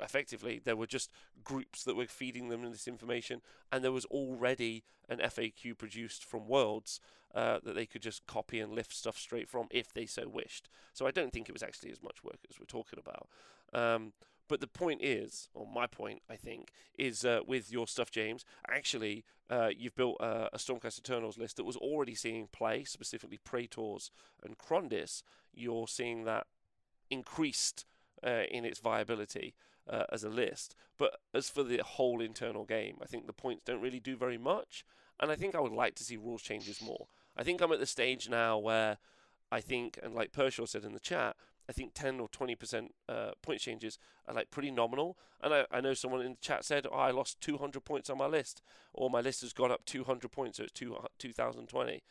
effectively 0.00 0.60
there 0.64 0.76
were 0.76 0.86
just 0.86 1.10
groups 1.44 1.84
that 1.84 1.96
were 1.96 2.06
feeding 2.06 2.48
them 2.48 2.70
this 2.70 2.88
information 2.88 3.40
and 3.72 3.82
there 3.82 3.92
was 3.92 4.04
already 4.06 4.84
an 5.08 5.18
FAQ 5.18 5.76
produced 5.78 6.24
from 6.24 6.48
Worlds 6.48 7.00
uh, 7.34 7.58
that 7.62 7.74
they 7.74 7.86
could 7.86 8.02
just 8.02 8.26
copy 8.26 8.60
and 8.60 8.72
lift 8.72 8.94
stuff 8.94 9.18
straight 9.18 9.48
from 9.48 9.66
if 9.70 9.92
they 9.92 10.06
so 10.06 10.28
wished. 10.28 10.68
So 10.92 11.06
I 11.06 11.10
don't 11.10 11.32
think 11.32 11.48
it 11.48 11.52
was 11.52 11.62
actually 11.62 11.90
as 11.90 12.02
much 12.02 12.24
work 12.24 12.38
as 12.50 12.58
we're 12.58 12.66
talking 12.66 12.98
about. 12.98 13.28
Um, 13.72 14.12
but 14.48 14.60
the 14.60 14.66
point 14.66 15.02
is, 15.02 15.48
or 15.54 15.66
my 15.66 15.86
point, 15.86 16.22
I 16.30 16.36
think, 16.36 16.70
is 16.98 17.24
uh, 17.24 17.40
with 17.46 17.72
your 17.72 17.86
stuff, 17.86 18.10
James. 18.10 18.44
Actually, 18.70 19.24
uh, 19.50 19.70
you've 19.76 19.96
built 19.96 20.16
a 20.20 20.56
Stormcast 20.56 20.98
Eternals 20.98 21.36
list 21.36 21.56
that 21.56 21.64
was 21.64 21.76
already 21.76 22.14
seeing 22.14 22.48
play, 22.52 22.84
specifically 22.84 23.38
Praetors 23.44 24.10
and 24.44 24.56
Krondys. 24.56 25.22
You're 25.52 25.88
seeing 25.88 26.24
that 26.24 26.46
increased 27.10 27.84
uh, 28.24 28.44
in 28.50 28.64
its 28.64 28.78
viability 28.78 29.54
uh, 29.88 30.04
as 30.12 30.24
a 30.24 30.28
list. 30.28 30.74
But 30.98 31.16
as 31.34 31.48
for 31.48 31.62
the 31.62 31.78
whole 31.84 32.20
internal 32.20 32.64
game, 32.64 32.96
I 33.02 33.06
think 33.06 33.26
the 33.26 33.32
points 33.32 33.62
don't 33.64 33.80
really 33.80 34.00
do 34.00 34.16
very 34.16 34.38
much. 34.38 34.84
And 35.20 35.30
I 35.30 35.36
think 35.36 35.54
I 35.54 35.60
would 35.60 35.72
like 35.72 35.94
to 35.96 36.04
see 36.04 36.16
rules 36.16 36.42
changes 36.42 36.82
more. 36.82 37.06
I 37.36 37.42
think 37.42 37.60
I'm 37.60 37.72
at 37.72 37.80
the 37.80 37.86
stage 37.86 38.28
now 38.28 38.58
where 38.58 38.98
I 39.50 39.60
think, 39.60 39.98
and 40.02 40.14
like 40.14 40.32
Pershaw 40.32 40.66
said 40.66 40.84
in 40.84 40.92
the 40.92 41.00
chat, 41.00 41.36
I 41.68 41.72
think 41.72 41.94
10 41.94 42.20
or 42.20 42.28
20% 42.28 42.88
uh, 43.08 43.30
point 43.42 43.60
changes 43.60 43.98
are 44.26 44.34
like 44.34 44.50
pretty 44.50 44.70
nominal. 44.70 45.18
And 45.42 45.52
I, 45.52 45.66
I 45.70 45.80
know 45.80 45.94
someone 45.94 46.22
in 46.22 46.32
the 46.32 46.38
chat 46.40 46.64
said, 46.64 46.86
oh, 46.90 46.96
I 46.96 47.10
lost 47.10 47.40
200 47.40 47.84
points 47.84 48.08
on 48.08 48.18
my 48.18 48.26
list, 48.26 48.62
or 48.92 49.10
my 49.10 49.20
list 49.20 49.40
has 49.42 49.52
gone 49.52 49.72
up 49.72 49.84
200 49.84 50.30
points, 50.30 50.58
so 50.58 50.64
it's 50.64 50.72
two, 50.72 50.96
2020. 51.18 52.02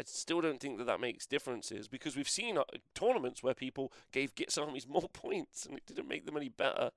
I 0.00 0.04
still 0.06 0.40
don't 0.40 0.60
think 0.60 0.78
that 0.78 0.86
that 0.86 1.00
makes 1.00 1.26
differences 1.26 1.86
because 1.86 2.16
we've 2.16 2.28
seen 2.28 2.56
uh, 2.56 2.64
tournaments 2.94 3.42
where 3.42 3.52
people 3.52 3.92
gave 4.12 4.34
Gitz 4.34 4.58
armies 4.58 4.88
more 4.88 5.10
points 5.12 5.66
and 5.66 5.76
it 5.76 5.84
didn't 5.84 6.08
make 6.08 6.24
them 6.24 6.38
any 6.38 6.48
better, 6.48 6.90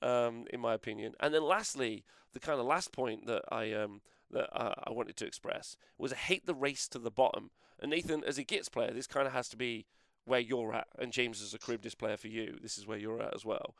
um, 0.00 0.44
in 0.50 0.60
my 0.60 0.72
opinion. 0.72 1.14
And 1.18 1.34
then 1.34 1.42
lastly, 1.42 2.04
the 2.32 2.38
kind 2.38 2.60
of 2.60 2.66
last 2.66 2.92
point 2.92 3.26
that 3.26 3.42
I 3.50 3.72
um, 3.72 4.02
that 4.30 4.48
I, 4.52 4.72
I 4.86 4.92
wanted 4.92 5.16
to 5.16 5.26
express 5.26 5.76
was 5.98 6.12
I 6.12 6.16
hate 6.16 6.46
the 6.46 6.54
race 6.54 6.86
to 6.88 7.00
the 7.00 7.10
bottom. 7.10 7.50
And 7.80 7.90
Nathan, 7.90 8.22
as 8.24 8.38
a 8.38 8.44
Gitz 8.44 8.70
player, 8.70 8.92
this 8.92 9.08
kind 9.08 9.26
of 9.26 9.32
has 9.32 9.48
to 9.48 9.56
be 9.56 9.86
where 10.24 10.40
you're 10.40 10.74
at, 10.74 10.86
and 10.98 11.12
James 11.12 11.42
as 11.42 11.52
a 11.54 11.58
Kharibdyss 11.58 11.98
player 11.98 12.16
for 12.16 12.28
you, 12.28 12.58
this 12.62 12.78
is 12.78 12.86
where 12.86 12.96
you're 12.96 13.20
at 13.20 13.34
as 13.34 13.44
well. 13.44 13.74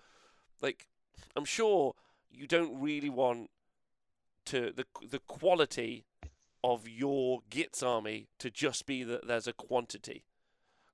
Like, 0.61 0.89
I'm 1.37 1.47
sure 1.47 1.95
you 2.31 2.47
don't 2.47 2.79
really 2.81 3.09
want 3.09 3.51
to 4.47 4.73
the 4.75 4.85
the 5.09 5.21
quality 5.21 6.05
of 6.65 6.89
your 6.89 7.43
Gitz 7.51 7.83
army 7.83 8.27
to 8.39 8.51
just 8.51 8.87
be 8.87 9.05
that 9.05 9.27
there's 9.27 9.47
a 9.47 9.53
quantity. 9.53 10.25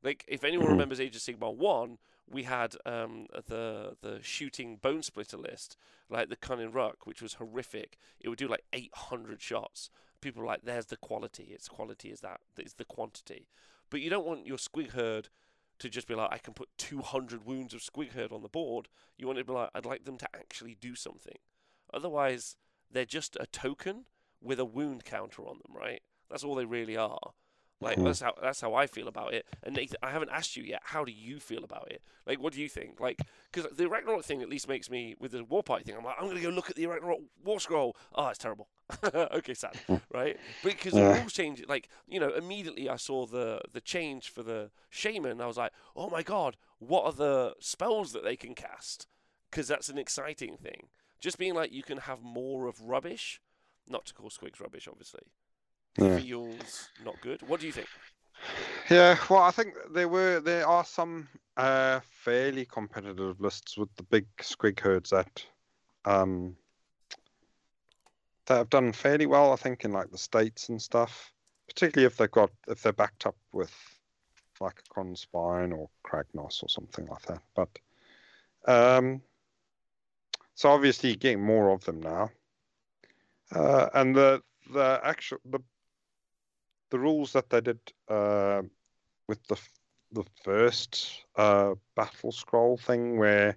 Like, 0.02 0.24
if 0.26 0.42
anyone 0.42 0.66
Mhm. 0.66 0.72
remembers 0.72 0.98
Age 0.98 1.14
of 1.14 1.22
Sigmar 1.22 1.54
one, 1.54 1.98
we 2.26 2.42
had 2.42 2.76
um, 2.84 3.28
the 3.30 3.96
the 4.00 4.20
shooting 4.22 4.76
bone 4.76 5.02
splitter 5.02 5.36
list, 5.36 5.76
like 6.08 6.28
the 6.28 6.36
Kunnin' 6.36 6.72
Rukk, 6.72 7.04
which 7.06 7.22
was 7.22 7.34
horrific. 7.34 7.96
It 8.18 8.28
would 8.28 8.38
do 8.38 8.48
like 8.48 8.64
800 8.72 9.40
shots. 9.40 9.90
People 10.20 10.42
were 10.42 10.48
like, 10.48 10.62
"There's 10.62 10.86
the 10.86 10.96
quality. 10.96 11.52
Its 11.52 11.68
quality 11.68 12.10
is 12.10 12.20
that. 12.20 12.40
Is 12.56 12.74
the 12.74 12.84
quantity." 12.84 13.46
But 13.90 14.00
you 14.00 14.10
don't 14.10 14.26
want 14.26 14.46
your 14.46 14.58
squig 14.58 14.90
herd 14.90 15.28
to 15.78 15.88
just 15.88 16.08
be 16.08 16.14
like, 16.16 16.32
"I 16.32 16.38
can 16.38 16.54
put 16.54 16.76
200 16.78 17.44
wounds 17.44 17.74
of 17.74 17.80
squig 17.80 18.10
herd 18.10 18.32
on 18.32 18.42
the 18.42 18.48
board." 18.48 18.88
You 19.16 19.28
want 19.28 19.38
it 19.38 19.42
to 19.42 19.46
be 19.46 19.52
like, 19.52 19.70
"I'd 19.72 19.86
like 19.86 20.04
them 20.04 20.18
to 20.18 20.36
actually 20.36 20.74
do 20.74 20.96
something." 20.96 21.38
Otherwise, 21.92 22.56
they're 22.90 23.04
just 23.04 23.36
a 23.38 23.46
token 23.46 24.06
with 24.40 24.58
a 24.60 24.64
wound 24.64 25.04
counter 25.04 25.42
on 25.46 25.58
them, 25.62 25.74
right? 25.76 26.02
That's 26.30 26.44
all 26.44 26.54
they 26.54 26.64
really 26.64 26.96
are. 26.96 27.32
Like 27.82 27.98
Mhm. 27.98 28.04
that's 28.04 28.20
how 28.20 28.34
that's 28.40 28.60
how 28.60 28.74
I 28.74 28.86
feel 28.86 29.08
about 29.08 29.32
it. 29.32 29.46
And 29.62 29.74
Nathan, 29.74 29.96
I 30.02 30.10
haven't 30.10 30.30
asked 30.30 30.54
you 30.54 30.62
yet. 30.62 30.82
How 30.84 31.02
do 31.04 31.12
you 31.12 31.40
feel 31.40 31.64
about 31.64 31.90
it? 31.90 32.02
Like, 32.26 32.38
what 32.38 32.52
do 32.52 32.60
you 32.60 32.68
think? 32.68 33.00
Like, 33.00 33.22
because 33.50 33.74
the 33.74 33.84
Arachnarok 33.86 34.22
thing 34.24 34.42
at 34.42 34.50
least 34.50 34.68
makes 34.68 34.90
me 34.90 35.14
with 35.18 35.32
the 35.32 35.44
war 35.44 35.62
party 35.62 35.84
thing. 35.84 35.96
I'm 35.96 36.04
like, 36.04 36.16
I'm 36.20 36.28
gonna 36.28 36.42
go 36.42 36.50
look 36.50 36.68
at 36.68 36.76
the 36.76 36.84
Arachnarok 36.84 37.22
war 37.42 37.58
scroll. 37.58 37.96
Oh, 38.14 38.28
it's 38.28 38.38
terrible. 38.38 38.68
okay, 39.14 39.54
sad, 39.54 39.80
right? 40.12 40.38
Because 40.62 40.92
the 40.92 41.04
rules 41.04 41.32
change. 41.32 41.64
Like, 41.66 41.88
you 42.06 42.20
know, 42.20 42.34
immediately 42.34 42.88
I 42.88 42.96
saw 42.96 43.24
the 43.24 43.62
the 43.72 43.80
change 43.80 44.28
for 44.28 44.42
the 44.42 44.70
shaman. 44.90 45.40
I 45.40 45.46
was 45.46 45.56
like, 45.56 45.72
oh 45.96 46.10
my 46.10 46.22
god, 46.22 46.58
what 46.80 47.04
are 47.06 47.12
the 47.12 47.54
spells 47.60 48.12
that 48.12 48.24
they 48.24 48.36
can 48.36 48.54
cast? 48.54 49.06
Because 49.50 49.68
that's 49.68 49.88
an 49.88 49.96
exciting 49.98 50.58
thing. 50.58 50.88
Just 51.18 51.38
being 51.38 51.54
like, 51.54 51.72
you 51.72 51.82
can 51.82 51.98
have 51.98 52.22
more 52.22 52.66
of 52.66 52.80
rubbish. 52.82 53.40
Not 53.90 54.06
to 54.06 54.14
call 54.14 54.30
Squigs 54.30 54.60
rubbish, 54.60 54.88
obviously. 54.88 55.20
Yeah. 55.98 56.18
Feels 56.18 56.88
not 57.04 57.20
good. 57.20 57.42
What 57.48 57.60
do 57.60 57.66
you 57.66 57.72
think? 57.72 57.88
Yeah, 58.88 59.18
well, 59.28 59.42
I 59.42 59.50
think 59.50 59.74
there 59.92 60.08
were 60.08 60.40
there 60.40 60.66
are 60.66 60.84
some 60.84 61.28
uh, 61.56 62.00
fairly 62.10 62.64
competitive 62.64 63.40
lists 63.40 63.76
with 63.76 63.94
the 63.96 64.02
big 64.04 64.26
squig 64.38 64.80
herds 64.80 65.10
that 65.10 65.44
um, 66.04 66.56
that 68.46 68.56
have 68.56 68.70
done 68.70 68.92
fairly 68.92 69.26
well. 69.26 69.52
I 69.52 69.56
think 69.56 69.84
in 69.84 69.92
like 69.92 70.10
the 70.10 70.18
states 70.18 70.68
and 70.70 70.80
stuff, 70.80 71.32
particularly 71.68 72.06
if 72.06 72.16
they've 72.16 72.30
got 72.30 72.50
if 72.68 72.82
they're 72.82 72.92
backed 72.92 73.26
up 73.26 73.36
with 73.52 73.72
like 74.60 74.80
a 74.80 74.94
Kronspine 74.94 75.72
or 75.76 75.88
Kragnos 76.04 76.62
or 76.62 76.68
something 76.68 77.06
like 77.06 77.22
that. 77.22 77.42
But 77.54 77.68
um, 78.66 79.22
so 80.54 80.68
obviously 80.70 81.10
you're 81.10 81.16
getting 81.16 81.44
more 81.44 81.70
of 81.70 81.84
them 81.84 82.00
now, 82.00 82.30
uh, 83.54 83.88
and 83.94 84.14
the 84.14 84.42
the 84.72 85.00
actual 85.02 85.38
the 85.44 85.60
the 86.90 86.98
rules 86.98 87.32
that 87.32 87.48
they 87.50 87.60
did 87.60 87.80
uh, 88.08 88.62
with 89.28 89.44
the 89.46 89.56
the 90.12 90.24
first 90.42 91.24
uh, 91.36 91.74
battle 91.94 92.32
scroll 92.32 92.76
thing, 92.76 93.18
where 93.18 93.56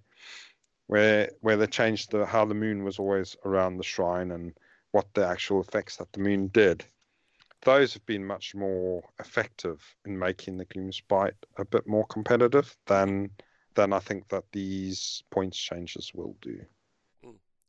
where 0.88 1.30
where 1.42 1.58
they 1.58 1.68
changed 1.68 2.12
the 2.12 2.26
how 2.26 2.46
the 2.46 2.54
moon 2.54 2.84
was 2.84 3.00
always 3.00 3.36
around 3.46 3.78
the 3.78 3.84
shrine 3.84 4.32
and 4.32 4.54
what 4.92 5.08
the 5.14 5.26
actual 5.26 5.62
effects 5.62 5.98
that 5.98 6.12
the 6.14 6.20
moon 6.20 6.48
did. 6.50 6.86
Those 7.64 7.94
have 7.94 8.06
been 8.06 8.26
much 8.26 8.54
more 8.54 9.02
effective 9.20 9.82
in 10.06 10.20
making 10.20 10.58
the 10.58 10.66
Gloomspite 10.66 11.34
a 11.58 11.66
bit 11.66 11.88
more 11.88 12.06
competitive 12.08 12.76
than 12.86 13.32
than 13.76 13.94
I 13.94 14.00
think 14.00 14.28
that 14.30 14.44
these 14.52 15.24
points 15.32 15.58
changes 15.58 16.12
will 16.14 16.36
do. 16.42 16.60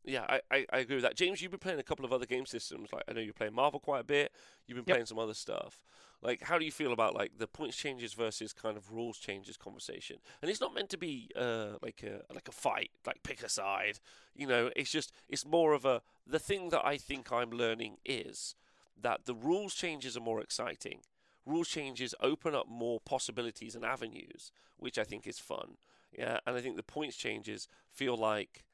Yeah, 0.05 0.26
I, 0.28 0.40
I, 0.51 0.66
I 0.72 0.78
agree 0.81 0.97
with 0.97 1.05
that. 1.05 1.16
James, 1.16 1.40
you've 1.40 1.51
been 1.51 1.60
playing 1.60 1.78
a 1.81 1.85
couple 1.85 2.05
of 2.05 2.12
other 2.12 2.26
game 2.26 2.44
systems. 2.47 2.93
Like 2.93 3.05
I 3.09 3.12
know 3.12 3.20
you're 3.20 3.32
playing 3.32 3.55
Marvel 3.55 3.81
quite 3.81 4.01
a 4.01 4.05
bit. 4.05 4.32
You've 4.66 4.76
been 4.76 4.85
Yep. 4.86 4.97
playing 4.97 5.06
some 5.06 5.18
other 5.18 5.35
stuff. 5.35 5.81
Like, 6.22 6.43
how 6.43 6.59
do 6.59 6.64
you 6.64 6.72
feel 6.72 6.93
about 6.93 7.14
like 7.14 7.39
the 7.39 7.47
points 7.47 7.76
changes 7.76 8.12
versus 8.14 8.52
kind 8.52 8.76
of 8.76 8.93
rules 8.93 9.18
changes 9.18 9.56
conversation? 9.56 10.16
And 10.43 10.51
it's 10.51 10.60
not 10.60 10.74
meant 10.74 10.90
to 10.90 10.98
be 10.98 11.31
uh, 11.36 11.76
like 11.82 12.02
a 12.02 12.22
like 12.35 12.48
a 12.48 12.52
fight, 12.52 12.90
like 13.06 13.22
pick 13.22 13.43
a 13.43 13.48
side. 13.48 13.98
You 14.35 14.47
know, 14.47 14.70
it's 14.76 14.90
just 14.90 15.10
it's 15.28 15.47
more 15.47 15.72
of 15.72 15.85
a 15.86 16.02
the 16.26 16.39
thing 16.39 16.68
that 16.70 16.85
I 16.85 16.98
think 16.98 17.32
I'm 17.32 17.51
learning 17.51 17.97
is 18.05 18.55
that 19.01 19.24
the 19.24 19.35
rules 19.35 19.74
changes 19.74 20.16
are 20.16 20.20
more 20.20 20.40
exciting. 20.40 21.01
Rules 21.47 21.68
changes 21.68 22.14
open 22.20 22.55
up 22.55 22.68
more 22.68 23.01
possibilities 23.01 23.74
and 23.74 23.85
avenues, 23.85 24.51
which 24.78 24.98
I 24.98 25.05
think 25.05 25.26
is 25.26 25.39
fun. 25.39 25.76
Yeah, 26.16 26.39
and 26.47 26.56
I 26.56 26.60
think 26.60 26.76
the 26.76 26.82
points 26.82 27.16
changes 27.16 27.68
feel 27.90 28.16
like 28.16 28.64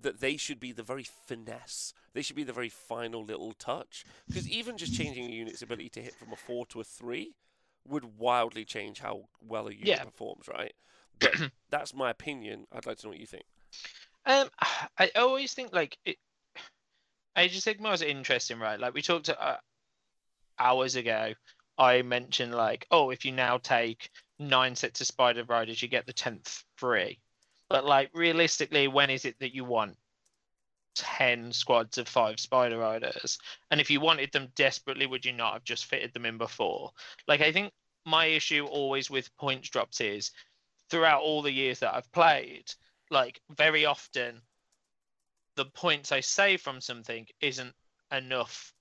that 0.00 0.20
they 0.20 0.36
should 0.36 0.60
be 0.60 0.72
the 0.72 0.82
very 0.82 1.04
finesse. 1.04 1.94
They 2.12 2.22
should 2.22 2.36
be 2.36 2.44
the 2.44 2.52
very 2.52 2.68
final 2.68 3.24
little 3.24 3.52
touch. 3.52 4.04
Because 4.28 4.48
even 4.48 4.76
just 4.76 4.94
changing 4.94 5.26
a 5.26 5.30
unit's 5.34 5.62
ability 5.62 5.90
to 5.90 6.02
hit 6.02 6.14
from 6.14 6.32
a 6.32 6.36
four 6.36 6.66
to 6.66 6.80
a 6.80 6.84
three 6.84 7.34
would 7.88 8.18
wildly 8.18 8.64
change 8.64 9.00
how 9.00 9.28
well 9.40 9.68
a 9.68 9.72
unit 9.72 9.86
Yeah. 9.88 10.04
performs, 10.04 10.48
right? 10.48 10.74
But 11.18 11.34
that's 11.70 11.94
my 11.94 12.10
opinion. 12.10 12.66
I'd 12.72 12.86
like 12.86 12.98
to 12.98 13.06
know 13.06 13.10
what 13.10 13.20
you 13.20 13.26
think. 13.26 13.44
Um, 14.26 14.48
I 14.98 15.10
always 15.16 15.54
think 15.54 15.72
like 15.72 15.96
it. 16.04 16.16
Age 17.38 17.56
of 17.56 17.62
Sigmar 17.62 17.92
is 17.92 18.02
interesting, 18.02 18.58
right? 18.58 18.80
Like 18.80 18.94
we 18.94 19.02
talked 19.02 19.28
uh, 19.28 19.56
hours 20.58 20.96
ago. 20.96 21.34
I 21.78 22.00
mentioned 22.02 22.54
like, 22.54 22.86
oh, 22.90 23.10
if 23.10 23.24
you 23.26 23.32
now 23.32 23.58
take 23.58 24.08
nine 24.38 24.74
sets 24.74 25.00
of 25.02 25.06
Spider 25.06 25.44
Riders, 25.44 25.82
you 25.82 25.88
get 25.88 26.06
the 26.06 26.12
tenth 26.14 26.64
free. 26.76 27.18
But 27.68 27.84
like 27.84 28.10
realistically, 28.14 28.88
when 28.88 29.10
is 29.10 29.24
it 29.24 29.38
that 29.40 29.54
you 29.54 29.64
want 29.64 29.96
ten 30.94 31.52
squads 31.52 31.98
of 31.98 32.08
five 32.08 32.40
Spider 32.40 32.78
Riders? 32.78 33.38
And 33.70 33.80
if 33.80 33.90
you 33.90 34.00
wanted 34.00 34.32
them 34.32 34.52
desperately, 34.54 35.06
would 35.06 35.24
you 35.24 35.32
not 35.32 35.52
have 35.54 35.64
just 35.64 35.86
fitted 35.86 36.12
them 36.12 36.26
in 36.26 36.38
before? 36.38 36.92
Like 37.28 37.40
I 37.40 37.52
think 37.52 37.72
my 38.04 38.26
issue 38.26 38.64
always 38.64 39.10
with 39.10 39.36
points 39.36 39.68
drops 39.68 40.00
is 40.00 40.30
throughout 40.90 41.22
all 41.22 41.42
the 41.42 41.52
years 41.52 41.80
that 41.80 41.94
I've 41.94 42.10
played, 42.12 42.72
like 43.10 43.40
very 43.50 43.84
often 43.84 44.40
the 45.56 45.64
points 45.66 46.12
I 46.12 46.20
save 46.20 46.60
from 46.60 46.80
something 46.80 47.26
isn't 47.40 47.74
enough 48.12 48.72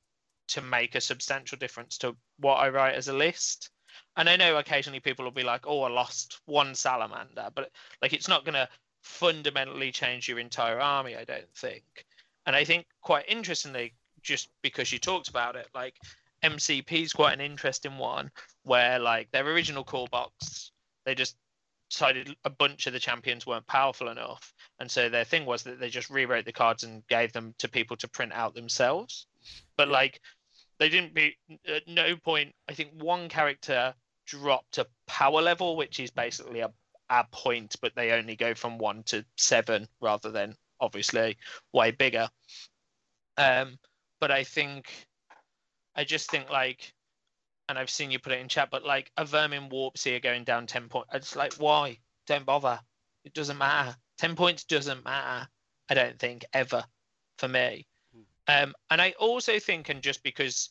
to 0.50 0.62
make 0.62 0.94
a 0.94 1.02
substantial 1.02 1.58
difference 1.58 1.98
to 2.00 2.16
what 2.38 2.56
I 2.56 2.70
write 2.70 2.96
as 2.96 3.08
a 3.08 3.14
list. 3.14 3.72
And 4.18 4.30
I 4.30 4.36
know 4.36 4.58
occasionally 4.58 5.00
people 5.00 5.26
will 5.26 5.32
be 5.32 5.44
like, 5.44 5.68
"Oh, 5.68 5.84
I 5.84 5.90
lost 5.90 6.40
one 6.46 6.76
salamander," 6.76 7.50
but 7.54 7.72
like 8.02 8.14
it's 8.14 8.28
not 8.28 8.46
going 8.46 8.56
to 8.56 8.70
fundamentally 9.02 9.92
change 9.92 10.28
your 10.28 10.40
entire 10.40 10.80
army, 10.80 11.16
I 11.16 11.24
don't 11.24 11.54
think. 11.56 11.84
And 12.46 12.56
I 12.56 12.64
think 12.64 12.88
quite 13.02 13.26
interestingly, 13.28 13.94
just 14.22 14.50
because 14.62 14.92
you 14.92 15.00
talked 15.00 15.28
about 15.30 15.56
it, 15.56 15.68
like 15.74 15.96
MCP 16.44 17.04
is 17.04 17.14
quite 17.14 17.34
an 17.34 17.42
interesting 17.42 17.98
one 17.98 18.32
where 18.64 19.00
like 19.00 19.32
their 19.32 19.48
original 19.48 19.84
core 19.84 20.08
box, 20.12 20.72
they 21.06 21.16
just 21.16 21.38
decided 21.90 22.36
a 22.44 22.50
bunch 22.50 22.88
of 22.88 22.94
the 22.94 23.00
champions 23.00 23.46
weren't 23.46 23.68
powerful 23.68 24.10
enough, 24.10 24.54
and 24.80 24.90
so 24.90 25.08
their 25.10 25.24
thing 25.24 25.46
was 25.46 25.64
that 25.64 25.80
they 25.80 25.90
just 25.90 26.10
rewrote 26.10 26.46
the 26.46 26.52
cards 26.52 26.84
and 26.84 27.06
gave 27.08 27.32
them 27.32 27.54
to 27.60 27.68
people 27.70 27.96
to 27.98 28.08
print 28.08 28.34
out 28.34 28.56
themselves. 28.56 29.28
But 29.78 29.88
Yeah. 29.88 29.94
like 29.94 30.22
they 30.80 30.90
didn't 30.90 31.14
be 31.14 31.38
at 31.68 31.88
no 31.88 32.16
point. 32.18 32.54
I 32.70 32.74
think 32.74 32.92
one 32.94 33.30
character 33.30 33.94
dropped 34.26 34.78
a 34.78 34.88
power 35.08 35.42
level, 35.42 35.76
which 35.76 36.00
is 36.00 36.12
basically 36.12 36.62
a 36.62 36.72
a 37.10 37.26
point, 37.32 37.76
but 37.82 37.94
they 37.96 38.12
only 38.12 38.36
go 38.36 38.54
from 38.54 38.78
one 38.78 39.04
to 39.04 39.24
seven 39.38 39.88
rather 40.02 40.32
than 40.32 40.56
obviously 40.80 41.38
way 41.74 41.92
bigger. 41.92 42.28
Um, 43.38 43.78
but 44.20 44.32
I 44.32 44.44
think 44.44 44.92
I 45.96 46.04
just 46.04 46.30
think 46.30 46.50
like, 46.50 46.94
and 47.70 47.78
I've 47.78 47.90
seen 47.90 48.12
you 48.12 48.20
put 48.20 48.34
it 48.34 48.40
in 48.40 48.48
chat, 48.48 48.70
but 48.72 48.86
like 48.86 49.12
a 49.18 49.26
vermin 49.26 49.70
warp 49.70 49.98
seer 49.98 50.20
going 50.20 50.44
down 50.44 50.68
ten 50.68 50.90
points. 50.90 51.10
It's 51.14 51.36
like 51.36 51.54
why? 51.56 52.00
Don't 52.28 52.46
bother. 52.46 52.80
It 53.24 53.34
doesn't 53.34 53.58
matter. 53.58 53.96
Ten 54.18 54.36
points 54.36 54.64
doesn't 54.64 55.06
matter. 55.06 55.48
I 55.90 55.94
don't 55.94 56.18
think 56.18 56.46
ever 56.54 56.84
for 57.38 57.48
me. 57.48 57.86
Um, 58.48 58.74
and 58.90 59.02
I 59.02 59.14
also 59.20 59.60
think, 59.60 59.90
and 59.90 60.02
just 60.02 60.24
because 60.24 60.70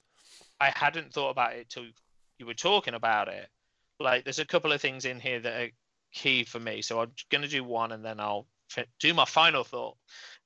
I 0.61 0.71
hadn't 0.75 1.13
thought 1.13 1.31
about 1.31 1.55
it 1.55 1.69
till 1.69 1.87
you 2.39 2.47
were 2.47 2.55
talking 2.55 2.95
about 2.95 3.29
it, 3.29 3.49
like 4.01 4.25
there's 4.25 4.39
a 4.39 4.47
couple 4.47 4.73
of 4.73 4.81
things 4.81 5.05
in 5.05 5.21
here 5.21 5.41
that 5.41 5.61
are 5.61 5.71
key 6.13 6.45
for 6.45 6.61
me. 6.61 6.83
So 6.83 7.01
I'm 7.01 7.13
going 7.31 7.43
to 7.43 7.49
do 7.49 7.65
one 7.65 7.93
and 7.93 8.05
then 8.05 8.21
I'll 8.21 8.47
do 9.01 9.15
my 9.15 9.25
final 9.25 9.65
thought. 9.65 9.97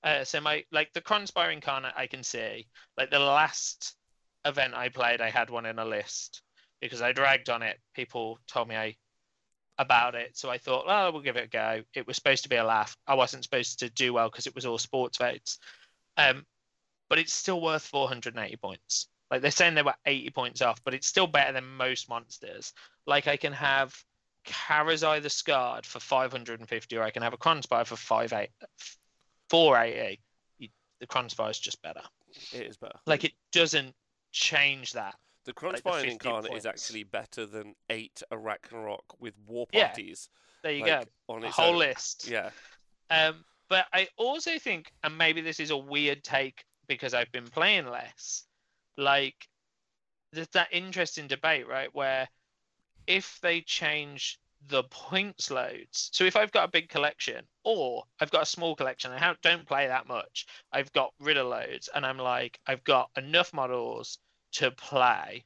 Uh, 0.02 0.24
so 0.24 0.40
my 0.40 0.64
like 0.72 0.92
the 0.92 1.00
Kronspine 1.00 1.52
incarnate, 1.52 1.94
I 1.96 2.06
can 2.06 2.22
see 2.22 2.66
like 2.96 3.10
the 3.10 3.18
last 3.18 3.94
event 4.44 4.74
I 4.74 4.88
played, 4.88 5.20
I 5.20 5.30
had 5.30 5.50
one 5.50 5.66
in 5.66 5.78
a 5.78 5.84
list 5.84 6.42
because 6.80 7.02
I 7.02 7.12
dragged 7.12 7.50
on 7.50 7.62
it. 7.62 7.78
People 7.94 8.38
told 8.46 8.68
me 8.68 8.76
I 8.76 8.96
about 9.78 10.14
it, 10.14 10.36
so 10.36 10.50
I 10.50 10.59
thought, 10.59 10.86
well, 10.86 11.12
we'll 11.12 11.22
give 11.22 11.36
it 11.36 11.44
a 11.44 11.48
go. 11.48 11.82
It 11.94 12.06
was 12.06 12.16
supposed 12.16 12.42
to 12.42 12.48
be 12.48 12.56
a 12.56 12.64
laugh. 12.64 12.96
I 13.06 13.14
wasn't 13.14 13.44
supposed 13.44 13.78
to 13.80 13.90
do 13.90 14.12
well 14.12 14.28
because 14.28 14.46
it 14.46 14.55
was 14.55 14.66
all 14.66 14.78
sports 14.78 15.18
votes, 15.18 15.59
um, 16.16 16.44
but 17.09 17.18
it's 17.18 17.32
still 17.32 17.60
worth 17.60 17.82
480 17.86 18.56
points. 18.56 19.09
Like 19.30 19.43
they're 19.43 19.51
saying 19.51 19.74
they 19.74 19.82
were 19.82 19.94
80 20.06 20.30
points 20.30 20.62
off, 20.62 20.82
but 20.85 20.94
it's 20.94 21.06
still 21.06 21.26
better 21.26 21.52
than 21.52 21.64
most 21.76 22.09
monsters. 22.09 22.72
Like 23.06 23.26
I 23.28 23.36
can 23.36 23.52
have 23.52 23.94
Karazai 24.47 25.22
the 25.22 25.28
Scarred 25.30 25.85
for 25.85 26.01
550, 26.01 26.97
or 26.97 27.02
I 27.02 27.10
can 27.10 27.22
have 27.22 27.35
a 27.35 27.39
Kronspine 27.39 27.86
for 27.86 27.97
58, 27.97 28.51
480. 29.51 30.20
You- 30.59 30.68
The 31.01 31.06
Kronspine 31.06 31.51
is 31.51 31.59
just 31.59 31.80
better. 31.82 32.02
It 32.52 32.66
is 32.66 32.76
better. 32.76 32.98
Like 33.06 33.24
it 33.24 33.32
doesn't 33.52 33.94
change 34.32 34.93
that. 34.93 35.14
The 35.44 35.52
like 35.62 35.82
the 35.82 35.90
Kronspine 35.90 36.01
50 36.02 36.10
incarnate 36.12 36.52
is 36.55 36.66
actually 36.66 37.05
better 37.05 37.47
than 37.47 37.74
eight 37.89 38.22
Arachnarok 38.32 39.01
with 39.18 39.35
war 39.47 39.66
Yeah, 39.72 39.89
parties. 39.89 40.28
There 40.62 40.72
you 40.72 40.82
like, 40.85 41.05
go. 41.28 41.35
On 41.35 41.44
A 41.44 41.51
whole 41.51 41.72
own. 41.72 41.78
list. 41.78 42.28
Yeah. 42.28 42.51
Um, 43.10 43.44
but 43.68 43.86
I 43.93 44.09
also 44.16 44.59
think, 44.59 44.93
and 45.05 45.16
maybe 45.16 45.40
this 45.40 45.60
is 45.60 45.70
a 45.70 45.76
weird 45.76 46.22
take 46.24 46.64
because 46.89 47.15
I've 47.15 47.32
been 47.32 47.48
playing 47.48 47.86
less, 47.86 48.44
like 48.97 49.48
there's 50.32 50.48
that 50.48 50.69
interesting 50.73 51.27
debate, 51.27 51.69
right? 51.69 51.94
Where 51.94 52.28
if 53.06 53.39
they 53.40 53.60
change 53.62 54.39
the 54.69 54.82
points 54.85 55.51
loads, 55.51 56.10
so 56.12 56.24
if 56.24 56.36
I've 56.36 56.52
got 56.52 56.65
a 56.65 56.70
big 56.70 56.89
collection 56.89 57.44
or 57.65 58.05
I've 58.20 58.31
got 58.31 58.43
a 58.43 58.47
small 58.47 58.74
collection, 58.74 59.12
I 59.12 59.35
don't 59.43 59.66
play 59.66 59.86
that 59.86 60.09
much, 60.09 60.47
I've 60.73 60.93
got 60.93 61.12
rid 61.20 61.36
of 61.36 61.47
loads, 61.47 61.89
and 61.94 62.05
I'm 62.05 62.19
like, 62.19 62.59
I've 62.66 62.85
got 62.85 63.10
enough 63.16 63.52
models 63.55 64.19
to 64.52 64.70
play. 64.70 65.44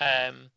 Um, 0.00 0.50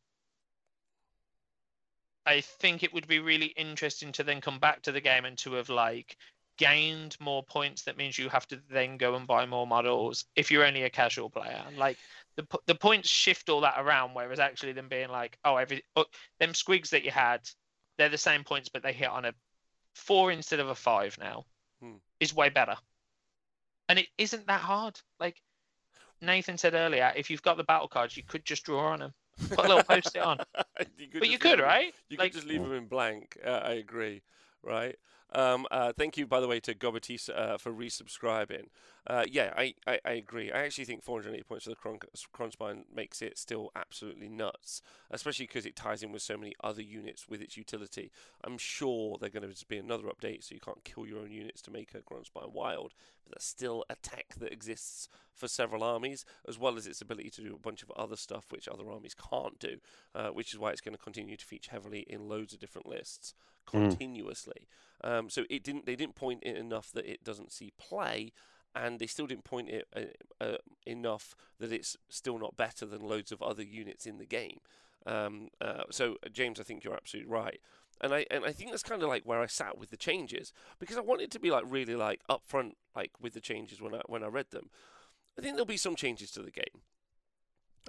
I 2.26 2.41
think 2.41 2.84
it 2.84 2.94
would 2.94 3.07
be 3.07 3.19
really 3.19 3.48
interesting 3.48 4.11
to 4.14 4.24
then 4.24 4.41
come 4.41 4.60
back 4.60 4.82
to 4.84 4.91
the 4.91 5.02
game 5.02 5.24
and 5.26 5.38
to 5.40 5.53
have 5.53 5.69
like 5.69 6.18
gained 6.57 7.15
more 7.19 7.43
points. 7.43 7.84
That 7.84 7.97
means 7.97 8.17
you 8.17 8.29
have 8.29 8.47
to 8.47 8.59
then 8.69 8.97
go 8.97 9.15
and 9.15 9.25
buy 9.27 9.45
more 9.45 9.67
models 9.67 10.25
if 10.35 10.51
you're 10.51 10.65
only 10.65 10.84
a 10.84 10.89
casual 10.89 11.29
player. 11.29 11.63
Like 11.77 11.97
the 12.35 12.45
the 12.65 12.75
points 12.75 13.09
shift 13.09 13.49
all 13.49 13.61
that 13.61 13.75
around, 13.77 14.13
whereas 14.13 14.39
actually 14.39 14.73
them 14.73 14.88
being 14.89 15.09
like, 15.09 15.38
oh, 15.45 15.55
every 15.57 15.84
oh, 15.95 16.05
them 16.39 16.53
squigs 16.53 16.89
that 16.89 17.03
you 17.03 17.11
had, 17.11 17.41
they're 17.97 18.09
the 18.09 18.17
same 18.17 18.43
points, 18.43 18.69
but 18.69 18.84
they 18.84 18.93
hit 18.93 19.09
on 19.09 19.25
a 19.25 19.34
four 19.95 20.31
instead 20.31 20.59
of 20.59 20.69
a 20.69 20.75
five 20.75 21.17
now, 21.19 21.45
Hmm. 21.81 21.95
is 22.19 22.34
way 22.35 22.49
better. 22.49 22.75
And 23.89 23.97
it 23.99 24.07
isn't 24.17 24.47
that 24.47 24.61
hard. 24.61 24.99
Like 25.19 25.41
Nathan 26.21 26.57
said 26.57 26.73
earlier, 26.73 27.13
if 27.15 27.29
you've 27.29 27.41
got 27.43 27.57
the 27.57 27.63
battle 27.63 27.88
cards, 27.88 28.17
you 28.17 28.23
could 28.23 28.43
just 28.45 28.63
draw 28.63 28.91
on 28.91 28.99
them. 28.99 29.13
Put 29.49 29.65
a 29.65 29.67
little 29.67 29.84
post-it 29.84 30.19
on. 30.21 30.39
you 30.97 31.07
But 31.19 31.29
you 31.29 31.38
could, 31.38 31.59
right? 31.59 31.93
You 32.09 32.17
Like- 32.17 32.31
could 32.31 32.39
just 32.41 32.47
leave 32.47 32.61
them 32.61 32.73
in 32.73 32.88
blank. 32.88 33.38
Uh, 33.45 33.49
I 33.63 33.73
agree. 33.73 34.23
Right. 34.63 34.95
Um, 35.33 35.67
uh, 35.71 35.91
thank 35.91 36.17
you, 36.17 36.25
by 36.25 36.39
the 36.39 36.47
way, 36.47 36.59
to 36.61 36.73
Gobatis 36.73 37.29
uh, 37.29 37.57
for 37.57 37.71
resubscribing. 37.71 38.67
Uh, 39.05 39.23
yeah, 39.29 39.53
I, 39.55 39.73
I, 39.85 39.99
I 40.05 40.11
agree. 40.11 40.51
I 40.51 40.59
actually 40.59 40.85
think 40.85 41.03
480 41.03 41.43
points 41.43 41.63
for 41.65 41.69
the 41.69 41.75
Cron- 41.75 41.99
Kronspine 42.33 42.83
makes 42.93 43.21
it 43.21 43.37
still 43.37 43.71
absolutely 43.75 44.29
nuts, 44.29 44.81
especially 45.11 45.47
because 45.47 45.65
it 45.65 45.75
ties 45.75 46.03
in 46.03 46.11
with 46.11 46.21
so 46.21 46.37
many 46.37 46.53
other 46.63 46.81
units 46.81 47.27
with 47.27 47.41
its 47.41 47.57
utility. 47.57 48.11
I'm 48.43 48.57
sure 48.57 49.17
they're 49.19 49.29
going 49.29 49.49
to 49.49 49.65
be 49.67 49.77
another 49.77 50.07
update 50.07 50.43
so 50.43 50.55
you 50.55 50.61
can't 50.61 50.83
kill 50.83 51.05
your 51.05 51.19
own 51.19 51.31
units 51.31 51.61
to 51.63 51.71
make 51.71 51.93
a 51.93 51.99
Kronspine 51.99 52.53
wild, 52.53 52.93
but 53.23 53.33
that's 53.33 53.45
still 53.45 53.85
a 53.89 53.95
tech 53.95 54.35
that 54.39 54.51
exists 54.51 55.07
for 55.33 55.47
several 55.47 55.83
armies, 55.83 56.25
as 56.47 56.57
well 56.57 56.77
as 56.77 56.87
its 56.87 57.01
ability 57.01 57.29
to 57.29 57.41
do 57.41 57.53
a 57.53 57.59
bunch 57.59 57.83
of 57.83 57.91
other 57.91 58.15
stuff 58.15 58.45
which 58.49 58.67
other 58.67 58.89
armies 58.89 59.15
can't 59.29 59.59
do, 59.59 59.77
uh, 60.15 60.29
which 60.29 60.53
is 60.53 60.59
why 60.59 60.71
it's 60.71 60.81
going 60.81 60.95
to 60.95 61.03
continue 61.03 61.37
to 61.37 61.45
feature 61.45 61.71
heavily 61.71 62.05
in 62.09 62.27
loads 62.27 62.53
of 62.53 62.59
different 62.59 62.87
lists 62.87 63.33
continuously. 63.68 64.68
Um, 65.03 65.30
so 65.30 65.44
it 65.49 65.64
didn't. 65.64 65.85
They 65.85 65.95
didn't 65.95 66.15
point 66.15 66.44
it 66.44 66.57
enough 66.57 66.91
that 66.94 67.06
it 67.06 67.23
doesn't 67.23 67.52
see 67.52 67.72
play, 67.77 68.34
and 68.76 68.99
they 68.99 69.07
still 69.07 69.27
didn't 69.27 69.44
point 69.44 69.69
it 69.69 69.88
uh, 69.95 70.44
uh, 70.44 70.57
enough 70.85 71.35
that 71.60 71.72
it's 71.72 71.95
still 72.10 72.39
not 72.39 72.57
better 72.57 72.85
than 72.85 73.02
loads 73.02 73.31
of 73.31 73.41
other 73.41 73.64
units 73.64 74.06
in 74.06 74.18
the 74.18 74.26
game. 74.26 74.60
Um, 75.06 75.49
uh, 75.61 75.84
so 75.91 76.18
uh, 76.26 76.30
James, 76.31 76.60
I 76.60 76.64
think 76.64 76.84
you're 76.84 76.95
absolutely 76.95 77.31
right. 77.31 77.60
And 78.02 78.14
I 78.14 78.26
and 78.30 78.45
I 78.45 78.52
think 78.52 78.72
that's 78.72 78.84
kind 78.84 79.02
of 79.02 79.10
like 79.10 79.23
where 79.23 79.41
I 79.41 79.48
sat 79.48 79.77
with 79.77 79.89
the 79.89 79.98
changes 79.98 80.53
because 80.80 80.98
I 80.98 81.02
wanted 81.02 81.31
to 81.31 81.39
be 81.39 81.52
like 81.52 81.64
really 81.68 81.95
like 81.95 82.22
upfront 82.30 82.73
like 82.95 83.11
with 83.19 83.34
the 83.34 83.41
changes 83.41 83.81
when 83.81 83.95
I 83.95 84.02
when 84.07 84.23
I 84.23 84.27
read 84.27 84.52
them. 84.52 84.69
I 85.38 85.41
think 85.41 85.53
there'll 85.53 85.65
be 85.65 85.77
some 85.77 85.95
changes 85.95 86.31
to 86.31 86.41
the 86.41 86.52
game 86.52 86.81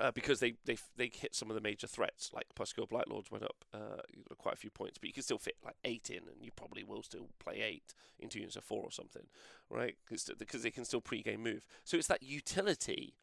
uh, 0.00 0.10
because 0.12 0.40
they, 0.40 0.54
they 0.64 0.76
they 0.96 1.10
hit 1.12 1.34
some 1.34 1.50
of 1.50 1.54
the 1.54 1.60
major 1.60 1.86
threats. 1.86 2.30
Like 2.32 2.46
Pusgoyle 2.54 2.88
Blightlords 2.88 3.30
went 3.30 3.44
up 3.44 3.64
uh, 3.74 4.02
quite 4.36 4.54
a 4.54 4.58
few 4.58 4.70
points, 4.70 4.98
but 4.98 5.08
you 5.08 5.12
can 5.12 5.22
still 5.22 5.38
fit 5.38 5.56
like 5.64 5.76
eight 5.84 6.10
in, 6.10 6.28
and 6.28 6.42
you 6.42 6.50
probably 6.54 6.84
will 6.84 7.02
still 7.02 7.28
play 7.38 7.60
eight 7.60 7.94
into 8.18 8.38
units 8.38 8.56
of 8.56 8.64
four 8.64 8.82
or 8.82 8.90
something, 8.90 9.26
right? 9.70 9.96
Cause, 10.08 10.30
they 10.38 10.70
can 10.70 10.84
still 10.84 11.00
pre-game 11.00 11.42
move. 11.42 11.66
So 11.84 11.96
it's 11.96 12.08
that 12.08 12.22
utility 12.22 13.14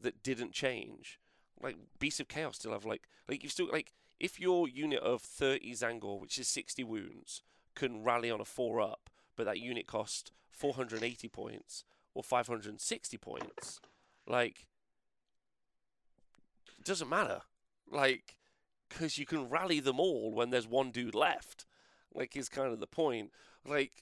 that 0.00 0.22
didn't 0.22 0.52
change. 0.52 1.18
Like 1.60 1.76
Beasts 1.98 2.20
of 2.20 2.28
Chaos 2.28 2.56
still 2.56 2.72
have 2.72 2.84
like 2.84 3.08
like 3.28 3.42
you've 3.42 3.52
still 3.52 3.68
like 3.70 3.92
if 4.18 4.40
your 4.40 4.68
unit 4.68 5.00
of 5.00 5.22
thirty 5.22 5.72
Zangor, 5.72 6.20
which 6.20 6.38
is 6.38 6.48
sixty 6.48 6.84
wounds, 6.84 7.42
can 7.74 8.02
rally 8.02 8.30
on 8.30 8.40
a 8.40 8.44
four 8.44 8.80
up, 8.80 9.10
but 9.36 9.46
that 9.46 9.60
unit 9.60 9.86
cost 9.86 10.32
four 10.50 10.74
hundred 10.74 10.96
and 11.02 11.04
eighty 11.04 11.28
points 11.28 11.84
or 12.14 12.22
five 12.22 12.46
hundred 12.46 12.70
and 12.70 12.80
sixty 12.80 13.16
points, 13.16 13.80
like 14.26 14.66
it 16.82 16.86
doesn't 16.86 17.08
matter. 17.08 17.42
Like, 17.88 18.36
because 18.88 19.16
you 19.16 19.24
can 19.24 19.48
rally 19.48 19.78
them 19.78 20.00
all 20.00 20.32
when 20.32 20.50
there's 20.50 20.66
one 20.66 20.90
dude 20.90 21.14
left. 21.14 21.64
Like, 22.12 22.36
is 22.36 22.48
kind 22.48 22.72
of 22.72 22.80
the 22.80 22.88
point. 22.88 23.30
Like, 23.64 23.92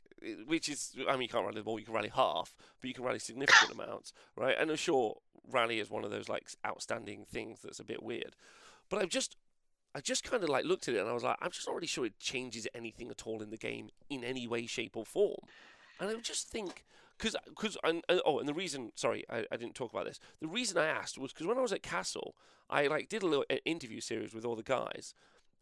which 0.46 0.70
is, 0.70 0.96
I 1.06 1.12
mean, 1.12 1.22
you 1.22 1.28
can't 1.28 1.44
rally 1.44 1.60
them 1.60 1.68
all. 1.68 1.78
You 1.78 1.84
can 1.84 1.94
rally 1.94 2.10
half, 2.14 2.56
but 2.80 2.88
you 2.88 2.94
can 2.94 3.04
rally 3.04 3.18
significant 3.18 3.72
amounts, 3.78 4.14
right? 4.34 4.56
And 4.58 4.76
sure, 4.78 5.18
rally 5.50 5.78
is 5.78 5.90
one 5.90 6.04
of 6.04 6.10
those 6.10 6.30
like 6.30 6.48
outstanding 6.66 7.26
things 7.30 7.60
that's 7.62 7.80
a 7.80 7.84
bit 7.84 8.02
weird. 8.02 8.34
But 8.88 9.02
I've 9.02 9.10
just, 9.10 9.36
I 9.94 10.00
just 10.00 10.24
kind 10.24 10.42
of 10.42 10.48
like 10.48 10.64
looked 10.64 10.88
at 10.88 10.94
it 10.94 11.00
and 11.00 11.08
I 11.08 11.12
was 11.12 11.22
like, 11.22 11.36
I'm 11.42 11.50
just 11.50 11.68
not 11.68 11.74
really 11.74 11.86
sure 11.86 12.06
it 12.06 12.18
changes 12.18 12.66
anything 12.74 13.10
at 13.10 13.26
all 13.26 13.42
in 13.42 13.50
the 13.50 13.58
game 13.58 13.90
in 14.08 14.24
any 14.24 14.46
way, 14.46 14.64
shape, 14.64 14.96
or 14.96 15.04
form. 15.04 15.40
And 16.00 16.08
I 16.08 16.14
would 16.14 16.24
just 16.24 16.48
think, 16.48 16.86
because 17.20 17.36
because 17.48 17.76
oh, 17.84 18.38
and 18.38 18.48
the 18.48 18.54
reason, 18.54 18.92
sorry, 18.94 19.24
I, 19.28 19.44
I 19.52 19.56
didn't 19.56 19.74
talk 19.74 19.92
about 19.92 20.06
this. 20.06 20.20
The 20.40 20.48
reason 20.48 20.78
I 20.78 20.86
asked 20.86 21.18
was 21.18 21.32
because 21.32 21.46
when 21.46 21.58
I 21.58 21.62
was 21.62 21.72
at 21.72 21.82
Castle, 21.82 22.34
I 22.68 22.86
like 22.86 23.08
did 23.08 23.22
a 23.22 23.26
little 23.26 23.44
uh, 23.50 23.56
interview 23.64 24.00
series 24.00 24.32
with 24.34 24.44
all 24.44 24.56
the 24.56 24.62
guys, 24.62 25.14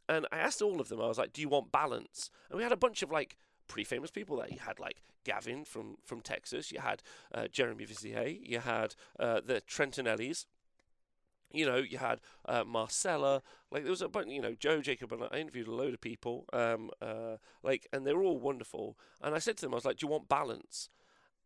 and 0.09 0.27
I 0.31 0.39
asked 0.39 0.63
all 0.63 0.81
of 0.81 0.89
them. 0.89 1.01
I 1.01 1.09
was 1.09 1.19
like, 1.19 1.33
"Do 1.33 1.41
you 1.41 1.49
want 1.49 1.73
balance?" 1.73 2.31
And 2.49 2.57
we 2.57 2.63
had 2.63 2.73
a 2.73 2.77
bunch 2.77 3.03
of 3.03 3.11
like 3.11 3.37
pretty 3.67 3.85
famous 3.85 4.11
people 4.11 4.37
there. 4.37 4.49
You 4.49 4.61
had 4.61 4.79
like 4.79 5.03
Gavin 5.25 5.65
from 5.65 5.97
from 6.05 6.21
Texas. 6.21 6.71
You 6.71 6.81
had 6.81 7.03
uh, 7.35 7.49
Jeremy 7.49 7.85
Vizier. 7.85 8.27
You 8.27 8.61
had 8.61 8.95
uh, 9.19 9.41
the 9.45 9.61
Trentinellis. 9.61 10.47
You 11.51 11.65
know, 11.65 11.79
you 11.79 11.99
had 11.99 12.21
uh, 12.45 12.63
Marcella. 12.65 13.43
Like 13.73 13.83
there 13.83 13.91
was 13.91 14.03
a 14.03 14.09
bunch. 14.09 14.29
You 14.29 14.43
know, 14.43 14.55
Joe 14.55 14.81
Jacob, 14.81 15.13
and 15.13 15.25
I 15.25 15.39
interviewed 15.39 15.67
a 15.67 15.75
load 15.75 15.95
of 15.95 16.01
people. 16.01 16.45
Um, 16.53 16.91
uh, 17.03 17.39
like, 17.65 17.89
and 17.93 18.07
they 18.07 18.13
were 18.15 18.23
all 18.23 18.39
wonderful. 18.39 18.97
And 19.21 19.35
I 19.35 19.39
said 19.39 19.57
to 19.57 19.63
them, 19.63 19.75
I 19.75 19.77
was 19.77 19.85
like, 19.85 19.97
"Do 19.97 20.07
you 20.07 20.11
want 20.13 20.29
balance?" 20.29 20.89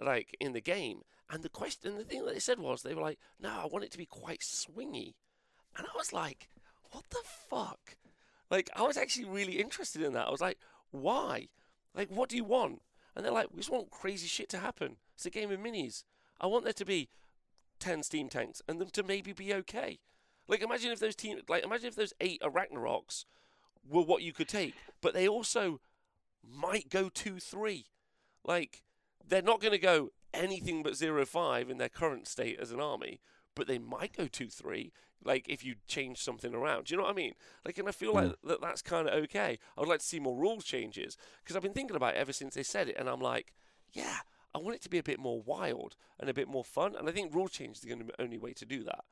Like 0.02 0.36
in 0.40 0.52
the 0.52 0.60
game. 0.60 1.02
And 1.30 1.42
the 1.42 1.48
question, 1.48 1.96
the 1.96 2.04
thing 2.04 2.24
that 2.24 2.34
they 2.34 2.40
said 2.40 2.58
was, 2.58 2.82
they 2.82 2.94
were 2.94 3.00
like, 3.02 3.18
"No, 3.40 3.48
I 3.48 3.66
want 3.66 3.84
it 3.84 3.90
to 3.92 3.98
be 3.98 4.06
quite 4.06 4.40
swingy." 4.40 5.14
And 5.76 5.86
I 5.86 5.96
was 5.96 6.12
like, 6.12 6.48
"What 6.90 7.04
the 7.10 7.22
fuck?" 7.24 7.96
Like, 8.50 8.68
I 8.76 8.82
was 8.82 8.98
actually 8.98 9.24
really 9.24 9.58
interested 9.58 10.02
in 10.02 10.12
that. 10.12 10.26
I 10.26 10.30
was 10.30 10.42
like, 10.42 10.58
"Why? 10.90 11.48
Like, 11.94 12.10
what 12.10 12.28
do 12.28 12.36
you 12.36 12.44
want?" 12.44 12.82
And 13.14 13.24
they're 13.24 13.32
like, 13.32 13.50
"We 13.50 13.58
just 13.58 13.70
want 13.70 13.90
crazy 13.90 14.26
shit 14.26 14.50
to 14.50 14.58
happen. 14.58 14.98
It's 15.14 15.24
a 15.24 15.30
game 15.30 15.50
of 15.50 15.58
minis. 15.58 16.04
I 16.40 16.46
want 16.48 16.64
there 16.64 16.72
to 16.74 16.84
be 16.84 17.08
ten 17.78 18.02
steam 18.02 18.28
tanks 18.28 18.60
and 18.68 18.80
them 18.80 18.90
to 18.90 19.02
maybe 19.02 19.32
be 19.32 19.54
okay. 19.54 20.00
Like, 20.48 20.62
imagine 20.62 20.92
if 20.92 20.98
those 20.98 21.16
team, 21.16 21.40
like, 21.48 21.64
imagine 21.64 21.88
if 21.88 21.94
those 21.94 22.12
eight 22.20 22.42
Arachnaroks 22.42 23.24
were 23.88 24.02
what 24.02 24.22
you 24.22 24.32
could 24.32 24.48
take, 24.48 24.74
but 25.00 25.14
they 25.14 25.26
also 25.26 25.80
might 26.42 26.90
go 26.90 27.08
two 27.08 27.38
three. 27.38 27.86
Like, 28.44 28.82
they're 29.28 29.42
not 29.42 29.60
going 29.60 29.72
to 29.72 29.78
go 29.78 30.10
anything 30.34 30.82
but 30.82 30.96
zero 30.96 31.24
five 31.26 31.70
in 31.70 31.78
their 31.78 31.88
current 31.88 32.26
state 32.26 32.58
as 32.60 32.72
an 32.72 32.80
army, 32.80 33.20
but 33.54 33.66
they 33.66 33.78
might 33.78 34.16
go 34.16 34.26
two 34.26 34.48
three. 34.48 34.92
Like 35.24 35.48
if 35.48 35.64
you 35.64 35.76
change 35.86 36.18
something 36.18 36.54
around, 36.54 36.86
do 36.86 36.94
you 36.94 36.98
know 36.98 37.04
what 37.04 37.12
I 37.12 37.16
mean? 37.16 37.34
Like, 37.64 37.78
and 37.78 37.88
I 37.88 37.92
feel 37.92 38.12
like 38.12 38.26
mm. 38.26 38.34
that 38.44 38.60
that's 38.60 38.82
kind 38.82 39.08
of 39.08 39.14
okay. 39.24 39.58
I 39.76 39.80
would 39.80 39.88
like 39.88 40.00
to 40.00 40.06
see 40.06 40.18
more 40.18 40.36
rules 40.36 40.64
changes 40.64 41.16
because 41.42 41.54
I've 41.54 41.62
been 41.62 41.72
thinking 41.72 41.96
about 41.96 42.14
it 42.14 42.18
ever 42.18 42.32
since 42.32 42.54
they 42.54 42.64
said 42.64 42.88
it, 42.88 42.96
and 42.98 43.08
I'm 43.08 43.20
like, 43.20 43.52
yeah, 43.92 44.18
I 44.54 44.58
want 44.58 44.76
it 44.76 44.82
to 44.82 44.90
be 44.90 44.98
a 44.98 45.02
bit 45.02 45.18
more 45.18 45.40
wild 45.40 45.96
and 46.18 46.28
a 46.28 46.34
bit 46.34 46.48
more 46.48 46.64
fun, 46.64 46.94
and 46.96 47.08
I 47.08 47.12
think 47.12 47.34
rule 47.34 47.48
change 47.48 47.78
is 47.78 47.84
going 47.84 47.98
to 47.98 48.04
be 48.04 48.12
the 48.16 48.22
only 48.22 48.38
way 48.38 48.52
to 48.54 48.66
do 48.66 48.82
that. 48.84 49.04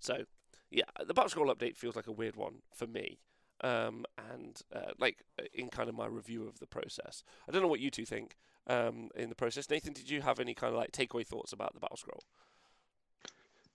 So, 0.00 0.24
yeah, 0.70 0.84
the 1.06 1.14
battle 1.14 1.30
scroll 1.30 1.54
update 1.54 1.76
feels 1.76 1.96
like 1.96 2.08
a 2.08 2.12
weird 2.12 2.36
one 2.36 2.62
for 2.74 2.86
me. 2.86 3.20
Um, 3.60 4.04
and 4.32 4.60
uh, 4.74 4.92
like 4.98 5.18
in 5.54 5.68
kind 5.68 5.88
of 5.88 5.94
my 5.94 6.06
review 6.06 6.48
of 6.48 6.58
the 6.58 6.66
process. 6.66 7.22
I 7.48 7.52
don't 7.52 7.62
know 7.62 7.68
what 7.68 7.78
you 7.78 7.92
two 7.92 8.04
think 8.04 8.36
um, 8.66 9.10
in 9.14 9.28
the 9.28 9.36
process. 9.36 9.70
Nathan, 9.70 9.92
did 9.92 10.10
you 10.10 10.20
have 10.20 10.40
any 10.40 10.54
kind 10.54 10.72
of 10.72 10.78
like 10.78 10.90
takeaway 10.90 11.24
thoughts 11.24 11.52
about 11.52 11.74
the 11.74 11.80
battle 11.80 11.96
scroll? 11.96 12.22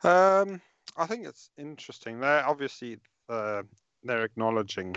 Um, 0.04 0.62
I 0.98 1.06
think 1.06 1.26
it's 1.26 1.49
interesting. 1.58 2.20
They're 2.20 2.45
obviously 2.45 2.98
uh, 3.30 3.64
they're 4.04 4.26
acknowledging 4.26 4.95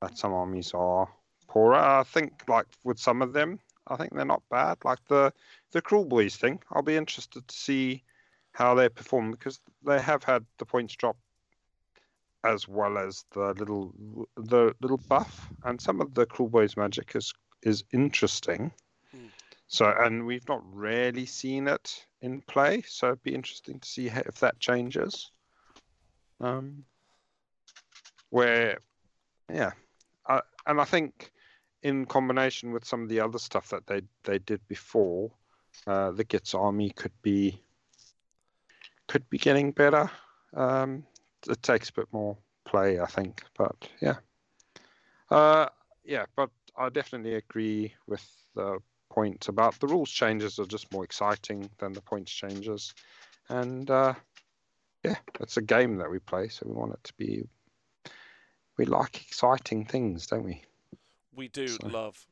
that 0.00 0.18
some 0.18 0.32
armies 0.32 0.72
are 0.74 1.08
poorer. 1.48 1.76
I 1.76 2.04
think 2.04 2.32
like 2.48 2.66
with 2.84 2.98
some 2.98 3.22
of 3.22 3.32
them, 3.32 3.58
I 3.86 3.96
think 3.96 4.14
they're 4.14 4.24
not 4.24 4.42
bad. 4.50 4.78
Like 4.84 5.00
the 5.08 5.32
the 5.72 5.82
Kruleboyz 5.82 6.36
thing, 6.36 6.60
I'll 6.72 6.82
be 6.82 6.96
interested 6.96 7.46
to 7.46 7.54
see 7.54 8.04
how 8.52 8.74
they 8.74 8.88
perform 8.88 9.30
because 9.30 9.60
they 9.84 10.00
have 10.00 10.24
had 10.24 10.44
the 10.58 10.66
points 10.66 10.96
drop 10.96 11.16
as 12.44 12.68
well 12.68 12.98
as 12.98 13.24
the 13.32 13.52
little 13.54 13.92
the 14.36 14.74
little 14.80 15.00
buff 15.08 15.48
and 15.64 15.80
some 15.80 16.00
of 16.00 16.14
the 16.14 16.26
Kruleboyz 16.26 16.76
magic 16.76 17.12
is 17.14 17.32
is 17.62 17.84
interesting. 17.92 18.72
Hmm. 19.12 19.26
So 19.66 19.92
and 19.98 20.24
we've 20.24 20.48
not 20.48 20.62
really 20.72 21.26
seen 21.26 21.68
it 21.68 22.06
in 22.22 22.40
play, 22.42 22.82
so 22.86 23.08
it'd 23.08 23.22
be 23.22 23.34
interesting 23.34 23.80
to 23.80 23.88
see 23.88 24.08
how, 24.08 24.22
if 24.26 24.40
that 24.40 24.58
changes. 24.60 25.30
Um, 26.40 26.84
where, 28.30 28.78
yeah, 29.52 29.72
I, 30.26 30.42
and 30.66 30.80
I 30.80 30.84
think 30.84 31.32
in 31.82 32.06
combination 32.06 32.72
with 32.72 32.84
some 32.84 33.02
of 33.02 33.08
the 33.08 33.20
other 33.20 33.38
stuff 33.38 33.68
that 33.70 33.86
they 33.86 34.02
they 34.24 34.38
did 34.38 34.60
before, 34.68 35.30
uh, 35.86 36.12
the 36.12 36.24
Gits 36.24 36.54
army 36.54 36.90
could 36.90 37.12
be 37.22 37.60
could 39.08 39.28
be 39.30 39.38
getting 39.38 39.72
better. 39.72 40.10
Um, 40.54 41.04
it 41.48 41.62
takes 41.62 41.88
a 41.90 41.92
bit 41.92 42.08
more 42.12 42.36
play, 42.64 43.00
I 43.00 43.06
think, 43.06 43.42
but 43.56 43.76
yeah, 44.00 44.16
uh, 45.30 45.68
yeah, 46.04 46.24
but 46.36 46.50
I 46.76 46.88
definitely 46.88 47.34
agree 47.34 47.92
with 48.06 48.26
the 48.54 48.78
point 49.10 49.48
about 49.48 49.78
the 49.80 49.86
rules 49.86 50.10
changes 50.10 50.58
are 50.58 50.66
just 50.66 50.92
more 50.92 51.04
exciting 51.04 51.68
than 51.78 51.92
the 51.92 52.00
points 52.00 52.32
changes, 52.32 52.94
and 53.48 53.90
uh, 53.90 54.14
yeah, 55.04 55.16
it's 55.40 55.56
a 55.56 55.62
game 55.62 55.96
that 55.96 56.10
we 56.10 56.18
play, 56.18 56.48
so 56.48 56.66
we 56.66 56.74
want 56.74 56.92
it 56.92 57.04
to 57.04 57.14
be. 57.14 57.42
We 58.76 58.84
like 58.84 59.20
exciting 59.26 59.84
things, 59.84 60.26
don't 60.28 60.44
we? 60.44 60.62
We 61.34 61.48
do 61.48 61.66
So- 61.68 61.88
love 61.88 62.26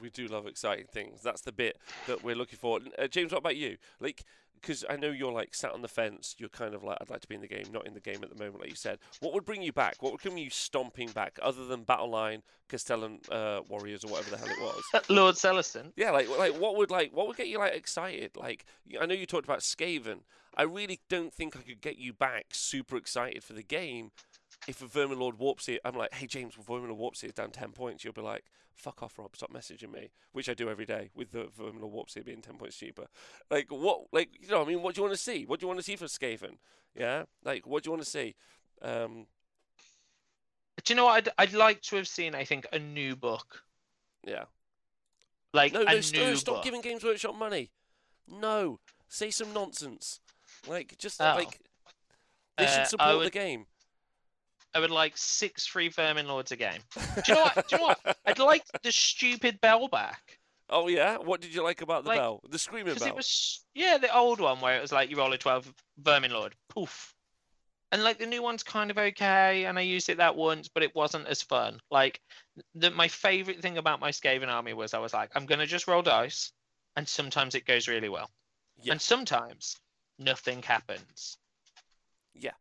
we 0.00 0.10
do 0.10 0.28
love 0.28 0.46
exciting 0.46 0.86
things. 0.92 1.22
That's 1.22 1.40
the 1.40 1.50
bit 1.50 1.76
that 2.06 2.22
we're 2.22 2.36
looking 2.36 2.58
for. 2.58 2.78
Uh, 2.96 3.08
James, 3.08 3.32
what 3.32 3.38
about 3.38 3.56
you? 3.56 3.78
Like, 3.98 4.24
because 4.60 4.84
I 4.88 4.96
know 4.96 5.10
you're 5.10 5.32
like 5.32 5.54
sat 5.54 5.72
on 5.72 5.82
the 5.82 5.88
fence. 5.88 6.34
You're 6.38 6.48
kind 6.48 6.74
of 6.74 6.82
like, 6.82 6.98
I'd 7.00 7.10
like 7.10 7.20
to 7.20 7.28
be 7.28 7.34
in 7.34 7.40
the 7.40 7.48
game, 7.48 7.66
not 7.72 7.86
in 7.86 7.94
the 7.94 8.00
game 8.00 8.18
at 8.22 8.30
the 8.30 8.42
moment, 8.42 8.60
like 8.60 8.70
you 8.70 8.76
said. 8.76 8.98
What 9.20 9.34
would 9.34 9.44
bring 9.44 9.62
you 9.62 9.72
back? 9.72 9.96
What 10.00 10.12
would 10.12 10.20
bring 10.20 10.38
you 10.38 10.50
stomping 10.50 11.10
back, 11.10 11.38
other 11.42 11.66
than 11.66 11.84
Battleline, 11.84 12.42
Castellan 12.68 13.20
uh, 13.30 13.60
Warriors, 13.68 14.04
or 14.04 14.12
whatever 14.12 14.30
the 14.30 14.38
hell 14.38 14.48
it 14.48 14.60
was? 14.60 15.04
Lord 15.08 15.34
Celestant. 15.36 15.92
Yeah, 15.96 16.10
like 16.10 16.28
like 16.38 16.54
what 16.58 16.76
would 16.76 16.90
like 16.90 17.12
what 17.12 17.26
would 17.28 17.36
get 17.36 17.48
you 17.48 17.58
like 17.58 17.74
excited? 17.74 18.36
Like 18.36 18.64
I 19.00 19.06
know 19.06 19.14
you 19.14 19.26
talked 19.26 19.44
about 19.44 19.60
Skaven. 19.60 20.20
I 20.56 20.62
really 20.62 21.00
don't 21.10 21.34
think 21.34 21.54
I 21.56 21.60
could 21.60 21.82
get 21.82 21.98
you 21.98 22.12
back 22.12 22.46
super 22.52 22.96
excited 22.96 23.44
for 23.44 23.52
the 23.52 23.62
game 23.62 24.10
if 24.68 24.82
a 24.82 24.86
Vermin 24.86 25.18
Lord 25.18 25.38
Warpseer. 25.38 25.78
I'm 25.84 25.96
like, 25.96 26.12
hey 26.14 26.26
James, 26.26 26.54
Vermin 26.54 26.90
Lord 26.90 27.14
Warpseer 27.14 27.26
is 27.26 27.32
down 27.34 27.50
ten 27.50 27.72
points. 27.72 28.04
You'll 28.04 28.12
be 28.12 28.20
like, 28.20 28.44
fuck 28.74 29.02
off, 29.02 29.18
Rob, 29.18 29.34
stop 29.36 29.52
messaging 29.52 29.92
me, 29.92 30.10
which 30.32 30.48
I 30.48 30.54
do 30.54 30.68
every 30.68 30.84
day 30.86 31.10
with 31.14 31.30
the 31.32 31.48
Vermin 31.56 31.80
Lord 31.80 31.94
Warpseer 32.08 32.24
being 32.24 32.42
ten 32.42 32.56
points 32.56 32.76
cheaper. 32.76 33.06
Like 33.50 33.66
what? 33.70 34.02
Like 34.12 34.30
you 34.40 34.48
know, 34.48 34.58
what 34.58 34.66
I 34.66 34.70
mean, 34.70 34.82
what 34.82 34.94
do 34.94 35.00
you 35.00 35.04
want 35.04 35.14
to 35.16 35.22
see? 35.22 35.44
What 35.46 35.60
do 35.60 35.64
you 35.64 35.68
want 35.68 35.80
to 35.80 35.84
see 35.84 35.96
for 35.96 36.06
Skaven? 36.06 36.56
Yeah, 36.94 37.24
like 37.44 37.66
what 37.66 37.82
do 37.82 37.88
you 37.88 37.92
want 37.92 38.04
to 38.04 38.10
see? 38.10 38.34
Um, 38.82 39.26
Do 40.84 40.92
you 40.92 40.96
know 40.96 41.06
what? 41.06 41.28
I'd, 41.38 41.48
I'd 41.48 41.52
like 41.54 41.80
to 41.82 41.96
have 41.96 42.08
seen. 42.08 42.34
I 42.34 42.44
think 42.44 42.66
a 42.72 42.78
new 42.78 43.16
book, 43.16 43.62
yeah. 44.26 44.44
like 45.54 45.72
No, 45.72 45.82
a 45.82 45.84
no, 45.84 45.92
new 45.92 46.02
st- 46.02 46.22
no, 46.22 46.34
stop 46.34 46.54
book. 46.56 46.64
giving 46.64 46.80
Games 46.80 47.02
Workshop 47.04 47.34
money. 47.36 47.70
No, 48.28 48.80
say 49.08 49.30
some 49.30 49.52
nonsense. 49.52 50.20
Like 50.68 50.96
just 50.98 51.20
Oh. 51.20 51.34
like 51.36 51.60
they 52.58 52.64
Uh, 52.64 52.68
should 52.68 52.86
support 52.88 53.24
the 53.24 53.30
game. 53.30 53.66
I 54.74 54.80
would 54.80 54.90
like 54.90 55.16
six 55.16 55.66
free 55.66 55.88
Vermin 55.88 56.26
Lords 56.28 56.52
a 56.52 56.56
game. 56.56 56.80
Do 56.94 57.22
you 57.28 57.34
know 57.34 57.42
what? 57.42 57.54
Do 57.54 57.62
you 57.76 57.78
know 57.78 57.86
what? 58.04 58.16
I'd 58.26 58.38
like 58.38 58.64
the 58.82 58.92
stupid 58.92 59.60
bell 59.60 59.88
back 59.88 60.38
Oh 60.68 60.88
yeah, 60.88 61.18
what 61.18 61.40
did 61.40 61.54
you 61.54 61.62
like 61.62 61.80
about 61.80 62.02
the 62.02 62.08
Like, 62.08 62.18
bell? 62.18 62.40
The 62.50 62.58
screaming 62.58 62.86
because 62.86 63.00
bell. 63.02 63.10
it 63.10 63.16
was 63.16 63.64
yeah 63.74 63.98
the 63.98 64.14
old 64.14 64.40
one 64.40 64.60
where 64.60 64.76
it 64.76 64.82
was 64.82 64.90
like 64.92 65.10
you 65.10 65.16
roll 65.16 65.32
a 65.32 65.38
twelve 65.38 65.72
Vermin 65.98 66.32
Lord, 66.32 66.56
poof, 66.68 67.14
and 67.92 68.02
like 68.02 68.18
the 68.18 68.26
new 68.26 68.42
one's 68.42 68.64
kind 68.64 68.90
of 68.90 68.98
okay, 68.98 69.64
and 69.64 69.78
I 69.78 69.82
used 69.82 70.08
it 70.08 70.16
that 70.18 70.34
once, 70.34 70.68
but 70.68 70.82
it 70.82 70.92
wasn't 70.94 71.28
as 71.28 71.40
fun. 71.40 71.78
Like 71.90 72.20
the 72.74 72.90
my 72.90 73.06
favorite 73.06 73.62
thing 73.62 73.78
about 73.78 74.00
my 74.00 74.10
Skaven 74.10 74.48
army 74.48 74.72
was 74.72 74.92
I 74.92 74.98
was 74.98 75.14
like 75.14 75.30
I'm 75.36 75.46
gonna 75.46 75.66
just 75.66 75.86
roll 75.86 76.02
dice, 76.02 76.50
and 76.96 77.06
sometimes 77.08 77.54
it 77.54 77.64
goes 77.64 77.86
really 77.86 78.08
well, 78.08 78.28
Yeah. 78.82 78.90
and 78.92 79.00
sometimes 79.00 79.76
nothing 80.18 80.62
happens. 80.62 81.38
Yeah. 82.34 82.52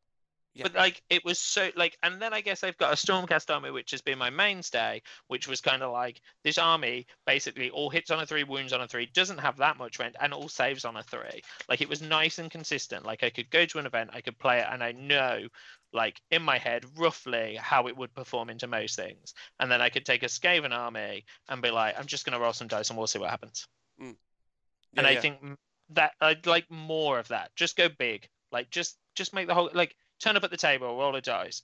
Yeah. 0.55 0.63
But 0.63 0.75
like 0.75 1.03
it 1.09 1.25
was 1.25 1.37
so 1.37 1.69
like, 1.75 1.97
and 2.01 2.21
then 2.21 2.33
I 2.33 2.39
guess 2.39 2.63
I've 2.63 2.77
got 2.77 2.93
a 2.93 2.95
Stormcast 2.95 3.53
army, 3.53 3.71
which 3.71 3.91
has 3.91 4.01
been 4.01 4.17
my 4.17 4.29
mainstay, 4.29 5.01
which 5.27 5.49
was 5.49 5.59
kind 5.59 5.83
of 5.83 5.91
like 5.91 6.21
this 6.45 6.57
army 6.57 7.07
basically 7.27 7.69
all 7.71 7.89
hits 7.89 8.09
on 8.09 8.21
a 8.21 8.25
three, 8.25 8.45
wounds 8.45 8.71
on 8.71 8.79
a 8.79 8.87
three, 8.87 9.05
doesn't 9.07 9.39
have 9.39 9.57
that 9.57 9.77
much 9.77 9.99
rent, 9.99 10.15
and 10.21 10.33
all 10.33 10.47
saves 10.47 10.85
on 10.85 10.95
a 10.95 11.03
three. 11.03 11.41
Like 11.67 11.81
it 11.81 11.89
was 11.89 12.01
nice 12.01 12.39
and 12.39 12.49
consistent. 12.49 13.05
Like 13.05 13.21
I 13.21 13.31
could 13.31 13.49
go 13.49 13.65
to 13.65 13.79
an 13.79 13.85
event, 13.85 14.11
I 14.13 14.21
could 14.21 14.39
play 14.39 14.59
it, 14.59 14.67
and 14.71 14.81
I 14.81 14.93
know, 14.93 15.41
like 15.91 16.21
in 16.31 16.41
my 16.41 16.57
head, 16.57 16.85
roughly 16.97 17.57
how 17.59 17.87
it 17.89 17.97
would 17.97 18.13
perform 18.13 18.49
into 18.49 18.67
most 18.67 18.95
things. 18.95 19.33
And 19.59 19.69
then 19.69 19.81
I 19.81 19.89
could 19.89 20.05
take 20.05 20.23
a 20.23 20.27
Skaven 20.27 20.71
army 20.71 21.25
and 21.49 21.61
be 21.61 21.69
like, 21.69 21.99
I'm 21.99 22.05
just 22.05 22.25
gonna 22.25 22.39
roll 22.39 22.53
some 22.53 22.69
dice 22.69 22.89
and 22.89 22.97
we'll 22.97 23.07
see 23.07 23.19
what 23.19 23.29
happens. 23.29 23.67
Mm. 24.01 24.15
Yeah, 24.93 24.99
and 24.99 25.07
I 25.07 25.11
yeah. 25.11 25.19
think 25.19 25.39
that 25.89 26.13
I'd 26.21 26.47
like 26.47 26.71
more 26.71 27.19
of 27.19 27.27
that. 27.27 27.51
Just 27.57 27.75
go 27.75 27.89
big. 27.89 28.29
Like 28.53 28.69
just 28.69 28.97
just 29.15 29.33
make 29.33 29.47
the 29.47 29.53
whole 29.53 29.69
like 29.73 29.95
turn 30.25 30.35
up 30.37 30.43
at 30.43 30.51
the 30.51 30.57
table, 30.57 30.87
roll 30.97 31.15
a 31.15 31.21
dice. 31.21 31.61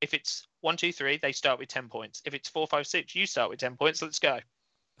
If 0.00 0.14
it's 0.14 0.46
one, 0.60 0.76
two, 0.76 0.92
three, 0.92 1.18
they 1.20 1.32
start 1.32 1.58
with 1.58 1.68
ten 1.68 1.88
points. 1.88 2.22
If 2.24 2.34
it's 2.34 2.48
four, 2.48 2.66
five, 2.66 2.86
six, 2.86 3.14
you 3.14 3.26
start 3.26 3.50
with 3.50 3.58
ten 3.58 3.76
points. 3.76 4.00
Let's 4.02 4.18
go. 4.18 4.38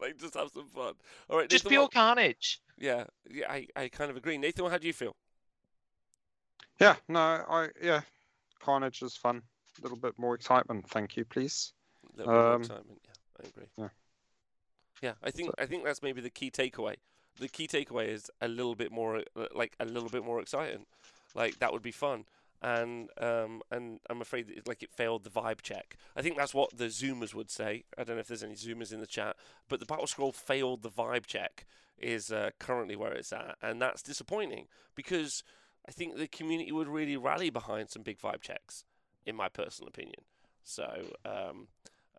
like 0.00 0.18
just 0.18 0.34
have 0.34 0.50
some 0.50 0.68
fun. 0.68 0.94
All 1.28 1.38
right, 1.38 1.48
Just 1.48 1.64
Nathan, 1.64 1.70
pure 1.70 1.82
what- 1.82 1.92
carnage. 1.94 2.60
Yeah, 2.78 3.04
yeah, 3.30 3.50
I, 3.50 3.66
I 3.76 3.88
kind 3.88 4.10
of 4.10 4.16
agree. 4.16 4.38
Nathan, 4.38 4.68
how 4.70 4.78
do 4.78 4.86
you 4.86 4.92
feel? 4.92 5.14
Yeah, 6.80 6.96
no, 7.08 7.20
I 7.20 7.68
yeah, 7.80 8.00
Carnage 8.60 9.02
is 9.02 9.14
fun. 9.14 9.42
A 9.78 9.82
little 9.82 9.96
bit 9.98 10.18
more 10.18 10.34
excitement, 10.34 10.88
thank 10.88 11.16
you, 11.16 11.24
please. 11.24 11.72
A 12.14 12.18
little 12.18 12.32
bit 12.32 12.38
more 12.40 12.52
Um, 12.54 12.60
excitement. 12.62 13.00
Yeah, 13.04 13.12
I 13.44 13.48
agree. 13.48 13.66
yeah. 13.78 13.88
Yeah, 15.02 15.12
I 15.22 15.30
think 15.30 15.50
I 15.58 15.66
think 15.66 15.84
that's 15.84 16.02
maybe 16.02 16.20
the 16.20 16.30
key 16.30 16.50
takeaway. 16.50 16.96
The 17.38 17.48
key 17.48 17.66
takeaway 17.66 18.08
is 18.08 18.30
a 18.40 18.48
little 18.48 18.74
bit 18.74 18.92
more, 18.92 19.22
uh, 19.36 19.46
like 19.54 19.74
a 19.80 19.84
little 19.84 20.08
bit 20.08 20.24
more 20.24 20.40
exciting. 20.40 20.86
Like 21.34 21.58
that 21.58 21.72
would 21.72 21.82
be 21.82 21.92
fun. 21.92 22.24
And 22.60 23.08
um 23.18 23.62
and 23.70 23.98
I'm 24.08 24.20
afraid 24.20 24.48
it, 24.50 24.68
like 24.68 24.82
it 24.82 24.90
failed 24.92 25.24
the 25.24 25.30
vibe 25.30 25.62
check. 25.62 25.96
I 26.16 26.22
think 26.22 26.36
that's 26.36 26.54
what 26.54 26.76
the 26.76 26.86
Zoomers 26.86 27.34
would 27.34 27.50
say. 27.50 27.84
I 27.98 28.04
don't 28.04 28.16
know 28.16 28.20
if 28.20 28.28
there's 28.28 28.44
any 28.44 28.54
Zoomers 28.54 28.92
in 28.92 29.00
the 29.00 29.06
chat, 29.06 29.36
but 29.68 29.80
the 29.80 29.86
Battle 29.86 30.06
Scroll 30.06 30.32
failed 30.32 30.82
the 30.82 30.90
vibe 30.90 31.26
check. 31.26 31.66
Is 31.98 32.32
uh, 32.32 32.50
currently 32.58 32.96
where 32.96 33.12
it's 33.12 33.32
at, 33.32 33.56
and 33.62 33.80
that's 33.80 34.02
disappointing 34.02 34.66
because 34.96 35.44
I 35.88 35.92
think 35.92 36.16
the 36.16 36.26
community 36.26 36.72
would 36.72 36.88
really 36.88 37.16
rally 37.16 37.50
behind 37.50 37.90
some 37.90 38.02
big 38.02 38.18
vibe 38.20 38.40
checks, 38.40 38.84
in 39.24 39.36
my 39.36 39.48
personal 39.48 39.88
opinion. 39.88 40.24
So, 40.64 41.16
um, 41.24 41.68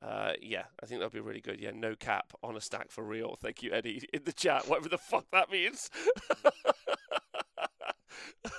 uh, 0.03 0.33
yeah, 0.41 0.63
I 0.81 0.85
think 0.85 0.99
that'd 0.99 1.13
be 1.13 1.19
really 1.21 1.41
good. 1.41 1.59
Yeah, 1.61 1.71
no 1.73 1.95
cap 1.95 2.33
on 2.43 2.57
a 2.57 2.61
stack 2.61 2.91
for 2.91 3.03
real. 3.03 3.37
Thank 3.41 3.63
you, 3.63 3.71
Eddie, 3.71 4.07
in 4.13 4.23
the 4.25 4.33
chat, 4.33 4.67
whatever 4.67 4.89
the 4.89 4.97
fuck 4.97 5.25
that 5.31 5.49
means. 5.49 5.89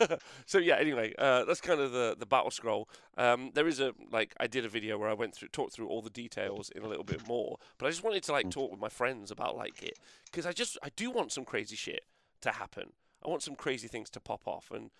so 0.46 0.58
yeah, 0.58 0.76
anyway, 0.76 1.12
uh, 1.18 1.44
that's 1.44 1.60
kind 1.60 1.80
of 1.80 1.92
the 1.92 2.16
the 2.18 2.24
battle 2.24 2.50
scroll. 2.50 2.88
Um, 3.18 3.50
there 3.54 3.68
is 3.68 3.78
a 3.78 3.92
like 4.10 4.34
I 4.40 4.46
did 4.46 4.64
a 4.64 4.68
video 4.68 4.96
where 4.96 5.08
I 5.08 5.14
went 5.14 5.34
through 5.34 5.48
talked 5.48 5.74
through 5.74 5.88
all 5.88 6.00
the 6.00 6.10
details 6.10 6.70
in 6.70 6.82
a 6.82 6.88
little 6.88 7.04
bit 7.04 7.26
more, 7.28 7.58
but 7.76 7.86
I 7.86 7.90
just 7.90 8.02
wanted 8.02 8.22
to 8.24 8.32
like 8.32 8.50
talk 8.50 8.70
with 8.70 8.80
my 8.80 8.88
friends 8.88 9.30
about 9.30 9.56
like 9.56 9.82
it 9.82 9.98
because 10.26 10.46
I 10.46 10.52
just 10.52 10.78
I 10.82 10.88
do 10.96 11.10
want 11.10 11.30
some 11.30 11.44
crazy 11.44 11.76
shit 11.76 12.04
to 12.40 12.52
happen. 12.52 12.92
I 13.24 13.28
want 13.28 13.42
some 13.42 13.54
crazy 13.54 13.88
things 13.88 14.08
to 14.10 14.20
pop 14.20 14.42
off, 14.46 14.70
and 14.70 14.90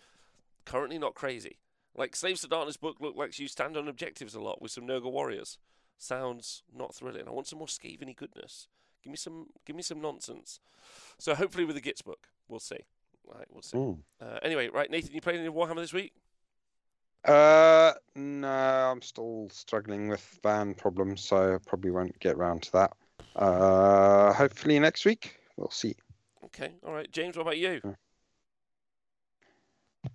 currently 0.66 0.98
not 0.98 1.14
crazy. 1.14 1.58
Like 1.96 2.16
Slaves 2.16 2.40
to 2.42 2.48
Darkness 2.48 2.76
book 2.76 2.96
looked 3.00 3.16
like 3.16 3.38
you 3.38 3.48
stand 3.48 3.76
on 3.76 3.88
objectives 3.88 4.34
a 4.34 4.40
lot 4.40 4.60
with 4.60 4.72
some 4.72 4.86
Nurgle 4.86 5.12
warriors. 5.12 5.58
Sounds 5.98 6.62
not 6.74 6.94
thrilling. 6.94 7.26
I 7.26 7.30
want 7.30 7.46
some 7.46 7.58
more 7.58 7.68
scaveny 7.68 8.14
goodness. 8.16 8.68
Give 9.02 9.10
me 9.10 9.16
some 9.16 9.46
give 9.66 9.76
me 9.76 9.82
some 9.82 10.00
nonsense. 10.00 10.60
So 11.18 11.34
hopefully 11.34 11.64
with 11.64 11.76
the 11.76 11.82
Gits 11.82 12.02
book, 12.02 12.28
we'll 12.48 12.60
see. 12.60 12.80
Right, 13.26 13.46
we'll 13.50 13.62
see. 13.62 13.78
Uh, 14.20 14.38
anyway, 14.42 14.68
right, 14.68 14.90
Nathan, 14.90 15.14
you 15.14 15.20
played 15.20 15.40
any 15.40 15.48
Warhammer 15.48 15.76
this 15.76 15.92
week? 15.94 16.12
Uh, 17.24 17.92
no, 18.14 18.48
I'm 18.48 19.00
still 19.00 19.48
struggling 19.50 20.08
with 20.08 20.20
van 20.42 20.74
problems, 20.74 21.22
so 21.22 21.54
I 21.54 21.58
probably 21.66 21.90
won't 21.90 22.18
get 22.18 22.36
round 22.36 22.62
to 22.64 22.72
that. 22.72 22.92
Uh, 23.34 24.32
hopefully 24.34 24.78
next 24.78 25.06
week 25.06 25.38
we'll 25.56 25.70
see. 25.70 25.94
Okay, 26.46 26.72
all 26.86 26.92
right. 26.92 27.10
James, 27.10 27.36
what 27.36 27.42
about 27.42 27.56
you? 27.58 27.80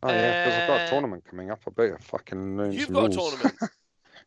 Oh 0.03 0.09
yeah, 0.11 0.45
because 0.45 0.59
I've 0.59 0.67
got 0.67 0.81
Uh, 0.81 0.85
a 0.85 0.89
tournament 0.89 1.25
coming 1.25 1.49
up. 1.49 1.61
I 1.65 1.71
better 1.71 1.97
fucking 1.99 2.57
learn 2.57 2.71
You've 2.73 2.85
some 2.85 2.93
got 2.93 3.13
a 3.13 3.17
tournament. 3.17 3.55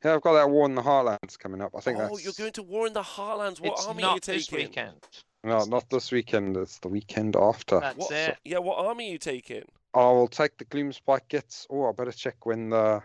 yeah, 0.04 0.14
I've 0.14 0.22
got 0.22 0.34
that 0.34 0.50
war 0.50 0.66
in 0.66 0.74
the 0.74 0.82
Heartlands 0.82 1.38
coming 1.38 1.60
up. 1.60 1.72
I 1.76 1.80
think 1.80 1.98
that's 1.98 2.10
oh, 2.10 2.16
that's 2.16 2.24
you're 2.24 2.34
going 2.36 2.52
to 2.52 2.62
war 2.62 2.86
in 2.86 2.92
the 2.92 3.02
Heartlands. 3.02 3.60
What 3.60 3.72
it's 3.72 3.86
army 3.86 4.02
are 4.02 4.06
you 4.06 4.12
not 4.14 4.22
this 4.22 4.46
taking? 4.46 4.68
weekend. 4.68 4.96
no, 5.44 5.64
not 5.64 5.88
this 5.90 6.10
weekend. 6.12 6.56
It's 6.56 6.78
the 6.78 6.88
weekend 6.88 7.36
after. 7.36 7.80
That's 7.80 7.96
What, 7.98 8.12
it. 8.12 8.38
Yeah, 8.44 8.58
what 8.58 8.78
army 8.78 9.08
are 9.08 9.12
you 9.12 9.18
taking? 9.18 9.64
I 9.94 10.06
will 10.06 10.28
take 10.28 10.56
the 10.58 10.64
Gloomspite 10.64 11.28
Gitz. 11.28 11.66
Oh, 11.70 11.88
I 11.88 11.92
better 11.92 12.12
check 12.12 12.46
when 12.46 12.70
the 12.70 13.02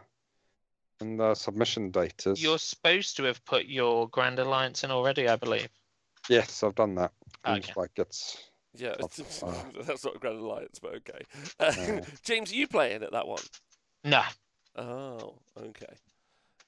when 1.00 1.18
the 1.18 1.36
submission 1.36 1.92
date 1.92 2.26
is. 2.26 2.42
You're 2.42 2.58
supposed 2.58 3.18
to 3.18 3.24
have 3.24 3.44
put 3.46 3.66
your 3.66 4.08
Grand 4.10 4.40
Alliance 4.40 4.84
in 4.84 4.92
already, 4.92 5.28
I 5.28 5.36
believe. 5.36 5.70
Yes, 6.30 6.64
I've 6.64 6.76
done 6.76 6.96
that. 6.96 7.12
Okay. 7.46 7.60
Gloomspite 7.60 7.90
Gitz. 7.98 8.38
Yeah, 8.76 8.90
uh, 9.00 9.54
that's 9.84 10.06
not 10.06 10.16
a 10.16 10.20
Grand 10.20 10.40
Alliance, 10.40 10.80
but 10.80 10.96
okay. 10.96 11.22
Uh, 11.60 11.74
Uh. 12.02 12.06
James, 12.24 12.52
are 12.52 12.56
you 12.56 12.68
playing 12.68 13.04
at 13.04 13.12
that 13.12 13.28
one? 13.28 13.42
No. 14.04 14.24
Oh, 14.76 15.36
okay. 15.58 15.96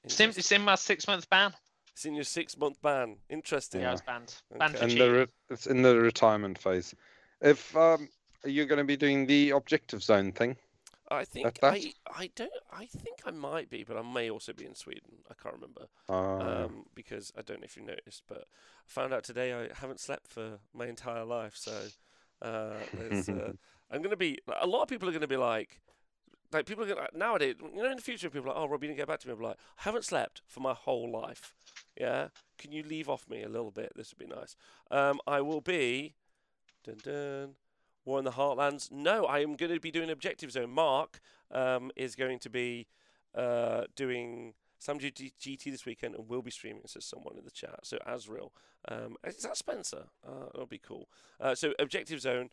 It's 0.03 0.19
in, 0.19 0.30
it's 0.32 0.52
in 0.52 0.61
my 0.64 0.76
six 0.76 1.08
month 1.08 1.30
ban. 1.30 1.53
It's 1.94 2.06
in 2.06 2.16
your 2.16 2.24
six 2.24 2.58
month 2.58 2.82
ban. 2.82 3.18
Interesting. 3.30 3.82
Yeah, 3.82 3.90
I 3.90 3.92
was 3.92 4.02
banned. 4.02 4.42
Banned 4.58 4.76
Okay. 4.76 4.78
for 4.78 4.86
And 4.86 4.92
the 5.00 5.06
cheating. 5.06 5.11
re- 5.11 5.28
it's 5.50 5.68
in 5.68 5.82
the 5.82 5.98
retirement 6.00 6.58
phase. 6.58 6.95
If 7.42 7.76
um, 7.76 8.10
are 8.44 8.50
you 8.50 8.66
going 8.66 8.78
to 8.80 8.84
be 8.84 8.98
doing 8.98 9.26
the 9.28 9.52
objective 9.52 10.03
zone 10.03 10.32
thing? 10.32 10.58
I 11.11 11.26
think 11.26 11.60
that? 11.61 11.74
I, 11.74 11.94
I 12.16 12.30
don't 12.36 12.52
I 12.72 12.86
think 12.86 13.22
I 13.26 13.32
might 13.32 13.69
be, 13.69 13.84
but 13.84 13.98
I 13.98 14.02
may 14.03 14.30
also 14.30 14.53
be 14.53 14.66
in 14.66 14.76
Sweden. 14.76 15.24
I 15.30 15.34
can't 15.42 15.56
remember. 15.56 15.88
Uh, 16.08 16.68
Um, 16.68 16.86
because 16.95 17.32
I 17.38 17.42
don't 17.42 17.60
know 17.61 17.66
if 17.66 17.76
you 17.76 17.84
noticed, 17.84 18.24
but 18.28 18.40
I 18.40 18.88
found 18.88 19.14
out 19.14 19.24
today 19.24 19.53
I 19.53 19.69
haven't 19.74 20.00
slept 20.00 20.28
for 20.28 20.60
my 20.74 20.88
entire 20.88 21.26
life. 21.26 21.56
So 21.58 21.88
uh, 22.42 22.45
uh, 22.95 23.52
I'm 23.92 24.02
gonna 24.02 24.16
be. 24.16 24.40
A 24.61 24.68
lot 24.68 24.84
of 24.84 24.88
people 24.88 25.10
are 25.10 25.11
gonna 25.11 25.28
be 25.28 25.38
like, 25.38 25.82
like 26.52 26.66
people 26.66 26.84
are 26.84 26.88
gonna 26.88 27.08
nowadays. 27.14 27.56
You 27.61 27.84
know, 27.84 27.90
in 27.90 27.98
the 27.98 28.02
future, 28.02 28.30
people 28.30 28.52
are 28.52 28.56
like, 28.56 28.64
oh, 28.64 28.68
Rob, 28.68 28.84
you 28.84 28.88
didn't 28.88 28.98
get 28.98 29.08
back 29.08 29.19
to 29.22 29.28
me. 29.28 29.34
I'm 29.34 29.42
like, 29.42 29.58
I 29.80 29.84
haven't 29.84 30.06
slept 30.06 30.42
for 30.48 30.60
my 30.60 30.74
whole 30.74 31.11
life. 31.11 31.53
Yeah, 32.00 32.30
can 32.58 32.72
you 32.72 32.84
leave 32.84 33.10
off 33.10 33.30
me 33.30 33.44
a 33.44 33.50
little 33.50 33.72
bit? 33.72 33.94
This 33.95 34.14
would 34.14 34.30
be 34.30 34.34
nice. 34.34 34.56
Um, 34.92 35.19
I 35.28 35.42
will 35.42 35.61
be. 35.61 36.16
Dun 36.84 36.98
dun. 37.03 37.56
War 38.06 38.19
in 38.19 38.26
the 38.26 38.32
Heartlands. 38.32 38.92
No, 38.92 39.26
I 39.26 39.40
am 39.40 39.56
going 39.56 39.74
to 39.74 39.80
be 39.80 39.92
doing 39.92 40.10
Objective 40.10 40.52
Zone. 40.52 40.72
Mark 40.72 41.19
um, 41.52 41.92
is 41.95 42.16
going 42.16 42.40
to 42.40 42.50
be 42.50 42.88
uh, 43.36 43.84
doing 43.95 44.53
some 44.80 44.98
GT, 44.98 45.34
GT 45.40 45.66
this 45.66 45.86
weekend 45.86 46.16
and 46.16 46.28
will 46.28 46.42
be 46.42 46.52
streaming, 46.52 46.82
says 46.86 47.06
someone 47.06 47.38
in 47.38 47.44
the 47.44 47.52
chat. 47.52 47.80
So 47.84 47.98
Asriel. 48.08 48.52
Um, 48.88 49.18
is 49.26 49.44
that 49.44 49.58
Spencer? 49.58 50.06
Uh, 50.26 50.45
that'll 50.52 50.66
be 50.66 50.80
cool. 50.80 51.10
Uh, 51.40 51.53
so 51.53 51.74
Objective 51.78 52.22
Zone 52.22 52.50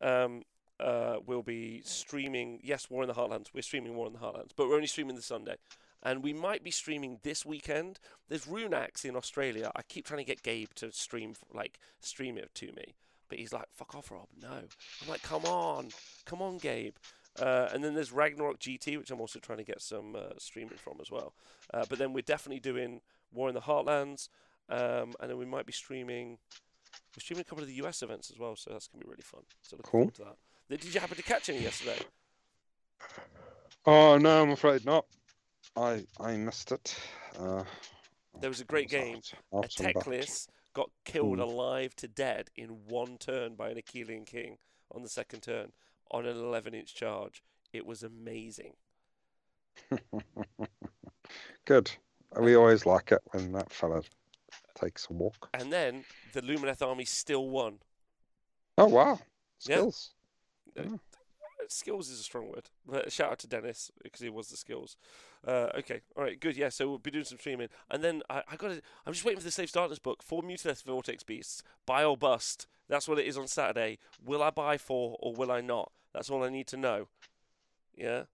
um, 0.00 0.42
uh, 0.80 1.16
will 1.26 1.42
be 1.42 1.80
streaming. 1.84 2.60
Yes, 2.62 2.88
War 2.90 3.02
in 3.02 3.08
the 3.08 3.14
Heartlands. 3.14 3.46
We're 3.54 3.62
streaming 3.62 3.94
War 3.94 4.06
in 4.06 4.12
the 4.12 4.18
Heartlands, 4.18 4.50
but 4.56 4.68
we're 4.68 4.74
only 4.76 4.86
streaming 4.86 5.16
this 5.16 5.26
Sunday. 5.26 5.56
And 6.02 6.22
we 6.22 6.32
might 6.32 6.62
be 6.62 6.70
streaming 6.70 7.18
this 7.24 7.44
weekend. 7.44 7.98
There's 8.28 8.44
Runax 8.44 9.04
in 9.04 9.16
Australia. 9.16 9.72
I 9.74 9.82
keep 9.82 10.06
trying 10.06 10.18
to 10.18 10.24
get 10.24 10.42
Gabe 10.44 10.68
to 10.76 10.92
stream, 10.92 11.34
like 11.52 11.80
stream 12.00 12.38
it 12.38 12.54
to 12.54 12.66
me, 12.68 12.94
but 13.28 13.38
he's 13.38 13.52
like, 13.52 13.66
"Fuck 13.74 13.96
off, 13.96 14.10
Rob." 14.12 14.28
No. 14.40 14.48
I'm 15.02 15.08
like, 15.08 15.22
"Come 15.22 15.44
on, 15.44 15.88
come 16.24 16.40
on, 16.40 16.58
Gabe." 16.58 16.94
Uh, 17.38 17.68
and 17.72 17.82
then 17.84 17.94
there's 17.94 18.12
Ragnarok 18.12 18.58
GT, 18.60 18.96
which 18.98 19.10
I'm 19.10 19.20
also 19.20 19.38
trying 19.40 19.58
to 19.58 19.64
get 19.64 19.80
some 19.80 20.14
uh, 20.16 20.30
streaming 20.38 20.76
from 20.78 20.98
as 21.00 21.10
well. 21.10 21.34
Uh, 21.74 21.84
but 21.88 21.98
then 21.98 22.12
we're 22.12 22.20
definitely 22.22 22.60
doing 22.60 23.00
War 23.32 23.48
in 23.48 23.54
the 23.54 23.60
Heartlands, 23.60 24.28
um, 24.68 25.14
and 25.20 25.30
then 25.30 25.36
we 25.38 25.44
might 25.46 25.66
be 25.66 25.72
streaming. 25.72 26.38
We're 27.16 27.20
streaming 27.20 27.42
a 27.42 27.44
couple 27.44 27.62
of 27.62 27.68
the 27.68 27.74
US 27.84 28.02
events 28.02 28.30
as 28.30 28.38
well, 28.38 28.54
so 28.56 28.70
that's 28.70 28.86
gonna 28.88 29.04
be 29.04 29.10
really 29.10 29.22
fun. 29.22 29.42
So 29.62 29.76
looking 29.76 29.90
Cool. 29.90 30.00
forward 30.02 30.14
to 30.14 30.22
that. 30.24 30.36
Did 30.68 30.84
you 30.84 31.00
happen 31.00 31.16
to 31.16 31.22
catch 31.22 31.48
any 31.48 31.60
yesterday? 31.62 31.98
oh 33.86 34.18
no, 34.18 34.42
I'm 34.42 34.50
afraid 34.50 34.84
not. 34.84 35.06
I 35.76 36.04
I 36.20 36.36
missed 36.36 36.72
it. 36.72 36.96
Uh, 37.38 37.64
There 38.40 38.50
was 38.50 38.60
a 38.60 38.64
great 38.64 38.86
was 38.86 38.92
game. 38.92 39.16
out- 39.16 39.32
out 39.54 39.64
a 39.64 39.68
and. 39.68 39.94
Teclis 40.04 40.48
got 40.74 40.90
killed 41.04 41.38
Mm. 41.38 41.42
alive 41.42 41.96
to 41.96 42.08
dead 42.08 42.50
in 42.56 42.68
one 42.86 43.16
turn 43.18 43.54
by 43.56 43.70
an 43.70 43.76
Achillean 43.78 44.26
King 44.26 44.58
on 44.92 45.02
the 45.02 45.08
second 45.08 45.42
turn 45.42 45.72
on 46.10 46.26
an 46.26 46.36
11 46.36 46.74
inch 46.74 46.94
charge. 46.94 47.42
It 47.72 47.84
was 47.86 48.02
amazing. 48.02 48.74
Good. 51.64 51.90
We 52.38 52.54
always 52.56 52.84
like 52.86 53.12
it 53.12 53.22
when 53.32 53.52
that 53.52 53.70
fella 53.72 54.02
takes 54.74 55.08
a 55.10 55.12
walk. 55.12 55.48
And 55.54 55.72
then 55.72 56.04
the 56.32 56.42
Lumineth 56.42 56.82
army 56.86 57.04
still 57.04 57.48
won. 57.48 57.78
Oh 58.76 58.86
wow, 58.86 59.18
Yeah. 59.66 59.90
Skills. 60.82 61.00
Skills 61.70 62.08
is 62.08 62.20
a 62.20 62.22
strong 62.22 62.48
word. 62.48 62.70
But 62.86 63.12
shout 63.12 63.32
out 63.32 63.38
to 63.40 63.46
Dennis 63.46 63.90
because 64.02 64.20
he 64.20 64.30
was 64.30 64.48
the 64.48 64.56
skills. 64.56 64.96
Uh, 65.46 65.68
okay, 65.78 66.00
all 66.16 66.24
right, 66.24 66.40
good. 66.40 66.56
Yeah, 66.56 66.70
so 66.70 66.88
we'll 66.88 66.98
be 66.98 67.10
doing 67.10 67.24
some 67.24 67.38
streaming, 67.38 67.68
and 67.90 68.02
then 68.02 68.22
I, 68.30 68.42
I 68.50 68.56
got. 68.56 68.68
to 68.68 68.82
I'm 69.06 69.12
just 69.12 69.24
waiting 69.24 69.40
for 69.40 69.44
the 69.44 69.50
Safe 69.50 69.68
Starters 69.68 69.98
book 69.98 70.22
for 70.22 70.42
Mutalith 70.42 70.82
Vortex 70.84 71.22
Beasts. 71.22 71.62
Buy 71.86 72.04
or 72.04 72.16
bust. 72.16 72.66
That's 72.88 73.06
what 73.06 73.18
it 73.18 73.26
is 73.26 73.36
on 73.36 73.46
Saturday. 73.46 73.98
Will 74.24 74.42
I 74.42 74.50
buy 74.50 74.78
four 74.78 75.16
or 75.20 75.34
will 75.34 75.52
I 75.52 75.60
not? 75.60 75.92
That's 76.14 76.30
all 76.30 76.42
I 76.42 76.48
need 76.48 76.66
to 76.68 76.76
know. 76.76 77.08
Yeah, 77.94 78.24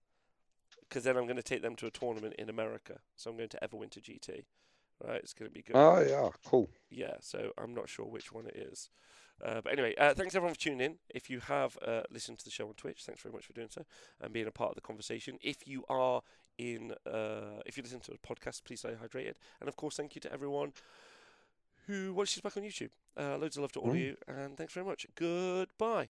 because 0.89 1.05
then 1.05 1.17
I'm 1.17 1.25
going 1.25 1.37
to 1.37 1.43
take 1.43 1.63
them 1.63 1.75
to 1.77 1.87
a 1.87 1.91
tournament 1.91 2.35
in 2.39 2.49
America. 2.49 3.01
So 3.17 3.31
I'm 3.31 3.37
going 3.37 3.49
to 3.51 3.59
Everwinter 3.63 4.01
GT. 4.01 4.45
Right, 5.05 5.17
it's 5.17 5.35
going 5.35 5.51
to 5.51 5.55
be 5.55 5.63
good. 5.63 5.77
Oh 5.77 6.01
yeah, 6.01 6.29
cool. 6.47 6.71
Yeah, 6.89 7.17
so 7.21 7.51
I'm 7.59 7.75
not 7.75 7.89
sure 7.89 8.07
which 8.07 8.33
one 8.33 8.47
it 8.47 8.57
is. 8.57 8.91
Uh, 9.43 9.61
but 9.63 9.73
anyway, 9.73 9.95
uh, 9.97 10.15
thanks 10.15 10.35
everyone 10.35 10.55
for 10.55 10.61
tuning 10.61 10.81
in. 10.81 10.97
If 11.09 11.29
you 11.31 11.41
have 11.41 11.77
uh, 11.87 12.03
listened 12.11 12.39
to 12.39 12.45
the 12.45 12.51
show 12.51 12.67
on 12.69 12.75
Twitch, 12.75 13.03
thanks 13.05 13.23
very 13.23 13.33
much 13.33 13.47
for 13.47 13.53
doing 13.53 13.69
so 13.71 13.85
and 14.21 14.33
being 14.33 14.47
a 14.47 14.51
part 14.51 14.71
of 14.71 14.75
the 14.77 14.81
conversation. 14.81 15.39
If 15.43 15.67
you 15.67 15.85
are 15.89 16.23
in, 16.59 16.93
uh, 17.07 17.61
if 17.67 17.77
you 17.77 17.83
listen 17.83 18.01
to 18.01 18.13
the 18.13 18.19
podcast, 18.19 18.65
please 18.65 18.81
stay 18.81 18.91
hydrated. 18.91 19.35
And 19.61 19.69
of 19.69 19.77
course, 19.77 19.97
thank 19.97 20.15
you 20.15 20.21
to 20.23 20.33
everyone 20.33 20.73
who 21.87 22.15
watches 22.15 22.41
back 22.41 22.57
on 22.57 22.63
YouTube. 22.63 22.91
Uh, 23.19 23.37
loads 23.37 23.57
of 23.57 23.63
love 23.63 23.73
to 23.73 23.81
all 23.81 23.91
of 23.91 23.97
Mm. 23.97 24.01
you, 24.01 24.17
and 24.29 24.57
thanks 24.57 24.73
very 24.73 24.87
much. 24.87 25.07
Goodbye. 25.15 26.09